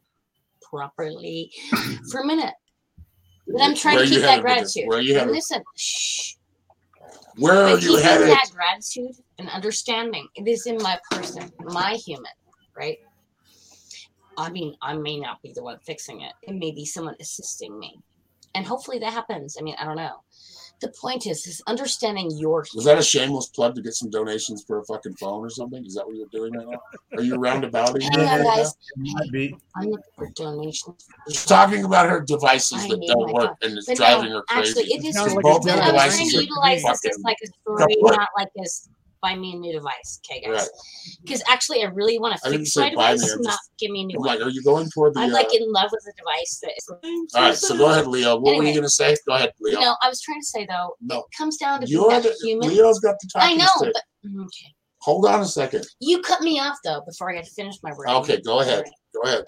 properly 0.70 1.52
for 2.12 2.22
a 2.22 2.26
minute. 2.26 2.54
But 3.48 3.62
I'm 3.62 3.76
trying 3.76 3.96
Where 3.96 4.06
to 4.06 4.10
keep 4.10 4.22
that 4.22 4.30
headed 4.30 4.44
with 4.46 4.54
this? 4.60 4.74
gratitude. 4.74 4.90
Where 4.90 5.02
you 5.02 5.20
and 5.20 5.32
listen, 5.32 5.64
shh. 5.78 6.34
Where 7.38 7.56
are 7.64 7.72
you 7.72 7.78
keeping 7.78 8.04
headed? 8.04 8.30
that 8.30 8.50
gratitude 8.54 9.16
and 9.40 9.50
understanding, 9.50 10.28
it 10.36 10.48
is 10.48 10.66
in 10.66 10.78
my 10.78 11.00
person, 11.12 11.52
my 11.60 11.94
human, 11.94 12.32
right? 12.78 12.98
I 14.38 14.50
mean, 14.50 14.76
I 14.82 14.94
may 14.94 15.20
not 15.20 15.42
be 15.42 15.52
the 15.54 15.64
one 15.64 15.80
fixing 15.86 16.22
it. 16.22 16.34
It 16.44 16.54
may 16.54 16.72
be 16.72 16.86
someone 16.86 17.16
assisting 17.20 17.78
me. 17.78 18.00
And 18.56 18.66
hopefully 18.66 19.00
that 19.00 19.14
happens. 19.14 19.58
I 19.60 19.64
mean, 19.64 19.76
I 19.80 19.86
don't 19.86 19.98
know. 19.98 20.23
The 20.84 20.90
point 21.00 21.28
is, 21.28 21.48
is 21.48 21.62
understanding 21.66 22.30
your 22.38 22.66
Was 22.76 22.84
that 22.84 22.98
a 22.98 23.02
shameless 23.02 23.48
plug 23.48 23.74
to 23.76 23.82
get 23.82 23.94
some 23.94 24.10
donations 24.10 24.66
for 24.68 24.80
a 24.80 24.84
fucking 24.84 25.16
phone 25.16 25.46
or 25.46 25.50
something? 25.50 25.86
Is 25.86 25.96
that 25.96 26.06
what 26.06 26.18
you're 26.18 26.28
doing 26.28 26.52
right 26.54 26.68
now? 26.68 26.82
Are 27.18 27.24
you 27.24 27.36
roundabout? 27.48 28.02
Hang 28.02 28.20
on, 28.20 28.44
guys. 28.44 28.68
It 28.72 28.76
might 28.98 29.32
be. 29.32 29.56
I'm 29.78 29.86
looking 29.86 30.04
for 30.18 30.30
donations. 30.36 31.08
She's 31.30 31.46
talking 31.46 31.86
about 31.86 32.10
her 32.10 32.20
devices 32.20 32.84
I 32.84 32.88
that 32.90 33.02
don't 33.08 33.32
work 33.32 33.44
phone. 33.62 33.70
and 33.70 33.78
it's 33.78 33.88
But 33.88 33.96
driving 33.96 34.30
no, 34.32 34.40
her 34.40 34.44
crazy. 34.50 34.70
actually, 34.72 34.94
it 34.94 35.06
is. 35.06 35.16
Sounds 35.16 35.28
true. 35.32 35.36
like 35.36 35.44
Both 35.44 35.64
a 35.64 35.68
But 35.68 35.72
I 35.72 35.78
was 35.78 35.86
trying 35.86 35.94
devices 35.94 36.34
to 36.34 36.42
utilize 36.44 36.84
this 36.84 37.06
as 37.16 37.20
like 37.24 37.38
a 37.44 37.48
story, 37.48 37.96
not 38.02 38.28
like 38.38 38.50
as 38.62 38.90
buy 39.24 39.36
me 39.36 39.54
a 39.54 39.56
new 39.56 39.74
device. 39.74 40.20
Okay, 40.30 40.42
guys. 40.42 40.60
Right. 40.60 40.68
Because 41.24 41.42
actually, 41.50 41.82
I 41.82 41.86
really 41.88 42.20
want 42.20 42.36
to 42.36 42.50
fix 42.52 42.76
my 42.76 42.84
me, 42.84 42.90
device, 42.92 43.34
I'm 43.34 43.42
not 43.42 43.52
just- 43.54 43.72
give 43.80 43.90
me 43.90 44.02
a 44.02 44.06
new 44.06 44.16
I'm 44.18 44.20
one. 44.22 44.38
like, 44.38 44.46
are 44.46 44.50
you 44.52 44.62
going 44.62 44.88
toward 44.94 45.16
the? 45.16 45.22
I'm 45.22 45.30
uh, 45.32 45.34
like 45.34 45.52
in 45.56 45.72
love 45.72 45.90
with 45.92 46.06
a 46.08 46.14
device 46.16 46.60
that 46.62 46.74
is. 46.78 47.34
all 47.34 47.42
right, 47.42 47.56
so 47.56 47.76
go 47.76 47.90
ahead, 47.90 48.06
Leo. 48.06 48.38
What 48.38 48.58
were 48.58 48.64
you 48.64 48.74
going 48.74 48.84
to 48.84 48.90
say? 48.90 49.16
Go 49.28 49.34
ahead, 49.34 49.52
Leo. 49.60 49.80
You 49.80 49.86
know, 49.86 49.96
I 50.04 50.10
was 50.10 50.22
trying 50.22 50.42
to 50.42 50.46
say 50.46 50.68
though, 50.70 50.96
No. 51.02 51.20
it 51.20 51.26
comes 51.36 51.58
down 51.58 51.82
to 51.82 51.88
You're 51.88 52.22
the, 52.22 52.36
human. 52.44 52.70
Leo's 52.70 53.00
got 53.00 53.16
the 53.22 53.30
talking 53.34 53.56
I 53.56 53.64
know, 53.64 53.72
stick. 53.78 53.94
but 53.94 54.30
mm, 54.30 54.42
okay. 54.46 54.74
Hold 55.02 55.26
on 55.26 55.42
a 55.42 55.46
second. 55.46 55.86
You 56.00 56.22
cut 56.22 56.42
me 56.42 56.60
off 56.60 56.78
though 56.84 57.02
before 57.08 57.32
I 57.32 57.36
got 57.36 57.46
to 57.46 57.52
finish 57.52 57.76
my 57.82 57.92
word. 57.94 58.08
Okay, 58.10 58.42
go 58.42 58.60
ahead. 58.60 58.86
Go 59.14 59.22
ahead. 59.30 59.44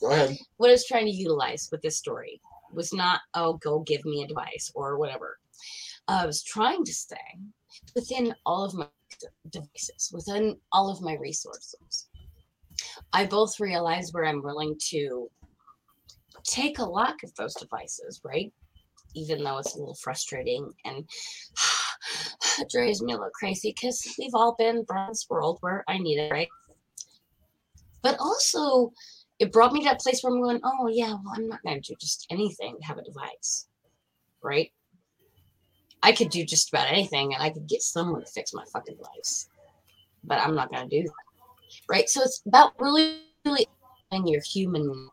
Go 0.00 0.10
ahead. 0.12 0.36
What 0.56 0.70
I 0.70 0.72
was 0.72 0.86
trying 0.86 1.04
to 1.06 1.12
utilize 1.12 1.68
with 1.70 1.82
this 1.82 1.98
story 1.98 2.40
was 2.72 2.92
not, 2.92 3.20
oh, 3.34 3.54
go 3.62 3.80
give 3.80 4.04
me 4.04 4.22
a 4.22 4.26
device 4.26 4.70
or 4.74 4.98
whatever. 4.98 5.38
I 6.08 6.26
was 6.26 6.42
trying 6.42 6.84
to 6.84 6.92
stay 6.92 7.16
within 7.94 8.34
all 8.46 8.64
of 8.64 8.74
my 8.74 8.86
devices, 9.50 10.10
within 10.12 10.56
all 10.72 10.90
of 10.90 11.02
my 11.02 11.16
resources. 11.16 12.08
I 13.12 13.26
both 13.26 13.60
realize 13.60 14.12
where 14.12 14.24
I'm 14.24 14.42
willing 14.42 14.76
to 14.90 15.30
take 16.44 16.78
a 16.78 16.84
lot 16.84 17.14
of 17.22 17.34
those 17.34 17.54
devices, 17.54 18.20
right? 18.24 18.52
Even 19.14 19.42
though 19.42 19.58
it's 19.58 19.74
a 19.74 19.78
little 19.78 19.96
frustrating 19.96 20.70
and 20.84 21.08
drives 22.70 23.02
me 23.02 23.12
a 23.12 23.16
little 23.16 23.30
crazy 23.34 23.74
because 23.74 24.14
we've 24.18 24.34
all 24.34 24.54
been 24.58 24.84
brought 24.84 25.08
this 25.08 25.26
world 25.28 25.58
where 25.60 25.84
I 25.88 25.98
need 25.98 26.18
it, 26.18 26.32
right? 26.32 26.48
But 28.02 28.18
also, 28.18 28.92
it 29.38 29.52
brought 29.52 29.72
me 29.72 29.80
to 29.80 29.84
that 29.84 30.00
place 30.00 30.22
where 30.22 30.32
I'm 30.32 30.42
going, 30.42 30.60
oh, 30.64 30.88
yeah, 30.88 31.10
well, 31.10 31.34
I'm 31.34 31.48
not 31.48 31.62
going 31.62 31.80
to 31.80 31.92
do 31.92 31.96
just 32.00 32.26
anything 32.30 32.76
to 32.78 32.86
have 32.86 32.98
a 32.98 33.02
device, 33.02 33.66
right? 34.42 34.70
I 36.02 36.12
could 36.12 36.30
do 36.30 36.44
just 36.44 36.72
about 36.72 36.88
anything 36.88 37.34
and 37.34 37.42
I 37.42 37.50
could 37.50 37.66
get 37.66 37.82
someone 37.82 38.20
to 38.20 38.30
fix 38.30 38.54
my 38.54 38.64
fucking 38.72 38.96
device, 38.96 39.48
but 40.24 40.40
I'm 40.40 40.54
not 40.54 40.72
going 40.72 40.88
to 40.88 41.02
do 41.02 41.02
that, 41.02 41.82
right? 41.88 42.08
So 42.08 42.22
it's 42.22 42.42
about 42.46 42.72
really, 42.78 43.20
really 43.44 43.66
your 44.24 44.42
human 44.42 45.08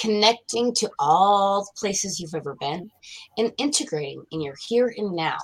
connecting 0.00 0.74
to 0.74 0.90
all 0.98 1.62
the 1.62 1.78
places 1.78 2.18
you've 2.18 2.34
ever 2.34 2.56
been 2.60 2.90
and 3.36 3.52
integrating 3.58 4.22
in 4.30 4.40
your 4.40 4.54
here 4.68 4.92
and 4.96 5.14
now 5.14 5.38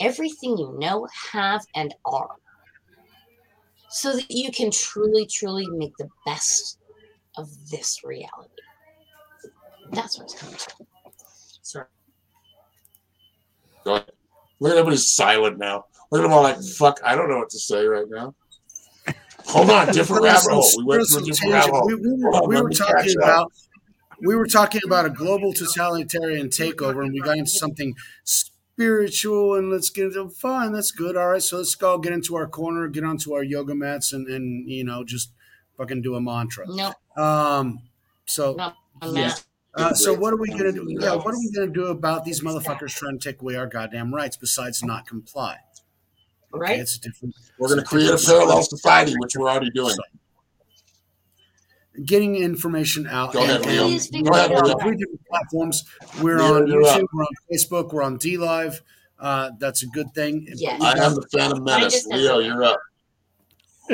everything 0.00 0.56
you 0.56 0.76
know, 0.78 1.06
have, 1.32 1.62
and 1.74 1.94
are 2.04 2.36
so 3.90 4.12
that 4.12 4.30
you 4.30 4.50
can 4.50 4.70
truly, 4.70 5.26
truly 5.26 5.66
make 5.68 5.96
the 5.98 6.08
best 6.26 6.78
of 7.36 7.48
this 7.70 8.00
reality. 8.04 8.50
That's 9.92 10.18
what 10.18 10.24
it's 10.24 10.34
coming. 10.34 10.56
Sorry. 11.62 11.86
Go 13.84 13.96
ahead. 13.96 14.10
Look 14.60 14.72
at 14.72 14.78
everybody's 14.78 15.10
silent 15.10 15.58
now. 15.58 15.84
Look 16.10 16.20
at 16.20 16.22
them 16.22 16.32
all 16.32 16.42
like, 16.42 16.62
fuck, 16.62 17.00
I 17.04 17.14
don't 17.14 17.28
know 17.28 17.38
what 17.38 17.50
to 17.50 17.58
say 17.58 17.84
right 17.84 18.06
now. 18.08 18.34
Hold 19.46 19.70
on, 19.70 19.92
different 19.92 20.22
We're 20.22 20.28
rabbit 20.28 20.52
hole. 20.52 20.70
We 20.78 20.84
went 20.84 21.00
on 21.02 21.06
through 21.06 21.18
a 21.18 21.26
different 21.26 21.52
tangent. 21.52 21.52
rabbit 21.52 21.72
hole. 21.72 21.86
We, 21.86 21.94
we 21.96 22.22
were, 22.22 22.30
on, 22.30 22.48
we 22.48 22.60
were 22.60 22.70
talking 22.70 23.14
about 23.18 23.52
we 24.20 24.36
were 24.36 24.46
talking 24.46 24.80
about 24.86 25.04
a 25.04 25.10
global 25.10 25.52
totalitarian 25.52 26.48
takeover, 26.48 27.02
and 27.02 27.12
we 27.12 27.20
got 27.20 27.36
into 27.36 27.50
something 27.50 27.94
spiritual. 28.24 29.54
And 29.54 29.70
let's 29.70 29.90
get 29.90 30.06
into 30.06 30.30
fine. 30.30 30.72
That's 30.72 30.90
good. 30.90 31.16
All 31.16 31.28
right, 31.28 31.42
so 31.42 31.58
let's 31.58 31.74
go 31.74 31.98
get 31.98 32.12
into 32.12 32.36
our 32.36 32.46
corner, 32.46 32.88
get 32.88 33.04
onto 33.04 33.34
our 33.34 33.42
yoga 33.42 33.74
mats, 33.74 34.12
and 34.12 34.26
and 34.28 34.68
you 34.70 34.84
know 34.84 35.04
just 35.04 35.30
fucking 35.76 36.02
do 36.02 36.14
a 36.14 36.20
mantra. 36.20 36.64
No, 36.68 36.94
Um. 37.16 37.80
So 38.26 38.54
no, 38.54 38.72
Yeah. 39.12 39.34
Not. 39.76 39.92
Uh, 39.92 39.94
so 39.94 40.14
what 40.14 40.32
are 40.32 40.36
we 40.36 40.48
gonna 40.48 40.72
do? 40.72 40.86
Yeah, 40.88 41.14
what 41.16 41.34
are 41.34 41.38
we 41.38 41.50
gonna 41.52 41.66
do 41.72 41.86
about 41.86 42.24
these 42.24 42.40
motherfuckers 42.42 42.94
trying 42.94 43.18
to 43.18 43.28
take 43.32 43.42
away 43.42 43.56
our 43.56 43.66
goddamn 43.66 44.14
rights 44.14 44.36
besides 44.36 44.82
not 44.84 45.06
comply? 45.06 45.56
Okay, 46.54 46.60
Right? 46.60 46.78
it's 46.80 46.96
a 46.96 47.00
different. 47.00 47.34
We're 47.58 47.66
going 47.66 47.80
to 47.80 47.84
create 47.84 48.08
a 48.10 48.16
parallel 48.16 48.62
society, 48.62 49.12
which 49.18 49.34
we're 49.36 49.50
already 49.50 49.70
doing. 49.70 49.96
Getting 52.04 52.36
information 52.36 53.06
out. 53.08 53.32
Go 53.32 53.42
ahead, 53.42 53.56
and- 53.66 53.66
Leo. 53.66 54.22
Go 54.22 54.32
ahead, 54.34 54.48
figure 54.48 54.64
it 54.64 54.66
Leo. 54.66 54.78
three 54.78 54.96
different 54.96 55.20
platforms. 55.28 55.84
We're 56.20 56.38
Leo, 56.38 56.54
on 56.56 56.66
YouTube, 56.66 57.02
up. 57.02 57.08
we're 57.12 57.22
on 57.24 57.28
Facebook, 57.52 57.92
we're 57.92 58.02
on 58.02 58.18
DLive. 58.18 58.80
Uh, 59.18 59.50
that's 59.58 59.82
a 59.82 59.86
good 59.86 60.12
thing. 60.14 60.44
But 60.48 60.58
Yes. 60.60 60.80
I 60.82 60.94
got- 60.94 60.98
am 61.04 61.14
the 61.14 61.26
Phantom 61.32 61.68
I 61.68 61.78
Menace. 61.78 62.06
Leo, 62.06 62.38
you're 62.40 62.62
up. 62.64 62.80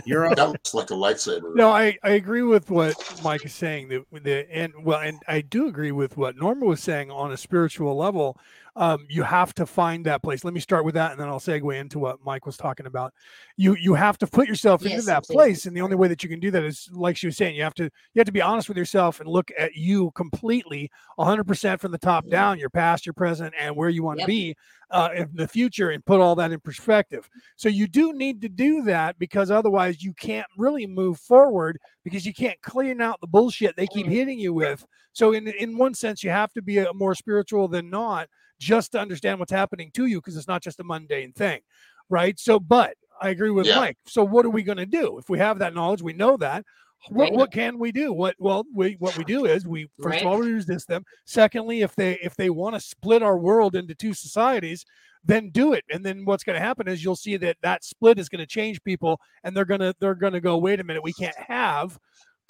You're. 0.04 0.34
That 0.34 0.50
looks 0.50 0.74
like 0.74 0.90
a 0.90 0.94
lightsaber. 0.94 1.54
No, 1.54 1.70
I, 1.70 1.96
I 2.02 2.10
agree 2.10 2.42
with 2.42 2.70
what 2.70 3.20
Mike 3.22 3.44
is 3.44 3.54
saying. 3.54 3.88
That 3.88 4.04
the 4.24 4.46
and 4.52 4.72
well, 4.84 5.00
and 5.00 5.20
I 5.28 5.40
do 5.40 5.66
agree 5.66 5.92
with 5.92 6.16
what 6.16 6.36
Norma 6.36 6.66
was 6.66 6.82
saying 6.82 7.10
on 7.10 7.32
a 7.32 7.36
spiritual 7.36 7.96
level. 7.96 8.38
Um, 8.80 9.04
you 9.10 9.22
have 9.22 9.52
to 9.56 9.66
find 9.66 10.06
that 10.06 10.22
place. 10.22 10.42
Let 10.42 10.54
me 10.54 10.60
start 10.60 10.86
with 10.86 10.94
that, 10.94 11.12
and 11.12 11.20
then 11.20 11.28
I'll 11.28 11.38
segue 11.38 11.78
into 11.78 11.98
what 11.98 12.24
Mike 12.24 12.46
was 12.46 12.56
talking 12.56 12.86
about. 12.86 13.12
You 13.58 13.76
you 13.76 13.92
have 13.92 14.16
to 14.18 14.26
put 14.26 14.48
yourself 14.48 14.86
into 14.86 15.02
that 15.02 15.18
absolutely. 15.18 15.50
place, 15.50 15.66
and 15.66 15.76
the 15.76 15.82
only 15.82 15.96
way 15.96 16.08
that 16.08 16.22
you 16.22 16.30
can 16.30 16.40
do 16.40 16.50
that 16.50 16.64
is, 16.64 16.88
like 16.90 17.16
she 17.18 17.26
was 17.26 17.36
saying, 17.36 17.54
you 17.54 17.62
have 17.62 17.74
to 17.74 17.84
you 17.84 18.18
have 18.18 18.24
to 18.26 18.32
be 18.32 18.40
honest 18.40 18.68
with 18.68 18.78
yourself 18.78 19.20
and 19.20 19.28
look 19.28 19.50
at 19.58 19.74
you 19.74 20.10
completely, 20.12 20.90
100 21.16 21.44
percent 21.44 21.78
from 21.78 21.92
the 21.92 21.98
top 21.98 22.26
down, 22.28 22.58
your 22.58 22.70
past, 22.70 23.04
your 23.04 23.12
present, 23.12 23.52
and 23.58 23.76
where 23.76 23.90
you 23.90 24.02
want 24.02 24.18
to 24.18 24.20
Yep. 24.20 24.26
be 24.26 24.56
uh, 24.90 25.10
in 25.14 25.28
the 25.34 25.46
future, 25.46 25.90
and 25.90 26.04
put 26.04 26.20
all 26.20 26.34
that 26.36 26.50
in 26.50 26.60
perspective. 26.60 27.28
So 27.56 27.68
you 27.68 27.86
do 27.86 28.12
need 28.14 28.40
to 28.42 28.48
do 28.48 28.82
that 28.84 29.18
because 29.18 29.50
otherwise 29.50 30.02
you 30.02 30.14
can't 30.14 30.48
really 30.56 30.86
move 30.86 31.18
forward 31.18 31.78
because 32.02 32.24
you 32.26 32.32
can't 32.34 32.60
clean 32.62 33.00
out 33.00 33.20
the 33.20 33.26
bullshit 33.26 33.76
they 33.76 33.86
keep 33.86 34.06
hitting 34.06 34.38
you 34.38 34.52
with. 34.54 34.84
So 35.12 35.32
in 35.32 35.46
in 35.48 35.76
one 35.76 35.94
sense, 35.94 36.24
you 36.24 36.30
have 36.30 36.52
to 36.54 36.62
be 36.62 36.78
a 36.78 36.92
more 36.94 37.14
spiritual 37.14 37.68
than 37.68 37.90
not, 37.90 38.28
just 38.60 38.92
to 38.92 39.00
understand 39.00 39.40
what's 39.40 39.50
happening 39.50 39.90
to 39.94 40.06
you 40.06 40.18
because 40.20 40.36
it's 40.36 40.46
not 40.46 40.62
just 40.62 40.78
a 40.78 40.84
mundane 40.84 41.32
thing, 41.32 41.60
right? 42.08 42.38
So, 42.38 42.60
but 42.60 42.94
I 43.20 43.30
agree 43.30 43.50
with 43.50 43.66
Yeah. 43.66 43.78
Mike. 43.78 43.98
So 44.06 44.22
what 44.22 44.46
are 44.46 44.50
we 44.50 44.62
going 44.62 44.78
to 44.78 44.86
do 44.86 45.18
if 45.18 45.28
we 45.28 45.38
have 45.38 45.58
that 45.58 45.74
knowledge? 45.74 46.02
We 46.02 46.12
know 46.12 46.36
that. 46.36 46.64
what, 47.08 47.32
what 47.32 47.50
can 47.50 47.78
we 47.78 47.90
do? 47.92 48.12
What 48.12 48.36
well, 48.38 48.64
we 48.74 48.96
what 48.98 49.16
we 49.16 49.24
do 49.24 49.46
is 49.46 49.66
we 49.66 49.88
first 49.96 50.06
Right. 50.06 50.22
of 50.22 50.26
all 50.26 50.38
we 50.38 50.52
resist 50.52 50.86
them. 50.86 51.04
Secondly, 51.24 51.80
if 51.80 51.96
they 51.96 52.18
if 52.22 52.36
they 52.36 52.50
want 52.50 52.74
to 52.74 52.80
split 52.80 53.22
our 53.22 53.38
world 53.38 53.74
into 53.74 53.94
two 53.94 54.12
societies, 54.12 54.84
then 55.24 55.48
do 55.50 55.72
it. 55.72 55.84
And 55.90 56.04
then 56.04 56.24
what's 56.26 56.44
going 56.44 56.58
to 56.58 56.64
happen 56.64 56.88
is 56.88 57.02
you'll 57.02 57.16
see 57.16 57.38
that 57.38 57.56
that 57.62 57.84
split 57.84 58.18
is 58.18 58.28
going 58.28 58.40
to 58.40 58.46
change 58.46 58.82
people, 58.84 59.18
and 59.44 59.56
they're 59.56 59.64
gonna 59.64 59.94
they're 59.98 60.14
gonna 60.14 60.40
go. 60.40 60.58
Wait 60.58 60.78
a 60.80 60.84
minute, 60.84 61.02
we 61.02 61.14
can't 61.14 61.36
have 61.38 61.98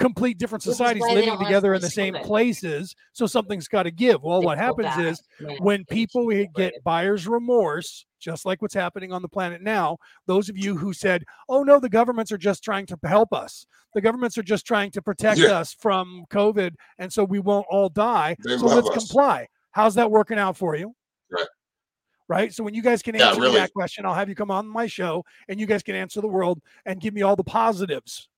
complete 0.00 0.38
different 0.38 0.62
societies 0.62 1.02
living 1.02 1.26
don't 1.26 1.36
let 1.38 1.42
us 1.42 1.46
together 1.48 1.74
in 1.74 1.80
the 1.80 1.90
same 1.90 2.14
COVID. 2.14 2.24
places. 2.24 2.96
So 3.12 3.26
something's 3.26 3.68
got 3.68 3.84
to 3.84 3.90
give. 3.90 4.22
Well, 4.22 4.40
They 4.40 4.46
what 4.46 4.58
happens 4.58 4.88
back 4.88 4.98
is 5.00 5.22
when 5.38 5.56
when 5.58 5.84
people 5.84 6.26
get 6.28 6.52
get 6.54 6.84
buyer's 6.84 7.28
remorse, 7.28 8.06
just 8.18 8.44
like 8.44 8.60
what's 8.62 8.74
happening 8.74 9.12
on 9.12 9.22
the 9.22 9.28
planet 9.28 9.62
now, 9.62 9.98
those 10.26 10.48
of 10.48 10.56
you 10.56 10.76
who 10.76 10.92
said, 10.92 11.24
"Oh 11.48 11.62
no, 11.62 11.78
the 11.78 11.88
governments 11.88 12.32
are 12.32 12.38
just 12.38 12.64
trying 12.64 12.86
to 12.86 12.98
help 13.04 13.32
us. 13.32 13.66
The 13.94 14.00
governments 14.00 14.38
are 14.38 14.42
just 14.42 14.66
trying 14.66 14.90
to 14.92 15.02
protect 15.02 15.38
Yeah. 15.38 15.58
us 15.58 15.74
from 15.74 16.24
COVID, 16.30 16.74
and 16.98 17.12
so 17.12 17.22
we 17.22 17.38
won't 17.38 17.66
all 17.70 17.88
die. 17.88 18.36
They 18.42 18.56
so 18.58 18.66
let's 18.66 18.88
us. 18.88 18.96
comply." 18.96 19.48
How's 19.72 19.94
that 19.94 20.10
working 20.10 20.38
out 20.38 20.56
for 20.56 20.74
you? 20.74 20.94
Right. 21.30 21.46
Right. 22.28 22.52
So 22.54 22.64
when 22.64 22.74
you 22.74 22.82
guys 22.82 23.02
can 23.02 23.14
answer 23.14 23.40
me 23.40 23.46
really. 23.46 23.58
that 23.58 23.72
question, 23.72 24.04
I'll 24.06 24.14
have 24.14 24.28
you 24.28 24.34
come 24.34 24.50
on 24.50 24.66
my 24.66 24.86
show, 24.86 25.24
and 25.48 25.60
you 25.60 25.66
guys 25.66 25.82
can 25.82 25.94
answer 25.94 26.20
the 26.20 26.28
world 26.28 26.60
and 26.86 27.00
give 27.00 27.14
me 27.14 27.22
all 27.22 27.36
the 27.36 27.44
positives 27.44 28.28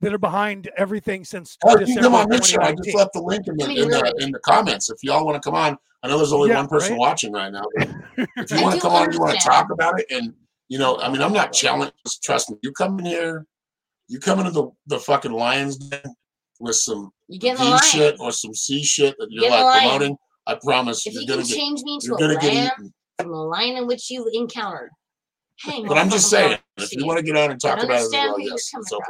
that 0.00 0.12
are 0.12 0.18
behind 0.18 0.70
everything 0.76 1.24
since 1.24 1.56
Or 1.62 1.80
you 1.82 1.98
come 1.98 2.14
on 2.14 2.28
this 2.28 2.46
show. 2.48 2.60
I 2.60 2.72
just 2.72 2.94
left 2.94 3.12
the 3.14 3.20
link 3.22 3.46
in 3.46 3.56
the, 3.56 3.64
in, 3.64 3.88
the, 3.88 4.14
in 4.20 4.30
the 4.30 4.38
comments. 4.40 4.90
If 4.90 4.98
y'all 5.02 5.24
want 5.24 5.40
to 5.42 5.46
come 5.46 5.54
on, 5.54 5.76
I 6.02 6.08
know 6.08 6.18
there's 6.18 6.32
only 6.32 6.50
Yeah, 6.50 6.56
one 6.56 6.68
person 6.68 6.92
right. 6.92 6.98
watching 7.00 7.32
right 7.32 7.52
now. 7.52 7.64
If 8.38 8.50
you 8.50 8.62
want 8.62 8.72
to 8.74 8.78
do 8.78 8.82
come 8.82 8.92
on, 8.94 9.12
you 9.12 9.20
want 9.20 9.38
to 9.38 9.46
talk 9.46 9.70
about 9.70 10.00
it, 10.00 10.06
and 10.10 10.32
you 10.68 10.78
know, 10.78 10.98
I 10.98 11.10
mean, 11.10 11.20
I'm 11.20 11.34
not 11.34 11.52
challenged. 11.52 11.92
Trust 12.22 12.50
me, 12.50 12.56
you 12.62 12.72
come 12.72 12.98
in 12.98 13.04
here, 13.04 13.46
you 14.08 14.18
come 14.18 14.38
into 14.38 14.50
the 14.52 14.70
the 14.86 14.98
fucking 14.98 15.32
Lions 15.32 15.76
Den 15.76 16.00
with 16.58 16.76
some 16.76 17.12
You 17.28 17.38
get 17.38 17.52
in 17.52 17.56
the 17.58 17.62
B 17.64 17.70
line. 17.72 17.80
shit 17.82 18.16
or 18.18 18.32
some 18.32 18.54
C 18.54 18.82
shit 18.82 19.16
that 19.18 19.28
you're 19.30 19.42
Get 19.42 19.52
in 19.52 19.58
the 19.58 19.64
like 19.64 19.74
line. 19.74 19.82
promoting. 19.82 20.16
I 20.46 20.54
promise 20.62 21.06
If 21.06 21.12
you're 21.12 21.22
you 21.22 21.28
gonna 21.28 21.42
can 21.42 21.48
get 21.48 21.56
change 21.58 21.82
me 21.82 21.94
into 21.94 22.06
you're 22.06 22.16
a 22.16 22.20
gonna 22.20 22.40
get 22.40 22.54
eaten. 22.54 22.94
from 23.18 23.30
the 23.32 23.36
line 23.36 23.76
in 23.76 23.86
which 23.86 24.10
you 24.10 24.30
encountered, 24.32 24.90
hang 25.60 25.82
on. 25.82 25.88
But 25.88 25.98
I'm 25.98 26.08
just 26.08 26.30
saying, 26.30 26.56
if 26.78 26.92
you 26.94 27.04
want 27.06 27.18
to 27.18 27.24
get 27.24 27.36
on 27.36 27.50
and 27.50 27.60
talk 27.60 27.82
about 27.82 27.90
it, 27.90 27.94
as 27.96 28.14
understand 28.14 28.28
well, 28.28 28.40
yes, 28.40 28.70
it's 28.74 28.92
open. 28.92 29.04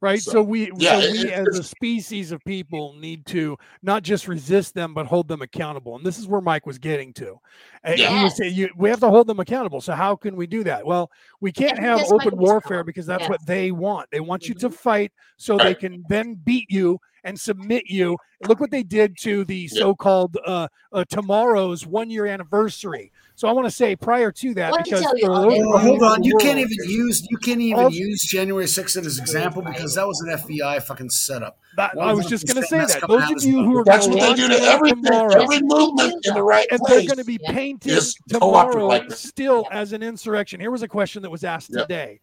Across. 0.00 0.10
right 0.12 0.20
So, 0.22 0.32
so, 0.32 0.42
we 0.42 0.70
yeah, 0.78 1.00
so 1.00 1.10
we 1.12 1.18
it- 1.20 1.30
as 1.48 1.58
a 1.58 1.62
species 1.62 2.32
of 2.32 2.44
people 2.44 2.94
need 2.94 3.26
to 3.26 3.56
not 3.82 4.02
just 4.02 4.28
resist 4.28 4.74
them 4.74 4.94
but 4.94 5.06
hold 5.06 5.28
them 5.28 5.42
accountable 5.42 5.96
and 5.96 6.04
this 6.04 6.18
is 6.18 6.26
where 6.26 6.40
mike 6.40 6.66
was 6.66 6.78
getting 6.78 7.12
to 7.14 7.38
he 7.86 8.02
Yeah. 8.02 8.24
was 8.24 8.36
saying 8.36 8.54
you, 8.54 8.68
we 8.76 8.88
have 8.90 9.00
to 9.00 9.08
hold 9.08 9.26
them 9.26 9.40
accountable 9.40 9.80
so 9.80 9.92
how 9.94 10.16
can 10.16 10.36
we 10.36 10.46
do 10.46 10.64
that 10.64 10.84
well 10.84 11.10
we 11.40 11.52
can't 11.52 11.76
think 11.76 11.80
have 11.80 12.10
open 12.12 12.36
warfare 12.36 12.84
because 12.84 13.06
that's 13.06 13.22
Yeah. 13.24 13.28
what 13.30 13.46
they 13.46 13.70
want 13.72 14.10
they 14.10 14.20
want 14.20 14.48
you 14.48 14.54
to 14.54 14.68
Mhm. 14.68 14.74
fight 14.74 15.12
so 15.36 15.56
they 15.56 15.74
can 15.74 16.04
then 16.08 16.34
beat 16.34 16.70
you 16.70 16.98
and 17.24 17.38
submit 17.38 17.84
you 17.86 18.16
look 18.48 18.60
what 18.60 18.70
they 18.70 18.82
did 18.82 19.16
to 19.20 19.44
the 19.44 19.68
Yeah. 19.70 19.80
so-called 19.82 20.38
uh, 20.46 20.68
uh 20.92 21.04
tomorrow's 21.10 21.86
one 21.86 22.08
year 22.10 22.24
anniversary 22.26 23.12
so 23.40 23.48
i 23.48 23.52
want 23.52 23.66
to 23.66 23.70
say 23.70 23.96
prior 23.96 24.30
to 24.30 24.52
that 24.52 24.70
What 24.72 24.84
because 24.84 25.00
you, 25.02 25.26
for 25.26 25.32
I'll 25.32 25.42
those 25.42 25.52
bet 25.54 25.60
of 25.62 25.66
Well, 25.68 25.78
hold 25.78 25.94
in 25.94 25.98
the 26.00 26.06
on. 26.06 26.22
You 26.22 26.36
can't 26.36 26.58
even 26.58 26.76
use 26.88 27.26
you 27.30 27.38
can't 27.38 27.60
even 27.60 27.84
Also- 27.84 27.96
use 27.96 28.22
January 28.22 28.66
6th 28.66 28.96
as 28.98 29.16
an 29.16 29.22
example 29.22 29.62
because 29.62 29.94
that 29.94 30.06
was 30.06 30.20
an 30.20 30.36
FBI 30.36 30.82
fucking 30.82 31.08
setup. 31.10 31.58
that, 31.76 31.96
i 31.98 32.12
was 32.12 32.26
just 32.26 32.46
going 32.46 32.60
to 32.62 32.68
say 32.68 32.78
that 32.84 33.00
those 33.08 33.30
of 33.30 33.42
you 33.42 33.64
who 33.64 33.78
are 33.78 33.84
That's 33.84 34.06
what 34.06 34.20
they 34.20 34.28
watch 34.28 34.36
do 34.36 34.48
to 34.48 34.54
them 34.54 34.62
everything. 34.64 35.04
tomorrow, 35.04 35.42
Every 35.42 35.60
movement 35.62 36.14
in 36.26 36.34
the 36.34 36.42
right 36.42 36.66
and 36.70 36.80
they're 36.86 37.02
going 37.06 37.16
to 37.16 37.24
be 37.24 37.38
Yeah. 37.40 37.52
painted 37.52 37.92
is 37.92 38.14
tomorrow 38.28 38.86
like 38.86 39.10
still 39.12 39.66
Yeah. 39.70 39.78
as 39.80 39.92
an 39.94 40.02
insurrection. 40.02 40.60
Here 40.60 40.70
was 40.70 40.82
a 40.82 40.88
question 40.88 41.22
that 41.22 41.30
was 41.30 41.42
asked 41.44 41.70
Yeah. 41.72 41.82
today: 41.82 42.20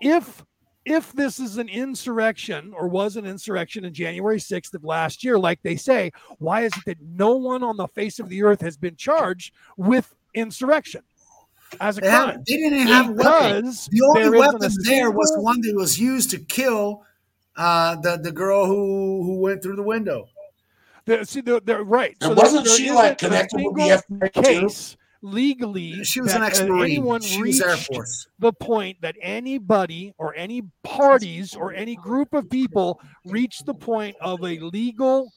If 0.00 0.44
if 0.86 1.12
this 1.12 1.38
is 1.40 1.58
an 1.58 1.68
insurrection 1.68 2.72
or 2.74 2.88
was 2.88 3.16
an 3.16 3.26
insurrection 3.26 3.84
in 3.84 3.92
January 3.92 4.38
6th 4.40 4.72
of 4.72 4.82
last 4.82 5.22
year, 5.22 5.38
like 5.38 5.60
they 5.62 5.76
say, 5.76 6.10
why 6.38 6.62
is 6.62 6.72
it 6.74 6.84
that 6.86 6.96
no 7.02 7.36
one 7.36 7.62
on 7.62 7.76
the 7.76 7.86
face 7.88 8.18
of 8.18 8.28
the 8.30 8.42
earth 8.42 8.62
has 8.62 8.78
been 8.78 8.96
charged 8.96 9.52
with 9.76 10.14
insurrection 10.34 11.02
as 11.80 11.98
a 11.98 12.00
They, 12.00 12.08
crime? 12.08 12.28
have, 12.30 12.44
they 12.46 12.56
didn't 12.56 12.78
even 12.78 12.86
have 12.88 13.08
a 13.10 13.12
weapon. 13.12 13.64
The 13.90 14.02
only 14.08 14.22
there 14.22 14.34
isn't 14.34 14.34
a 14.34 14.38
weapon 14.38 14.70
there 14.84 15.10
was 15.10 15.32
the 15.36 15.42
one 15.42 15.60
that 15.62 15.74
was 15.76 15.98
used 16.00 16.30
to 16.30 16.38
kill 16.38 17.02
uh, 17.56 17.96
the 17.96 18.16
the 18.22 18.32
girl 18.32 18.66
who 18.66 19.22
who 19.24 19.40
went 19.40 19.62
through 19.62 19.76
the 19.76 19.82
window. 19.82 20.26
the, 21.06 21.24
see, 21.26 21.40
the, 21.40 21.60
the, 21.64 21.82
right. 21.82 22.16
And 22.20 22.30
there- 22.36 22.44
wasn't 22.44 22.64
there 22.66 22.76
she 22.76 22.90
like 22.90 23.22
isn't 23.22 23.28
connected 23.30 23.60
with 23.62 23.76
the 23.76 24.02
single 24.08 24.28
FBI 24.28 24.32
too? 24.32 24.42
case 24.42 24.96
legally 25.22 26.02
She 26.04 26.20
was 26.22 26.32
an 26.34 26.40
that, 26.40 26.46
uh, 26.46 26.62
ex-marine. 26.62 26.84
anyone 26.84 27.20
She 27.20 27.42
was 27.42 27.60
Air 27.60 27.76
Force. 27.76 28.26
the 28.38 28.52
point 28.54 28.96
that 29.02 29.16
anybody 29.20 30.14
or 30.16 30.34
any 30.34 30.62
parties 30.82 31.54
or 31.54 31.74
any 31.74 31.94
group 31.96 32.32
of 32.32 32.48
people 32.48 32.98
reach 33.26 33.58
the 33.66 33.74
point 33.74 34.16
of 34.22 34.40
a 34.42 34.58
legal 34.60 35.30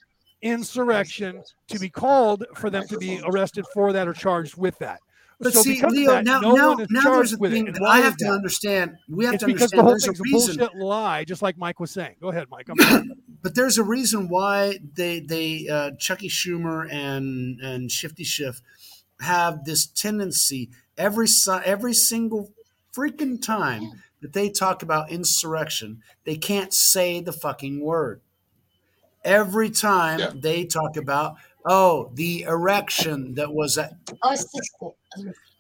insurrection 0.44 1.42
to 1.70 1.80
be 1.80 1.90
called 1.90 2.46
for 2.56 2.70
them 2.70 2.88
to 2.88 2.98
be 2.98 3.22
arrested 3.26 3.66
for 3.74 3.94
that 3.94 4.08
or 4.08 4.14
charged 4.14 4.58
with 4.58 4.78
that. 4.80 5.00
But 5.40 5.54
so 5.54 5.62
see, 5.62 5.82
Leo, 5.84 6.12
that, 6.12 6.26
now, 6.26 6.40
no 6.40 6.54
now, 6.54 6.86
now 6.90 7.16
there's 7.16 7.34
a 7.34 7.38
thing 7.38 7.66
that 7.66 7.82
I 7.82 8.02
have 8.02 8.16
to 8.18 8.26
that? 8.26 8.32
understand. 8.32 8.96
We 9.10 9.26
have 9.26 9.36
It's 9.36 9.44
to 9.44 9.48
because 9.48 9.72
the 9.72 9.80
understand 9.80 9.82
whole 9.82 9.92
there's 9.92 10.04
a 10.04 10.08
thing's 10.08 10.20
a 10.20 10.24
reason. 10.24 10.58
bullshit 10.58 10.76
lie, 10.76 11.24
just 11.26 11.42
like 11.42 11.58
Mike 11.58 11.80
was 11.80 11.92
saying. 11.92 12.16
Go 12.22 12.30
ahead, 12.30 12.48
Mike. 12.50 12.68
But 13.42 13.56
there's 13.56 13.78
a 13.78 13.84
reason 13.84 14.30
why 14.30 14.80
they 14.96 15.20
they 15.20 15.68
uh, 15.68 15.92
Chucky 16.00 16.30
Schumer 16.30 16.88
and 16.90 17.60
and 17.60 17.92
Shifty 17.92 18.24
Schiff 18.24 18.62
have 19.20 19.66
this 19.66 19.86
tendency 19.86 20.70
every 20.98 21.28
every 21.66 21.94
single 21.94 22.52
freaking 22.96 23.42
time 23.42 24.04
that 24.22 24.34
they 24.34 24.50
talk 24.50 24.82
about 24.82 25.12
insurrection, 25.12 26.02
they 26.24 26.38
can't 26.38 26.74
say 26.74 27.20
the 27.20 27.34
fucking 27.34 27.82
word. 27.82 28.22
Every 29.24 29.70
time 29.70 30.20
Yeah. 30.20 30.32
they 30.36 30.66
talk 30.66 30.98
about 30.98 31.36
oh 31.66 32.12
the 32.16 32.44
erection 32.44 33.36
that 33.36 33.54
was 33.54 33.78
at 33.78 33.94
Oh, 34.22 34.32
it's 34.34 34.52
six. 34.52 34.70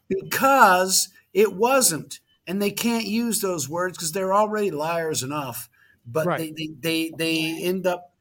because 0.09 1.09
it 1.33 1.53
wasn't 1.53 2.19
and 2.45 2.61
they 2.61 2.71
can't 2.71 3.05
use 3.05 3.39
those 3.41 3.69
words 3.69 3.97
because 3.97 4.11
they're 4.11 4.33
already 4.33 4.69
liars 4.71 5.23
enough 5.23 5.69
but 6.05 6.25
Right. 6.25 6.37
they, 6.39 6.51
they, 6.51 6.73
they 6.81 7.11
they 7.17 7.63
end 7.63 7.87
up 7.87 8.11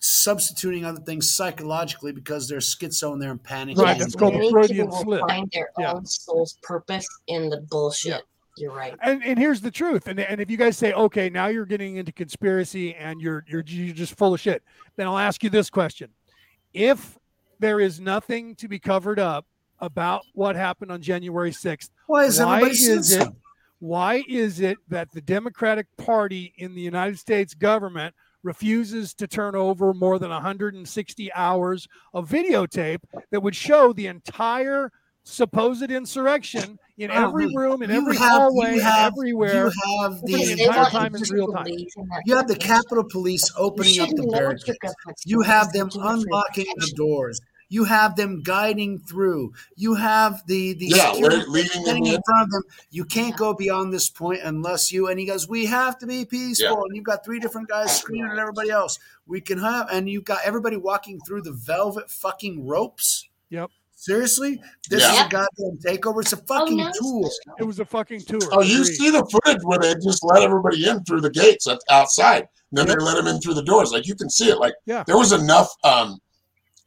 substituting 0.00 0.84
other 0.84 1.00
things 1.00 1.32
psychologically 1.34 2.12
because 2.12 2.46
they're 2.46 2.58
schizo 2.58 3.14
and 3.14 3.22
they're 3.22 3.32
in 3.32 3.38
panic 3.38 3.78
Right, 3.78 3.92
and- 3.92 4.00
that's 4.02 4.14
called 4.14 4.34
Many 4.34 4.50
Freudian 4.50 4.86
people 4.90 4.98
will 4.98 5.02
slip. 5.04 5.20
find 5.28 5.50
their 5.54 5.70
Yeah. 5.78 5.94
own 5.94 6.04
soul's 6.04 6.58
purpose 6.62 7.06
in 7.26 7.48
the 7.48 7.62
bullshit. 7.62 8.10
Yeah. 8.12 8.18
You're 8.56 8.72
right. 8.72 8.94
and 9.02 9.22
and 9.24 9.38
here's 9.38 9.60
the 9.60 9.70
truth 9.70 10.06
and, 10.06 10.20
and 10.20 10.40
if 10.40 10.50
you 10.50 10.56
guys 10.56 10.76
say 10.76 10.92
okay 10.92 11.28
now 11.28 11.48
you're 11.48 11.66
getting 11.66 11.96
into 11.96 12.12
conspiracy 12.12 12.94
and 12.94 13.20
you're 13.20 13.44
you're 13.48 13.64
you're 13.66 13.94
just 13.94 14.16
full 14.16 14.34
of 14.34 14.40
shit 14.40 14.62
then 14.96 15.06
i'll 15.06 15.18
ask 15.18 15.42
you 15.42 15.50
this 15.50 15.70
question 15.70 16.10
if 16.72 17.18
there 17.58 17.80
is 17.80 17.98
nothing 18.00 18.54
to 18.56 18.68
be 18.68 18.78
covered 18.78 19.18
up 19.18 19.46
about 19.80 20.22
what 20.34 20.54
happened 20.54 20.92
on 20.92 21.02
january 21.02 21.50
6th 21.50 21.90
why 22.06 22.24
is 22.24 22.38
why 22.38 22.60
is 22.60 23.12
it 23.12 23.28
why 23.80 24.22
is 24.28 24.60
it 24.60 24.78
that 24.88 25.10
the 25.12 25.20
democratic 25.20 25.86
party 25.96 26.52
in 26.56 26.74
the 26.74 26.80
united 26.80 27.18
states 27.18 27.54
government 27.54 28.14
refuses 28.44 29.14
to 29.14 29.26
turn 29.26 29.56
over 29.56 29.92
more 29.94 30.18
than 30.18 30.30
160 30.30 31.32
hours 31.32 31.88
of 32.12 32.28
videotape 32.28 33.00
that 33.30 33.42
would 33.42 33.56
show 33.56 33.92
the 33.92 34.06
entire 34.06 34.92
supposed 35.24 35.90
insurrection 35.90 36.78
in 36.98 37.10
every 37.10 37.46
room 37.56 37.82
in 37.82 37.90
You 37.90 37.96
every 37.96 38.16
have- 38.16 38.32
you 38.32 38.38
hallway 38.38 38.78
have- 38.78 39.12
everywhere 39.16 39.66
you 39.66 39.72
have 40.02 40.20
the 40.22 40.34
the 40.34 40.62
entire 40.64 40.84
time 40.90 41.12
you 41.14 41.22
in 41.22 41.28
real 41.30 41.46
time. 41.52 41.64
believe 41.64 41.88
in 41.96 42.08
that 42.08 42.22
you 42.26 42.36
have 42.36 42.46
the 42.46 42.54
information. 42.54 42.76
Capitol 42.76 43.04
Police 43.10 43.50
opening 43.56 44.00
up 44.00 44.08
the 44.10 44.22
know 44.22 44.30
barricades. 44.32 44.78
You 45.24 45.40
have 45.40 45.72
them 45.72 45.88
they're 45.92 46.02
doing 46.02 46.20
it 46.20 46.22
for 46.24 46.28
your 46.28 46.28
unlocking 46.28 46.66
the 46.76 46.92
doors. 46.94 47.40
You 47.70 47.84
have 47.84 48.14
them 48.14 48.42
guiding 48.42 48.98
through. 48.98 49.52
You 49.76 49.94
have 49.94 50.46
the 50.46 50.74
the 50.74 50.86
Yeah, 50.88 51.12
security 51.12 51.36
le- 51.38 51.50
leading 51.50 51.70
standing 51.82 52.06
in 52.06 52.14
in. 52.16 52.20
front 52.26 52.42
of 52.42 52.50
them. 52.50 52.62
You 52.90 53.04
can't 53.06 53.36
go 53.36 53.54
beyond 53.54 53.92
this 53.92 54.10
point 54.10 54.40
unless 54.44 54.92
you. 54.92 55.08
And 55.08 55.18
he 55.18 55.24
goes, 55.24 55.48
"We 55.48 55.64
have 55.64 55.98
to 55.98 56.06
be 56.06 56.26
peaceful." 56.26 56.66
Yeah. 56.68 56.82
And 56.86 56.94
you've 56.94 57.04
got 57.06 57.24
three 57.24 57.40
different 57.40 57.68
guys 57.68 57.96
screaming 57.98 58.30
at 58.30 58.38
everybody 58.38 58.70
else. 58.70 58.98
We 59.26 59.40
can 59.40 59.58
have, 59.58 59.88
and 59.90 60.08
you've 60.08 60.24
got 60.24 60.40
everybody 60.44 60.76
walking 60.76 61.18
through 61.26 61.42
the 61.42 61.52
velvet 61.52 62.10
fucking 62.10 62.66
ropes. 62.66 63.26
Yep. 63.48 63.70
Seriously, 64.04 64.60
this 64.90 65.00
Yeah. 65.02 65.12
is 65.14 65.20
a 65.20 65.28
goddamn 65.30 65.78
takeover. 65.78 66.20
It's 66.20 66.34
a 66.34 66.36
fucking 66.36 66.76
no. 66.76 66.92
tool. 67.00 67.30
It 67.58 67.64
was 67.64 67.80
a 67.80 67.86
fucking 67.86 68.20
tour. 68.20 68.38
Oh, 68.52 68.60
you 68.60 68.82
Agreed. 68.82 68.96
see 68.96 69.08
the 69.10 69.24
footage 69.24 69.62
where 69.62 69.78
they 69.78 69.94
just 69.94 70.22
let 70.22 70.42
everybody 70.42 70.86
in 70.86 71.02
through 71.04 71.22
the 71.22 71.30
gates 71.30 71.66
outside. 71.88 72.40
And 72.70 72.76
then 72.78 72.86
Yep. 72.88 72.98
they 72.98 73.02
let 73.04 73.16
them 73.16 73.26
in 73.28 73.40
through 73.40 73.54
the 73.54 73.62
doors. 73.62 73.92
Like 73.92 74.06
you 74.06 74.14
can 74.14 74.28
see 74.28 74.50
it. 74.50 74.58
Like 74.58 74.74
Yeah. 74.84 75.04
there 75.06 75.16
was 75.16 75.32
enough 75.32 75.74
um, 75.84 76.18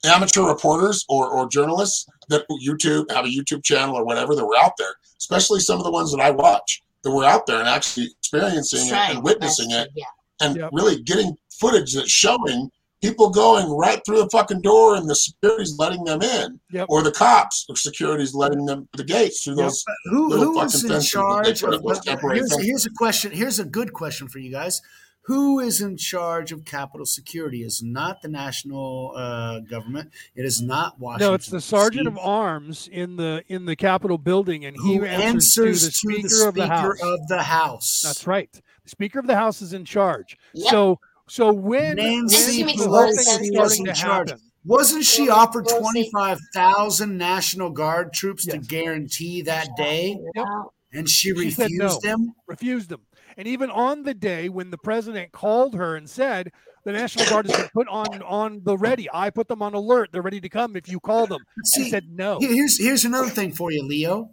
amateur 0.03 0.44
reporters 0.44 1.06
or, 1.10 1.27
or 1.27 1.49
journalists 1.49 2.06
that 2.30 2.45
YouTube 2.64 3.10
have 3.11 3.26
a 3.26 3.30
YouTube 3.30 3.64
channel 3.64 3.95
or 3.95 4.06
whatever 4.06 4.35
that 4.35 4.45
were 4.45 4.57
out 4.57 4.73
there, 4.77 4.94
especially 5.18 5.60
some 5.60 5.80
of 5.80 5.85
the 5.85 5.91
ones 5.91 6.11
that 6.11 6.22
I 6.22 6.30
watch 6.30 6.84
that 7.02 7.10
were 7.10 7.23
out 7.26 7.48
there 7.48 7.57
and 7.60 7.68
actually 7.68 8.10
experiencing 8.19 8.85
it 8.88 8.94
and 8.94 9.23
witnessing 9.23 9.69
best 9.69 9.88
it 9.88 9.91
Yeah. 9.95 10.06
and 10.41 10.56
Yep. 10.57 10.69
really 10.72 11.02
getting 11.02 11.35
footage 11.60 11.95
that's 11.95 12.11
showing 12.11 12.69
people 13.02 13.30
going 13.30 13.69
right 13.72 14.02
through 14.06 14.18
the 14.18 14.30
fucking 14.30 14.61
door 14.61 14.95
and 14.95 15.10
the 15.10 15.15
security's 15.15 15.78
letting 15.78 16.03
them 16.03 16.22
in 16.22 16.60
Yep. 16.72 16.88
or 16.90 17.03
the 17.03 17.11
cops 17.11 17.65
or 17.69 17.76
security's 17.76 18.34
letting 18.34 18.65
them 18.65 18.88
the 18.94 19.03
gates 19.03 19.44
through 19.44 19.56
Yep. 19.57 19.65
those 19.65 19.86
Who 20.06 20.30
Little 20.30 20.45
who 20.45 20.56
was 20.56 20.74
fucking 20.74 20.88
in 20.88 20.94
fences 20.94 21.11
that 21.11 21.44
they 21.45 21.53
charge? 21.53 21.64
Of, 21.64 21.74
up 21.74 21.84
those 21.84 21.99
temporary 22.06 22.38
here's, 22.40 22.65
here's 22.65 22.86
a 22.86 22.91
question. 22.98 23.32
Here's 23.32 23.60
a 23.60 23.65
good 23.65 23.94
question 23.94 24.28
for 24.28 24.40
you 24.40 24.52
guys. 24.52 24.82
Who 25.24 25.60
is 25.60 25.82
in 25.82 25.98
charge 25.98 26.53
of 26.53 26.64
Capitol 26.64 27.06
security? 27.06 27.61
Is 27.61 27.84
not 27.84 28.22
the 28.22 28.30
national 28.30 29.11
uh, 29.14 29.60
government. 29.60 30.10
It 30.38 30.45
is 30.45 30.61
not 30.61 30.98
Washington. 31.02 31.28
No, 31.28 31.34
it's 31.34 31.48
the 31.48 31.60
sergeant 31.60 32.07
DC. 32.07 32.11
of 32.14 32.18
arms 32.18 32.88
in 32.90 33.18
the 33.18 33.44
in 33.49 33.65
the 33.65 33.76
Capitol 33.76 34.18
building, 34.18 34.64
and 34.64 34.78
he 34.82 34.95
who 34.95 35.03
answers, 35.03 35.82
to 35.99 36.07
the 36.07 36.30
Speaker, 36.30 36.48
of 36.48 36.56
the 36.56 36.68
House. 36.68 37.02
of 37.03 37.28
the 37.28 37.44
House. 37.44 38.02
That's 38.06 38.26
right. 38.26 38.49
The 38.86 38.90
Speaker 38.90 39.19
of 39.19 39.28
the 39.28 39.36
House 39.36 39.61
is 39.61 39.74
in 39.74 39.84
charge. 39.84 40.38
Yep. 40.53 40.72
So 40.72 40.99
so 41.28 41.52
when 41.54 41.95
Nancy 41.98 42.64
when 42.64 42.76
Pelosi 42.76 42.84
the 42.84 42.90
whole 42.90 43.14
thing 43.14 43.52
was 43.54 43.60
was 43.62 43.80
in 43.80 43.86
charge. 43.94 44.30
happen, 44.30 44.44
Wasn't 44.66 45.06
she 45.06 45.30
offered 45.30 45.68
twenty 45.68 46.10
five 46.12 46.40
thousand 46.54 47.18
National 47.18 47.70
Guard 47.70 48.14
troops 48.14 48.45
to 48.48 48.58
guarantee 48.58 49.41
that 49.44 49.70
day, 49.78 50.18
Wow. 50.36 50.72
and 50.91 51.10
she 51.10 51.34
She 51.36 51.52
said 51.52 51.70
no. 51.72 51.86
refused 51.86 52.02
them? 52.04 52.34
refused 52.48 52.90
them. 52.90 53.02
And 53.38 53.48
even 53.48 53.70
on 53.70 54.04
the 54.04 54.14
day 54.16 54.49
when 54.49 54.72
the 54.72 54.78
president 54.80 55.32
called 55.32 55.76
her 55.76 55.95
and 55.95 56.10
said 56.10 56.52
the 56.86 56.91
National 56.94 57.26
Guard 57.30 57.48
has 57.48 57.56
been 57.58 57.70
put 57.74 57.88
on 57.88 58.22
on 58.24 58.62
the 58.64 58.78
ready, 58.78 59.08
I 59.14 59.30
put 59.30 59.48
them 59.48 59.62
on 59.62 59.74
alert. 59.74 60.10
They're 60.12 60.22
ready 60.22 60.41
to 60.41 60.49
come 60.49 60.76
if 60.76 60.90
you 60.90 60.99
call 60.99 61.28
them. 61.28 61.41
She 61.76 61.90
said 61.90 62.06
no. 62.10 62.40
Here's 62.40 62.80
here's 62.80 63.06
another 63.06 63.30
thing 63.30 63.52
for 63.54 63.72
you, 63.72 63.86
Leo. 63.86 64.32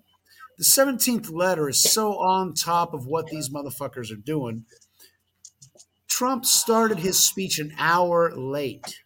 The 0.56 0.64
seventeenth 0.64 1.30
letter 1.30 1.68
is 1.68 1.82
so 1.82 2.12
on 2.12 2.54
top 2.54 2.94
of 2.94 3.06
what 3.06 3.26
these 3.26 3.50
motherfuckers 3.50 4.12
are 4.12 4.22
doing. 4.24 4.64
Trump 6.16 6.44
started 6.44 7.00
his 7.00 7.18
speech 7.18 7.58
an 7.58 7.72
hour 7.76 8.32
late. 8.36 9.00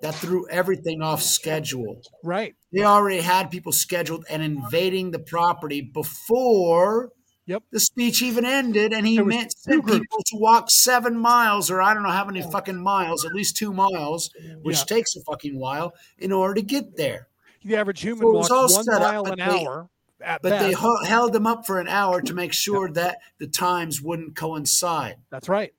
That 0.00 0.14
threw 0.14 0.48
everything 0.48 1.02
off 1.02 1.22
schedule. 1.22 2.00
Right. 2.24 2.54
They 2.72 2.82
already 2.82 3.20
had 3.20 3.50
people 3.50 3.72
scheduled 3.72 4.24
and 4.30 4.42
invading 4.42 5.10
the 5.10 5.18
property 5.18 5.82
before 5.82 7.10
Yep. 7.46 7.62
the 7.72 7.80
speech 7.80 8.22
even 8.22 8.44
ended, 8.44 8.92
and 8.92 9.06
he 9.06 9.20
meant 9.20 9.52
sent 9.58 9.84
people 9.86 10.18
to 10.26 10.36
walk 10.36 10.70
seven 10.70 11.18
miles, 11.18 11.70
or 11.70 11.82
I 11.82 11.92
don't 11.94 12.02
know 12.04 12.10
how 12.10 12.24
many 12.24 12.42
fucking 12.42 12.82
miles, 12.82 13.24
at 13.26 13.34
least 13.34 13.56
two 13.56 13.72
miles, 13.72 14.30
which 14.62 14.78
Yeah. 14.78 14.84
takes 14.84 15.16
a 15.16 15.20
fucking 15.22 15.58
while 15.58 15.92
in 16.18 16.30
order 16.32 16.54
to 16.54 16.62
get 16.62 16.96
there. 16.96 17.28
The 17.64 17.76
average 17.76 18.00
human 18.00 18.22
So 18.22 18.30
walks 18.30 18.50
one 18.50 18.94
up, 18.94 19.00
mile 19.00 19.24
an 19.32 19.40
hour 19.40 19.90
But 20.18 20.42
they 20.42 20.50
best. 20.50 20.74
ho- 20.78 21.04
held 21.04 21.32
them 21.32 21.46
up 21.46 21.66
for 21.66 21.80
an 21.80 21.88
hour 21.88 22.20
to 22.22 22.34
make 22.34 22.52
sure 22.52 22.90
that 22.92 23.18
the 23.38 23.46
times 23.46 24.02
wouldn't 24.02 24.36
coincide. 24.36 25.16
That's 25.30 25.48
right. 25.48 25.72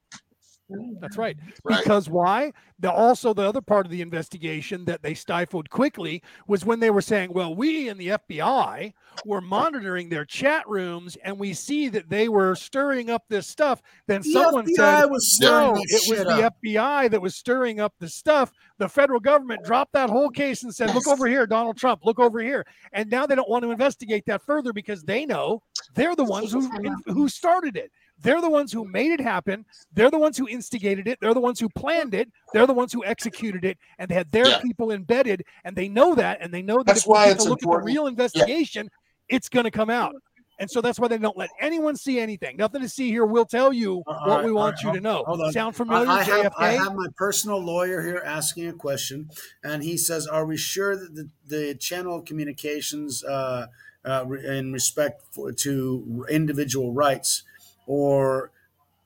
That's 1.00 1.18
right. 1.18 1.38
Right. 1.64 1.80
Because 1.80 2.10
why? 2.10 2.54
The 2.80 2.92
also 2.92 3.34
the 3.34 3.44
other 3.44 3.62
part 3.62 3.86
of 3.86 3.92
the 3.92 4.02
investigation 4.02 4.86
that 4.86 5.02
they 5.02 5.14
stifled 5.14 5.70
quickly 5.70 6.24
was 6.48 6.66
when 6.66 6.80
they 6.80 6.92
were 6.92 7.02
saying, 7.02 7.34
"Well, 7.34 7.56
we 7.56 7.90
in 7.90 7.98
the 7.98 8.10
FBI 8.10 8.94
were 9.26 9.42
monitoring 9.42 10.10
their 10.10 10.26
chat 10.26 10.68
rooms, 10.68 11.18
and 11.24 11.38
we 11.38 11.54
see 11.54 11.90
that 11.90 12.10
they 12.10 12.30
were 12.30 12.56
stirring 12.56 13.10
up 13.10 13.24
this 13.28 13.48
stuff." 13.48 13.82
Then 14.08 14.22
The 14.22 14.32
someone 14.32 14.66
FBI 14.66 15.02
said, 15.02 15.06
was 15.06 15.36
stirring 15.36 15.68
"No, 15.68 15.74
that 15.74 15.88
it 15.90 16.10
was 16.10 16.26
the 16.26 16.46
up. 16.46 16.56
FBI 16.64 17.10
that 17.10 17.22
was 17.22 17.36
stirring 17.36 17.80
up 17.80 17.94
the 18.00 18.08
stuff." 18.08 18.52
The 18.78 18.88
federal 18.88 19.20
government 19.20 19.66
dropped 19.66 19.92
that 19.94 20.10
whole 20.10 20.30
case 20.30 20.64
and 20.64 20.74
said, 20.74 20.94
"Look 20.96 21.08
over 21.08 21.28
here, 21.28 21.46
Donald 21.46 21.78
Trump. 21.78 22.06
Look 22.06 22.20
over 22.20 22.40
here." 22.40 22.66
And 22.94 23.10
now 23.10 23.26
they 23.26 23.36
don't 23.36 23.50
want 23.50 23.64
to 23.64 23.72
investigate 23.72 24.26
that 24.28 24.42
further 24.42 24.72
because 24.72 25.04
they 25.04 25.26
know 25.26 25.64
they're 25.96 26.16
the 26.16 26.24
ones 26.24 26.52
who 26.52 26.70
who 27.06 27.28
started 27.30 27.76
it. 27.76 27.92
They're 28.22 28.42
the 28.42 28.50
ones 28.50 28.72
who 28.74 28.84
made 28.86 29.12
it 29.12 29.22
happen. 29.22 29.66
They're 29.94 30.12
the 30.12 30.20
ones 30.20 30.38
who 30.38 30.48
instigated 30.48 31.08
it. 31.08 31.20
They're 31.22 31.34
the 31.34 31.40
ones 31.40 31.60
who 31.60 31.70
planned 31.70 32.14
it. 32.14 32.30
They're 32.54 32.68
the 32.68 32.74
ones 32.74 32.92
who 32.92 33.04
executed 33.06 33.64
it, 33.64 33.78
and 33.98 34.10
they 34.10 34.16
had 34.16 34.32
their 34.32 34.50
Yeah. 34.50 34.60
people 34.62 34.92
embedded, 34.92 35.46
and 35.64 35.76
they 35.76 35.88
know 35.88 36.16
that, 36.16 36.40
and 36.42 36.54
they 36.54 36.62
know 36.62 36.78
that 36.78 36.88
That's 36.88 37.02
if 37.02 37.08
we 37.08 37.12
why 37.12 37.26
get 37.28 37.36
it's 37.36 37.44
to 37.46 37.50
look 37.50 37.64
at 37.64 37.70
the 37.70 37.78
real 37.78 38.08
investigation, 38.08 38.90
it's 39.30 39.48
going 39.48 39.64
to 39.64 39.72
come 39.72 39.90
out. 39.90 40.14
And 40.60 40.70
so 40.70 40.82
that's 40.82 41.00
why 41.00 41.08
they 41.08 41.18
don't 41.18 41.38
let 41.38 41.50
anyone 41.62 41.96
see 41.96 42.20
anything. 42.20 42.58
Nothing 42.58 42.82
to 42.82 42.90
see 42.90 43.10
here. 43.10 43.26
We'll 43.26 43.46
tell 43.46 43.72
you 43.72 44.04
All 44.06 44.28
what 44.28 44.38
right, 44.38 44.46
we 44.46 44.52
want 44.52 44.76
right, 44.76 44.84
you 44.84 45.00
to 45.00 45.00
know. 45.00 45.24
hold 45.26 45.40
on. 45.40 45.54
Sound 45.54 45.74
I, 45.76 45.78
familiar, 45.78 46.10
I 46.10 46.24
have, 46.24 46.54
I 46.58 46.72
have 46.72 46.96
my 46.96 47.08
personal 47.16 47.60
lawyer 47.64 48.02
here 48.02 48.22
asking 48.26 48.68
a 48.68 48.74
question, 48.74 49.30
and 49.64 49.84
he 49.84 49.96
says, 49.96 50.28
"Are 50.28 50.46
we 50.46 50.58
sure 50.58 50.98
that 50.98 51.16
the, 51.16 51.30
the 51.48 51.76
channel 51.76 52.18
of 52.18 52.26
communications, 52.26 53.24
uh, 53.24 53.68
uh, 54.06 54.26
in 54.32 54.72
respect 54.74 55.24
for, 55.32 55.52
to 55.52 56.26
individual 56.30 56.94
rights 56.94 57.44
or 57.86 58.52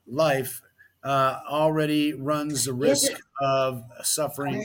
life, 0.06 0.62
uh, 1.02 1.40
already 1.48 2.14
runs 2.14 2.64
the 2.64 2.72
risk 2.72 3.12
of 3.40 3.84
suffering? 4.02 4.64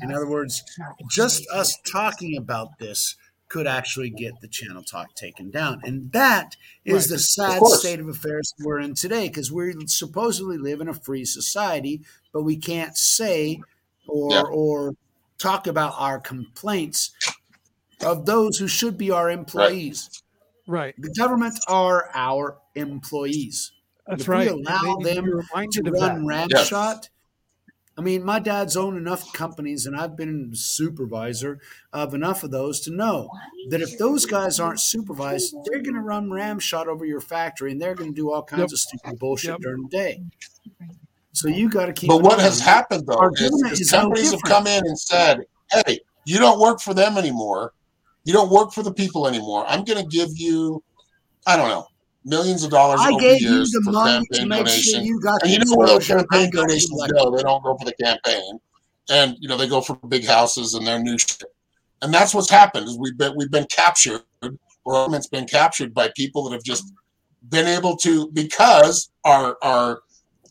In 0.00 0.12
other 0.12 0.26
words, 0.28 0.62
just 1.10 1.46
us 1.52 1.76
talking 1.90 2.36
about 2.36 2.78
this 2.78 3.16
could 3.48 3.66
actually 3.66 4.10
get 4.10 4.40
the 4.40 4.48
channel 4.48 4.82
talk 4.82 5.14
taken 5.14 5.50
down. 5.50 5.80
And 5.82 6.12
that 6.12 6.56
is 6.84 7.04
Right. 7.04 7.08
the 7.16 7.18
sad 7.18 7.58
course. 7.60 7.80
state 7.80 7.98
of 7.98 8.08
affairs 8.08 8.54
we're 8.58 8.78
in 8.78 8.94
today 8.94 9.28
because 9.28 9.50
we 9.50 9.74
supposedly 9.86 10.58
live 10.58 10.80
in 10.82 10.88
a 10.88 10.94
free 10.94 11.24
society, 11.24 12.02
but 12.32 12.42
we 12.42 12.56
can't 12.58 12.96
say 12.96 13.60
or 14.06 14.34
Yeah. 14.34 14.42
or 14.42 14.94
talk 15.38 15.66
about 15.66 15.94
our 15.96 16.18
complaints 16.18 17.10
of 18.04 18.26
those 18.26 18.58
who 18.58 18.68
should 18.68 18.96
be 18.98 19.10
our 19.10 19.30
employees. 19.30 20.22
right. 20.66 20.94
The 20.98 21.12
government 21.16 21.58
are 21.68 22.10
our 22.14 22.58
employees. 22.74 23.72
That's 24.06 24.22
if 24.22 24.28
right. 24.28 24.52
we 24.52 24.62
allow 24.62 24.80
they 24.82 24.94
need 24.94 25.08
to 25.08 25.14
them 25.14 25.24
to 25.26 25.30
reminded 25.36 25.86
of 25.88 25.94
that. 25.94 26.00
run 26.00 26.26
Ramshot. 26.26 27.08
I 27.96 28.00
mean, 28.00 28.22
my 28.22 28.38
dad's 28.38 28.76
owned 28.76 28.96
enough 28.96 29.32
companies, 29.32 29.84
and 29.84 29.96
I've 29.96 30.16
been 30.16 30.50
supervisor 30.54 31.58
of 31.92 32.14
enough 32.14 32.44
of 32.44 32.52
those 32.52 32.78
to 32.82 32.92
know 32.92 33.28
that 33.70 33.80
if 33.80 33.98
those 33.98 34.24
guys 34.24 34.60
aren't 34.60 34.80
supervised, 34.80 35.52
they're 35.64 35.82
going 35.82 35.96
to 35.96 36.00
run 36.00 36.30
Ramshot 36.30 36.86
over 36.86 37.04
your 37.04 37.20
factory, 37.20 37.72
and 37.72 37.82
they're 37.82 37.96
going 37.96 38.14
to 38.14 38.16
do 38.16 38.30
all 38.30 38.44
kinds 38.44 38.60
Yep. 38.60 38.70
of 38.72 38.78
stupid 38.78 39.18
bullshit 39.18 39.50
Yep. 39.50 39.60
during 39.60 39.82
the 39.82 39.88
day. 39.88 40.22
So 41.32 41.48
you 41.48 41.68
got 41.68 41.86
to 41.86 41.92
keep. 41.92 42.08
But 42.08 42.22
what 42.22 42.38
has 42.38 42.60
happened 42.60 43.06
though 43.06 43.18
Our 43.18 43.32
is, 43.32 43.40
is 43.72 43.80
is 43.80 43.92
no 43.92 44.02
companies 44.02 44.30
have 44.30 44.42
come 44.42 44.66
in 44.68 44.86
and 44.86 44.98
said, 44.98 45.40
"Hey, 45.72 46.00
you 46.24 46.38
don't 46.38 46.60
work 46.60 46.80
for 46.80 46.94
them 46.94 47.18
anymore. 47.18 47.72
You 48.24 48.32
don't 48.32 48.50
work 48.50 48.72
for 48.72 48.82
the 48.82 48.92
people 48.92 49.26
anymore. 49.26 49.64
I'm 49.66 49.84
going 49.84 50.02
to 50.02 50.08
give 50.08 50.28
you, 50.34 50.82
I 51.46 51.56
don't 51.56 51.68
know, 51.68 51.86
millions 52.24 52.62
of 52.62 52.70
dollars 52.70 53.00
I 53.00 53.10
over 53.10 53.20
gave 53.20 53.40
you 53.40 53.50
years 53.50 53.70
the 53.70 53.82
for 53.84 53.92
money 53.92 54.26
to 54.32 54.38
campaign 54.38 54.48
make 54.48 54.68
sure 54.68 54.92
donations." 54.94 55.06
you 55.06 55.20
got. 55.20 55.42
And 55.42 55.50
you 55.52 55.58
know 55.60 55.76
where 55.76 55.88
those 55.88 56.06
campaign 56.06 56.50
donations 56.52 56.90
elected. 56.92 57.16
go? 57.16 57.36
They 57.36 57.42
don't 57.42 57.62
go 57.62 57.76
for 57.76 57.84
the 57.84 57.94
campaign, 57.94 58.60
and 59.08 59.36
you 59.40 59.48
know 59.48 59.56
they 59.56 59.68
go 59.68 59.80
for 59.80 59.94
big 60.08 60.26
houses 60.26 60.74
and 60.74 60.86
their 60.86 60.98
new 60.98 61.18
shit. 61.18 61.44
And 62.02 62.14
that's 62.14 62.34
what's 62.34 62.50
happened 62.50 62.86
is 62.86 62.98
we've 62.98 63.16
been 63.16 63.32
we've 63.36 63.50
been 63.50 63.66
captured, 63.70 64.22
or 64.42 64.52
government's 64.86 65.28
been 65.28 65.46
captured 65.46 65.94
by 65.94 66.10
people 66.16 66.44
that 66.44 66.52
have 66.52 66.62
just 66.62 66.92
been 67.48 67.66
able 67.66 67.96
to 67.96 68.30
because 68.32 69.10
our 69.24 69.56
our 69.62 70.00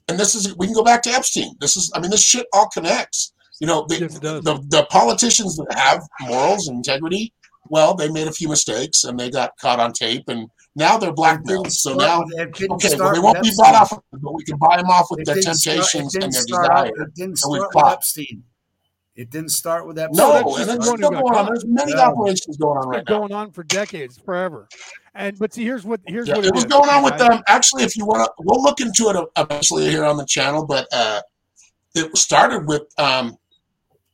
and 0.08 0.20
this 0.20 0.36
is 0.36 0.56
we 0.58 0.68
can 0.68 0.76
go 0.76 0.84
back 0.84 1.04
to 1.04 1.10
Epstein. 1.10 1.56
This 1.60 1.78
is 1.78 1.92
I 1.96 2.00
mean 2.00 2.12
this 2.12 2.24
shit 2.24 2.48
all 2.54 2.70
connects. 2.70 3.34
You 3.60 3.68
know 3.68 3.86
the 3.88 4.00
Yes, 4.00 4.20
the, 4.20 4.64
the 4.70 4.86
politicians 4.90 5.58
that 5.58 5.78
have 5.78 6.02
morals 6.22 6.68
and 6.68 6.78
integrity. 6.78 7.34
Well, 7.70 7.94
they 7.96 8.10
made 8.10 8.28
a 8.28 8.32
few 8.32 8.50
mistakes 8.50 9.04
and 9.04 9.20
they 9.20 9.30
got 9.30 9.52
caught 9.60 9.80
on 9.80 9.94
tape, 9.94 10.24
and 10.28 10.50
now 10.76 10.98
they're 10.98 11.10
It 11.10 11.16
blackmailed. 11.16 11.66
didn't 11.66 11.74
So 11.76 11.94
start 11.98 12.02
now 12.08 12.24
with- 12.26 12.72
Okay, 12.72 12.98
well, 12.98 13.14
they 13.14 13.20
won't 13.20 13.42
be 13.44 13.52
bought 13.58 13.76
off, 13.76 14.00
but 14.12 14.34
we 14.34 14.44
can 14.44 14.58
buy 14.58 14.78
them 14.78 14.88
off 14.90 15.08
with 15.10 15.22
It 15.22 15.26
their 15.26 15.36
didn't 15.36 15.56
start- 15.56 15.76
it 15.78 15.80
temptations 15.82 16.14
didn't 16.14 16.24
and 16.26 16.34
their 16.34 16.42
start 16.44 16.70
out- 16.72 16.84
desire. 16.86 17.04
It 17.08 17.16
didn't 17.16 17.38
start 17.38 17.52
with 17.62 17.72
fought. 17.74 17.94
Epstein. 17.94 18.44
It 19.16 19.32
didn't 19.32 19.50
start 19.50 19.88
with 19.88 19.98
Epstein. 19.98 20.16
No, 20.18 20.34
that's 20.56 20.70
and 20.70 20.78
it's 20.78 20.86
still 20.86 20.98
going 21.10 21.16
on. 21.36 21.46
There's 21.48 21.66
many 21.66 21.92
Yeah. 21.94 22.08
operations 22.10 22.56
going 22.58 22.78
on 22.78 22.84
It's 22.84 22.88
right 22.98 23.06
been 23.06 23.14
now. 23.16 23.20
going 23.22 23.32
on 23.34 23.52
for 23.52 23.64
decades, 23.64 24.20
forever. 24.24 24.68
And 25.16 25.40
but 25.40 25.56
see, 25.56 25.64
here's 25.64 25.84
what 25.84 26.02
here's 26.06 26.28
Yeah, 26.28 26.36
what 26.36 26.46
it 26.46 26.54
was 26.54 26.66
is. 26.66 26.70
going 26.72 26.88
on 26.88 27.02
with 27.04 27.14
I- 27.14 27.30
them. 27.30 27.44
Actually, 27.48 27.84
if 27.84 27.98
you 27.98 28.06
want 28.06 28.24
to, 28.26 28.32
we'll 28.38 28.62
look 28.62 28.80
into 28.80 29.10
it 29.10 29.18
eventually 29.36 29.90
here 29.90 30.06
on 30.06 30.18
the 30.18 30.26
channel. 30.26 30.64
But 30.68 30.88
uh, 30.94 31.22
it 31.96 32.16
started 32.16 32.68
with 32.68 32.84
um, 33.00 33.36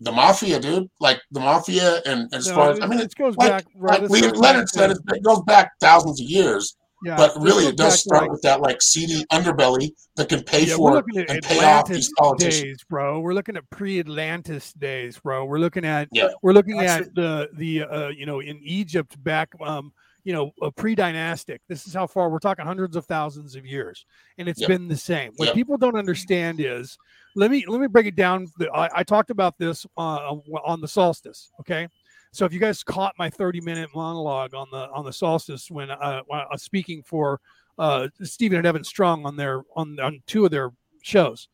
the 0.03 0.11
mafia, 0.11 0.59
dude. 0.59 0.87
Like 0.99 1.21
the 1.31 1.39
mafia, 1.39 2.01
and 2.05 2.33
as 2.33 2.47
No, 2.47 2.55
far 2.55 2.71
as 2.71 2.79
I 2.81 2.85
mean, 2.87 2.99
it 2.99 3.13
goes 3.15 3.35
like- 3.37 3.49
back. 3.49 3.65
Right, 3.75 4.01
like 4.09 4.23
it 4.23 4.35
Leonard 4.37 4.65
back 4.65 4.69
said, 4.69 4.87
to- 4.87 4.93
it, 4.93 5.17
it 5.17 5.23
goes 5.23 5.41
back 5.43 5.71
thousands 5.79 6.19
of 6.21 6.27
years. 6.29 6.75
yeah, 7.05 7.17
But 7.17 7.33
really, 7.41 7.65
it 7.65 7.75
does 7.75 7.99
start 8.01 8.23
like, 8.23 8.31
with 8.31 8.41
that 8.43 8.61
like 8.61 8.81
seedy 8.81 9.25
underbelly 9.31 9.91
that 10.15 10.29
can 10.29 10.41
pay 10.43 10.65
Yeah, 10.65 10.75
for 10.77 10.93
looking 10.93 11.17
at 11.19 11.29
and 11.29 11.41
pay 11.43 11.63
off 11.63 11.87
these 11.89 12.09
politicians. 12.17 12.63
days, 12.63 12.77
bro. 12.89 13.19
We're 13.19 13.33
looking 13.33 13.57
at 13.57 13.69
pre-Atlantis 13.69 14.71
days, 14.73 15.19
bro. 15.19 15.43
We're 15.45 15.59
looking 15.59 15.85
at 15.85 16.07
Yeah. 16.11 16.29
we're 16.41 16.53
looking 16.53 16.77
That's 16.77 17.07
at 17.07 17.15
the 17.15 17.49
the 17.57 17.83
uh, 17.83 18.07
you 18.09 18.25
know 18.25 18.39
in 18.39 18.59
Egypt 18.63 19.21
back 19.23 19.49
um 19.61 19.91
you 20.23 20.31
know 20.31 20.51
a 20.61 20.71
pre-dynastic. 20.71 21.59
This 21.67 21.85
is 21.87 21.93
how 21.93 22.07
far 22.07 22.29
we're 22.29 22.39
talking 22.39 22.65
hundreds 22.65 22.95
of 22.95 23.05
thousands 23.05 23.55
of 23.55 23.65
years, 23.65 24.05
and 24.37 24.47
it's 24.47 24.61
Yep. 24.61 24.67
been 24.69 24.87
the 24.87 24.95
same. 24.95 25.33
What 25.35 25.47
Yep. 25.47 25.55
people 25.55 25.77
don't 25.77 25.97
understand 25.97 26.61
is 26.61 26.97
let 27.35 27.51
me 27.51 27.65
let 27.67 27.81
me 27.81 27.87
break 27.87 28.05
it 28.05 28.15
down. 28.15 28.47
I, 28.73 28.89
I 28.95 29.03
talked 29.03 29.29
about 29.29 29.57
this 29.57 29.85
uh, 29.97 30.35
on 30.65 30.81
the 30.81 30.87
solstice. 30.87 31.51
Okay. 31.59 31.87
So 32.31 32.45
if 32.45 32.53
you 32.53 32.59
guys 32.59 32.83
caught 32.83 33.13
my 33.19 33.29
30 33.29 33.61
minute 33.61 33.89
monologue 33.93 34.55
on 34.55 34.67
the 34.71 34.89
on 34.89 35.05
the 35.05 35.13
solstice 35.13 35.69
when, 35.69 35.91
uh, 35.91 36.21
when 36.25 36.39
I 36.39 36.47
was 36.51 36.63
speaking 36.63 37.03
for 37.03 37.39
uh, 37.77 38.07
Steven 38.23 38.57
and 38.57 38.67
Evan 38.67 38.83
Strong 38.83 39.25
on 39.25 39.35
their 39.35 39.61
on 39.75 39.99
on 39.99 40.21
two 40.25 40.45
of 40.45 40.51
their 40.51 40.71
shows. 41.03 41.47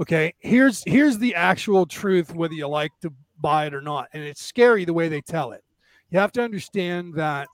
Okay, 0.00 0.34
here's 0.38 0.82
here's 0.86 1.18
the 1.18 1.34
actual 1.34 1.86
truth, 1.86 2.34
whether 2.34 2.54
you 2.54 2.68
like 2.68 2.92
to 3.02 3.12
buy 3.40 3.66
it 3.66 3.74
or 3.74 3.80
not, 3.80 4.08
and 4.12 4.22
it's 4.22 4.42
scary 4.42 4.84
the 4.84 4.92
way 4.92 5.08
they 5.08 5.20
tell 5.20 5.52
it. 5.52 5.64
You 6.10 6.18
have 6.18 6.32
to 6.32 6.42
understand 6.42 7.14
that 7.14 7.48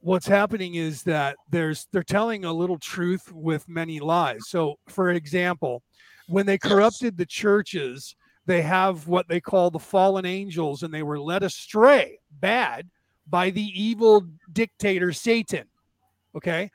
what's 0.00 0.26
happening 0.26 0.76
is 0.76 1.02
that 1.02 1.36
there's 1.50 1.86
they're 1.92 2.02
telling 2.02 2.44
a 2.44 2.52
little 2.52 2.78
truth 2.78 3.32
with 3.32 3.68
many 3.68 4.00
lies. 4.00 4.48
So, 4.48 4.76
for 4.88 5.10
example, 5.10 5.82
when 6.28 6.46
they 6.46 6.58
corrupted 6.58 7.16
the 7.16 7.26
churches, 7.26 8.14
they 8.46 8.62
have 8.62 9.08
what 9.08 9.28
they 9.28 9.40
call 9.40 9.70
the 9.70 9.78
fallen 9.78 10.24
angels, 10.24 10.82
and 10.82 10.92
they 10.92 11.02
were 11.02 11.20
led 11.20 11.42
astray, 11.42 12.18
bad, 12.40 12.88
by 13.28 13.50
the 13.50 13.62
evil 13.62 14.26
dictator 14.52 15.12
Satan. 15.12 15.66
Okay, 16.34 16.70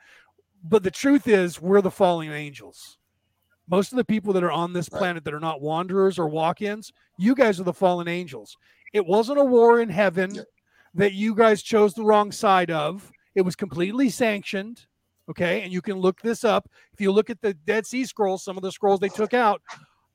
but 0.62 0.82
the 0.82 0.90
truth 0.90 1.26
is, 1.26 1.60
we're 1.60 1.80
the 1.80 1.90
fallen 1.90 2.30
angels. 2.32 2.98
Most 3.68 3.92
of 3.92 3.96
the 3.96 4.04
people 4.04 4.32
that 4.34 4.44
are 4.44 4.52
on 4.52 4.72
this 4.72 4.88
planet 4.88 5.24
that 5.24 5.34
are 5.34 5.40
not 5.40 5.62
wanderers 5.62 6.18
or 6.18 6.28
walk-ins, 6.28 6.92
you 7.18 7.34
guys 7.34 7.58
are 7.58 7.64
the 7.64 7.72
fallen 7.72 8.08
angels. 8.08 8.56
It 8.92 9.06
wasn't 9.06 9.38
a 9.38 9.44
war 9.44 9.80
in 9.80 9.88
heaven 9.88 10.44
that 10.94 11.14
you 11.14 11.34
guys 11.34 11.62
chose 11.62 11.94
the 11.94 12.04
wrong 12.04 12.30
side 12.30 12.70
of. 12.70 13.10
It 13.34 13.42
was 13.42 13.56
completely 13.56 14.10
sanctioned. 14.10 14.86
Okay. 15.30 15.62
And 15.62 15.72
you 15.72 15.80
can 15.80 15.96
look 15.96 16.20
this 16.20 16.44
up. 16.44 16.68
If 16.92 17.00
you 17.00 17.12
look 17.12 17.30
at 17.30 17.40
the 17.40 17.54
Dead 17.54 17.86
Sea 17.86 18.04
Scrolls, 18.04 18.44
some 18.44 18.56
of 18.56 18.62
the 18.62 18.72
scrolls 18.72 19.00
they 19.00 19.08
took 19.08 19.34
out 19.34 19.62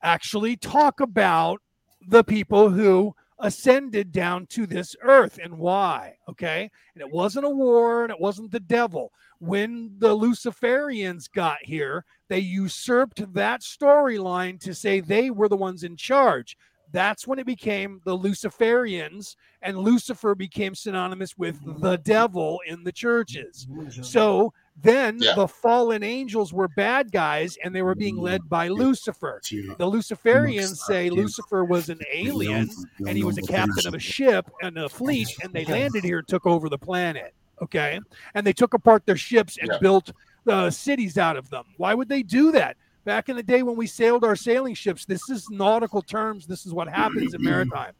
actually 0.02 0.56
talk 0.56 1.00
about 1.00 1.60
the 2.08 2.24
people 2.24 2.70
who 2.70 3.14
ascended 3.40 4.12
down 4.12 4.46
to 4.46 4.66
this 4.66 4.94
earth 5.02 5.38
and 5.42 5.58
why. 5.58 6.14
Okay. 6.28 6.70
And 6.94 7.02
it 7.02 7.10
wasn't 7.10 7.46
a 7.46 7.50
war 7.50 8.04
and 8.04 8.12
it 8.12 8.20
wasn't 8.20 8.50
the 8.50 8.60
devil. 8.60 9.12
When 9.38 9.92
the 9.98 10.14
Luciferians 10.14 11.30
got 11.32 11.58
here, 11.62 12.04
they 12.28 12.40
usurped 12.40 13.32
that 13.32 13.62
storyline 13.62 14.60
to 14.60 14.74
say 14.74 15.00
they 15.00 15.30
were 15.30 15.48
the 15.48 15.56
ones 15.56 15.82
in 15.82 15.96
charge. 15.96 16.56
That's 16.92 17.26
when 17.26 17.38
it 17.38 17.46
became 17.46 18.00
the 18.04 18.18
Luciferians, 18.18 19.36
and 19.62 19.78
Lucifer 19.78 20.34
became 20.34 20.74
synonymous 20.74 21.38
with 21.38 21.58
the 21.80 21.98
devil 21.98 22.60
in 22.66 22.82
the 22.82 22.92
churches. 22.92 23.68
So 24.02 24.52
then 24.82 25.18
Yeah. 25.20 25.34
the 25.34 25.48
fallen 25.48 26.02
angels 26.02 26.52
were 26.52 26.68
bad 26.68 27.12
guys 27.12 27.56
and 27.62 27.74
they 27.74 27.82
were 27.82 27.94
being 27.94 28.16
led 28.16 28.48
by 28.48 28.68
Lucifer. 28.68 29.40
The 29.50 29.86
Luciferians 29.90 30.76
say 30.76 31.10
Lucifer 31.10 31.64
was 31.64 31.88
an 31.88 32.00
alien 32.12 32.70
and 32.98 33.16
he 33.16 33.24
was 33.24 33.38
a 33.38 33.42
captain 33.42 33.86
of 33.86 33.94
a 33.94 33.98
ship 33.98 34.50
and 34.62 34.76
a 34.78 34.88
fleet, 34.88 35.28
and 35.42 35.52
they 35.52 35.64
landed 35.64 36.04
here 36.04 36.18
and 36.18 36.28
took 36.28 36.46
over 36.46 36.68
the 36.68 36.78
planet. 36.78 37.34
Okay. 37.62 38.00
And 38.34 38.46
they 38.46 38.52
took 38.52 38.74
apart 38.74 39.04
their 39.06 39.16
ships 39.16 39.58
and 39.58 39.70
Yeah. 39.72 39.78
built 39.78 40.12
uh, 40.48 40.70
cities 40.70 41.18
out 41.18 41.36
of 41.36 41.50
them. 41.50 41.64
Why 41.76 41.92
would 41.92 42.08
they 42.08 42.22
do 42.22 42.50
that? 42.52 42.76
Back 43.04 43.28
in 43.28 43.36
the 43.36 43.42
day 43.42 43.62
when 43.62 43.76
we 43.76 43.86
sailed 43.86 44.24
our 44.24 44.34
sailing 44.36 44.74
ships, 44.74 45.04
this 45.04 45.28
is 45.28 45.48
nautical 45.50 46.00
terms. 46.00 46.46
This 46.46 46.64
is 46.64 46.72
what 46.72 46.88
happens 46.88 47.34
in 47.34 47.42
maritime. 47.42 47.92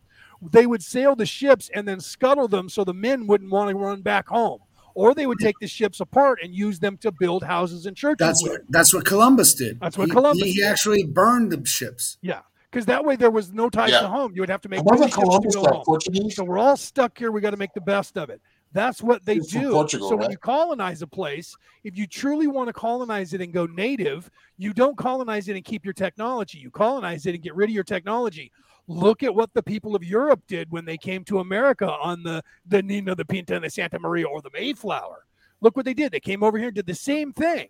They 0.50 0.64
would 0.66 0.82
sail 0.82 1.14
the 1.14 1.26
ships 1.26 1.70
and 1.74 1.86
then 1.86 2.00
scuttle 2.00 2.48
them 2.48 2.70
so 2.70 2.82
the 2.82 2.94
men 2.94 3.26
wouldn't 3.26 3.50
want 3.50 3.68
to 3.68 3.76
run 3.76 4.00
back 4.00 4.28
home. 4.28 4.60
Or 5.00 5.14
they 5.14 5.26
would 5.26 5.38
take 5.38 5.58
the 5.60 5.66
ships 5.66 6.00
apart 6.00 6.38
and 6.42 6.54
use 6.54 6.78
them 6.78 6.96
to 6.98 7.10
build 7.10 7.42
houses 7.44 7.86
and 7.86 7.96
churches. 7.96 8.18
That's 8.26 8.42
what 8.42 8.60
that's 8.68 8.92
what 8.94 9.04
Columbus 9.04 9.54
did. 9.54 9.80
That's 9.80 9.96
what 9.96 10.08
He- 10.08 10.12
Columbus 10.12 10.42
He, 10.44 10.52
he 10.52 10.60
did. 10.60 10.66
actually 10.66 11.04
burned 11.04 11.50
the 11.52 11.64
ships. 11.66 12.18
Yeah, 12.22 12.40
because 12.70 12.86
that 12.86 13.04
way 13.04 13.16
there 13.16 13.30
was 13.30 13.52
no 13.52 13.70
ties 13.70 13.90
Yeah. 13.90 14.00
to 14.02 14.08
home. 14.08 14.32
You 14.34 14.42
would 14.42 14.50
have 14.50 14.60
to 14.62 14.68
make 14.68 14.80
And 14.80 14.86
wasn't 14.90 15.12
to 15.12 15.18
Columbus 15.20 15.54
go 15.56 15.62
home. 15.64 15.82
Portuguese? 15.84 16.36
So 16.36 16.44
we're 16.44 16.58
all 16.58 16.76
stuck 16.76 17.16
here. 17.18 17.30
We 17.32 17.40
got 17.40 17.50
to 17.50 17.56
make 17.56 17.72
the 17.74 17.80
best 17.80 18.16
of 18.18 18.30
it. 18.30 18.40
That's 18.72 19.02
what 19.02 19.24
they 19.24 19.34
He's 19.34 19.50
from 19.50 19.62
do. 19.62 19.70
Portugal, 19.72 20.08
so 20.10 20.14
when 20.16 20.30
you 20.30 20.36
colonize 20.38 21.02
a 21.02 21.06
place, 21.06 21.56
if 21.82 21.98
you 21.98 22.06
truly 22.06 22.46
want 22.46 22.68
to 22.68 22.72
colonize 22.72 23.34
it 23.34 23.40
and 23.40 23.52
go 23.52 23.66
native, 23.66 24.30
you 24.58 24.72
don't 24.72 24.96
colonize 24.96 25.48
it 25.48 25.56
and 25.56 25.64
keep 25.64 25.84
your 25.84 25.92
technology. 25.94 26.58
You 26.58 26.70
colonize 26.70 27.26
it 27.26 27.34
and 27.34 27.42
get 27.42 27.56
rid 27.56 27.68
of 27.68 27.74
your 27.74 27.82
technology. 27.82 28.52
Look 28.90 29.22
at 29.22 29.32
what 29.32 29.54
the 29.54 29.62
people 29.62 29.94
of 29.94 30.02
Europe 30.02 30.42
did 30.48 30.68
when 30.72 30.84
they 30.84 30.96
came 30.96 31.22
to 31.26 31.38
America 31.38 31.88
on 31.88 32.24
the 32.24 32.42
the 32.66 32.82
Nina, 32.82 33.14
the 33.14 33.24
Pinta, 33.24 33.54
and 33.54 33.64
the 33.64 33.70
Santa 33.70 34.00
Maria 34.00 34.26
or 34.26 34.42
the 34.42 34.50
Mayflower. 34.52 35.26
Look 35.60 35.76
what 35.76 35.84
they 35.84 35.94
did. 35.94 36.10
They 36.10 36.18
came 36.18 36.42
over 36.42 36.58
here 36.58 36.66
and 36.66 36.74
did 36.74 36.86
the 36.86 36.94
same 36.96 37.32
thing. 37.32 37.68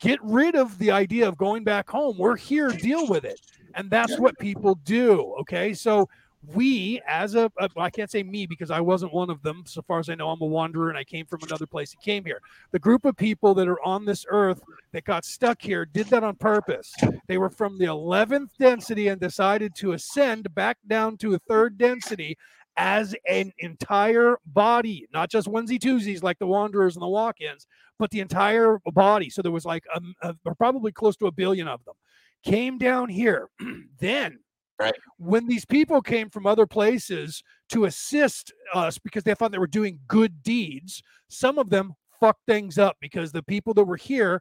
Get 0.00 0.18
rid 0.24 0.56
of 0.56 0.76
the 0.78 0.90
idea 0.90 1.28
of 1.28 1.38
going 1.38 1.62
back 1.62 1.88
home. 1.88 2.18
We're 2.18 2.36
here, 2.36 2.70
deal 2.70 3.06
with 3.06 3.24
it. 3.24 3.40
And 3.76 3.88
that's 3.88 4.18
what 4.18 4.36
people 4.40 4.74
do. 4.84 5.36
Okay. 5.42 5.72
So 5.72 6.08
we 6.46 7.00
as 7.06 7.34
a, 7.34 7.50
a 7.58 7.68
I 7.76 7.90
can't 7.90 8.10
say 8.10 8.22
me 8.22 8.46
because 8.46 8.70
I 8.70 8.80
wasn't 8.80 9.12
one 9.12 9.30
of 9.30 9.42
them. 9.42 9.64
So 9.66 9.82
far 9.82 9.98
as 9.98 10.08
I 10.08 10.14
know, 10.14 10.30
I'm 10.30 10.40
a 10.40 10.46
wanderer 10.46 10.88
and 10.88 10.98
I 10.98 11.04
came 11.04 11.26
from 11.26 11.40
another 11.42 11.66
place 11.66 11.92
and 11.92 12.02
came 12.02 12.24
here. 12.24 12.40
The 12.72 12.78
group 12.78 13.04
of 13.04 13.16
people 13.16 13.54
that 13.54 13.68
are 13.68 13.82
on 13.84 14.04
this 14.04 14.24
earth 14.28 14.62
that 14.92 15.04
got 15.04 15.24
stuck 15.24 15.60
here 15.60 15.84
did 15.84 16.06
that 16.08 16.24
on 16.24 16.36
purpose. 16.36 16.94
They 17.26 17.38
were 17.38 17.50
from 17.50 17.78
the 17.78 17.86
11th 17.86 18.50
density 18.58 19.08
and 19.08 19.20
decided 19.20 19.74
to 19.76 19.92
ascend 19.92 20.54
back 20.54 20.78
down 20.86 21.18
to 21.18 21.34
a 21.34 21.38
third 21.40 21.76
density 21.76 22.36
as 22.76 23.14
an 23.28 23.52
entire 23.58 24.38
body, 24.46 25.06
not 25.12 25.30
just 25.30 25.48
onesie 25.48 25.78
twosies 25.78 26.22
like 26.22 26.38
the 26.38 26.46
wanderers 26.46 26.96
and 26.96 27.02
the 27.02 27.08
walk-ins, 27.08 27.66
but 27.98 28.10
the 28.10 28.20
entire 28.20 28.78
body. 28.86 29.28
So 29.28 29.42
there 29.42 29.52
was 29.52 29.66
like 29.66 29.84
um, 29.94 30.14
uh, 30.22 30.32
probably 30.56 30.90
close 30.92 31.16
to 31.16 31.26
a 31.26 31.32
billion 31.32 31.68
of 31.68 31.84
them 31.84 31.94
came 32.42 32.78
down 32.78 33.08
here. 33.08 33.48
then 34.00 34.38
Right. 34.80 34.94
when 35.18 35.46
these 35.46 35.66
people 35.66 36.00
came 36.00 36.30
from 36.30 36.46
other 36.46 36.66
places 36.66 37.42
to 37.68 37.84
assist 37.84 38.52
us 38.74 38.98
because 38.98 39.22
they 39.24 39.34
thought 39.34 39.52
they 39.52 39.58
were 39.58 39.66
doing 39.66 39.98
good 40.08 40.42
deeds, 40.42 41.02
some 41.28 41.58
of 41.58 41.68
them 41.68 41.92
fucked 42.18 42.46
things 42.46 42.78
up 42.78 42.96
because 43.00 43.30
the 43.30 43.42
people 43.42 43.74
that 43.74 43.84
were 43.84 43.96
here 43.96 44.40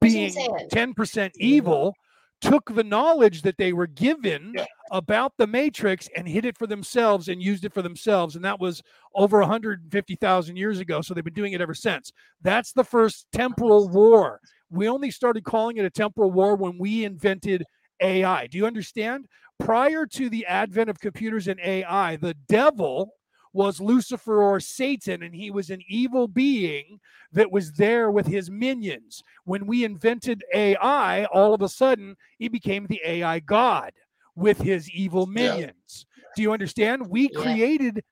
being 0.00 0.32
10% 0.72 1.30
evil 1.36 1.92
took 2.40 2.74
the 2.74 2.84
knowledge 2.84 3.42
that 3.42 3.56
they 3.58 3.72
were 3.72 3.86
given 3.86 4.52
Yeah. 4.56 4.66
about 4.92 5.32
the 5.38 5.46
matrix 5.46 6.08
and 6.16 6.28
hid 6.28 6.44
it 6.44 6.56
for 6.58 6.66
themselves 6.66 7.28
and 7.28 7.42
used 7.42 7.64
it 7.64 7.72
for 7.72 7.82
themselves 7.82 8.36
and 8.36 8.44
that 8.44 8.60
was 8.60 8.82
over 9.14 9.40
150,000 9.40 10.56
years 10.56 10.78
ago 10.78 11.00
so 11.00 11.14
they've 11.14 11.24
been 11.24 11.32
doing 11.34 11.52
it 11.52 11.60
ever 11.60 11.74
since. 11.74 12.12
That's 12.42 12.72
the 12.72 12.84
first 12.84 13.26
temporal 13.32 13.88
war. 13.88 14.40
We 14.70 14.88
only 14.88 15.10
started 15.10 15.44
calling 15.44 15.78
it 15.78 15.84
a 15.84 15.90
temporal 15.90 16.30
war 16.30 16.54
when 16.56 16.78
we 16.78 17.04
invented 17.04 17.64
AI 18.02 18.48
do 18.48 18.58
you 18.58 18.66
understand 18.66 19.26
prior 19.58 20.06
to 20.06 20.28
the 20.28 20.46
advent 20.46 20.90
of 20.90 21.00
computers 21.00 21.48
and 21.48 21.60
AI 21.60 22.16
the 22.16 22.34
devil 22.48 23.14
was 23.52 23.80
Lucifer 23.80 24.42
or 24.42 24.58
Satan, 24.58 25.22
and 25.22 25.32
he 25.34 25.50
was 25.50 25.70
an 25.70 25.80
evil 25.88 26.26
being 26.26 26.98
that 27.32 27.52
was 27.52 27.72
there 27.72 28.10
with 28.10 28.26
his 28.26 28.50
minions. 28.50 29.22
When 29.44 29.66
we 29.66 29.84
invented 29.84 30.42
AI, 30.52 31.24
all 31.26 31.54
of 31.54 31.62
a 31.62 31.68
sudden 31.68 32.16
he 32.38 32.48
became 32.48 32.86
the 32.86 33.00
AI 33.04 33.38
god 33.38 33.92
with 34.34 34.58
his 34.60 34.90
evil 34.90 35.26
Yeah. 35.26 35.32
minions. 35.32 36.04
Do 36.34 36.42
you 36.42 36.52
understand? 36.52 37.08
We 37.08 37.28
Yeah. 37.28 37.40
created 37.42 38.02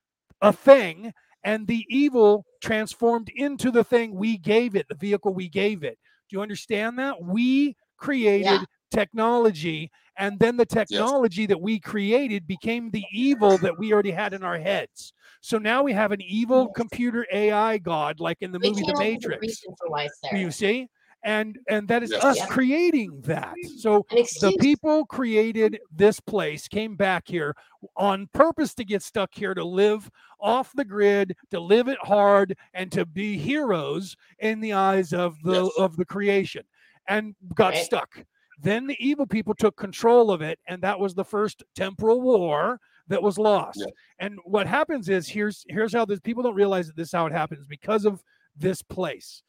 a 0.41 0.53
thing, 0.53 1.13
and 1.43 1.67
the 1.67 1.85
evil 1.89 2.45
transformed 2.61 3.29
into 3.35 3.69
the 3.69 3.83
thing 3.83 4.15
we 4.15 4.37
gave 4.37 4.77
it, 4.77 4.87
the 4.87 4.95
vehicle 4.95 5.33
we 5.33 5.49
gave 5.49 5.83
it. 5.83 5.99
Do 6.29 6.37
you 6.37 6.41
understand 6.41 6.97
that? 6.99 7.21
We 7.21 7.75
created 7.97 8.65
technology, 8.93 9.91
and 10.17 10.39
then 10.39 10.57
the 10.57 10.65
technology 10.65 11.45
that 11.47 11.61
we 11.61 11.79
created 11.79 12.47
became 12.47 12.91
the 12.91 13.05
evil 13.11 13.57
that 13.59 13.77
we 13.77 13.93
already 13.93 14.11
had 14.11 14.33
in 14.33 14.43
our 14.43 14.59
heads. 14.59 15.13
So 15.41 15.57
now 15.57 15.83
we 15.83 15.93
have 15.93 16.11
an 16.11 16.21
evil 16.21 16.69
computer 16.69 17.25
AI 17.33 17.79
god, 17.79 18.19
like 18.19 18.37
in 18.41 18.51
the 18.51 18.59
We 18.61 18.69
movie 18.69 18.83
The 18.83 18.93
up 18.93 19.09
with 19.13 19.23
Matrix. 19.23 19.41
reason 19.41 19.75
for 19.79 19.89
why 19.89 20.03
it's 20.05 20.19
Do 20.31 20.37
there. 20.37 20.39
you 20.39 20.51
see? 20.51 20.87
And 21.25 21.59
and 21.69 21.87
that 21.87 22.03
is 22.03 22.11
Yes. 22.11 22.23
us 22.23 22.37
Yeah. 22.37 22.45
creating 22.45 23.21
that. 23.21 23.59
So 23.63 24.05
An 24.11 24.25
the 24.39 24.51
people 24.53 25.05
created 25.05 25.79
this 25.91 26.19
place, 26.19 26.67
came 26.67 26.95
back 26.97 27.27
here 27.27 27.55
on 27.97 28.27
purpose 28.33 28.73
to 28.75 28.85
get 28.85 29.01
stuck 29.03 29.33
here, 29.33 29.53
to 29.53 29.63
live 29.63 30.09
off 30.39 30.73
the 30.73 30.85
grid, 30.85 31.35
to 31.51 31.59
live 31.61 31.87
it 31.87 31.99
hard, 32.01 32.57
and 32.73 32.91
to 32.91 33.05
be 33.05 33.37
heroes 33.37 34.15
in 34.39 34.59
the 34.61 34.73
eyes 34.73 35.13
of 35.13 35.41
the 35.43 35.61
Yes. 35.61 35.73
of 35.77 35.95
the 35.97 36.05
creation, 36.05 36.63
and 37.07 37.35
got 37.55 37.75
Right. 37.75 37.77
stuck. 37.77 38.25
Then 38.63 38.87
the 38.87 38.97
evil 39.05 39.27
people 39.27 39.53
took 39.53 39.75
control 39.75 40.31
of 40.31 40.41
it, 40.41 40.57
and 40.67 40.81
that 40.81 40.99
was 40.99 41.13
the 41.13 41.25
first 41.25 41.63
temporal 41.75 42.21
war 42.21 42.79
that 43.07 43.21
was 43.21 43.37
lost. 43.37 43.79
Yeah. 43.79 43.87
And 44.19 44.39
what 44.45 44.65
happens 44.67 45.09
is 45.09 45.27
here's 45.27 45.65
here's 45.67 45.93
how 45.93 46.05
this 46.05 46.21
people 46.21 46.41
don't 46.43 46.55
realize 46.55 46.87
that 46.87 46.95
this 46.95 47.09
is 47.09 47.13
how 47.13 47.25
it 47.25 47.33
happens 47.33 47.65
because 47.67 48.05
of 48.05 48.23
this 48.55 48.81
place 48.81 49.43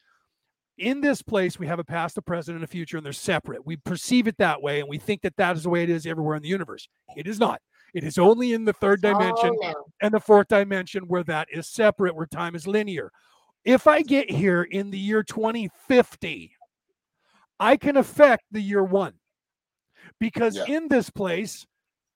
in 0.78 1.00
this 1.00 1.22
place 1.22 1.56
we 1.58 1.66
have 1.68 1.78
a 1.78 1.84
past 1.84 2.18
a 2.18 2.22
present 2.22 2.56
and 2.56 2.64
a 2.64 2.66
future 2.66 2.96
and 2.96 3.06
they're 3.06 3.12
separate 3.12 3.64
we 3.64 3.76
perceive 3.76 4.26
it 4.26 4.36
that 4.38 4.60
way 4.60 4.80
and 4.80 4.88
we 4.88 4.98
think 4.98 5.20
that 5.22 5.36
that 5.36 5.54
is 5.56 5.62
the 5.62 5.68
way 5.70 5.84
it 5.84 5.90
is 5.90 6.04
everywhere 6.04 6.34
in 6.34 6.42
the 6.42 6.48
universe 6.48 6.88
it 7.16 7.28
is 7.28 7.38
not 7.38 7.60
it 7.94 8.02
is 8.02 8.18
only 8.18 8.54
in 8.54 8.64
the 8.64 8.72
third 8.72 9.00
dimension 9.00 9.50
Oh, 9.62 9.68
no. 9.70 9.84
and 10.02 10.12
the 10.12 10.18
fourth 10.18 10.48
dimension 10.48 11.04
where 11.06 11.22
that 11.24 11.46
is 11.52 11.68
separate 11.68 12.16
where 12.16 12.26
time 12.26 12.56
is 12.56 12.66
linear 12.66 13.12
if 13.64 13.86
i 13.86 14.02
get 14.02 14.28
here 14.28 14.64
in 14.64 14.90
the 14.90 14.98
year 14.98 15.22
2050 15.22 16.53
i 17.60 17.76
can 17.76 17.96
affect 17.96 18.44
the 18.50 18.60
year 18.60 18.82
one 18.82 19.14
because 20.20 20.56
Yeah. 20.56 20.64
in 20.76 20.88
this 20.88 21.10
place 21.10 21.66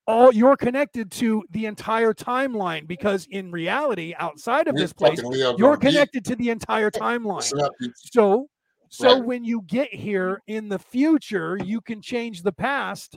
all 0.07 0.33
you're 0.33 0.57
connected 0.57 1.11
to 1.11 1.43
the 1.51 1.65
entire 1.67 2.13
timeline 2.13 2.87
because 2.87 3.27
in 3.29 3.51
reality 3.51 4.13
outside 4.17 4.67
of 4.67 4.75
We 4.75 4.81
this 4.81 4.93
place 4.93 5.21
you're 5.57 5.73
um, 5.73 5.79
connected 5.79 6.25
to 6.25 6.35
the 6.35 6.49
entire 6.49 6.89
timeline 6.91 7.51
so, 7.95 8.47
so 8.89 9.15
Right. 9.17 9.25
when 9.25 9.43
you 9.43 9.61
get 9.67 9.93
here 9.93 10.41
in 10.47 10.67
the 10.67 10.79
future, 10.79 11.57
you 11.57 11.79
can 11.81 12.01
change 12.01 12.41
the 12.41 12.51
past 12.51 13.15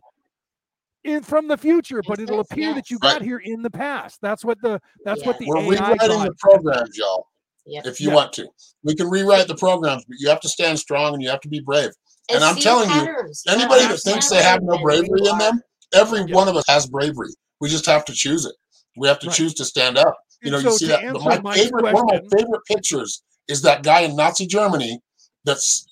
in 1.04 1.22
from 1.22 1.48
the 1.48 1.56
future, 1.56 2.02
but 2.06 2.20
it'll 2.20 2.38
sense, 2.44 2.50
appear 2.52 2.74
that 2.74 2.90
you 2.90 2.98
got 2.98 3.14
Right. 3.14 3.22
here 3.22 3.38
in 3.38 3.62
the 3.62 3.70
past. 3.70 4.20
That's 4.20 4.44
what 4.44 4.60
the 4.60 4.80
that's 5.04 5.24
what 5.24 5.38
the 5.38 5.46
We're 5.46 5.58
AI 5.58 5.70
rewriting 5.70 6.18
got. 6.18 6.28
the 6.28 6.34
programs, 6.38 6.96
y'all. 6.96 7.26
Yep. 7.64 7.86
if 7.86 8.00
you 8.00 8.08
Yeah. 8.08 8.14
want 8.16 8.32
to. 8.34 8.48
We 8.82 8.94
can 8.94 9.08
rewrite 9.08 9.46
the 9.48 9.54
programs, 9.56 10.04
but 10.04 10.18
you 10.18 10.28
have 10.28 10.40
to 10.40 10.48
stand 10.48 10.78
strong 10.78 11.14
and 11.14 11.22
you 11.22 11.30
have 11.30 11.40
to 11.40 11.48
be 11.48 11.60
brave. 11.60 11.90
And 12.34 12.44
I'm 12.44 12.54
see 12.56 12.62
telling 12.62 12.88
you, 12.90 12.94
patterns. 13.06 13.42
Yeah, 13.46 13.52
Anybody 13.54 13.86
that 13.86 13.98
thinks 14.00 14.28
they 14.28 14.42
have 14.42 14.62
no 14.62 14.78
bravery 14.78 15.20
in 15.28 15.38
them, 15.38 15.60
every 15.94 16.20
Yeah. 16.20 16.34
one 16.34 16.48
of 16.48 16.56
us 16.56 16.64
has 16.68 16.86
bravery. 16.86 17.30
We 17.60 17.68
just 17.68 17.86
have 17.86 18.04
to 18.06 18.12
choose 18.12 18.44
it. 18.46 18.54
We 18.96 19.08
have 19.08 19.18
to 19.20 19.28
Right. 19.28 19.36
choose 19.36 19.54
to 19.54 19.64
stand 19.64 19.98
up. 19.98 20.16
You 20.42 20.50
know, 20.50 20.56
And 20.58 20.66
you 20.66 20.72
see 20.76 20.86
that. 20.88 21.04
answer 21.04 21.20
My 21.24 21.38
Mike's 21.40 21.60
favorite, 21.60 21.84
one 21.84 21.96
of 21.96 22.04
my 22.06 22.20
favorite 22.36 22.64
pictures 22.66 23.22
is 23.48 23.62
that 23.62 23.82
guy 23.82 24.00
in 24.00 24.16
Nazi 24.16 24.46
Germany. 24.46 24.98
That's 25.44 25.86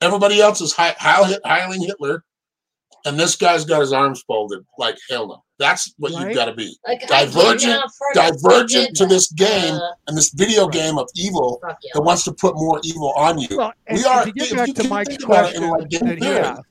everybody 0.00 0.40
else 0.40 0.60
is 0.60 0.72
Heil, 0.72 0.94
Heil, 0.98 1.38
Heiling 1.44 1.84
Hitler, 1.84 2.24
and 3.06 3.18
this 3.18 3.36
guy's 3.36 3.64
got 3.64 3.80
his 3.80 3.92
arms 3.92 4.22
folded 4.26 4.64
like 4.78 4.96
hell 5.08 5.26
no. 5.28 5.42
That's 5.58 5.94
what 5.98 6.12
Right. 6.12 6.26
you've 6.26 6.34
got 6.36 6.44
to 6.46 6.54
be. 6.54 6.76
Like, 6.86 7.06
divergent, 7.08 7.80
Divergent 8.12 8.94
to 8.96 9.06
this 9.06 9.30
game 9.32 9.74
Uh, 9.74 9.90
and 10.06 10.16
this 10.16 10.30
video 10.34 10.64
Right. 10.64 10.72
game 10.74 10.98
of 10.98 11.08
evil 11.14 11.60
yeah. 11.66 11.74
that 11.94 12.02
wants 12.02 12.24
to 12.24 12.32
put 12.32 12.54
more 12.56 12.80
evil 12.84 13.12
on 13.16 13.38
you. 13.38 13.48
Well, 13.56 13.72
We 13.90 13.96
and 13.98 14.06
are- 14.06 14.24
to 14.24 14.32
get 14.32 14.50
if 14.50 14.56
back 14.56 14.68
you 14.68 14.74
to 14.74 14.80
can 14.82 14.90
Mike's 14.90 15.14
it 15.14 15.22
question 15.22 15.70
like, 15.70 15.88
that 15.88 16.18
he 16.22 16.28
asked, 16.28 16.62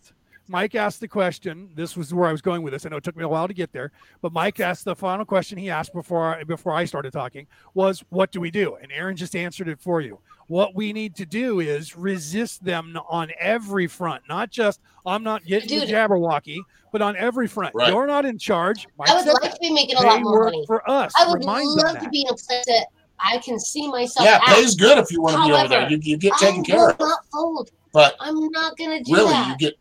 Mike 0.47 0.75
asked 0.75 0.99
the 0.99 1.07
question. 1.07 1.69
This 1.75 1.97
was 1.97 2.13
where 2.13 2.29
I 2.29 2.31
was 2.31 2.41
going 2.43 2.61
with 2.61 2.73
this. 2.73 2.85
I 2.85 2.89
know 2.89 2.97
it 2.97 3.03
took 3.03 3.15
me 3.17 3.23
a 3.23 3.27
while 3.27 3.47
to 3.47 3.53
get 3.55 3.71
there, 3.71 3.91
but 4.21 4.31
Mike 4.31 4.59
asked 4.59 4.85
the 4.85 4.95
final 4.95 5.25
question 5.25 5.57
he 5.57 5.71
asked 5.71 5.91
before 5.93 6.35
I, 6.35 6.43
before 6.43 6.73
I 6.73 6.85
started 6.85 7.11
talking 7.13 7.47
was, 7.73 8.03
"What 8.09 8.31
do 8.31 8.39
we 8.39 8.51
do?" 8.51 8.75
And 8.75 8.91
Aaron 8.91 9.15
just 9.15 9.35
answered 9.35 9.67
it 9.67 9.79
for 9.79 10.01
you. 10.01 10.19
What 10.47 10.75
we 10.75 10.93
need 10.93 11.15
to 11.15 11.25
do 11.25 11.59
is 11.59 11.95
resist 11.97 12.63
them 12.63 12.97
on 13.09 13.31
every 13.39 13.87
front, 13.87 14.23
not 14.29 14.51
just 14.51 14.79
I'm 15.05 15.23
not 15.23 15.43
getting 15.45 15.79
the 15.79 15.85
Jabberwocky, 15.85 16.59
but 16.91 17.01
on 17.01 17.15
every 17.15 17.47
front. 17.47 17.73
Right. 17.73 17.91
You're 17.91 18.05
not 18.07 18.25
in 18.25 18.37
charge. 18.37 18.87
Mike 18.97 19.09
I 19.09 19.15
would 19.15 19.25
like 19.25 19.41
that. 19.41 19.53
to 19.53 19.59
be 19.59 19.71
making 19.71 19.97
a 19.97 20.01
They 20.01 20.05
lot 20.07 20.21
more 20.21 20.33
work 20.33 20.45
money. 20.53 20.63
for 20.67 20.89
us. 20.89 21.11
I 21.19 21.27
would 21.27 21.39
Remind 21.39 21.67
them 21.79 21.93
love 21.95 21.99
to 22.03 22.09
be 22.09 22.21
in 22.21 22.27
a 22.27 22.33
place 22.33 22.63
that 22.67 22.87
I 23.19 23.37
can 23.39 23.59
see 23.59 23.87
myself. 23.87 24.25
Yeah, 24.27 24.35
at. 24.35 24.55
pays 24.55 24.75
good 24.75 24.97
if 24.99 25.11
you 25.11 25.21
want 25.21 25.35
to 25.37 25.45
be 25.47 25.51
over 25.53 25.67
there. 25.67 25.89
You, 25.89 25.99
you 26.01 26.17
get 26.17 26.33
I 26.33 26.37
taken 26.37 26.63
care 26.63 26.77
will 26.77 26.89
of. 26.91 26.99
not 26.99 27.19
fold. 27.31 27.71
But 27.91 28.15
I'm 28.19 28.49
not 28.49 28.77
gonna 28.77 29.01
do 29.03 29.13
really, 29.13 29.29
that. 29.31 29.49
you 29.49 29.57
get 29.69 29.75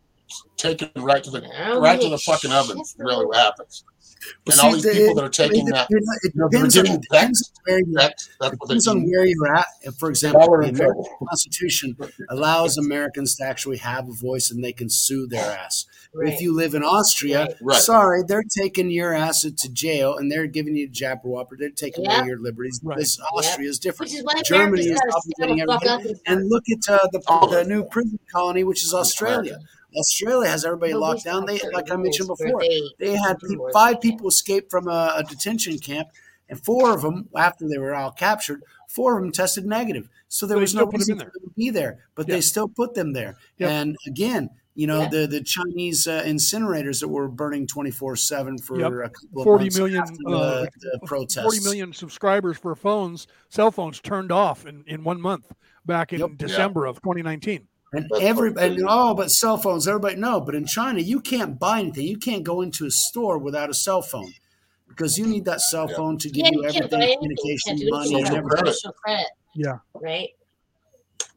taken 0.57 0.91
right 0.97 1.23
to 1.23 1.31
the 1.31 1.43
I'm 1.57 1.81
right 1.83 2.01
to 2.01 2.09
the 2.09 2.19
fucking 2.19 2.53
oven. 2.53 2.79
shift 2.79 2.95
Really, 2.99 3.27
what 3.27 3.37
happens? 3.37 3.85
But 4.47 4.55
And 4.55 4.61
all 4.63 4.73
these 4.73 4.85
the- 4.85 4.93
people 4.93 5.15
that 5.17 5.25
are 5.25 5.29
taking 5.29 5.69
it, 5.69 5.73
that, 5.73 5.87
it 5.91 6.03
you 6.35 6.41
know, 6.41 6.49
depends 6.49 6.79
on, 6.79 6.85
depends 7.01 7.43
on 7.53 7.63
where 7.67 7.79
you're 7.79 7.95
That's 8.01 8.31
that's 8.41 8.57
depends 8.59 8.89
on 8.89 9.03
where 9.03 9.27
you're 9.27 9.55
at. 9.55 9.67
And 9.85 9.95
For 9.99 10.09
example, 10.09 10.41
the 10.41 10.47
American 10.47 10.75
trouble. 10.77 11.09
Constitution 11.29 11.97
allows 12.31 12.79
Americans 12.79 13.35
to 13.37 13.45
actually 13.45 13.77
have 13.79 14.09
a 14.09 14.13
voice 14.15 14.51
and 14.51 14.65
they 14.65 14.73
can 14.73 14.89
sue 14.89 15.27
their 15.27 15.45
ass. 15.59 15.85
Right. 16.15 16.33
If 16.33 16.41
you 16.41 16.55
live 16.55 16.75
in 16.75 16.83
Austria, 16.83 17.49
Right. 17.61 17.83
sorry, 17.83 18.23
they're 18.27 18.45
taking 18.57 18.91
your 18.91 19.13
ass 19.13 19.43
to 19.43 19.69
jail 19.69 20.17
and 20.17 20.31
they're 20.33 20.47
giving 20.47 20.75
you 20.77 20.89
jabberwopper. 20.89 21.59
They're 21.59 21.69
taking 21.71 22.05
Yeah. 22.05 22.21
away 22.21 22.29
your 22.29 22.41
liberties. 22.41 22.81
Right. 22.83 22.97
This 22.99 23.19
Austria 23.35 23.69
is 23.69 23.79
different. 23.79 24.11
Which 24.13 24.21
is 24.21 24.25
why 24.25 24.41
Germany 24.43 24.85
America's 24.87 25.27
is 25.27 25.33
gotta 25.39 25.55
getting 25.57 25.61
everything. 25.61 26.17
and 26.27 26.39
And 26.41 26.49
look 26.51 26.65
at 26.73 26.89
uh, 26.89 27.09
the, 27.13 27.21
Oh. 27.29 27.51
the 27.53 27.65
new 27.65 27.85
prison 27.85 28.19
colony, 28.33 28.65
which 28.65 28.85
is 28.85 28.95
Australia. 28.95 29.59
Australia 29.97 30.49
has 30.51 30.65
everybody 30.65 30.93
But 30.93 31.01
locked 31.01 31.25
down. 31.25 31.47
They, 31.47 31.61
like 31.73 31.91
I 31.91 31.97
mentioned 31.97 32.29
before, 32.29 32.61
they- 32.61 32.91
they 32.99 33.17
had 33.17 33.39
do 33.41 33.49
pe- 33.49 33.73
five 33.73 34.01
people 34.01 34.29
escape 34.29 34.71
from 34.71 34.89
a, 34.89 35.15
a 35.17 35.23
detention 35.25 35.79
camp, 35.79 36.09
and 36.49 36.63
four 36.65 36.93
of 36.95 37.03
them, 37.03 37.29
after 37.37 37.69
they 37.69 37.79
were 37.79 37.95
all 37.95 38.11
captured, 38.11 38.63
four 38.89 39.17
of 39.17 39.23
them 39.23 39.33
tested 39.33 39.65
negative. 39.67 40.09
So 40.29 40.47
there 40.47 40.57
So 40.57 40.61
was 40.61 40.75
no 40.75 40.87
reason 40.87 41.13
in 41.15 41.19
for 41.19 41.25
them 41.33 41.43
to 41.45 41.51
be 41.57 41.71
there, 41.71 42.07
but 42.15 42.29
Yeah. 42.29 42.35
they 42.37 42.41
still 42.41 42.69
put 42.69 42.95
them 42.95 43.13
there. 43.13 43.37
Yep. 43.59 43.71
And 43.71 43.97
again, 44.07 44.51
you 44.77 44.89
know 44.89 45.03
Yeah. 45.03 45.09
the 45.09 45.27
the 45.29 45.41
Chinese 45.41 46.09
uh, 46.09 46.23
incinerators 46.25 46.99
that 47.01 47.07
were 47.09 47.29
burning 47.29 47.67
twenty 47.69 47.93
four 47.93 48.17
seven 48.17 48.59
for 48.59 48.79
Yep. 48.81 48.93
a 48.93 49.09
couple 49.11 49.41
of 49.41 49.45
40 49.45 49.65
months 49.67 49.79
million, 49.79 50.01
after 50.03 50.17
the, 50.25 50.37
uh, 50.37 50.67
the 50.81 51.01
protests. 51.07 51.45
40 51.45 51.61
million 51.61 51.93
subscribers 51.93 52.59
for 52.59 52.75
phones, 52.75 53.27
cell 53.51 53.71
phones 53.71 54.01
turned 54.01 54.33
off 54.33 54.67
in, 54.67 54.83
in 54.89 55.05
one 55.05 55.21
month 55.21 55.53
back 55.87 56.13
in 56.13 56.19
Yep. 56.21 56.31
December 56.39 56.87
of 56.87 57.01
2019. 57.03 57.69
And 57.93 58.09
That's 58.11 58.23
every 58.25 58.53
and, 58.59 58.83
oh, 58.89 59.15
but 59.15 59.31
cell 59.31 59.57
phones, 59.57 59.87
everybody 59.87 60.17
no. 60.17 60.41
But 60.41 60.55
in 60.57 60.67
China, 60.67 61.01
you 61.01 61.21
can't 61.21 61.59
buy 61.61 61.81
anything. 61.81 62.07
You 62.07 62.17
can't 62.19 62.43
go 62.43 62.61
into 62.63 62.87
a 62.87 62.91
store 62.91 63.39
without 63.39 63.71
a 63.71 63.75
cell 63.75 64.03
phone 64.03 64.33
because 64.89 65.17
you 65.19 65.27
need 65.27 65.45
that 65.45 65.61
cell 65.61 65.87
Yeah. 65.89 65.97
phone 65.97 66.19
to 66.19 66.29
give 66.29 66.45
Yeah, 66.47 66.51
you 66.53 66.63
you 66.63 66.69
everything, 66.69 66.89
buy 66.91 66.97
anything. 67.05 67.23
You 67.23 67.37
communication, 67.37 67.91
money, 67.91 68.15
anything 68.15 68.17
and 68.17 68.27
Social 68.27 68.35
without 68.35 68.37
everything. 68.37 68.49
credit. 68.59 68.75
social 68.75 68.93
credit. 69.05 69.27
Yeah. 69.55 69.79
Right. 69.95 70.31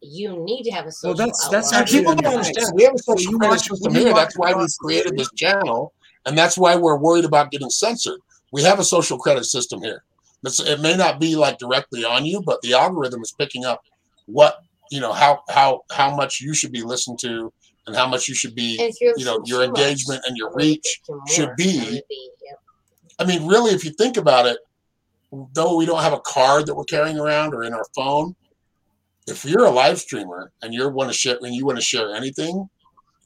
You 0.01 0.37
need 0.43 0.63
to 0.63 0.71
have 0.71 0.85
a 0.85 0.91
social. 0.91 1.15
that's- 1.15 1.47
that's 1.49 1.67
outlet. 1.67 1.81
actually 1.81 1.99
People 1.99 2.15
don't 2.15 2.33
understand. 2.37 2.71
We 2.75 2.83
have 2.83 2.93
a 2.95 2.99
social 2.99 3.31
you 3.31 3.39
credit 3.39 3.59
system 3.59 3.93
here. 3.95 4.13
That's 4.13 4.37
why 4.37 4.47
we 4.49 4.51
across 4.53 4.77
created 4.77 5.17
this 5.17 5.31
channel, 5.35 5.93
and 6.25 6.37
that's 6.37 6.57
why 6.57 6.75
we're 6.75 6.97
worried 6.97 7.25
about 7.25 7.51
getting 7.51 7.69
censored. 7.69 8.19
We 8.51 8.63
have 8.63 8.79
a 8.79 8.83
social 8.83 9.17
credit 9.17 9.45
system 9.45 9.81
here. 9.81 10.03
That's, 10.43 10.59
it 10.59 10.81
may 10.81 10.95
not 10.95 11.19
be 11.19 11.35
like 11.35 11.57
directly 11.57 12.05
on 12.05 12.25
you, 12.25 12.41
but 12.41 12.61
the 12.61 12.73
algorithm 12.73 13.21
is 13.21 13.31
picking 13.31 13.65
up 13.65 13.83
what 14.27 14.63
you 14.91 14.99
know 14.99 15.13
how 15.13 15.41
how 15.49 15.81
how 15.91 16.15
much 16.15 16.41
you 16.41 16.53
should 16.53 16.71
be 16.71 16.81
listened 16.81 17.19
to 17.19 17.51
and 17.85 17.95
how 17.95 18.07
much 18.07 18.27
you 18.27 18.35
should 18.35 18.55
be. 18.55 18.91
You're 18.99 19.17
know 19.25 19.41
your 19.45 19.65
too 19.65 19.71
much, 19.71 19.79
engagement 19.81 20.23
and 20.27 20.37
your 20.37 20.53
reach 20.53 21.01
should 21.27 21.55
be 21.57 22.01
be, 22.09 22.31
yep. 22.45 22.59
I 23.19 23.25
mean, 23.25 23.47
really, 23.47 23.71
if 23.71 23.83
you 23.83 23.91
think 23.91 24.17
about 24.17 24.45
it, 24.45 24.57
though 25.53 25.75
we 25.77 25.85
don't 25.85 26.01
have 26.01 26.13
a 26.13 26.19
card 26.19 26.65
that 26.67 26.75
we're 26.75 26.83
carrying 26.83 27.19
around 27.19 27.53
or 27.53 27.63
in 27.63 27.73
our 27.73 27.85
phone, 27.95 28.35
if 29.27 29.43
you're 29.45 29.65
a 29.65 29.71
live 29.71 29.99
streamer 29.99 30.51
and 30.61 30.73
you 30.73 30.87
want 30.89 31.09
to 31.09 31.17
share 31.17 31.37
and 31.41 31.55
you 31.55 31.65
want 31.65 31.77
to 31.77 31.83
share 31.83 32.13
anything, 32.13 32.69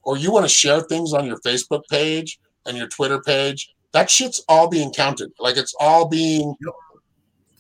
or 0.04 0.18
you 0.18 0.32
want 0.32 0.46
to 0.46 0.50
share 0.50 0.82
things 0.82 1.14
on 1.14 1.26
your 1.26 1.40
Facebook 1.40 1.82
page 1.90 2.40
and 2.66 2.78
your 2.78 2.88
Twitter 2.88 3.22
page, 3.22 3.74
that 3.92 4.10
shit's 4.10 4.44
all 4.48 4.68
being 4.70 4.92
counted. 4.92 5.32
Like 5.40 5.58
it's 5.58 5.76
all 5.80 6.08
being 6.08 6.56
Yep. 6.60 6.74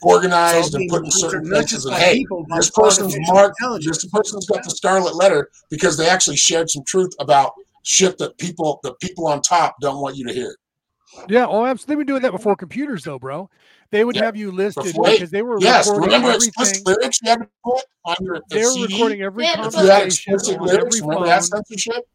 Organized 0.01 0.75
and 0.75 0.89
put 0.89 1.03
in 1.05 1.11
certain 1.11 1.49
places. 1.49 1.85
And 1.85 1.95
hey, 1.95 2.25
this 2.49 2.69
by 2.71 2.83
person's 2.83 3.15
marked. 3.29 3.55
intelligence. 3.59 4.01
This 4.03 4.11
person's 4.11 4.45
got 4.45 4.63
the 4.63 4.69
scarlet 4.71 5.15
letter 5.15 5.49
because 5.69 5.97
they 5.97 6.09
actually 6.09 6.37
shared 6.37 6.69
some 6.69 6.83
truth 6.85 7.11
about 7.19 7.53
shit 7.83 8.17
that 8.19 8.37
people 8.37 8.79
the 8.83 8.93
people 8.95 9.27
on 9.27 9.41
top 9.41 9.75
don't 9.81 10.01
want 10.01 10.15
you 10.15 10.25
to 10.27 10.33
hear. 10.33 10.55
Yeah. 11.27 11.45
Oh, 11.47 11.65
absolutely. 11.65 11.91
They've 11.95 11.99
been 12.05 12.07
doing 12.13 12.21
that 12.23 12.31
before 12.31 12.55
computers, 12.55 13.03
though, 13.03 13.19
bro. 13.19 13.49
They 13.91 14.05
would 14.05 14.15
Yeah. 14.15 14.23
have 14.25 14.37
you 14.37 14.51
listed 14.51 14.85
Before- 14.85 15.09
because 15.11 15.29
they 15.31 15.41
were 15.41 15.59
Yes, 15.59 15.87
recording 15.87 16.05
remember 16.07 16.27
everything. 16.29 16.47
explicit 16.57 16.87
lyrics 16.87 17.19
you 17.21 17.29
had 17.29 17.39
to 17.39 17.47
put 17.65 17.83
on 18.05 18.15
your 18.21 18.35
the 18.35 18.55
They 18.55 18.63
were 18.63 18.69
CD? 18.71 18.93
recording 18.93 19.21
every 19.21 19.43
Yeah, 19.43 19.55
but- 19.57 19.67
If 19.67 19.81
you 19.81 19.89
had 19.89 20.03
explicit 20.03 20.61
lyrics, 20.61 21.01
remember 21.01 21.25
that 21.25 21.43
censorship? 21.43 22.07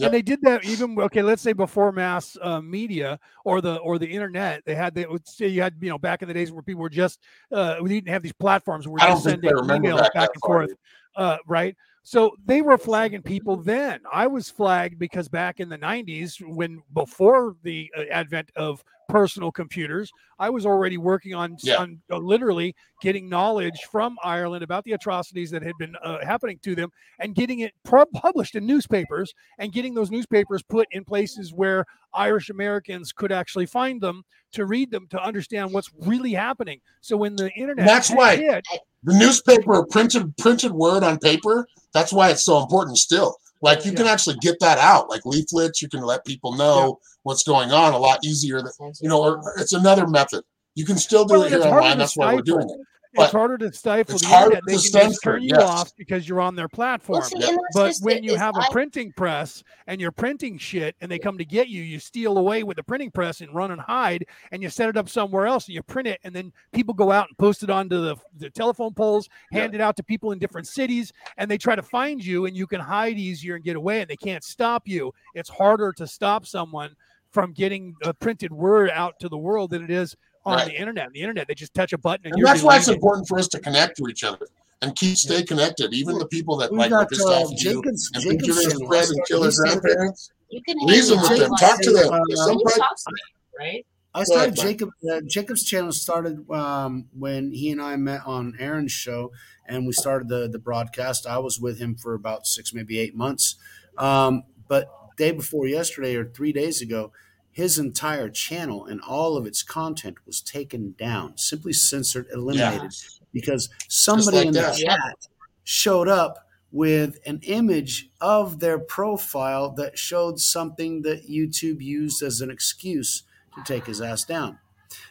Yep. 0.00 0.06
And 0.06 0.14
they 0.14 0.22
did 0.22 0.40
that 0.42 0.64
even 0.64 0.98
okay. 0.98 1.20
Let's 1.20 1.42
say 1.42 1.52
before 1.52 1.92
mass 1.92 2.34
uh, 2.40 2.62
media 2.62 3.18
or 3.44 3.60
the 3.60 3.76
or 3.76 3.98
the 3.98 4.06
internet, 4.06 4.62
they 4.64 4.74
had 4.74 4.94
they 4.94 5.04
would 5.04 5.28
say 5.28 5.46
you 5.48 5.60
had 5.60 5.74
you 5.78 5.90
know 5.90 5.98
back 5.98 6.22
in 6.22 6.28
the 6.28 6.32
days 6.32 6.50
where 6.50 6.62
people 6.62 6.80
were 6.80 6.88
just 6.88 7.20
uh, 7.52 7.76
we 7.82 7.90
didn't 7.90 8.08
have 8.08 8.22
these 8.22 8.32
platforms 8.32 8.88
where 8.88 8.94
we're 8.94 9.12
just 9.12 9.24
sending 9.24 9.50
emails 9.50 9.98
back 9.98 10.14
back 10.14 10.30
and 10.32 10.42
forth, 10.42 10.72
uh, 11.16 11.36
right? 11.46 11.76
So 12.02 12.34
they 12.46 12.62
were 12.62 12.78
flagging 12.78 13.20
people 13.20 13.56
then. 13.56 14.00
I 14.10 14.26
was 14.26 14.48
flagged 14.48 14.98
because 14.98 15.28
back 15.28 15.60
in 15.60 15.68
the 15.68 15.76
'90s, 15.76 16.40
when 16.40 16.82
before 16.94 17.56
the 17.62 17.90
uh, 17.94 18.04
advent 18.10 18.50
of 18.56 18.82
personal 19.10 19.50
computers, 19.52 20.10
I 20.38 20.50
was 20.50 20.64
already 20.64 20.96
working 20.98 21.34
on, 21.34 21.56
Yeah. 21.62 21.76
on 21.76 22.00
uh, 22.10 22.18
literally 22.18 22.74
getting 23.02 23.28
knowledge 23.28 23.80
from 23.90 24.16
Ireland 24.22 24.62
about 24.62 24.84
the 24.84 24.92
atrocities 24.92 25.50
that 25.50 25.62
had 25.62 25.74
been 25.78 25.96
uh, 26.02 26.18
happening 26.24 26.58
to 26.62 26.74
them 26.74 26.90
and 27.18 27.34
getting 27.34 27.60
it 27.60 27.72
pu- 27.84 28.06
published 28.14 28.54
in 28.54 28.66
newspapers 28.66 29.34
and 29.58 29.72
getting 29.72 29.94
those 29.94 30.10
newspapers 30.10 30.62
put 30.62 30.86
in 30.92 31.04
places 31.04 31.52
where 31.52 31.84
Irish 32.14 32.50
Americans 32.50 33.12
could 33.12 33.32
actually 33.32 33.66
find 33.66 34.00
them 34.00 34.22
to 34.52 34.64
read 34.66 34.90
them 34.90 35.06
to 35.10 35.22
understand 35.22 35.72
what's 35.72 35.90
really 36.00 36.32
happening. 36.32 36.80
So 37.00 37.16
when 37.16 37.36
the 37.36 37.50
internet 37.52 37.86
That's 37.86 38.10
why- 38.10 38.36
hit, 38.36 38.64
The 39.02 39.14
newspaper 39.18 39.84
printed 39.86 40.36
printed 40.36 40.72
word 40.72 41.02
on 41.02 41.18
paper. 41.18 41.66
That's 41.92 42.12
why 42.12 42.30
it's 42.30 42.44
so 42.44 42.60
important 42.60 42.98
still. 42.98 43.36
Like 43.62 43.84
you 43.84 43.92
can 43.92 44.06
actually 44.06 44.36
get 44.36 44.58
that 44.60 44.78
out, 44.78 45.10
like 45.10 45.26
leaflets. 45.26 45.82
You 45.82 45.88
can 45.88 46.00
let 46.00 46.24
people 46.24 46.54
know 46.54 46.98
what's 47.24 47.42
going 47.42 47.72
on 47.72 47.92
a 47.92 47.98
lot 47.98 48.24
easier. 48.24 48.62
Than, 48.62 48.72
you 49.00 49.08
know, 49.08 49.22
or 49.22 49.54
it's 49.58 49.72
another 49.72 50.06
method. 50.06 50.44
You 50.74 50.86
can 50.86 50.96
still 50.96 51.24
do 51.24 51.34
Well, 51.34 51.42
it 51.42 51.50
here 51.50 51.60
online. 51.62 51.98
That's 51.98 52.16
why 52.16 52.34
we're 52.34 52.42
doing 52.42 52.68
it. 52.70 52.76
It's 53.12 53.32
harder 53.32 53.58
to 53.58 53.72
stifle 53.72 54.14
it's 54.14 54.22
the 54.22 54.28
harder 54.28 54.56
internet. 54.56 54.62
They 54.66 54.76
to 54.76 54.98
can 54.98 55.10
just 55.10 55.22
turn 55.22 55.42
you 55.42 55.50
yes. 55.54 55.62
off 55.62 55.96
because 55.96 56.28
you're 56.28 56.40
on 56.40 56.54
their 56.54 56.68
platform. 56.68 57.20
Well, 57.20 57.28
see, 57.28 57.38
Yeah. 57.40 57.56
But 57.74 57.88
just 57.88 58.04
when 58.04 58.22
you 58.22 58.36
have 58.36 58.56
a 58.56 58.60
I- 58.60 58.68
printing 58.70 59.12
press 59.12 59.62
and 59.86 60.00
you're 60.00 60.12
printing 60.12 60.58
shit 60.58 60.94
and 61.00 61.10
they 61.10 61.18
come 61.18 61.36
to 61.38 61.44
get 61.44 61.68
you, 61.68 61.82
you 61.82 61.98
steal 61.98 62.38
away 62.38 62.62
with 62.62 62.76
the 62.76 62.82
printing 62.82 63.10
press 63.10 63.40
and 63.40 63.52
run 63.54 63.72
and 63.72 63.80
hide 63.80 64.26
and 64.52 64.62
you 64.62 64.70
set 64.70 64.88
it 64.88 64.96
up 64.96 65.08
somewhere 65.08 65.46
else 65.46 65.66
and 65.66 65.74
you 65.74 65.82
print 65.82 66.06
it 66.08 66.20
and 66.24 66.34
then 66.34 66.52
people 66.72 66.94
go 66.94 67.10
out 67.10 67.26
and 67.28 67.36
post 67.38 67.62
it 67.62 67.70
onto 67.70 68.00
the, 68.00 68.16
the 68.38 68.50
telephone 68.50 68.94
poles, 68.94 69.28
hand 69.52 69.74
it 69.74 69.80
out 69.80 69.96
to 69.96 70.02
people 70.04 70.32
in 70.32 70.38
different 70.38 70.68
cities 70.68 71.12
and 71.36 71.50
they 71.50 71.58
try 71.58 71.74
to 71.74 71.82
find 71.82 72.24
you 72.24 72.46
and 72.46 72.56
you 72.56 72.66
can 72.66 72.80
hide 72.80 73.18
easier 73.18 73.56
and 73.56 73.64
get 73.64 73.76
away 73.76 74.00
and 74.00 74.08
they 74.08 74.16
can't 74.16 74.44
stop 74.44 74.86
you. 74.86 75.12
It's 75.34 75.50
harder 75.50 75.92
to 75.94 76.06
stop 76.06 76.46
someone 76.46 76.94
from 77.30 77.52
getting 77.52 77.94
a 78.02 78.12
printed 78.12 78.52
word 78.52 78.90
out 78.90 79.18
to 79.20 79.28
the 79.28 79.38
world 79.38 79.70
than 79.70 79.84
it 79.84 79.90
is 79.90 80.16
on 80.46 80.56
Right. 80.56 80.66
the 80.68 80.74
internet. 80.78 81.12
The 81.12 81.20
internet, 81.20 81.48
they 81.48 81.54
just 81.54 81.74
touch 81.74 81.92
a 81.92 81.98
button 81.98 82.26
and, 82.26 82.32
And 82.34 82.38
you're 82.38 82.46
that's 82.46 82.62
why 82.62 82.76
it's 82.76 82.86
deleted. 82.86 83.02
important 83.02 83.28
for 83.28 83.38
us 83.38 83.48
to 83.48 83.60
connect 83.60 83.96
to 83.98 84.08
each 84.08 84.24
other 84.24 84.46
and 84.82 84.94
keep 84.96 85.16
stay 85.16 85.42
connected. 85.42 85.92
Even 85.92 86.18
the 86.18 86.26
people 86.26 86.56
that 86.58 86.70
We've 86.70 86.78
like 86.80 86.90
got 86.90 87.08
pissed 87.10 87.22
uh, 87.22 87.42
off 87.42 87.52
at 87.52 87.62
you 87.62 87.74
Jacobs. 87.82 88.10
and 88.14 88.24
think 88.24 88.46
you're 88.46 88.56
Jacobs 88.56 88.74
going 88.78 88.88
to 88.90 89.08
and 89.12 89.26
kill 89.26 89.40
their 89.42 89.52
grandparents. 89.52 90.30
You 90.50 90.62
can 90.62 90.78
hang 90.80 90.88
Reason 90.88 91.20
with 91.20 91.38
them. 91.38 91.50
Talk 91.60 91.80
to 91.82 91.90
them. 91.92 92.04
If 92.14 92.20
You 92.28 92.36
somebody- 92.36 92.76
talk 92.78 92.96
to 92.96 93.04
them, 93.06 93.14
right? 93.58 93.86
I 94.12 94.24
Go 94.24 94.34
ahead, 94.34 94.56
started 94.56 94.56
Jacob. 94.56 94.90
Uh, 95.08 95.20
Jacob's 95.24 95.62
channel 95.64 95.92
started 95.92 96.50
um, 96.50 97.06
when 97.16 97.52
he 97.52 97.70
and 97.70 97.80
I 97.80 97.94
met 97.94 98.22
on 98.26 98.56
Aaron's 98.58 98.90
show, 98.90 99.30
and 99.68 99.86
we 99.86 99.92
started 99.92 100.28
the 100.28 100.48
the 100.48 100.58
broadcast. 100.58 101.28
I 101.28 101.38
was 101.38 101.60
with 101.60 101.78
him 101.78 101.94
for 101.94 102.14
about 102.14 102.44
six, 102.44 102.74
maybe 102.74 102.98
eight 102.98 103.14
months. 103.14 103.54
Um, 103.98 104.42
but 104.66 104.88
day 105.16 105.30
before 105.30 105.68
yesterday, 105.68 106.16
or 106.16 106.24
three 106.24 106.52
days 106.52 106.82
ago, 106.82 107.12
his 107.60 107.78
entire 107.78 108.28
channel 108.30 108.86
and 108.86 109.00
all 109.02 109.36
of 109.36 109.46
its 109.46 109.62
content 109.62 110.16
was 110.26 110.40
taken 110.40 110.94
down, 110.98 111.36
simply 111.36 111.72
censored, 111.72 112.26
eliminated, 112.32 112.90
because 113.32 113.68
somebody 113.88 114.38
like 114.38 114.46
in 114.48 114.52
the 114.54 114.60
that. 114.60 114.74
chat 114.78 115.28
showed 115.64 116.08
up 116.08 116.46
with 116.72 117.18
an 117.26 117.40
image 117.42 118.08
of 118.20 118.60
their 118.60 118.78
profile 118.78 119.70
that 119.72 119.98
showed 119.98 120.38
something 120.38 121.02
that 121.02 121.28
YouTube 121.28 121.80
used 121.80 122.22
as 122.22 122.40
an 122.40 122.50
excuse 122.50 123.24
to 123.54 123.62
take 123.62 123.86
his 123.86 124.00
ass 124.00 124.24
down. 124.24 124.58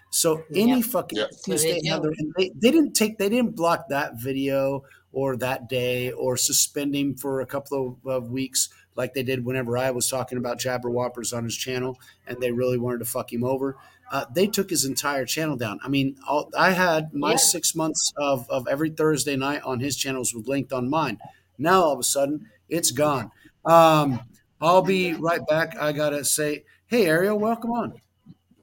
So 0.09 0.43
any 0.55 0.81
Yep. 0.81 0.85
fucking 0.85 1.17
Yep. 1.19 1.29
excuse 1.31 1.61
they 1.63 1.73
they 1.73 1.81
have, 1.89 2.01
do. 2.01 2.09
there- 2.09 2.15
and 2.17 2.33
they, 2.37 2.49
they 2.55 2.71
didn't 2.71 2.93
take, 2.93 3.17
they 3.17 3.29
didn't 3.29 3.55
block 3.55 3.89
that 3.89 4.19
video 4.19 4.83
or 5.11 5.35
that 5.37 5.69
day 5.69 6.11
or 6.11 6.37
suspend 6.37 6.95
him 6.95 7.15
for 7.15 7.41
a 7.41 7.45
couple 7.45 7.99
of, 8.05 8.07
of 8.07 8.29
weeks 8.31 8.69
like 8.99 9.13
they 9.13 9.23
did 9.23 9.45
whenever 9.45 9.77
I 9.77 9.91
was 9.91 10.09
talking 10.09 10.37
about 10.37 10.59
Jabber 10.59 10.89
Whoppers 10.89 11.31
on 11.31 11.45
his 11.45 11.55
channel, 11.55 11.97
and 12.27 12.37
they 12.41 12.51
really 12.51 12.77
wanted 12.77 12.99
to 12.99 13.05
fuck 13.05 13.31
him 13.31 13.45
over. 13.45 13.77
Uh, 14.11 14.25
they 14.35 14.45
took 14.45 14.69
his 14.69 14.83
entire 14.83 15.25
channel 15.25 15.55
down. 15.55 15.79
I 15.83 15.87
mean, 15.87 16.17
all, 16.27 16.51
I 16.57 16.71
had 16.71 17.13
my 17.13 17.31
Yeah. 17.31 17.37
six 17.37 17.73
months 17.75 18.11
of, 18.17 18.45
of 18.49 18.67
every 18.67 18.89
Thursday 18.89 19.37
night 19.37 19.61
on 19.63 19.79
his 19.79 19.95
channels 19.95 20.33
was 20.35 20.47
linked 20.47 20.73
on 20.73 20.89
mine. 20.89 21.17
Now 21.57 21.81
all 21.83 21.93
of 21.93 21.99
a 21.99 22.03
sudden 22.03 22.47
it's 22.67 22.91
gone. 22.91 23.31
Um, 23.65 24.19
I'll 24.59 24.81
be 24.81 25.13
right 25.13 25.45
back. 25.47 25.77
I 25.79 25.93
gotta 25.93 26.25
say, 26.25 26.65
hey 26.87 27.05
Ariel, 27.05 27.39
welcome 27.39 27.71
on. 27.71 27.93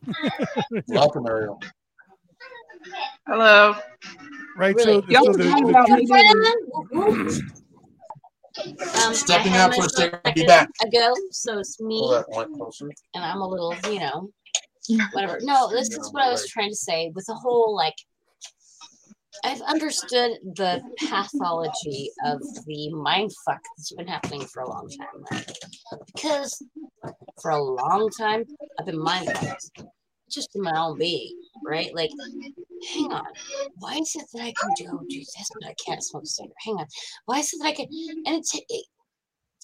Welcome, 0.88 1.26
Ariel. 1.26 1.60
Hello. 3.26 3.74
Right. 4.56 4.74
Really? 4.76 5.02
Y'all 5.08 5.24
so 5.24 5.32
were 5.32 5.38
the, 5.38 5.44
talking 5.50 5.64
the 5.66 5.70
about 5.70 5.86
truth- 5.88 6.10
Woohoo. 6.92 7.65
Um, 8.58 9.14
Stepping 9.14 9.52
I 9.52 9.56
had 9.56 9.70
out 9.70 9.74
for 9.74 9.80
a 9.80 9.82
this 9.84 9.96
second, 9.96 10.20
be 10.34 10.40
second 10.40 10.46
back. 10.46 10.68
ago, 10.84 11.14
so 11.30 11.58
it's 11.58 11.80
me, 11.80 11.98
Pull 12.00 12.10
that 12.10 12.26
mic 12.30 12.56
closer. 12.56 12.88
and 13.14 13.24
I'm 13.24 13.40
a 13.40 13.48
little, 13.48 13.74
you 13.92 14.00
know, 14.00 14.30
whatever. 15.12 15.38
No, 15.42 15.68
this 15.70 15.88
is 15.90 16.10
what 16.12 16.22
I 16.24 16.30
was 16.30 16.48
trying 16.48 16.70
to 16.70 16.76
say 16.76 17.10
with 17.14 17.26
the 17.26 17.34
whole 17.34 17.74
like. 17.74 17.94
I've 19.44 19.60
understood 19.62 20.38
the 20.54 20.80
pathology 21.10 22.10
of 22.24 22.40
the 22.66 22.88
mind 22.94 23.30
fuck 23.44 23.60
that's 23.76 23.92
been 23.92 24.08
happening 24.08 24.40
for 24.46 24.62
a 24.62 24.68
long 24.68 24.88
time, 24.88 25.24
right? 25.30 25.58
Because 26.14 26.62
for 27.42 27.50
a 27.50 27.62
long 27.62 28.08
time 28.18 28.44
I've 28.80 28.86
been 28.86 28.98
mind 28.98 29.30
fucked, 29.36 29.82
just 30.30 30.54
in 30.54 30.62
my 30.62 30.78
own 30.78 30.98
being, 30.98 31.32
right? 31.64 31.94
Like, 31.94 32.10
hang 32.92 33.12
on, 33.12 33.26
why 33.76 33.96
is 33.96 34.14
it 34.16 34.26
that 34.32 34.42
I 34.42 34.52
can 34.52 34.90
go 34.90 35.00
do 35.08 35.18
this 35.18 35.50
but 35.54 35.68
I 35.68 35.74
can't 35.74 36.02
smoke 36.02 36.24
a 36.24 36.26
cigarette? 36.26 36.54
Hang 36.64 36.76
on, 36.76 36.86
why 37.26 37.38
is 37.38 37.52
it 37.52 37.58
that 37.62 37.68
I 37.68 37.72
can? 37.72 37.86
And 38.26 38.36
it's 38.36 38.54
it, 38.54 38.86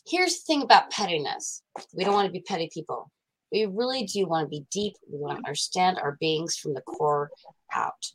here's 0.06 0.38
the 0.38 0.44
thing 0.46 0.62
about 0.62 0.90
pettiness: 0.90 1.62
we 1.94 2.04
don't 2.04 2.14
want 2.14 2.26
to 2.26 2.32
be 2.32 2.40
petty 2.40 2.70
people. 2.72 3.10
We 3.52 3.66
really 3.66 4.04
do 4.04 4.26
want 4.26 4.46
to 4.46 4.48
be 4.48 4.64
deep. 4.70 4.94
We 5.12 5.18
want 5.18 5.38
to 5.38 5.46
understand 5.46 5.98
our 5.98 6.16
beings 6.20 6.56
from 6.56 6.72
the 6.72 6.80
core 6.80 7.30
out, 7.74 8.06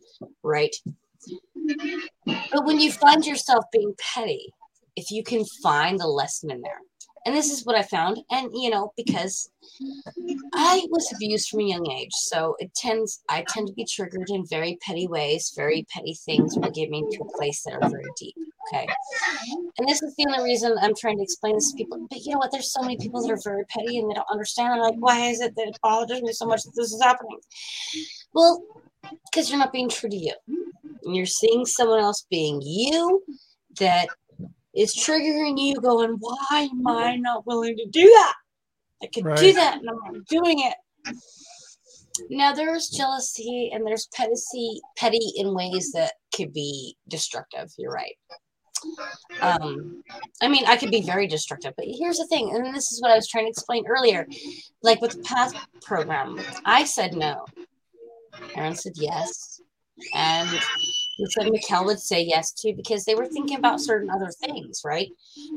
right? 0.41 0.75
But 2.25 2.65
when 2.65 2.79
you 2.79 2.91
find 2.91 3.25
yourself 3.25 3.65
being 3.71 3.93
petty, 4.15 4.51
if 4.95 5.11
you 5.11 5.23
can 5.23 5.45
find 5.61 5.99
the 5.99 6.07
lesson 6.07 6.49
in 6.49 6.61
there, 6.61 6.79
and 7.25 7.35
this 7.35 7.51
is 7.51 7.65
what 7.65 7.75
I 7.75 7.83
found, 7.83 8.19
and 8.31 8.49
you 8.53 8.69
know, 8.69 8.93
because 8.95 9.51
I 10.53 10.85
was 10.89 11.11
abused 11.13 11.49
from 11.49 11.61
a 11.61 11.63
young 11.63 11.89
age, 11.91 12.13
so 12.13 12.55
it 12.59 12.73
tends 12.73 13.21
I 13.29 13.43
tend 13.47 13.67
to 13.67 13.73
be 13.73 13.85
triggered 13.85 14.29
in 14.29 14.45
very 14.47 14.77
petty 14.81 15.07
ways. 15.07 15.53
Very 15.55 15.85
petty 15.93 16.13
things 16.13 16.55
will 16.55 16.71
get 16.71 16.89
me 16.89 17.03
to 17.11 17.23
a 17.23 17.37
place 17.37 17.63
that 17.63 17.73
are 17.73 17.89
very 17.89 18.09
deep. 18.17 18.35
Okay, 18.67 18.87
and 19.77 19.87
this 19.87 20.01
is 20.01 20.15
the 20.15 20.25
only 20.27 20.43
reason 20.43 20.75
I'm 20.81 20.95
trying 20.95 21.17
to 21.17 21.23
explain 21.23 21.55
this 21.55 21.71
to 21.71 21.77
people. 21.77 22.05
But 22.09 22.19
you 22.19 22.33
know 22.33 22.39
what? 22.39 22.51
There's 22.51 22.71
so 22.71 22.81
many 22.81 22.97
people 22.97 23.21
that 23.21 23.31
are 23.31 23.39
very 23.43 23.65
petty 23.65 23.97
and 23.97 24.09
they 24.09 24.15
don't 24.15 24.27
understand. 24.31 24.73
I'm 24.73 24.79
like, 24.79 24.95
why 24.99 25.27
is 25.27 25.41
it 25.41 25.55
that 25.55 25.67
it 25.67 25.79
bothers 25.81 26.21
me 26.21 26.33
so 26.33 26.45
much 26.45 26.63
that 26.63 26.73
this 26.75 26.93
is 26.93 27.01
happening? 27.01 27.39
Well, 28.33 28.63
because 29.25 29.49
you're 29.49 29.59
not 29.59 29.71
being 29.71 29.89
true 29.89 30.09
to 30.09 30.15
you 30.15 30.33
and 31.03 31.15
you're 31.15 31.25
seeing 31.25 31.65
someone 31.65 31.99
else 31.99 32.25
being 32.29 32.61
you 32.61 33.23
that 33.79 34.07
is 34.77 34.95
triggering 34.95 35.59
you 35.59 35.75
going 35.81 36.17
why 36.19 36.69
am 36.71 36.87
i 36.87 37.15
not 37.15 37.45
willing 37.47 37.75
to 37.75 37.85
do 37.87 38.03
that? 38.03 38.33
I 39.03 39.07
could 39.07 39.35
do 39.35 39.53
that 39.53 39.79
and 39.79 39.89
i'm 39.89 40.13
not 40.13 40.25
doing 40.27 40.59
it. 40.59 41.15
Now 42.29 42.53
there's 42.53 42.89
jealousy 42.89 43.71
and 43.73 43.85
there's 43.85 44.07
petty 44.13 44.81
petty 44.95 45.33
in 45.35 45.53
ways 45.53 45.91
that 45.93 46.13
could 46.35 46.53
be 46.53 46.95
destructive. 47.07 47.71
You're 47.77 47.91
right. 47.91 48.15
Um 49.41 50.03
i 50.41 50.47
mean 50.47 50.63
i 50.67 50.77
could 50.77 50.91
be 50.91 51.01
very 51.01 51.25
destructive 51.25 51.73
but 51.75 51.87
here's 51.87 52.17
the 52.17 52.27
thing 52.27 52.55
and 52.55 52.75
this 52.75 52.91
is 52.91 53.01
what 53.01 53.09
i 53.09 53.15
was 53.15 53.27
trying 53.27 53.45
to 53.45 53.49
explain 53.49 53.85
earlier. 53.87 54.27
Like 54.83 55.01
with 55.01 55.13
the 55.13 55.23
path 55.23 55.53
program 55.81 56.39
i 56.65 56.83
said 56.83 57.15
no. 57.15 57.45
Aaron 58.55 58.75
said 58.75 58.93
yes. 58.95 59.61
And 60.13 60.47
he 61.17 61.25
said 61.25 61.47
Mikkel 61.47 61.85
would 61.85 61.99
say 61.99 62.21
yes 62.21 62.51
to 62.53 62.73
because 62.75 63.03
they 63.03 63.15
were 63.15 63.25
thinking 63.25 63.57
about 63.57 63.81
certain 63.81 64.09
other 64.09 64.29
things, 64.45 64.81
right? 64.85 65.09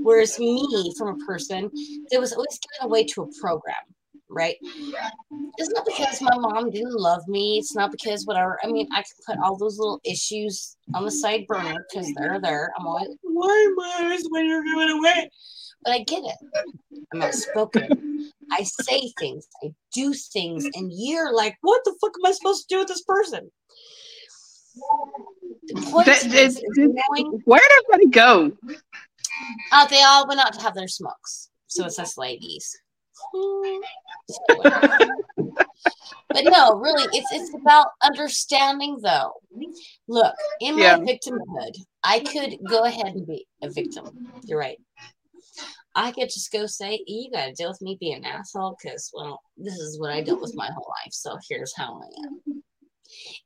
Whereas 0.03 0.39
me, 0.39 0.95
from 0.97 1.21
a 1.21 1.27
person 1.27 1.71
that 2.11 2.19
was 2.19 2.33
always 2.33 2.59
given 2.59 2.89
away 2.89 3.05
to 3.05 3.23
a 3.23 3.41
program, 3.41 3.75
right? 4.31 4.57
It's 5.59 5.71
not 5.71 5.85
because 5.85 6.23
my 6.23 6.37
mom 6.39 6.71
didn't 6.71 6.95
love 6.95 7.29
me. 7.29 7.59
It's 7.59 7.75
not 7.75 7.93
because 7.93 8.25
whatever. 8.25 8.59
I 8.65 8.69
mean, 8.69 8.89
I 8.93 9.03
can 9.03 9.17
put 9.27 9.39
all 9.45 9.59
those 9.59 9.79
little 9.79 10.01
issues 10.03 10.77
on 10.95 11.05
the 11.05 11.11
side 11.11 11.47
burner 11.47 11.85
because 11.91 12.11
they're 12.15 12.41
there. 12.41 12.73
I'm 12.79 12.87
always, 12.87 13.09
why 13.23 13.67
am 13.69 13.81
I 13.81 14.05
always 14.05 14.27
when 14.31 14.47
you're 14.47 14.65
giving 14.65 14.99
away? 14.99 15.31
But 15.85 15.93
I 15.93 15.99
get 16.05 16.23
it. 16.25 16.37
I'm 17.13 17.21
outspoken. 17.21 18.33
I 18.51 18.63
say 18.63 19.13
things. 19.19 19.47
I 19.63 19.73
do 19.93 20.15
things, 20.15 20.65
and 20.75 20.91
you're 20.93 21.35
like, 21.35 21.57
what 21.61 21.83
the 21.85 21.95
fuck 22.01 22.13
am 22.19 22.27
I 22.27 22.33
supposed 22.33 22.69
to 22.69 22.75
do 22.75 22.79
with 22.79 22.89
this 22.89 23.03
person? 23.03 23.51
The 25.69 25.75
point 25.91 26.07
That- 26.07 26.25
is, 26.25 26.33
that- 26.33 26.63
is 26.63 26.77
knowing 26.77 27.43
Where 27.45 27.61
did 27.61 27.71
everybody 27.85 28.07
go? 28.11 28.57
uh, 29.73 29.87
they 29.87 30.03
all 30.03 30.27
went 30.29 30.41
out 30.41 30.53
to 30.55 30.61
have 30.61 30.75
their 30.75 30.89
smokes. 30.89 31.51
So 31.67 31.87
it's 31.87 31.99
us 31.99 32.17
ladies. 32.19 32.77
but 36.33 36.45
no, 36.45 36.75
really, 36.79 37.05
it's 37.13 37.31
it's 37.33 37.55
about 37.55 37.89
understanding 38.03 38.99
though. 39.03 39.33
Look, 40.09 40.35
in 40.61 40.75
my 40.77 40.83
Yeah. 40.83 40.97
victimhood, 40.99 41.73
I 42.03 42.21
could 42.21 42.57
go 42.69 42.85
ahead 42.85 43.07
and 43.15 43.27
be 43.27 43.47
a 43.63 43.71
victim. 43.71 44.33
You're 44.45 44.59
right. 44.59 44.79
I 45.95 46.13
could 46.13 46.29
just 46.29 46.53
go 46.53 46.67
say, 46.67 47.03
you 47.07 47.31
gotta 47.33 47.53
deal 47.53 47.69
with 47.69 47.83
me 47.83 47.97
being 48.01 48.17
an 48.19 48.25
asshole 48.25 48.77
because 48.81 49.11
well, 49.13 49.41
this 49.57 49.75
is 49.75 49.99
what 49.99 50.11
I 50.11 50.23
dealt 50.23 50.41
with 50.41 50.55
my 50.55 50.67
whole 50.73 50.87
life. 51.05 51.13
So 51.13 51.37
here's 51.49 51.75
how 51.77 52.01
I 52.01 52.07
am. 52.25 52.63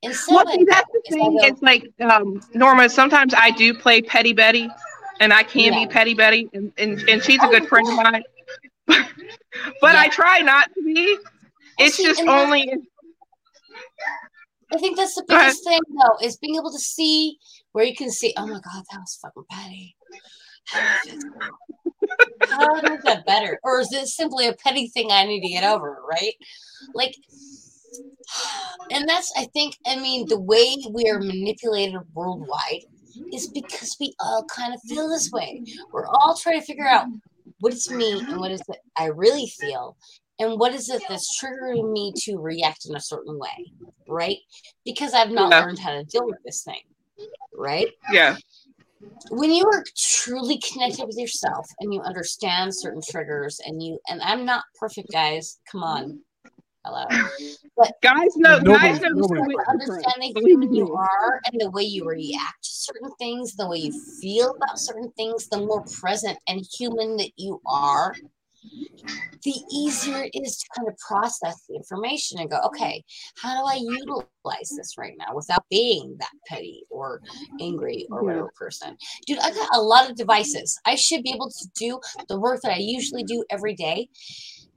Instead 0.03 0.35
Well, 0.35 0.47
see, 0.47 0.65
that's 0.69 0.89
the 0.93 1.03
thing. 1.11 1.39
It's 1.41 1.63
like 1.63 1.91
um, 2.01 2.41
Norma. 2.55 2.89
Sometimes 2.89 3.35
I 3.37 3.51
do 3.51 3.75
play 3.75 4.03
Petty 4.03 4.33
Betty, 4.33 4.69
and 5.21 5.33
I 5.33 5.43
can 5.43 5.73
Yeah. 5.73 5.81
be 5.81 5.87
Petty 5.87 6.15
Betty, 6.15 6.49
and, 6.53 6.73
and, 6.77 7.09
and 7.09 7.23
she's 7.23 7.43
a 7.43 7.49
good 7.49 7.69
friend 7.69 7.89
of 7.89 7.95
mine. 7.95 8.23
but 8.87 9.97
I 9.97 10.09
try 10.09 10.41
not 10.41 10.73
to 10.75 10.83
be. 10.83 11.19
It's 11.79 11.97
see, 11.97 12.05
just 12.05 12.23
only 12.23 12.71
I 14.75 14.79
think 14.79 14.97
that's 14.97 15.15
the 15.15 15.25
biggest 15.27 15.65
thing, 15.65 15.81
though, 15.89 16.27
is 16.27 16.37
being 16.37 16.57
able 16.57 16.73
to 16.73 16.79
see 16.79 17.39
where 17.73 17.85
you 17.85 17.95
can 17.95 18.11
see, 18.11 18.35
oh 18.37 18.47
my 18.47 18.55
God, 18.55 18.85
that 18.91 18.99
was 18.99 19.19
fucking 19.23 19.45
petty. 19.51 19.97
How 20.67 20.81
do 20.81 20.87
I 20.87 21.17
that? 21.17 22.49
How 22.51 22.81
do 22.81 22.87
I 22.87 22.91
make 22.91 23.03
that 23.03 23.27
better? 23.27 23.61
Or 23.63 23.81
is 23.81 23.89
this 23.91 24.17
simply 24.17 24.49
a 24.49 24.53
petty 24.55 24.89
thing 24.89 25.11
I 25.11 25.25
need 25.27 25.43
to 25.43 25.49
get 25.49 25.65
over, 25.65 25.99
right? 26.09 26.35
Like, 26.95 27.15
and 28.91 29.09
that's, 29.09 29.33
I 29.37 29.47
think, 29.53 29.77
I 29.87 29.97
mean, 29.97 30.27
the 30.29 30.41
way 30.41 30.77
we 30.91 31.09
are 31.11 31.21
manipulated 31.21 32.01
worldwide 32.15 32.83
is 33.33 33.49
because 33.49 33.97
we 34.01 34.15
all 34.21 34.45
kind 34.55 34.75
of 34.75 34.81
feel 34.89 35.09
this 35.09 35.31
way. 35.33 35.63
We're 35.93 36.07
all 36.07 36.37
trying 36.37 36.61
to 36.61 36.67
figure 36.67 36.87
out 36.87 37.07
what 37.61 37.73
is 37.73 37.91
me 37.91 38.23
and 38.29 38.41
what 38.41 38.51
is 38.51 38.63
it 38.69 38.79
I 38.99 39.07
really 39.07 39.47
feel 39.47 39.97
and 40.39 40.59
what 40.59 40.75
is 40.75 40.91
it 40.91 41.03
that's 41.09 41.41
triggering 41.41 41.93
me 41.93 42.13
to 42.17 42.39
react 42.39 42.87
in 42.89 42.97
a 42.97 43.01
certain 43.01 43.39
way, 43.39 43.73
right? 44.09 44.39
Because 44.85 45.15
I've 45.15 45.31
not 45.31 45.51
Yeah. 45.51 45.61
learned 45.61 45.79
how 45.79 45.93
to 45.93 46.05
deal 46.05 46.27
with 46.27 46.39
this 46.45 46.63
thing, 46.63 46.81
right? 47.57 47.89
yeah. 48.13 48.37
When 49.31 49.53
you 49.53 49.67
are 49.67 49.85
truly 49.97 50.59
connected 50.59 51.07
with 51.07 51.17
yourself 51.17 51.67
and 51.81 51.93
you 51.93 52.01
understand 52.03 52.75
certain 52.75 53.01
triggers, 53.09 53.61
and 53.65 53.83
you 53.83 53.99
and 54.09 54.21
I'm 54.23 54.45
not 54.45 54.65
perfect, 54.79 55.11
guys. 55.13 55.59
Come 55.71 55.83
on, 55.83 56.21
hello. 56.85 57.05
But 57.77 57.93
Guys 58.03 58.37
know. 58.37 58.59
Nobody- 58.61 58.89
guys 58.91 59.01
know. 59.01 59.09
nobody- 59.15 59.41
who- 59.55 59.73
understanding 59.73 60.33
Believe 60.33 60.51
human 60.61 60.75
you 60.75 60.95
are 60.95 61.41
and 61.51 61.61
the 61.61 61.71
way 61.71 61.83
you 61.83 62.05
react 62.05 62.63
to 62.63 62.71
certain 62.71 63.11
things, 63.19 63.57
the 63.57 63.67
way 63.69 63.79
you 63.79 63.93
feel 64.21 64.55
about 64.55 64.79
certain 64.79 65.11
things, 65.17 65.49
the 65.49 65.59
more 65.59 65.83
present 66.01 66.39
and 66.47 66.65
human 66.79 67.17
that 67.17 67.33
you 67.37 67.61
are, 67.67 68.15
the 69.43 69.55
easier 69.73 70.23
it 70.33 70.41
is 70.47 70.57
to 70.57 70.67
kind 70.77 70.89
of 70.89 70.97
process 70.99 71.65
the 71.69 71.75
information 71.75 72.39
and 72.39 72.49
go, 72.49 72.61
okay, 72.65 73.05
how 73.43 73.61
do 73.61 73.67
I 73.69 73.75
utilize 73.75 74.71
this 74.77 74.97
right 74.97 75.13
now 75.19 75.35
without 75.35 75.65
being 75.69 76.17
that 76.21 76.31
petty 76.47 76.85
or 76.91 77.21
angry 77.61 78.07
or 78.11 78.23
whatever 78.23 78.51
person? 78.57 78.97
Dude, 79.27 79.39
I 79.41 79.51
got 79.51 79.69
a 79.75 79.81
lot 79.83 80.09
of 80.09 80.17
devices. 80.17 80.79
I 80.87 80.95
should 80.95 81.23
be 81.25 81.33
able 81.35 81.51
to 81.51 81.69
do 81.77 82.01
the 82.29 82.39
work 82.41 82.61
that 82.63 82.73
I 82.73 82.79
usually 82.79 83.25
do 83.25 83.45
every 83.51 83.75
day. 83.75 84.09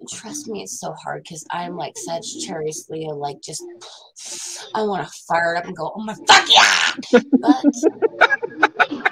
Trust 0.09 0.47
me, 0.47 0.63
it's 0.63 0.79
so 0.79 0.93
hard 0.93 1.23
because 1.23 1.45
I'm 1.51 1.75
like 1.75 1.93
Sagittarius 1.97 2.89
Leo, 2.89 3.15
like 3.15 3.41
just 3.41 3.63
I 4.75 4.83
want 4.83 5.07
to 5.07 5.13
fire 5.27 5.55
it 5.55 5.57
up 5.57 5.65
and 5.65 5.75
go, 5.75 5.91
oh 5.95 6.03
my 6.03 6.15
fuck 6.27 6.47
yeah! 6.47 7.21
But 7.41 9.11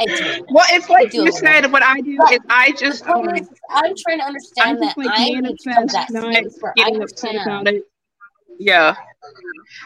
I 0.00 0.06
do. 0.06 0.44
Well, 0.50 0.64
it's 0.70 0.88
like 0.88 1.10
do 1.10 1.24
you 1.24 1.32
said. 1.32 1.70
What 1.70 1.82
I 1.82 2.00
do 2.00 2.16
But 2.16 2.32
is 2.32 2.40
I 2.48 2.72
just 2.72 3.06
um, 3.06 3.28
is, 3.34 3.48
I'm 3.68 3.92
trying 3.96 4.18
to 4.18 4.24
understand 4.24 4.82
that 4.82 4.96
like 4.96 5.08
I 5.10 5.28
need 5.28 5.58
to 5.58 5.70
come 5.70 5.86
to 5.86 5.92
that 5.92 6.10
not 6.10 6.34
space 6.34 6.56
where 6.60 6.72
I 6.78 6.84
getting 6.84 7.02
upset 7.02 7.34
about 7.42 7.68
it. 7.68 7.84
Yeah, 8.58 8.94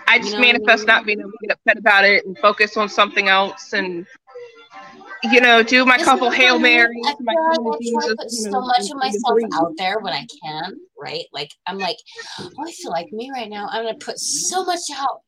I 0.07 0.19
just 0.19 0.33
know 0.33 0.39
what 0.39 0.49
I 0.49 0.53
manifest 0.53 0.81
mean? 0.81 0.87
not 0.87 1.07
being 1.07 1.21
able 1.21 1.31
to 1.31 1.37
get 1.43 1.57
upset 1.57 1.79
about 1.79 2.05
it 2.05 2.25
and 2.27 2.39
focus 2.39 2.77
on 2.77 2.89
something 2.89 3.29
else 3.29 3.73
and 3.73 4.07
you 5.25 5.41
know 5.41 5.63
do 5.63 5.85
my 5.85 5.99
couple 5.99 6.31
hail 6.31 6.59
marys, 6.59 6.97
I 7.07 7.15
my 7.21 7.33
feel 7.33 7.65
like 7.65 7.81
I 7.81 7.91
try 8.01 8.09
to 8.09 8.17
put 8.17 8.33
you 8.33 8.39
so 8.39 8.51
know, 8.51 8.61
much 8.61 8.91
of 8.91 8.97
myself 8.97 9.39
out 9.55 9.73
there 9.77 9.99
when 10.01 10.13
I 10.13 10.27
can, 10.43 10.81
right? 10.99 11.25
Like 11.33 11.51
I'm 11.67 11.79
like, 11.79 11.97
oh, 12.41 12.51
I 12.67 12.73
feel 12.73 12.91
like 12.91 13.13
me 13.13 13.31
right 13.33 13.49
now. 13.49 13.69
I'm 13.71 13.85
gonna 13.85 13.97
put 13.99 14.19
so 14.19 14.65
much 14.65 14.81
out, 14.95 15.21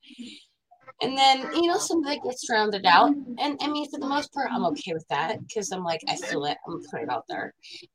and 1.02 1.16
then 1.16 1.46
you 1.54 1.62
know 1.68 1.78
some 1.78 2.04
of 2.04 2.10
it 2.12 2.22
gets 2.22 2.48
rounded 2.50 2.86
out. 2.86 3.14
And 3.38 3.58
I 3.60 3.68
mean, 3.68 3.90
for 3.90 3.98
the 3.98 4.06
most 4.06 4.32
part, 4.32 4.48
I'm 4.52 4.64
okay 4.66 4.92
with 4.92 5.06
that 5.08 5.38
because 5.46 5.72
I'm 5.72 5.84
like, 5.84 6.00
I 6.08 6.16
feel 6.16 6.44
it. 6.44 6.56
I'm 6.66 6.74
gonna 6.74 6.88
put 6.90 7.02
it 7.02 7.10
out 7.10 7.24
there. 7.28 7.54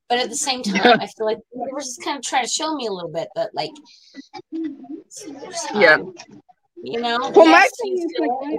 But 0.10 0.20
at 0.20 0.30
the 0.30 0.36
same 0.36 0.62
time, 0.64 1.00
I 1.00 1.08
feel 1.08 1.26
like 1.26 1.38
the 1.52 1.60
universe 1.60 1.88
is 1.88 1.98
kind 2.04 2.18
of 2.18 2.24
trying 2.24 2.44
to 2.44 2.50
show 2.50 2.76
me 2.76 2.88
a 2.88 2.92
little 2.92 3.12
bit 3.12 3.30
that 3.36 3.54
like, 3.56 3.72
Yeah. 5.74 5.98
time, 5.98 6.14
You 6.84 7.00
know, 7.00 7.32
Well, 7.36 7.46
my 7.46 7.68
thing 7.82 7.98
is, 7.98 8.12
like, 8.20 8.30
I- 8.44 8.58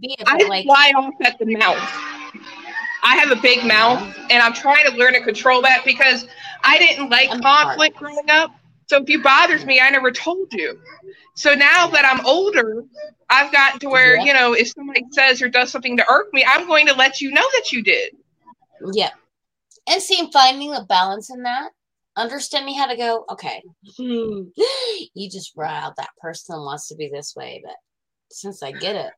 it, 0.00 0.22
I 0.26 0.46
like, 0.48 0.64
fly 0.64 0.92
off 0.96 1.14
at 1.22 1.36
the 1.38 1.46
mouth. 1.56 1.82
I 3.02 3.16
have 3.16 3.30
a 3.30 3.40
big 3.40 3.64
mouth, 3.64 4.02
and 4.30 4.42
I'm 4.42 4.52
trying 4.52 4.84
to 4.86 4.96
learn 4.96 5.14
to 5.14 5.20
control 5.20 5.62
that 5.62 5.82
because 5.84 6.26
I 6.62 6.78
didn't 6.78 7.10
like 7.10 7.30
I'm 7.30 7.40
conflict 7.40 7.96
growing 7.96 8.30
up. 8.30 8.52
So 8.86 9.02
if 9.02 9.08
you 9.08 9.22
bothers 9.22 9.64
me, 9.64 9.80
I 9.80 9.90
never 9.90 10.10
told 10.10 10.52
you. 10.52 10.78
So 11.34 11.54
now 11.54 11.88
that 11.88 12.04
I'm 12.04 12.24
older, 12.24 12.84
I've 13.28 13.52
gotten 13.52 13.80
to 13.80 13.88
where 13.88 14.16
Yeah. 14.16 14.24
you 14.24 14.32
know 14.32 14.52
if 14.52 14.68
somebody 14.68 15.04
says 15.10 15.42
or 15.42 15.48
does 15.48 15.70
something 15.70 15.96
to 15.96 16.04
irk 16.08 16.32
me, 16.32 16.44
I'm 16.46 16.66
going 16.66 16.86
to 16.86 16.94
let 16.94 17.20
you 17.20 17.30
know 17.30 17.46
that 17.54 17.72
you 17.72 17.82
did. 17.82 18.16
Yeah. 18.92 19.10
And 19.88 20.02
seeing 20.02 20.30
finding 20.30 20.70
the 20.70 20.84
balance 20.88 21.30
in 21.30 21.42
that, 21.42 21.70
understanding 22.16 22.76
how 22.76 22.86
to 22.86 22.96
go, 22.96 23.24
okay, 23.30 23.62
hmm, 23.96 24.42
you 25.14 25.30
just 25.30 25.54
brought 25.54 25.82
out 25.82 25.96
that 25.96 26.10
person 26.20 26.56
wants 26.56 26.88
to 26.88 26.96
be 26.96 27.08
this 27.08 27.34
way, 27.36 27.62
but 27.64 27.76
since 28.30 28.62
I 28.62 28.72
get 28.72 28.96
it, 28.96 29.12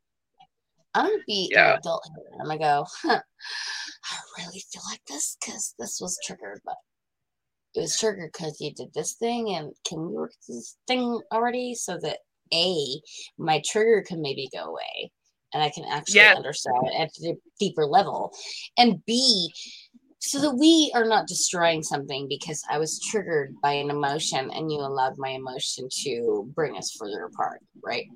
I'm 0.99 1.07
gonna 1.07 1.23
be 1.27 1.49
Yeah. 1.53 1.75
an 1.75 1.79
adult 1.79 2.03
here. 2.17 2.41
I'm 2.41 2.47
gonna 2.47 2.59
go, 2.59 2.87
huh, 3.03 3.21
I 4.05 4.17
really 4.39 4.63
feel 4.73 4.83
like 4.91 5.05
this 5.07 5.37
because 5.41 5.75
this 5.79 6.01
was 6.01 6.19
triggered, 6.25 6.61
but 6.65 6.75
it 7.75 7.81
was 7.83 7.97
triggered 7.97 8.31
because 8.33 8.61
you 8.61 8.75
did 8.75 8.93
this 8.95 9.15
thing, 9.15 9.55
and 9.55 9.73
can 9.87 10.01
we 10.01 10.09
work 10.09 10.33
this 10.49 10.77
thing 10.89 11.21
already 11.33 11.75
so 11.75 11.99
that 12.03 12.19
A, 12.53 13.01
my 13.39 13.63
trigger 13.65 14.03
can 14.07 14.21
maybe 14.21 14.49
go 14.53 14.65
away 14.65 15.13
and 15.55 15.63
I 15.63 15.71
can 15.71 15.85
actually 15.85 16.17
Yes. 16.23 16.37
understand 16.37 16.77
at 16.99 17.11
a 17.25 17.35
deeper 17.61 17.87
level, 17.87 18.33
and 18.77 19.03
B, 19.07 19.53
so 20.21 20.41
that 20.41 20.55
we 20.57 20.91
are 20.95 21.05
not 21.05 21.29
destroying 21.29 21.83
something 21.83 22.27
because 22.29 22.63
I 22.69 22.79
was 22.79 23.01
triggered 23.01 23.55
by 23.63 23.73
an 23.73 23.91
emotion 23.91 24.51
and 24.51 24.71
you 24.71 24.79
allowed 24.79 25.17
my 25.17 25.31
emotion 25.31 25.89
to 26.03 26.51
bring 26.55 26.77
us 26.77 26.93
further 26.93 27.25
apart, 27.25 27.61
right? 27.85 28.07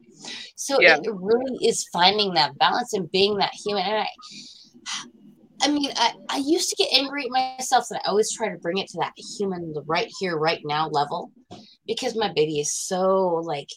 So 0.57 0.81
Yeah. 0.81 0.97
it 1.03 1.13
really 1.15 1.67
is 1.67 1.89
finding 1.93 2.35
that 2.35 2.59
balance 2.59 2.93
and 2.93 3.11
being 3.13 3.37
that 3.39 3.55
human. 3.55 3.85
And 3.85 3.97
I, 3.99 4.09
I 5.63 5.69
mean, 5.69 5.91
I, 5.97 6.13
I 6.29 6.37
used 6.39 6.71
to 6.71 6.77
get 6.77 6.93
angry 6.93 7.25
at 7.25 7.31
myself 7.59 7.87
and 7.91 8.01
I 8.05 8.09
always 8.09 8.33
try 8.33 8.49
to 8.49 8.59
bring 8.59 8.79
it 8.79 8.89
to 8.89 8.99
that 8.99 9.13
human, 9.39 9.73
the 9.73 9.83
right 9.83 10.11
here, 10.19 10.37
right 10.37 10.61
now 10.65 10.89
level 10.89 11.31
because 11.87 12.17
my 12.17 12.33
baby 12.33 12.59
is 12.59 12.73
so 12.73 13.41
like, 13.45 13.69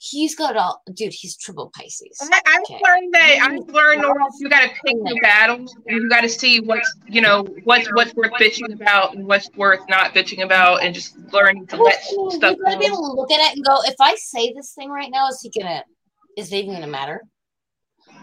he's 0.00 0.34
got 0.34 0.56
all, 0.56 0.82
dude, 0.94 1.12
he's 1.12 1.36
triple 1.36 1.70
Pisces. 1.76 2.18
I, 2.20 2.40
I've 2.46 2.60
Okay. 2.62 2.80
learned 2.82 3.14
that 3.14 3.38
I've 3.42 3.74
learned 3.74 4.02
Nora, 4.02 4.24
you 4.38 4.48
got 4.48 4.62
to 4.62 4.68
pick 4.84 4.96
your 5.04 5.20
battles 5.20 5.76
and 5.86 6.02
you 6.02 6.08
got 6.08 6.22
to 6.22 6.28
see 6.28 6.60
what's 6.60 6.94
you 7.06 7.20
know 7.20 7.44
what's 7.64 7.86
what's 7.92 8.14
worth 8.14 8.32
bitching 8.32 8.72
about 8.72 9.14
and 9.14 9.26
what's 9.26 9.50
worth 9.56 9.80
not 9.88 10.14
bitching 10.14 10.42
about 10.42 10.82
and 10.82 10.94
just 10.94 11.16
learning 11.32 11.66
to 11.68 11.76
let 11.76 12.02
stuff 12.02 12.56
you 12.56 12.64
gotta 12.64 12.78
be 12.78 12.86
able 12.86 12.96
to 12.96 13.12
look 13.12 13.30
at 13.30 13.40
it 13.40 13.56
and 13.56 13.64
go, 13.64 13.76
if 13.84 13.96
I 14.00 14.14
say 14.16 14.52
this 14.54 14.72
thing 14.72 14.90
right 14.90 15.10
now, 15.12 15.28
is 15.28 15.40
he 15.42 15.60
gonna 15.60 15.84
is 16.36 16.50
it 16.52 16.56
even 16.56 16.74
gonna 16.74 16.86
matter? 16.86 17.22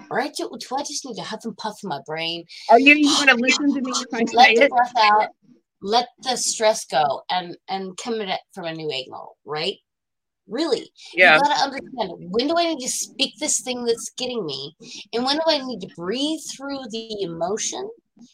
Or 0.10 0.22
I 0.22 0.30
do, 0.30 0.50
do 0.58 0.76
I 0.76 0.84
just 0.84 1.06
need 1.06 1.16
to 1.16 1.22
huff 1.22 1.42
and 1.44 1.56
puff 1.58 1.80
in 1.84 1.90
my 1.90 2.00
brain, 2.06 2.46
Are 2.70 2.80
you 2.80 2.96
even 2.96 3.12
oh, 3.12 3.26
going 3.26 3.38
to 3.38 3.44
listen 3.44 3.74
to 3.74 3.82
me 3.82 3.92
let 4.34 4.56
the 4.56 4.70
breath 4.70 4.94
out, 4.98 5.28
let 5.82 6.08
the 6.24 6.38
stress 6.38 6.86
go, 6.86 7.24
and 7.30 7.58
and 7.68 7.98
come 7.98 8.22
at 8.22 8.30
it 8.30 8.40
from 8.54 8.66
a 8.66 8.74
new 8.74 8.90
angle, 8.90 9.38
right? 9.46 9.76
Really, 10.48 10.90
Yeah. 11.14 11.36
you 11.36 11.42
gotta 11.42 11.62
understand 11.62 12.12
when 12.32 12.48
do 12.48 12.56
I 12.58 12.74
need 12.74 12.80
to 12.86 12.90
speak 12.90 13.34
this 13.40 13.60
thing 13.62 13.84
that's 13.84 14.10
getting 14.18 14.46
me, 14.46 14.76
and 15.14 15.26
when 15.26 15.36
do 15.36 15.44
I 15.46 15.58
need 15.58 15.82
to 15.82 15.88
breathe 15.96 16.40
through 16.56 16.80
the 16.90 17.22
emotion 17.22 17.90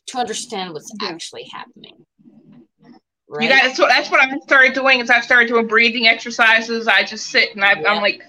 to 0.07 0.19
understand 0.19 0.73
what's 0.73 0.91
Yeah. 1.01 1.09
actually 1.09 1.45
happening. 1.51 2.05
You 2.87 3.39
Right? 3.39 3.49
got 3.49 3.63
that's 3.63 3.79
what 3.79 3.89
that's 3.89 4.11
what 4.11 4.21
I 4.21 4.37
started 4.39 4.73
doing 4.73 4.99
is 4.99 5.09
I 5.09 5.21
started 5.21 5.47
doing 5.47 5.65
breathing 5.67 6.07
exercises. 6.07 6.87
I 6.87 7.03
just 7.03 7.27
sit 7.31 7.55
and 7.55 7.65
I, 7.65 7.79
Yeah. 7.79 7.91
I'm 7.93 8.01
like, 8.01 8.21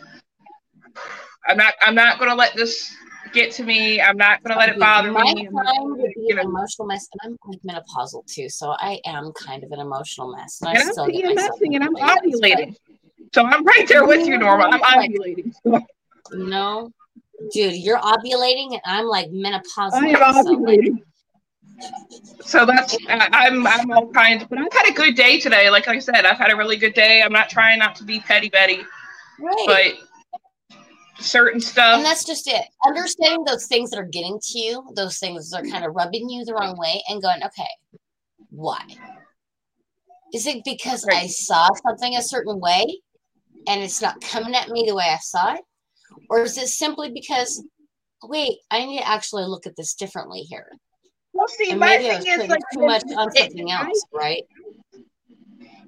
I'm 1.46 1.58
not 1.58 1.74
I'm 1.82 1.94
not 1.94 2.18
going 2.18 2.30
to 2.30 2.36
let 2.36 2.54
this 2.54 2.90
get 3.34 3.52
to 3.52 3.64
me. 3.64 4.00
I'm 4.00 4.16
not 4.16 4.42
going 4.42 4.54
to 4.54 4.58
let 4.58 4.70
it 4.70 4.78
bother 4.78 5.12
My 5.12 5.24
me. 5.24 5.46
I'm 5.46 5.52
time 5.52 5.74
gonna, 5.74 5.84
would 5.96 6.12
be 6.14 6.26
you 6.28 6.38
an 6.38 6.46
emotional 6.46 6.86
mess, 6.86 7.06
and 7.12 7.36
I'm 7.44 7.50
like 7.50 7.60
menopausal 7.62 8.24
too, 8.26 8.48
so 8.48 8.74
I 8.78 8.98
am 9.04 9.32
kind 9.32 9.62
of 9.62 9.72
an 9.72 9.80
emotional 9.80 10.34
mess. 10.34 10.60
And, 10.62 10.70
and 10.70 10.78
I 10.78 10.80
I'm 10.80 10.92
still 10.92 11.06
get 11.08 11.36
myself 11.36 11.60
and 11.60 11.82
I'm 11.84 11.96
into 11.96 12.00
places, 12.00 12.40
ovulating. 12.40 12.76
So 13.34 13.44
I'm 13.44 13.64
right 13.64 13.88
there 13.88 14.06
with 14.06 14.28
you, 14.28 14.38
Norma. 14.38 14.68
I'm 14.70 14.80
ovulating. 14.80 15.52
Know, 16.30 16.92
dude, 17.52 17.74
you're 17.74 17.98
ovulating, 17.98 18.74
and 18.74 18.80
I'm 18.84 19.06
like 19.06 19.28
menopausal. 19.30 19.94
I 19.94 20.10
am 20.10 20.34
so, 20.34 20.56
ovulating. 20.56 21.02
So 22.44 22.64
that's 22.64 22.96
I'm 23.08 23.66
I'm 23.66 23.90
all 23.90 24.06
kinds, 24.12 24.44
but 24.48 24.58
I've 24.58 24.72
had 24.72 24.88
a 24.88 24.92
good 24.92 25.16
day 25.16 25.40
today. 25.40 25.68
Like 25.68 25.88
I 25.88 25.98
said, 25.98 26.24
I've 26.24 26.38
had 26.38 26.52
a 26.52 26.56
really 26.56 26.76
good 26.76 26.94
day. 26.94 27.22
I'm 27.22 27.32
not 27.32 27.50
trying 27.50 27.80
not 27.80 27.96
to 27.96 28.04
be 28.04 28.20
petty 28.20 28.50
Betty, 28.50 28.84
right. 29.40 29.64
but 29.66 30.44
certain 31.18 31.60
stuff. 31.60 31.96
and 31.96 32.04
that's 32.04 32.24
just 32.24 32.46
it. 32.46 32.66
Understanding 32.86 33.42
those 33.44 33.66
things 33.66 33.90
that 33.90 33.98
are 33.98 34.08
getting 34.12 34.38
to 34.40 34.58
you, 34.60 34.88
those 34.94 35.18
things 35.18 35.50
that 35.50 35.62
are 35.64 35.68
kind 35.68 35.84
of 35.84 35.96
rubbing 35.96 36.28
you 36.30 36.44
the 36.44 36.54
wrong 36.54 36.78
way, 36.78 37.02
and 37.08 37.20
going, 37.20 37.42
okay, 37.42 37.98
why? 38.50 38.80
Is 40.32 40.46
it 40.46 40.62
because 40.64 41.04
I 41.10 41.26
saw 41.26 41.68
something 41.84 42.14
a 42.14 42.22
certain 42.22 42.60
way 42.60 43.00
and 43.66 43.82
it's 43.82 44.00
not 44.02 44.20
coming 44.20 44.54
at 44.54 44.68
me 44.68 44.84
the 44.86 44.94
way 44.94 45.04
I 45.06 45.18
saw 45.18 45.54
it? 45.54 45.60
Or 46.30 46.42
is 46.42 46.56
it 46.58 46.68
simply 46.68 47.10
because, 47.12 47.62
wait, 48.22 48.58
I 48.70 48.84
need 48.84 48.98
to 48.98 49.08
actually 49.08 49.44
look 49.44 49.66
at 49.66 49.76
this 49.76 49.94
differently 49.94 50.40
here? 50.40 50.68
well, 51.32 51.48
see, 51.48 51.70
And 51.72 51.80
my 51.80 51.96
thing 51.98 52.26
is 52.26 52.48
like 52.48 52.60
too 52.72 52.86
much 52.86 53.02
on 53.16 53.28
it- 53.34 53.36
something 53.38 53.70
I- 53.70 53.86
else, 53.86 54.04
right? 54.12 54.42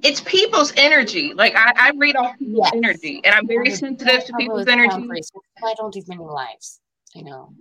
it's 0.02 0.20
people's 0.20 0.72
energy. 0.76 1.32
Like 1.34 1.54
I, 1.56 1.72
I 1.76 1.90
read 1.96 2.16
off 2.16 2.38
people's 2.38 2.68
Yes. 2.72 2.72
energy, 2.74 3.20
and 3.24 3.34
I'm 3.34 3.46
very 3.46 3.70
I 3.70 3.74
sensitive 3.74 4.24
to 4.26 4.32
people's 4.34 4.66
energy. 4.68 4.88
boundaries. 4.88 5.30
That's 5.32 5.46
why 5.60 5.70
I 5.70 5.74
don't 5.74 5.92
do 5.92 6.02
many 6.06 6.24
lives. 6.24 6.80
I 7.16 7.20
know. 7.22 7.54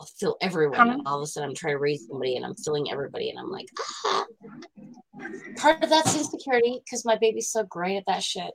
I'll 0.00 0.06
fill 0.18 0.36
everyone. 0.40 0.90
And 0.90 1.06
all 1.06 1.16
of 1.18 1.22
a 1.22 1.26
sudden, 1.26 1.50
I'm 1.50 1.54
trying 1.54 1.74
to 1.74 1.78
raise 1.78 2.06
somebody, 2.06 2.36
and 2.36 2.44
I'm 2.44 2.54
filling 2.54 2.90
everybody, 2.90 3.30
and 3.30 3.38
I'm 3.38 3.50
like, 3.50 3.66
ah. 4.06 4.24
Part 5.56 5.82
of 5.82 5.90
that's 5.90 6.16
insecurity 6.16 6.80
because 6.84 7.04
my 7.04 7.16
baby's 7.16 7.50
so 7.50 7.64
great 7.64 7.96
at 7.96 8.04
that 8.06 8.22
shit. 8.22 8.52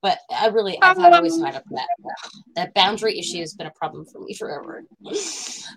But 0.00 0.18
I 0.30 0.48
really, 0.48 0.78
I've 0.82 0.98
always 0.98 1.34
Um, 1.34 1.44
had 1.44 1.54
up 1.56 1.64
that 1.70 1.88
that 2.56 2.74
boundary 2.74 3.18
issue 3.18 3.38
has 3.40 3.54
been 3.54 3.66
a 3.66 3.70
problem 3.70 4.04
for 4.04 4.20
me 4.20 4.34
forever. 4.34 4.84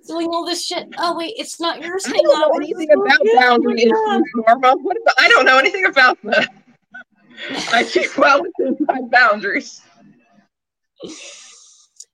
Feeling 0.05 0.27
all 0.27 0.45
this 0.45 0.65
shit. 0.65 0.85
Oh 0.97 1.17
wait, 1.17 1.33
it's 1.37 1.61
not 1.61 1.81
yours. 1.81 2.05
I 2.05 2.11
don't 2.11 2.39
know 2.39 2.57
anything 2.57 2.91
about 2.91 3.19
boundary 3.35 3.83
issues, 3.83 4.21
Norma. 4.35 4.75
What 4.75 4.97
about, 5.01 5.13
I 5.17 5.29
don't 5.29 5.45
know 5.45 5.57
anything 5.57 5.85
about 5.85 6.17
that. 6.23 6.49
I 7.71 7.85
keep 7.85 8.17
well 8.17 8.43
within 8.43 8.75
my 8.81 9.01
boundaries. 9.09 9.81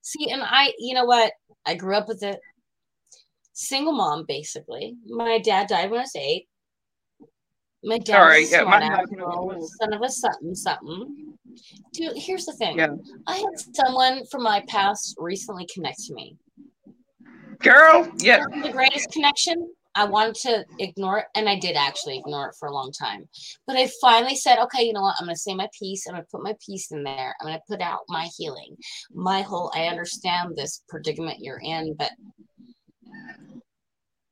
See, 0.04 0.30
and 0.30 0.44
I, 0.44 0.72
you 0.78 0.94
know 0.94 1.06
what? 1.06 1.34
I 1.66 1.74
grew 1.74 1.96
up 1.96 2.08
with 2.08 2.22
it. 2.22 2.40
Single 3.54 3.94
mom, 3.94 4.26
basically. 4.28 4.96
My 5.08 5.40
dad 5.40 5.68
died 5.68 5.92
when 5.92 6.00
I 6.00 6.04
was 6.04 6.16
eight. 6.16 6.48
My 7.84 7.98
dad 7.98 8.14
Sorry, 8.14 8.42
was 8.42 8.52
yeah, 8.52 8.62
smart 8.62 8.82
mine 8.82 8.92
ass, 8.92 8.98
died 8.98 9.08
when 9.10 9.22
I 9.22 9.40
was 9.40 9.78
son 9.80 9.94
of 9.94 10.02
a 10.02 10.10
something 10.10 10.56
something. 10.56 11.34
Dude, 11.94 12.18
here's 12.18 12.46
the 12.46 12.54
thing. 12.54 12.78
Yeah. 12.78 12.96
I 13.28 13.38
had 13.38 13.76
someone 13.76 14.26
from 14.26 14.44
my 14.44 14.64
past 14.68 15.16
recently 15.20 15.68
connect 15.72 16.00
to 16.06 16.14
me. 16.14 16.38
Girl, 17.60 18.12
yeah, 18.18 18.44
The 18.64 18.72
greatest 18.72 19.12
connection, 19.12 19.72
I 19.96 20.06
wanted 20.06 20.36
to 20.36 20.66
ignore 20.80 21.20
it, 21.20 21.26
and 21.36 21.48
I 21.48 21.60
did 21.60 21.76
actually 21.76 22.18
ignore 22.18 22.50
it 22.50 22.56
for 22.60 22.68
a 22.68 22.74
long 22.74 22.92
time. 22.92 23.30
But 23.68 23.78
I 23.78 23.90
finally 24.02 24.36
said, 24.36 24.58
okay, 24.60 24.84
you 24.84 24.94
know 24.94 25.02
what? 25.02 25.16
I'm 25.20 25.28
going 25.28 25.36
to 25.36 25.40
say 25.40 25.54
my 25.54 25.70
piece. 25.78 26.08
I'm 26.08 26.16
going 26.16 26.24
to 26.24 26.30
put 26.32 26.44
my 26.44 26.56
piece 26.66 26.92
in 26.92 27.04
there. 27.04 27.36
I'm 27.40 27.48
going 27.48 27.58
to 27.58 27.64
put 27.70 27.82
out 27.82 28.00
my 28.10 28.28
healing. 28.36 28.76
My 29.14 29.42
whole, 29.44 29.72
I 29.76 29.88
understand 29.88 30.56
this 30.56 30.84
predicament 30.90 31.38
you're 31.40 31.62
in, 31.64 31.94
but 31.94 32.12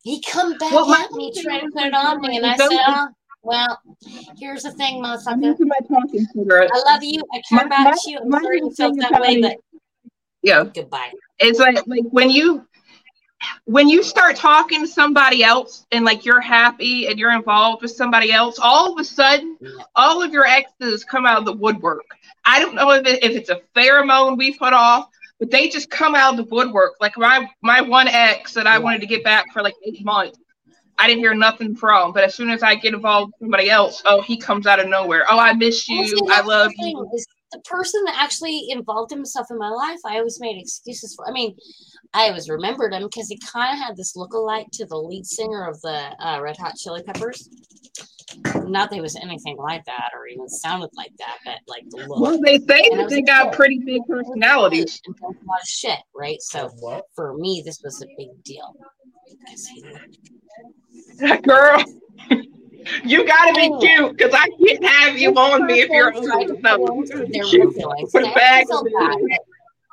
he 0.03 0.21
come 0.21 0.57
back 0.57 0.71
Well, 0.71 0.91
at 0.93 1.11
me 1.11 1.31
thing 1.33 1.43
trying 1.43 1.61
to 1.61 1.71
put 1.71 1.83
it 1.85 1.93
on 1.93 2.21
me, 2.21 2.37
and 2.37 2.45
I 2.45 2.55
said, 2.57 2.69
oh, 2.71 3.07
well, 3.43 3.81
here's 4.37 4.63
the 4.63 4.71
thing, 4.71 5.01
motherfucker. 5.03 5.57
my 5.59 5.77
talking. 5.87 6.27
I 6.37 6.83
love 6.91 7.03
you. 7.03 7.23
I 7.33 7.41
care 7.47 7.57
My- 7.57 7.63
about 7.63 7.83
my- 7.85 7.97
you. 8.05 8.19
I'm 8.19 8.31
sorry 8.31 8.57
you 8.59 8.71
felt 8.71 8.97
that 8.99 9.19
way, 9.21 9.41
but 9.41 9.57
Yeah. 10.43 10.63
goodbye. 10.63 11.11
It's 11.39 11.59
like 11.59 11.85
like 11.87 12.03
when 12.11 12.29
you 12.29 12.65
when 13.65 13.89
you 13.89 14.03
start 14.03 14.35
talking 14.35 14.81
to 14.81 14.87
somebody 14.87 15.43
else 15.43 15.87
and 15.91 16.05
like 16.05 16.25
you're 16.25 16.39
happy 16.41 17.07
and 17.07 17.17
you're 17.17 17.31
involved 17.31 17.81
with 17.81 17.89
somebody 17.89 18.31
else, 18.31 18.59
all 18.61 18.93
of 18.93 18.99
a 18.99 19.03
sudden 19.03 19.57
all 19.95 20.21
of 20.21 20.31
your 20.31 20.45
exes 20.45 21.03
come 21.03 21.25
out 21.25 21.39
of 21.39 21.45
the 21.45 21.53
woodwork. 21.53 22.05
I 22.45 22.59
don't 22.59 22.75
know 22.75 22.91
if, 22.91 23.07
it, 23.07 23.23
if 23.23 23.31
it's 23.31 23.49
a 23.49 23.59
pheromone 23.75 24.37
we 24.37 24.53
put 24.53 24.73
off, 24.73 25.09
but 25.41 25.49
they 25.49 25.67
just 25.67 25.89
come 25.89 26.13
out 26.13 26.37
of 26.37 26.37
the 26.37 26.55
woodwork. 26.55 26.93
Like 27.01 27.17
my 27.17 27.49
my 27.61 27.81
one 27.81 28.07
ex 28.07 28.53
that 28.53 28.67
I 28.67 28.77
wanted 28.77 29.01
to 29.01 29.07
get 29.07 29.23
back 29.23 29.51
for 29.51 29.63
like 29.63 29.73
eight 29.83 30.05
months. 30.05 30.37
I 30.99 31.07
didn't 31.07 31.21
hear 31.21 31.33
nothing 31.33 31.75
from, 31.75 32.13
but 32.13 32.23
as 32.23 32.35
soon 32.35 32.51
as 32.51 32.61
I 32.61 32.75
get 32.75 32.93
involved 32.93 33.33
with 33.33 33.47
somebody 33.47 33.71
else, 33.71 34.03
oh, 34.05 34.21
he 34.21 34.37
comes 34.37 34.67
out 34.67 34.79
of 34.79 34.87
nowhere. 34.87 35.25
Oh, 35.31 35.39
I 35.39 35.53
miss 35.53 35.83
Well, 35.89 36.05
see, 36.05 36.11
you. 36.11 36.29
I 36.31 36.41
love 36.41 36.71
the 36.77 36.89
you. 36.89 37.09
is 37.15 37.25
The 37.51 37.59
person 37.61 38.03
that 38.05 38.17
actually 38.19 38.67
involved 38.69 39.09
himself 39.09 39.47
in 39.49 39.57
my 39.57 39.69
life, 39.69 39.97
I 40.05 40.17
always 40.19 40.39
made 40.39 40.61
excuses 40.61 41.15
for. 41.15 41.27
I 41.27 41.31
mean, 41.31 41.57
I 42.13 42.27
always 42.27 42.47
remembered 42.47 42.93
him 42.93 43.01
because 43.01 43.27
he 43.27 43.39
kind 43.39 43.73
of 43.73 43.83
had 43.83 43.97
this 43.97 44.15
look-alike 44.15 44.67
to 44.73 44.85
the 44.85 44.97
lead 44.97 45.25
singer 45.25 45.67
of 45.67 45.81
the 45.81 46.15
uh, 46.19 46.39
Red 46.39 46.57
Hot 46.57 46.75
Chili 46.75 47.01
Peppers. 47.01 47.49
Not 48.65 48.89
that 48.89 48.95
he 48.95 49.01
was 49.01 49.15
anything 49.15 49.57
like 49.57 49.83
that 49.85 50.11
or 50.13 50.27
even 50.27 50.47
sounded 50.47 50.89
like 50.95 51.11
that, 51.19 51.37
but 51.45 51.55
like 51.67 51.83
the 51.89 51.97
look. 52.07 52.19
Well, 52.19 52.39
they 52.41 52.59
say 52.59 52.89
And 52.91 52.99
that 52.99 53.09
they 53.09 53.17
like, 53.17 53.25
got 53.25 53.47
oh, 53.47 53.51
pretty 53.51 53.79
big 53.79 54.01
personalities. 54.07 55.01
And 55.05 55.15
done 55.17 55.31
a 55.31 55.47
lot 55.49 55.61
of 55.61 55.67
shit, 55.67 55.99
right? 56.15 56.41
So 56.41 56.69
What? 56.79 57.05
for 57.15 57.37
me, 57.37 57.61
this 57.65 57.81
was 57.83 58.01
a 58.01 58.07
big 58.17 58.29
deal. 58.43 58.75
Because 59.45 59.67
he 59.67 59.83
Girl, 61.43 61.83
you 63.03 63.25
gotta 63.25 63.53
be 63.53 63.71
cute 63.79 64.17
because 64.17 64.33
I 64.33 64.47
can't 64.65 64.83
have 64.85 65.17
you 65.17 65.33
on 65.33 65.65
me 65.65 65.81
if 65.81 65.89
you're 65.89 66.11
Tried 66.11 66.47
to 66.47 66.55
put 66.55 66.79
into 66.81 67.25
their 67.27 67.43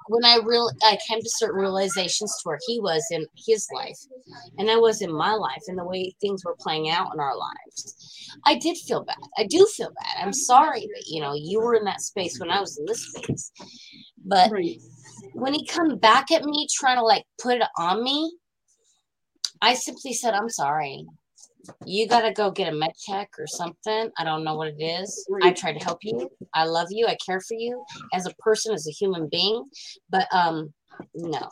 when 0.08 0.24
I 0.24 0.38
real 0.44 0.70
I 0.82 0.98
came 1.08 1.20
to 1.20 1.30
certain 1.30 1.60
realizations 1.60 2.30
to 2.36 2.48
where 2.48 2.58
he 2.66 2.80
was 2.80 3.04
in 3.10 3.26
his 3.46 3.66
life 3.74 3.98
and 4.58 4.70
I 4.70 4.76
was 4.76 5.02
in 5.02 5.12
my 5.12 5.32
life 5.34 5.62
and 5.68 5.78
the 5.78 5.84
way 5.84 6.14
things 6.20 6.44
were 6.44 6.56
playing 6.58 6.90
out 6.90 7.12
in 7.14 7.20
our 7.20 7.36
lives. 7.36 8.30
I 8.44 8.56
did 8.56 8.76
feel 8.76 9.04
bad. 9.04 9.16
I 9.38 9.44
do 9.44 9.66
feel 9.76 9.90
bad. 10.00 10.24
I'm 10.24 10.32
sorry 10.32 10.80
that 10.80 11.04
you 11.08 11.20
know 11.20 11.34
you 11.34 11.60
were 11.60 11.74
in 11.74 11.84
that 11.84 12.00
space 12.00 12.38
when 12.40 12.50
I 12.50 12.60
was 12.60 12.78
in 12.78 12.86
this 12.86 13.06
space. 13.14 13.52
But 14.24 14.50
Right. 14.50 14.78
when 15.32 15.54
he 15.54 15.66
come 15.66 15.96
back 15.98 16.30
at 16.30 16.44
me 16.44 16.66
trying 16.72 16.96
to 16.96 17.04
like 17.04 17.24
put 17.40 17.56
it 17.56 17.68
on 17.78 18.02
me, 18.02 18.36
I 19.62 19.74
simply 19.74 20.12
said, 20.12 20.34
I'm 20.34 20.48
sorry. 20.48 21.04
You 21.84 22.08
gotta 22.08 22.32
go 22.32 22.50
get 22.50 22.72
a 22.72 22.76
med 22.76 22.92
check 22.98 23.30
or 23.38 23.46
something. 23.46 24.10
I 24.18 24.24
don't 24.24 24.44
know 24.44 24.54
what 24.54 24.68
it 24.68 24.82
is. 24.82 25.26
I 25.42 25.52
tried 25.52 25.78
to 25.78 25.84
help 25.84 25.98
you. 26.02 26.30
I 26.54 26.64
love 26.64 26.88
you. 26.90 27.06
I 27.06 27.16
care 27.24 27.40
for 27.40 27.54
you 27.54 27.84
as 28.14 28.26
a 28.26 28.34
person, 28.38 28.72
as 28.74 28.86
a 28.86 28.90
human 28.92 29.28
being. 29.28 29.64
But 30.10 30.26
um 30.32 30.72
no. 31.14 31.48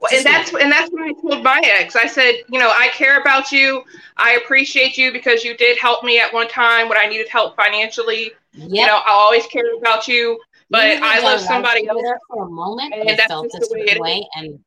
Well, 0.00 0.10
and 0.14 0.24
that's 0.24 0.54
and 0.54 0.70
that's 0.70 0.90
what 0.90 1.02
I 1.02 1.12
told 1.20 1.42
my 1.42 1.60
ex. 1.64 1.96
I 1.96 2.06
said, 2.06 2.36
you 2.48 2.58
know, 2.58 2.70
I 2.70 2.88
care 2.88 3.20
about 3.20 3.50
you. 3.50 3.82
I 4.16 4.32
appreciate 4.42 4.96
you 4.96 5.12
because 5.12 5.42
you 5.44 5.56
did 5.56 5.78
help 5.78 6.04
me 6.04 6.20
at 6.20 6.32
one 6.32 6.48
time 6.48 6.88
when 6.88 6.96
I 6.98 7.06
needed 7.06 7.28
help 7.28 7.56
financially. 7.56 8.32
Yep. 8.52 8.70
You 8.70 8.86
know, 8.86 8.96
I 9.06 9.10
always 9.10 9.46
care 9.46 9.76
about 9.76 10.06
you. 10.08 10.38
but 10.70 10.96
You 10.96 11.00
I 11.02 11.20
love 11.20 11.40
somebody 11.40 11.82
was 11.82 11.90
else. 11.90 12.02
there 12.02 12.18
for 12.28 12.46
a 12.46 12.50
moment 12.50 12.94
and 12.94 13.08
and 13.08 13.18
that's 13.18 13.28
felt 13.28 13.46
just 13.46 13.58
this 13.60 13.68
the 13.68 14.00
way 14.00 14.18
way 14.20 14.28
and 14.36 14.58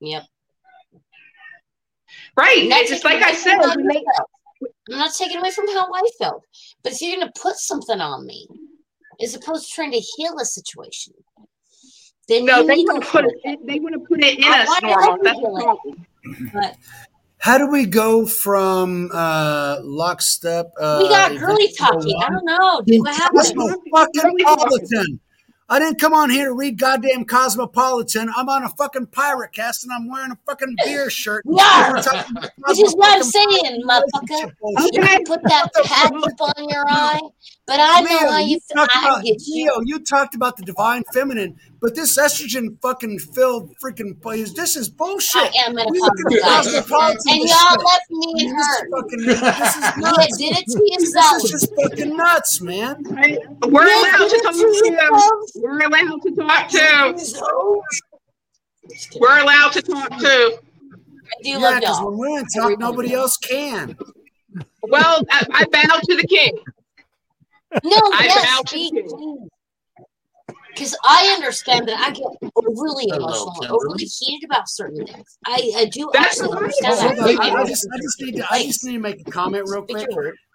yep. 0.00 0.24
Right. 2.36 2.60
I'm 2.62 2.68
not 2.68 2.80
It's 2.80 2.90
just 2.90 3.04
like 3.04 3.22
I 3.22 3.34
said, 3.34 3.56
from 3.60 3.70
how 3.70 3.76
we 3.76 3.82
you 3.82 3.88
make. 3.88 4.04
I'm 4.90 4.98
not 4.98 5.14
taking 5.14 5.38
away 5.38 5.50
from 5.50 5.68
how 5.68 5.86
I 5.92 6.02
felt. 6.18 6.44
But 6.82 6.92
if 6.92 7.02
you're 7.02 7.18
gonna 7.18 7.32
put 7.40 7.56
something 7.56 8.00
on 8.00 8.26
me, 8.26 8.46
as 9.22 9.34
opposed 9.34 9.68
to 9.68 9.74
trying 9.74 9.92
to 9.92 9.98
heal 9.98 10.36
a 10.40 10.44
situation, 10.44 11.12
then 12.28 12.44
no, 12.44 12.60
you 12.60 12.66
they 12.66 12.74
need 12.76 12.86
want 12.86 13.02
to 13.02 13.06
to 13.06 13.12
put 13.12 13.24
heal 13.24 13.32
it. 13.44 13.66
They 13.66 13.78
want 13.80 13.94
to 13.94 14.00
put 14.00 14.22
it 14.24 14.38
in 14.38 14.44
I 14.44 14.62
us, 14.62 14.68
wanna 14.68 14.86
normal. 14.88 15.02
help 15.02 15.22
That's 15.22 15.40
the 15.40 15.60
problem. 15.62 16.06
But 16.52 16.76
How 17.38 17.58
do 17.58 17.66
we 17.68 17.84
go 17.86 18.24
from 18.26 19.10
uh, 19.12 19.78
lockstep? 19.82 20.72
Uh, 20.80 21.00
we 21.02 21.08
got 21.08 21.36
girly 21.38 21.72
talking. 21.76 22.14
I 22.22 22.28
don't 22.30 22.44
know, 22.44 22.82
dude. 22.86 23.00
What 23.00 23.14
happened? 23.14 23.82
Cosmopolitan. 23.92 25.20
I 25.72 25.78
didn't 25.78 25.98
come 25.98 26.12
on 26.12 26.28
here 26.28 26.48
to 26.48 26.52
read 26.52 26.78
goddamn 26.78 27.24
Cosmopolitan. 27.24 28.28
I'm 28.36 28.46
on 28.46 28.62
a 28.62 28.68
fucking 28.68 29.06
pirate 29.06 29.52
cast 29.52 29.84
and 29.84 29.90
I'm 29.90 30.06
wearing 30.06 30.30
a 30.30 30.38
fucking 30.46 30.76
beer 30.84 31.08
shirt. 31.10 31.46
Yeah. 31.48 31.90
We're 31.90 32.02
talking 32.02 32.36
about 32.36 32.50
Which 32.66 32.78
is 32.78 32.92
what 32.92 33.16
I'm 33.16 33.22
saying, 33.22 33.82
motherfucker. 33.82 34.52
You 34.92 35.00
can 35.02 35.24
put 35.24 35.42
that 35.44 35.68
patch 35.82 36.12
up 36.12 36.40
on 36.58 36.68
your 36.68 36.84
eye, 36.86 37.20
but 37.66 37.80
I 37.80 38.02
know 38.02 38.10
Leo, 38.10 38.30
how 38.32 38.38
you 38.40 38.60
talked 38.74 38.94
I 38.94 39.00
about, 39.00 39.24
get 39.24 39.38
you. 39.46 39.82
You 39.86 39.98
talked 40.00 40.34
about 40.34 40.58
the 40.58 40.62
divine 40.62 41.04
feminine, 41.10 41.58
but 41.82 41.94
this 41.96 42.16
estrogen 42.16 42.80
fucking 42.80 43.18
filled 43.18 43.74
freaking 43.84 44.18
place. 44.22 44.52
This 44.54 44.76
is 44.76 44.88
bullshit. 44.88 45.42
I 45.42 45.64
am 45.66 45.76
in 45.76 45.86
a 45.86 45.90
We 45.90 45.98
look 46.00 46.12
at 46.12 46.42
cosmopolitan. 46.42 46.72
Cosmopolitan 46.72 47.18
And 47.28 47.40
y'all 47.40 47.70
shit. 47.70 47.84
left 47.84 48.10
me 48.10 48.32
in 48.38 48.56
This 48.56 48.66
is 48.66 48.78
hurt. 48.78 48.90
fucking 48.94 49.22
this 49.26 49.76
is 49.76 49.96
You 49.96 50.02
nuts. 50.02 50.36
did 50.38 50.56
it 50.56 50.64
to 50.66 50.78
This 50.98 51.44
is 51.44 51.50
just 51.50 51.72
fucking 51.74 52.16
nuts, 52.16 52.60
man. 52.60 53.02
Right? 53.10 53.38
We're 53.68 53.86
You 53.86 54.00
allowed 54.00 54.28
to 54.28 54.36
it 54.36 54.42
talk 54.44 54.52
to 54.52 54.58
to. 54.58 54.66
yourself. 54.66 55.50
We're 55.56 55.80
allowed 55.86 56.20
to 56.22 56.30
talk 56.36 56.68
to. 56.70 57.82
We're 59.20 59.40
allowed 59.40 59.72
to 59.72 59.82
talk 59.82 60.08
to. 60.20 60.58
I 61.24 61.42
do 61.42 61.50
Yeah, 61.50 61.56
love 61.58 61.80
because 61.80 61.98
y'all. 61.98 62.10
when 62.10 62.18
women 62.30 62.44
talk, 62.56 62.78
nobody 62.78 63.14
else 63.14 63.36
can. 63.38 63.96
Well, 64.82 65.24
I, 65.30 65.46
I 65.52 65.64
bow 65.64 65.98
to 66.02 66.16
the 66.16 66.26
king. 66.28 66.58
No, 67.84 67.96
I 67.96 68.24
yes, 68.24 68.44
bow 68.46 68.62
to 68.62 68.68
speak. 68.68 68.92
you. 68.94 69.48
Because 70.74 70.96
I 71.04 71.32
understand 71.36 71.86
that 71.88 71.98
I 72.00 72.10
get 72.12 72.52
overly 72.56 73.08
emotional, 73.08 73.56
overly 73.70 74.04
heated 74.04 74.46
about 74.46 74.68
certain 74.68 75.06
things. 75.06 75.38
I, 75.46 75.70
I 75.76 75.84
do 75.86 76.10
That's 76.12 76.40
actually 76.40 76.48
what 76.48 76.58
I 76.58 76.60
understand 76.62 77.18
that. 77.18 77.40
I, 77.40 77.48
I 77.48 77.60
I- 77.62 77.66
just, 77.66 77.88
I 77.92 77.96
just 77.98 78.20
need 78.20 78.36
to, 78.36 78.46
I 78.50 78.62
just 78.64 78.84
need 78.84 78.92
to 78.92 78.98
make 78.98 79.20
a 79.26 79.30
comment 79.30 79.64
real 79.68 79.82
quick. 79.82 80.08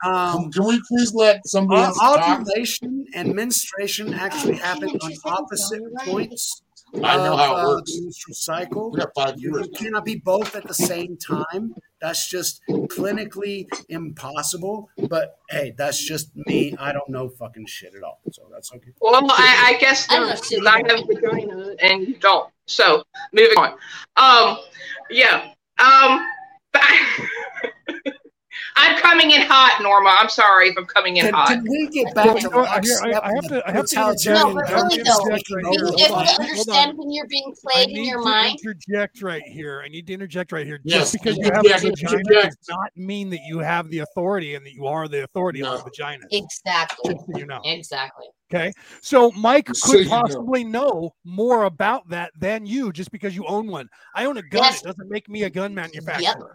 Um, 0.03 0.51
Can 0.51 0.65
we 0.65 0.81
please 0.87 1.13
let 1.13 1.45
somebody 1.47 1.81
else 1.83 1.97
talk? 1.97 2.39
ovulation 2.41 3.05
and 3.13 3.33
menstruation 3.33 4.13
actually 4.13 4.55
happen 4.57 4.89
on 4.89 5.11
opposite 5.25 5.81
points 6.05 6.61
I 7.03 7.17
know 7.17 7.33
of, 7.33 7.39
how 7.39 7.55
it 7.55 7.59
uh, 7.59 7.67
works. 7.67 7.91
the 7.95 8.01
menstrual 8.01 8.35
cycle. 8.35 8.91
We 8.91 8.99
got 8.99 9.09
five 9.15 9.35
You, 9.37 9.51
viewers. 9.51 9.67
you 9.67 9.73
cannot 9.77 10.05
be 10.05 10.15
both 10.23 10.55
at 10.55 10.67
the 10.67 10.73
same 10.73 11.17
time. 11.17 11.73
That's 11.99 12.29
just 12.29 12.61
clinically 12.67 13.67
impossible. 13.89 14.89
But 15.09 15.39
hey, 15.49 15.73
that's 15.77 16.03
just 16.03 16.35
me. 16.35 16.75
I 16.79 16.91
don't 16.91 17.09
know 17.09 17.29
fucking 17.29 17.65
shit 17.65 17.95
at 17.95 18.03
all. 18.03 18.19
So 18.31 18.43
that's 18.51 18.71
okay. 18.73 18.91
Well, 19.01 19.15
I, 19.15 19.73
I 19.75 19.77
guess 19.79 20.07
I 20.09 20.17
don't 20.17 20.27
know 20.27 20.35
because 20.35 20.49
too. 20.49 20.67
I 20.67 20.77
have 20.87 20.99
a 20.99 21.05
vagina 21.05 21.75
and 21.81 22.07
you 22.07 22.15
don't. 22.17 22.49
So 22.65 23.03
moving 23.33 23.57
on. 23.57 23.73
Um, 24.17 24.57
yeah. 25.09 25.51
Um, 25.79 26.25
I'm 28.79 28.97
coming 28.99 29.31
in 29.31 29.41
hot, 29.41 29.79
Norma. 29.81 30.15
I'm 30.19 30.29
sorry 30.29 30.69
if 30.69 30.77
I'm 30.77 30.85
coming 30.85 31.17
in 31.17 31.25
Can, 31.25 31.33
hot. 31.33 31.47
can 31.49 31.63
we 31.63 31.87
get 31.89 32.13
back 32.13 32.37
to 32.37 32.49
No, 32.49 32.59
I- 32.59 32.75
I- 32.75 33.29
I 33.29 33.33
have 33.33 33.47
to- 33.49 33.63
I 33.67 33.71
have 33.71 33.85
to 33.87 33.95
totalitarian 33.95 34.47
No, 34.47 34.53
but 34.53 34.69
interject- 34.69 34.91
really 34.91 35.03
though, 35.03 35.35
taking 35.35 35.55
right 35.55 35.65
over 35.65 35.73
here. 35.73 35.95
You 35.97 36.05
have 36.15 36.35
to 36.35 36.41
understand 36.41 36.97
when 36.97 37.11
you're 37.11 37.27
being 37.27 37.53
played 37.63 37.89
in 37.89 37.95
need 37.95 38.07
your 38.07 38.19
to 38.19 38.25
mind. 38.25 38.59
interject 38.63 39.21
right 39.23 39.41
here. 39.43 39.81
I 39.83 39.87
need 39.87 40.05
to 40.07 40.13
interject 40.13 40.51
right 40.51 40.65
here. 40.65 40.79
Yes, 40.83 40.99
Just 41.11 41.13
because 41.13 41.37
you 41.37 41.45
have 41.45 41.65
a 41.65 41.69
vagina 41.69 41.87
interject. 41.89 42.27
does 42.29 42.57
not 42.69 42.91
mean 42.95 43.29
that 43.31 43.41
you 43.47 43.59
have 43.59 43.89
the 43.89 43.99
authority 43.99 44.55
and 44.55 44.65
that 44.65 44.73
you 44.73 44.85
are 44.85 45.07
the 45.07 45.23
authority 45.23 45.63
on 45.63 45.71
No. 45.71 45.77
the 45.77 45.83
vagina. 45.83 46.25
Exactly. 46.31 47.15
So 47.15 47.37
you 47.39 47.45
know. 47.47 47.61
Exactly. 47.65 48.27
Okay. 48.53 48.71
So 49.01 49.31
Mike 49.31 49.67
Just 49.67 49.83
so 49.85 49.91
could 49.93 50.07
know. 50.07 50.21
possibly 50.21 50.63
know 50.63 51.13
more 51.25 51.63
about 51.63 52.07
that 52.09 52.31
than 52.39 52.65
you 52.65 52.91
just 52.93 53.11
because 53.11 53.35
you 53.35 53.45
own 53.45 53.67
one. 53.67 53.89
I 54.15 54.25
own 54.25 54.37
a 54.37 54.41
gun. 54.41 54.63
Yes. 54.63 54.81
It 54.81 54.85
doesn't 54.87 55.09
make 55.09 55.27
me 55.27 55.43
a 55.43 55.49
gun 55.49 55.73
manufacturer. 55.75 56.53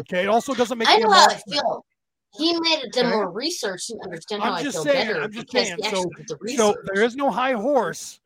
Okay. 0.00 0.22
It 0.24 0.28
also 0.28 0.54
doesn't 0.54 0.78
make 0.78 0.88
I 0.88 0.98
know 0.98 1.10
how 1.10 1.28
I 1.28 1.34
feel. 1.50 1.84
He 2.38 2.58
made 2.60 2.80
it 2.84 2.92
done 2.92 3.06
Okay. 3.06 3.14
more 3.14 3.30
research 3.30 3.88
and 3.90 4.00
understand 4.02 4.42
how 4.42 4.50
I'm 4.50 4.54
I 4.56 4.62
just 4.62 4.76
feel 4.76 4.84
saying, 4.84 5.06
better 5.08 5.22
I'm 5.22 5.32
just 5.32 5.50
saying, 5.50 5.78
so- 5.84 6.10
the 6.26 6.54
So 6.56 6.74
there 6.92 7.02
is 7.02 7.16
no 7.16 7.30
high 7.30 7.52
horse 7.52 8.20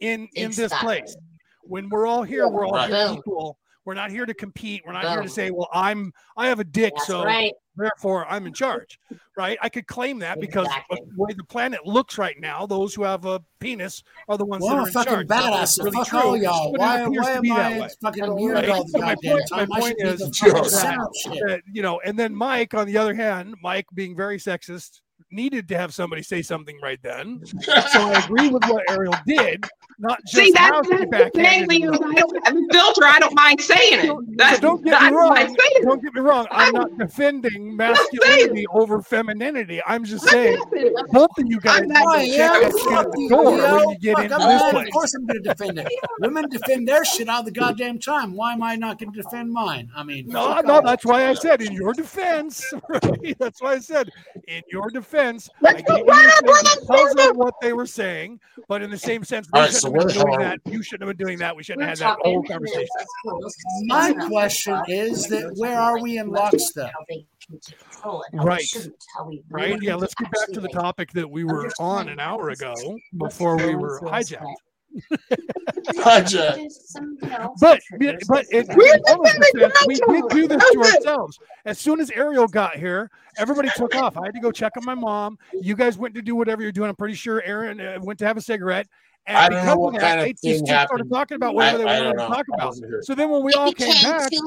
in 0.00 0.28
in 0.34 0.52
this 0.52 0.72
place. 0.74 1.16
When 1.64 1.88
we're 1.88 2.06
all 2.06 2.22
here, 2.22 2.46
we're 2.48 2.66
all 2.66 2.72
Right. 2.72 2.88
here 2.88 3.14
equal. 3.18 3.58
We're 3.84 3.94
not 3.94 4.10
here 4.10 4.26
to 4.26 4.34
compete. 4.34 4.82
We're 4.86 4.92
not 4.92 5.08
here 5.08 5.22
to 5.22 5.28
say, 5.28 5.50
"Well, 5.50 5.68
I'm 5.72 6.12
I 6.36 6.46
have 6.48 6.60
a 6.60 6.64
dick, 6.64 6.92
That's 6.94 7.06
so 7.06 7.24
right. 7.24 7.52
Therefore 7.78 8.26
I'm 8.26 8.46
in 8.46 8.52
charge, 8.52 8.98
right? 9.36 9.56
I 9.62 9.68
could 9.68 9.86
claim 9.86 10.18
that 10.20 10.40
because 10.40 10.66
Exactly. 10.66 10.98
the 11.06 11.22
way 11.22 11.32
the 11.34 11.44
planet 11.44 11.86
looks 11.86 12.18
right 12.18 12.36
now, 12.38 12.66
those 12.66 12.94
who 12.94 13.04
have 13.04 13.24
a 13.24 13.40
penis 13.60 14.02
are 14.28 14.36
the 14.36 14.44
ones 14.44 14.64
that 14.66 14.74
are 14.76 14.82
a 14.82 14.86
in 14.86 14.92
fucking 14.92 15.12
charge. 15.12 15.26
Badass. 15.28 15.78
really 15.82 15.96
Fuck 15.96 16.08
true, 16.08 16.18
all 16.18 16.36
y'all. 16.36 16.72
Why, 16.72 17.06
why 17.06 17.30
am 17.32 17.42
that 17.44 17.82
I 17.82 17.88
fucking 18.02 18.34
muted 18.34 18.54
Right. 18.56 18.68
all 18.70 18.84
the 18.84 18.88
So 18.90 18.98
my 18.98 19.14
goddamn 19.14 19.32
point- 19.32 19.48
time? 19.48 19.68
my 19.70 19.80
point 19.80 19.96
is- 19.98 20.18
the 20.20 20.32
Sure. 20.34 20.50
fucking 20.52 20.70
center 20.70 21.04
of 21.04 21.12
shit. 21.22 21.42
Uh, 21.50 21.56
you 21.72 21.82
know, 21.82 22.00
and 22.04 22.18
then 22.18 22.34
Mike, 22.34 22.74
on 22.74 22.86
the 22.86 22.96
other 22.98 23.14
hand, 23.14 23.54
Mike 23.62 23.86
being 23.94 24.16
very 24.16 24.38
sexist, 24.38 25.00
needed 25.30 25.68
to 25.68 25.76
have 25.78 25.92
somebody 25.94 26.22
say 26.22 26.42
something 26.42 26.78
right 26.82 27.00
then. 27.02 27.42
So 27.92 28.00
I 28.10 28.24
agree 28.24 28.48
with 28.48 28.64
what 28.64 28.82
Ariel 28.90 29.14
did, 29.26 29.64
not 29.98 30.18
just 30.26 30.34
See, 30.36 30.52
how 30.56 30.82
that's, 30.82 30.88
that's 30.88 30.90
the 30.90 30.96
thing, 30.98 31.10
backhanded 31.10 31.82
I 31.84 31.96
don't 31.96 32.46
have 32.46 32.56
a 32.56 32.72
filter. 32.72 33.04
I 33.04 33.18
don't 33.18 33.34
mind 33.34 33.60
saying 33.60 34.06
it. 34.10 34.36
That's, 34.36 34.60
don't 34.60 34.82
get 34.84 34.90
that's 34.92 35.10
me 35.10 35.16
wrong. 35.16 35.56
Don't 35.82 36.02
get 36.02 36.14
me 36.14 36.20
wrong. 36.20 36.46
I'm 36.50 36.72
not 36.74 36.96
defending 36.98 37.76
masculinity 37.76 38.66
over 38.72 39.00
femininity. 39.02 39.80
I'm 39.86 40.04
just 40.04 40.28
saying 40.28 40.58
both 41.12 41.30
of 41.38 41.46
you 41.46 41.60
guys 41.60 41.82
not, 41.86 42.26
yeah, 42.26 42.60
check 42.60 42.72
fuck 42.72 42.92
out 42.92 43.12
the 43.12 43.20
you, 43.22 43.28
door 43.28 43.50
Leo. 43.52 43.76
when 43.76 43.90
you 43.90 43.98
get 43.98 44.14
Fuck, 44.16 44.24
into 44.24 44.36
I'm 44.36 44.48
this 44.48 44.62
not- 44.62 44.70
place. 44.72 44.86
Of 44.88 44.92
course, 44.92 45.14
I'm 45.14 45.26
going 45.26 45.42
to 45.42 45.48
defend 45.54 45.78
it. 45.78 45.88
Women 46.20 46.48
defend 46.48 46.88
their 46.88 47.04
shit 47.04 47.28
all 47.28 47.42
the 47.42 47.50
goddamn 47.50 47.98
time. 47.98 48.34
Why 48.34 48.52
am 48.52 48.62
I 48.62 48.76
not 48.76 48.98
going 48.98 49.12
to 49.12 49.22
defend 49.22 49.50
mine? 49.52 49.90
I 49.96 50.02
mean, 50.02 50.26
No, 50.28 50.60
no, 50.60 50.80
that's 50.84 51.04
why 51.04 51.26
I 51.28 51.34
said 51.34 51.62
in 51.62 51.72
your 51.72 51.92
defense. 51.92 52.64
Right? 52.88 53.36
That's 53.38 53.60
why 53.60 53.72
I 53.72 53.78
said 53.80 54.10
in 54.46 54.62
your 54.70 54.88
defense. 54.90 55.17
I 55.18 55.32
Let's 55.60 55.76
gave 55.76 55.86
go 55.86 55.96
you 55.96 56.04
right 56.04 56.26
up, 56.26 56.44
the 56.44 56.46
right 56.46 56.64
thing 56.64 56.72
up, 56.72 56.80
because 56.80 57.30
of 57.30 57.36
what 57.36 57.54
they 57.60 57.72
were 57.72 57.86
saying, 57.86 58.40
but 58.68 58.82
in 58.82 58.90
the 58.90 58.98
same 58.98 59.24
sense, 59.24 59.48
we 59.52 59.58
All 59.58 59.64
right, 59.66 59.72
so 59.74 59.88
shouldn't 59.88 59.96
where 59.96 60.08
have 60.08 60.14
been 60.14 60.26
doing 60.26 60.38
that. 60.40 60.60
You 60.64 60.82
shouldn't 60.82 61.08
have 61.08 61.16
been 61.16 61.26
doing 61.26 61.38
that. 61.38 61.56
We 61.56 61.62
shouldn't 61.62 61.82
We're 61.82 61.88
have 61.88 61.98
had 61.98 62.18
that 62.18 62.18
whole 62.22 62.42
conversation. 62.44 62.86
cool. 63.24 63.50
My 63.86 64.12
question 64.12 64.80
is 64.88 65.26
that 65.28 65.54
where 65.56 65.78
are 65.78 66.00
we 66.00 66.18
in 66.18 66.28
lockstep? 66.28 66.92
How 66.92 67.04
they 67.08 67.26
can 67.46 67.58
take 67.60 67.78
control 67.90 68.24
and 68.30 68.40
how 68.40 68.46
Right. 68.46 68.58
we 68.60 68.64
shouldn't, 68.64 68.94
how 69.16 69.26
we 69.26 69.42
Right? 69.50 69.80
Yeah, 69.82 69.96
let's 69.96 70.14
get 70.14 70.30
back 70.30 70.52
to 70.52 70.60
the 70.60 70.68
topic 70.68 71.12
that 71.12 71.28
we 71.28 71.44
were 71.44 71.70
on 71.78 72.08
an 72.08 72.20
hour 72.20 72.50
ago 72.50 72.74
before 73.16 73.56
we 73.56 73.74
were 73.74 74.00
hijacked. 74.00 74.54
Hijack. 75.94 76.54
There's 76.56 76.90
some, 76.90 77.16
you 77.22 77.28
know, 77.28 77.54
But 77.60 77.80
but, 77.90 77.98
triggers 77.98 78.24
but 78.28 78.46
that- 78.50 78.56
it, 78.70 78.76
We're 78.76 78.94
in 78.94 79.00
all 79.08 79.20
of 79.20 79.26
defending 79.26 79.68
defense, 79.68 79.86
we 79.86 79.94
did 79.94 80.08
Nigel. 80.08 80.28
do 80.28 80.48
this 80.48 80.70
to 80.72 80.78
ourselves. 80.80 81.38
As 81.64 81.78
soon 81.78 82.00
as 82.00 82.10
Ariel 82.10 82.46
got 82.48 82.76
here, 82.76 83.10
everybody 83.36 83.68
took 83.76 83.94
off. 83.94 84.16
I 84.16 84.26
had 84.26 84.34
to 84.34 84.40
go 84.40 84.50
check 84.50 84.76
on 84.76 84.84
my 84.84 84.94
mom. 84.94 85.38
You 85.52 85.74
guys 85.74 85.98
went 85.98 86.14
to 86.14 86.22
do 86.22 86.34
whatever 86.36 86.62
you're 86.62 86.72
doing. 86.72 86.88
I'm 86.90 86.96
pretty 86.96 87.14
sure 87.14 87.42
Aaron 87.42 87.80
uh, 87.80 87.98
went 88.02 88.18
to 88.20 88.26
have 88.26 88.36
a 88.36 88.40
cigarette. 88.42 88.86
And 89.26 89.36
I 89.36 89.48
don't 89.50 89.66
know 89.66 89.76
because 89.76 89.78
what 89.78 89.92
that, 89.94 90.00
kind 90.00 90.20
of 90.20 90.24
they 90.24 90.32
just 90.32 90.42
thing 90.42 90.66
started 90.86 91.10
talking 91.10 91.34
about 91.36 91.54
whatever 91.54 91.86
I- 91.86 91.96
they 91.98 92.06
wanted 92.06 92.12
to 92.12 92.26
talk 92.28 92.46
about. 92.54 92.74
So 93.02 93.14
then 93.14 93.28
when 93.28 93.42
we 93.42 93.52
all 93.52 93.72
came 93.74 93.88
became 93.88 94.02
back, 94.10 94.30
they 94.30 94.38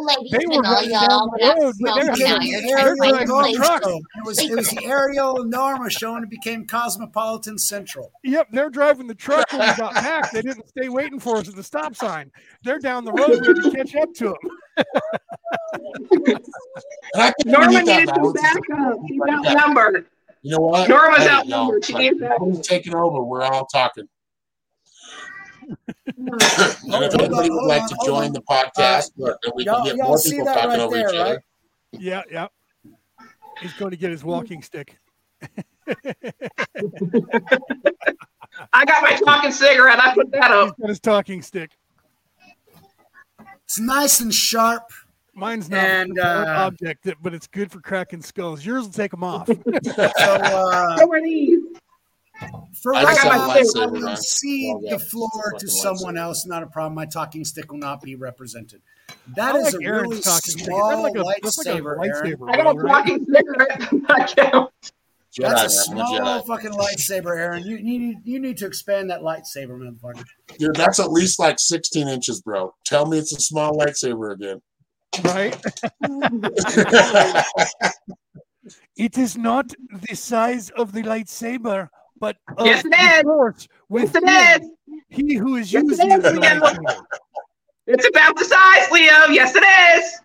were 0.48 0.56
and 0.56 0.64
running 0.64 0.90
y'all 0.90 1.08
down 1.08 1.30
the 1.38 1.46
road 1.46 1.66
with 1.66 1.76
smoke 1.76 1.96
their 1.96 2.08
and 2.08 2.16
became 2.16 2.30
now 2.30 2.40
hands. 2.40 2.42
the 2.42 2.50
you're 2.50 2.78
trying 2.78 2.86
to 2.86 2.90
Ariel 2.92 2.98
find 2.98 3.12
a 3.12 3.28
Norma 3.28 3.48
and 3.48 3.56
place 3.56 3.58
Norma 3.58 3.80
truck. 3.80 3.84
It 3.92 4.26
was, 4.26 4.40
it 4.40 4.56
was 4.56 4.70
the 4.72 4.86
Ariel 4.86 5.42
and 5.42 5.52
Norma 5.52 5.90
show, 5.92 6.16
and 6.16 6.24
it 6.24 6.30
became 6.32 6.66
Cosmopolitan 6.66 7.58
Central. 7.60 8.12
Yep, 8.24 8.48
they're 8.52 8.70
driving 8.72 9.06
the 9.06 9.14
truck 9.14 9.52
when 9.52 9.62
we 9.70 9.76
got 9.76 9.94
back. 9.94 10.32
They 10.32 10.42
didn't 10.42 10.68
stay 10.70 10.90
waiting 10.90 11.20
for 11.20 11.38
us 11.38 11.48
at 11.48 11.56
the 11.56 11.64
stop 11.64 11.96
sign. 11.96 12.32
They're 12.64 12.80
down 12.80 13.06
the 13.06 13.14
road. 13.14 13.40
We 13.40 13.48
had 13.48 13.56
to 13.58 13.70
catch 13.70 13.96
up 13.96 14.14
to 14.16 14.36
them. 14.78 14.86
And 17.14 17.24
I 17.24 17.26
think 17.26 17.46
we 17.46 17.52
Norma 17.52 17.82
needed 17.84 18.10
some 18.10 18.34
backup. 18.34 18.98
She's 19.08 19.20
outnumbered. 19.30 20.06
You 20.44 20.52
know 20.52 20.60
what? 20.60 20.90
Norma's 20.90 21.28
outnumbered. 21.28 21.86
She 21.86 21.94
y'all, 21.94 22.16
that. 22.20 22.38
who's 22.40 22.60
taking 22.62 22.96
over? 22.96 23.22
We're 23.24 23.44
all 23.44 23.66
talking. 23.66 24.08
And 26.18 27.04
if 27.04 27.14
anybody 27.16 27.50
would 27.50 27.66
like 27.66 27.88
to 27.88 27.96
join 28.06 28.34
the 28.34 28.42
podcast, 28.42 29.12
Uh, 29.24 29.34
and 29.44 29.54
we 29.56 29.66
y'all- 29.66 29.86
can 29.86 29.96
get 29.98 30.04
more 30.06 30.18
see 30.18 30.32
people 30.32 30.46
that 30.46 30.54
talking 30.56 30.70
right 30.72 30.80
over 30.80 30.96
there, 30.96 31.10
each 31.10 31.16
other. 31.16 31.32
right? 31.36 31.40
Yeah, 31.94 32.24
yeah. 32.32 32.48
He's 33.62 33.74
going 33.74 33.92
to 33.92 33.98
get 33.98 34.12
his 34.12 34.24
walking 34.24 34.62
stick. 34.64 34.98
I 38.74 38.86
got 38.86 39.02
my 39.04 39.20
talking 39.26 39.52
cigarette. 39.52 40.00
I 40.00 40.14
put 40.14 40.32
that 40.32 40.52
up. 40.52 40.68
He's 40.68 40.82
got 40.82 40.90
his 40.90 41.00
talking 41.00 41.42
stick. 41.42 41.72
It's 43.64 43.80
nice 43.80 44.20
and 44.20 44.34
sharp. 44.34 44.84
Mine's 45.34 45.70
not 45.70 45.80
And, 45.80 46.12
an 46.18 46.26
uh, 46.26 46.46
object, 46.68 47.08
but 47.22 47.34
it's 47.34 47.48
good 47.48 47.72
for 47.72 47.80
cracking 47.80 48.22
skulls. 48.22 48.66
Yours 48.66 48.84
will 48.84 48.92
take 48.92 49.12
them 49.12 49.24
off. 49.24 49.48
So 49.86 49.94
uh, 49.98 50.98
So 50.98 51.12
are 51.12 51.22
these. 51.22 51.60
For 52.74 52.96
I 52.96 53.04
right 53.04 53.16
just 53.16 53.26
now, 53.26 53.32
have 53.32 53.42
a 53.42 53.52
I 53.52 53.62
lightsaber, 53.62 53.92
will 53.92 54.16
cede 54.18 54.76
Oh, 54.76 54.82
yeah, 54.84 54.92
the 54.94 55.00
floor 55.00 55.54
to 55.60 55.68
someone 55.68 56.18
else. 56.18 56.46
Not 56.46 56.64
a 56.64 56.68
problem. 56.68 56.96
My 56.96 57.06
talking 57.06 57.46
stick 57.46 57.72
will 57.72 57.80
not 57.80 58.02
be 58.02 58.16
represented. 58.16 58.82
That 59.36 59.56
I 59.56 59.60
is 59.60 59.74
like 59.74 59.84
a 59.84 59.86
Aaron's 59.86 60.10
really 60.10 60.22
talking 60.22 60.58
small 60.58 60.90
That's 60.90 61.02
like 61.02 61.16
a, 61.16 61.42
that's 61.44 61.58
like 61.58 61.68
a 61.68 61.70
lightsaber, 61.82 62.08
Aaron. 62.08 62.38
lightsaber. 62.38 62.54
I 62.54 62.58
got 62.64 62.76
a 62.76 62.88
talking 62.88 63.26
cigarette. 63.34 63.90
I 64.10 64.34
count. 64.34 64.72
Jedi, 65.34 65.50
That's 65.50 65.64
a 65.64 65.70
small 65.84 66.20
Jedi. 66.20 66.46
fucking 66.48 66.72
lightsaber, 66.72 67.38
Aaron. 67.38 67.64
You, 67.64 67.78
you 67.78 67.84
need 68.00 68.18
you 68.26 68.40
need 68.40 68.58
to 68.58 68.66
expand 68.66 69.10
that 69.12 69.22
lightsaber, 69.22 69.78
motherfucker. 69.80 70.26
Dude, 70.60 70.76
that's 70.76 71.00
at 71.00 71.10
least 71.12 71.40
like 71.40 71.58
16 71.60 72.08
inches, 72.10 72.42
bro. 72.42 72.74
Tell 72.84 73.06
me 73.06 73.18
it's 73.18 73.32
a 73.34 73.40
small 73.40 73.74
lightsaber 73.78 74.34
again. 74.34 74.62
Right? 75.24 75.56
It 78.96 79.18
is 79.18 79.38
not 79.38 79.74
the 80.10 80.16
size 80.16 80.70
of 80.72 80.92
the 80.92 81.02
lightsaber, 81.02 81.90
but 82.22 82.38
Yes, 82.64 82.86
it 82.86 82.92
the 82.92 82.98
is. 83.18 83.22
force 83.24 83.68
Yes, 83.68 83.80
within 83.90 84.24
it 84.28 84.62
is. 84.62 84.70
he 85.10 85.36
who 85.36 85.56
is 85.58 85.74
Yes, 85.74 85.84
it 85.84 85.88
using 85.90 86.12
is, 86.12 86.24
the. 86.24 87.06
It's 87.88 88.08
about 88.08 88.38
the 88.38 88.46
size, 88.46 88.90
Leo. 88.92 89.28
Yes, 89.34 89.54
it 89.56 89.66
is. 89.98 90.20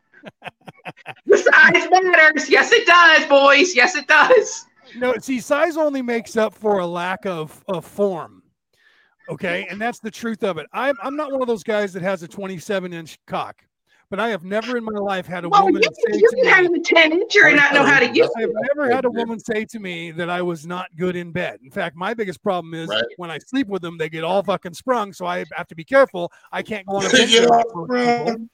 the 1.27 1.39
size 1.39 1.89
matters. 1.91 2.49
Yes, 2.49 2.71
it 2.71 2.87
does, 2.87 3.27
boys. 3.29 3.75
Yes, 3.75 3.97
it 3.97 4.07
does. 4.07 4.67
No, 4.95 5.15
see, 5.19 5.41
size 5.41 5.77
only 5.77 6.03
makes 6.03 6.37
up 6.37 6.55
for 6.55 6.79
a 6.79 6.87
lack 6.87 7.27
of, 7.27 7.65
of 7.67 7.85
form. 7.85 8.43
Okay, 9.29 9.67
and 9.69 9.81
that's 9.81 9.99
the 9.99 10.11
truth 10.11 10.45
of 10.45 10.59
it. 10.59 10.67
I'm 10.73 10.95
I'm 11.03 11.17
not 11.17 11.33
one 11.33 11.43
of 11.43 11.49
those 11.49 11.65
guys 11.65 11.93
that 11.95 12.03
has 12.03 12.23
a 12.23 12.29
27 12.29 12.93
inch 12.93 13.19
cock, 13.27 13.57
but 14.11 14.21
I 14.21 14.29
have 14.29 14.45
never 14.45 14.77
in 14.77 14.85
my 14.85 14.93
life 14.93 15.27
had 15.27 15.45
a 15.45 15.49
Well, 15.49 15.65
woman 15.67 15.83
you, 15.83 15.89
say 16.13 16.19
you 16.19 16.29
to 16.31 16.37
can 16.37 16.45
me, 16.45 16.51
have 16.51 16.73
a 16.75 16.81
10 16.81 17.13
incher 17.21 17.47
and 17.49 17.57
not 17.57 17.75
know 17.75 17.85
how 17.85 17.99
to 17.99 18.07
use 18.07 18.31
I 18.37 18.43
it. 18.43 18.47
have 18.47 18.51
never 18.77 18.91
had 18.95 19.05
a 19.05 19.11
woman 19.11 19.39
say 19.41 19.65
to 19.67 19.79
me 19.79 20.11
that 20.13 20.31
I 20.31 20.43
was 20.43 20.67
not 20.67 20.87
good 20.97 21.17
in 21.17 21.33
bed. 21.33 21.59
In 21.65 21.71
fact, 21.71 21.97
my 21.97 22.15
biggest 22.15 22.43
problem 22.43 22.75
is 22.75 22.89
Right. 22.89 23.03
when 23.17 23.31
I 23.31 23.39
sleep 23.39 23.67
with 23.69 23.83
them, 23.83 23.99
they 23.99 24.09
get 24.09 24.23
all 24.25 24.43
fucking 24.43 24.75
sprung. 24.75 25.13
So 25.13 25.27
I 25.27 25.45
have 25.57 25.67
to 25.69 25.75
be 25.75 25.85
careful. 25.85 26.31
I 26.53 26.63
can't 26.63 26.87
go 26.87 26.97
on 26.97 27.07
a 27.07 27.09
They 27.09 27.19
binge 27.19 27.31
get 27.33 27.49
watch 27.51 27.67
all 27.75 27.87
with 27.87 27.91
people, 28.27 28.47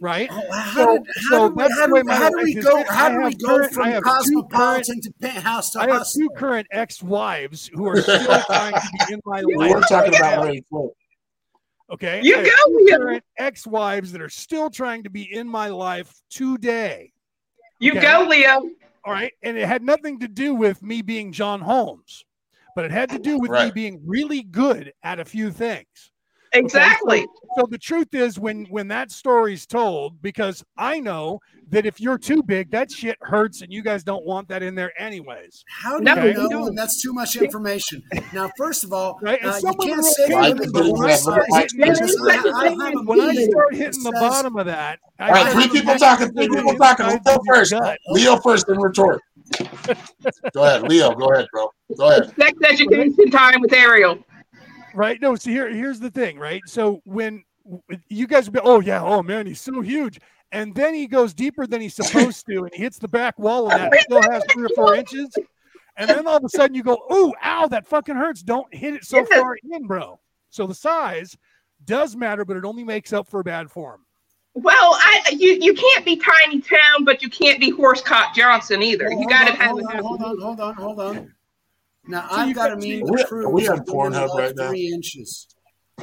right? 0.00 0.28
Oh, 0.30 0.50
how 0.52 0.74
So- 0.74 0.98
did, 0.98 1.06
so 1.28 1.38
how 1.38 1.48
did, 1.48 1.56
we, 1.56 1.62
how 1.62 1.86
the 1.86 1.92
way 1.92 1.98
did, 2.00 2.06
my 2.06 2.14
how 2.14 2.28
did 2.30 2.36
life 2.36 2.44
we 2.44 2.54
go? 2.54 2.84
How 2.88 3.08
did 3.08 3.18
we 3.24 3.34
go 3.34 3.46
current- 3.48 3.72
from 3.74 3.84
have 3.86 4.02
two 4.02 4.10
cosmopolitan 4.10 5.00
to 5.02 5.12
penthouse 5.20 5.70
to 5.70 5.80
I 5.80 5.86
have 5.92 6.06
two 6.12 6.28
current 6.36 6.66
ex-wives 6.72 7.70
who 7.72 7.86
are 7.88 8.00
still 8.00 8.42
trying 8.42 8.74
to 8.74 8.80
be 9.06 9.14
in 9.14 9.20
my 9.24 9.40
life. 9.56 9.70
We're 9.74 9.80
talking 9.82 10.14
about 10.16 10.42
Larry 10.44 10.64
Flynt. 10.68 10.92
Okay. 11.90 12.20
You 12.22 12.34
I 12.36 12.38
have 12.38 12.46
go, 12.46 12.72
Leo. 12.72 12.98
current 12.98 13.24
ex-wives 13.38 14.12
that 14.12 14.20
are 14.20 14.28
still 14.28 14.68
trying 14.70 15.02
to 15.04 15.10
be 15.10 15.34
in 15.34 15.48
my 15.48 15.68
life 15.68 16.12
today. 16.30 17.12
You 17.80 17.92
Okay. 17.92 18.00
go, 18.02 18.26
Leo. 18.28 18.70
All 19.04 19.12
right. 19.12 19.32
And 19.42 19.56
it 19.56 19.66
had 19.66 19.82
nothing 19.82 20.18
to 20.20 20.28
do 20.28 20.54
with 20.54 20.82
me 20.82 21.00
being 21.00 21.32
John 21.32 21.60
Holmes, 21.60 22.24
but 22.74 22.84
it 22.84 22.90
had 22.90 23.08
to 23.10 23.18
do 23.18 23.38
with 23.38 23.50
me 23.50 23.70
being 23.70 24.02
really 24.04 24.42
good 24.42 24.92
at 25.02 25.18
a 25.20 25.24
few 25.24 25.50
things. 25.50 26.10
Exactly. 26.52 27.26
So 27.56 27.66
the 27.68 27.78
truth 27.78 28.14
is 28.14 28.38
when 28.38 28.66
when 28.66 28.88
that 28.88 29.10
story's 29.10 29.66
told, 29.66 30.20
because 30.22 30.64
I 30.76 31.00
know 31.00 31.40
that 31.70 31.84
if 31.86 32.00
you're 32.00 32.18
too 32.18 32.42
big, 32.42 32.70
that 32.70 32.90
shit 32.90 33.16
hurts 33.20 33.60
and 33.62 33.72
you 33.72 33.82
guys 33.82 34.02
don't 34.02 34.24
want 34.24 34.48
that 34.48 34.62
in 34.62 34.74
there 34.74 34.92
anyways. 35.00 35.64
How 35.68 35.98
do 35.98 36.04
No, 36.04 36.14
you 36.14 36.22
we 36.22 36.32
know? 36.34 36.48
don't. 36.48 36.68
And 36.68 36.78
that's 36.78 37.02
too 37.02 37.12
much 37.12 37.36
information. 37.36 38.02
Now, 38.32 38.50
first 38.56 38.84
of 38.84 38.92
all, 38.92 39.18
Right? 39.20 39.38
And 39.42 39.50
uh, 39.50 39.58
you 39.62 39.74
can't 39.82 40.04
say 40.04 40.24
okay 40.24 40.34
Right, 40.34 40.54
with 40.54 40.68
it, 40.68 40.72
women, 40.72 40.92
but 40.92 40.98
but 40.98 41.00
when 41.00 41.10
I 41.10 41.14
start 41.16 41.44
hitting 41.52 41.78
There 41.78 41.92
because 41.92 42.00
is 42.00 42.20
I, 42.22 42.36
such 42.36 42.44
a 42.46 42.54
I 42.54 42.68
thing 42.68 42.80
have 42.80 42.92
as 42.94 43.00
when 43.04 43.20
I 43.20 43.26
meeting 43.28 43.50
start 43.50 43.74
hitting 43.74 44.02
the 44.02 44.12
bottom 44.12 44.56
of 44.56 44.66
that, 44.66 44.98
I 45.18 45.28
All 45.28 45.34
right, 45.34 45.52
three 45.52 45.68
people 45.68 45.94
talking. 45.96 46.32
Three 46.32 46.48
people 46.48 46.74
talking. 46.76 47.06
size 47.06 47.20
Let's 47.24 47.26
go 47.26 47.34
of 47.36 47.40
your 47.44 47.54
first. 47.54 47.74
Leo 48.08 48.36
first, 48.36 48.66
then 48.66 48.78
retort. 48.80 49.20
Go 50.54 50.64
ahead, 50.64 50.82
Leo. 50.82 51.14
Go 51.14 51.32
ahead, 51.32 51.46
bro. 51.52 51.70
Go 51.96 52.10
ahead. 52.10 52.34
Sex 52.38 52.58
education 52.62 53.30
time 53.30 53.60
with 53.60 53.72
Ariel. 53.72 54.18
Right? 54.94 55.20
No, 55.20 55.34
see 55.34 55.52
here, 55.52 55.68
here's 55.68 56.00
the 56.00 56.10
thing, 56.10 56.38
right? 56.38 56.62
So 56.66 57.00
when 57.04 57.44
you 58.08 58.26
guys 58.26 58.48
be, 58.48 58.60
oh 58.62 58.80
yeah, 58.80 59.02
oh 59.02 59.22
man, 59.22 59.46
he's 59.46 59.60
so 59.60 59.80
huge, 59.80 60.20
and 60.52 60.74
then 60.74 60.94
he 60.94 61.06
goes 61.06 61.34
deeper 61.34 61.66
than 61.66 61.80
he's 61.80 61.94
supposed 61.94 62.46
to, 62.46 62.64
and 62.64 62.70
he 62.72 62.82
hits 62.82 62.98
the 62.98 63.08
back 63.08 63.38
wall 63.38 63.66
of 63.66 63.72
that, 63.72 63.94
still 64.00 64.22
has 64.22 64.42
three 64.50 64.64
or 64.64 64.70
four 64.74 64.94
inches, 64.94 65.28
and 65.96 66.08
then 66.08 66.26
all 66.26 66.36
of 66.36 66.44
a 66.44 66.48
sudden 66.48 66.74
you 66.74 66.82
go, 66.82 66.98
oh, 67.10 67.34
ow, 67.44 67.66
that 67.68 67.86
fucking 67.86 68.16
hurts. 68.16 68.42
Don't 68.42 68.72
hit 68.72 68.94
it 68.94 69.04
so 69.04 69.24
far 69.24 69.56
in, 69.70 69.86
bro. 69.86 70.18
So 70.50 70.66
the 70.66 70.74
size 70.74 71.36
does 71.84 72.16
matter, 72.16 72.44
but 72.44 72.56
it 72.56 72.64
only 72.64 72.84
makes 72.84 73.12
up 73.12 73.28
for 73.28 73.42
bad 73.42 73.70
form. 73.70 74.04
Well, 74.54 74.74
I 74.98 75.36
you 75.36 75.58
you 75.60 75.74
can't 75.74 76.04
be 76.04 76.16
Tiny 76.16 76.60
Town, 76.60 77.04
but 77.04 77.22
you 77.22 77.28
can't 77.28 77.60
be 77.60 77.70
Horsecock 77.70 78.34
Johnson 78.34 78.82
either. 78.82 79.08
Hold 79.08 79.20
You 79.20 79.28
got 79.28 79.44
to 79.44 79.52
on, 79.52 79.56
have 79.56 79.70
hold 79.70 79.84
on, 79.84 79.98
hold 80.02 80.22
on, 80.22 80.40
hold 80.40 80.60
on, 80.60 80.74
hold 80.74 81.00
on. 81.00 81.34
Now 82.08 82.26
So 82.28 82.36
I've 82.36 82.48
you 82.48 82.54
got 82.54 82.68
got- 82.70 82.74
to 82.74 82.76
mean 82.80 83.04
we- 83.04 83.22
the 83.22 83.28
are 83.28 83.50
we 83.50 83.62
truth. 83.64 83.70
on 83.70 83.78
of 83.80 83.84
Pornhub 83.86 84.34
right 84.34 84.56
now? 84.56 84.68
Three 84.68 84.90
inches. 84.92 85.46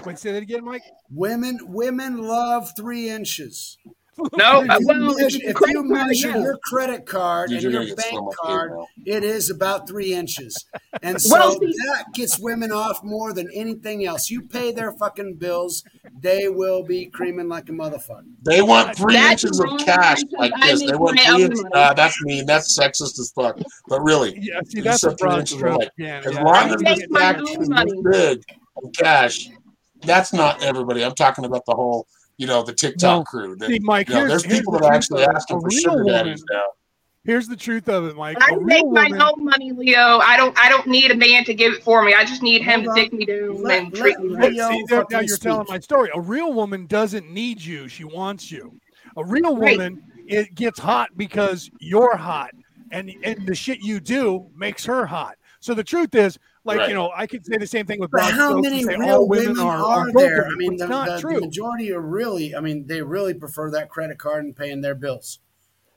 Wait, 0.06 0.20
say 0.20 0.32
that 0.34 0.44
again, 0.44 0.64
Mike. 0.64 0.84
Women, 1.10 1.58
women 1.64 2.18
love 2.22 2.72
three 2.78 3.10
inches. 3.10 3.78
No, 4.38 4.62
If 4.64 4.80
you 4.80 4.88
well, 4.88 5.16
measure, 5.18 5.40
if 5.44 5.58
you 5.68 5.84
measure 5.84 6.30
yeah. 6.30 6.38
your 6.38 6.58
credit 6.64 7.06
card 7.06 7.50
Dude, 7.50 7.64
and 7.64 7.74
your 7.74 7.82
gonna 7.84 7.96
get 7.96 8.00
so 8.00 8.12
bank 8.12 8.36
card, 8.42 8.72
it 9.06 9.24
is 9.24 9.50
about 9.50 9.88
three 9.90 10.14
inches. 10.14 10.66
And 11.02 11.22
so 11.22 11.36
Well, 11.36 11.60
that 11.60 12.06
gets 12.14 12.40
women 12.40 12.72
off 12.72 13.04
more 13.04 13.34
than 13.34 13.50
anything 13.54 14.06
else. 14.06 14.30
You 14.30 14.42
pay 14.42 14.72
their 14.72 14.94
fucking 14.94 15.36
bills, 15.36 15.84
they 16.22 16.48
will 16.48 16.84
be 16.84 17.08
creaming 17.08 17.50
like 17.50 17.68
a 17.70 17.74
motherfucker. 17.74 18.24
They 18.44 18.62
want 18.62 18.96
three 18.98 19.16
That's 19.16 19.44
inches 19.44 19.60
of 19.60 19.70
cash 19.80 20.24
because 20.24 20.40
like 20.40 20.54
I 20.56 20.72
this. 20.72 20.86
They 20.90 20.96
want 20.96 21.20
three 21.20 21.44
inches. 21.44 21.66
Uh, 21.74 21.94
that's 21.94 22.22
mean. 22.24 22.46
That's 22.46 22.78
sexist 22.78 23.20
as 23.20 23.32
fuck. 23.36 23.58
But 23.88 24.02
really, 24.02 24.38
Yeah, 24.40 24.62
see, 24.66 24.78
You 24.78 24.84
that's 24.84 25.04
a 25.04 25.10
said 25.10 25.20
three 25.20 25.28
broad 25.28 25.40
inches 25.40 25.54
of 25.54 25.60
stroke. 25.60 25.80
like- 25.80 25.92
again. 25.98 26.24
as 26.26 26.34
yeah. 26.34 26.44
long 26.44 26.56
I 26.56 26.74
as 26.74 26.82
make 26.82 27.00
the 27.00 27.08
my 27.10 27.20
stack 27.20 27.38
is 27.60 28.02
big 28.12 28.44
of 28.84 28.92
cash, 28.94 29.50
that's 30.02 30.32
not 30.34 30.64
everybody. 30.64 31.04
I'm 31.04 31.16
talking 31.16 31.46
about 31.46 31.66
the 31.66 31.74
whole, 31.76 32.08
you 32.38 32.48
know, 32.48 32.64
the 32.64 32.74
TikTok 32.74 33.20
No. 33.20 33.24
crew. 33.24 33.56
That, 33.58 33.70
See, 33.70 33.80
Mike, 33.80 34.10
you 34.10 34.16
know, 34.16 34.28
there's 34.28 34.44
people 34.44 34.74
the 34.74 34.80
that 34.80 34.86
are 34.88 34.94
actually 34.94 35.24
of 35.24 35.30
it. 35.30 35.36
asking 35.36 35.62
for 35.62 35.68
real 35.68 35.80
sugar 35.80 35.96
woman- 36.04 36.14
daddies 36.14 36.44
now. 36.52 36.64
Here's 37.24 37.48
the 37.48 37.56
truth 37.56 37.90
of 37.90 38.06
it, 38.06 38.16
Mike. 38.16 38.38
I 38.40 38.56
make 38.58 38.86
my 38.86 39.06
woman, 39.06 39.22
own 39.22 39.44
money, 39.44 39.72
Leo. 39.72 40.20
I 40.20 40.38
don't. 40.38 40.56
I 40.60 40.70
don't 40.70 40.86
need 40.86 41.10
a 41.10 41.16
man 41.16 41.44
to 41.46 41.56
give 41.56 41.74
it 41.74 41.84
for 41.84 42.04
me. 42.04 42.14
I 42.14 42.24
just 42.24 42.44
need 42.44 42.62
him 42.62 42.84
to 42.84 42.90
on. 42.90 42.96
dick 42.96 43.14
me 43.14 43.26
down 43.26 43.64
Let- 43.64 43.80
and 43.82 43.96
treat 43.96 44.20
me 44.20 44.30
Leo- 44.30 44.38
right. 44.38 44.54
Yo, 44.54 44.70
See, 44.70 44.84
now 45.10 45.20
you're 45.22 45.38
telling 45.38 45.66
my 45.68 45.80
story. 45.80 46.12
A 46.14 46.22
real 46.22 46.54
woman 46.54 46.86
doesn't 46.86 47.28
need 47.32 47.60
you; 47.60 47.88
she 47.88 48.04
wants 48.04 48.52
you. 48.52 48.80
A 49.18 49.26
real 49.26 49.58
Right. 49.58 49.72
woman 49.76 50.04
it 50.28 50.54
gets 50.54 50.78
hot 50.80 51.10
because 51.18 51.72
you're 51.80 52.16
hot, 52.16 52.52
and 52.92 53.12
and 53.24 53.48
the 53.48 53.56
shit 53.56 53.80
you 53.82 54.00
do 54.00 54.46
makes 54.56 54.86
her 54.86 55.08
hot. 55.08 55.36
So 55.62 55.74
the 55.74 55.84
truth 55.84 56.14
is, 56.14 56.38
like 56.66 56.80
Right. 56.80 56.90
you 56.90 56.96
know, 56.96 57.12
I 57.16 57.28
could 57.28 57.46
say 57.46 57.58
the 57.58 57.68
same 57.68 57.86
thing 57.86 58.00
with 58.00 58.12
But 58.12 58.18
broad 58.22 58.34
how 58.34 58.50
strokes 58.50 58.70
many 58.70 58.84
say 58.84 58.98
real 58.98 59.10
all 59.18 59.28
women 59.28 59.60
are, 59.60 59.78
are, 59.78 60.12
broken, 60.12 60.30
there? 60.30 60.48
I 60.48 60.56
mean, 60.56 60.78
the, 60.78 60.88
not 60.88 61.22
the, 61.22 61.28
the 61.28 61.42
majority 61.42 61.94
are 61.94 62.02
really, 62.02 62.56
I 62.56 62.60
mean, 62.60 62.88
they 62.88 63.02
really 63.02 63.34
prefer 63.34 63.70
that 63.72 63.90
credit 63.90 64.18
card 64.18 64.44
and 64.46 64.56
paying 64.56 64.82
their 64.82 64.96
bills. 64.96 65.40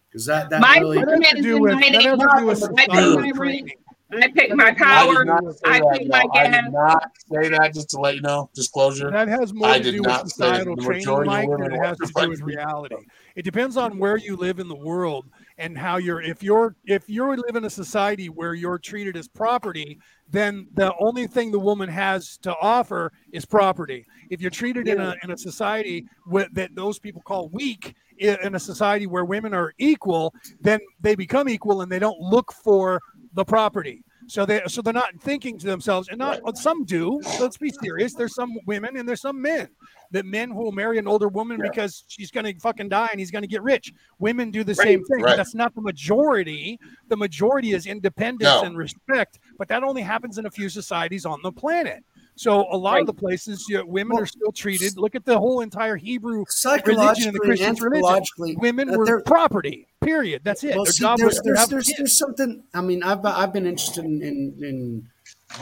Because 0.08 0.26
that, 0.26 0.50
that 0.50 0.60
My 0.60 0.78
really, 0.78 0.98
That 1.04 1.22
has 1.22 1.32
to 1.32 1.38
is 1.38 1.44
do 1.44 1.60
with 1.60 1.74
my 1.74 1.80
that 1.80 1.92
to 1.92 2.00
do 2.00 2.16
with 2.16 2.28
I 2.30 2.40
pay 2.40 2.56
societal 2.56 3.20
my 3.20 3.30
rent. 3.34 3.70
I 4.10 4.28
pay 4.28 4.48
my 4.54 4.66
I 4.68 4.72
power. 4.74 5.24
did 5.24 5.32
I 5.66 5.80
that. 5.80 5.98
pay 5.98 6.04
No, 6.04 6.08
my 6.08 6.24
I 6.32 6.44
gas. 6.48 6.64
did 6.64 6.72
not 6.72 7.10
say 7.30 7.48
that. 7.50 7.74
Just 7.74 7.90
to 7.90 8.00
let 8.00 8.14
you 8.14 8.22
know, 8.22 8.48
disclosure. 8.54 9.10
That 9.10 9.28
has 9.28 9.52
more 9.52 9.68
I 9.68 9.80
to 9.80 9.90
do 9.92 10.02
with 10.02 10.10
say 10.10 10.22
societal 10.24 10.76
training, 10.76 11.00
majority 11.00 11.28
of 11.28 11.34
Mike, 11.34 11.48
than 11.50 11.60
women 11.60 11.72
it 11.74 11.86
has 11.86 11.98
to 11.98 12.06
do 12.06 12.28
with 12.30 12.40
reality. 12.42 12.96
It 13.36 13.42
depends 13.42 13.76
on 13.76 13.98
where 13.98 14.16
you 14.16 14.36
live 14.36 14.60
in 14.60 14.68
the 14.68 14.76
world 14.76 15.26
and 15.58 15.76
how 15.76 15.98
you're. 15.98 16.22
If 16.22 16.42
you're 16.42 16.74
if 16.86 17.08
you 17.10 17.28
live 17.28 17.56
in 17.56 17.64
a 17.64 17.70
society 17.70 18.30
where 18.30 18.54
you're 18.54 18.78
treated 18.78 19.14
as 19.14 19.28
property, 19.28 19.98
then 20.30 20.68
the 20.74 20.94
only 20.98 21.26
thing 21.26 21.50
the 21.50 21.58
woman 21.58 21.88
has 21.88 22.36
to 22.38 22.54
offer 22.60 23.12
is 23.32 23.44
property. 23.44 24.04
If 24.30 24.40
you're 24.40 24.50
treated 24.50 24.88
in 24.88 25.00
a 25.00 25.14
in 25.22 25.30
a 25.30 25.38
society 25.38 26.06
with, 26.26 26.52
that 26.54 26.74
those 26.74 26.98
people 26.98 27.22
call 27.22 27.48
weak, 27.48 27.94
in 28.18 28.54
a 28.54 28.58
society 28.58 29.06
where 29.06 29.24
women 29.24 29.54
are 29.54 29.72
equal, 29.78 30.34
then 30.60 30.80
they 31.00 31.14
become 31.14 31.48
equal 31.48 31.82
and 31.82 31.90
they 31.90 31.98
don't 31.98 32.18
look 32.20 32.52
for 32.52 33.00
the 33.34 33.44
property. 33.44 34.02
So 34.26 34.44
they 34.44 34.60
so 34.66 34.82
they're 34.82 34.92
not 34.92 35.14
thinking 35.20 35.58
to 35.58 35.66
themselves, 35.66 36.08
and 36.08 36.18
not 36.18 36.58
some 36.58 36.84
do. 36.84 37.20
Let's 37.40 37.56
be 37.56 37.70
serious. 37.70 38.14
There's 38.14 38.34
some 38.34 38.58
women 38.66 38.96
and 38.96 39.08
there's 39.08 39.22
some 39.22 39.40
men. 39.40 39.68
That 40.10 40.24
men 40.24 40.50
who 40.50 40.62
will 40.62 40.72
marry 40.72 40.96
an 40.98 41.06
older 41.06 41.28
woman 41.28 41.58
Yeah. 41.58 41.68
because 41.70 42.04
she's 42.08 42.30
going 42.30 42.46
to 42.46 42.58
fucking 42.60 42.88
die 42.88 43.08
and 43.10 43.20
he's 43.20 43.30
going 43.30 43.42
to 43.42 43.48
get 43.48 43.62
rich. 43.62 43.92
Women 44.18 44.50
do 44.50 44.64
the 44.64 44.72
Right, 44.74 44.86
same 44.88 45.04
thing. 45.04 45.22
right. 45.22 45.36
That's 45.36 45.54
not 45.54 45.74
the 45.74 45.82
majority. 45.82 46.78
The 47.08 47.16
majority 47.16 47.72
is 47.72 47.86
independence 47.86 48.42
No. 48.48 48.62
and 48.62 48.76
respect, 48.78 49.38
but 49.58 49.68
that 49.68 49.82
only 49.84 50.00
happens 50.02 50.38
in 50.38 50.46
a 50.46 50.50
few 50.50 50.68
societies 50.70 51.26
on 51.26 51.40
the 51.42 51.52
planet. 51.52 52.02
So 52.36 52.66
a 52.72 52.76
lot 52.76 53.00
of 53.00 53.06
the 53.06 53.12
places 53.12 53.66
you 53.68 53.78
know, 53.78 53.84
women 53.84 54.14
Well- 54.14 54.22
are 54.22 54.26
still 54.26 54.52
treated. 54.52 54.96
Look 54.96 55.14
at 55.14 55.24
the 55.26 55.38
whole 55.38 55.60
entire 55.60 55.96
Hebrew 55.96 56.44
psychologically, 56.48 57.38
Christian 57.40 57.74
religion. 57.80 58.56
women 58.60 58.96
were 58.96 59.04
there- 59.04 59.20
property. 59.20 59.86
Period. 60.00 60.42
That's 60.44 60.62
it. 60.64 60.76
Well, 60.76 60.86
see, 60.86 61.04
there's, 61.18 61.40
there's, 61.42 61.66
there's, 61.66 61.92
there's 61.98 62.16
something. 62.16 62.62
I 62.72 62.80
mean, 62.80 63.02
I've 63.02 63.26
I've 63.26 63.52
been 63.52 63.66
interested 63.66 64.04
in, 64.04 64.22
in 64.22 64.64
in 64.64 65.08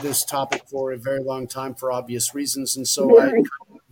this 0.03 0.23
topic 0.23 0.63
for 0.69 0.91
a 0.91 0.97
very 0.97 1.19
long 1.23 1.47
time 1.47 1.73
for 1.73 1.91
obvious 1.91 2.35
reasons, 2.35 2.77
and 2.77 2.87
so 2.87 3.19
I 3.19 3.31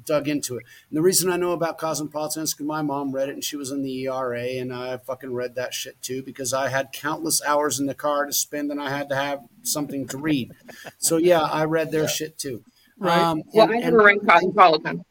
dug 0.05 0.27
into 0.27 0.57
it. 0.57 0.63
And 0.89 0.97
the 0.97 1.01
reason 1.01 1.29
I 1.31 1.37
know 1.37 1.51
about 1.51 1.77
cosmopolitan 1.77 2.43
is 2.43 2.53
because 2.53 2.65
my 2.65 2.81
mom 2.81 3.11
read 3.13 3.29
it, 3.29 3.33
and 3.33 3.43
she 3.43 3.55
was 3.57 3.71
in 3.71 3.81
the 3.83 4.03
ERA, 4.07 4.41
and 4.59 4.73
I 4.73 4.97
fucking 4.97 5.33
read 5.33 5.55
that 5.55 5.73
shit 5.73 6.01
too 6.01 6.21
because 6.23 6.53
I 6.53 6.69
had 6.69 6.91
countless 6.91 7.41
hours 7.45 7.79
in 7.79 7.85
the 7.87 7.95
car 7.95 8.25
to 8.25 8.33
spend, 8.33 8.71
and 8.71 8.81
I 8.81 8.89
had 8.89 9.09
to 9.09 9.15
have 9.15 9.41
something 9.63 10.07
to 10.07 10.17
read. 10.17 10.51
So 10.97 11.17
yeah, 11.17 11.41
I 11.41 11.65
read 11.65 11.91
their 11.91 12.07
shit 12.07 12.37
too. 12.37 12.63
Right. 12.97 13.17
Um, 13.19 13.43
Well, 13.53 13.65
and- 13.69 13.75
I 13.75 13.79
never 13.79 14.03
read 14.03 14.19
Cosmopolitan. 14.27 15.03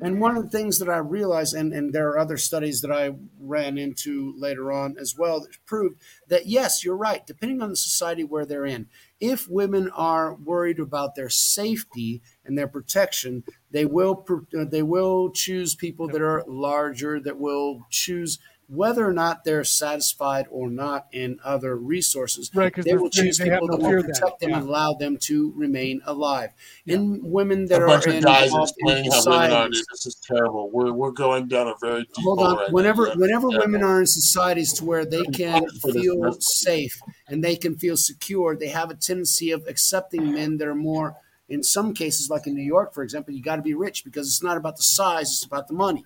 and 0.00 0.20
one 0.20 0.36
of 0.36 0.42
the 0.44 0.50
things 0.50 0.78
that 0.78 0.88
I 0.88 0.98
realized, 0.98 1.54
and, 1.54 1.72
and 1.72 1.92
there 1.92 2.08
are 2.10 2.18
other 2.18 2.36
studies 2.36 2.80
that 2.82 2.90
I 2.92 3.14
ran 3.40 3.78
into 3.78 4.34
later 4.36 4.70
on 4.72 4.96
as 4.98 5.14
well 5.16 5.40
that 5.40 5.50
proved 5.66 6.00
that 6.28 6.46
yes, 6.46 6.84
you're 6.84 6.96
right. 6.96 7.26
Depending 7.26 7.62
on 7.62 7.70
the 7.70 7.76
society 7.76 8.22
where 8.24 8.44
they're 8.44 8.66
in, 8.66 8.86
if 9.22 9.48
women 9.48 9.88
are 9.90 10.34
worried 10.34 10.80
about 10.80 11.14
their 11.14 11.28
safety 11.28 12.20
and 12.44 12.58
their 12.58 12.66
protection, 12.66 13.44
they 13.70 13.86
will 13.86 14.26
uh, 14.58 14.64
they 14.68 14.82
will 14.82 15.30
choose 15.30 15.76
people 15.76 16.08
that 16.08 16.20
are 16.20 16.42
larger. 16.48 17.20
That 17.20 17.38
will 17.38 17.86
choose 17.88 18.40
whether 18.74 19.06
or 19.06 19.12
not 19.12 19.44
they're 19.44 19.64
satisfied 19.64 20.46
or 20.50 20.70
not 20.70 21.06
in 21.12 21.38
other 21.44 21.76
resources. 21.76 22.50
Right, 22.54 22.72
'cause 22.72 22.84
they 22.84 22.94
will 22.94 23.10
choose 23.10 23.36
they 23.38 23.50
people 23.50 23.66
that 23.68 23.78
will 23.78 23.88
fear 23.88 24.02
then. 24.02 24.10
protect 24.12 24.40
them 24.40 24.54
and 24.54 24.66
allow 24.68 24.94
them 24.94 25.18
to 25.18 25.52
remain 25.54 26.00
alive. 26.06 26.50
In 26.86 27.20
women 27.22 27.66
that 27.66 27.82
a 27.82 27.84
are 27.84 27.98
of 27.98 28.06
in 28.06 28.22
guys 28.22 28.46
involved 28.46 28.72
in 28.78 28.88
explaining 28.88 29.10
how 29.12 29.24
women 29.30 29.52
are. 29.52 29.68
this 29.70 30.06
is 30.06 30.14
terrible. 30.26 30.70
We're 30.70 30.92
we're 30.92 31.10
going 31.10 31.48
down 31.48 31.68
a 31.68 31.74
very 31.80 32.02
deep 32.04 32.16
hold 32.18 32.38
hole 32.38 32.48
on. 32.48 32.56
right 32.56 32.68
now. 32.68 32.72
whenever 32.74 33.06
Yeah. 33.08 33.14
whenever 33.16 33.48
Yeah. 33.50 33.58
women 33.58 33.82
are 33.82 34.00
in 34.00 34.06
societies 34.06 34.72
to 34.74 34.84
where 34.84 35.04
they 35.04 35.24
can 35.24 35.68
feel 35.92 36.32
safe 36.40 37.00
and 37.28 37.44
they 37.44 37.56
can 37.56 37.76
feel 37.76 37.96
secure, 37.96 38.56
they 38.56 38.68
have 38.68 38.90
a 38.90 38.94
tendency 38.94 39.50
of 39.50 39.66
accepting 39.68 40.32
men 40.32 40.56
that 40.58 40.66
are 40.68 40.74
more. 40.74 41.16
In 41.48 41.62
some 41.62 41.92
cases, 41.92 42.30
like 42.30 42.46
in 42.46 42.54
New 42.54 42.62
York, 42.62 42.94
for 42.94 43.02
example, 43.02 43.34
you 43.34 43.42
got 43.42 43.56
to 43.56 43.62
be 43.62 43.74
rich 43.74 44.04
because 44.04 44.26
it's 44.28 44.42
not 44.42 44.56
about 44.56 44.76
the 44.76 44.82
size; 44.82 45.28
it's 45.30 45.44
about 45.44 45.68
the 45.68 45.74
money. 45.74 46.04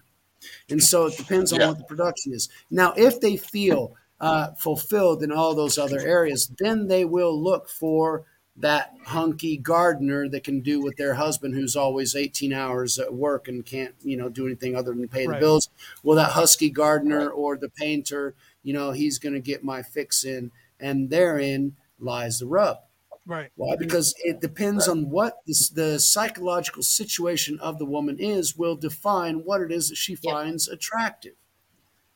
And 0.69 0.83
so 0.83 1.07
it 1.07 1.17
depends 1.17 1.53
on 1.53 1.61
Yeah. 1.61 1.69
what 1.69 1.79
the 1.79 1.85
production 1.85 2.33
is. 2.33 2.49
Now, 2.71 2.93
if 2.97 3.21
they 3.21 3.37
feel 3.37 3.95
uh, 4.19 4.53
fulfilled 4.55 5.23
in 5.23 5.31
all 5.31 5.55
those 5.55 5.77
other 5.77 6.01
areas, 6.01 6.51
then 6.59 6.89
they 6.89 7.05
will 7.05 7.39
look 7.39 7.69
for 7.69 8.25
that 8.57 8.95
hunky 9.05 9.59
gardener 9.59 10.27
that 10.31 10.43
can 10.43 10.61
do 10.63 10.81
with 10.81 10.97
their 10.97 11.13
husband 11.15 11.55
who's 11.55 11.77
always 11.77 12.17
18 12.17 12.51
hours 12.55 12.99
at 12.99 13.13
work 13.13 13.47
and 13.49 13.67
can't, 13.67 13.95
you 14.03 14.17
know, 14.17 14.31
do 14.31 14.47
anything 14.47 14.75
other 14.75 14.95
than 14.95 15.07
pay 15.09 15.27
the 15.27 15.33
Right. 15.33 15.41
bills. 15.41 15.69
Well, 16.03 16.17
that 16.17 16.31
husky 16.31 16.71
gardener 16.71 17.29
or 17.29 17.59
the 17.59 17.69
painter, 17.69 18.35
you 18.63 18.73
know, 18.73 18.93
he's 18.93 19.19
going 19.19 19.35
to 19.35 19.41
get 19.41 19.63
my 19.63 19.83
fix 19.83 20.25
in. 20.25 20.51
And 20.81 21.11
therein 21.11 21.77
lies 21.99 22.39
the 22.39 22.47
rub. 22.47 22.79
Right. 23.27 23.51
Why? 23.57 23.75
Because 23.77 24.15
it 24.19 24.41
depends 24.41 24.87
on 24.87 25.11
what 25.11 25.39
the, 25.47 25.71
the 25.75 25.99
psychological 25.99 26.83
situation 26.83 27.59
of 27.61 27.79
the 27.79 27.85
woman 27.85 28.19
is, 28.21 28.57
will 28.57 28.77
define 28.77 29.43
what 29.45 29.61
it 29.61 29.73
is 29.73 29.89
that 29.89 29.97
she 29.97 30.17
Yep. 30.21 30.33
finds 30.33 30.69
attractive. 30.69 31.35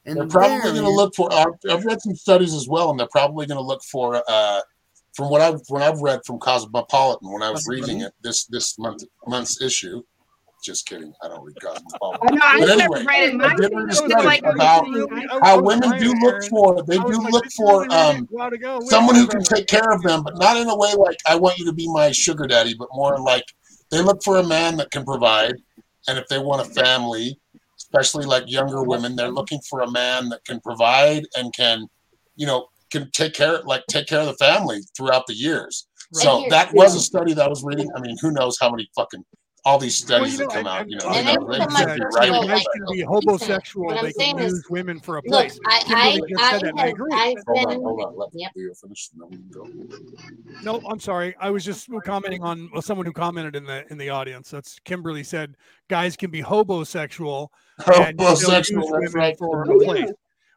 And 0.07 0.16
They're 0.16 0.28
probably 0.28 0.61
going 0.61 0.85
to 0.85 0.91
look 0.91 1.15
for. 1.15 1.32
I've, 1.32 1.47
I've 1.69 1.85
read 1.85 2.01
some 2.01 2.15
studies 2.15 2.55
as 2.55 2.69
well, 2.69 2.91
and 2.91 2.99
they're 2.99 3.09
probably 3.09 3.47
going 3.47 3.59
to 3.59 3.65
look 3.65 3.82
for. 3.82 4.23
Uh, 4.27 4.61
from 5.15 5.28
what 5.28 5.41
I've 5.41 5.61
when 5.69 5.82
I've 5.82 6.01
read 6.01 6.20
from 6.24 6.39
Cosmopolitan 6.39 7.31
when 7.31 7.43
I 7.43 7.51
was 7.51 7.66
reading 7.66 8.01
it 8.01 8.12
this 8.23 8.45
this 8.47 8.78
month 8.78 9.03
month's 9.27 9.61
issue. 9.61 10.03
Just 10.62 10.87
kidding. 10.87 11.12
I 11.23 11.28
don't 11.28 11.43
read 11.43 11.57
Cosmopolitan. 11.61 12.20
I 12.23 12.31
know, 12.32 12.41
I 12.43 12.59
But 12.61 12.66
never 12.66 12.81
anyway, 12.82 13.05
read 13.05 13.28
it. 13.28 13.35
I 13.35 13.37
My 13.37 13.55
did 13.55 13.70
thing 13.70 13.78
read 13.78 13.89
a 13.89 13.93
is 13.93 13.99
study 13.99 14.27
like 14.27 14.43
about 14.45 14.87
How 15.43 15.61
women 15.61 15.99
do 15.99 16.12
look 16.20 16.43
for 16.45 16.82
they 16.82 16.99
do 16.99 17.19
look 17.31 17.47
for 17.57 17.93
um 17.93 18.28
someone 18.85 19.16
who 19.16 19.27
can 19.27 19.43
take 19.43 19.66
care 19.66 19.91
of 19.91 20.03
them, 20.03 20.23
but 20.23 20.37
not 20.37 20.57
in 20.57 20.69
a 20.69 20.77
way 20.77 20.93
like 20.95 21.19
I 21.27 21.35
want 21.35 21.59
you 21.59 21.65
to 21.66 21.73
be 21.73 21.91
my 21.91 22.12
sugar 22.12 22.47
daddy, 22.47 22.74
but 22.78 22.89
more 22.93 23.19
like 23.19 23.45
they 23.91 24.03
look 24.03 24.23
for 24.23 24.37
a 24.37 24.47
man 24.47 24.77
that 24.77 24.91
can 24.91 25.05
provide. 25.05 25.55
And 26.09 26.19
if 26.19 26.28
they 26.28 26.39
want 26.39 26.66
a 26.66 26.70
family, 26.70 27.39
especially 27.78 28.24
like 28.27 28.45
younger 28.47 28.82
women, 28.82 29.16
they're 29.16 29.31
looking 29.31 29.61
for 29.69 29.81
a 29.81 29.91
man 29.91 30.28
that 30.31 30.45
can 30.45 30.61
provide 30.61 31.24
and 31.37 31.53
can, 31.55 31.87
you 32.37 32.47
know, 32.47 32.66
can 32.91 33.11
take 33.12 33.35
care 33.35 33.61
like 33.62 33.85
take 33.89 34.07
care 34.07 34.20
of 34.20 34.27
the 34.27 34.35
family 34.35 34.81
throughout 34.97 35.27
the 35.27 35.35
years. 35.35 35.87
So 36.12 36.45
that 36.51 36.74
was 36.74 36.97
a 36.97 37.01
study 37.01 37.35
that 37.35 37.47
I 37.47 37.49
was 37.49 37.62
reading. 37.62 37.89
I 37.97 38.01
mean, 38.01 38.16
who 38.20 38.32
knows 38.32 38.59
how 38.61 38.70
many 38.70 38.91
fucking 38.97 39.24
all 39.65 39.78
these 39.78 40.01
Well, 40.09 40.19
studies 40.24 40.32
you 40.35 40.39
know, 40.41 40.45
that 40.47 40.51
come 40.51 40.59
and- 40.59 40.69
out, 40.69 40.91
you 40.91 40.97
know, 40.99 41.07
and 41.11 41.27
who 41.28 41.32
I 41.32 41.35
knows? 41.35 41.45
put 41.45 41.51
They 41.53 41.59
them 41.59 41.69
could 41.69 41.91
on 41.91 41.97
be 41.97 42.03
first 42.03 42.19
right. 42.19 42.31
row, 42.31 42.41
guys 42.41 42.49
like- 42.51 42.66
can 42.73 42.85
be 42.93 43.01
homosexual. 43.03 43.91
They 44.03 44.12
saying 44.12 44.37
can 44.37 44.45
is- 44.47 44.53
use 44.53 44.65
women 44.70 45.01
for 45.01 45.19
a 45.19 45.23
Look, 45.27 45.31
place. 45.32 45.61
I, 45.66 45.78
Kimberly 45.81 46.01
I, 46.01 46.28
just 46.28 46.41
I 46.43 46.51
said 46.53 46.61
that, 46.62 46.69
and 46.70 46.81
I 46.81 46.87
agree. 46.87 47.11
I've 47.12 47.35
Hold 47.47 47.66
on, 47.66 47.82
hold 47.82 48.01
on. 48.03 48.16
Let 48.16 48.28
Yep. 48.32 48.53
Leo 48.57 48.74
finish, 48.74 49.11
and 49.12 49.23
then 49.23 49.28
we 49.31 49.37
can 49.37 49.51
go. 49.51 50.62
No, 50.62 50.87
I'm 50.89 51.01
sorry. 51.01 51.35
I 51.41 51.51
was 51.51 51.65
just 51.65 51.89
commenting 52.05 52.43
on 52.43 52.70
well, 52.73 52.82
someone 52.82 53.07
who 53.07 53.12
commented 53.12 53.57
in 53.57 53.65
the 53.65 53.85
in 53.91 53.99
the 53.99 54.09
audience. 54.11 54.51
That's 54.51 54.78
Kimberly 54.85 55.23
said 55.24 55.57
guys 55.89 56.16
can 56.16 56.31
be 56.31 56.43
hobosexual 56.43 57.49
and 57.78 57.85
still 57.85 57.99
use 57.99 58.19
Homosexual, 58.19 58.82
that's 58.82 58.93
women 58.93 59.12
right. 59.12 59.39
for 59.39 59.62
a 59.62 59.78
place. 59.78 60.11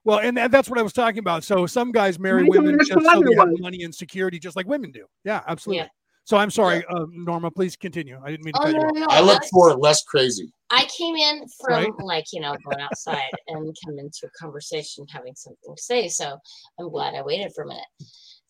Well, 0.05 0.19
and 0.19 0.35
that- 0.37 0.51
that's 0.51 0.69
what 0.69 0.77
I 0.79 0.81
was 0.81 0.91
talking 0.93 1.19
about. 1.19 1.43
So 1.43 1.65
some 1.65 1.91
guys 1.91 2.19
marry 2.19 2.43
women 2.43 2.77
just 2.79 2.91
so 2.91 2.99
they 2.99 3.35
have 3.35 3.49
money 3.59 3.83
and 3.83 3.93
security, 3.95 4.37
just 4.39 4.55
like 4.55 4.67
women 4.67 4.91
do. 4.91 5.05
Yeah, 5.23 5.41
absolutely. 5.47 5.89
Yeah. 6.25 6.29
So 6.29 6.37
I'm 6.37 6.51
sorry, 6.51 6.83
uh, 6.89 7.05
Norma. 7.11 7.51
Please 7.51 7.75
continue. 7.75 8.19
I 8.23 8.31
didn't 8.31 8.45
mean 8.45 8.53
to 8.53 8.59
Oh 8.61 8.63
cut 8.65 8.71
no, 8.73 8.77
you 8.79 8.83
no, 8.99 9.03
off. 9.03 9.09
no. 9.09 9.15
I 9.15 9.19
look 9.19 9.33
that's- 9.33 9.49
for 9.49 9.73
less 9.75 10.03
crazy. 10.03 10.51
I 10.69 10.85
came 10.97 11.15
in 11.15 11.45
from 11.61 11.73
Right. 11.73 11.91
like, 11.99 12.25
you 12.33 12.39
know, 12.41 12.55
going 12.65 12.81
outside 12.81 13.29
and 13.47 13.75
come 13.85 13.99
into 13.99 14.25
a 14.25 14.29
conversation 14.39 15.05
having 15.07 15.35
something 15.35 15.75
to 15.75 15.81
say. 15.81 16.07
So 16.09 16.37
I'm 16.79 16.89
glad 16.89 17.13
I 17.13 17.21
waited 17.21 17.51
for 17.53 17.63
a 17.63 17.67
minute. 17.67 17.85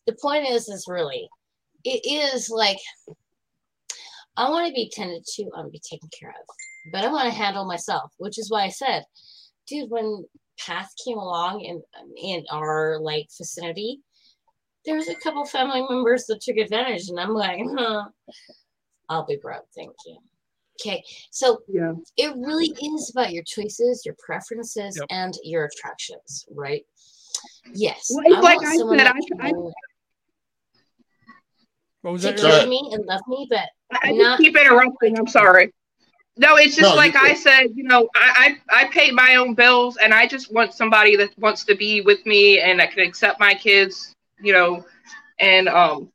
The 0.07 0.15
point 0.21 0.47
is, 0.47 0.69
is 0.69 0.85
really, 0.87 1.27
it 1.83 2.01
is 2.05 2.49
like, 2.49 2.77
I 4.37 4.49
want 4.49 4.67
to 4.67 4.73
be 4.73 4.89
tended 4.89 5.25
to, 5.25 5.43
I 5.43 5.57
want 5.59 5.67
to 5.67 5.71
be 5.71 5.79
taken 5.79 6.09
care 6.17 6.29
of, 6.29 6.55
but 6.93 7.03
I 7.03 7.11
want 7.11 7.25
to 7.25 7.33
handle 7.37 7.65
myself, 7.65 8.11
which 8.17 8.37
is 8.39 8.49
why 8.49 8.63
I 8.63 8.69
said, 8.69 9.03
dude, 9.67 9.89
when 9.89 10.25
Path 10.59 10.91
came 11.05 11.17
along 11.17 11.61
in, 11.61 11.81
in 12.17 12.45
our 12.51 12.99
like 13.01 13.27
vicinity, 13.37 13.99
there 14.85 14.95
was 14.95 15.07
a 15.09 15.15
couple 15.15 15.45
family 15.45 15.81
members 15.89 16.25
that 16.25 16.41
took 16.41 16.57
advantage 16.57 17.09
and 17.09 17.19
I'm 17.19 17.33
like, 17.33 17.59
huh, 17.77 18.03
I'll 19.09 19.25
be 19.25 19.37
broke. 19.41 19.65
Thank 19.75 19.91
you. 20.05 20.17
Okay. 20.81 21.03
So 21.31 21.59
Yeah. 21.67 21.93
it 22.17 22.35
really 22.35 22.67
is 22.81 23.11
about 23.11 23.31
your 23.31 23.43
choices, 23.43 24.03
your 24.05 24.15
preferences, 24.19 24.97
Yep. 24.99 25.07
and 25.09 25.33
your 25.43 25.65
attractions, 25.65 26.45
right? 26.51 26.85
Yes. 27.73 28.11
Well, 28.13 28.23
it's 28.25 28.43
like 28.43 28.57
want 28.57 28.67
I 28.67 28.77
someone 28.77 28.97
said, 28.99 29.07
that 29.07 29.15
I- 29.15 29.47
I- 29.47 29.51
can 29.51 29.71
What 32.01 32.11
was 32.13 32.23
that? 32.23 32.37
Go 32.37 32.43
care 32.59 32.67
me 32.67 32.89
and 32.91 33.05
love 33.05 33.21
me, 33.27 33.47
but 33.49 33.69
I 34.01 34.11
Not- 34.11 34.39
just 34.39 34.43
keep 34.43 34.57
interrupting. 34.57 35.17
I'm 35.17 35.27
sorry. 35.27 35.73
No, 36.35 36.55
it's 36.57 36.75
just 36.75 36.89
No, 36.89 36.95
like 36.95 37.15
I 37.15 37.33
said. 37.35 37.67
You 37.75 37.83
know, 37.83 38.09
I, 38.15 38.57
I 38.71 38.81
I 38.81 38.87
pay 38.87 39.11
my 39.11 39.35
own 39.35 39.53
bills, 39.53 39.97
and 39.97 40.13
I 40.13 40.25
just 40.27 40.51
want 40.51 40.73
somebody 40.73 41.15
that 41.17 41.37
wants 41.37 41.63
to 41.65 41.75
be 41.75 42.01
with 42.01 42.25
me 42.25 42.59
and 42.59 42.79
that 42.79 42.91
can 42.91 43.07
accept 43.07 43.39
my 43.39 43.53
kids. 43.53 44.15
You 44.41 44.53
know, 44.53 44.85
and 45.39 45.69
um, 45.69 46.12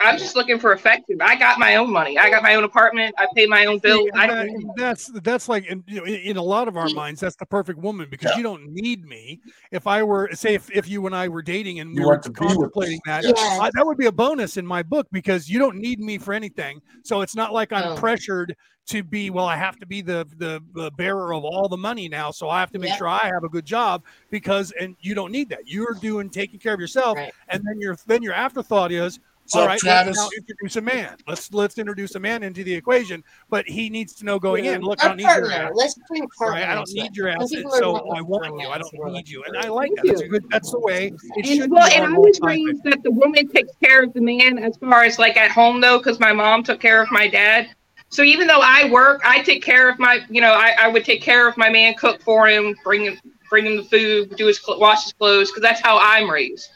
I'm 0.00 0.18
just 0.18 0.34
looking 0.36 0.58
for 0.58 0.72
affection. 0.72 1.20
I 1.20 1.36
got 1.36 1.58
my 1.58 1.76
own 1.76 1.92
money. 1.92 2.18
I 2.18 2.30
got 2.30 2.42
my 2.42 2.54
own 2.54 2.64
apartment. 2.64 3.14
I 3.18 3.26
pay 3.34 3.46
my 3.46 3.66
own 3.66 3.78
bills. 3.78 4.04
See, 4.04 4.10
I 4.18 4.26
don't. 4.26 4.36
that- 4.38 4.46
need- 4.46 4.66
that's 4.76 5.10
that's 5.22 5.48
like 5.48 5.66
in, 5.66 5.84
you 5.86 5.96
know, 6.00 6.04
in, 6.04 6.14
in 6.14 6.36
a 6.36 6.42
lot 6.42 6.68
of 6.68 6.76
our 6.76 6.88
minds 6.90 7.20
that's 7.20 7.36
the 7.36 7.46
perfect 7.46 7.78
woman 7.78 8.08
because 8.10 8.30
Yeah. 8.32 8.36
you 8.38 8.42
don't 8.42 8.66
need 8.72 9.04
me 9.04 9.40
if 9.72 9.86
i 9.86 10.02
were 10.02 10.30
say 10.32 10.54
if, 10.54 10.70
if 10.70 10.88
you 10.88 11.04
and 11.06 11.14
i 11.14 11.28
were 11.28 11.42
dating 11.42 11.80
and 11.80 11.94
we 11.94 12.00
were 12.00 12.12
want 12.12 12.22
to 12.22 12.30
be 12.30 12.40
with 12.40 12.48
contemplating 12.48 13.00
that 13.06 13.24
Yes. 13.24 13.34
Yes. 13.36 13.60
I, 13.60 13.70
that 13.74 13.84
would 13.84 13.98
be 13.98 14.06
a 14.06 14.12
bonus 14.12 14.56
in 14.56 14.66
my 14.66 14.82
book 14.82 15.06
because 15.12 15.48
you 15.48 15.58
don't 15.58 15.76
need 15.76 16.00
me 16.00 16.16
for 16.18 16.32
anything 16.32 16.80
so 17.04 17.20
it's 17.20 17.34
not 17.36 17.52
like 17.52 17.72
i'm 17.72 17.94
No. 17.94 17.96
pressured 17.96 18.56
to 18.86 19.02
be 19.02 19.30
well 19.30 19.44
i 19.46 19.56
have 19.56 19.76
to 19.76 19.86
be 19.86 20.00
the, 20.02 20.26
the 20.38 20.62
the 20.74 20.90
bearer 20.92 21.34
of 21.34 21.44
all 21.44 21.68
the 21.68 21.76
money 21.76 22.08
now 22.08 22.30
so 22.30 22.48
i 22.48 22.58
have 22.60 22.70
to 22.72 22.78
make 22.78 22.90
Yep. 22.90 22.98
sure 22.98 23.08
i 23.08 23.26
have 23.26 23.44
a 23.44 23.48
good 23.48 23.66
job 23.66 24.02
because 24.30 24.72
and 24.80 24.96
you 25.00 25.14
don't 25.14 25.32
need 25.32 25.48
that 25.50 25.66
you're 25.68 25.94
doing 26.00 26.30
taking 26.30 26.58
care 26.58 26.72
of 26.74 26.80
yourself 26.80 27.16
Right. 27.18 27.32
and 27.48 27.62
then 27.66 27.80
your 27.80 27.96
then 28.06 28.22
your 28.22 28.32
afterthought 28.34 28.92
is 28.92 29.18
So 29.50 29.62
all 29.62 29.66
right, 29.66 29.80
Travis, 29.80 30.16
let's 30.16 30.36
introduce 30.38 30.76
a 30.76 30.80
man. 30.80 31.16
Let's 31.26 31.52
let's 31.52 31.76
introduce 31.76 32.14
a 32.14 32.20
man 32.20 32.44
into 32.44 32.62
the 32.62 32.72
equation, 32.72 33.24
but 33.48 33.66
he 33.66 33.90
needs 33.90 34.12
to 34.14 34.24
know 34.24 34.38
going 34.38 34.64
in. 34.64 34.80
Look, 34.80 35.02
I 35.02 35.06
a 35.06 35.08
don't 35.08 35.16
need 35.16 35.24
your 35.24 35.32
partner. 35.32 35.52
ass. 35.52 35.72
Let's 35.74 35.94
bring 36.08 36.28
partner. 36.28 36.60
Right? 36.60 36.68
I 36.68 36.74
don't 36.76 36.88
need 36.92 37.16
your 37.16 37.32
Some 37.32 37.42
ass, 37.42 37.78
so 37.78 37.96
I 38.14 38.20
want 38.22 38.60
you. 38.60 38.68
I 38.68 38.78
don't 38.78 39.12
need 39.12 39.28
you, 39.28 39.42
and 39.42 39.56
I 39.56 39.68
like 39.68 39.90
that. 39.96 40.06
That's 40.06 40.20
a 40.20 40.24
you. 40.24 40.30
good. 40.30 40.44
That's 40.50 40.70
the 40.70 40.78
way 40.78 41.12
it 41.36 41.46
And, 41.46 41.62
should 41.62 41.70
well, 41.72 41.88
be. 41.88 41.96
and 41.96 42.04
I 42.04 42.14
both 42.14 42.26
was 42.26 42.40
raised 42.42 42.84
that 42.84 43.02
the 43.02 43.10
woman 43.10 43.48
takes 43.48 43.72
care 43.82 44.04
of 44.04 44.12
the 44.12 44.20
man 44.20 44.58
as 44.58 44.76
far 44.76 45.02
as 45.02 45.18
like 45.18 45.36
at 45.36 45.50
home 45.50 45.80
though, 45.80 45.98
because 45.98 46.20
my 46.20 46.32
mom 46.32 46.62
took 46.62 46.78
care 46.80 47.02
of 47.02 47.10
my 47.10 47.26
dad. 47.26 47.70
So 48.08 48.22
even 48.22 48.46
though 48.46 48.60
I 48.62 48.88
work, 48.90 49.20
I 49.24 49.40
take 49.42 49.64
care 49.64 49.88
of 49.88 49.98
my, 49.98 50.20
you 50.28 50.40
know, 50.40 50.52
I, 50.52 50.76
I 50.80 50.88
would 50.88 51.04
take 51.04 51.22
care 51.22 51.48
of 51.48 51.56
my 51.56 51.68
man, 51.70 51.94
cook 51.94 52.20
for 52.22 52.48
him, 52.48 52.76
bring 52.84 53.04
him, 53.04 53.18
bring 53.48 53.66
him 53.66 53.76
the 53.78 53.84
food, 53.84 54.36
do 54.36 54.46
his 54.46 54.60
wash 54.66 55.04
his 55.04 55.12
clothes, 55.12 55.50
because 55.50 55.62
that's 55.62 55.80
how 55.80 55.98
I'm 56.00 56.30
raised. 56.30 56.70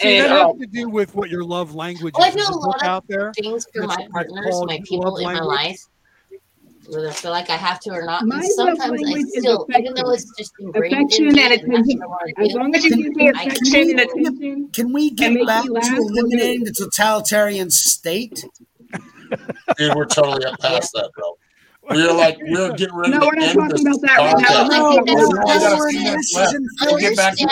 See, 0.00 0.18
and, 0.18 0.26
that 0.30 0.32
uh, 0.40 0.48
has 0.48 0.58
to 0.60 0.66
do 0.66 0.88
with 0.88 1.14
what 1.14 1.30
your 1.30 1.42
love 1.44 1.74
language 1.74 2.14
Well, 2.16 2.24
I 2.24 2.28
is. 2.28 2.36
know 2.36 2.42
There's 2.44 2.48
a 2.50 2.52
a 2.52 2.60
book 2.60 2.66
lot 2.66 2.82
of 2.82 2.88
out 2.88 3.04
there. 3.08 3.32
Things 3.32 3.66
for 3.72 3.80
That's- 3.86 3.96
my 3.96 4.02
that's 4.02 4.12
partners, 4.32 4.46
called 4.50 4.68
my 4.68 4.74
love 4.76 4.84
people 4.84 5.16
in 5.16 5.24
my 5.24 5.32
language. 5.32 5.46
life, 5.46 5.80
whether 6.88 7.08
I 7.08 7.12
feel 7.12 7.30
like 7.30 7.50
I 7.50 7.56
have 7.56 7.80
to 7.80 7.90
or 7.92 8.02
not. 8.04 8.24
My 8.26 8.36
and 8.36 8.44
love 8.44 8.50
sometimes 8.76 8.80
I 8.80 8.88
language 8.88 9.22
is 9.34 9.42
still, 9.42 9.66
even 9.70 9.94
though 9.94 10.02
affection. 10.02 10.14
it's 10.14 10.36
just 10.38 10.52
ingrained 10.60 10.94
Affection 10.94 11.26
in 11.28 11.34
me 11.34 11.42
and 11.42 11.52
and 11.52 11.52
that's 11.52 11.62
attention. 11.64 11.98
what 12.00 12.06
I 12.06 12.08
want 12.08 12.32
As 12.38 12.46
to 12.48 12.52
do. 12.52 12.58
long 12.58 12.74
as 12.76 12.84
you 12.84 12.96
give 13.02 13.16
me 13.16 13.28
I 13.28 13.30
affection 13.42 13.64
can- 13.72 13.90
and 13.90 14.00
attention, 14.00 14.68
Can 14.72 14.92
we 14.92 15.08
And 15.08 15.16
get 15.16 15.32
make 15.32 15.46
back 15.46 15.64
you 15.64 15.72
laugh, 15.72 15.84
to 15.86 15.92
we'll 15.94 16.08
do 16.08 16.18
eliminating 16.18 16.62
it. 16.62 16.64
the 16.66 16.72
totalitarian 16.72 17.70
state? 17.70 18.44
dude, 19.78 19.94
we're 19.96 20.04
totally 20.06 20.44
up 20.44 20.60
past 20.60 20.92
that, 20.94 21.10
bro. 21.16 21.36
We're 21.88 22.12
like 22.12 22.36
we're 22.42 22.72
getting 22.74 22.94
ready 22.96 23.12
No, 23.12 23.20
to 23.20 23.26
we're 23.26 23.34
not 23.34 23.48
end 23.48 23.58
talking 23.58 23.84
this 23.84 23.98
about 23.98 24.00
that 24.02 24.18
right 24.18 24.42
now. 24.42 24.46
podcast. 24.46 24.68
We're 24.68 24.76
No, 24.76 24.96
talking 24.96 25.14
no, 25.14 25.26
about- 25.26 25.36
no, 25.36 25.48
We 25.48 25.54
got 25.56 25.72
a 25.72 25.76
we're 25.78 25.90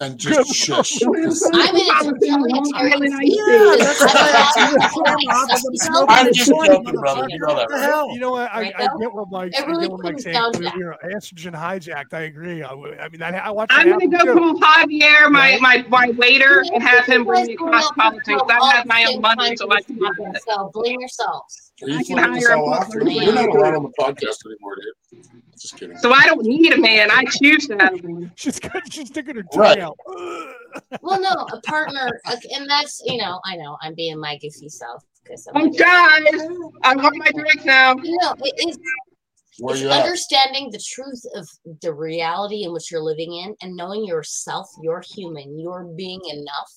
and 0.00 0.18
just 0.18 0.54
shush? 0.54 0.98
Don't 0.98 1.16
have 1.16 1.32
a 1.32 1.36
I'm 1.54 1.76
in 1.76 1.82
a 1.88 1.92
conversation 1.92 2.34
on 2.34 2.48
Long 2.48 2.64
totalitarian 2.72 3.12
Island 3.12 3.14
state. 3.14 3.26
Ice 3.26 3.36
Yeah, 3.36 3.44
Cream. 3.44 3.78
that's 3.78 4.00
why 4.00 4.32
I 4.34 4.52
took 4.56 4.70
the 4.70 5.02
camera 5.04 5.36
off 5.36 5.50
as 5.52 5.64
I'm 5.66 5.76
smoking 5.76 6.06
I'm 6.08 6.26
a 6.26 6.32
just 6.32 6.50
joking, 6.50 6.94
brother. 6.94 7.28
You 7.28 7.38
know 7.38 7.46
that, 7.48 7.56
What 7.56 7.68
the 7.68 7.74
right? 7.74 7.82
hell? 7.84 8.10
You 8.12 8.20
know 8.20 8.30
what? 8.32 8.50
I, 8.52 8.60
Right, 8.62 8.74
I 8.76 8.82
get 8.98 9.12
what 9.14 9.30
Mike's, 9.30 9.58
It 9.58 9.64
I 9.68 9.80
get 9.80 9.90
what 9.90 10.02
Mike's 10.02 10.22
saying. 10.24 10.36
You 10.54 10.60
know, 10.60 10.96
estrogen 11.14 11.54
hijacked. 11.54 12.12
I 12.14 12.20
agree. 12.22 12.62
I, 12.62 12.70
I 12.70 13.08
mean, 13.08 13.22
I, 13.22 13.30
I 13.38 13.50
watched. 13.50 13.72
I'm 13.74 13.88
gonna 13.88 14.06
go 14.08 14.16
happen, 14.18 14.34
too. 14.36 14.58
call 14.60 14.84
Javier, 14.84 15.30
my, 15.30 15.58
my, 15.60 15.84
my 15.88 16.10
waiter, 16.10 16.62
and 16.72 16.82
have 16.82 17.04
him 17.06 17.20
You 17.20 17.24
bring 17.26 17.40
guys 17.40 17.48
me 17.48 17.56
go 17.56 17.68
out 17.68 17.72
cosmopolitan. 17.84 18.32
and 18.34 18.40
'cause 18.48 18.58
I 18.62 18.76
have 18.76 18.86
my 18.86 19.04
own 19.08 19.20
money, 19.20 19.56
so 19.56 19.70
I 19.70 19.80
can 19.82 19.96
do 19.96 20.00
that. 20.18 20.42
So 20.46 20.70
blame 20.74 21.00
yourselves. 21.00 21.72
You 21.80 21.94
I 21.94 22.02
can 22.02 22.16
flipping 22.16 22.32
this 22.34 22.46
hire 22.46 22.56
a 22.56 22.60
all 22.60 22.72
off? 22.74 22.88
butler. 22.88 23.10
You're 23.10 23.32
not 23.34 23.48
allowed 23.48 23.74
on 23.74 23.82
the 23.82 23.90
podcast 23.98 24.46
anymore, 24.46 24.76
dude. 25.12 25.22
Just 25.60 25.76
kidding. 25.78 25.96
So 25.98 26.12
I 26.12 26.22
don't 26.24 26.42
need 26.44 26.72
a 26.72 26.78
man. 26.78 27.10
I 27.10 27.24
choose 27.24 27.66
to 27.68 27.76
have 27.78 28.00
one. 28.02 28.30
She's 28.36 28.58
good. 28.60 28.82
She's 28.92 29.08
sticking 29.08 29.36
her 29.36 29.42
tongue 29.42 29.60
Right. 29.60 29.78
Out. 29.86 29.98
Well, 31.00 31.20
no, 31.20 31.30
a 31.52 31.60
partner, 31.62 32.20
okay, 32.30 32.48
and 32.54 32.68
that's 32.68 33.00
you 33.04 33.16
know, 33.18 33.40
I 33.44 33.56
know 33.56 33.76
I'm 33.82 33.94
being 33.94 34.18
my 34.20 34.36
goofy 34.38 34.68
self 34.68 35.02
because 35.22 35.46
I'm 35.46 35.56
Oh, 35.56 35.64
like, 35.66 35.78
guys, 35.78 36.42
I 36.82 36.94
want 36.96 37.16
my 37.16 37.30
drinks 37.34 37.64
now. 37.64 37.94
you 38.02 38.16
know, 38.20 38.34
it 38.44 38.68
is 38.68 38.78
it's 39.58 39.80
you 39.80 39.88
at? 39.88 40.02
understanding 40.04 40.70
the 40.70 40.78
truth 40.86 41.22
of 41.34 41.48
the 41.80 41.92
reality 41.94 42.64
in 42.64 42.72
which 42.72 42.90
you're 42.90 43.02
living 43.02 43.32
in 43.34 43.56
and 43.62 43.74
knowing 43.74 44.04
yourself, 44.04 44.66
you're 44.82 45.02
human, 45.14 45.58
you're 45.58 45.84
being 45.96 46.20
enough 46.30 46.70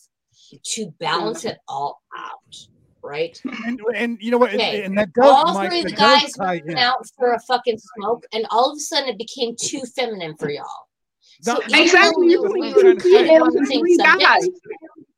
to 0.64 0.90
balance 0.99 1.44
it 1.45 1.57
all 1.68 2.02
out, 2.18 2.56
right? 3.03 3.38
And, 3.65 3.80
and 3.94 4.18
you 4.22 4.31
know 4.31 4.38
what? 4.38 4.52
And- 4.52 4.61
Okay. 4.61 4.84
And, 4.84 4.98
that 4.98 5.11
does. 5.14 5.26
All 5.26 5.53
Mike, 5.53 5.69
three 5.69 5.80
of 5.81 5.86
the 5.88 5.91
guys 5.91 6.31
went 6.40 6.69
in. 6.69 6.77
out 6.77 7.06
for 7.18 7.34
a 7.34 7.40
fucking 7.41 7.77
smoke, 7.98 8.23
and 8.34 8.48
all 8.49 8.72
of 8.72 8.77
a 8.77 8.80
sudden 8.80 9.10
it 9.10 9.18
became 9.18 9.56
too 9.61 9.81
feminine 9.95 10.36
for 10.38 10.49
y'all. 10.49 10.65
So 11.41 11.57
Exactly. 11.72 12.36
though 12.36 12.44
You're 12.44 12.52
we 12.53 12.74
putting 12.74 12.76
were 12.76 12.76
two 12.76 12.82
trying 12.82 12.98
to 12.98 13.02
say- 13.02 13.28
females 13.28 13.56
and 13.56 13.68
three 13.68 13.98
guys. 13.98 14.48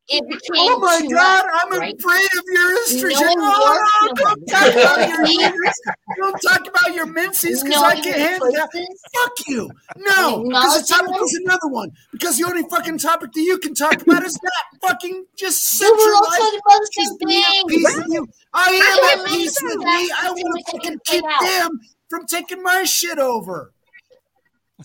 it 0.08 0.28
became 0.28 0.40
Oh 0.70 0.78
my 0.78 1.00
god, 1.00 1.44
much, 1.46 1.54
I'm 1.54 1.78
right? 1.78 1.94
afraid 1.98 2.28
of 2.38 2.44
your 2.52 2.78
estrogen. 2.84 3.20
Knowing 3.20 3.38
Oh, 3.38 3.86
your 4.02 4.14
no, 4.14 4.24
don't 4.24 4.46
talk 4.48 4.72
about 4.72 5.08
your 5.08 5.52
don't 6.18 6.38
talk 6.42 6.68
about 6.68 6.94
your 6.94 7.06
menses 7.06 7.62
because 7.62 7.82
I 7.82 7.94
can't 8.00 8.16
handle 8.16 8.52
that. 8.52 8.68
choices, 8.72 9.02
Fuck 9.14 9.32
you. 9.48 9.70
No, 9.96 10.42
because 10.44 10.80
the 10.86 10.94
topic 10.94 11.16
is 11.22 11.40
another 11.44 11.68
one. 11.68 11.90
Because 12.12 12.36
the 12.38 12.44
only 12.46 12.62
fucking 12.68 12.98
topic 12.98 13.32
that 13.32 13.40
you 13.40 13.58
can 13.58 13.74
talk 13.74 14.00
about 14.02 14.22
is 14.24 14.34
that 14.34 14.64
fucking 14.88 15.24
just 15.36 15.80
we 15.80 15.86
were 15.88 15.92
all 15.92 16.30
centralized. 16.30 16.38
talking 16.38 16.60
about 16.66 16.80
the 16.80 16.88
same 16.92 17.18
thing. 17.18 17.64
peace 17.68 17.96
with 17.96 18.06
you. 18.10 18.26
I 18.52 18.68
am 18.68 19.18
I 19.18 19.22
at 19.22 19.26
peace 19.28 19.62
with 19.62 19.78
me. 19.78 20.12
I 20.20 20.30
want 20.30 20.66
to 20.66 20.72
fucking 20.72 20.98
keep 21.06 21.24
them 21.42 21.80
from 22.10 22.26
taking 22.26 22.62
my 22.62 22.84
shit 22.84 23.18
over. 23.18 23.72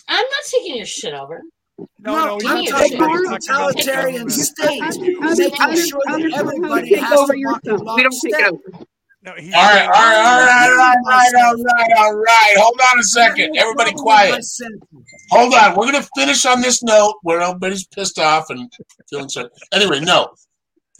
I'm 0.07 0.24
not 0.24 0.44
taking 0.52 0.78
your 0.78 0.86
shit 0.86 1.14
over. 1.14 1.41
No, 1.99 2.15
No, 2.15 2.38
no, 2.38 2.49
I'm 2.49 2.64
you're 2.64 2.72
talking 2.74 2.98
talking 2.98 3.26
about 3.26 3.26
about 3.26 3.41
the 3.41 3.48
the 3.48 3.53
totalitarian 3.53 4.28
government. 4.28 4.32
state, 4.32 4.82
making 5.38 5.76
sure 5.76 6.02
that 6.06 6.32
everybody 6.36 6.95
has 6.95 7.19
over 7.19 7.34
to 7.34 7.40
walk 7.41 7.61
in 7.65 7.78
stuff. 7.78 7.95
We 7.95 8.03
don't 8.03 8.14
take 8.22 8.34
it 8.34 8.53
over. 8.53 8.86
No, 9.24 9.32
All 9.32 9.38
right, 9.38 9.49
all 9.53 9.64
right, 9.64 9.88
all 9.90 10.40
right, 10.40 10.69
all 10.69 10.78
right, 10.78 10.98
all 11.06 11.18
right, 11.18 11.34
all 11.44 11.64
right, 11.64 11.98
all 11.98 12.15
right. 12.15 12.53
Hold 12.57 12.80
on 12.91 12.99
a 12.99 13.03
second. 13.03 13.57
Everybody 13.57 13.91
quiet. 13.94 14.45
Hold 15.32 15.53
on. 15.53 15.76
We're 15.76 15.91
gonna 15.91 16.07
finish 16.15 16.45
on 16.45 16.61
this 16.61 16.82
note 16.84 17.15
where 17.24 17.41
everybody's 17.41 17.86
pissed 17.88 18.19
off 18.19 18.49
and 18.49 18.72
feeling 19.10 19.28
sorry. 19.28 19.49
Anyway, 19.74 19.99
no. 19.99 20.30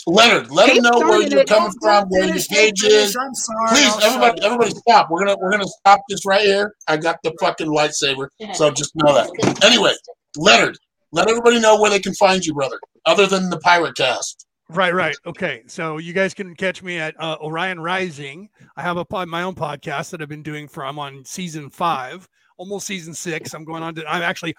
Leonard, 0.07 0.49
let 0.49 0.69
He 0.69 0.79
them 0.79 0.91
know 0.91 0.99
where 0.99 1.21
you're 1.21 1.41
it. 1.41 1.49
coming 1.49 1.73
from, 1.81 2.05
where 2.07 2.25
your 2.25 2.39
stage 2.39 2.81
is. 2.84 3.15
I'm 3.15 3.35
sorry. 3.35 3.67
Please, 3.69 3.88
I'll 3.88 4.03
everybody, 4.03 4.41
shut 4.41 4.45
everybody, 4.45 4.71
stop. 4.71 5.11
We're 5.11 5.25
gonna 5.25 5.38
we're 5.38 5.51
gonna 5.51 5.67
stop 5.67 5.99
this 6.09 6.25
right 6.25 6.41
here. 6.41 6.73
I 6.88 6.95
got 6.95 7.17
the 7.23 7.34
fucking 7.41 7.67
lightsaber, 7.67 8.29
so 8.53 8.71
just 8.71 8.93
know 8.95 9.13
that. 9.13 9.59
Anyway, 9.65 9.91
Leonard, 10.38 10.77
let 11.11 11.27
everybody 11.27 11.59
know 11.59 11.79
where 11.81 11.89
they 11.89 11.99
can 11.99 12.13
find 12.13 12.45
you, 12.45 12.53
brother, 12.53 12.79
other 13.05 13.27
than 13.27 13.49
the 13.49 13.59
Pirate 13.59 13.97
Cast. 13.97 14.45
Right, 14.69 14.93
right. 14.93 15.15
Okay. 15.25 15.63
So 15.67 15.97
you 15.97 16.13
guys 16.13 16.34
can 16.34 16.55
catch 16.55 16.84
me 16.84 16.97
at 16.97 17.15
uh, 17.21 17.38
Orion 17.41 17.79
Rising. 17.79 18.49
I 18.75 18.81
have 18.81 18.97
a 18.97 19.05
pod, 19.05 19.27
my 19.27 19.43
own 19.43 19.55
podcast 19.55 20.09
that 20.11 20.21
I've 20.21 20.29
been 20.29 20.43
doing 20.43 20.67
for 20.67 20.85
I'm 20.85 20.99
on 20.99 21.23
season 21.25 21.69
five, 21.69 22.27
almost 22.57 22.88
season 22.88 23.13
six. 23.13 23.53
I'm 23.53 23.63
going 23.63 23.84
on 23.84 23.95
to 23.95 24.05
I'm 24.09 24.21
actually 24.21 24.55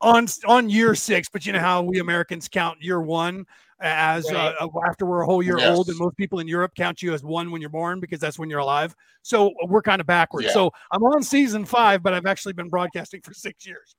on 0.00 0.26
on 0.46 0.68
year 0.68 0.94
six, 0.94 1.28
but 1.30 1.46
you 1.46 1.52
know 1.52 1.60
how 1.60 1.82
we 1.82 1.98
Americans 1.98 2.48
count 2.48 2.82
year 2.82 3.00
one. 3.00 3.46
As 3.80 4.30
Right. 4.30 4.54
uh, 4.60 4.68
after 4.86 5.06
we're 5.06 5.22
a 5.22 5.26
whole 5.26 5.42
year 5.42 5.58
Yes. 5.58 5.76
old, 5.76 5.88
and 5.88 5.98
most 5.98 6.16
people 6.16 6.40
in 6.40 6.48
Europe 6.48 6.72
count 6.76 7.02
you 7.02 7.12
as 7.14 7.22
one 7.22 7.50
when 7.50 7.60
you're 7.60 7.70
born 7.70 8.00
because 8.00 8.18
that's 8.20 8.38
when 8.38 8.50
you're 8.50 8.58
alive. 8.58 8.94
So 9.22 9.48
uh, 9.48 9.66
we're 9.66 9.82
kind 9.82 10.00
of 10.00 10.06
backwards. 10.06 10.46
Yeah. 10.46 10.52
So 10.52 10.72
I'm 10.90 11.02
on 11.04 11.22
season 11.22 11.64
five, 11.64 12.02
but 12.02 12.12
I've 12.12 12.26
actually 12.26 12.54
been 12.54 12.68
broadcasting 12.68 13.20
for 13.22 13.32
six 13.34 13.66
years. 13.66 13.94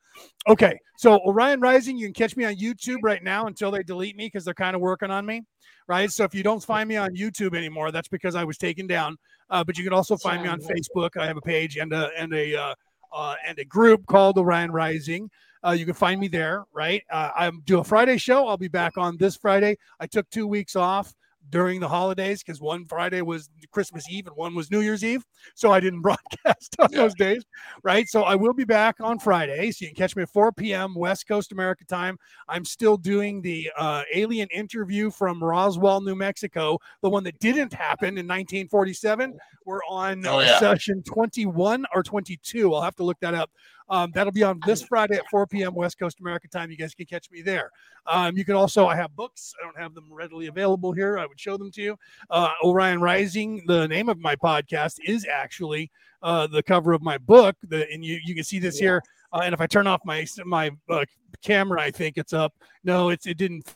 Okay, 0.48 0.78
so 0.98 1.20
Orion 1.26 1.62
Rising, 1.62 1.98
you 1.98 2.08
can 2.08 2.14
catch 2.14 2.36
me 2.36 2.44
on 2.44 2.56
YouTube 2.56 2.98
right 3.04 3.24
now 3.24 3.48
until 3.48 3.72
they 3.72 3.84
delete 3.84 4.18
me 4.18 4.26
because 4.26 4.44
they're 4.44 4.54
kind 4.54 4.76
of 4.76 4.82
working 4.82 5.12
on 5.12 5.26
me, 5.26 5.44
right? 5.88 6.12
So 6.12 6.24
if 6.24 6.36
you 6.36 6.44
don't 6.44 6.64
find 6.64 6.90
me 6.90 6.98
on 6.98 7.16
YouTube 7.16 7.56
anymore, 7.56 7.92
that's 7.92 8.08
because 8.10 8.36
I 8.36 8.44
was 8.44 8.58
taken 8.58 8.86
down. 8.88 9.18
Uh, 9.50 9.64
but 9.64 9.78
you 9.78 9.84
can 9.84 9.94
also 9.94 10.18
find 10.18 10.44
me 10.44 10.50
on 10.50 10.60
Facebook. 10.60 11.12
I 11.18 11.26
have 11.26 11.38
a 11.38 11.42
page 11.42 11.78
and 11.78 11.94
a 11.94 12.10
and 12.18 12.34
a 12.34 12.56
uh, 12.56 12.76
uh, 13.14 13.36
and 13.48 13.58
a 13.60 13.66
group 13.66 14.06
called 14.08 14.38
Orion 14.38 14.72
Rising. 14.72 15.30
Uh, 15.66 15.72
you 15.72 15.86
can 15.86 15.94
find 15.94 16.20
me 16.20 16.28
there, 16.28 16.64
right? 16.74 17.04
Uh, 17.12 17.30
I 17.36 17.52
do 17.66 17.80
a 17.80 17.84
Friday 17.84 18.18
show. 18.18 18.48
I'll 18.48 18.58
be 18.58 18.68
back 18.70 18.98
on 18.98 19.18
this 19.18 19.36
Friday. 19.36 19.78
I 20.00 20.08
took 20.08 20.30
two 20.30 20.48
weeks 20.48 20.76
off 20.76 21.14
during 21.52 21.80
the 21.80 21.88
holidays 21.88 22.44
because 22.44 22.62
one 22.62 22.86
Friday 22.86 23.22
was 23.22 23.50
Christmas 23.72 24.08
Eve 24.10 24.28
and 24.28 24.36
one 24.36 24.54
was 24.54 24.70
New 24.70 24.82
Year's 24.82 25.04
Eve. 25.04 25.26
So 25.56 25.72
I 25.72 25.80
didn't 25.80 26.02
broadcast 26.04 26.76
on 26.80 26.90
Yeah. 26.92 27.00
those 27.00 27.16
days, 27.16 27.44
right? 27.82 28.08
So 28.08 28.22
I 28.24 28.36
will 28.36 28.54
be 28.54 28.66
back 28.66 28.98
on 29.00 29.18
Friday. 29.18 29.72
So 29.72 29.84
you 29.86 29.90
can 29.90 29.96
catch 29.96 30.16
me 30.16 30.22
at 30.24 30.30
4 30.30 30.52
p.m. 30.52 30.94
West 30.94 31.28
Coast 31.28 31.52
America 31.52 31.86
time. 31.86 32.18
I'm 32.48 32.64
still 32.66 32.98
doing 32.98 33.42
the 33.42 33.72
uh, 33.78 34.04
alien 34.14 34.48
interview 34.54 35.10
from 35.10 35.44
Roswell, 35.44 36.02
New 36.02 36.16
Mexico, 36.16 36.78
the 37.02 37.10
one 37.10 37.24
that 37.24 37.40
didn't 37.40 37.74
happen 37.74 38.10
in 38.10 38.28
1947. 38.28 39.38
We're 39.66 39.80
on 39.90 40.26
Oh, 40.28 40.40
yeah. 40.42 40.60
session 40.60 41.02
21 41.04 41.86
or 41.96 42.04
22. 42.04 42.74
I'll 42.76 42.82
have 42.82 42.96
to 42.98 43.04
look 43.04 43.20
that 43.22 43.34
up. 43.34 43.50
Um, 43.90 44.12
that'll 44.14 44.32
be 44.32 44.44
on 44.44 44.60
this 44.66 44.84
Friday 44.84 45.16
at 45.16 45.28
4 45.30 45.48
p.m. 45.48 45.74
West 45.74 45.98
Coast 45.98 46.20
America 46.20 46.48
time. 46.48 46.70
You 46.72 46.78
guys 46.78 46.94
can 46.94 47.06
catch 47.06 47.30
me 47.32 47.42
there. 47.42 47.72
Um, 48.06 48.38
you 48.38 48.46
can 48.46 48.56
also, 48.56 48.88
I 48.88 48.96
have 48.96 49.16
books. 49.16 49.54
I 49.60 49.66
don't 49.66 49.78
have 49.78 49.96
them 49.96 50.06
readily 50.12 50.48
available 50.48 50.92
here. 50.92 51.18
I 51.18 51.26
would 51.26 51.40
show 51.40 51.58
them 51.58 51.72
to 51.72 51.82
you. 51.82 51.98
Uh, 52.30 52.52
Orion 52.64 53.02
Rising, 53.02 53.64
the 53.68 53.88
name 53.88 54.10
of 54.10 54.20
my 54.20 54.36
podcast 54.36 54.98
is 55.04 55.26
actually 55.26 55.92
uh, 56.22 56.48
the 56.48 56.62
cover 56.64 56.94
of 56.94 57.02
my 57.02 57.18
book. 57.18 57.56
The, 57.64 57.90
and 57.92 58.04
you, 58.04 58.20
you 58.24 58.36
can 58.36 58.44
see 58.44 58.60
this 58.60 58.78
here. 58.78 59.02
Uh, 59.32 59.42
and 59.44 59.54
if 59.54 59.62
I 59.62 59.68
turn 59.68 59.88
off 59.88 60.02
my 60.06 60.26
my 60.44 60.72
uh, 60.90 61.06
camera, 61.44 61.82
I 61.82 61.92
think 61.92 62.18
it's 62.18 62.34
up. 62.34 62.54
No, 62.84 63.10
it's 63.10 63.28
it 63.28 63.38
didn't 63.38 63.76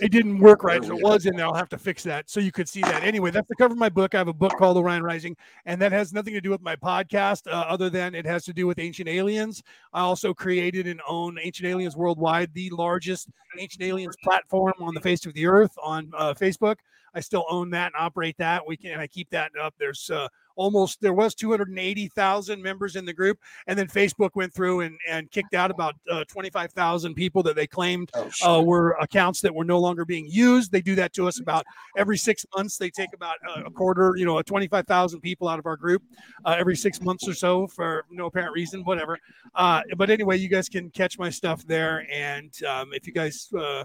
it 0.00 0.10
didn't 0.10 0.38
work 0.38 0.64
right. 0.64 0.84
So 0.84 0.96
it 0.96 1.02
was 1.02 1.26
in 1.26 1.36
there. 1.36 1.46
I'll 1.46 1.54
have 1.54 1.68
to 1.70 1.78
fix 1.78 2.02
that. 2.04 2.30
So 2.30 2.40
you 2.40 2.52
could 2.52 2.68
see 2.68 2.80
that. 2.82 3.02
Anyway, 3.02 3.30
that's 3.30 3.48
the 3.48 3.56
cover 3.56 3.72
of 3.72 3.78
my 3.78 3.88
book. 3.88 4.14
I 4.14 4.18
have 4.18 4.28
a 4.28 4.32
book 4.32 4.52
called 4.58 4.76
Orion 4.76 5.02
Rising, 5.02 5.36
and 5.66 5.80
that 5.80 5.92
has 5.92 6.12
nothing 6.12 6.34
to 6.34 6.40
do 6.40 6.50
with 6.50 6.62
my 6.62 6.76
podcast, 6.76 7.46
uh, 7.46 7.64
other 7.68 7.90
than 7.90 8.14
it 8.14 8.26
has 8.26 8.44
to 8.44 8.52
do 8.52 8.66
with 8.66 8.78
ancient 8.78 9.08
aliens. 9.08 9.62
I 9.92 10.00
also 10.00 10.32
created 10.34 10.86
and 10.86 11.00
own 11.08 11.38
Ancient 11.40 11.68
Aliens 11.68 11.96
Worldwide, 11.96 12.52
the 12.54 12.70
largest 12.70 13.28
ancient 13.58 13.82
aliens 13.82 14.16
platform 14.22 14.74
on 14.80 14.94
the 14.94 15.00
face 15.00 15.26
of 15.26 15.34
the 15.34 15.46
earth 15.46 15.76
on 15.82 16.10
uh, 16.16 16.34
Facebook. 16.34 16.76
I 17.14 17.20
still 17.20 17.44
own 17.50 17.70
that 17.70 17.86
and 17.86 17.94
operate 17.98 18.36
that. 18.38 18.66
We 18.66 18.76
can, 18.76 18.98
I 18.98 19.06
keep 19.06 19.30
that 19.30 19.50
up. 19.60 19.74
There's 19.78 20.10
uh, 20.10 20.28
almost 20.60 21.00
there 21.00 21.14
was 21.14 21.34
280,000 21.34 22.62
members 22.62 22.96
in 22.96 23.04
the 23.04 23.12
group, 23.12 23.38
and 23.66 23.78
then 23.78 23.88
Facebook 23.88 24.30
went 24.34 24.52
through 24.52 24.80
and 24.80 24.98
and 25.08 25.30
kicked 25.30 25.54
out 25.54 25.70
about 25.70 25.94
uh, 26.10 26.24
25,000 26.28 27.14
people 27.14 27.42
that 27.42 27.56
they 27.56 27.66
claimed 27.66 28.10
Oh, 28.14 28.60
uh, 28.60 28.62
were 28.62 28.96
accounts 29.00 29.40
that 29.40 29.54
were 29.54 29.64
no 29.64 29.78
longer 29.78 30.04
being 30.04 30.26
used. 30.28 30.70
They 30.70 30.80
do 30.80 30.94
that 30.96 31.12
to 31.14 31.26
us 31.26 31.40
about 31.40 31.64
every 31.96 32.18
six 32.18 32.44
months. 32.56 32.76
They 32.76 32.90
take 32.90 33.12
about 33.14 33.36
a, 33.56 33.64
a 33.64 33.70
quarter, 33.70 34.14
you 34.16 34.24
know, 34.24 34.40
25,000 34.42 35.20
people 35.20 35.48
out 35.48 35.58
of 35.58 35.66
our 35.66 35.76
group 35.76 36.02
uh, 36.44 36.56
every 36.58 36.76
six 36.76 37.00
months 37.00 37.26
or 37.28 37.34
so 37.34 37.66
for 37.66 38.04
no 38.10 38.26
apparent 38.26 38.52
reason, 38.54 38.82
whatever. 38.84 39.18
Uh, 39.54 39.82
but 39.96 40.10
anyway, 40.10 40.38
you 40.38 40.48
guys 40.48 40.68
can 40.68 40.90
catch 40.90 41.18
my 41.18 41.30
stuff 41.30 41.66
there. 41.66 42.06
And 42.12 42.52
um, 42.64 42.92
if 42.92 43.06
you 43.06 43.12
guys, 43.12 43.48
uh, 43.58 43.84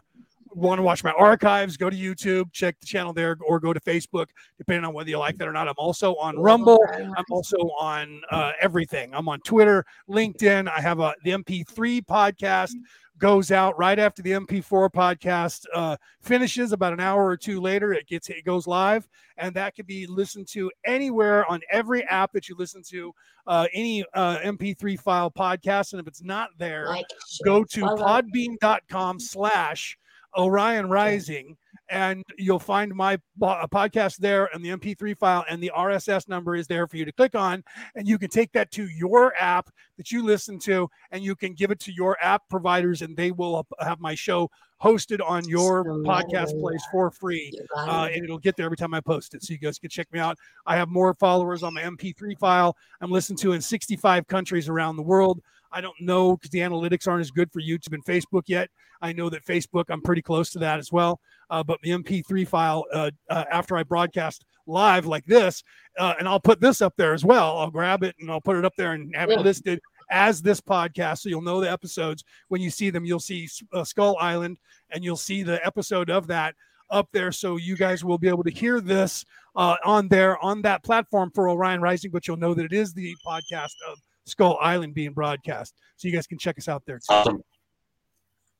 Want 0.55 0.79
to 0.79 0.83
watch 0.83 1.03
my 1.03 1.11
archives? 1.11 1.75
Go 1.75 1.89
to 1.89 1.97
YouTube, 1.97 2.51
check 2.53 2.79
the 2.79 2.85
channel 2.85 3.11
there, 3.11 3.37
or 3.45 3.59
go 3.59 3.73
to 3.73 3.79
Facebook, 3.81 4.27
depending 4.57 4.85
on 4.85 4.93
whether 4.93 5.09
you 5.09 5.19
like 5.19 5.37
that 5.37 5.49
or 5.49 5.51
not. 5.51 5.67
I'm 5.67 5.73
also 5.77 6.15
on 6.15 6.39
Rumble. 6.39 6.79
I'm 6.93 7.25
also 7.29 7.57
on 7.77 8.21
uh, 8.31 8.53
everything. 8.61 9.13
I'm 9.13 9.27
on 9.27 9.41
Twitter, 9.41 9.85
LinkedIn. 10.09 10.69
I 10.69 10.79
have 10.79 11.01
a 11.01 11.13
the 11.25 11.31
MP3 11.31 12.05
podcast 12.05 12.71
goes 13.17 13.51
out 13.51 13.77
right 13.77 13.97
after 13.99 14.21
the 14.21 14.31
MP4 14.31 14.89
podcast 14.89 15.65
uh, 15.73 15.97
finishes. 16.21 16.71
About 16.71 16.93
an 16.93 16.99
hour 16.99 17.25
or 17.25 17.37
two 17.37 17.59
later, 17.59 17.93
it 17.93 18.07
gets 18.07 18.29
it 18.29 18.45
goes 18.45 18.67
live, 18.67 19.07
and 19.37 19.53
that 19.55 19.75
can 19.75 19.85
be 19.85 20.07
listened 20.07 20.47
to 20.49 20.71
anywhere 20.85 21.49
on 21.51 21.61
every 21.71 22.03
app 22.05 22.31
that 22.33 22.49
you 22.49 22.55
listen 22.57 22.81
to 22.89 23.13
uh, 23.47 23.67
any 23.73 24.03
uh, 24.13 24.37
MP3 24.39 24.99
file 24.99 25.31
podcast. 25.31 25.93
And 25.93 25.99
if 25.99 26.07
it's 26.07 26.23
not 26.23 26.49
there, 26.57 26.87
Like, 26.87 27.05
go 27.43 27.63
to 27.65 27.81
podbean.com 27.81 29.19
slash 29.19 29.97
Orion 30.37 30.89
Rising 30.89 31.57
and 31.89 32.23
you'll 32.37 32.59
find 32.59 32.93
my 32.93 33.13
uh, 33.41 33.67
podcast 33.67 34.17
there 34.17 34.49
and 34.53 34.63
the 34.63 34.69
MP3 34.69 35.17
file 35.17 35.45
and 35.49 35.61
the 35.61 35.71
RSS 35.75 36.27
number 36.27 36.55
is 36.55 36.67
there 36.67 36.87
for 36.87 36.97
you 36.97 37.05
to 37.05 37.11
click 37.11 37.35
on 37.35 37.63
and 37.95 38.07
you 38.07 38.17
can 38.17 38.29
take 38.29 38.51
that 38.53 38.71
to 38.71 38.87
your 38.87 39.33
app 39.39 39.69
that 39.97 40.11
you 40.11 40.23
listen 40.23 40.57
to 40.59 40.89
and 41.11 41.23
you 41.23 41.35
can 41.35 41.53
give 41.53 41.71
it 41.71 41.79
to 41.81 41.93
your 41.93 42.17
app 42.21 42.41
providers 42.49 43.01
and 43.01 43.15
they 43.15 43.31
will 43.31 43.65
have 43.79 43.99
my 43.99 44.15
show 44.15 44.49
hosted 44.81 45.19
on 45.25 45.47
your 45.47 45.83
So 45.85 45.91
podcast 45.99 46.59
place 46.59 46.83
for 46.91 47.09
free 47.11 47.51
uh, 47.75 48.09
and 48.11 48.23
it'll 48.23 48.39
get 48.39 48.57
there 48.57 48.65
every 48.65 48.77
time 48.77 48.93
I 48.93 48.99
post 48.99 49.33
it. 49.33 49.43
So 49.43 49.53
you 49.53 49.59
guys 49.59 49.79
can 49.79 49.89
check 49.89 50.11
me 50.11 50.19
out. 50.19 50.37
I 50.65 50.75
have 50.75 50.89
more 50.89 51.13
followers 51.13 51.63
on 51.63 51.73
my 51.73 51.81
MP3 51.81 52.37
file. 52.37 52.75
I'm 53.01 53.11
listened 53.11 53.39
to 53.39 53.53
in 53.53 53.61
65 53.61 54.27
countries 54.27 54.67
around 54.67 54.97
the 54.97 55.03
world. 55.03 55.41
I 55.75 55.81
don't 55.81 55.99
know 55.99 56.37
because 56.37 56.51
the 56.51 56.59
analytics 56.59 57.05
aren't 57.07 57.21
as 57.21 57.31
good 57.31 57.51
for 57.51 57.61
YouTube 57.61 57.93
and 57.93 58.03
Facebook 58.03 58.43
yet. 58.47 58.69
I 59.01 59.11
know 59.11 59.29
that 59.29 59.45
Facebook, 59.45 59.85
I'm 59.89 60.01
pretty 60.01 60.21
close 60.21 60.49
to 60.51 60.59
that 60.59 60.79
as 60.79 60.91
well. 60.91 61.19
Uh, 61.49 61.63
but 61.63 61.79
the 61.83 61.91
MP3 61.91 62.47
file, 62.47 62.85
uh, 62.93 63.11
uh, 63.29 63.43
after 63.51 63.75
I 63.75 63.83
broadcast 63.83 64.45
live 64.67 65.05
like 65.05 65.25
this, 65.25 65.63
uh, 65.99 66.13
and 66.17 66.29
I'll 66.29 66.39
put 66.39 66.61
this 66.61 66.81
up 66.81 66.93
there 66.97 67.13
as 67.13 67.25
well. 67.25 67.57
I'll 67.57 67.69
grab 67.69 68.03
it 68.03 68.15
and 68.19 68.31
I'll 68.31 68.41
put 68.41 68.55
it 68.55 68.63
up 68.63 68.73
there 68.77 68.93
and 68.93 69.13
have 69.15 69.29
it 69.29 69.41
listed 69.41 69.81
as 70.09 70.41
this 70.41 70.61
podcast. 70.61 71.19
So 71.19 71.29
you'll 71.29 71.41
know 71.41 71.59
the 71.59 71.71
episodes. 71.71 72.23
When 72.47 72.61
you 72.61 72.69
see 72.69 72.89
them, 72.89 73.03
you'll 73.03 73.19
see 73.19 73.49
uh, 73.73 73.83
Skull 73.83 74.17
Island 74.19 74.57
and 74.91 75.03
you'll 75.03 75.17
see 75.17 75.43
the 75.43 75.63
episode 75.65 76.09
of 76.09 76.27
that 76.27 76.55
up 76.89 77.09
there 77.11 77.31
so 77.31 77.57
you 77.57 77.75
guys 77.75 78.05
will 78.05 78.17
be 78.17 78.27
able 78.27 78.43
to 78.43 78.51
hear 78.51 78.79
this 78.79 79.25
uh, 79.55 79.75
on 79.83 80.07
there 80.07 80.43
on 80.43 80.61
that 80.61 80.83
platform 80.83 81.31
for 81.33 81.49
Orion 81.49 81.81
Rising, 81.81 82.11
but 82.11 82.27
you'll 82.27 82.37
know 82.37 82.53
that 82.53 82.65
it 82.65 82.73
is 82.73 82.93
the 82.93 83.15
podcast 83.25 83.73
of 83.89 83.99
Skull 84.25 84.57
Island 84.61 84.93
being 84.93 85.13
broadcast. 85.13 85.73
So 85.97 86.07
you 86.07 86.13
guys 86.13 86.27
can 86.27 86.37
check 86.37 86.57
us 86.57 86.67
out 86.67 86.83
there 86.85 86.97
too. 86.99 87.05
Awesome. 87.09 87.41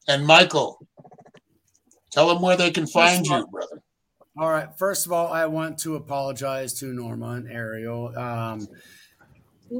And 0.07 0.25
Michael, 0.25 0.85
tell 2.11 2.27
them 2.27 2.41
where 2.41 2.55
they 2.55 2.71
can 2.71 2.85
find 2.87 3.25
you, 3.25 3.47
brother. 3.47 3.81
All 4.37 4.49
right. 4.49 4.67
First 4.77 5.05
of 5.05 5.11
all, 5.11 5.27
I 5.31 5.45
want 5.47 5.79
to 5.79 5.95
apologize 5.95 6.73
to 6.79 6.87
Norma 6.93 7.29
and 7.31 7.49
Ariel. 7.49 8.15
Um, 8.17 8.67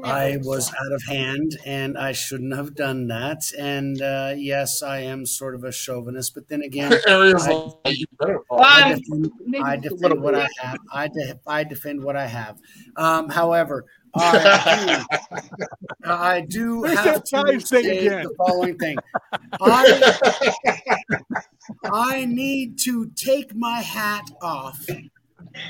I 0.03 0.37
was 0.41 0.69
out 0.69 0.91
of 0.93 1.03
hand 1.03 1.57
and 1.63 1.95
I 1.97 2.11
shouldn't 2.13 2.55
have 2.55 2.73
done 2.73 3.07
that. 3.09 3.43
And 3.59 4.01
uh, 4.01 4.33
yes, 4.35 4.81
I 4.81 4.99
am 5.01 5.25
sort 5.27 5.53
of 5.53 5.63
a 5.63 5.71
chauvinist, 5.71 6.33
but 6.33 6.47
then 6.47 6.63
again, 6.63 6.91
I- 7.07 7.15
like, 7.85 7.97
you 7.97 8.05
better 8.19 8.39
I 8.51 8.95
defend, 8.95 9.31
I 9.63 9.75
defend 9.77 10.21
what 10.21 10.33
I 10.33 10.47
have. 10.59 10.77
I, 10.91 11.07
de- 11.09 11.39
I 11.45 11.63
defend 11.63 12.03
what 12.03 12.15
I 12.15 12.25
have. 12.25 12.57
Um, 12.95 13.29
however, 13.29 13.85
I 14.17 15.05
do, 16.05 16.05
I 16.05 16.41
do 16.41 16.83
have 16.83 17.05
that 17.05 17.25
to 17.25 17.35
guys 17.43 17.69
thing 17.69 17.83
say 17.83 18.07
again. 18.07 18.23
the 18.23 18.33
following 18.37 18.77
thing. 18.77 18.97
I, 19.61 21.01
I 21.83 22.25
need 22.25 22.79
to 22.79 23.07
take 23.15 23.55
my 23.55 23.81
hat 23.81 24.23
off 24.41 24.85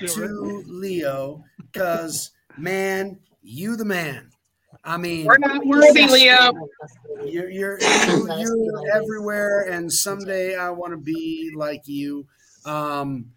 to 0.07 0.63
Leo 0.67 1.43
because, 1.71 2.31
man, 2.57 3.19
you 3.41 3.75
the 3.75 3.85
man. 3.85 4.29
I 4.83 4.97
mean, 4.97 5.25
We're 5.25 5.39
not 5.39 5.65
worthy, 5.65 6.05
Leo. 6.05 6.51
you're 7.25 7.49
you're, 7.49 7.79
you, 8.07 8.27
you're 8.29 8.91
everywhere, 8.95 9.61
and 9.61 9.91
someday 9.91 10.55
I 10.55 10.69
want 10.69 10.91
to 10.93 10.97
be 10.97 11.51
like 11.55 11.81
you. 11.87 12.27
Um, 12.65 13.31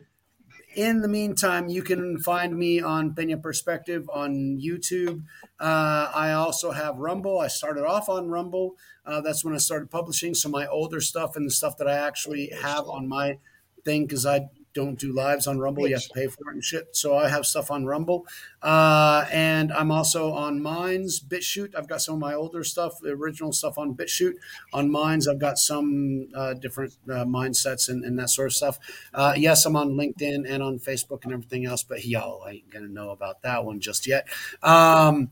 in 0.78 1.00
the 1.00 1.08
meantime, 1.08 1.68
you 1.68 1.82
can 1.82 2.20
find 2.20 2.56
me 2.56 2.80
on 2.80 3.12
Pena 3.12 3.36
Perspective 3.36 4.08
on 4.14 4.60
YouTube. 4.62 5.24
Uh, 5.58 6.08
I 6.14 6.30
also 6.30 6.70
have 6.70 6.98
Rumble. 6.98 7.40
I 7.40 7.48
started 7.48 7.84
off 7.84 8.08
on 8.08 8.28
Rumble. 8.28 8.76
Uh, 9.04 9.20
that's 9.20 9.44
when 9.44 9.54
I 9.54 9.58
started 9.58 9.90
publishing. 9.90 10.34
So 10.34 10.48
my 10.48 10.68
older 10.68 11.00
stuff 11.00 11.34
and 11.34 11.44
the 11.44 11.50
stuff 11.50 11.78
that 11.78 11.88
I 11.88 11.94
actually 11.94 12.52
have 12.62 12.86
on 12.86 13.08
my 13.08 13.38
thing, 13.84 14.06
because 14.06 14.24
I 14.24 14.50
don't 14.74 14.98
do 14.98 15.12
lives 15.12 15.46
on 15.46 15.58
Rumble. 15.58 15.86
You 15.88 15.94
have 15.94 16.04
to 16.04 16.12
pay 16.14 16.26
for 16.26 16.50
it 16.50 16.54
and 16.54 16.64
shit. 16.64 16.96
So 16.96 17.16
I 17.16 17.28
have 17.28 17.46
stuff 17.46 17.70
on 17.70 17.84
Rumble. 17.86 18.26
Uh, 18.62 19.26
and 19.32 19.72
I'm 19.72 19.90
also 19.90 20.32
on 20.32 20.60
Minds, 20.60 21.20
BitChute. 21.20 21.74
I've 21.76 21.88
got 21.88 22.02
some 22.02 22.14
of 22.14 22.20
my 22.20 22.34
older 22.34 22.64
stuff, 22.64 23.00
the 23.00 23.10
original 23.10 23.52
stuff 23.52 23.78
on 23.78 23.94
BitChute. 23.94 24.34
On 24.72 24.90
Minds, 24.90 25.26
I've 25.26 25.38
got 25.38 25.58
some 25.58 26.28
uh, 26.34 26.54
different 26.54 26.94
uh, 27.08 27.24
mindsets 27.24 27.88
and, 27.88 28.04
and 28.04 28.18
that 28.18 28.30
sort 28.30 28.46
of 28.46 28.54
stuff. 28.54 28.78
Uh, 29.12 29.34
yes, 29.36 29.64
I'm 29.66 29.76
on 29.76 29.90
LinkedIn 29.90 30.44
and 30.48 30.62
on 30.62 30.78
Facebook 30.78 31.24
and 31.24 31.32
everything 31.32 31.64
else, 31.66 31.82
but 31.82 32.04
y'all 32.04 32.46
ain't 32.48 32.70
going 32.70 32.86
to 32.86 32.92
know 32.92 33.10
about 33.10 33.42
that 33.42 33.64
one 33.64 33.80
just 33.80 34.06
yet. 34.06 34.28
Um, 34.62 35.30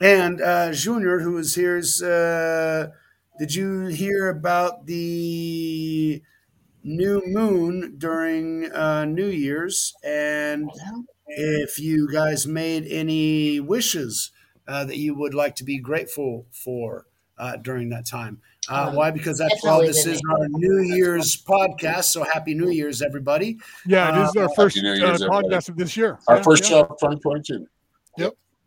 and 0.00 0.40
uh, 0.40 0.72
Junior, 0.72 1.20
who 1.20 1.38
is 1.38 1.54
here, 1.54 1.76
is 1.76 2.02
uh, 2.02 2.90
did 3.38 3.54
you 3.54 3.86
hear 3.86 4.28
about 4.28 4.86
the 4.86 6.22
new 6.84 7.22
moon 7.26 7.94
during 7.98 8.70
uh, 8.70 9.04
New 9.06 9.26
Year's? 9.26 9.94
And 10.04 10.70
if 11.26 11.78
you 11.80 12.08
guys 12.12 12.46
made 12.46 12.86
any 12.86 13.58
wishes 13.58 14.30
uh, 14.68 14.84
that 14.84 14.96
you 14.98 15.14
would 15.14 15.34
like 15.34 15.56
to 15.56 15.64
be 15.64 15.78
grateful 15.78 16.46
for 16.52 17.06
uh, 17.36 17.56
during 17.56 17.88
that 17.90 18.06
time. 18.06 18.40
Uh, 18.70 18.86
Um, 18.88 18.94
why? 18.94 19.10
Because 19.10 19.36
that's 19.38 19.64
all 19.64 19.80
definitely 19.80 19.86
this 19.88 20.06
is 20.06 20.22
our 20.30 20.46
New 20.48 20.80
Year's 20.82 21.36
podcast. 21.42 22.04
So 22.04 22.22
happy 22.24 22.54
New 22.54 22.70
Year's, 22.70 23.02
everybody. 23.02 23.58
Yeah, 23.84 24.12
this 24.20 24.30
is 24.30 24.36
our 24.36 24.44
Uh, 24.44 24.48
first 24.56 24.76
Happy 24.76 24.86
New 24.86 24.92
uh, 24.92 25.06
Year's, 25.08 25.22
podcast 25.22 25.68
of 25.68 25.76
this 25.76 25.96
year. 25.96 26.18
Our 26.28 26.36
Yeah, 26.36 26.42
first 26.42 26.62
yeah. 26.64 26.68
show 26.70 26.80
of 26.82 26.88
2022. 27.00 27.66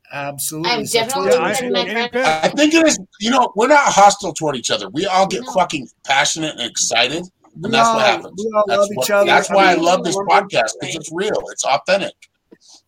Absolutely. 0.09 0.71
I'm 0.71 0.85
So 0.85 0.99
definitely 0.99 1.31
Yeah, 1.31 1.41
I, 1.43 1.53
Send 1.53 1.73
my 1.73 1.79
and 1.81 1.91
friend- 1.91 2.11
Ben, 2.13 2.25
I 2.45 2.47
think 2.47 2.73
it 2.73 2.87
is. 2.87 2.97
You 3.19 3.29
know, 3.31 3.51
we're 3.57 3.67
not 3.67 3.83
hostile 3.91 4.31
toward 4.33 4.55
each 4.55 4.71
other. 4.71 4.87
We 4.89 5.05
all 5.05 5.27
get 5.27 5.43
No. 5.43 5.51
fucking 5.51 5.89
passionate 6.05 6.55
and 6.57 6.61
excited, 6.69 7.23
we 7.23 7.29
and 7.63 7.73
that's 7.73 7.87
all- 7.87 7.95
what 7.95 8.05
happens. 8.05 8.33
We 8.43 8.51
all 8.55 8.63
That's, 8.67 8.79
love 8.79 8.89
what- 8.93 9.05
each 9.05 9.11
other. 9.11 9.25
that's 9.25 9.49
why 9.49 9.65
I 9.71 9.75
mean, 9.75 9.85
love 9.85 10.03
this 10.03 10.15
podcast 10.17 10.71
because 10.79 10.95
it's 10.95 11.09
real. 11.13 11.41
It's 11.51 11.65
authentic. 11.65 12.13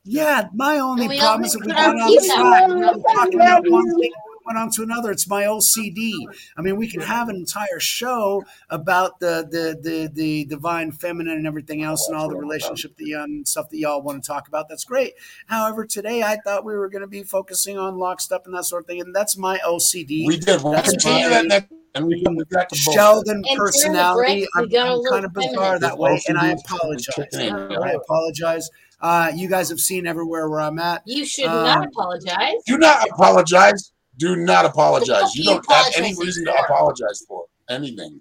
Yeah, 0.04 0.48
my 0.54 0.80
only 0.80 1.08
We 1.08 1.20
problem 1.20 1.46
is 1.46 1.54
that 1.54 1.60
we 1.62 1.68
put 1.68 1.76
went 1.78 2.02
on 2.02 2.08
peace 2.10 2.28
the 2.28 2.34
track. 2.36 2.68
We 2.68 2.76
were 2.76 3.04
talking 3.16 3.36
about 3.36 3.70
one 3.70 3.86
thing, 3.86 3.98
we 4.00 4.12
went 4.46 4.58
on 4.58 4.72
to 4.72 4.82
another. 4.82 5.12
It's 5.12 5.28
my 5.30 5.44
OCD. 5.44 6.14
I 6.58 6.62
mean, 6.62 6.78
we 6.78 6.90
can 6.90 7.02
have 7.02 7.30
an 7.30 7.36
entire 7.36 7.80
show 7.80 8.44
about 8.70 9.20
the 9.20 9.46
the 9.52 9.78
the, 9.80 10.10
the 10.12 10.46
divine 10.46 10.92
feminine 10.92 11.38
and 11.38 11.46
everything 11.46 11.84
else, 11.84 12.08
and 12.08 12.18
all 12.18 12.30
the 12.30 12.38
relationship 12.38 12.96
the 12.98 13.14
um, 13.16 13.46
stuff 13.46 13.70
that 13.70 13.78
y'all 13.78 14.02
want 14.02 14.24
to 14.24 14.28
talk 14.28 14.48
about. 14.48 14.70
That's 14.70 14.86
great. 14.86 15.14
However, 15.46 15.86
today 15.86 16.24
I 16.24 16.38
thought 16.38 16.66
we 16.66 16.76
were 16.76 16.90
going 16.90 17.02
to 17.04 17.08
be 17.08 17.22
focusing 17.24 17.78
on 17.78 17.98
lockstep 18.00 18.46
and 18.46 18.56
that 18.56 18.64
sort 18.66 18.84
of 18.84 18.88
thing, 18.88 19.02
and 19.02 19.14
that's 19.16 19.38
my 19.38 19.60
OCD. 19.60 20.26
We 20.26 20.38
did. 20.38 20.64
We'll 20.64 20.74
That's 20.74 20.92
continue 20.92 21.30
that 21.30 21.46
next, 21.46 21.72
and 21.96 22.06
we 22.06 22.22
can 22.24 22.36
get 22.38 22.50
back 22.50 22.70
to. 22.70 22.76
Sheldon 22.76 23.44
And 23.48 23.58
personality. 23.58 24.42
break, 24.42 24.48
I'm, 24.56 24.70
got 24.70 24.88
a 24.88 24.92
I'm 24.92 24.98
little 24.98 25.12
kind 25.12 25.26
of 25.26 25.34
bizarre 25.34 25.54
feminine. 25.54 25.82
that 25.82 25.98
way, 25.98 26.22
and 26.28 26.38
I 26.38 26.52
apologize. 26.52 27.26
Yeah. 27.34 27.80
I 27.80 27.92
apologize. 27.92 28.70
Uh, 29.02 29.32
you 29.34 29.48
guys 29.50 29.70
have 29.70 29.80
seen 29.80 30.06
everywhere 30.08 30.50
where 30.50 30.60
I'm 30.62 30.78
at. 30.80 31.02
You 31.06 31.26
should 31.26 31.46
Um, 31.46 31.64
not 31.66 31.86
apologize. 31.88 32.54
Do 32.66 32.78
not 32.78 33.08
apologize. 33.10 33.92
Do 34.18 34.36
not 34.36 34.66
apologize. 34.66 35.34
You 35.36 35.44
you 35.44 35.50
don't 35.52 35.72
have 35.72 35.94
any 35.96 36.14
reason 36.16 36.46
to 36.46 36.54
apologize 36.54 37.24
for 37.28 37.46
anything. 37.70 38.20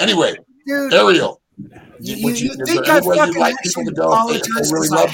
Anyway, 0.00 0.34
Dude, 0.66 0.92
Ariel, 0.92 1.40
You, 2.00 2.24
would 2.24 2.40
you, 2.40 2.50
is 2.50 2.56
think 2.68 2.88
I 2.88 2.96
any 2.98 3.06
way 3.06 3.16
fucking 3.18 3.38
like 3.40 3.54
people 3.62 3.84
to 3.84 3.92
go 3.92 4.02
if 4.28 4.42
they- 4.42 4.50
apologize 4.50 4.70
they 4.70 4.74
really 4.74 4.88
love 4.88 5.10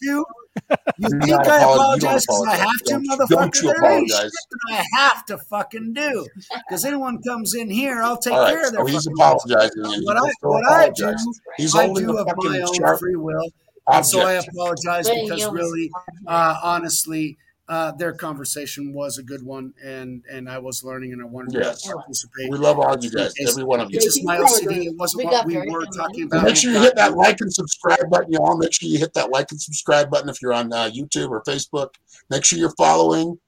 you? 0.00 0.24
Have 0.70 0.78
to? 0.78 0.92
You 0.98 1.08
think 1.10 1.26
not 1.30 1.46
I 1.46 1.62
apologize. 1.62 1.96
You 1.96 2.00
don't 2.00 2.24
apologize 2.24 2.26
because 2.26 2.46
I 2.46 2.56
have 2.56 2.70
to, 2.70 2.92
Don't- 2.92 3.08
motherfucker? 3.08 3.28
don't 3.28 3.56
you 3.56 3.62
there 3.62 3.92
ain't 3.92 4.10
apologize. 4.10 4.22
shit 4.22 4.32
that 4.50 4.72
I 4.72 4.84
have 4.98 5.26
to 5.26 5.38
fucking 5.38 5.92
do. 5.92 6.26
Because 6.68 6.84
anyone 6.84 7.22
comes 7.22 7.54
in 7.54 7.70
here, 7.70 8.02
I'll 8.02 8.16
take 8.18 8.32
All 8.34 8.40
right, 8.40 8.52
care 8.52 8.66
of 8.66 8.72
their 8.72 8.80
so 8.86 8.86
he's 8.86 9.06
apologizing. 9.06 9.82
What 10.04 10.16
I, 10.16 10.20
will 10.20 10.30
still 10.30 10.50
what 10.50 10.72
I 10.72 10.90
do. 10.90 11.14
He's 11.56 11.74
I 11.74 11.86
holding 11.86 12.06
do 12.06 12.12
the 12.12 12.18
of 12.20 12.36
my 12.36 12.60
own 12.60 12.98
free 12.98 13.16
will. 13.16 13.50
And 13.88 14.04
so 14.04 14.20
I 14.26 14.32
apologize 14.32 15.08
because 15.08 15.48
really, 15.52 15.90
uh, 16.26 16.58
honestly, 16.62 17.38
uh, 17.68 17.90
their 17.92 18.12
conversation 18.12 18.92
was 18.92 19.18
a 19.18 19.22
good 19.22 19.42
one, 19.44 19.72
and 19.84 20.22
and 20.30 20.48
I 20.48 20.58
was 20.58 20.84
learning, 20.84 21.12
and 21.12 21.20
I 21.22 21.24
wanted 21.24 21.54
Yes. 21.54 21.82
to 21.82 21.94
participate. 21.94 22.50
We 22.50 22.58
love 22.58 22.78
all 22.78 22.96
you 23.00 23.10
guys, 23.10 23.32
It's- 23.40 23.52
every 23.52 23.64
one 23.64 23.80
of 23.80 23.90
you. 23.90 23.96
It's 23.96 24.04
just 24.06 24.24
my 24.24 24.38
OCD. 24.38 24.86
It 24.86 24.96
wasn't 24.96 25.24
We 25.24 25.30
what 25.30 25.46
we 25.46 25.56
were 25.70 25.84
talking 25.86 26.24
about. 26.24 26.44
Make 26.44 26.56
sure 26.56 26.70
you 26.72 26.80
hit 26.80 26.94
that 26.96 27.14
like 27.16 27.40
and 27.40 27.52
subscribe 27.52 28.08
button, 28.10 28.32
y'all. 28.32 28.56
Make 28.56 28.72
sure 28.72 28.88
you 28.88 28.98
hit 28.98 29.14
that 29.14 29.30
like 29.30 29.50
and 29.50 29.60
subscribe 29.60 30.10
button 30.10 30.28
if 30.28 30.40
you're 30.40 30.52
on 30.54 30.72
uh, 30.72 30.90
YouTube 30.94 31.30
or 31.30 31.42
Facebook. 31.42 31.88
Make 32.30 32.44
sure 32.44 32.58
you're 32.58 32.74
following. 32.78 33.38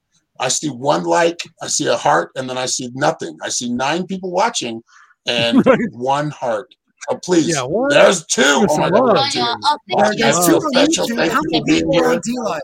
I 0.40 0.48
see 0.48 0.68
one 0.68 1.04
like, 1.04 1.40
I 1.62 1.66
see 1.68 1.86
a 1.86 1.96
heart, 1.96 2.30
and 2.36 2.48
then 2.50 2.56
I 2.58 2.66
see 2.66 2.90
nothing. 2.94 3.36
I 3.42 3.48
see 3.48 3.72
nine 3.72 4.06
people 4.06 4.30
watching 4.30 4.82
and 5.26 5.56
Right. 5.66 5.78
one 5.92 6.30
heart. 6.30 6.74
So 7.10 7.18
please, 7.18 7.48
Yeah, 7.54 7.62
what? 7.62 7.90
there's 7.90 8.24
two. 8.26 8.42
Give 8.42 8.68
Oh 8.70 8.78
my 8.78 8.90
God, 8.90 9.00
love. 9.00 9.16
there's 9.16 9.32
two. 9.34 9.40
Oh, 9.42 9.76
oh, 9.96 10.10
you. 10.10 10.16
there's 10.18 10.36
two 10.38 10.42
so 10.42 10.56
on 10.56 10.72
special. 10.72 11.06
YouTube. 11.06 11.16
Thank 11.16 11.32
How 11.32 11.40
many 11.44 11.64
people 11.64 11.98
are 12.00 12.10
on 12.12 12.20
D 12.24 12.32
Live? 12.42 12.60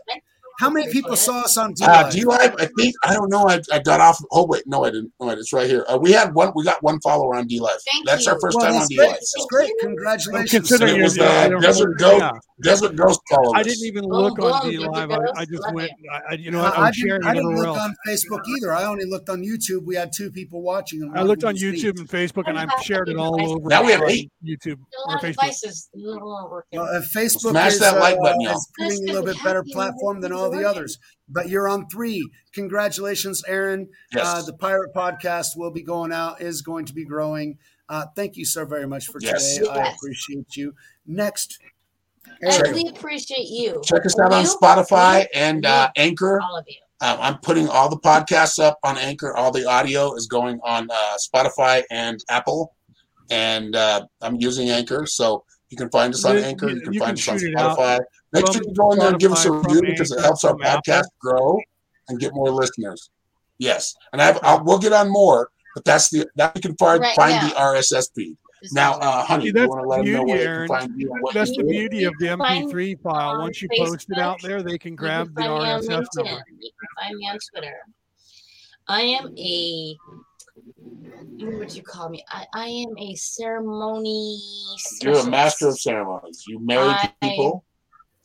How 0.59 0.69
many 0.69 0.91
people 0.91 1.15
saw 1.15 1.41
us 1.41 1.57
on 1.57 1.73
D 1.73 1.83
Uh, 1.83 2.03
Live? 2.03 2.13
D 2.13 2.23
Live, 2.25 2.55
I 2.59 2.67
think 2.77 2.95
I 3.03 3.13
don't 3.13 3.29
know. 3.29 3.47
I, 3.47 3.59
I 3.71 3.79
got 3.79 3.99
off. 3.99 4.19
Oh 4.31 4.45
wait, 4.45 4.63
no, 4.65 4.83
I 4.85 4.89
didn't. 4.91 5.11
No, 5.19 5.29
it's 5.29 5.51
right 5.53 5.67
here. 5.69 5.85
Uh, 5.87 5.97
we 5.97 6.11
had 6.11 6.33
one. 6.33 6.51
We 6.55 6.63
got 6.63 6.81
one 6.83 6.99
follower 7.01 7.35
on 7.35 7.47
DLive. 7.47 7.69
Thank 7.91 8.05
That's 8.05 8.27
our 8.27 8.39
first 8.39 8.55
well, 8.57 8.65
time 8.67 8.73
on 8.75 8.79
that's 8.79 8.89
D 8.89 8.95
great. 8.97 9.07
Live. 9.09 9.15
That's 9.17 9.45
great. 9.49 9.71
Congratulations. 9.81 10.51
Considering 10.51 10.99
It 10.99 11.03
was 11.03 11.17
you're- 11.17 11.27
uh, 11.27 11.59
Desert 11.59 11.97
Ghost. 11.99 12.19
yeah. 12.19 12.31
Desert 12.63 12.95
Ghost 12.95 13.19
followed 13.29 13.51
I 13.55 13.63
didn't 13.63 13.85
even 13.85 14.03
Boom, 14.03 14.11
look 14.11 14.39
on 14.39 14.61
DLive. 14.71 15.11
I, 15.35 15.41
I 15.41 15.45
just 15.45 15.73
went. 15.73 15.91
I, 16.13 16.21
I- 16.31 16.33
you 16.35 16.51
know, 16.51 16.61
what? 16.63 16.73
I, 16.77 16.83
I 16.83 16.87
was 16.87 16.95
didn't, 16.95 17.07
sharing 17.09 17.25
I 17.25 17.33
didn't 17.33 17.55
look 17.55 17.67
else. 17.67 17.79
on 17.79 17.95
Facebook 18.07 18.39
either. 18.57 18.73
I 18.73 18.85
only 18.85 19.05
looked 19.05 19.29
on 19.29 19.41
YouTube. 19.41 19.83
We 19.85 19.95
had 19.95 20.11
two 20.15 20.31
people 20.31 20.61
watching. 20.61 21.01
And 21.03 21.17
I 21.17 21.23
looked 21.23 21.43
on 21.43 21.55
didn't 21.55 21.79
speak. 21.79 21.95
YouTube 21.95 21.99
and 21.99 22.07
Facebook, 22.09 22.43
and 22.47 22.57
I've 22.57 22.69
shared 22.83 23.09
it 23.09 23.17
all 23.17 23.39
over. 23.41 23.67
Now 23.67 23.83
we 23.83 23.91
have 23.91 24.03
eight. 24.07 24.31
YouTube 24.45 24.77
or 25.07 25.17
Facebook. 25.17 25.31
devices 25.41 25.89
not 25.95 26.21
all 26.21 26.47
working. 26.51 26.79
Well, 26.79 27.01
Facebook 27.13 27.49
Smash 27.51 27.73
is, 27.73 27.79
that 27.79 27.99
like 27.99 28.15
uh, 28.15 28.21
button, 28.21 28.41
y'all. 28.41 28.59
is 28.81 28.99
a 28.99 29.03
little 29.03 29.23
bit 29.25 29.41
better 29.43 29.63
platform 29.63 30.21
than 30.21 30.31
all 30.31 30.44
the 30.49 30.67
others, 30.67 30.97
but 31.29 31.49
you're 31.49 31.67
on 31.67 31.87
three. 31.89 32.27
Congratulations, 32.53 33.43
Aaron. 33.47 33.89
Yes. 34.13 34.25
Uh, 34.25 34.41
the 34.43 34.53
Pirate 34.53 34.93
Podcast 34.93 35.57
will 35.57 35.71
be 35.71 35.81
going 35.83 36.11
out, 36.11 36.41
is 36.41 36.61
going 36.61 36.85
to 36.85 36.93
be 36.93 37.05
growing. 37.05 37.57
Uh, 37.87 38.05
thank 38.15 38.35
you 38.37 38.45
so 38.45 38.65
very 38.65 38.87
much 38.87 39.05
for 39.07 39.19
Yes. 39.21 39.57
today. 39.57 39.69
I 39.69 39.91
appreciate 39.93 40.55
you. 40.57 40.73
Next, 41.05 41.59
and 42.41 42.73
we 42.75 42.87
appreciate 42.89 43.47
you. 43.47 43.81
Check 43.85 44.05
us 44.05 44.19
out 44.19 44.33
on 44.33 44.45
Spotify 44.45 45.27
and 45.33 45.65
uh, 45.65 45.89
Anchor. 45.95 46.41
all 46.41 46.57
of 46.57 46.65
you. 46.67 46.75
Um, 47.01 47.17
I'm 47.21 47.37
putting 47.39 47.67
all 47.67 47.89
the 47.89 47.99
podcasts 47.99 48.57
up 48.57 48.79
on 48.83 48.97
Anchor. 48.97 49.35
All 49.35 49.51
the 49.51 49.65
audio 49.69 50.15
is 50.15 50.27
going 50.27 50.59
on 50.63 50.87
uh, 50.91 51.17
Spotify 51.17 51.83
and 51.91 52.23
Apple, 52.29 52.73
and 53.29 53.75
uh, 53.75 54.05
I'm 54.21 54.37
using 54.37 54.69
Anchor, 54.69 55.05
so 55.05 55.43
you 55.69 55.77
can 55.77 55.89
find 55.89 56.13
us 56.13 56.23
on 56.25 56.37
Anchor. 56.37 56.69
You 56.69 56.75
you- 56.75 56.81
can 56.81 56.93
you 56.93 56.99
find 57.01 57.17
can 57.17 57.21
us 57.21 57.27
on 57.27 57.39
shoot 57.39 57.51
it 57.51 57.57
Spotify. 57.57 57.99
Make 58.35 58.47
sure 58.53 58.61
you 58.63 58.73
go 58.73 58.91
in 58.91 58.99
there 58.99 59.09
and 59.09 59.19
give 59.19 59.31
us 59.31 59.45
a 59.45 59.51
review 59.51 59.81
because 59.81 60.11
it 60.11 60.19
helps 60.21 60.43
our 60.43 60.55
podcast 60.55 61.05
grow 61.19 61.59
and 62.09 62.19
get 62.19 62.33
more 62.33 62.49
listeners. 62.51 63.09
Yes, 63.57 63.95
and 64.13 64.21
I've, 64.21 64.37
I'll, 64.43 64.63
we'll 64.63 64.79
get 64.79 64.93
on 64.93 65.09
more, 65.09 65.49
but 65.73 65.85
that's 65.85 66.09
the 66.09 66.27
that 66.35 66.51
you 66.55 66.61
can 66.61 66.75
find 66.75 67.01
Right 67.01 67.15
find 67.15 67.31
now. 67.35 67.47
the 67.49 67.55
RSS 67.55 68.09
feed. 68.13 68.37
Now, 68.71 68.93
uh, 68.95 69.23
honey, 69.23 69.43
See, 69.43 69.47
you 69.47 69.53
that's 69.53 69.67
want 69.69 69.81
to 69.81 69.83
the 69.83 69.87
let 69.89 69.97
them 70.03 70.13
know 70.13 70.25
beauty, 70.25 70.31
where 70.31 70.37
they 70.39 70.45
Aaron. 70.45 70.67
can 70.67 70.79
find 70.79 70.99
you 70.99 71.11
and 71.13 71.21
what 71.21 71.33
That's 71.35 71.49
you 71.51 71.57
the 71.63 71.69
beauty 71.69 72.03
of 72.05 72.13
the 72.19 72.25
You 72.25 72.29
can 72.31 72.39
find 72.39 72.71
MP3 72.71 73.01
file. 73.01 73.29
on 73.35 73.41
Once 73.41 73.61
you 73.61 73.69
post 73.77 74.07
it 74.09 74.17
out 74.17 74.41
there, 74.41 74.63
they 74.63 74.77
can 74.77 74.95
grab 74.95 75.27
can 75.27 75.35
the 75.35 75.41
find 75.41 75.53
me 75.63 75.69
on 75.69 75.81
RSS 75.81 75.87
LinkedIn. 75.89 76.25
number. 76.25 76.43
You 76.59 76.71
can 76.79 76.89
find 76.99 77.15
me 77.17 77.29
on 77.29 77.37
Twitter. 77.51 77.75
I 78.87 79.01
am 79.01 79.37
a 79.37 79.97
what 81.45 81.53
would 81.59 81.75
you 81.75 81.83
call 81.83 82.09
me? 82.09 82.23
I, 82.31 82.45
I 82.53 82.67
am 82.67 82.97
a 82.97 83.13
ceremony. 83.15 84.39
You're 85.01 85.19
a 85.19 85.29
master 85.29 85.67
of 85.67 85.79
ceremonies. 85.79 86.43
You 86.47 86.59
marry 86.59 86.89
I 86.89 87.11
people, 87.21 87.63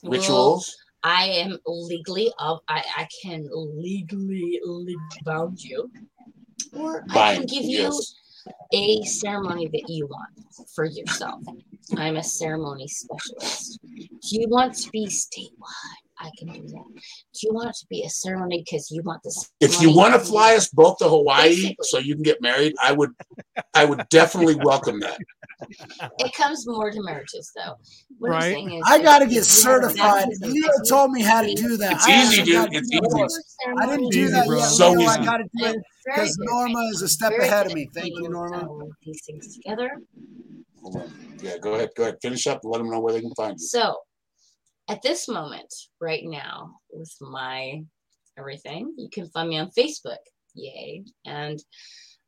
Well, 0.02 0.12
rituals. 0.12 0.76
I 1.02 1.24
am 1.24 1.56
legally 1.66 2.30
of 2.38 2.60
I, 2.68 2.84
I 2.96 3.08
can 3.22 3.48
legally, 3.52 4.60
legally 4.64 4.96
bound 5.24 5.62
you. 5.62 5.90
Or 6.72 7.04
I 7.10 7.36
can 7.36 7.46
give 7.46 7.64
yes. 7.64 8.14
you 8.72 9.00
a 9.02 9.04
ceremony 9.04 9.68
that 9.68 9.84
you 9.88 10.06
want 10.06 10.68
for 10.74 10.84
yourself. 10.84 11.40
I'm 11.96 12.16
a 12.16 12.22
ceremony 12.22 12.86
specialist. 12.86 13.80
Do 13.82 14.40
you 14.40 14.48
want 14.48 14.74
to 14.76 14.90
be 14.90 15.06
statewide? 15.06 16.09
I 16.22 16.30
can 16.38 16.48
do 16.48 16.60
that. 16.60 16.84
Do 16.94 17.40
you 17.42 17.54
want 17.54 17.70
it 17.70 17.76
to 17.80 17.86
be 17.88 18.02
a 18.04 18.10
ceremony 18.10 18.62
because 18.64 18.90
you 18.90 19.02
want 19.02 19.22
this? 19.24 19.48
If 19.60 19.80
you 19.80 19.94
want 19.94 20.12
to 20.14 20.20
fly 20.20 20.54
us 20.54 20.68
both 20.68 20.98
to 20.98 21.08
Hawaii 21.08 21.74
so 21.82 21.98
you 21.98 22.14
can 22.14 22.22
get 22.22 22.42
married, 22.42 22.74
I 22.82 22.92
would, 22.92 23.10
I 23.74 23.86
would 23.86 24.06
definitely 24.10 24.54
welcome 24.62 25.00
that. 25.00 25.18
it 26.18 26.32
comes 26.34 26.66
more 26.66 26.90
to 26.90 27.02
marriages 27.02 27.50
though. 27.56 27.74
What 28.18 28.32
I'm 28.32 28.36
Right. 28.36 28.52
saying 28.52 28.72
is, 28.74 28.82
I 28.86 29.02
got 29.02 29.20
to 29.20 29.24
get 29.24 29.30
you 29.30 29.36
have 29.36 29.44
a 29.44 29.44
certified. 29.44 29.96
baptism, 29.96 30.50
Leo 30.50 30.66
if 30.68 30.72
you- 30.76 30.84
told 30.90 31.10
me 31.12 31.22
how 31.22 31.40
to 31.42 31.54
do 31.54 31.76
that. 31.78 31.92
It's 31.94 32.06
I 32.06 32.22
easy, 32.22 32.42
dude. 32.42 32.68
It's 32.72 32.92
easy. 32.92 33.00
yet. 33.02 33.30
I 33.78 33.86
didn't 33.86 34.08
do 34.10 34.28
that 34.28 34.46
bro. 34.46 34.58
yet. 34.58 34.64
So 34.66 34.90
Leo, 34.92 35.08
I 35.08 35.24
got 35.24 35.38
to 35.38 35.44
do 35.56 35.64
it 35.66 35.76
because. 36.04 36.36
Norma 36.40 36.80
is 36.92 37.00
a 37.02 37.08
step 37.08 37.30
Very 37.32 37.44
ahead 37.46 37.66
of 37.66 37.74
me. 37.74 37.88
Thank 37.94 38.12
you, 38.18 38.28
Norma. 38.28 38.66
These 39.04 39.22
things 39.26 39.54
together. 39.56 39.90
Hold 40.82 40.96
on. 40.96 41.12
Yeah, 41.42 41.56
go 41.58 41.74
ahead. 41.74 41.90
Go 41.96 42.02
ahead. 42.04 42.16
Finish 42.20 42.46
up 42.46 42.60
and 42.62 42.70
let 42.72 42.78
them 42.78 42.90
know 42.90 43.00
where 43.00 43.12
they 43.14 43.20
can 43.20 43.34
find 43.34 43.52
you. 43.58 43.66
So, 43.66 43.96
at 44.90 45.02
this 45.02 45.28
moment, 45.28 45.72
right 46.00 46.24
now, 46.24 46.74
with 46.92 47.14
my 47.20 47.82
everything, 48.36 48.92
you 48.98 49.08
can 49.08 49.28
find 49.28 49.48
me 49.48 49.58
on 49.58 49.70
Facebook, 49.70 50.18
yay, 50.54 51.04
and 51.24 51.62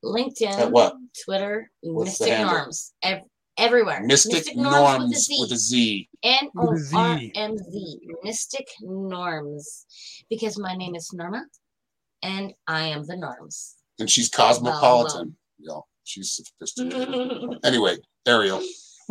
LinkedIn, 0.05 0.59
At 0.59 0.71
what? 0.71 0.95
Twitter, 1.25 1.69
What's 1.81 2.21
Mystic? 2.21 2.39
Norms, 2.39 2.93
ev- 3.03 3.23
everywhere. 3.59 4.03
Mystic, 4.05 4.55
Norms 4.55 4.99
Norms 4.99 5.29
with 5.41 5.53
a 5.53 5.57
Z. 5.57 6.09
N 6.23 6.49
With 6.55 6.69
O 6.69 6.73
a 6.73 6.79
Z. 6.79 6.97
R 6.97 7.21
M 7.35 7.59
Z, 7.59 8.01
Mystic 8.23 8.69
Norms, 8.81 9.87
because 10.31 10.57
my 10.57 10.75
name 10.77 10.95
is 10.95 11.13
Norma, 11.13 11.45
and 12.23 12.55
I 12.69 12.83
am 12.85 13.05
the 13.05 13.17
Norms. 13.17 13.75
And 13.99 14.09
she's 14.09 14.29
cosmopolitan. 14.29 15.37
Yo, 15.59 15.85
she's 16.05 16.33
sophisticated. 16.33 17.59
Anyway, 17.65 17.97
Ariel. 18.27 18.63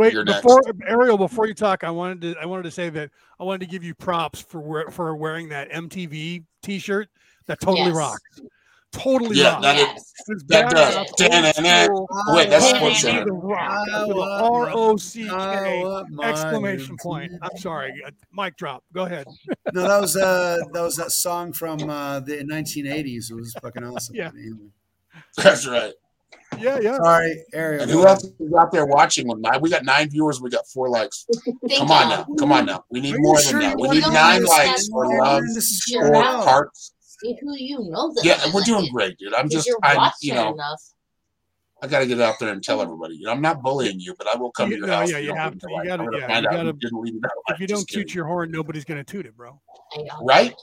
Wait, 0.02 0.14
You're 0.14 0.24
next. 0.24 0.42
before 0.42 0.62
Ariel, 0.88 1.18
before 1.18 1.48
you 1.48 1.54
talk, 1.54 1.84
I 1.84 1.92
wanted 1.92 2.22
to 2.22 2.36
I 2.42 2.46
wanted 2.46 2.64
to 2.64 2.72
say 2.72 2.90
that 2.90 3.12
I 3.40 3.44
wanted 3.44 3.62
to 3.62 3.68
give 3.68 3.84
you 3.84 3.94
props 3.96 4.42
for 4.42 4.90
for 4.92 5.16
wearing 5.16 5.50
that 5.50 5.70
MTV 5.72 6.44
T-shirt 6.64 7.08
that 7.48 7.60
totally 7.60 7.88
Yes. 7.88 7.96
rocks. 7.96 8.42
totally 8.92 9.38
Yeah, 9.38 9.54
rock. 9.54 9.62
that 9.62 9.76
is- 9.78 9.82
Yes. 9.88 10.14
It's 10.28 10.44
that 10.50 10.66
badass, 10.66 10.72
does. 10.72 10.98
old 10.98 11.08
Da-na-na. 11.18 12.36
Wait, 12.36 12.50
that's 12.50 12.66
I 12.66 12.68
Sports 12.70 12.82
want 12.84 12.98
Center. 12.98 13.26
The 13.26 13.32
rock 13.32 13.88
I 13.94 14.06
with 14.06 14.18
want 14.18 14.30
a 14.42 14.44
R 14.46 14.70
O 14.74 14.98
C 14.98 15.24
my- 15.26 15.34
I 15.34 15.56
K 15.64 15.84
want 15.84 16.10
my 16.12 16.30
exclamation 16.30 16.98
point. 17.02 17.32
I'm 17.42 17.58
sorry, 17.58 17.94
uh, 18.06 18.12
mic 18.34 18.58
drop. 18.58 18.84
Go 18.94 19.06
ahead. 19.06 19.26
No, 19.74 19.88
that 19.88 20.02
was 20.02 20.16
uh 20.18 20.58
that 20.74 20.82
was 20.82 20.96
that 20.98 21.12
song 21.12 21.54
from 21.54 21.90
uh 21.90 22.20
the 22.20 22.44
1980s. 22.44 23.32
It 23.32 23.36
was 23.36 23.54
fucking 23.62 23.84
awesome. 23.84 24.16
Yeah. 24.22 24.32
That's 25.38 25.66
right. 25.68 25.94
Yeah, 26.60 26.80
yeah. 26.80 26.98
Sorry, 26.98 27.44
Ariel. 27.54 27.82
And 27.84 27.92
who 27.92 28.06
else 28.06 28.24
is 28.24 28.54
out 28.54 28.72
there 28.72 28.86
watching? 28.86 29.28
We 29.62 29.70
got 29.70 29.84
nine 29.84 30.10
viewers. 30.10 30.42
We 30.42 30.50
got 30.50 30.68
four 30.68 30.90
likes. 30.90 31.26
Come 31.78 31.90
on 31.92 32.10
now. 32.10 32.28
Come 32.38 32.52
on 32.52 32.66
now. 32.66 32.84
We 32.92 33.00
need 33.02 33.14
Are 33.16 33.18
you 33.18 33.24
more 33.24 33.42
than 33.42 33.60
that. 33.60 33.78
We 33.80 33.90
need 33.90 34.02
nine 34.04 34.44
likes 34.46 34.82
this? 34.82 34.90
for 34.90 35.06
You're 35.12 35.24
love 35.24 35.44
This 35.54 35.58
is 35.58 35.86
Sure. 35.90 36.16
or 36.16 36.22
hearts. 36.24 36.94
See 37.00 37.38
who 37.42 37.56
you 37.56 37.80
know 37.90 38.14
that. 38.16 38.26
Yeah, 38.26 38.40
we're 38.48 38.60
like 38.60 38.66
doing 38.66 38.86
it. 38.86 38.92
great, 38.92 39.18
dude. 39.18 39.34
I'm 39.34 39.50
just, 39.50 39.68
you're 39.68 39.78
I'm, 39.84 40.12
you 40.22 40.34
know, 40.34 40.54
enough. 40.54 40.82
I 41.84 41.88
got 41.88 42.00
to 42.00 42.06
get 42.06 42.20
out 42.22 42.36
there 42.40 42.50
and 42.52 42.64
tell 42.64 42.80
everybody. 42.82 43.16
You 43.16 43.26
know, 43.26 43.32
I'm 43.32 43.42
not 43.42 43.62
bullying 43.64 44.00
you, 44.00 44.14
but 44.18 44.28
I 44.28 44.38
will 44.38 44.52
come 44.52 44.70
You- 44.70 44.76
to 44.76 44.80
your 44.82 44.88
no, 44.88 44.96
house. 44.98 45.12
yeah, 45.12 45.18
if 45.18 45.26
you 45.26 45.36
have 45.36 45.54
to. 45.54 45.58
the 45.60 45.70
You 45.70 45.84
gotta- 45.86 46.04
I'm 46.04 46.10
gonna 46.10 46.18
yeah, 46.20 46.38
you 46.40 46.44
gotta- 46.44 46.64
who 46.64 46.74
didn't 46.74 47.02
leave 47.02 47.22
that 47.22 47.32
light. 47.50 47.56
If 47.56 47.60
you 47.60 47.68
don't 47.68 47.88
toot 47.88 48.14
your 48.14 48.26
horn, 48.26 48.52
nobody's 48.52 48.86
gonna 48.86 49.04
toot 49.04 49.26
it, 49.26 49.36
bro. 49.36 49.60
Right? 50.22 50.54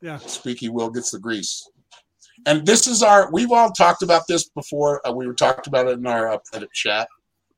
Yeah. 0.00 0.16
Squeaky 0.18 0.68
will 0.70 0.90
gets 0.90 1.10
the 1.10 1.18
grease. 1.18 1.68
And 2.46 2.66
this 2.66 2.86
is 2.86 3.02
our. 3.02 3.30
We've 3.32 3.52
all 3.52 3.70
talked 3.70 4.02
about 4.02 4.22
this 4.28 4.48
before. 4.48 5.06
Uh, 5.06 5.12
we 5.12 5.26
were 5.26 5.34
talked 5.34 5.66
about 5.66 5.88
it 5.88 5.98
in 5.98 6.06
our 6.06 6.32
uh, 6.32 6.38
chat 6.72 7.08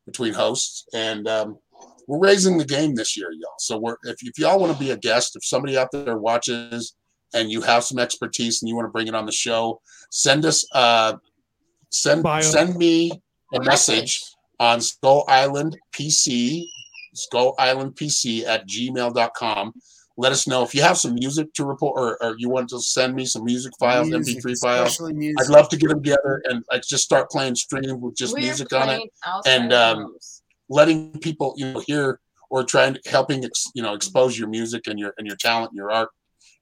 between 0.05 0.33
hosts, 0.33 0.87
and 0.95 1.27
um, 1.27 1.59
we're 2.07 2.19
raising 2.19 2.59
the 2.59 2.65
game 2.65 2.95
this 2.95 3.17
year, 3.17 3.31
y'all. 3.33 3.55
So 3.59 3.79
we're 3.79 3.97
if, 4.05 4.17
if 4.23 4.39
y'all 4.39 4.59
want 4.59 4.73
to 4.73 4.79
be 4.79 4.91
a 4.91 4.97
guest, 4.97 5.37
if 5.37 5.45
somebody 5.45 5.77
out 5.77 5.91
there 5.93 6.19
watches 6.19 6.95
and 7.35 7.51
you 7.51 7.61
have 7.63 7.85
some 7.85 7.99
expertise 7.99 8.63
and 8.63 8.69
you 8.69 8.77
want 8.77 8.87
to 8.87 8.93
bring 8.93 9.09
it 9.09 9.15
on 9.15 9.27
the 9.27 9.33
show, 9.33 9.81
send 10.11 10.45
us 10.45 10.67
uh 10.73 11.15
send 11.91 12.23
Bio. 12.23 12.43
send 12.43 12.77
me 12.77 13.11
a 13.55 13.61
message 13.63 14.23
on 14.61 14.81
Skull 14.81 15.25
Island 15.29 15.77
PC, 15.93 16.65
Skull 17.15 17.55
Island 17.59 17.97
PC 17.97 18.45
at 18.45 18.69
gmail.com. 18.69 19.73
Let 20.19 20.33
us 20.33 20.47
know 20.47 20.63
if 20.63 20.75
you 20.75 20.81
have 20.83 20.97
some 20.97 21.15
music 21.15 21.53
to 21.55 21.65
report 21.65 22.01
or, 22.01 22.23
or 22.23 22.37
you 22.39 22.49
want 22.49 22.71
to 22.71 22.81
send 22.81 23.15
me 23.15 23.27
some 23.27 23.45
music 23.45 23.73
files, 23.79 24.09
Music, 24.09 24.39
MP3 24.39 24.61
files. 24.61 25.01
music. 25.01 25.37
I'd 25.41 25.51
love 25.51 25.69
to 25.69 25.77
get 25.77 25.91
them 25.91 26.03
together 26.03 26.43
and 26.47 26.65
like 26.73 26.83
just 26.83 27.05
start 27.05 27.31
playing 27.31 27.55
stream 27.55 28.01
with 28.01 28.17
just 28.17 28.33
We're 28.33 28.41
music 28.41 28.73
on 28.73 28.89
it, 28.89 29.03
and, 29.47 29.73
um, 29.73 30.17
letting 30.69 31.13
people 31.21 31.55
you 31.57 31.73
know 31.73 31.81
hear 31.87 32.19
or 32.51 32.65
trying 32.65 32.95
to 32.95 33.01
helping 33.07 33.45
ex, 33.45 33.67
you 33.75 33.83
know 33.83 33.95
expose 33.95 34.39
your 34.39 34.49
music 34.49 34.87
and 34.87 34.99
your 34.99 35.13
and 35.19 35.27
your 35.27 35.37
talent, 35.37 35.71
and 35.71 35.77
your 35.77 35.91
art. 35.93 36.09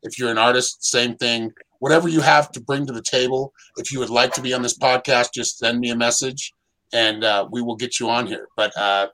If 0.02 0.18
you're 0.18 0.30
an 0.30 0.38
artist, 0.38 0.84
same 0.84 1.16
thing. 1.16 1.52
Whatever 1.78 2.08
you 2.08 2.20
have 2.20 2.50
to 2.52 2.60
bring 2.60 2.86
to 2.86 2.92
the 2.92 3.02
table. 3.02 3.52
If 3.76 3.92
you 3.92 3.98
would 4.00 4.10
like 4.10 4.32
to 4.34 4.42
be 4.42 4.52
on 4.52 4.62
this 4.62 4.76
podcast, 4.76 5.32
just 5.34 5.58
send 5.58 5.80
me 5.80 5.90
a 5.90 5.96
message, 5.96 6.52
and 6.92 7.22
uh, 7.24 7.46
we 7.50 7.62
will 7.62 7.76
get 7.76 8.00
you 8.00 8.10
on 8.10 8.26
here. 8.26 8.48
But 8.56 8.76
uh, 8.76 9.08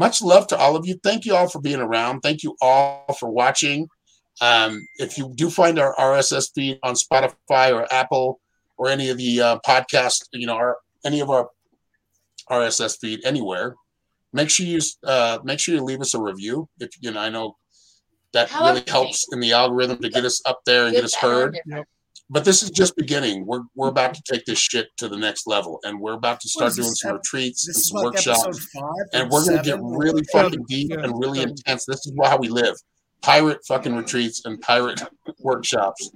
much 0.00 0.22
love 0.22 0.46
to 0.46 0.56
all 0.56 0.76
of 0.76 0.86
you. 0.86 0.98
Thank 1.04 1.26
you 1.26 1.36
all 1.36 1.46
for 1.46 1.60
being 1.60 1.78
around. 1.78 2.22
Thank 2.22 2.42
you 2.42 2.56
all 2.62 3.04
for 3.20 3.28
watching. 3.28 3.86
Um, 4.40 4.80
if 4.96 5.18
you 5.18 5.30
do 5.34 5.50
find 5.50 5.78
our 5.78 5.94
RSS 5.94 6.54
feed 6.54 6.78
on 6.82 6.94
Spotify 6.94 7.74
or 7.74 7.86
Apple 7.92 8.40
or 8.78 8.88
any 8.88 9.10
of 9.10 9.18
the 9.18 9.42
uh, 9.42 9.58
podcast, 9.58 10.22
you 10.32 10.46
know, 10.46 10.54
our 10.54 10.78
any 11.04 11.20
of 11.20 11.28
our 11.28 11.50
RSS 12.50 12.98
feed 12.98 13.20
anywhere, 13.26 13.76
make 14.32 14.48
sure 14.48 14.64
you 14.64 14.80
uh, 15.04 15.38
make 15.44 15.60
sure 15.60 15.74
you 15.74 15.82
leave 15.82 16.00
us 16.00 16.14
a 16.14 16.20
review. 16.20 16.66
If 16.78 16.90
you 17.02 17.10
know, 17.10 17.20
I 17.20 17.28
know 17.28 17.56
that 18.32 18.48
However 18.48 18.78
really 18.78 18.90
helps 18.90 19.26
in 19.32 19.40
the 19.40 19.52
algorithm 19.52 19.98
to 19.98 20.08
get 20.08 20.24
us 20.24 20.40
up 20.46 20.60
there 20.64 20.84
and 20.86 20.92
Good, 20.92 21.02
get 21.02 21.04
us 21.04 21.14
heard. 21.14 21.52
different. 21.52 21.86
But 22.32 22.44
this 22.44 22.62
is 22.62 22.70
just 22.70 22.96
beginning. 22.96 23.44
We're 23.44 23.62
we're 23.74 23.88
about 23.88 24.14
to 24.14 24.22
take 24.30 24.44
this 24.44 24.58
shit 24.58 24.88
to 24.98 25.08
the 25.08 25.16
next 25.16 25.48
level, 25.48 25.80
and 25.82 26.00
we're 26.00 26.14
about 26.14 26.40
to 26.40 26.48
start 26.48 26.74
doing 26.74 26.92
some 26.92 27.10
ep- 27.10 27.16
retreats 27.16 27.66
and 27.66 27.76
some 27.76 27.96
like 27.96 28.04
workshops 28.04 28.68
and 29.12 29.28
we're 29.28 29.44
gonna 29.44 29.62
get 29.62 29.78
really 29.82 30.22
fucking 30.32 30.64
deep 30.68 30.90
yeah, 30.90 31.00
and 31.00 31.18
really 31.18 31.42
intense. 31.42 31.84
This 31.86 32.06
is 32.06 32.12
how 32.22 32.38
we 32.38 32.48
live. 32.48 32.76
Pirate 33.20 33.58
fucking 33.66 33.94
retreats 33.96 34.42
and 34.44 34.60
pirate 34.60 35.02
workshops. 35.40 36.12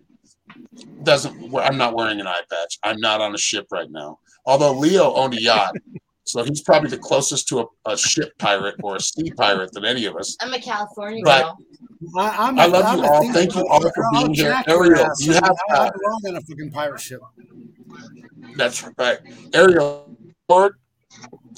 Doesn't 1.02 1.52
I'm 1.56 1.76
not 1.76 1.96
wearing 1.96 2.20
an 2.20 2.28
eye 2.28 2.42
patch. 2.48 2.78
I'm 2.84 3.00
not 3.00 3.20
on 3.20 3.34
a 3.34 3.38
ship 3.38 3.66
right 3.72 3.90
now. 3.90 4.20
Although 4.46 4.72
Leo 4.72 5.12
owned 5.14 5.34
a 5.34 5.42
yacht, 5.42 5.74
so 6.24 6.42
he's 6.42 6.62
probably 6.62 6.90
the 6.90 6.98
closest 6.98 7.48
to 7.48 7.60
a, 7.60 7.66
a 7.90 7.96
ship 7.96 8.36
pirate 8.38 8.76
or 8.82 8.96
a 8.96 9.00
sea 9.00 9.30
pirate 9.32 9.72
than 9.72 9.84
any 9.84 10.06
of 10.06 10.16
us. 10.16 10.36
I'm 10.40 10.52
a 10.54 10.58
California 10.60 11.22
But- 11.24 11.42
girl. 11.42 11.58
I, 12.18 12.48
I'm 12.48 12.58
I 12.58 12.66
love 12.66 12.84
I'm 12.84 12.98
you 12.98 13.04
all. 13.06 13.32
Thank 13.32 13.54
you 13.54 13.66
all 13.66 13.80
for 13.80 13.92
being 14.12 14.34
here. 14.34 14.62
Ariel, 14.68 15.06
ass. 15.06 15.18
do 15.20 15.24
you 15.26 15.32
have, 15.34 15.56
I, 15.70 15.74
I 15.86 15.90
belong 15.90 16.20
on 16.28 16.36
a 16.36 16.40
fucking 16.42 16.70
pirate 16.70 17.00
ship. 17.00 17.20
That's 18.56 18.86
right. 18.98 19.18
Ariel, 19.54 20.14
Lord, 20.48 20.74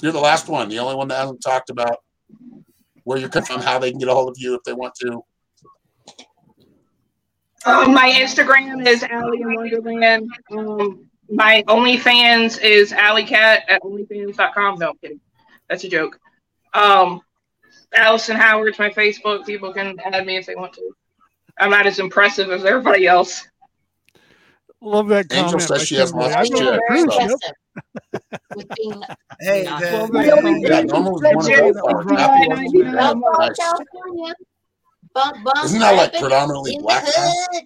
you're 0.01 0.13
the 0.13 0.19
last 0.19 0.47
one, 0.47 0.69
the 0.69 0.79
only 0.79 0.95
one 0.95 1.09
that 1.09 1.17
hasn't 1.17 1.41
talked 1.41 1.69
about 1.69 1.97
where 3.03 3.17
you're 3.17 3.27
coming 3.27 3.45
from, 3.47 3.61
how 3.61 3.77
they 3.79 3.89
can 3.89 3.99
get 3.99 4.07
a 4.07 4.13
hold 4.13 4.29
of 4.29 4.35
you 4.37 4.53
if 4.55 4.63
they 4.63 4.71
want 4.73 4.93
to. 5.01 5.21
Um, 7.65 7.93
my 7.93 8.09
Instagram 8.11 8.87
is 8.87 9.03
Allie 9.03 9.41
in 9.41 9.53
Wonderland. 9.53 10.29
Um, 10.51 11.06
my 11.29 11.63
OnlyFans 11.67 12.61
is 12.61 12.91
AllieCat 12.91 13.61
at 13.67 13.81
OnlyFans.com. 13.83 14.79
No, 14.79 14.89
I'm 14.89 14.97
kidding. 14.97 15.19
That's 15.69 15.83
a 15.83 15.89
joke. 15.89 16.19
Um, 16.73 17.21
Allison 17.93 18.35
Howard's 18.37 18.79
my 18.79 18.89
Facebook. 18.89 19.45
People 19.45 19.73
can 19.73 19.97
add 19.99 20.25
me 20.25 20.37
if 20.37 20.45
they 20.45 20.55
want 20.55 20.73
to. 20.73 20.91
I'm 21.59 21.69
not 21.71 21.87
as 21.87 21.99
impressive 21.99 22.49
as 22.51 22.65
everybody 22.65 23.07
else. 23.07 23.47
Love 24.81 25.07
that 25.07 25.25
Angel 25.33 25.59
says 25.59 25.87
she 25.87 25.95
has 25.95 26.11
Kimberly. 26.11 26.33
lots 26.33 26.49
of 26.51 26.59
rode 26.59 26.59
shit, 26.59 26.73
a 26.73 26.79
Very 26.87 27.03
cruise 27.03 27.13
ship. 27.13 27.21
impressive. 27.21 27.51
With 28.55 28.67
being 28.75 29.03
Hey, 29.41 29.63
Not 29.63 29.81
the, 29.81 29.87
Well, 29.91 30.07
the- 30.07 30.13
that- 30.13 30.61
Yeah, 30.69 30.81
Norma 30.81 31.11
was 31.11 31.21
one 31.23 31.37
of 31.37 31.49
Yeah, 31.49 31.61
those. 31.61 31.75
that 31.75 31.83
was 31.83 32.05
right. 32.05 32.19
Apple 32.19 32.49
wasn't 32.49 32.73
Yeah. 32.75 32.83
bad. 32.83 32.93
Bump, 32.99 33.23
bump, 33.23 33.39
Nice. 33.39 33.57
California. 33.57 34.33
Bump, 35.13 35.43
bump, 35.43 35.65
Isn't 35.65 35.79
that 35.79 35.91
like 35.91 35.99
rapping 36.13 36.21
predominantly 36.21 36.71
in 36.75 36.77
the 36.81 36.83
black 36.83 37.03
hood. 37.07 37.63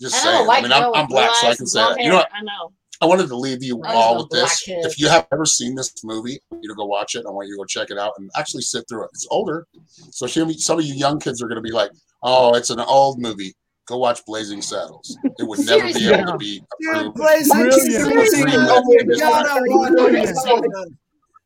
Just 0.00 0.14
I 0.14 0.18
know, 0.24 0.30
saying. 0.32 0.44
I 0.44 0.48
white 0.48 0.62
mean, 0.62 0.72
I'm, 0.72 0.94
I'm 0.94 1.06
black, 1.06 1.30
so 1.34 1.48
I 1.48 1.54
can 1.54 1.66
say 1.66 1.80
blonde 1.80 1.96
that. 1.98 2.02
You 2.04 2.10
know 2.10 2.16
what? 2.16 2.28
I 2.34 2.42
know. 2.42 2.72
I 3.02 3.06
wanted 3.06 3.28
to 3.28 3.36
leave 3.36 3.62
you 3.62 3.82
I 3.82 3.94
all 3.94 4.18
with 4.18 4.28
this. 4.30 4.60
kid. 4.62 4.84
If 4.84 4.98
you 4.98 5.08
have 5.08 5.26
ever 5.32 5.46
seen 5.46 5.74
this 5.74 5.92
movie, 6.04 6.34
I 6.50 6.54
want 6.54 6.62
you 6.64 6.68
to 6.68 6.74
go 6.74 6.84
watch 6.84 7.14
it. 7.14 7.24
I 7.26 7.30
want 7.30 7.48
you 7.48 7.54
to 7.54 7.58
go 7.58 7.64
check 7.64 7.90
it 7.90 7.98
out 7.98 8.12
and 8.18 8.30
actually 8.36 8.60
sit 8.62 8.84
through 8.88 9.04
it. 9.04 9.10
It's 9.14 9.26
older, 9.30 9.66
so 10.10 10.26
some 10.26 10.52
some 10.52 10.78
of 10.78 10.84
you 10.84 10.94
young 10.94 11.18
kids 11.18 11.42
are 11.42 11.46
going 11.48 11.56
to 11.56 11.62
be 11.62 11.72
like, 11.72 11.90
"Oh, 12.22 12.54
it's 12.54 12.70
an 12.70 12.80
old 12.80 13.18
movie." 13.18 13.54
Go 13.86 13.96
watch 13.96 14.24
Blazing 14.24 14.62
Saddles. 14.62 15.16
It 15.38 15.48
would 15.48 15.58
never 15.66 15.86
be 15.86 15.92
Seriously. 15.94 16.14
able 16.20 16.32
to 16.32 16.38
be 16.38 16.62
Dude. 16.80 17.14
Blazing 17.14 17.56
Brilliant. 17.56 17.74
Seriously, 17.74 18.42
Brilliant. 18.42 19.08
you 19.08 19.18
gotta 19.18 19.62
watch 19.68 19.90
Brilliant. 19.90 20.28
it. 20.28 20.92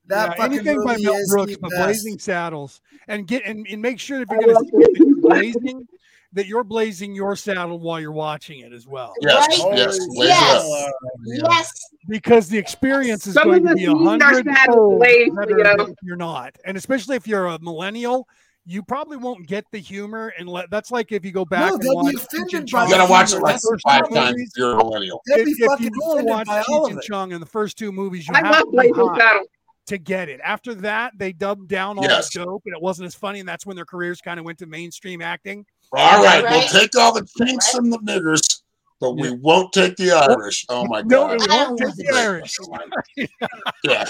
That 0.09 0.35
Yeah, 0.37 0.45
anything 0.45 0.85
by 0.85 0.99
Mel 0.99 1.19
Brooks, 1.29 1.57
but. 1.57 1.71
Blazing 1.71 2.19
Saddles, 2.19 2.83
and 3.09 3.27
get 3.27 3.45
and, 3.47 3.67
and 3.71 3.81
make 3.81 3.99
sure 3.99 4.21
if 4.21 4.29
you're 4.31 4.41
going 4.41 4.57
to 4.57 4.65
see 4.65 4.71
that 4.73 5.21
Blazing 5.23 5.55
blazing, 5.63 5.89
that 6.35 6.47
you're 6.47 6.65
blazing 6.65 7.15
your 7.15 7.37
saddle 7.37 7.79
while 7.79 8.01
you're 8.01 8.13
watching 8.13 8.61
it 8.61 8.73
as 8.73 8.87
well, 8.87 9.15
Yes, 9.23 9.49
Right? 9.63 9.77
yes, 9.77 9.99
Holy 9.99 10.17
blaze 10.17 10.29
Yes. 10.29 10.93
Yes. 11.25 11.73
because 12.09 12.49
the 12.49 12.59
experience 12.59 13.27
is 13.27 13.35
Some 13.35 13.45
going 13.45 13.67
to 13.67 13.75
be 13.75 13.85
a 13.85 13.95
hundred 13.95 14.45
sad 14.45 14.45
better 14.45 15.83
if 15.91 15.97
you're 16.03 16.17
not, 16.17 16.57
and 16.65 16.77
especially 16.77 17.17
if 17.17 17.27
you're 17.27 17.47
a 17.47 17.59
millennial. 17.61 18.29
You 18.67 18.83
probably 18.83 19.19
won't 19.19 19.47
get 19.47 19.67
the 19.73 19.79
humor, 19.79 20.33
and 20.39 20.49
let, 20.49 20.71
that's 20.71 20.91
like 20.91 21.13
if 21.13 21.23
you 21.23 21.33
go 21.33 21.45
back 21.45 21.69
No, 21.69 21.75
and 21.75 21.83
they'll 21.83 22.01
be 22.03 22.15
watch 22.15 22.15
offended 22.15 22.71
by 22.73 22.85
You 22.87 22.91
gotta 22.95 23.11
watch 23.11 23.33
it 23.35 23.41
like 23.41 23.61
five 23.87 24.09
times 24.11 24.31
movies. 24.39 24.53
you're 24.57 24.73
a 24.73 24.77
millennial. 24.79 25.21
They'll 25.27 25.41
If, 25.41 25.45
be 25.45 25.51
if 25.53 25.59
you 25.59 25.91
offended 26.03 26.25
watch 26.27 26.47
by 26.47 26.63
all 26.71 26.81
Cheech 26.81 26.85
of 26.87 26.91
and 26.93 26.99
it. 27.01 27.05
Chong 27.05 27.33
in 27.33 27.41
the 27.41 27.47
first 27.47 27.77
two 27.77 27.93
movies, 27.93 28.27
you 28.27 28.33
I 28.35 28.39
have 28.39 28.51
love 28.53 28.61
to 28.63 28.71
be 28.71 28.77
Blazing 28.79 28.95
hot 28.95 29.19
Saddles. 29.21 29.49
to 29.89 29.99
get 29.99 30.31
it. 30.31 30.41
After 30.43 30.75
that, 30.77 31.13
they 31.19 31.35
dubbed 31.35 31.69
down 31.69 31.99
all 31.99 32.05
Yes. 32.05 32.33
the 32.33 32.43
dope, 32.43 32.63
and 32.65 32.75
it 32.75 32.81
wasn't 32.81 33.05
as 33.07 33.15
funny, 33.15 33.41
and 33.41 33.47
that's 33.47 33.67
when 33.67 33.77
their 33.77 33.85
careers 33.85 34.23
kind 34.23 34.41
of 34.41 34.47
went 34.47 34.59
to 34.61 34.67
mainstream 34.67 35.21
acting. 35.21 35.67
All 35.97 36.23
right, 36.25 36.43
Right. 36.45 36.51
we'll 36.53 36.69
take 36.83 36.97
all 36.97 37.13
the 37.13 37.27
chinks 37.39 37.75
and 37.75 37.93
the 37.93 37.99
niggers, 37.99 38.61
but 39.01 39.13
we 39.13 39.31
won't 39.33 39.73
take 39.73 39.97
the 39.97 40.13
Irish. 40.13 40.65
Oh 40.69 40.85
my 40.87 41.03
No, 41.03 41.29
god. 41.29 41.41
we 41.41 41.47
won't 41.49 41.79
take 41.79 41.95
the. 41.97 42.15
Irish. 42.15 42.57
Yeah. 43.85 44.05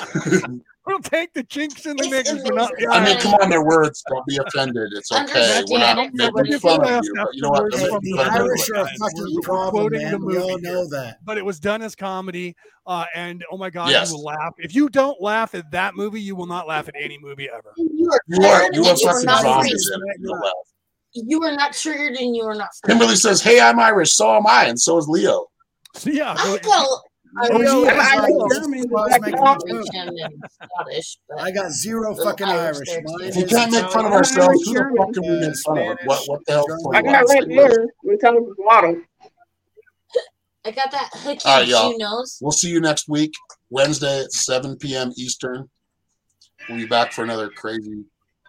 We'll 0.87 0.99
take 1.01 1.33
the 1.33 1.43
chinks 1.43 1.87
and 1.87 1.99
the 1.99 2.05
It's 2.05 2.31
niggers, 2.31 2.45
but 2.45 2.55
not 2.57 2.71
the 2.79 2.85
amazing. 2.85 3.03
I 3.03 3.05
mean, 3.07 3.19
come 3.23 3.35
on, 3.35 3.49
their 3.49 3.65
words. 3.65 4.05
Don't 4.11 4.27
be 4.27 4.37
offended. 4.37 4.93
It's 4.95 5.11
okay. 5.11 5.23
Understand. 5.23 5.65
We're 5.71 5.79
not 5.79 6.13
making 6.13 6.59
fun 6.59 6.85
of 6.85 7.03
you, 7.05 7.15
but 7.17 7.29
you 7.35 7.41
know 7.41 7.49
what? 7.49 7.73
afterwards 7.73 7.81
Hey, 7.81 7.81
They're 7.81 7.91
from 7.91 8.01
the 8.05 8.11
making 8.17 8.17
fun 8.17 8.27
of 8.27 8.47
Irish 8.47 8.71
are 8.71 8.75
a 8.75 8.85
fucking 8.85 9.01
We're- 9.17 9.33
we're 9.35 9.41
problem, 9.41 9.71
quoting 9.85 10.03
man. 10.03 10.11
the 10.21 10.27
We 10.27 10.39
all 10.39 10.59
know 10.59 10.87
that. 10.91 11.25
But 11.25 11.39
it 11.39 11.45
was 11.45 11.59
done 11.59 11.81
as 11.81 11.95
comedy, 11.97 12.55
uh, 12.87 13.07
and 13.15 13.43
oh 13.51 13.57
my 13.57 13.71
god, 13.71 13.91
Yes. 13.93 14.11
you 14.11 14.19
will 14.19 14.25
laugh. 14.25 14.53
If 14.59 14.75
you 14.75 14.91
don't 14.91 15.19
laugh 15.23 15.55
at 15.55 15.71
that 15.71 15.95
movie, 15.97 16.21
you 16.21 16.37
will 16.37 16.45
not 16.47 16.69
laugh 16.69 16.87
at 16.87 16.95
any 17.01 17.17
movie 17.19 17.49
ever. 17.49 17.73
You 17.79 18.11
are, 18.13 18.21
You 18.27 18.37
are 18.37 18.43
you 18.43 18.47
are 18.51 18.63
and 18.67 18.75
you 18.77 18.85
are 18.85 18.97
fucking 18.99 19.29
zombies 19.43 19.91
in 19.91 20.01
it. 20.03 20.17
You'll 20.21 20.39
laugh. 20.39 20.53
You 21.15 21.43
are 21.45 21.55
not 21.55 21.73
triggered 21.73 22.17
and 22.17 22.35
you 22.35 22.43
are 22.45 22.55
not 22.55 22.69
free. 22.83 22.91
Kimberly 22.93 23.17
says, 23.17 23.41
"Hey, 23.41 23.61
I'm 23.61 23.79
Irish. 23.79 24.13
So 24.13 24.35
am 24.37 24.47
I, 24.47 24.65
and 24.67 24.81
so 24.81 24.99
is 24.99 25.07
Leo." 25.09 25.47
So 25.95 26.11
yeah, 26.11 26.35
I 26.37 26.45
go- 26.45 26.59
go 26.59 26.99
Oh, 27.51 27.57
Leo 27.57 27.79
I'm 27.89 27.97
like- 27.97 27.97
Irish, 27.99 28.33
this 28.49 28.59
German, 28.61 28.79
is 28.79 28.87
why 28.89 29.01
I 29.01 29.05
was 29.05 29.09
black 29.11 29.21
making 29.23 29.45
dog. 29.45 29.59
the 29.61 29.67
joke. 29.73 29.85
Norwegian 29.95 30.19
and 30.25 30.45
Scottish, 30.71 31.19
but 31.29 31.41
I 31.41 31.51
got 31.51 31.71
zero 31.73 32.15
fucking 32.17 32.47
Irish 32.47 32.77
Irish. 32.77 32.89
there, 32.91 33.03
Mine 33.05 33.19
too. 33.19 33.25
If 33.25 33.37
we 33.37 33.43
is 33.45 33.51
can't 33.51 33.73
make 33.73 33.91
fun 33.91 34.07
of 34.07 34.13
ourselves, 34.13 34.65
who 34.65 34.73
the 34.73 34.79
German, 34.79 34.97
fuck 34.99 35.13
can 35.15 35.23
we 35.23 35.41
make 35.41 35.57
fun 35.65 35.79
of? 35.79 35.99
What 36.05 36.23
what 36.29 36.41
the 36.47 36.53
hell? 36.53 36.67
I 36.95 37.03
got 37.03 37.25
red 37.29 37.51
hair. 37.51 37.87
We're 38.05 38.17
telling 38.19 38.45
the 38.45 38.55
waddle. 38.59 39.01
I 40.67 40.71
got 40.71 40.91
that 40.93 41.11
hooky 41.13 41.41
All 41.45 41.59
right, 41.59 41.69
y'all. 41.69 41.99
Nose. 41.99 42.39
We'll 42.41 42.53
see 42.53 42.71
you 42.71 42.81
next 42.81 43.09
week, 43.09 43.33
Wednesday 43.69 44.21
at 44.25 44.33
7 44.33 44.77
p.m. 44.79 45.13
Eastern. 45.17 45.69
We'll 46.69 46.79
be 46.79 46.87
back 46.87 47.13
for 47.13 47.23
another 47.23 47.51
crazy, 47.51 48.05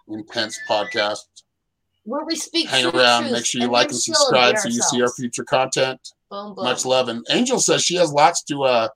intense 0.08 0.58
podcast. 0.68 1.18
Where 2.06 2.24
we 2.24 2.36
speak 2.36 2.68
Hang 2.68 2.86
around. 2.86 3.22
truth 3.22 3.32
Make 3.32 3.44
sure 3.46 3.58
you 3.60 3.64
and 3.66 3.72
like 3.72 3.88
and 3.88 3.96
subscribe 3.96 4.56
so 4.58 4.68
you 4.68 4.80
see 4.80 5.02
our 5.02 5.10
future 5.10 5.44
content. 5.44 6.00
Boom, 6.30 6.54
boom. 6.54 6.64
Much 6.64 6.84
love. 6.84 7.08
And 7.08 7.26
Angel 7.30 7.58
says 7.58 7.82
she 7.82 7.96
has 7.96 8.12
lots 8.12 8.42
to 8.44 8.62
uh 8.62 8.88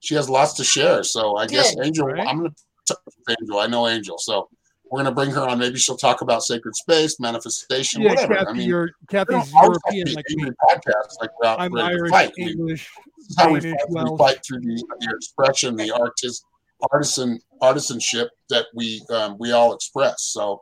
she 0.00 0.14
has 0.16 0.28
lots 0.28 0.52
to 0.54 0.64
share. 0.64 1.02
So 1.02 1.36
I 1.36 1.46
guess 1.46 1.74
Angel, 1.82 2.06
Right. 2.06 2.26
I'm 2.28 2.38
gonna 2.38 2.54
talk 2.86 2.98
with 3.06 3.36
Angel. 3.40 3.58
I 3.58 3.66
know 3.68 3.88
Angel. 3.88 4.18
So 4.18 4.48
we're 4.90 4.98
gonna 5.02 5.14
bring 5.14 5.30
her 5.30 5.40
on. 5.40 5.58
Maybe 5.58 5.78
she'll 5.78 5.96
talk 5.96 6.20
about 6.20 6.42
sacred 6.42 6.76
space, 6.76 7.18
manifestation, 7.18 8.02
Yeah, 8.02 8.10
whatever. 8.10 8.34
Kathy, 8.34 8.48
I 8.50 8.52
mean, 8.52 8.68
you're 8.68 8.90
Kathy's 9.08 9.50
always 9.56 9.78
have 9.86 9.94
European 9.94 10.06
be 10.08 10.14
like 10.14 10.24
me. 10.28 10.42
angry 10.42 10.56
podcasts 10.68 11.14
like 11.22 11.30
we're 11.40 11.48
out 11.48 11.60
I'm 11.60 11.74
Irish, 11.74 12.10
fight. 12.10 12.32
I 12.38 12.40
mean, 12.44 12.48
English. 12.50 12.90
this 13.16 13.28
is 13.30 13.36
how 13.38 13.50
we 13.50 13.60
Danish, 13.60 13.80
fight, 13.94 14.10
we 14.10 14.18
fight 14.18 14.44
through 14.46 14.60
the, 14.60 14.84
the 15.00 15.14
expression, 15.16 15.74
the 15.76 15.90
artist, 15.90 16.44
artisan, 16.90 17.40
artisanship 17.62 18.28
that 18.50 18.66
we 18.74 19.00
um, 19.08 19.36
we 19.38 19.52
all 19.52 19.72
express. 19.72 20.24
So 20.24 20.60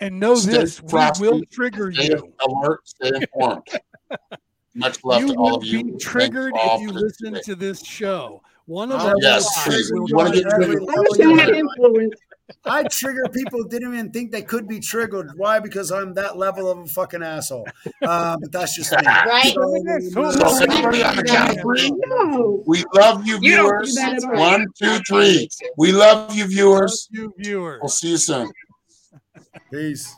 And 0.00 0.18
know 0.18 0.34
Stay 0.34 0.52
this, 0.52 0.82
we 0.82 1.28
will 1.28 1.42
trigger 1.52 1.92
stay 1.92 2.08
you. 2.08 2.32
alert, 2.46 2.80
stay 2.88 3.10
informed. 3.14 3.62
Much 4.74 5.04
love 5.04 5.20
You 5.20 5.28
to 5.28 5.34
all 5.38 5.50
will 5.50 5.56
of 5.58 5.64
you. 5.64 5.84
be 5.84 5.90
Thanks 5.90 6.04
triggered 6.04 6.52
if 6.56 6.80
you 6.80 6.90
listen 6.90 7.34
today. 7.34 7.42
to 7.44 7.54
this 7.54 7.84
show. 7.84 8.42
One 8.66 8.90
of 8.90 9.00
Oh, 9.02 9.08
us 9.08 9.14
Yes, 9.20 9.66
live 9.68 9.76
will 9.92 10.08
You 10.08 10.16
wanna 10.16 10.32
get 10.32 10.48
triggered. 10.48 10.82
level 10.82 10.86
Don't 11.04 11.18
you 11.18 11.36
get 11.36 11.46
want. 11.48 11.56
influenced. 11.78 12.22
I 12.66 12.82
trigger 12.84 13.22
people 13.32 13.62
who 13.62 13.68
didn't 13.68 13.92
even 13.94 14.10
think 14.10 14.32
they 14.32 14.42
could 14.42 14.66
be 14.66 14.80
triggered. 14.80 15.30
Why? 15.36 15.60
Because 15.60 15.90
I'm 15.92 16.12
that 16.14 16.36
level 16.36 16.70
of 16.70 16.78
a 16.78 16.86
fucking 16.86 17.22
asshole. 17.22 17.66
Uh, 18.02 18.36
but 18.38 18.52
that's 18.52 18.74
just 18.74 18.90
me. 18.92 18.98
Right? 19.06 19.54
So, 19.54 20.30
So 20.32 20.64
everybody 20.64 21.02
on 21.02 21.16
the 21.16 21.24
count 21.24 21.50
of 21.52 21.60
three, 21.62 21.90
No. 22.06 22.62
we 22.66 22.84
love 22.94 23.26
you 23.26 23.38
You 23.40 23.56
don't 23.56 23.78
do 23.84 23.92
viewers. 23.92 23.94
that 23.94 24.14
at 24.16 24.24
all. 24.24 24.40
One, 24.40 24.66
two, 24.76 24.98
three. 25.08 25.48
We 25.78 25.92
love 25.92 26.34
you 26.34 26.46
viewers. 26.46 27.08
Love 27.12 27.20
You 27.22 27.34
viewers. 27.38 27.78
We'll 27.82 27.88
see 27.88 28.10
you 28.10 28.16
soon. 28.18 28.50
Peace. 29.70 30.16